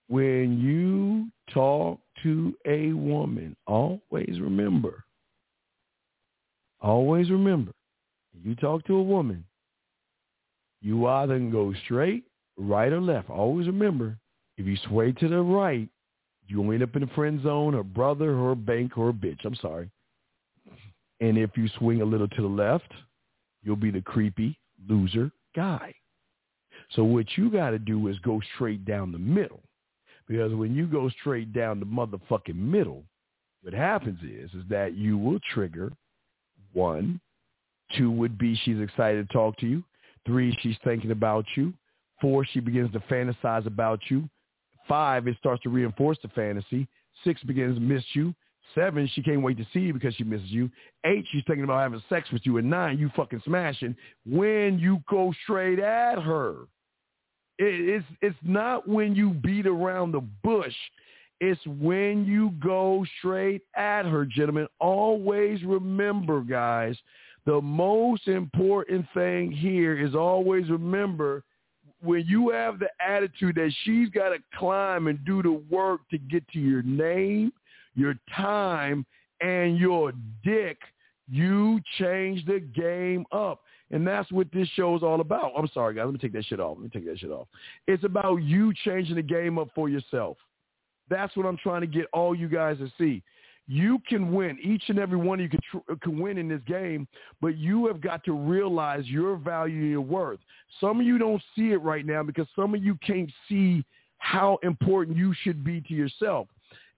when 0.08 0.60
you 0.60 1.30
talk 1.54 2.00
to 2.24 2.56
a 2.66 2.94
woman, 2.94 3.56
always 3.68 4.40
remember, 4.40 5.04
always 6.82 7.30
remember, 7.30 7.72
you 8.42 8.56
talk 8.56 8.86
to 8.86 8.96
a 8.96 9.04
woman, 9.04 9.44
you 10.82 11.06
either 11.08 11.38
can 11.38 11.52
go 11.52 11.74
straight, 11.86 12.24
right, 12.58 12.92
or 12.92 13.02
left. 13.02 13.30
Always 13.30 13.68
remember, 13.68 14.18
if 14.58 14.66
you 14.66 14.78
sway 14.88 15.12
to 15.14 15.28
the 15.28 15.42
right, 15.42 15.90
you 16.48 16.72
end 16.72 16.84
up 16.84 16.96
in 16.96 17.02
the 17.02 17.08
friend 17.08 17.42
zone, 17.44 17.76
or 17.76 17.84
brother, 17.84 18.36
or 18.36 18.56
bank, 18.56 18.98
or 18.98 19.10
a 19.10 19.14
bitch. 19.14 19.40
I'm 19.46 19.56
sorry. 19.56 19.90
And 21.20 21.38
if 21.38 21.52
you 21.56 21.70
swing 21.80 22.02
a 22.02 22.06
little 22.06 22.28
to 22.28 22.42
the 22.42 22.48
left, 22.48 22.92
you'll 23.64 23.76
be 23.76 23.92
the 23.92 24.02
creepy 24.02 24.58
loser 24.88 25.32
guy. 25.56 25.94
So 26.92 27.04
what 27.04 27.26
you 27.38 27.50
got 27.50 27.72
to 27.72 27.80
do 27.80 28.08
is 28.08 28.18
go 28.20 28.42
straight 28.56 28.86
down 28.86 29.12
the 29.12 29.20
middle. 29.20 29.62
Because 30.28 30.54
when 30.54 30.74
you 30.74 30.88
go 30.88 31.10
straight 31.10 31.54
down 31.54 31.80
the 31.80 31.86
motherfucking 31.86 32.56
middle, 32.56 33.04
what 33.62 33.74
happens 33.74 34.20
is 34.24 34.52
is 34.54 34.64
that 34.70 34.96
you 34.96 35.18
will 35.18 35.40
trigger 35.54 35.92
one, 36.74 37.20
two 37.98 38.12
would 38.12 38.38
be 38.38 38.56
she's 38.64 38.80
excited 38.80 39.28
to 39.28 39.34
talk 39.34 39.58
to 39.58 39.68
you, 39.68 39.84
three 40.26 40.58
she's 40.62 40.78
thinking 40.84 41.12
about 41.12 41.46
you, 41.56 41.74
four 42.20 42.46
she 42.46 42.60
begins 42.60 42.92
to 42.94 43.00
fantasize 43.02 43.66
about 43.66 44.00
you, 44.10 44.30
five 44.88 45.28
it 45.28 45.38
starts 45.40 45.62
to 45.64 45.70
reinforce 45.70 46.18
the 46.22 46.30
fantasy, 46.30 46.88
six 47.24 47.44
begins 47.44 47.76
to 47.76 47.82
miss 47.82 48.04
you, 48.14 48.34
Seven, 48.76 49.10
she 49.14 49.22
can't 49.22 49.42
wait 49.42 49.58
to 49.58 49.68
see 49.74 49.80
you 49.82 49.94
because 49.94 50.16
she 50.16 50.24
misses 50.24 50.50
you. 50.50 50.70
Eight, 51.06 51.26
she's 51.32 51.44
thinking 51.46 51.64
about 51.64 51.82
having 51.82 52.02
sex 52.10 52.32
with 52.32 52.46
you. 52.46 52.58
And 52.58 52.70
nine, 52.70 52.98
you 52.98 53.12
fucking 53.16 53.42
smashing 53.46 53.96
when 54.26 54.80
you 54.80 55.04
go 55.10 55.34
straight 55.44 55.80
at 55.80 56.20
her. 56.22 56.56
It's 57.60 58.06
it's 58.22 58.36
not 58.42 58.88
when 58.88 59.16
you 59.16 59.30
beat 59.30 59.68
around 59.68 60.12
the 60.12 60.22
bush 60.22 60.74
It's 61.40 61.62
when 61.68 62.26
you 62.26 62.52
go 62.64 63.06
straight 63.20 63.62
at 63.76 64.06
her, 64.06 64.26
gentlemen. 64.26 64.68
Always 64.80 65.64
remember, 65.64 66.42
guys, 66.42 66.98
the 67.46 67.62
most 67.62 68.28
important 68.28 69.06
thing 69.14 69.52
here 69.52 69.98
is 70.00 70.16
always 70.16 70.70
remember 70.70 71.44
when 72.02 72.26
you 72.26 72.50
have 72.50 72.80
the 72.80 72.90
attitude 73.00 73.56
that 73.56 73.74
she's 73.84 74.10
got 74.10 74.30
to 74.30 74.38
climb 74.58 75.08
and 75.08 75.24
do 75.26 75.44
the 75.44 75.62
work 75.70 76.02
to 76.12 76.18
get 76.18 76.48
to 76.50 76.60
your 76.60 76.82
name, 76.82 77.52
your 77.96 78.16
time, 78.36 79.06
and 79.42 79.78
your 79.78 80.14
dick, 80.44 80.78
you 81.30 81.80
change 82.00 82.46
the 82.46 82.60
game 82.60 83.26
up. 83.32 83.62
And 83.92 84.08
that's 84.08 84.32
what 84.32 84.48
this 84.52 84.68
show 84.70 84.96
is 84.96 85.04
all 85.04 85.22
about. 85.22 85.52
I'm 85.56 85.70
sorry, 85.74 85.94
guys. 85.94 86.06
Let 86.06 86.14
me 86.14 86.20
take 86.20 86.34
that 86.34 86.46
shit 86.46 86.60
off. 86.60 86.78
Let 86.78 86.84
me 86.84 86.90
take 86.90 87.06
that 87.06 87.20
shit 87.20 87.30
off. 87.30 87.48
It's 87.88 88.04
about 88.04 88.38
you 88.38 88.74
changing 88.84 89.16
the 89.16 89.22
game 89.22 89.60
up 89.60 89.70
for 89.76 89.88
yourself. 89.88 90.38
That's 91.10 91.36
what 91.38 91.46
I'm 91.46 91.58
trying 91.58 91.82
to 91.82 91.88
get 91.88 92.06
all 92.14 92.34
you 92.34 92.48
guys 92.48 92.78
to 92.80 92.92
see. 92.98 93.22
You 93.68 94.00
can 94.10 94.34
win. 94.34 94.58
Each 94.62 94.84
and 94.88 95.00
every 95.00 95.18
one 95.18 95.40
of 95.40 95.44
you 95.44 95.50
can, 95.50 95.60
tr- 95.72 95.94
can 96.02 96.20
win 96.20 96.38
in 96.38 96.50
this 96.50 96.62
game, 96.68 97.08
but 97.40 97.58
you 97.58 97.88
have 97.88 98.02
got 98.02 98.24
to 98.26 98.34
realize 98.34 99.06
your 99.06 99.38
value 99.38 99.80
and 99.80 99.92
your 99.92 100.02
worth. 100.02 100.40
Some 100.82 101.00
of 101.00 101.06
you 101.06 101.18
don't 101.18 101.42
see 101.56 101.72
it 101.72 101.82
right 101.82 102.06
now 102.06 102.24
because 102.24 102.48
some 102.56 102.74
of 102.74 102.84
you 102.84 102.98
can't 103.06 103.32
see 103.48 103.86
how 104.18 104.58
important 104.64 105.18
you 105.18 105.34
should 105.44 105.64
be 105.64 105.82
to 105.82 105.94
yourself. 105.94 106.48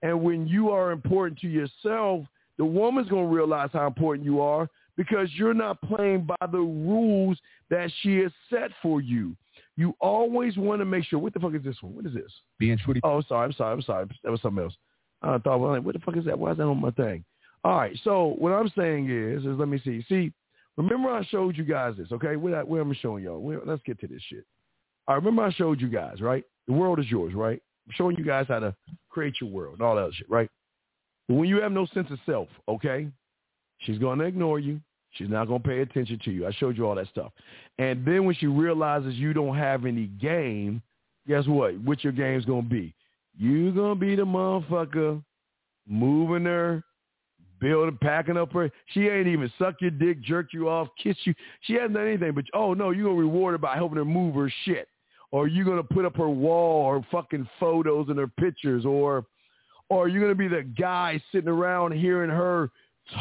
And 0.02 0.22
when 0.22 0.46
you 0.46 0.70
are 0.70 0.92
important 0.92 1.38
to 1.40 1.48
yourself, 1.48 2.26
the 2.58 2.64
woman's 2.64 3.08
going 3.08 3.28
to 3.28 3.34
realize 3.34 3.70
how 3.72 3.86
important 3.86 4.24
you 4.24 4.40
are 4.40 4.68
because 4.96 5.28
you're 5.34 5.54
not 5.54 5.80
playing 5.82 6.26
by 6.26 6.46
the 6.50 6.58
rules 6.58 7.38
that 7.70 7.90
she 8.00 8.18
has 8.18 8.32
set 8.50 8.70
for 8.82 9.00
you. 9.00 9.36
You 9.76 9.94
always 10.00 10.56
want 10.56 10.80
to 10.80 10.84
make 10.84 11.04
sure. 11.04 11.18
What 11.18 11.34
the 11.34 11.40
fuck 11.40 11.54
is 11.54 11.62
this 11.62 11.76
one? 11.82 11.94
What 11.94 12.06
is 12.06 12.14
this? 12.14 12.32
Being 12.58 12.78
shorty. 12.78 13.00
Oh, 13.04 13.22
sorry. 13.28 13.46
I'm 13.46 13.52
sorry. 13.52 13.72
I'm 13.74 13.82
sorry. 13.82 14.06
That 14.24 14.30
was 14.30 14.40
something 14.40 14.64
else. 14.64 14.74
I 15.22 15.38
thought, 15.38 15.58
well, 15.58 15.72
like, 15.72 15.82
what 15.82 15.94
the 15.94 16.00
fuck 16.00 16.16
is 16.16 16.24
that? 16.26 16.38
Why 16.38 16.52
is 16.52 16.56
that 16.58 16.64
on 16.64 16.80
my 16.80 16.90
thing? 16.92 17.24
All 17.64 17.76
right. 17.76 17.98
So 18.04 18.36
what 18.38 18.52
I'm 18.52 18.70
saying 18.76 19.10
is, 19.10 19.44
is 19.44 19.58
let 19.58 19.68
me 19.68 19.80
see. 19.84 20.04
See, 20.08 20.32
remember 20.76 21.10
I 21.10 21.24
showed 21.26 21.56
you 21.56 21.64
guys 21.64 21.94
this, 21.98 22.12
okay? 22.12 22.36
Where, 22.36 22.64
where 22.64 22.80
am 22.80 22.90
I 22.90 22.94
showing 23.00 23.24
y'all? 23.24 23.40
Where, 23.40 23.60
let's 23.64 23.82
get 23.84 24.00
to 24.00 24.06
this 24.06 24.22
shit. 24.28 24.44
I 25.08 25.14
remember 25.14 25.42
I 25.42 25.52
showed 25.52 25.80
you 25.80 25.88
guys, 25.88 26.20
right? 26.20 26.44
The 26.66 26.72
world 26.72 26.98
is 26.98 27.10
yours, 27.10 27.34
right? 27.34 27.60
Showing 27.90 28.16
you 28.16 28.24
guys 28.24 28.46
how 28.48 28.58
to 28.58 28.74
create 29.08 29.34
your 29.40 29.50
world 29.50 29.74
and 29.74 29.82
all 29.82 29.96
that 29.96 30.12
shit, 30.14 30.28
right? 30.28 30.50
But 31.28 31.34
when 31.34 31.48
you 31.48 31.60
have 31.60 31.72
no 31.72 31.86
sense 31.86 32.10
of 32.10 32.18
self, 32.26 32.48
okay, 32.68 33.08
she's 33.78 33.98
going 33.98 34.18
to 34.18 34.24
ignore 34.24 34.58
you. 34.58 34.80
She's 35.12 35.30
not 35.30 35.46
going 35.46 35.62
to 35.62 35.68
pay 35.68 35.80
attention 35.80 36.20
to 36.24 36.30
you. 36.30 36.46
I 36.46 36.52
showed 36.52 36.76
you 36.76 36.86
all 36.86 36.94
that 36.96 37.08
stuff. 37.08 37.32
And 37.78 38.04
then 38.04 38.24
when 38.24 38.34
she 38.34 38.46
realizes 38.46 39.14
you 39.14 39.32
don't 39.32 39.56
have 39.56 39.86
any 39.86 40.06
game, 40.20 40.82
guess 41.26 41.46
what? 41.46 41.78
What 41.80 42.04
your 42.04 42.12
game's 42.12 42.44
going 42.44 42.64
to 42.64 42.68
be? 42.68 42.94
You're 43.38 43.72
going 43.72 43.98
to 43.98 44.00
be 44.00 44.14
the 44.14 44.24
motherfucker 44.24 45.22
moving 45.88 46.44
her, 46.44 46.82
building, 47.60 47.98
packing 48.00 48.36
up 48.36 48.52
her. 48.52 48.70
She 48.86 49.08
ain't 49.08 49.26
even 49.26 49.50
suck 49.58 49.76
your 49.80 49.90
dick, 49.90 50.20
jerk 50.22 50.52
you 50.52 50.68
off, 50.68 50.88
kiss 51.02 51.16
you. 51.24 51.34
She 51.62 51.74
hasn't 51.74 51.94
done 51.94 52.06
anything, 52.06 52.32
but, 52.32 52.44
oh, 52.52 52.74
no, 52.74 52.90
you're 52.90 53.04
going 53.04 53.16
to 53.16 53.22
reward 53.22 53.52
her 53.52 53.58
by 53.58 53.76
helping 53.76 53.96
her 53.96 54.04
move 54.04 54.34
her 54.34 54.52
shit. 54.64 54.88
Or 55.32 55.48
you're 55.48 55.64
going 55.64 55.76
to 55.76 55.94
put 55.94 56.04
up 56.04 56.16
her 56.16 56.28
wall 56.28 56.84
or 56.84 57.04
fucking 57.10 57.48
photos 57.58 58.08
and 58.08 58.18
her 58.18 58.28
pictures 58.28 58.84
or 58.84 59.24
or 59.88 60.04
are 60.04 60.08
you're 60.08 60.20
going 60.20 60.32
to 60.32 60.36
be 60.36 60.48
the 60.48 60.62
guy 60.62 61.20
sitting 61.30 61.48
around 61.48 61.92
hearing 61.92 62.30
her 62.30 62.70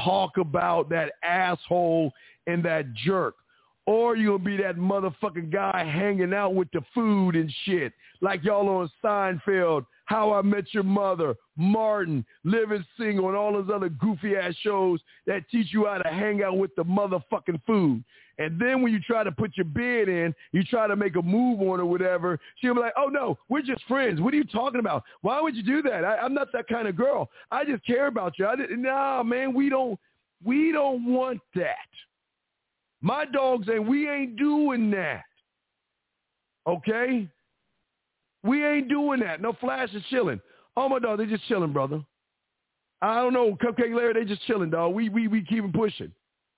talk 0.03 0.37
about 0.37 0.89
that 0.89 1.13
asshole 1.23 2.11
and 2.47 2.63
that 2.65 2.93
jerk. 2.93 3.35
Or 3.87 4.15
you 4.15 4.29
gonna 4.29 4.39
be 4.39 4.57
that 4.57 4.77
motherfucking 4.77 5.51
guy 5.51 5.83
hanging 5.83 6.33
out 6.33 6.55
with 6.55 6.69
the 6.73 6.81
food 6.93 7.35
and 7.35 7.53
shit. 7.65 7.93
Like 8.19 8.43
y'all 8.43 8.67
on 8.67 8.89
Seinfeld, 9.03 9.85
How 10.05 10.33
I 10.33 10.41
Met 10.41 10.73
Your 10.73 10.81
Mother, 10.81 11.35
Martin, 11.55 12.25
Living 12.43 12.83
Single, 12.97 13.27
and 13.27 13.37
all 13.37 13.53
those 13.53 13.69
other 13.71 13.89
goofy 13.89 14.37
ass 14.37 14.55
shows 14.61 14.99
that 15.27 15.47
teach 15.51 15.67
you 15.71 15.85
how 15.85 15.99
to 15.99 16.09
hang 16.09 16.41
out 16.41 16.57
with 16.57 16.73
the 16.75 16.83
motherfucking 16.83 17.61
food. 17.67 18.03
And 18.37 18.59
then 18.59 18.81
when 18.81 18.91
you 18.91 18.99
try 18.99 19.23
to 19.23 19.31
put 19.31 19.55
your 19.55 19.65
bid 19.65 20.09
in, 20.09 20.35
you 20.51 20.63
try 20.63 20.87
to 20.87 20.95
make 20.95 21.15
a 21.15 21.21
move 21.21 21.61
on 21.61 21.79
or 21.79 21.85
whatever, 21.85 22.39
she'll 22.57 22.73
be 22.73 22.81
like, 22.81 22.93
oh, 22.97 23.07
no, 23.07 23.37
we're 23.47 23.61
just 23.61 23.83
friends. 23.85 24.19
What 24.19 24.33
are 24.33 24.37
you 24.37 24.43
talking 24.43 24.79
about? 24.79 25.03
Why 25.21 25.39
would 25.39 25.55
you 25.55 25.63
do 25.63 25.81
that? 25.83 26.03
I, 26.03 26.17
I'm 26.17 26.33
not 26.33 26.51
that 26.51 26.67
kind 26.67 26.87
of 26.87 26.95
girl. 26.97 27.29
I 27.51 27.63
just 27.63 27.85
care 27.85 28.07
about 28.07 28.37
you. 28.37 28.47
I 28.47 28.55
didn't, 28.55 28.81
nah, 28.81 29.23
man, 29.23 29.53
we 29.53 29.69
don't, 29.69 29.97
we 30.43 30.71
don't 30.71 31.05
want 31.05 31.39
that. 31.55 31.75
My 33.01 33.25
dogs 33.25 33.67
and 33.69 33.87
we 33.87 34.09
ain't 34.09 34.35
doing 34.35 34.91
that. 34.91 35.23
Okay? 36.67 37.29
We 38.43 38.65
ain't 38.65 38.89
doing 38.89 39.19
that. 39.21 39.41
No 39.41 39.53
flash 39.53 39.93
is 39.93 40.03
chilling. 40.09 40.41
Oh 40.77 40.89
my 40.89 40.99
dog, 40.99 41.19
they 41.19 41.25
just 41.25 41.47
chilling, 41.47 41.71
brother. 41.71 42.03
I 43.01 43.15
don't 43.15 43.33
know, 43.33 43.55
Cupcake 43.63 43.95
Larry, 43.95 44.13
they 44.13 44.25
just 44.25 44.45
chilling, 44.45 44.69
dog. 44.69 44.93
We 44.93 45.09
we 45.09 45.27
we 45.27 45.43
keep 45.43 45.71
pushing. 45.73 46.11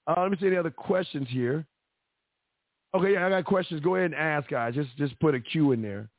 Uh, 0.07 0.21
let 0.21 0.31
me 0.31 0.37
see 0.39 0.47
any 0.47 0.55
other 0.55 0.71
questions 0.71 1.27
here. 1.29 1.65
Okay, 2.95 3.13
yeah, 3.13 3.27
I 3.27 3.29
got 3.29 3.45
questions. 3.45 3.81
Go 3.81 3.95
ahead 3.95 4.11
and 4.11 4.15
ask, 4.15 4.49
guys. 4.49 4.73
Just 4.73 4.95
just 4.97 5.19
put 5.19 5.35
a 5.35 5.39
Q 5.39 5.73
in 5.73 5.81
there. 5.81 6.09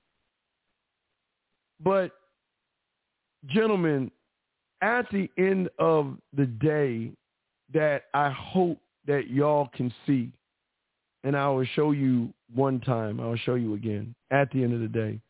But, 1.83 2.13
gentlemen, 3.47 4.11
at 4.83 5.07
the 5.11 5.31
end 5.39 5.71
of 5.79 6.19
the 6.37 6.47
day, 6.47 7.13
that 7.73 8.05
I 8.15 8.31
hope 8.31 8.79
that 9.07 9.31
y'all 9.31 9.69
can 9.75 9.93
see, 10.07 10.33
and 11.25 11.37
I 11.37 11.49
will 11.49 11.67
show 11.75 11.93
you 11.93 12.33
one 12.55 12.81
time. 12.81 13.21
I 13.21 13.27
will 13.27 13.37
show 13.37 13.55
you 13.55 13.75
again 13.75 14.15
at 14.31 14.51
the 14.51 14.63
end 14.63 14.75
of 14.75 14.81
the 14.81 14.89
day. 14.89 15.21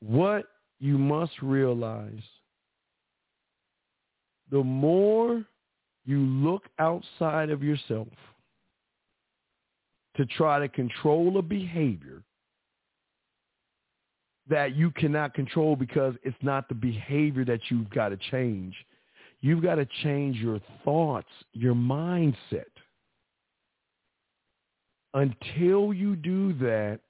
What 0.00 0.46
you 0.78 0.98
must 0.98 1.32
realize, 1.40 2.22
the 4.50 4.62
more 4.62 5.44
you 6.06 6.20
look 6.20 6.62
outside 6.78 7.50
of 7.50 7.62
yourself 7.62 8.08
to 10.16 10.24
try 10.24 10.58
to 10.58 10.68
control 10.68 11.36
a 11.36 11.42
behavior 11.42 12.22
that 14.48 14.76
you 14.76 14.92
cannot 14.92 15.34
control 15.34 15.74
because 15.74 16.14
it's 16.22 16.36
not 16.40 16.68
the 16.68 16.74
behavior 16.74 17.44
that 17.44 17.60
you've 17.68 17.90
got 17.90 18.10
to 18.10 18.16
change. 18.30 18.74
You've 19.40 19.62
got 19.62 19.74
to 19.74 19.86
change 20.04 20.36
your 20.36 20.60
thoughts, 20.84 21.28
your 21.52 21.74
mindset. 21.74 22.64
Until 25.12 25.92
you 25.92 26.14
do 26.14 26.52
that, 26.54 27.00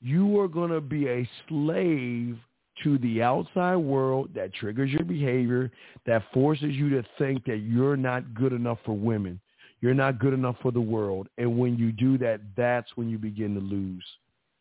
you 0.00 0.38
are 0.38 0.48
going 0.48 0.70
to 0.70 0.80
be 0.80 1.08
a 1.08 1.28
slave 1.48 2.38
to 2.82 2.98
the 2.98 3.22
outside 3.22 3.76
world 3.76 4.30
that 4.34 4.54
triggers 4.54 4.90
your 4.90 5.04
behavior, 5.04 5.70
that 6.06 6.22
forces 6.32 6.72
you 6.72 6.90
to 6.90 7.02
think 7.18 7.44
that 7.44 7.58
you're 7.58 7.96
not 7.96 8.34
good 8.34 8.52
enough 8.52 8.78
for 8.84 8.96
women. 8.96 9.40
You're 9.80 9.94
not 9.94 10.18
good 10.18 10.32
enough 10.32 10.56
for 10.62 10.72
the 10.72 10.80
world. 10.80 11.28
And 11.38 11.58
when 11.58 11.76
you 11.76 11.92
do 11.92 12.18
that, 12.18 12.40
that's 12.56 12.88
when 12.96 13.08
you 13.08 13.18
begin 13.18 13.54
to 13.54 13.60
lose. 13.60 14.04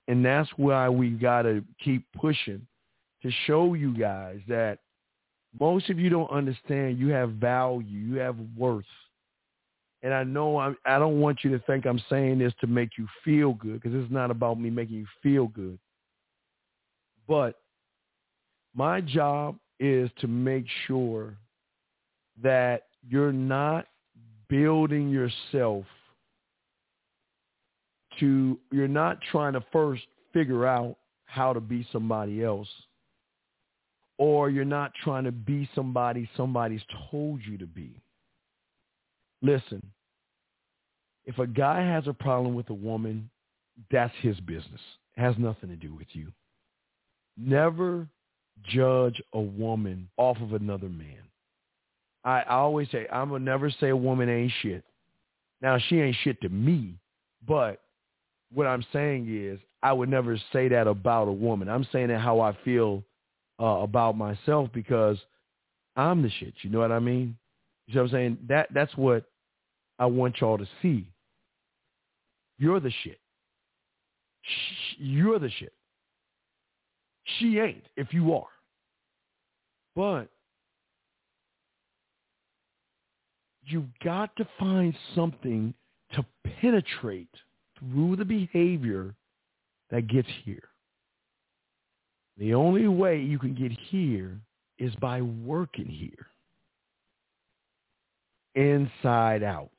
And 0.08 0.24
that's 0.24 0.50
why 0.58 0.90
we 0.90 1.12
got 1.12 1.44
to 1.44 1.64
keep 1.84 2.06
pushing 2.14 2.66
to 3.24 3.32
show 3.48 3.74
you 3.74 3.98
guys 3.98 4.40
that 4.48 4.80
most 5.60 5.90
of 5.90 6.00
you 6.00 6.10
don't 6.10 6.30
understand 6.30 7.00
you 7.00 7.10
have 7.10 7.32
value, 7.32 7.98
you 7.98 8.16
have 8.20 8.36
worth. 8.56 8.86
And 10.04 10.14
I 10.14 10.24
know 10.24 10.60
I'm, 10.60 10.78
I 10.86 11.00
don't 11.00 11.20
want 11.20 11.44
you 11.44 11.50
to 11.52 11.60
think 11.66 11.86
I'm 11.86 12.02
saying 12.10 12.38
this 12.38 12.54
to 12.62 12.68
make 12.68 12.92
you 12.98 13.08
feel 13.24 13.54
good 13.54 13.82
because 13.82 14.00
it's 14.00 14.12
not 14.12 14.30
about 14.30 14.60
me 14.60 14.70
making 14.70 14.98
you 14.98 15.08
feel 15.24 15.48
good. 15.48 15.80
But 17.28 17.56
my 18.76 19.02
job 19.02 19.56
is 19.80 20.10
to 20.20 20.28
make 20.28 20.66
sure 20.86 21.34
that 22.44 22.84
you're 23.08 23.32
not 23.32 23.86
building 24.50 25.10
yourself 25.10 25.86
to, 28.20 28.60
you're 28.72 28.88
not 28.88 29.20
trying 29.32 29.54
to 29.54 29.64
first 29.72 30.04
figure 30.34 30.66
out 30.66 30.98
how 31.26 31.54
to 31.54 31.60
be 31.60 31.88
somebody 31.92 32.44
else 32.44 32.68
or 34.18 34.50
you're 34.50 34.64
not 34.64 34.92
trying 35.04 35.24
to 35.26 35.32
be 35.32 35.70
somebody 35.76 36.30
somebody's 36.38 36.82
told 37.12 37.42
you 37.46 37.58
to 37.58 37.66
be. 37.66 38.02
Listen, 39.42 39.82
if 41.26 41.38
a 41.40 41.48
guy 41.48 41.82
has 41.82 42.08
a 42.08 42.14
problem 42.14 42.56
with 42.56 42.70
a 42.70 42.74
woman, 42.74 43.30
that's 43.92 44.14
his 44.22 44.40
business. 44.42 44.80
It 45.18 45.22
has 45.22 45.36
nothing 45.38 45.70
to 45.70 45.76
do 45.76 45.94
with 45.94 46.08
you. 46.14 46.32
Never 47.38 48.08
judge 48.64 49.22
a 49.34 49.40
woman 49.40 50.10
off 50.18 50.38
of 50.42 50.54
another 50.54 50.90
man. 50.90 51.20
I, 52.24 52.42
I 52.42 52.56
always 52.56 52.90
say, 52.92 53.08
I'm 53.12 53.30
to 53.30 53.40
never 53.40 53.70
say 53.70 53.90
a 53.90 53.96
woman 53.96 54.30
ain't 54.30 54.52
shit. 54.62 54.84
Now, 55.62 55.78
she 55.78 56.00
ain't 56.00 56.16
shit 56.24 56.42
to 56.42 56.50
me, 56.50 56.96
but 57.48 57.82
what 58.54 58.68
I'm 58.68 58.86
saying 58.92 59.28
is 59.30 59.60
I 59.84 59.94
would 59.94 60.10
never 60.10 60.38
say 60.52 60.68
that 60.70 60.88
about 60.88 61.28
a 61.28 61.32
woman. 61.32 61.70
I'm 61.70 61.88
saying 61.92 62.10
it 62.10 62.20
how 62.20 62.40
I 62.40 62.58
feel 62.66 63.04
uh, 63.60 63.82
about 63.82 64.18
myself 64.18 64.70
because 64.74 65.18
I'm 65.96 66.22
the 66.22 66.30
shit. 66.40 66.54
You 66.62 66.72
know 66.72 66.80
what 66.80 66.92
I 66.92 67.00
mean? 67.00 67.38
You 67.88 67.96
know 67.96 68.02
what 68.02 68.08
I'm 68.08 68.14
saying? 68.14 68.38
That 68.50 68.68
that's 68.74 68.96
what 68.98 69.26
I 70.00 70.08
want 70.08 70.42
y'all 70.42 70.58
to 70.58 70.68
see. 70.82 71.08
You're 72.58 72.80
the 72.80 72.92
shit. 73.04 73.20
You're 74.98 75.40
the 75.40 75.50
shit. 75.50 75.74
She 77.26 77.60
ain't 77.60 77.86
if 77.98 78.14
you 78.14 78.34
are. 78.34 78.48
But 79.96 80.30
you've 83.66 83.90
got 84.04 84.36
to 84.38 84.48
find 84.60 84.96
something 85.16 85.74
to 86.14 86.26
penetrate 86.62 87.30
through 87.80 88.16
the 88.16 88.26
behavior 88.26 89.16
that 89.90 90.08
gets 90.08 90.28
here. 90.44 90.70
The 92.38 92.54
only 92.54 92.88
way 92.88 93.20
you 93.20 93.40
can 93.40 93.56
get 93.56 93.72
here 93.72 94.38
is 94.78 94.94
by 94.96 95.22
working 95.22 95.88
here. 95.88 96.28
Inside 98.56 99.44
out. 99.44 99.72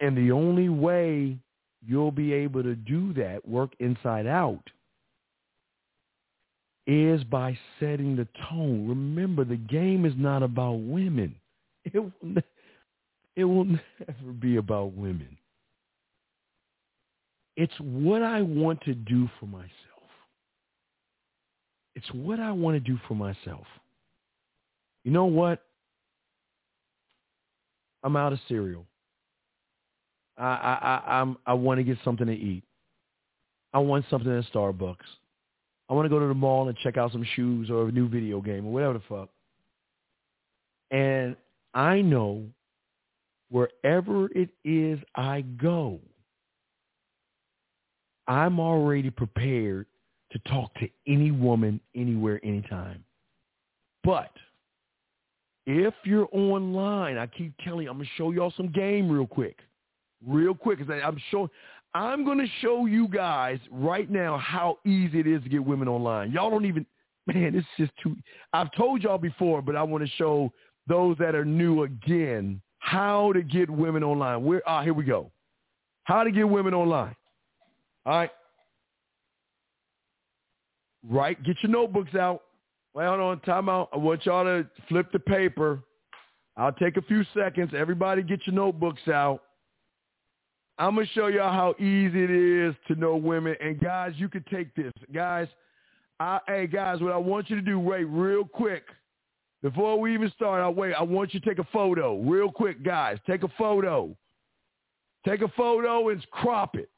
And 0.00 0.16
the 0.16 0.32
only 0.32 0.68
way 0.68 1.38
you'll 1.84 2.12
be 2.12 2.32
able 2.32 2.62
to 2.62 2.74
do 2.74 3.12
that, 3.14 3.46
work 3.46 3.72
inside 3.78 4.26
out, 4.26 4.62
is 6.86 7.22
by 7.24 7.56
setting 7.78 8.16
the 8.16 8.26
tone. 8.48 8.88
Remember, 8.88 9.44
the 9.44 9.56
game 9.56 10.04
is 10.04 10.14
not 10.16 10.42
about 10.42 10.80
women. 10.80 11.34
It 11.84 11.98
will, 11.98 12.12
ne- 12.22 12.42
it 13.36 13.44
will 13.44 13.64
never 13.64 14.32
be 14.40 14.56
about 14.56 14.92
women. 14.92 15.36
It's 17.56 17.72
what 17.80 18.22
I 18.22 18.40
want 18.42 18.80
to 18.82 18.94
do 18.94 19.28
for 19.38 19.46
myself. 19.46 19.68
It's 21.94 22.08
what 22.12 22.40
I 22.40 22.52
want 22.52 22.76
to 22.76 22.80
do 22.80 22.98
for 23.06 23.14
myself. 23.14 23.66
You 25.04 25.10
know 25.10 25.26
what? 25.26 25.62
I'm 28.04 28.16
out 28.16 28.32
of 28.32 28.38
cereal. 28.48 28.86
I 30.38 30.44
I 30.44 31.02
I 31.06 31.20
I'm, 31.20 31.36
I 31.46 31.52
want 31.52 31.78
to 31.78 31.84
get 31.84 31.98
something 32.04 32.26
to 32.26 32.32
eat. 32.32 32.64
I 33.74 33.78
want 33.78 34.04
something 34.10 34.36
at 34.36 34.44
Starbucks. 34.52 34.96
I 35.92 35.94
want 35.94 36.06
to 36.06 36.08
go 36.08 36.18
to 36.18 36.26
the 36.26 36.32
mall 36.32 36.68
and 36.68 36.78
check 36.78 36.96
out 36.96 37.12
some 37.12 37.26
shoes 37.36 37.68
or 37.68 37.86
a 37.86 37.92
new 37.92 38.08
video 38.08 38.40
game 38.40 38.64
or 38.66 38.72
whatever 38.72 38.94
the 38.94 39.02
fuck. 39.10 39.28
And 40.90 41.36
I 41.74 42.00
know 42.00 42.44
wherever 43.50 44.30
it 44.32 44.48
is 44.64 44.98
I 45.14 45.42
go, 45.42 46.00
I'm 48.26 48.58
already 48.58 49.10
prepared 49.10 49.84
to 50.30 50.38
talk 50.48 50.72
to 50.76 50.88
any 51.06 51.30
woman, 51.30 51.78
anywhere, 51.94 52.40
anytime. 52.42 53.04
But 54.02 54.32
if 55.66 55.92
you're 56.04 56.28
online, 56.32 57.18
I 57.18 57.26
keep 57.26 57.52
telling 57.62 57.84
you, 57.84 57.90
I'm 57.90 57.98
gonna 57.98 58.08
show 58.16 58.30
y'all 58.30 58.54
some 58.56 58.72
game 58.72 59.10
real 59.10 59.26
quick, 59.26 59.58
real 60.26 60.54
quick. 60.54 60.78
I'm 60.88 61.20
showing, 61.30 61.50
I'm 61.94 62.24
gonna 62.24 62.46
show 62.60 62.86
you 62.86 63.06
guys 63.08 63.58
right 63.70 64.10
now 64.10 64.38
how 64.38 64.78
easy 64.86 65.20
it 65.20 65.26
is 65.26 65.42
to 65.42 65.48
get 65.48 65.64
women 65.64 65.88
online. 65.88 66.32
Y'all 66.32 66.50
don't 66.50 66.64
even, 66.64 66.86
man, 67.26 67.54
it's 67.54 67.66
just 67.78 67.92
too. 68.02 68.16
I've 68.52 68.72
told 68.72 69.02
y'all 69.02 69.18
before, 69.18 69.60
but 69.60 69.76
I 69.76 69.82
want 69.82 70.04
to 70.04 70.10
show 70.16 70.52
those 70.88 71.16
that 71.18 71.34
are 71.34 71.44
new 71.44 71.82
again 71.82 72.60
how 72.78 73.32
to 73.32 73.42
get 73.42 73.70
women 73.70 74.02
online. 74.02 74.44
Where? 74.44 74.62
Ah, 74.66 74.82
here 74.82 74.92
we 74.92 75.04
go. 75.04 75.30
How 76.04 76.24
to 76.24 76.32
get 76.32 76.48
women 76.48 76.74
online. 76.74 77.14
All 78.04 78.12
right. 78.12 78.30
Right. 81.08 81.40
Get 81.44 81.56
your 81.62 81.70
notebooks 81.70 82.14
out. 82.16 82.42
Wait, 82.94 83.06
hold 83.06 83.20
on. 83.20 83.40
Time 83.40 83.68
out. 83.68 83.88
I 83.92 83.98
want 83.98 84.26
y'all 84.26 84.44
to 84.44 84.68
flip 84.88 85.12
the 85.12 85.20
paper. 85.20 85.80
I'll 86.56 86.72
take 86.72 86.96
a 86.96 87.02
few 87.02 87.24
seconds. 87.34 87.70
Everybody 87.76 88.22
get 88.22 88.40
your 88.46 88.54
notebooks 88.54 89.06
out. 89.08 89.42
I'm 90.78 90.94
going 90.94 91.06
to 91.06 91.12
show 91.12 91.26
y'all 91.26 91.52
how 91.52 91.74
easy 91.78 92.24
it 92.24 92.30
is 92.30 92.74
to 92.88 92.94
know 92.94 93.16
women. 93.16 93.56
And 93.60 93.78
guys, 93.78 94.12
you 94.16 94.28
can 94.28 94.44
take 94.50 94.74
this. 94.74 94.92
Guys, 95.12 95.48
I, 96.18 96.40
hey, 96.46 96.66
guys, 96.66 97.00
what 97.00 97.12
I 97.12 97.16
want 97.16 97.50
you 97.50 97.56
to 97.56 97.62
do, 97.62 97.78
wait 97.78 98.04
real 98.04 98.44
quick. 98.44 98.84
Before 99.62 99.98
we 100.00 100.12
even 100.14 100.30
start, 100.34 100.60
I'll 100.60 100.74
wait. 100.74 100.94
I 100.94 101.02
want 101.02 101.32
you 101.34 101.40
to 101.40 101.48
take 101.48 101.58
a 101.58 101.68
photo 101.72 102.18
real 102.20 102.50
quick, 102.50 102.82
guys. 102.82 103.18
Take 103.26 103.44
a 103.44 103.48
photo. 103.56 104.16
Take 105.26 105.42
a 105.42 105.48
photo 105.48 106.08
and 106.08 106.24
crop 106.30 106.76
it. 106.76 106.90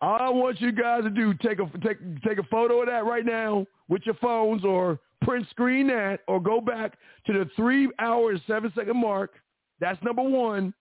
All 0.00 0.16
I 0.18 0.30
want 0.30 0.60
you 0.60 0.72
guys 0.72 1.02
to 1.02 1.10
do, 1.10 1.34
take 1.34 1.58
a 1.58 1.70
take 1.80 1.98
take 2.22 2.38
a 2.38 2.42
photo 2.44 2.80
of 2.80 2.86
that 2.86 3.04
right 3.04 3.26
now 3.26 3.66
with 3.88 4.00
your 4.06 4.14
phones 4.14 4.64
or 4.64 4.98
print 5.20 5.46
screen 5.50 5.88
that 5.88 6.20
or 6.26 6.40
go 6.40 6.62
back 6.62 6.96
to 7.26 7.34
the 7.34 7.50
three 7.54 7.90
hour 7.98 8.30
and 8.30 8.40
seven 8.46 8.72
second 8.74 8.98
mark. 8.98 9.34
That's 9.78 10.02
number 10.02 10.22
one. 10.22 10.72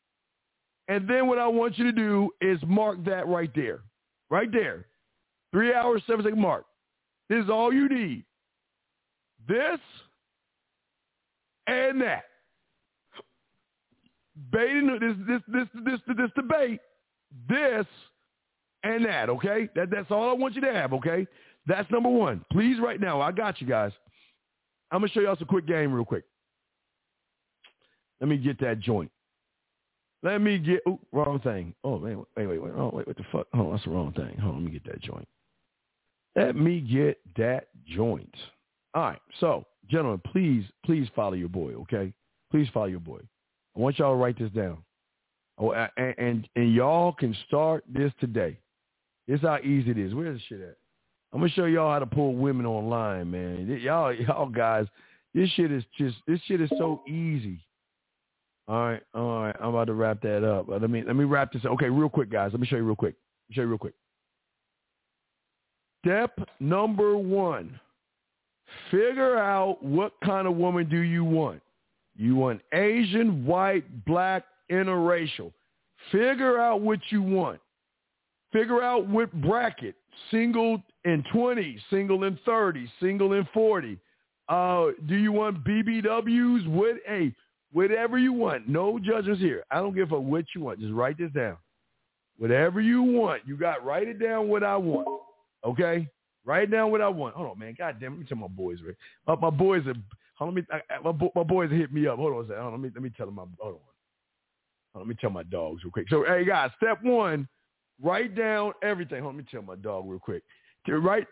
And 0.90 1.08
then 1.08 1.28
what 1.28 1.38
I 1.38 1.48
want 1.48 1.78
you 1.78 1.86
to 1.86 1.92
do 1.92 2.32
is 2.42 2.60
mark 2.66 3.06
that 3.06 3.28
right 3.28 3.52
there. 3.56 3.82
Right 4.30 4.52
there. 4.52 4.88
Three 5.54 5.74
hours, 5.74 6.02
seven 6.06 6.26
second 6.26 6.42
mark. 6.42 6.66
This 7.30 7.44
is 7.44 7.50
all 7.50 7.72
you 7.72 7.88
need. 7.88 8.26
This 9.48 9.80
and 11.68 12.02
that. 12.02 12.24
Baiting 14.52 14.98
this 15.00 15.16
this 15.28 15.42
this 15.48 15.68
this 15.84 16.00
this 16.08 16.18
this 16.18 16.32
debate. 16.36 16.80
This 17.48 17.86
and 18.84 19.06
that, 19.06 19.30
okay? 19.30 19.70
That 19.76 19.92
that's 19.92 20.10
all 20.10 20.30
I 20.30 20.34
want 20.34 20.56
you 20.56 20.62
to 20.62 20.74
have, 20.74 20.94
okay? 20.94 21.28
That's 21.68 21.90
number 21.92 22.10
one. 22.10 22.44
Please, 22.52 22.80
right 22.80 23.00
now, 23.00 23.22
I 23.22 23.32
got 23.32 23.62
you 23.62 23.68
guys. 23.68 23.92
I'm 24.92 25.02
gonna 25.02 25.12
show 25.12 25.20
y'all 25.20 25.36
some 25.38 25.48
quick 25.48 25.68
game 25.68 25.94
real 25.94 26.06
quick. 26.06 26.24
Let 28.20 28.30
me 28.30 28.38
get 28.38 28.60
that 28.62 28.80
joint. 28.80 29.12
Let 30.22 30.42
me 30.42 30.58
get 30.58 30.82
ooh, 30.88 31.00
wrong 31.12 31.40
thing. 31.40 31.74
Oh 31.84 31.98
man, 31.98 32.26
wait, 32.36 32.48
wait, 32.48 32.62
wait. 32.62 32.74
Oh 32.76 32.92
wait, 32.94 33.08
what 33.08 33.18
the 33.18 33.24
fuck? 33.32 33.48
Oh, 33.54 33.72
that's 33.72 33.86
the 33.86 33.92
wrong 33.92 34.12
thing. 34.14 34.38
Hold 34.38 34.56
on, 34.56 34.64
let 34.64 34.72
me 34.72 34.80
get 34.80 34.92
that 34.92 35.02
joint. 35.02 35.28
Let 36.36 36.56
me 36.56 36.82
get 36.82 37.20
that 37.38 37.68
joint. 37.88 38.34
All 38.94 39.04
right. 39.04 39.20
So, 39.40 39.66
gentlemen, 39.90 40.22
please, 40.32 40.66
please 40.86 41.08
follow 41.16 41.34
your 41.34 41.50
boy, 41.50 41.74
okay? 41.82 42.14
Please 42.52 42.68
follow 42.74 42.88
your 42.88 43.00
boy. 43.00 43.20
I 43.76 43.80
want 43.80 44.00
y'all 44.00 44.14
to 44.14 44.18
write 44.18 44.38
this 44.38 44.52
down. 44.52 44.80
Oh, 45.58 45.74
and, 45.74 46.16
and 46.18 46.50
and 46.56 46.74
y'all 46.74 47.12
can 47.12 47.36
start 47.48 47.84
this 47.88 48.12
today. 48.20 48.58
This 49.28 49.42
how 49.42 49.60
easy 49.60 49.92
it 49.92 49.98
is. 49.98 50.16
Where's 50.16 50.40
the 50.40 50.44
shit 50.48 50.62
at? 50.62 50.78
I'm 51.32 51.40
gonna 51.40 51.52
show 51.52 51.66
y'all 51.66 51.92
how 51.92 52.00
to 52.00 52.06
pull 52.08 52.36
women 52.36 52.66
online, 52.66 53.30
man. 53.30 53.80
Y'all, 53.82 54.14
y'all 54.14 54.48
guys, 54.48 54.88
this 55.34 55.50
shit 55.52 55.72
is 55.72 55.84
just 55.98 56.16
this 56.28 56.40
shit 56.48 56.62
is 56.62 56.70
so 56.78 57.04
easy. 57.08 57.60
All 58.70 58.76
right, 58.76 59.02
all 59.16 59.42
right. 59.42 59.56
I'm 59.60 59.70
about 59.70 59.86
to 59.86 59.94
wrap 59.94 60.22
that 60.22 60.44
up. 60.48 60.68
Let 60.70 60.88
me 60.88 61.04
let 61.06 61.16
me 61.16 61.24
wrap 61.24 61.52
this. 61.52 61.66
Up. 61.66 61.72
Okay, 61.72 61.90
real 61.90 62.08
quick, 62.08 62.30
guys. 62.30 62.52
Let 62.52 62.62
me 62.62 62.68
show 62.68 62.76
you 62.76 62.84
real 62.84 62.96
quick. 62.96 63.16
Show 63.52 63.62
you 63.62 63.68
real 63.68 63.80
quick. 63.80 63.96
Step 66.06 66.40
number 66.60 67.18
one: 67.18 67.80
figure 68.92 69.40
out 69.40 69.84
what 69.84 70.14
kind 70.24 70.48
of 70.48 70.56
woman 70.56 70.88
do 70.88 71.00
you 71.00 71.24
want. 71.24 71.64
You 72.16 72.36
want 72.36 72.62
Asian, 72.72 73.44
white, 73.44 74.06
black, 74.06 74.44
interracial. 74.72 75.52
Figure 76.12 76.60
out 76.60 76.82
what 76.82 77.00
you 77.10 77.24
want. 77.24 77.60
Figure 78.54 78.84
out 78.84 79.08
what 79.08 79.32
bracket. 79.42 79.96
Single 80.30 80.82
in 81.06 81.24
20, 81.32 81.80
single 81.90 82.24
in 82.26 82.38
30, 82.46 82.88
single 83.00 83.34
in 83.34 83.48
40. 83.54 83.98
Uh, 84.48 84.88
do 85.08 85.16
you 85.16 85.32
want 85.32 85.64
BBWs? 85.64 86.68
What, 86.68 86.98
hey, 87.08 87.34
whatever 87.72 88.18
you 88.18 88.34
want. 88.34 88.68
No 88.68 89.00
judgments 89.00 89.42
here. 89.42 89.64
I 89.72 89.78
don't 89.78 89.96
give 89.96 90.12
a 90.12 90.20
what 90.20 90.46
you 90.56 90.62
want. 90.62 90.80
Just 90.80 90.94
write 90.94 91.18
this 91.18 91.32
down. 91.32 91.58
Whatever 92.38 92.80
you 92.82 93.04
want, 93.04 93.44
you 93.46 93.58
got 93.58 93.86
write 93.86 94.08
it 94.08 94.20
down 94.20 94.48
what 94.48 94.64
I 94.64 94.78
want. 94.78 95.08
Okay? 95.66 96.08
Write 96.46 96.72
down 96.72 96.90
what 96.90 97.02
I 97.02 97.10
want. 97.10 97.36
Hold 97.36 97.52
on, 97.52 97.60
man. 97.60 97.76
God 97.78 97.98
damn, 98.00 98.14
let 98.14 98.22
me 98.22 98.26
tell 98.26 98.38
my 98.38 98.48
boys. 98.48 98.80
Right? 98.86 98.96
My, 99.28 99.50
my 99.50 99.56
boys 99.56 99.86
are. 99.88 99.94
Hold 100.36 100.50
on, 100.50 100.56
let 100.56 100.56
me. 100.56 100.64
I, 100.72 101.00
my, 101.04 101.30
my 101.36 101.44
boys 101.44 101.70
hit 101.70 101.92
me 101.92 102.08
up. 102.08 102.18
Hold 102.18 102.34
on 102.34 102.46
a 102.46 102.48
second. 102.48 102.62
Hold 102.62 102.74
on, 102.74 102.82
let 102.82 102.88
me 102.88 102.92
let 102.96 103.04
me 103.04 103.12
tell 103.16 103.26
them. 103.26 103.36
My, 103.36 103.44
hold 103.60 103.76
on. 103.76 103.80
Hold 103.82 103.82
on. 104.96 105.02
Let 105.02 105.08
me 105.08 105.16
tell 105.20 105.30
my 105.30 105.44
dogs 105.44 105.84
real 105.84 105.92
quick. 105.92 106.08
So, 106.10 106.24
hey 106.26 106.46
guys, 106.46 106.72
step 106.82 107.04
one: 107.04 107.48
write 108.02 108.36
down 108.36 108.72
everything. 108.82 109.22
Hold 109.22 109.34
on, 109.34 109.38
let 109.38 109.46
me 109.46 109.52
tell 109.52 109.62
my 109.62 109.76
dog 109.76 110.06
real 110.08 110.20
quick. 110.20 110.44
To 110.88 111.00
write 111.00 111.28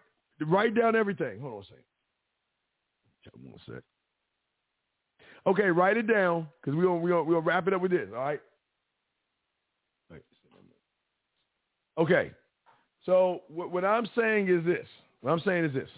write 0.45 0.75
down 0.75 0.95
everything. 0.95 1.39
Hold 1.39 1.53
on 1.53 1.59
a 1.61 1.63
second. 1.63 1.83
Tell 3.23 3.41
them 3.41 3.51
one 3.51 3.61
sec. 3.65 3.83
Okay, 5.47 5.67
write 5.67 5.95
it 5.97 6.07
down 6.07 6.47
because 6.61 6.75
we're 6.75 6.83
gonna 6.83 6.99
we 6.99 7.09
gonna 7.09 7.23
we 7.23 7.33
gonna 7.33 7.45
wrap 7.45 7.67
it 7.67 7.73
up 7.73 7.81
with 7.81 7.91
this. 7.91 8.09
All 8.13 8.19
right. 8.19 8.41
Okay. 11.97 12.31
So 13.05 13.41
what, 13.47 13.71
what 13.71 13.85
I'm 13.85 14.07
saying 14.15 14.49
is 14.49 14.63
this. 14.65 14.85
What 15.21 15.31
I'm 15.31 15.39
saying 15.39 15.65
is 15.65 15.73
this. 15.73 15.89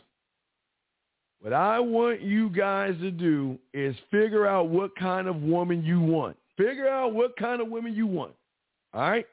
What 1.41 1.53
I 1.53 1.79
want 1.79 2.21
you 2.21 2.49
guys 2.49 2.95
to 3.01 3.11
do 3.11 3.57
is 3.73 3.95
figure 4.11 4.45
out 4.45 4.69
what 4.69 4.95
kind 4.95 5.27
of 5.27 5.41
woman 5.41 5.83
you 5.83 5.99
want. 5.99 6.37
Figure 6.57 6.87
out 6.87 7.13
what 7.13 7.35
kind 7.37 7.61
of 7.61 7.69
women 7.69 7.93
you 7.93 8.07
want. 8.07 8.33
All 8.93 9.01
right? 9.01 9.25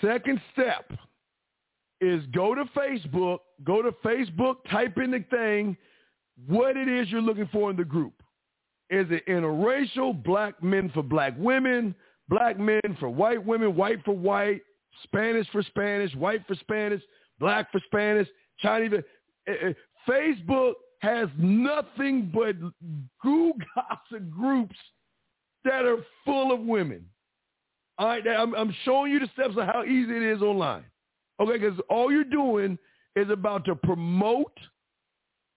Second 0.00 0.40
step 0.52 0.90
is 2.00 2.24
go 2.32 2.54
to 2.54 2.64
Facebook, 2.76 3.40
go 3.64 3.82
to 3.82 3.92
Facebook, 4.04 4.56
type 4.70 4.96
in 4.96 5.10
the 5.10 5.24
thing, 5.30 5.76
what 6.46 6.76
it 6.76 6.88
is 6.88 7.10
you're 7.10 7.20
looking 7.20 7.48
for 7.52 7.70
in 7.70 7.76
the 7.76 7.84
group. 7.84 8.19
Is 8.90 9.06
it 9.10 9.24
interracial, 9.26 10.20
black 10.22 10.62
men 10.62 10.90
for 10.92 11.02
black 11.02 11.34
women, 11.38 11.94
black 12.28 12.58
men 12.58 12.80
for 12.98 13.08
white 13.08 13.44
women, 13.44 13.76
white 13.76 14.04
for 14.04 14.16
white, 14.16 14.62
Spanish 15.04 15.46
for 15.50 15.62
Spanish, 15.62 16.14
white 16.14 16.44
for 16.46 16.56
Spanish, 16.56 17.02
black 17.38 17.70
for 17.70 17.80
Spanish, 17.86 18.28
Chinese. 18.58 18.92
Uh, 19.48 19.52
Facebook 20.08 20.72
has 21.00 21.28
nothing 21.38 22.30
but 22.34 22.56
goo 23.22 23.52
gossip 23.74 24.28
groups 24.30 24.76
that 25.64 25.84
are 25.84 26.04
full 26.24 26.52
of 26.52 26.60
women. 26.60 27.04
All 27.98 28.06
right, 28.06 28.26
I'm, 28.26 28.54
I'm 28.54 28.74
showing 28.84 29.12
you 29.12 29.20
the 29.20 29.28
steps 29.34 29.54
of 29.58 29.66
how 29.66 29.84
easy 29.84 30.16
it 30.16 30.22
is 30.22 30.42
online. 30.42 30.84
Okay, 31.38 31.58
because 31.58 31.78
all 31.88 32.10
you're 32.10 32.24
doing 32.24 32.78
is 33.16 33.30
about 33.30 33.64
to 33.66 33.74
promote 33.74 34.56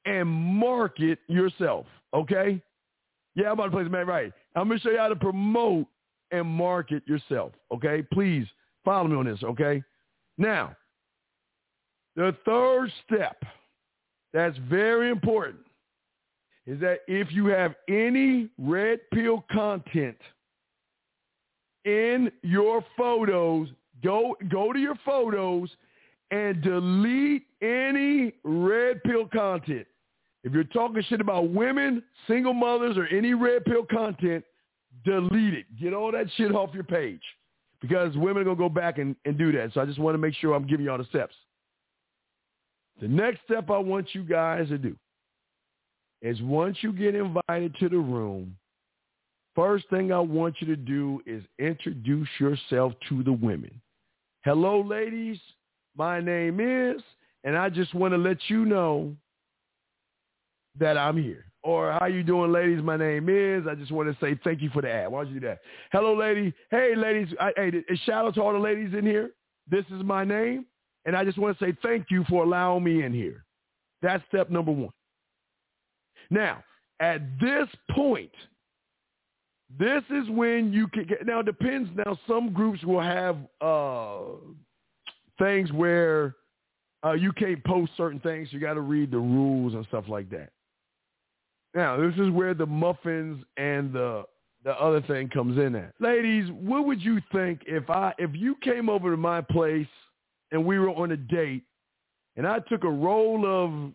and 0.05 0.27
market 0.27 1.19
yourself. 1.27 1.85
Okay? 2.13 2.61
Yeah, 3.35 3.47
I'm 3.47 3.53
about 3.53 3.65
to 3.65 3.71
play 3.71 3.83
some 3.83 3.91
man 3.91 4.07
right. 4.07 4.31
I'm 4.55 4.67
gonna 4.67 4.79
show 4.79 4.91
you 4.91 4.97
how 4.97 5.07
to 5.07 5.15
promote 5.15 5.87
and 6.31 6.47
market 6.47 7.03
yourself. 7.07 7.53
Okay? 7.71 8.03
Please 8.13 8.45
follow 8.83 9.07
me 9.07 9.15
on 9.15 9.25
this. 9.25 9.43
Okay? 9.43 9.83
Now, 10.37 10.75
the 12.15 12.35
third 12.45 12.91
step 13.05 13.43
that's 14.33 14.57
very 14.69 15.09
important 15.09 15.59
is 16.65 16.79
that 16.79 16.99
if 17.07 17.31
you 17.31 17.47
have 17.47 17.75
any 17.87 18.49
red 18.57 18.99
pill 19.13 19.45
content 19.51 20.17
in 21.85 22.31
your 22.41 22.83
photos, 22.97 23.67
go 24.03 24.35
go 24.49 24.71
to 24.71 24.79
your 24.79 24.97
photos 25.05 25.69
and 26.31 26.61
delete 26.61 27.45
any 27.61 28.33
red 28.43 29.03
pill 29.03 29.27
content. 29.27 29.85
If 30.43 30.51
you're 30.51 30.65
talking 30.65 31.01
shit 31.03 31.21
about 31.21 31.49
women, 31.49 32.03
single 32.27 32.53
mothers, 32.53 32.97
or 32.97 33.07
any 33.07 33.33
red 33.33 33.63
pill 33.65 33.85
content, 33.89 34.43
delete 35.05 35.53
it. 35.53 35.65
Get 35.79 35.93
all 35.93 36.11
that 36.11 36.27
shit 36.35 36.53
off 36.53 36.73
your 36.73 36.83
page 36.83 37.21
because 37.81 38.15
women 38.15 38.41
are 38.41 38.45
going 38.45 38.57
to 38.57 38.63
go 38.63 38.69
back 38.69 38.97
and, 38.97 39.15
and 39.25 39.37
do 39.37 39.51
that. 39.53 39.73
So 39.73 39.81
I 39.81 39.85
just 39.85 39.99
want 39.99 40.15
to 40.15 40.19
make 40.19 40.33
sure 40.35 40.53
I'm 40.53 40.67
giving 40.67 40.85
you 40.85 40.91
all 40.91 40.97
the 40.97 41.05
steps. 41.05 41.35
The 43.01 43.07
next 43.07 43.41
step 43.45 43.69
I 43.69 43.77
want 43.77 44.13
you 44.13 44.23
guys 44.23 44.67
to 44.69 44.77
do 44.77 44.95
is 46.21 46.41
once 46.41 46.77
you 46.81 46.93
get 46.93 47.15
invited 47.15 47.75
to 47.79 47.89
the 47.89 47.97
room, 47.97 48.55
first 49.55 49.89
thing 49.89 50.11
I 50.11 50.19
want 50.19 50.55
you 50.59 50.67
to 50.67 50.75
do 50.75 51.21
is 51.25 51.43
introduce 51.59 52.29
yourself 52.39 52.93
to 53.09 53.23
the 53.23 53.33
women. 53.33 53.71
Hello, 54.43 54.81
ladies. 54.81 55.39
My 55.95 56.19
name 56.19 56.59
is, 56.59 57.01
and 57.43 57.57
I 57.57 57.69
just 57.69 57.93
want 57.93 58.13
to 58.13 58.17
let 58.17 58.37
you 58.47 58.65
know 58.65 59.15
that 60.79 60.97
I'm 60.97 61.21
here. 61.21 61.45
Or 61.63 61.93
how 61.93 62.07
you 62.07 62.23
doing, 62.23 62.51
ladies? 62.51 62.83
My 62.83 62.97
name 62.97 63.29
is. 63.29 63.65
I 63.69 63.75
just 63.75 63.91
want 63.91 64.09
to 64.09 64.25
say 64.25 64.37
thank 64.43 64.61
you 64.61 64.69
for 64.71 64.81
the 64.81 64.89
add. 64.91 65.11
Why 65.11 65.23
don't 65.23 65.33
you 65.33 65.39
do 65.39 65.47
that? 65.47 65.59
Hello, 65.91 66.13
lady. 66.13 66.53
Hey, 66.71 66.93
ladies. 66.95 67.33
I, 67.39 67.53
hey, 67.55 67.71
shout 68.05 68.25
out 68.25 68.35
to 68.35 68.41
all 68.41 68.51
the 68.51 68.59
ladies 68.59 68.93
in 68.93 69.05
here. 69.05 69.31
This 69.69 69.85
is 69.85 70.03
my 70.03 70.25
name. 70.25 70.65
And 71.05 71.15
I 71.15 71.23
just 71.23 71.37
want 71.37 71.57
to 71.57 71.65
say 71.65 71.75
thank 71.81 72.07
you 72.09 72.25
for 72.29 72.43
allowing 72.43 72.83
me 72.83 73.03
in 73.03 73.13
here. 73.13 73.45
That's 74.01 74.23
step 74.27 74.49
number 74.49 74.71
one. 74.71 74.91
Now, 76.29 76.63
at 76.99 77.21
this 77.39 77.67
point, 77.91 78.31
this 79.77 80.03
is 80.09 80.29
when 80.29 80.71
you 80.71 80.87
can 80.87 81.05
get, 81.05 81.25
now 81.25 81.39
it 81.39 81.45
depends. 81.45 81.89
Now, 81.95 82.17
some 82.27 82.53
groups 82.53 82.83
will 82.83 83.01
have 83.01 83.37
uh, 83.59 84.19
things 85.39 85.71
where 85.71 86.35
uh, 87.05 87.13
you 87.13 87.31
can't 87.33 87.63
post 87.63 87.91
certain 87.97 88.19
things. 88.19 88.49
You 88.51 88.59
got 88.59 88.75
to 88.75 88.81
read 88.81 89.11
the 89.11 89.17
rules 89.17 89.73
and 89.73 89.85
stuff 89.87 90.05
like 90.07 90.29
that. 90.29 90.52
Now, 91.73 91.97
this 91.97 92.13
is 92.15 92.29
where 92.29 92.53
the 92.53 92.65
muffins 92.65 93.43
and 93.57 93.93
the 93.93 94.25
the 94.63 94.71
other 94.71 95.01
thing 95.01 95.27
comes 95.27 95.57
in 95.57 95.75
at. 95.75 95.93
Ladies, 95.99 96.49
what 96.51 96.85
would 96.85 97.01
you 97.01 97.19
think 97.31 97.61
if 97.65 97.89
I 97.89 98.13
if 98.17 98.31
you 98.33 98.55
came 98.61 98.89
over 98.89 99.11
to 99.11 99.17
my 99.17 99.41
place 99.41 99.87
and 100.51 100.65
we 100.65 100.79
were 100.79 100.89
on 100.91 101.11
a 101.11 101.17
date 101.17 101.63
and 102.37 102.47
I 102.47 102.59
took 102.59 102.83
a 102.83 102.89
roll 102.89 103.45
of 103.45 103.91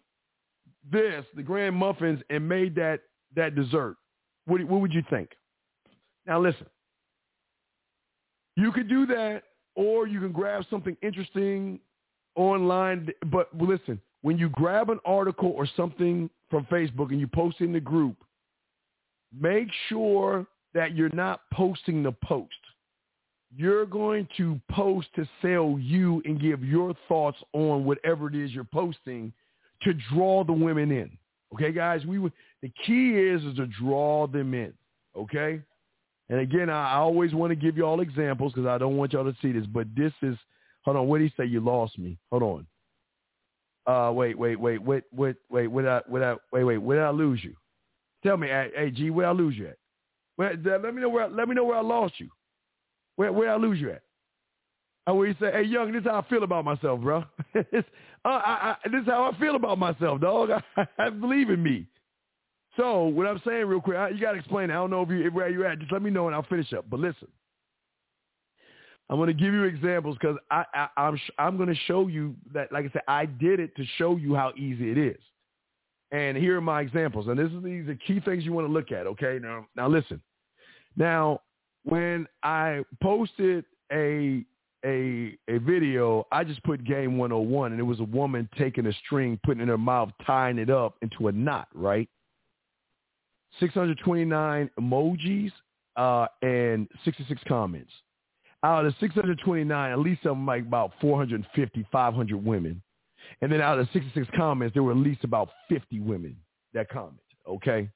this, 0.91 1.25
the 1.35 1.43
grand 1.43 1.75
muffins, 1.75 2.21
and 2.31 2.47
made 2.47 2.75
that 2.75 3.01
that 3.35 3.55
dessert? 3.55 3.97
What 4.47 4.63
what 4.65 4.81
would 4.81 4.93
you 4.93 5.03
think? 5.09 5.31
Now 6.27 6.41
listen. 6.41 6.67
You 8.57 8.73
could 8.73 8.89
do 8.89 9.07
that 9.07 9.45
or 9.77 10.09
you 10.09 10.19
can 10.19 10.33
grab 10.33 10.65
something 10.69 10.97
interesting 11.03 11.79
online, 12.35 13.09
but 13.27 13.49
listen, 13.57 14.01
when 14.23 14.39
you 14.39 14.49
grab 14.51 14.91
an 14.91 14.99
article 15.05 15.53
or 15.57 15.69
something 15.77 16.29
from 16.51 16.65
Facebook 16.67 17.11
and 17.11 17.21
you 17.21 17.27
post 17.27 17.61
in 17.61 17.73
the 17.73 17.81
group, 17.81 18.17
make 19.39 19.69
sure 19.89 20.47
that 20.75 20.97
you're 20.97 21.15
not 21.15 21.43
posting 21.53 22.03
the 22.03 22.13
post. 22.13 22.53
You're 23.57 23.87
going 23.87 24.29
to 24.37 24.61
post 24.71 25.09
to 25.17 25.27
sell 25.41 25.77
you 25.79 26.23
and 26.25 26.41
give 26.41 26.63
your 26.63 26.95
thoughts 27.09 27.39
on 27.55 27.85
whatever 27.85 28.29
it 28.29 28.35
is 28.35 28.53
you're 28.53 28.65
posting 28.65 29.33
to 29.83 29.95
draw 30.13 30.45
the 30.45 30.53
women 30.53 30.91
in. 30.91 31.11
Okay, 31.55 31.73
guys, 31.73 32.05
we 32.05 32.19
the 32.61 32.71
key 32.87 33.11
is 33.11 33.43
is 33.45 33.57
to 33.57 33.67
draw 33.67 34.27
them 34.27 34.53
in. 34.53 34.75
Okay, 35.17 35.61
and 36.29 36.41
again, 36.41 36.69
I, 36.69 36.97
always 36.97 37.33
want 37.33 37.51
to 37.51 37.57
give 37.57 37.77
you 37.77 37.85
all 37.85 38.01
examples 38.01 38.53
because 38.53 38.69
I 38.69 38.77
don't 38.77 38.97
want 38.97 39.15
y'all 39.15 39.25
to 39.25 39.37
see 39.41 39.53
this. 39.53 39.65
But 39.67 39.87
this 39.97 40.13
is 40.21 40.37
hold 40.83 40.99
on. 40.99 41.07
What 41.07 41.19
did 41.19 41.31
he 41.31 41.43
say? 41.43 41.47
You 41.47 41.61
lost 41.61 41.99
me. 41.99 42.19
Hold 42.31 42.43
on. 42.43 42.67
Uh, 43.89 44.13
wait, 44.13 44.39
wait, 44.39 44.61
wait, 44.61 44.83
wait, 44.83 45.03
wait, 45.13 45.37
wait, 45.49 45.67
wait, 45.67 45.87
I, 45.87 46.03
wait, 46.07 46.23
I, 46.23 46.37
wait, 46.53 46.65
wait, 46.65 46.77
where 46.77 46.99
did 46.99 47.05
I 47.05 47.11
lose 47.11 47.43
you? 47.43 47.55
Tell 48.23 48.37
me, 48.37 48.49
hey, 48.49 48.93
G, 48.95 49.09
where 49.09 49.27
I 49.27 49.33
lose 49.33 49.57
you 49.57 49.69
at? 49.69 49.79
Where, 50.37 50.55
let 50.63 50.95
me 50.95 51.01
know 51.01 51.09
where, 51.09 51.27
let 51.29 51.49
me 51.49 51.55
know 51.55 51.65
where 51.65 51.79
I 51.79 51.83
lost 51.83 52.15
you. 52.19 52.29
Where, 53.17 53.33
where 53.33 53.51
I 53.51 53.57
lose 53.57 53.81
you 53.81 53.91
at? 53.91 54.03
And 55.07 55.17
where 55.17 55.27
you 55.27 55.35
say, 55.41 55.51
hey, 55.53 55.63
young, 55.63 55.91
this 55.91 56.03
is 56.03 56.07
how 56.07 56.21
I 56.21 56.29
feel 56.29 56.43
about 56.43 56.67
myself, 56.67 57.01
bro. 57.01 57.25
it's, 57.55 57.89
uh, 58.27 58.29
I, 58.29 58.77
I, 58.85 58.89
this 58.91 59.01
is 59.01 59.07
how 59.07 59.33
I 59.33 59.39
feel 59.41 59.57
about 59.57 59.79
myself, 59.79 60.21
dog. 60.21 60.51
I, 60.51 60.87
I 60.99 61.09
believe 61.09 61.49
in 61.49 61.63
me. 61.63 61.87
So 62.77 63.05
what 63.05 63.27
I'm 63.27 63.41
saying 63.47 63.67
real 63.67 63.81
quick, 63.81 63.97
I, 63.97 64.11
you 64.11 64.21
got 64.21 64.33
to 64.33 64.39
explain. 64.39 64.69
It. 64.69 64.75
I 64.75 64.77
don't 64.77 64.91
know 64.91 65.03
if 65.03 65.09
you 65.09 65.31
where 65.33 65.49
you're 65.49 65.65
at. 65.65 65.79
Just 65.79 65.91
let 65.93 66.03
me 66.03 66.11
know 66.11 66.27
and 66.27 66.35
I'll 66.37 66.43
finish 66.43 66.73
up. 66.75 66.85
But 66.91 67.01
listen, 67.01 67.29
I'm 69.11 69.17
going 69.17 69.29
to 69.29 69.35
give 69.35 69.55
you 69.55 69.65
examples 69.65 70.17
because 70.21 70.37
I, 70.51 70.65
I, 70.75 70.89
I'm 70.97 71.21
I'm 71.39 71.57
going 71.57 71.71
to 71.71 71.81
show 71.87 72.09
you 72.09 72.35
that, 72.53 72.71
like 72.73 72.85
I 72.85 72.91
said, 72.93 73.03
I 73.09 73.25
did 73.25 73.59
it 73.59 73.75
to 73.77 73.85
show 73.97 74.17
you 74.17 74.35
how 74.35 74.53
easy 74.57 74.91
it 74.91 74.99
is. 74.99 75.21
And 76.11 76.37
here 76.37 76.57
are 76.57 76.63
my 76.63 76.81
examples. 76.83 77.27
And 77.29 77.39
this 77.39 77.51
is 77.51 77.63
these 77.63 77.89
are 77.89 77.95
key 78.07 78.21
things 78.21 78.45
you 78.45 78.53
want 78.53 78.67
to 78.67 78.73
look 78.73 78.93
at. 78.93 79.07
Okay, 79.07 79.39
now 79.41 79.67
now 79.77 79.89
listen. 79.89 80.21
Now 80.97 81.41
when 81.85 82.27
I 82.43 82.83
posted 83.03 83.65
a 83.91 84.45
a 84.85 85.39
a 85.49 85.59
video, 85.59 86.27
I 86.31 86.45
just 86.45 86.63
put 86.63 86.85
game 86.85 87.17
101, 87.17 87.73
and 87.73 87.81
it 87.81 87.85
was 87.85 88.01
a 88.01 88.05
woman 88.05 88.49
taking 88.59 88.87
a 88.87 88.93
string, 89.07 89.41
putting 89.43 89.61
it 89.61 89.65
in 89.65 89.69
her 89.69 89.79
mouth, 89.79 90.11
tying 90.27 90.59
it 90.59 90.69
up 90.69 90.97
into 91.01 91.29
a 91.29 91.33
knot. 91.33 91.69
Right. 91.75 92.09
629 93.59 94.71
emojis 94.79 95.53
uh, 95.97 96.27
and 96.43 96.87
66 97.05 97.41
comments 97.49 97.91
out 98.65 98.85
of 98.87 98.95
629, 99.01 99.93
at 99.93 99.99
least 99.99 100.23
some 100.23 100.47
like 100.47 100.63
about 100.63 100.93
450, 101.01 101.87
500 101.91 102.45
women. 102.45 102.83
And 103.41 103.53
then 103.53 103.61
out 103.61 103.79
of 103.79 103.89
66 103.93 104.27
comments, 104.37 104.75
there 104.75 104.83
were 104.83 104.93
at 104.93 104.97
least 104.97 105.25
about 105.25 105.51
50 105.69 106.01
women 106.01 106.37
that 106.75 106.89
commented, 106.89 107.21
okay? 107.47 107.89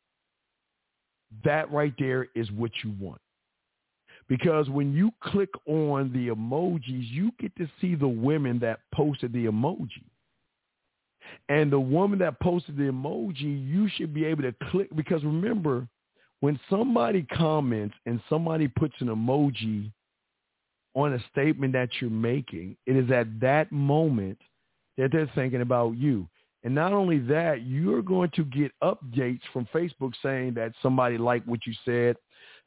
That 1.45 1.71
right 1.73 1.95
there 1.99 2.29
is 2.35 2.51
what 2.53 2.71
you 2.85 2.95
want. 3.01 3.21
Because 4.29 4.69
when 4.69 4.93
you 4.93 5.11
click 5.23 5.49
on 5.67 6.13
the 6.13 6.29
emojis, 6.29 7.11
you 7.11 7.33
get 7.41 7.55
to 7.57 7.69
see 7.81 7.95
the 7.95 8.09
women 8.09 8.59
that 8.61 8.81
posted 8.95 9.33
the 9.33 9.47
emoji. 9.47 10.05
And 11.49 11.73
the 11.73 11.81
woman 11.81 12.19
that 12.21 12.41
posted 12.41 12.77
the 12.77 12.85
emoji, 12.85 13.69
you 13.69 13.89
should 13.97 14.15
be 14.15 14.25
able 14.25 14.43
to 14.43 14.55
click 14.71 14.89
because 14.95 15.25
remember, 15.25 15.89
when 16.41 16.59
somebody 16.69 17.23
comments 17.35 17.95
and 18.07 18.21
somebody 18.29 18.69
puts 18.69 18.95
an 19.01 19.09
emoji 19.09 19.93
on 20.95 21.15
a 21.15 21.25
statement 21.31 21.73
that 21.73 21.89
you're 22.01 22.11
making, 22.11 22.77
it 22.87 22.97
is 22.97 23.11
at 23.11 23.41
that 23.41 23.73
moment 23.73 24.39
that 24.99 25.11
they're 25.13 25.31
thinking 25.35 25.63
about 25.63 25.97
you. 25.97 26.29
And 26.65 26.75
not 26.75 26.93
only 26.93 27.19
that, 27.19 27.63
you're 27.63 28.03
going 28.03 28.31
to 28.35 28.45
get 28.45 28.71
updates 28.83 29.41
from 29.53 29.67
Facebook 29.75 30.13
saying 30.23 30.55
that 30.55 30.73
somebody 30.81 31.19
liked 31.19 31.49
what 31.49 31.67
you 31.67 31.73
said, 31.85 32.17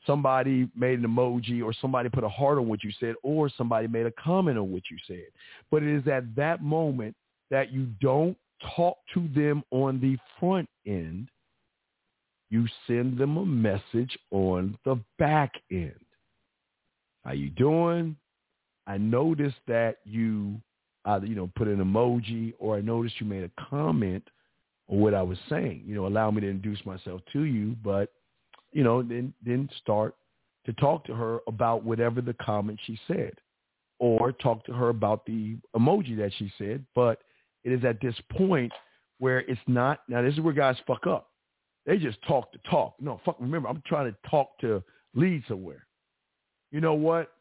somebody 0.05 0.67
made 0.75 0.99
an 0.99 1.05
emoji, 1.05 1.63
or 1.63 1.73
somebody 1.79 2.09
put 2.09 2.23
a 2.23 2.29
heart 2.29 2.57
on 2.57 2.67
what 2.67 2.83
you 2.83 2.91
said, 2.99 3.15
or 3.23 3.49
somebody 3.57 3.87
made 3.87 4.05
a 4.05 4.11
comment 4.11 4.57
on 4.57 4.71
what 4.71 4.83
you 4.91 4.97
said. 5.07 5.27
But 5.71 5.83
it 5.83 5.95
is 5.95 6.07
at 6.07 6.35
that 6.35 6.61
moment 6.61 7.15
that 7.51 7.71
you 7.71 7.87
don't 8.01 8.37
talk 8.75 8.97
to 9.13 9.29
them 9.33 9.63
on 9.71 10.01
the 10.01 10.17
front 10.39 10.67
end. 10.85 11.29
You 12.49 12.67
send 12.87 13.17
them 13.17 13.37
a 13.37 13.45
message 13.45 14.17
on 14.31 14.77
the 14.83 14.99
back 15.17 15.53
end. 15.71 16.04
How 17.25 17.31
you 17.31 17.49
doing? 17.49 18.15
I 18.87 18.97
noticed 18.97 19.57
that 19.67 19.97
you 20.05 20.61
either, 21.05 21.25
you 21.25 21.35
know, 21.35 21.49
put 21.55 21.67
an 21.67 21.77
emoji 21.77 22.53
or 22.59 22.77
I 22.77 22.81
noticed 22.81 23.19
you 23.19 23.25
made 23.25 23.43
a 23.43 23.51
comment 23.69 24.23
on 24.87 24.99
what 24.99 25.15
I 25.15 25.23
was 25.23 25.39
saying. 25.49 25.83
You 25.85 25.95
know, 25.95 26.05
allow 26.05 26.29
me 26.29 26.41
to 26.41 26.49
introduce 26.49 26.85
myself 26.85 27.21
to 27.33 27.43
you, 27.43 27.75
but, 27.83 28.11
you 28.71 28.83
know, 28.83 29.01
then 29.01 29.33
then 29.43 29.67
start 29.81 30.15
to 30.67 30.73
talk 30.73 31.03
to 31.05 31.15
her 31.15 31.39
about 31.47 31.83
whatever 31.83 32.21
the 32.21 32.33
comment 32.33 32.79
she 32.85 32.99
said 33.07 33.33
or 33.99 34.31
talk 34.31 34.63
to 34.65 34.73
her 34.73 34.89
about 34.89 35.25
the 35.25 35.55
emoji 35.75 36.15
that 36.17 36.31
she 36.37 36.51
said. 36.57 36.85
But 36.93 37.19
it 37.63 37.71
is 37.71 37.83
at 37.83 37.99
this 38.01 38.15
point 38.31 38.71
where 39.17 39.39
it's 39.41 39.59
not. 39.65 40.01
Now 40.07 40.21
this 40.21 40.33
is 40.33 40.41
where 40.41 40.53
guys 40.53 40.75
fuck 40.85 41.07
up. 41.07 41.29
They 41.87 41.97
just 41.97 42.21
talk 42.27 42.51
to 42.51 42.59
talk. 42.69 42.95
No, 42.99 43.19
fuck. 43.25 43.37
Remember, 43.39 43.67
I'm 43.67 43.81
trying 43.87 44.11
to 44.11 44.29
talk 44.29 44.59
to 44.59 44.83
lead 45.15 45.43
somewhere. 45.47 45.85
You 46.75 46.81
know 46.81 46.93
what? 46.93 47.31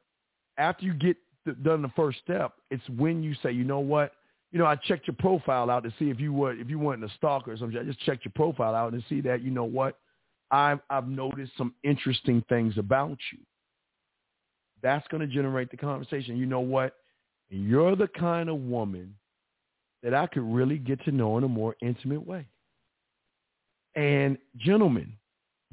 After 0.59 0.87
you 0.87 0.95
get 0.95 1.17
done 1.65 1.83
the 1.83 1.91
first 1.97 2.21
step, 2.23 2.53
it's 2.71 2.89
when 2.97 3.21
you 3.21 3.35
say, 3.43 3.51
you 3.51 3.65
know 3.65 3.81
what? 3.81 4.13
You 4.53 4.61
know, 4.61 4.65
I 4.65 4.77
checked 4.77 5.09
your 5.09 5.17
profile 5.19 5.71
out 5.71 5.83
to 5.83 5.93
see 5.99 6.09
if 6.09 6.21
you 6.21 6.33
were 6.33 6.53
if 6.53 6.71
you 6.71 6.79
weren't 6.79 7.03
a 7.03 7.09
stalker 7.17 7.51
or 7.51 7.57
something. 7.57 7.77
I 7.77 7.83
just 7.83 7.99
checked 8.03 8.25
your 8.25 8.31
profile 8.37 8.77
out 8.77 8.93
and 8.93 9.03
see 9.09 9.21
that 9.23 9.43
you 9.43 9.51
know 9.51 9.65
what? 9.65 9.99
I've 10.53 10.79
I've 10.89 11.09
noticed 11.09 11.51
some 11.59 11.75
interesting 11.83 12.45
things 12.49 12.79
about 12.79 13.19
you. 13.33 13.41
That's 14.85 15.05
going 15.09 15.21
to 15.23 15.27
generate 15.27 15.69
the 15.73 15.79
conversation. 15.79 16.37
You 16.37 16.47
know 16.47 16.61
what? 16.61 16.95
You're 17.49 17.97
the 17.97 18.07
kind 18.07 18.49
of 18.49 18.61
woman 18.61 19.17
that 20.05 20.15
I 20.15 20.29
could 20.29 20.45
really 20.45 20.79
get 20.79 21.05
to 21.07 21.11
know 21.11 21.39
in 21.39 21.43
a 21.43 21.49
more 21.49 21.75
intimate 21.83 22.25
way. 22.25 22.47
And 23.97 24.39
gentlemen, 24.59 25.15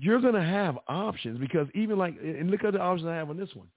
you're 0.01 0.19
going 0.19 0.33
to 0.33 0.43
have 0.43 0.79
options 0.87 1.39
because 1.39 1.67
even 1.75 1.97
like, 1.97 2.15
and 2.21 2.49
look 2.49 2.63
at 2.63 2.73
the 2.73 2.81
options 2.81 3.07
I 3.07 3.15
have 3.15 3.29
on 3.29 3.37
this 3.37 3.49
one. 3.53 3.67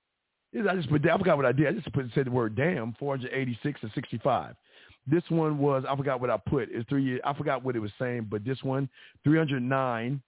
I 0.68 0.74
just 0.76 0.88
put, 0.88 1.04
I 1.06 1.18
forgot 1.18 1.36
what 1.36 1.46
I 1.46 1.52
did. 1.52 1.66
I 1.66 1.72
just 1.72 1.92
put 1.92 2.06
said 2.14 2.26
the 2.26 2.30
word 2.30 2.56
damn, 2.56 2.94
486 2.98 3.80
and 3.82 3.90
65. 3.94 4.54
This 5.06 5.22
one 5.28 5.58
was, 5.58 5.84
I 5.86 5.94
forgot 5.94 6.20
what 6.20 6.30
I 6.30 6.38
put. 6.38 6.68
It's 6.72 6.88
three, 6.88 7.04
years. 7.04 7.20
I 7.24 7.34
forgot 7.34 7.62
what 7.62 7.76
it 7.76 7.80
was 7.80 7.90
saying, 7.98 8.28
but 8.30 8.42
this 8.44 8.62
one, 8.62 8.88
309 9.24 10.22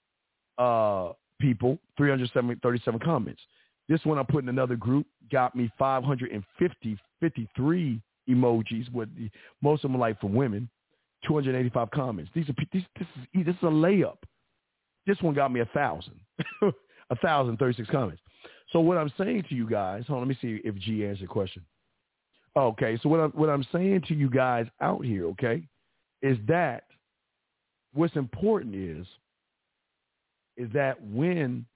uh, 0.59 1.13
people, 1.41 1.79
337 1.97 3.01
comments. 3.01 3.41
This 3.89 4.05
one 4.05 4.19
I 4.19 4.23
put 4.23 4.43
in 4.43 4.51
another 4.51 4.77
group 4.77 5.07
got 5.33 5.57
me 5.57 5.71
550, 5.79 6.99
53 7.21 8.03
emojis. 8.29 8.93
With 8.93 9.09
most 9.63 9.85
of 9.85 9.93
them 9.93 10.01
like 10.01 10.21
for 10.21 10.29
women. 10.29 10.69
285 11.27 11.91
comments. 11.91 12.31
These 12.35 12.49
are 12.51 12.55
these, 12.73 12.83
this 12.99 13.07
is 13.17 13.47
this 13.47 13.55
is 13.55 13.63
a 13.63 13.67
layup. 13.67 14.19
This 15.07 15.21
one 15.21 15.35
got 15.35 15.53
me 15.53 15.61
a 15.61 15.67
thousand, 15.67 16.19
a 17.11 17.17
thousand 17.17 17.59
thirty 17.59 17.77
six 17.77 17.89
comments. 17.91 18.21
So 18.73 18.81
what 18.81 18.99
I'm 18.99 19.13
saying 19.17 19.45
to 19.49 19.55
you 19.55 19.69
guys, 19.69 20.05
hold 20.07 20.23
on, 20.23 20.29
let 20.29 20.29
me 20.29 20.39
see 20.41 20.61
if 20.65 20.75
G 20.77 21.07
answered 21.07 21.25
the 21.25 21.29
question. 21.29 21.65
Okay, 22.57 22.99
so 23.03 23.09
what 23.09 23.21
I'm 23.21 23.31
what 23.31 23.51
I'm 23.51 23.67
saying 23.73 24.03
to 24.09 24.15
you 24.15 24.31
guys 24.31 24.67
out 24.81 25.05
here, 25.05 25.27
okay, 25.27 25.63
is 26.23 26.39
that 26.49 26.85
what's 27.93 28.17
important 28.17 28.75
is 28.75 29.07
is 30.57 30.71
that 30.73 31.03
when 31.03 31.67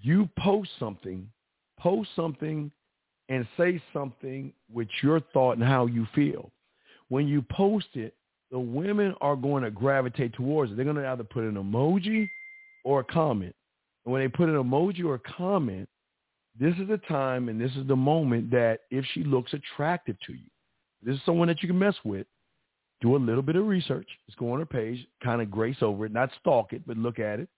you 0.00 0.28
post 0.38 0.70
something, 0.78 1.28
post 1.78 2.10
something 2.16 2.70
and 3.28 3.46
say 3.56 3.80
something 3.92 4.52
with 4.72 4.88
your 5.02 5.20
thought 5.32 5.56
and 5.56 5.62
how 5.62 5.86
you 5.86 6.06
feel. 6.14 6.50
When 7.08 7.28
you 7.28 7.42
post 7.42 7.86
it, 7.94 8.14
the 8.50 8.58
women 8.58 9.14
are 9.20 9.36
going 9.36 9.62
to 9.62 9.70
gravitate 9.70 10.32
towards 10.34 10.72
it. 10.72 10.76
They're 10.76 10.84
going 10.84 10.96
to 10.96 11.08
either 11.08 11.24
put 11.24 11.44
an 11.44 11.54
emoji 11.54 12.28
or 12.84 13.00
a 13.00 13.04
comment. 13.04 13.54
And 14.04 14.12
when 14.12 14.22
they 14.22 14.28
put 14.28 14.48
an 14.48 14.56
emoji 14.56 15.04
or 15.04 15.14
a 15.14 15.18
comment, 15.18 15.88
this 16.58 16.74
is 16.80 16.88
the 16.88 16.98
time 17.08 17.48
and 17.48 17.60
this 17.60 17.72
is 17.72 17.86
the 17.86 17.96
moment 17.96 18.50
that 18.50 18.80
if 18.90 19.04
she 19.12 19.22
looks 19.22 19.52
attractive 19.52 20.16
to 20.26 20.32
you, 20.32 20.48
this 21.02 21.14
is 21.14 21.20
someone 21.24 21.48
that 21.48 21.62
you 21.62 21.68
can 21.68 21.78
mess 21.78 21.94
with, 22.04 22.26
do 23.00 23.14
a 23.14 23.18
little 23.18 23.42
bit 23.42 23.54
of 23.54 23.66
research. 23.66 24.08
Just 24.26 24.38
go 24.38 24.52
on 24.52 24.58
her 24.58 24.66
page, 24.66 25.06
kind 25.22 25.40
of 25.40 25.50
grace 25.50 25.76
over 25.82 26.06
it, 26.06 26.12
not 26.12 26.30
stalk 26.40 26.72
it, 26.72 26.82
but 26.86 26.96
look 26.96 27.18
at 27.18 27.38
it 27.38 27.48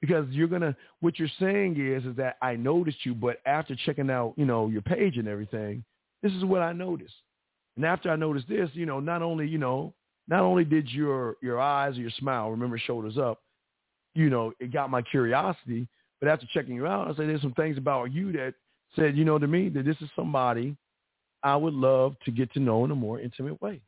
because 0.00 0.26
you're 0.30 0.48
gonna 0.48 0.74
what 1.00 1.18
you're 1.18 1.28
saying 1.38 1.76
is 1.78 2.04
is 2.04 2.16
that 2.16 2.36
I 2.42 2.56
noticed 2.56 3.04
you, 3.04 3.14
but 3.14 3.36
after 3.46 3.76
checking 3.84 4.10
out, 4.10 4.34
you 4.36 4.46
know, 4.46 4.68
your 4.68 4.82
page 4.82 5.16
and 5.18 5.28
everything, 5.28 5.84
this 6.22 6.32
is 6.32 6.44
what 6.44 6.62
I 6.62 6.72
noticed. 6.72 7.14
And 7.76 7.84
after 7.84 8.10
I 8.10 8.16
noticed 8.16 8.48
this, 8.48 8.68
you 8.72 8.86
know, 8.86 9.00
not 9.00 9.22
only, 9.22 9.46
you 9.46 9.58
know, 9.58 9.94
not 10.30 10.42
only 10.42 10.64
did 10.64 10.88
your 10.88 11.36
your 11.42 11.60
eyes 11.60 11.98
or 11.98 12.00
your 12.00 12.10
smile, 12.12 12.50
remember 12.50 12.78
shoulders 12.78 13.18
up, 13.18 13.40
you 14.14 14.30
know, 14.30 14.52
it 14.60 14.72
got 14.72 14.88
my 14.88 15.02
curiosity, 15.02 15.86
but 16.20 16.28
after 16.28 16.46
checking 16.54 16.74
you 16.76 16.86
out, 16.86 17.08
I 17.08 17.10
said 17.10 17.28
there's 17.28 17.42
some 17.42 17.54
things 17.54 17.76
about 17.76 18.12
you 18.12 18.32
that 18.32 18.54
said, 18.96 19.16
you 19.16 19.24
know, 19.24 19.38
to 19.38 19.46
me 19.46 19.68
that 19.70 19.84
this 19.84 19.96
is 20.00 20.08
somebody 20.16 20.76
I 21.42 21.56
would 21.56 21.74
love 21.74 22.14
to 22.24 22.30
get 22.30 22.52
to 22.54 22.60
know 22.60 22.84
in 22.84 22.90
a 22.90 22.94
more 22.94 23.20
intimate 23.20 23.60
way. 23.60 23.80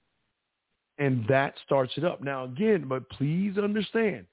And 0.98 1.24
that 1.28 1.54
starts 1.64 1.92
it 1.96 2.04
up. 2.04 2.22
Now 2.22 2.44
again, 2.44 2.86
but 2.88 3.08
please 3.10 3.56
understand, 3.56 4.26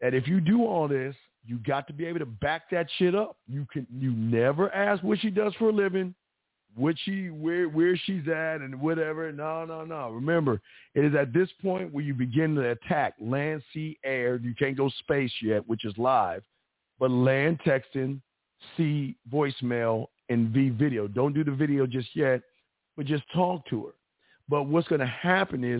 that 0.00 0.14
if 0.14 0.26
you 0.26 0.40
do 0.40 0.64
all 0.64 0.88
this, 0.88 1.14
you 1.46 1.58
got 1.58 1.86
to 1.86 1.92
be 1.92 2.04
able 2.04 2.18
to 2.18 2.26
back 2.26 2.70
that 2.70 2.86
shit 2.98 3.14
up. 3.14 3.36
You 3.48 3.66
can 3.72 3.86
you 3.98 4.12
never 4.12 4.72
ask 4.74 5.02
what 5.02 5.18
she 5.18 5.30
does 5.30 5.54
for 5.54 5.70
a 5.70 5.72
living, 5.72 6.14
what 6.76 6.94
she 7.04 7.30
where 7.30 7.68
where 7.68 7.96
she's 7.96 8.26
at 8.28 8.60
and 8.60 8.80
whatever. 8.80 9.30
No, 9.32 9.64
no, 9.64 9.84
no. 9.84 10.10
Remember, 10.10 10.60
it 10.94 11.04
is 11.04 11.14
at 11.14 11.32
this 11.32 11.48
point 11.62 11.92
where 11.92 12.04
you 12.04 12.14
begin 12.14 12.54
to 12.56 12.70
attack 12.70 13.14
land, 13.20 13.62
sea, 13.72 13.98
air. 14.04 14.36
You 14.36 14.54
can't 14.54 14.76
go 14.76 14.88
space 15.00 15.32
yet, 15.42 15.66
which 15.68 15.84
is 15.84 15.96
live, 15.98 16.42
but 16.98 17.10
land 17.10 17.60
texting, 17.66 18.20
C 18.76 19.16
voicemail, 19.32 20.06
and 20.28 20.50
V 20.50 20.70
video. 20.70 21.08
Don't 21.08 21.32
do 21.32 21.44
the 21.44 21.50
video 21.50 21.86
just 21.86 22.14
yet, 22.14 22.40
but 22.96 23.06
just 23.06 23.24
talk 23.34 23.66
to 23.70 23.86
her. 23.86 23.92
But 24.48 24.64
what's 24.64 24.88
going 24.88 25.00
to 25.00 25.06
happen 25.06 25.64
is 25.64 25.79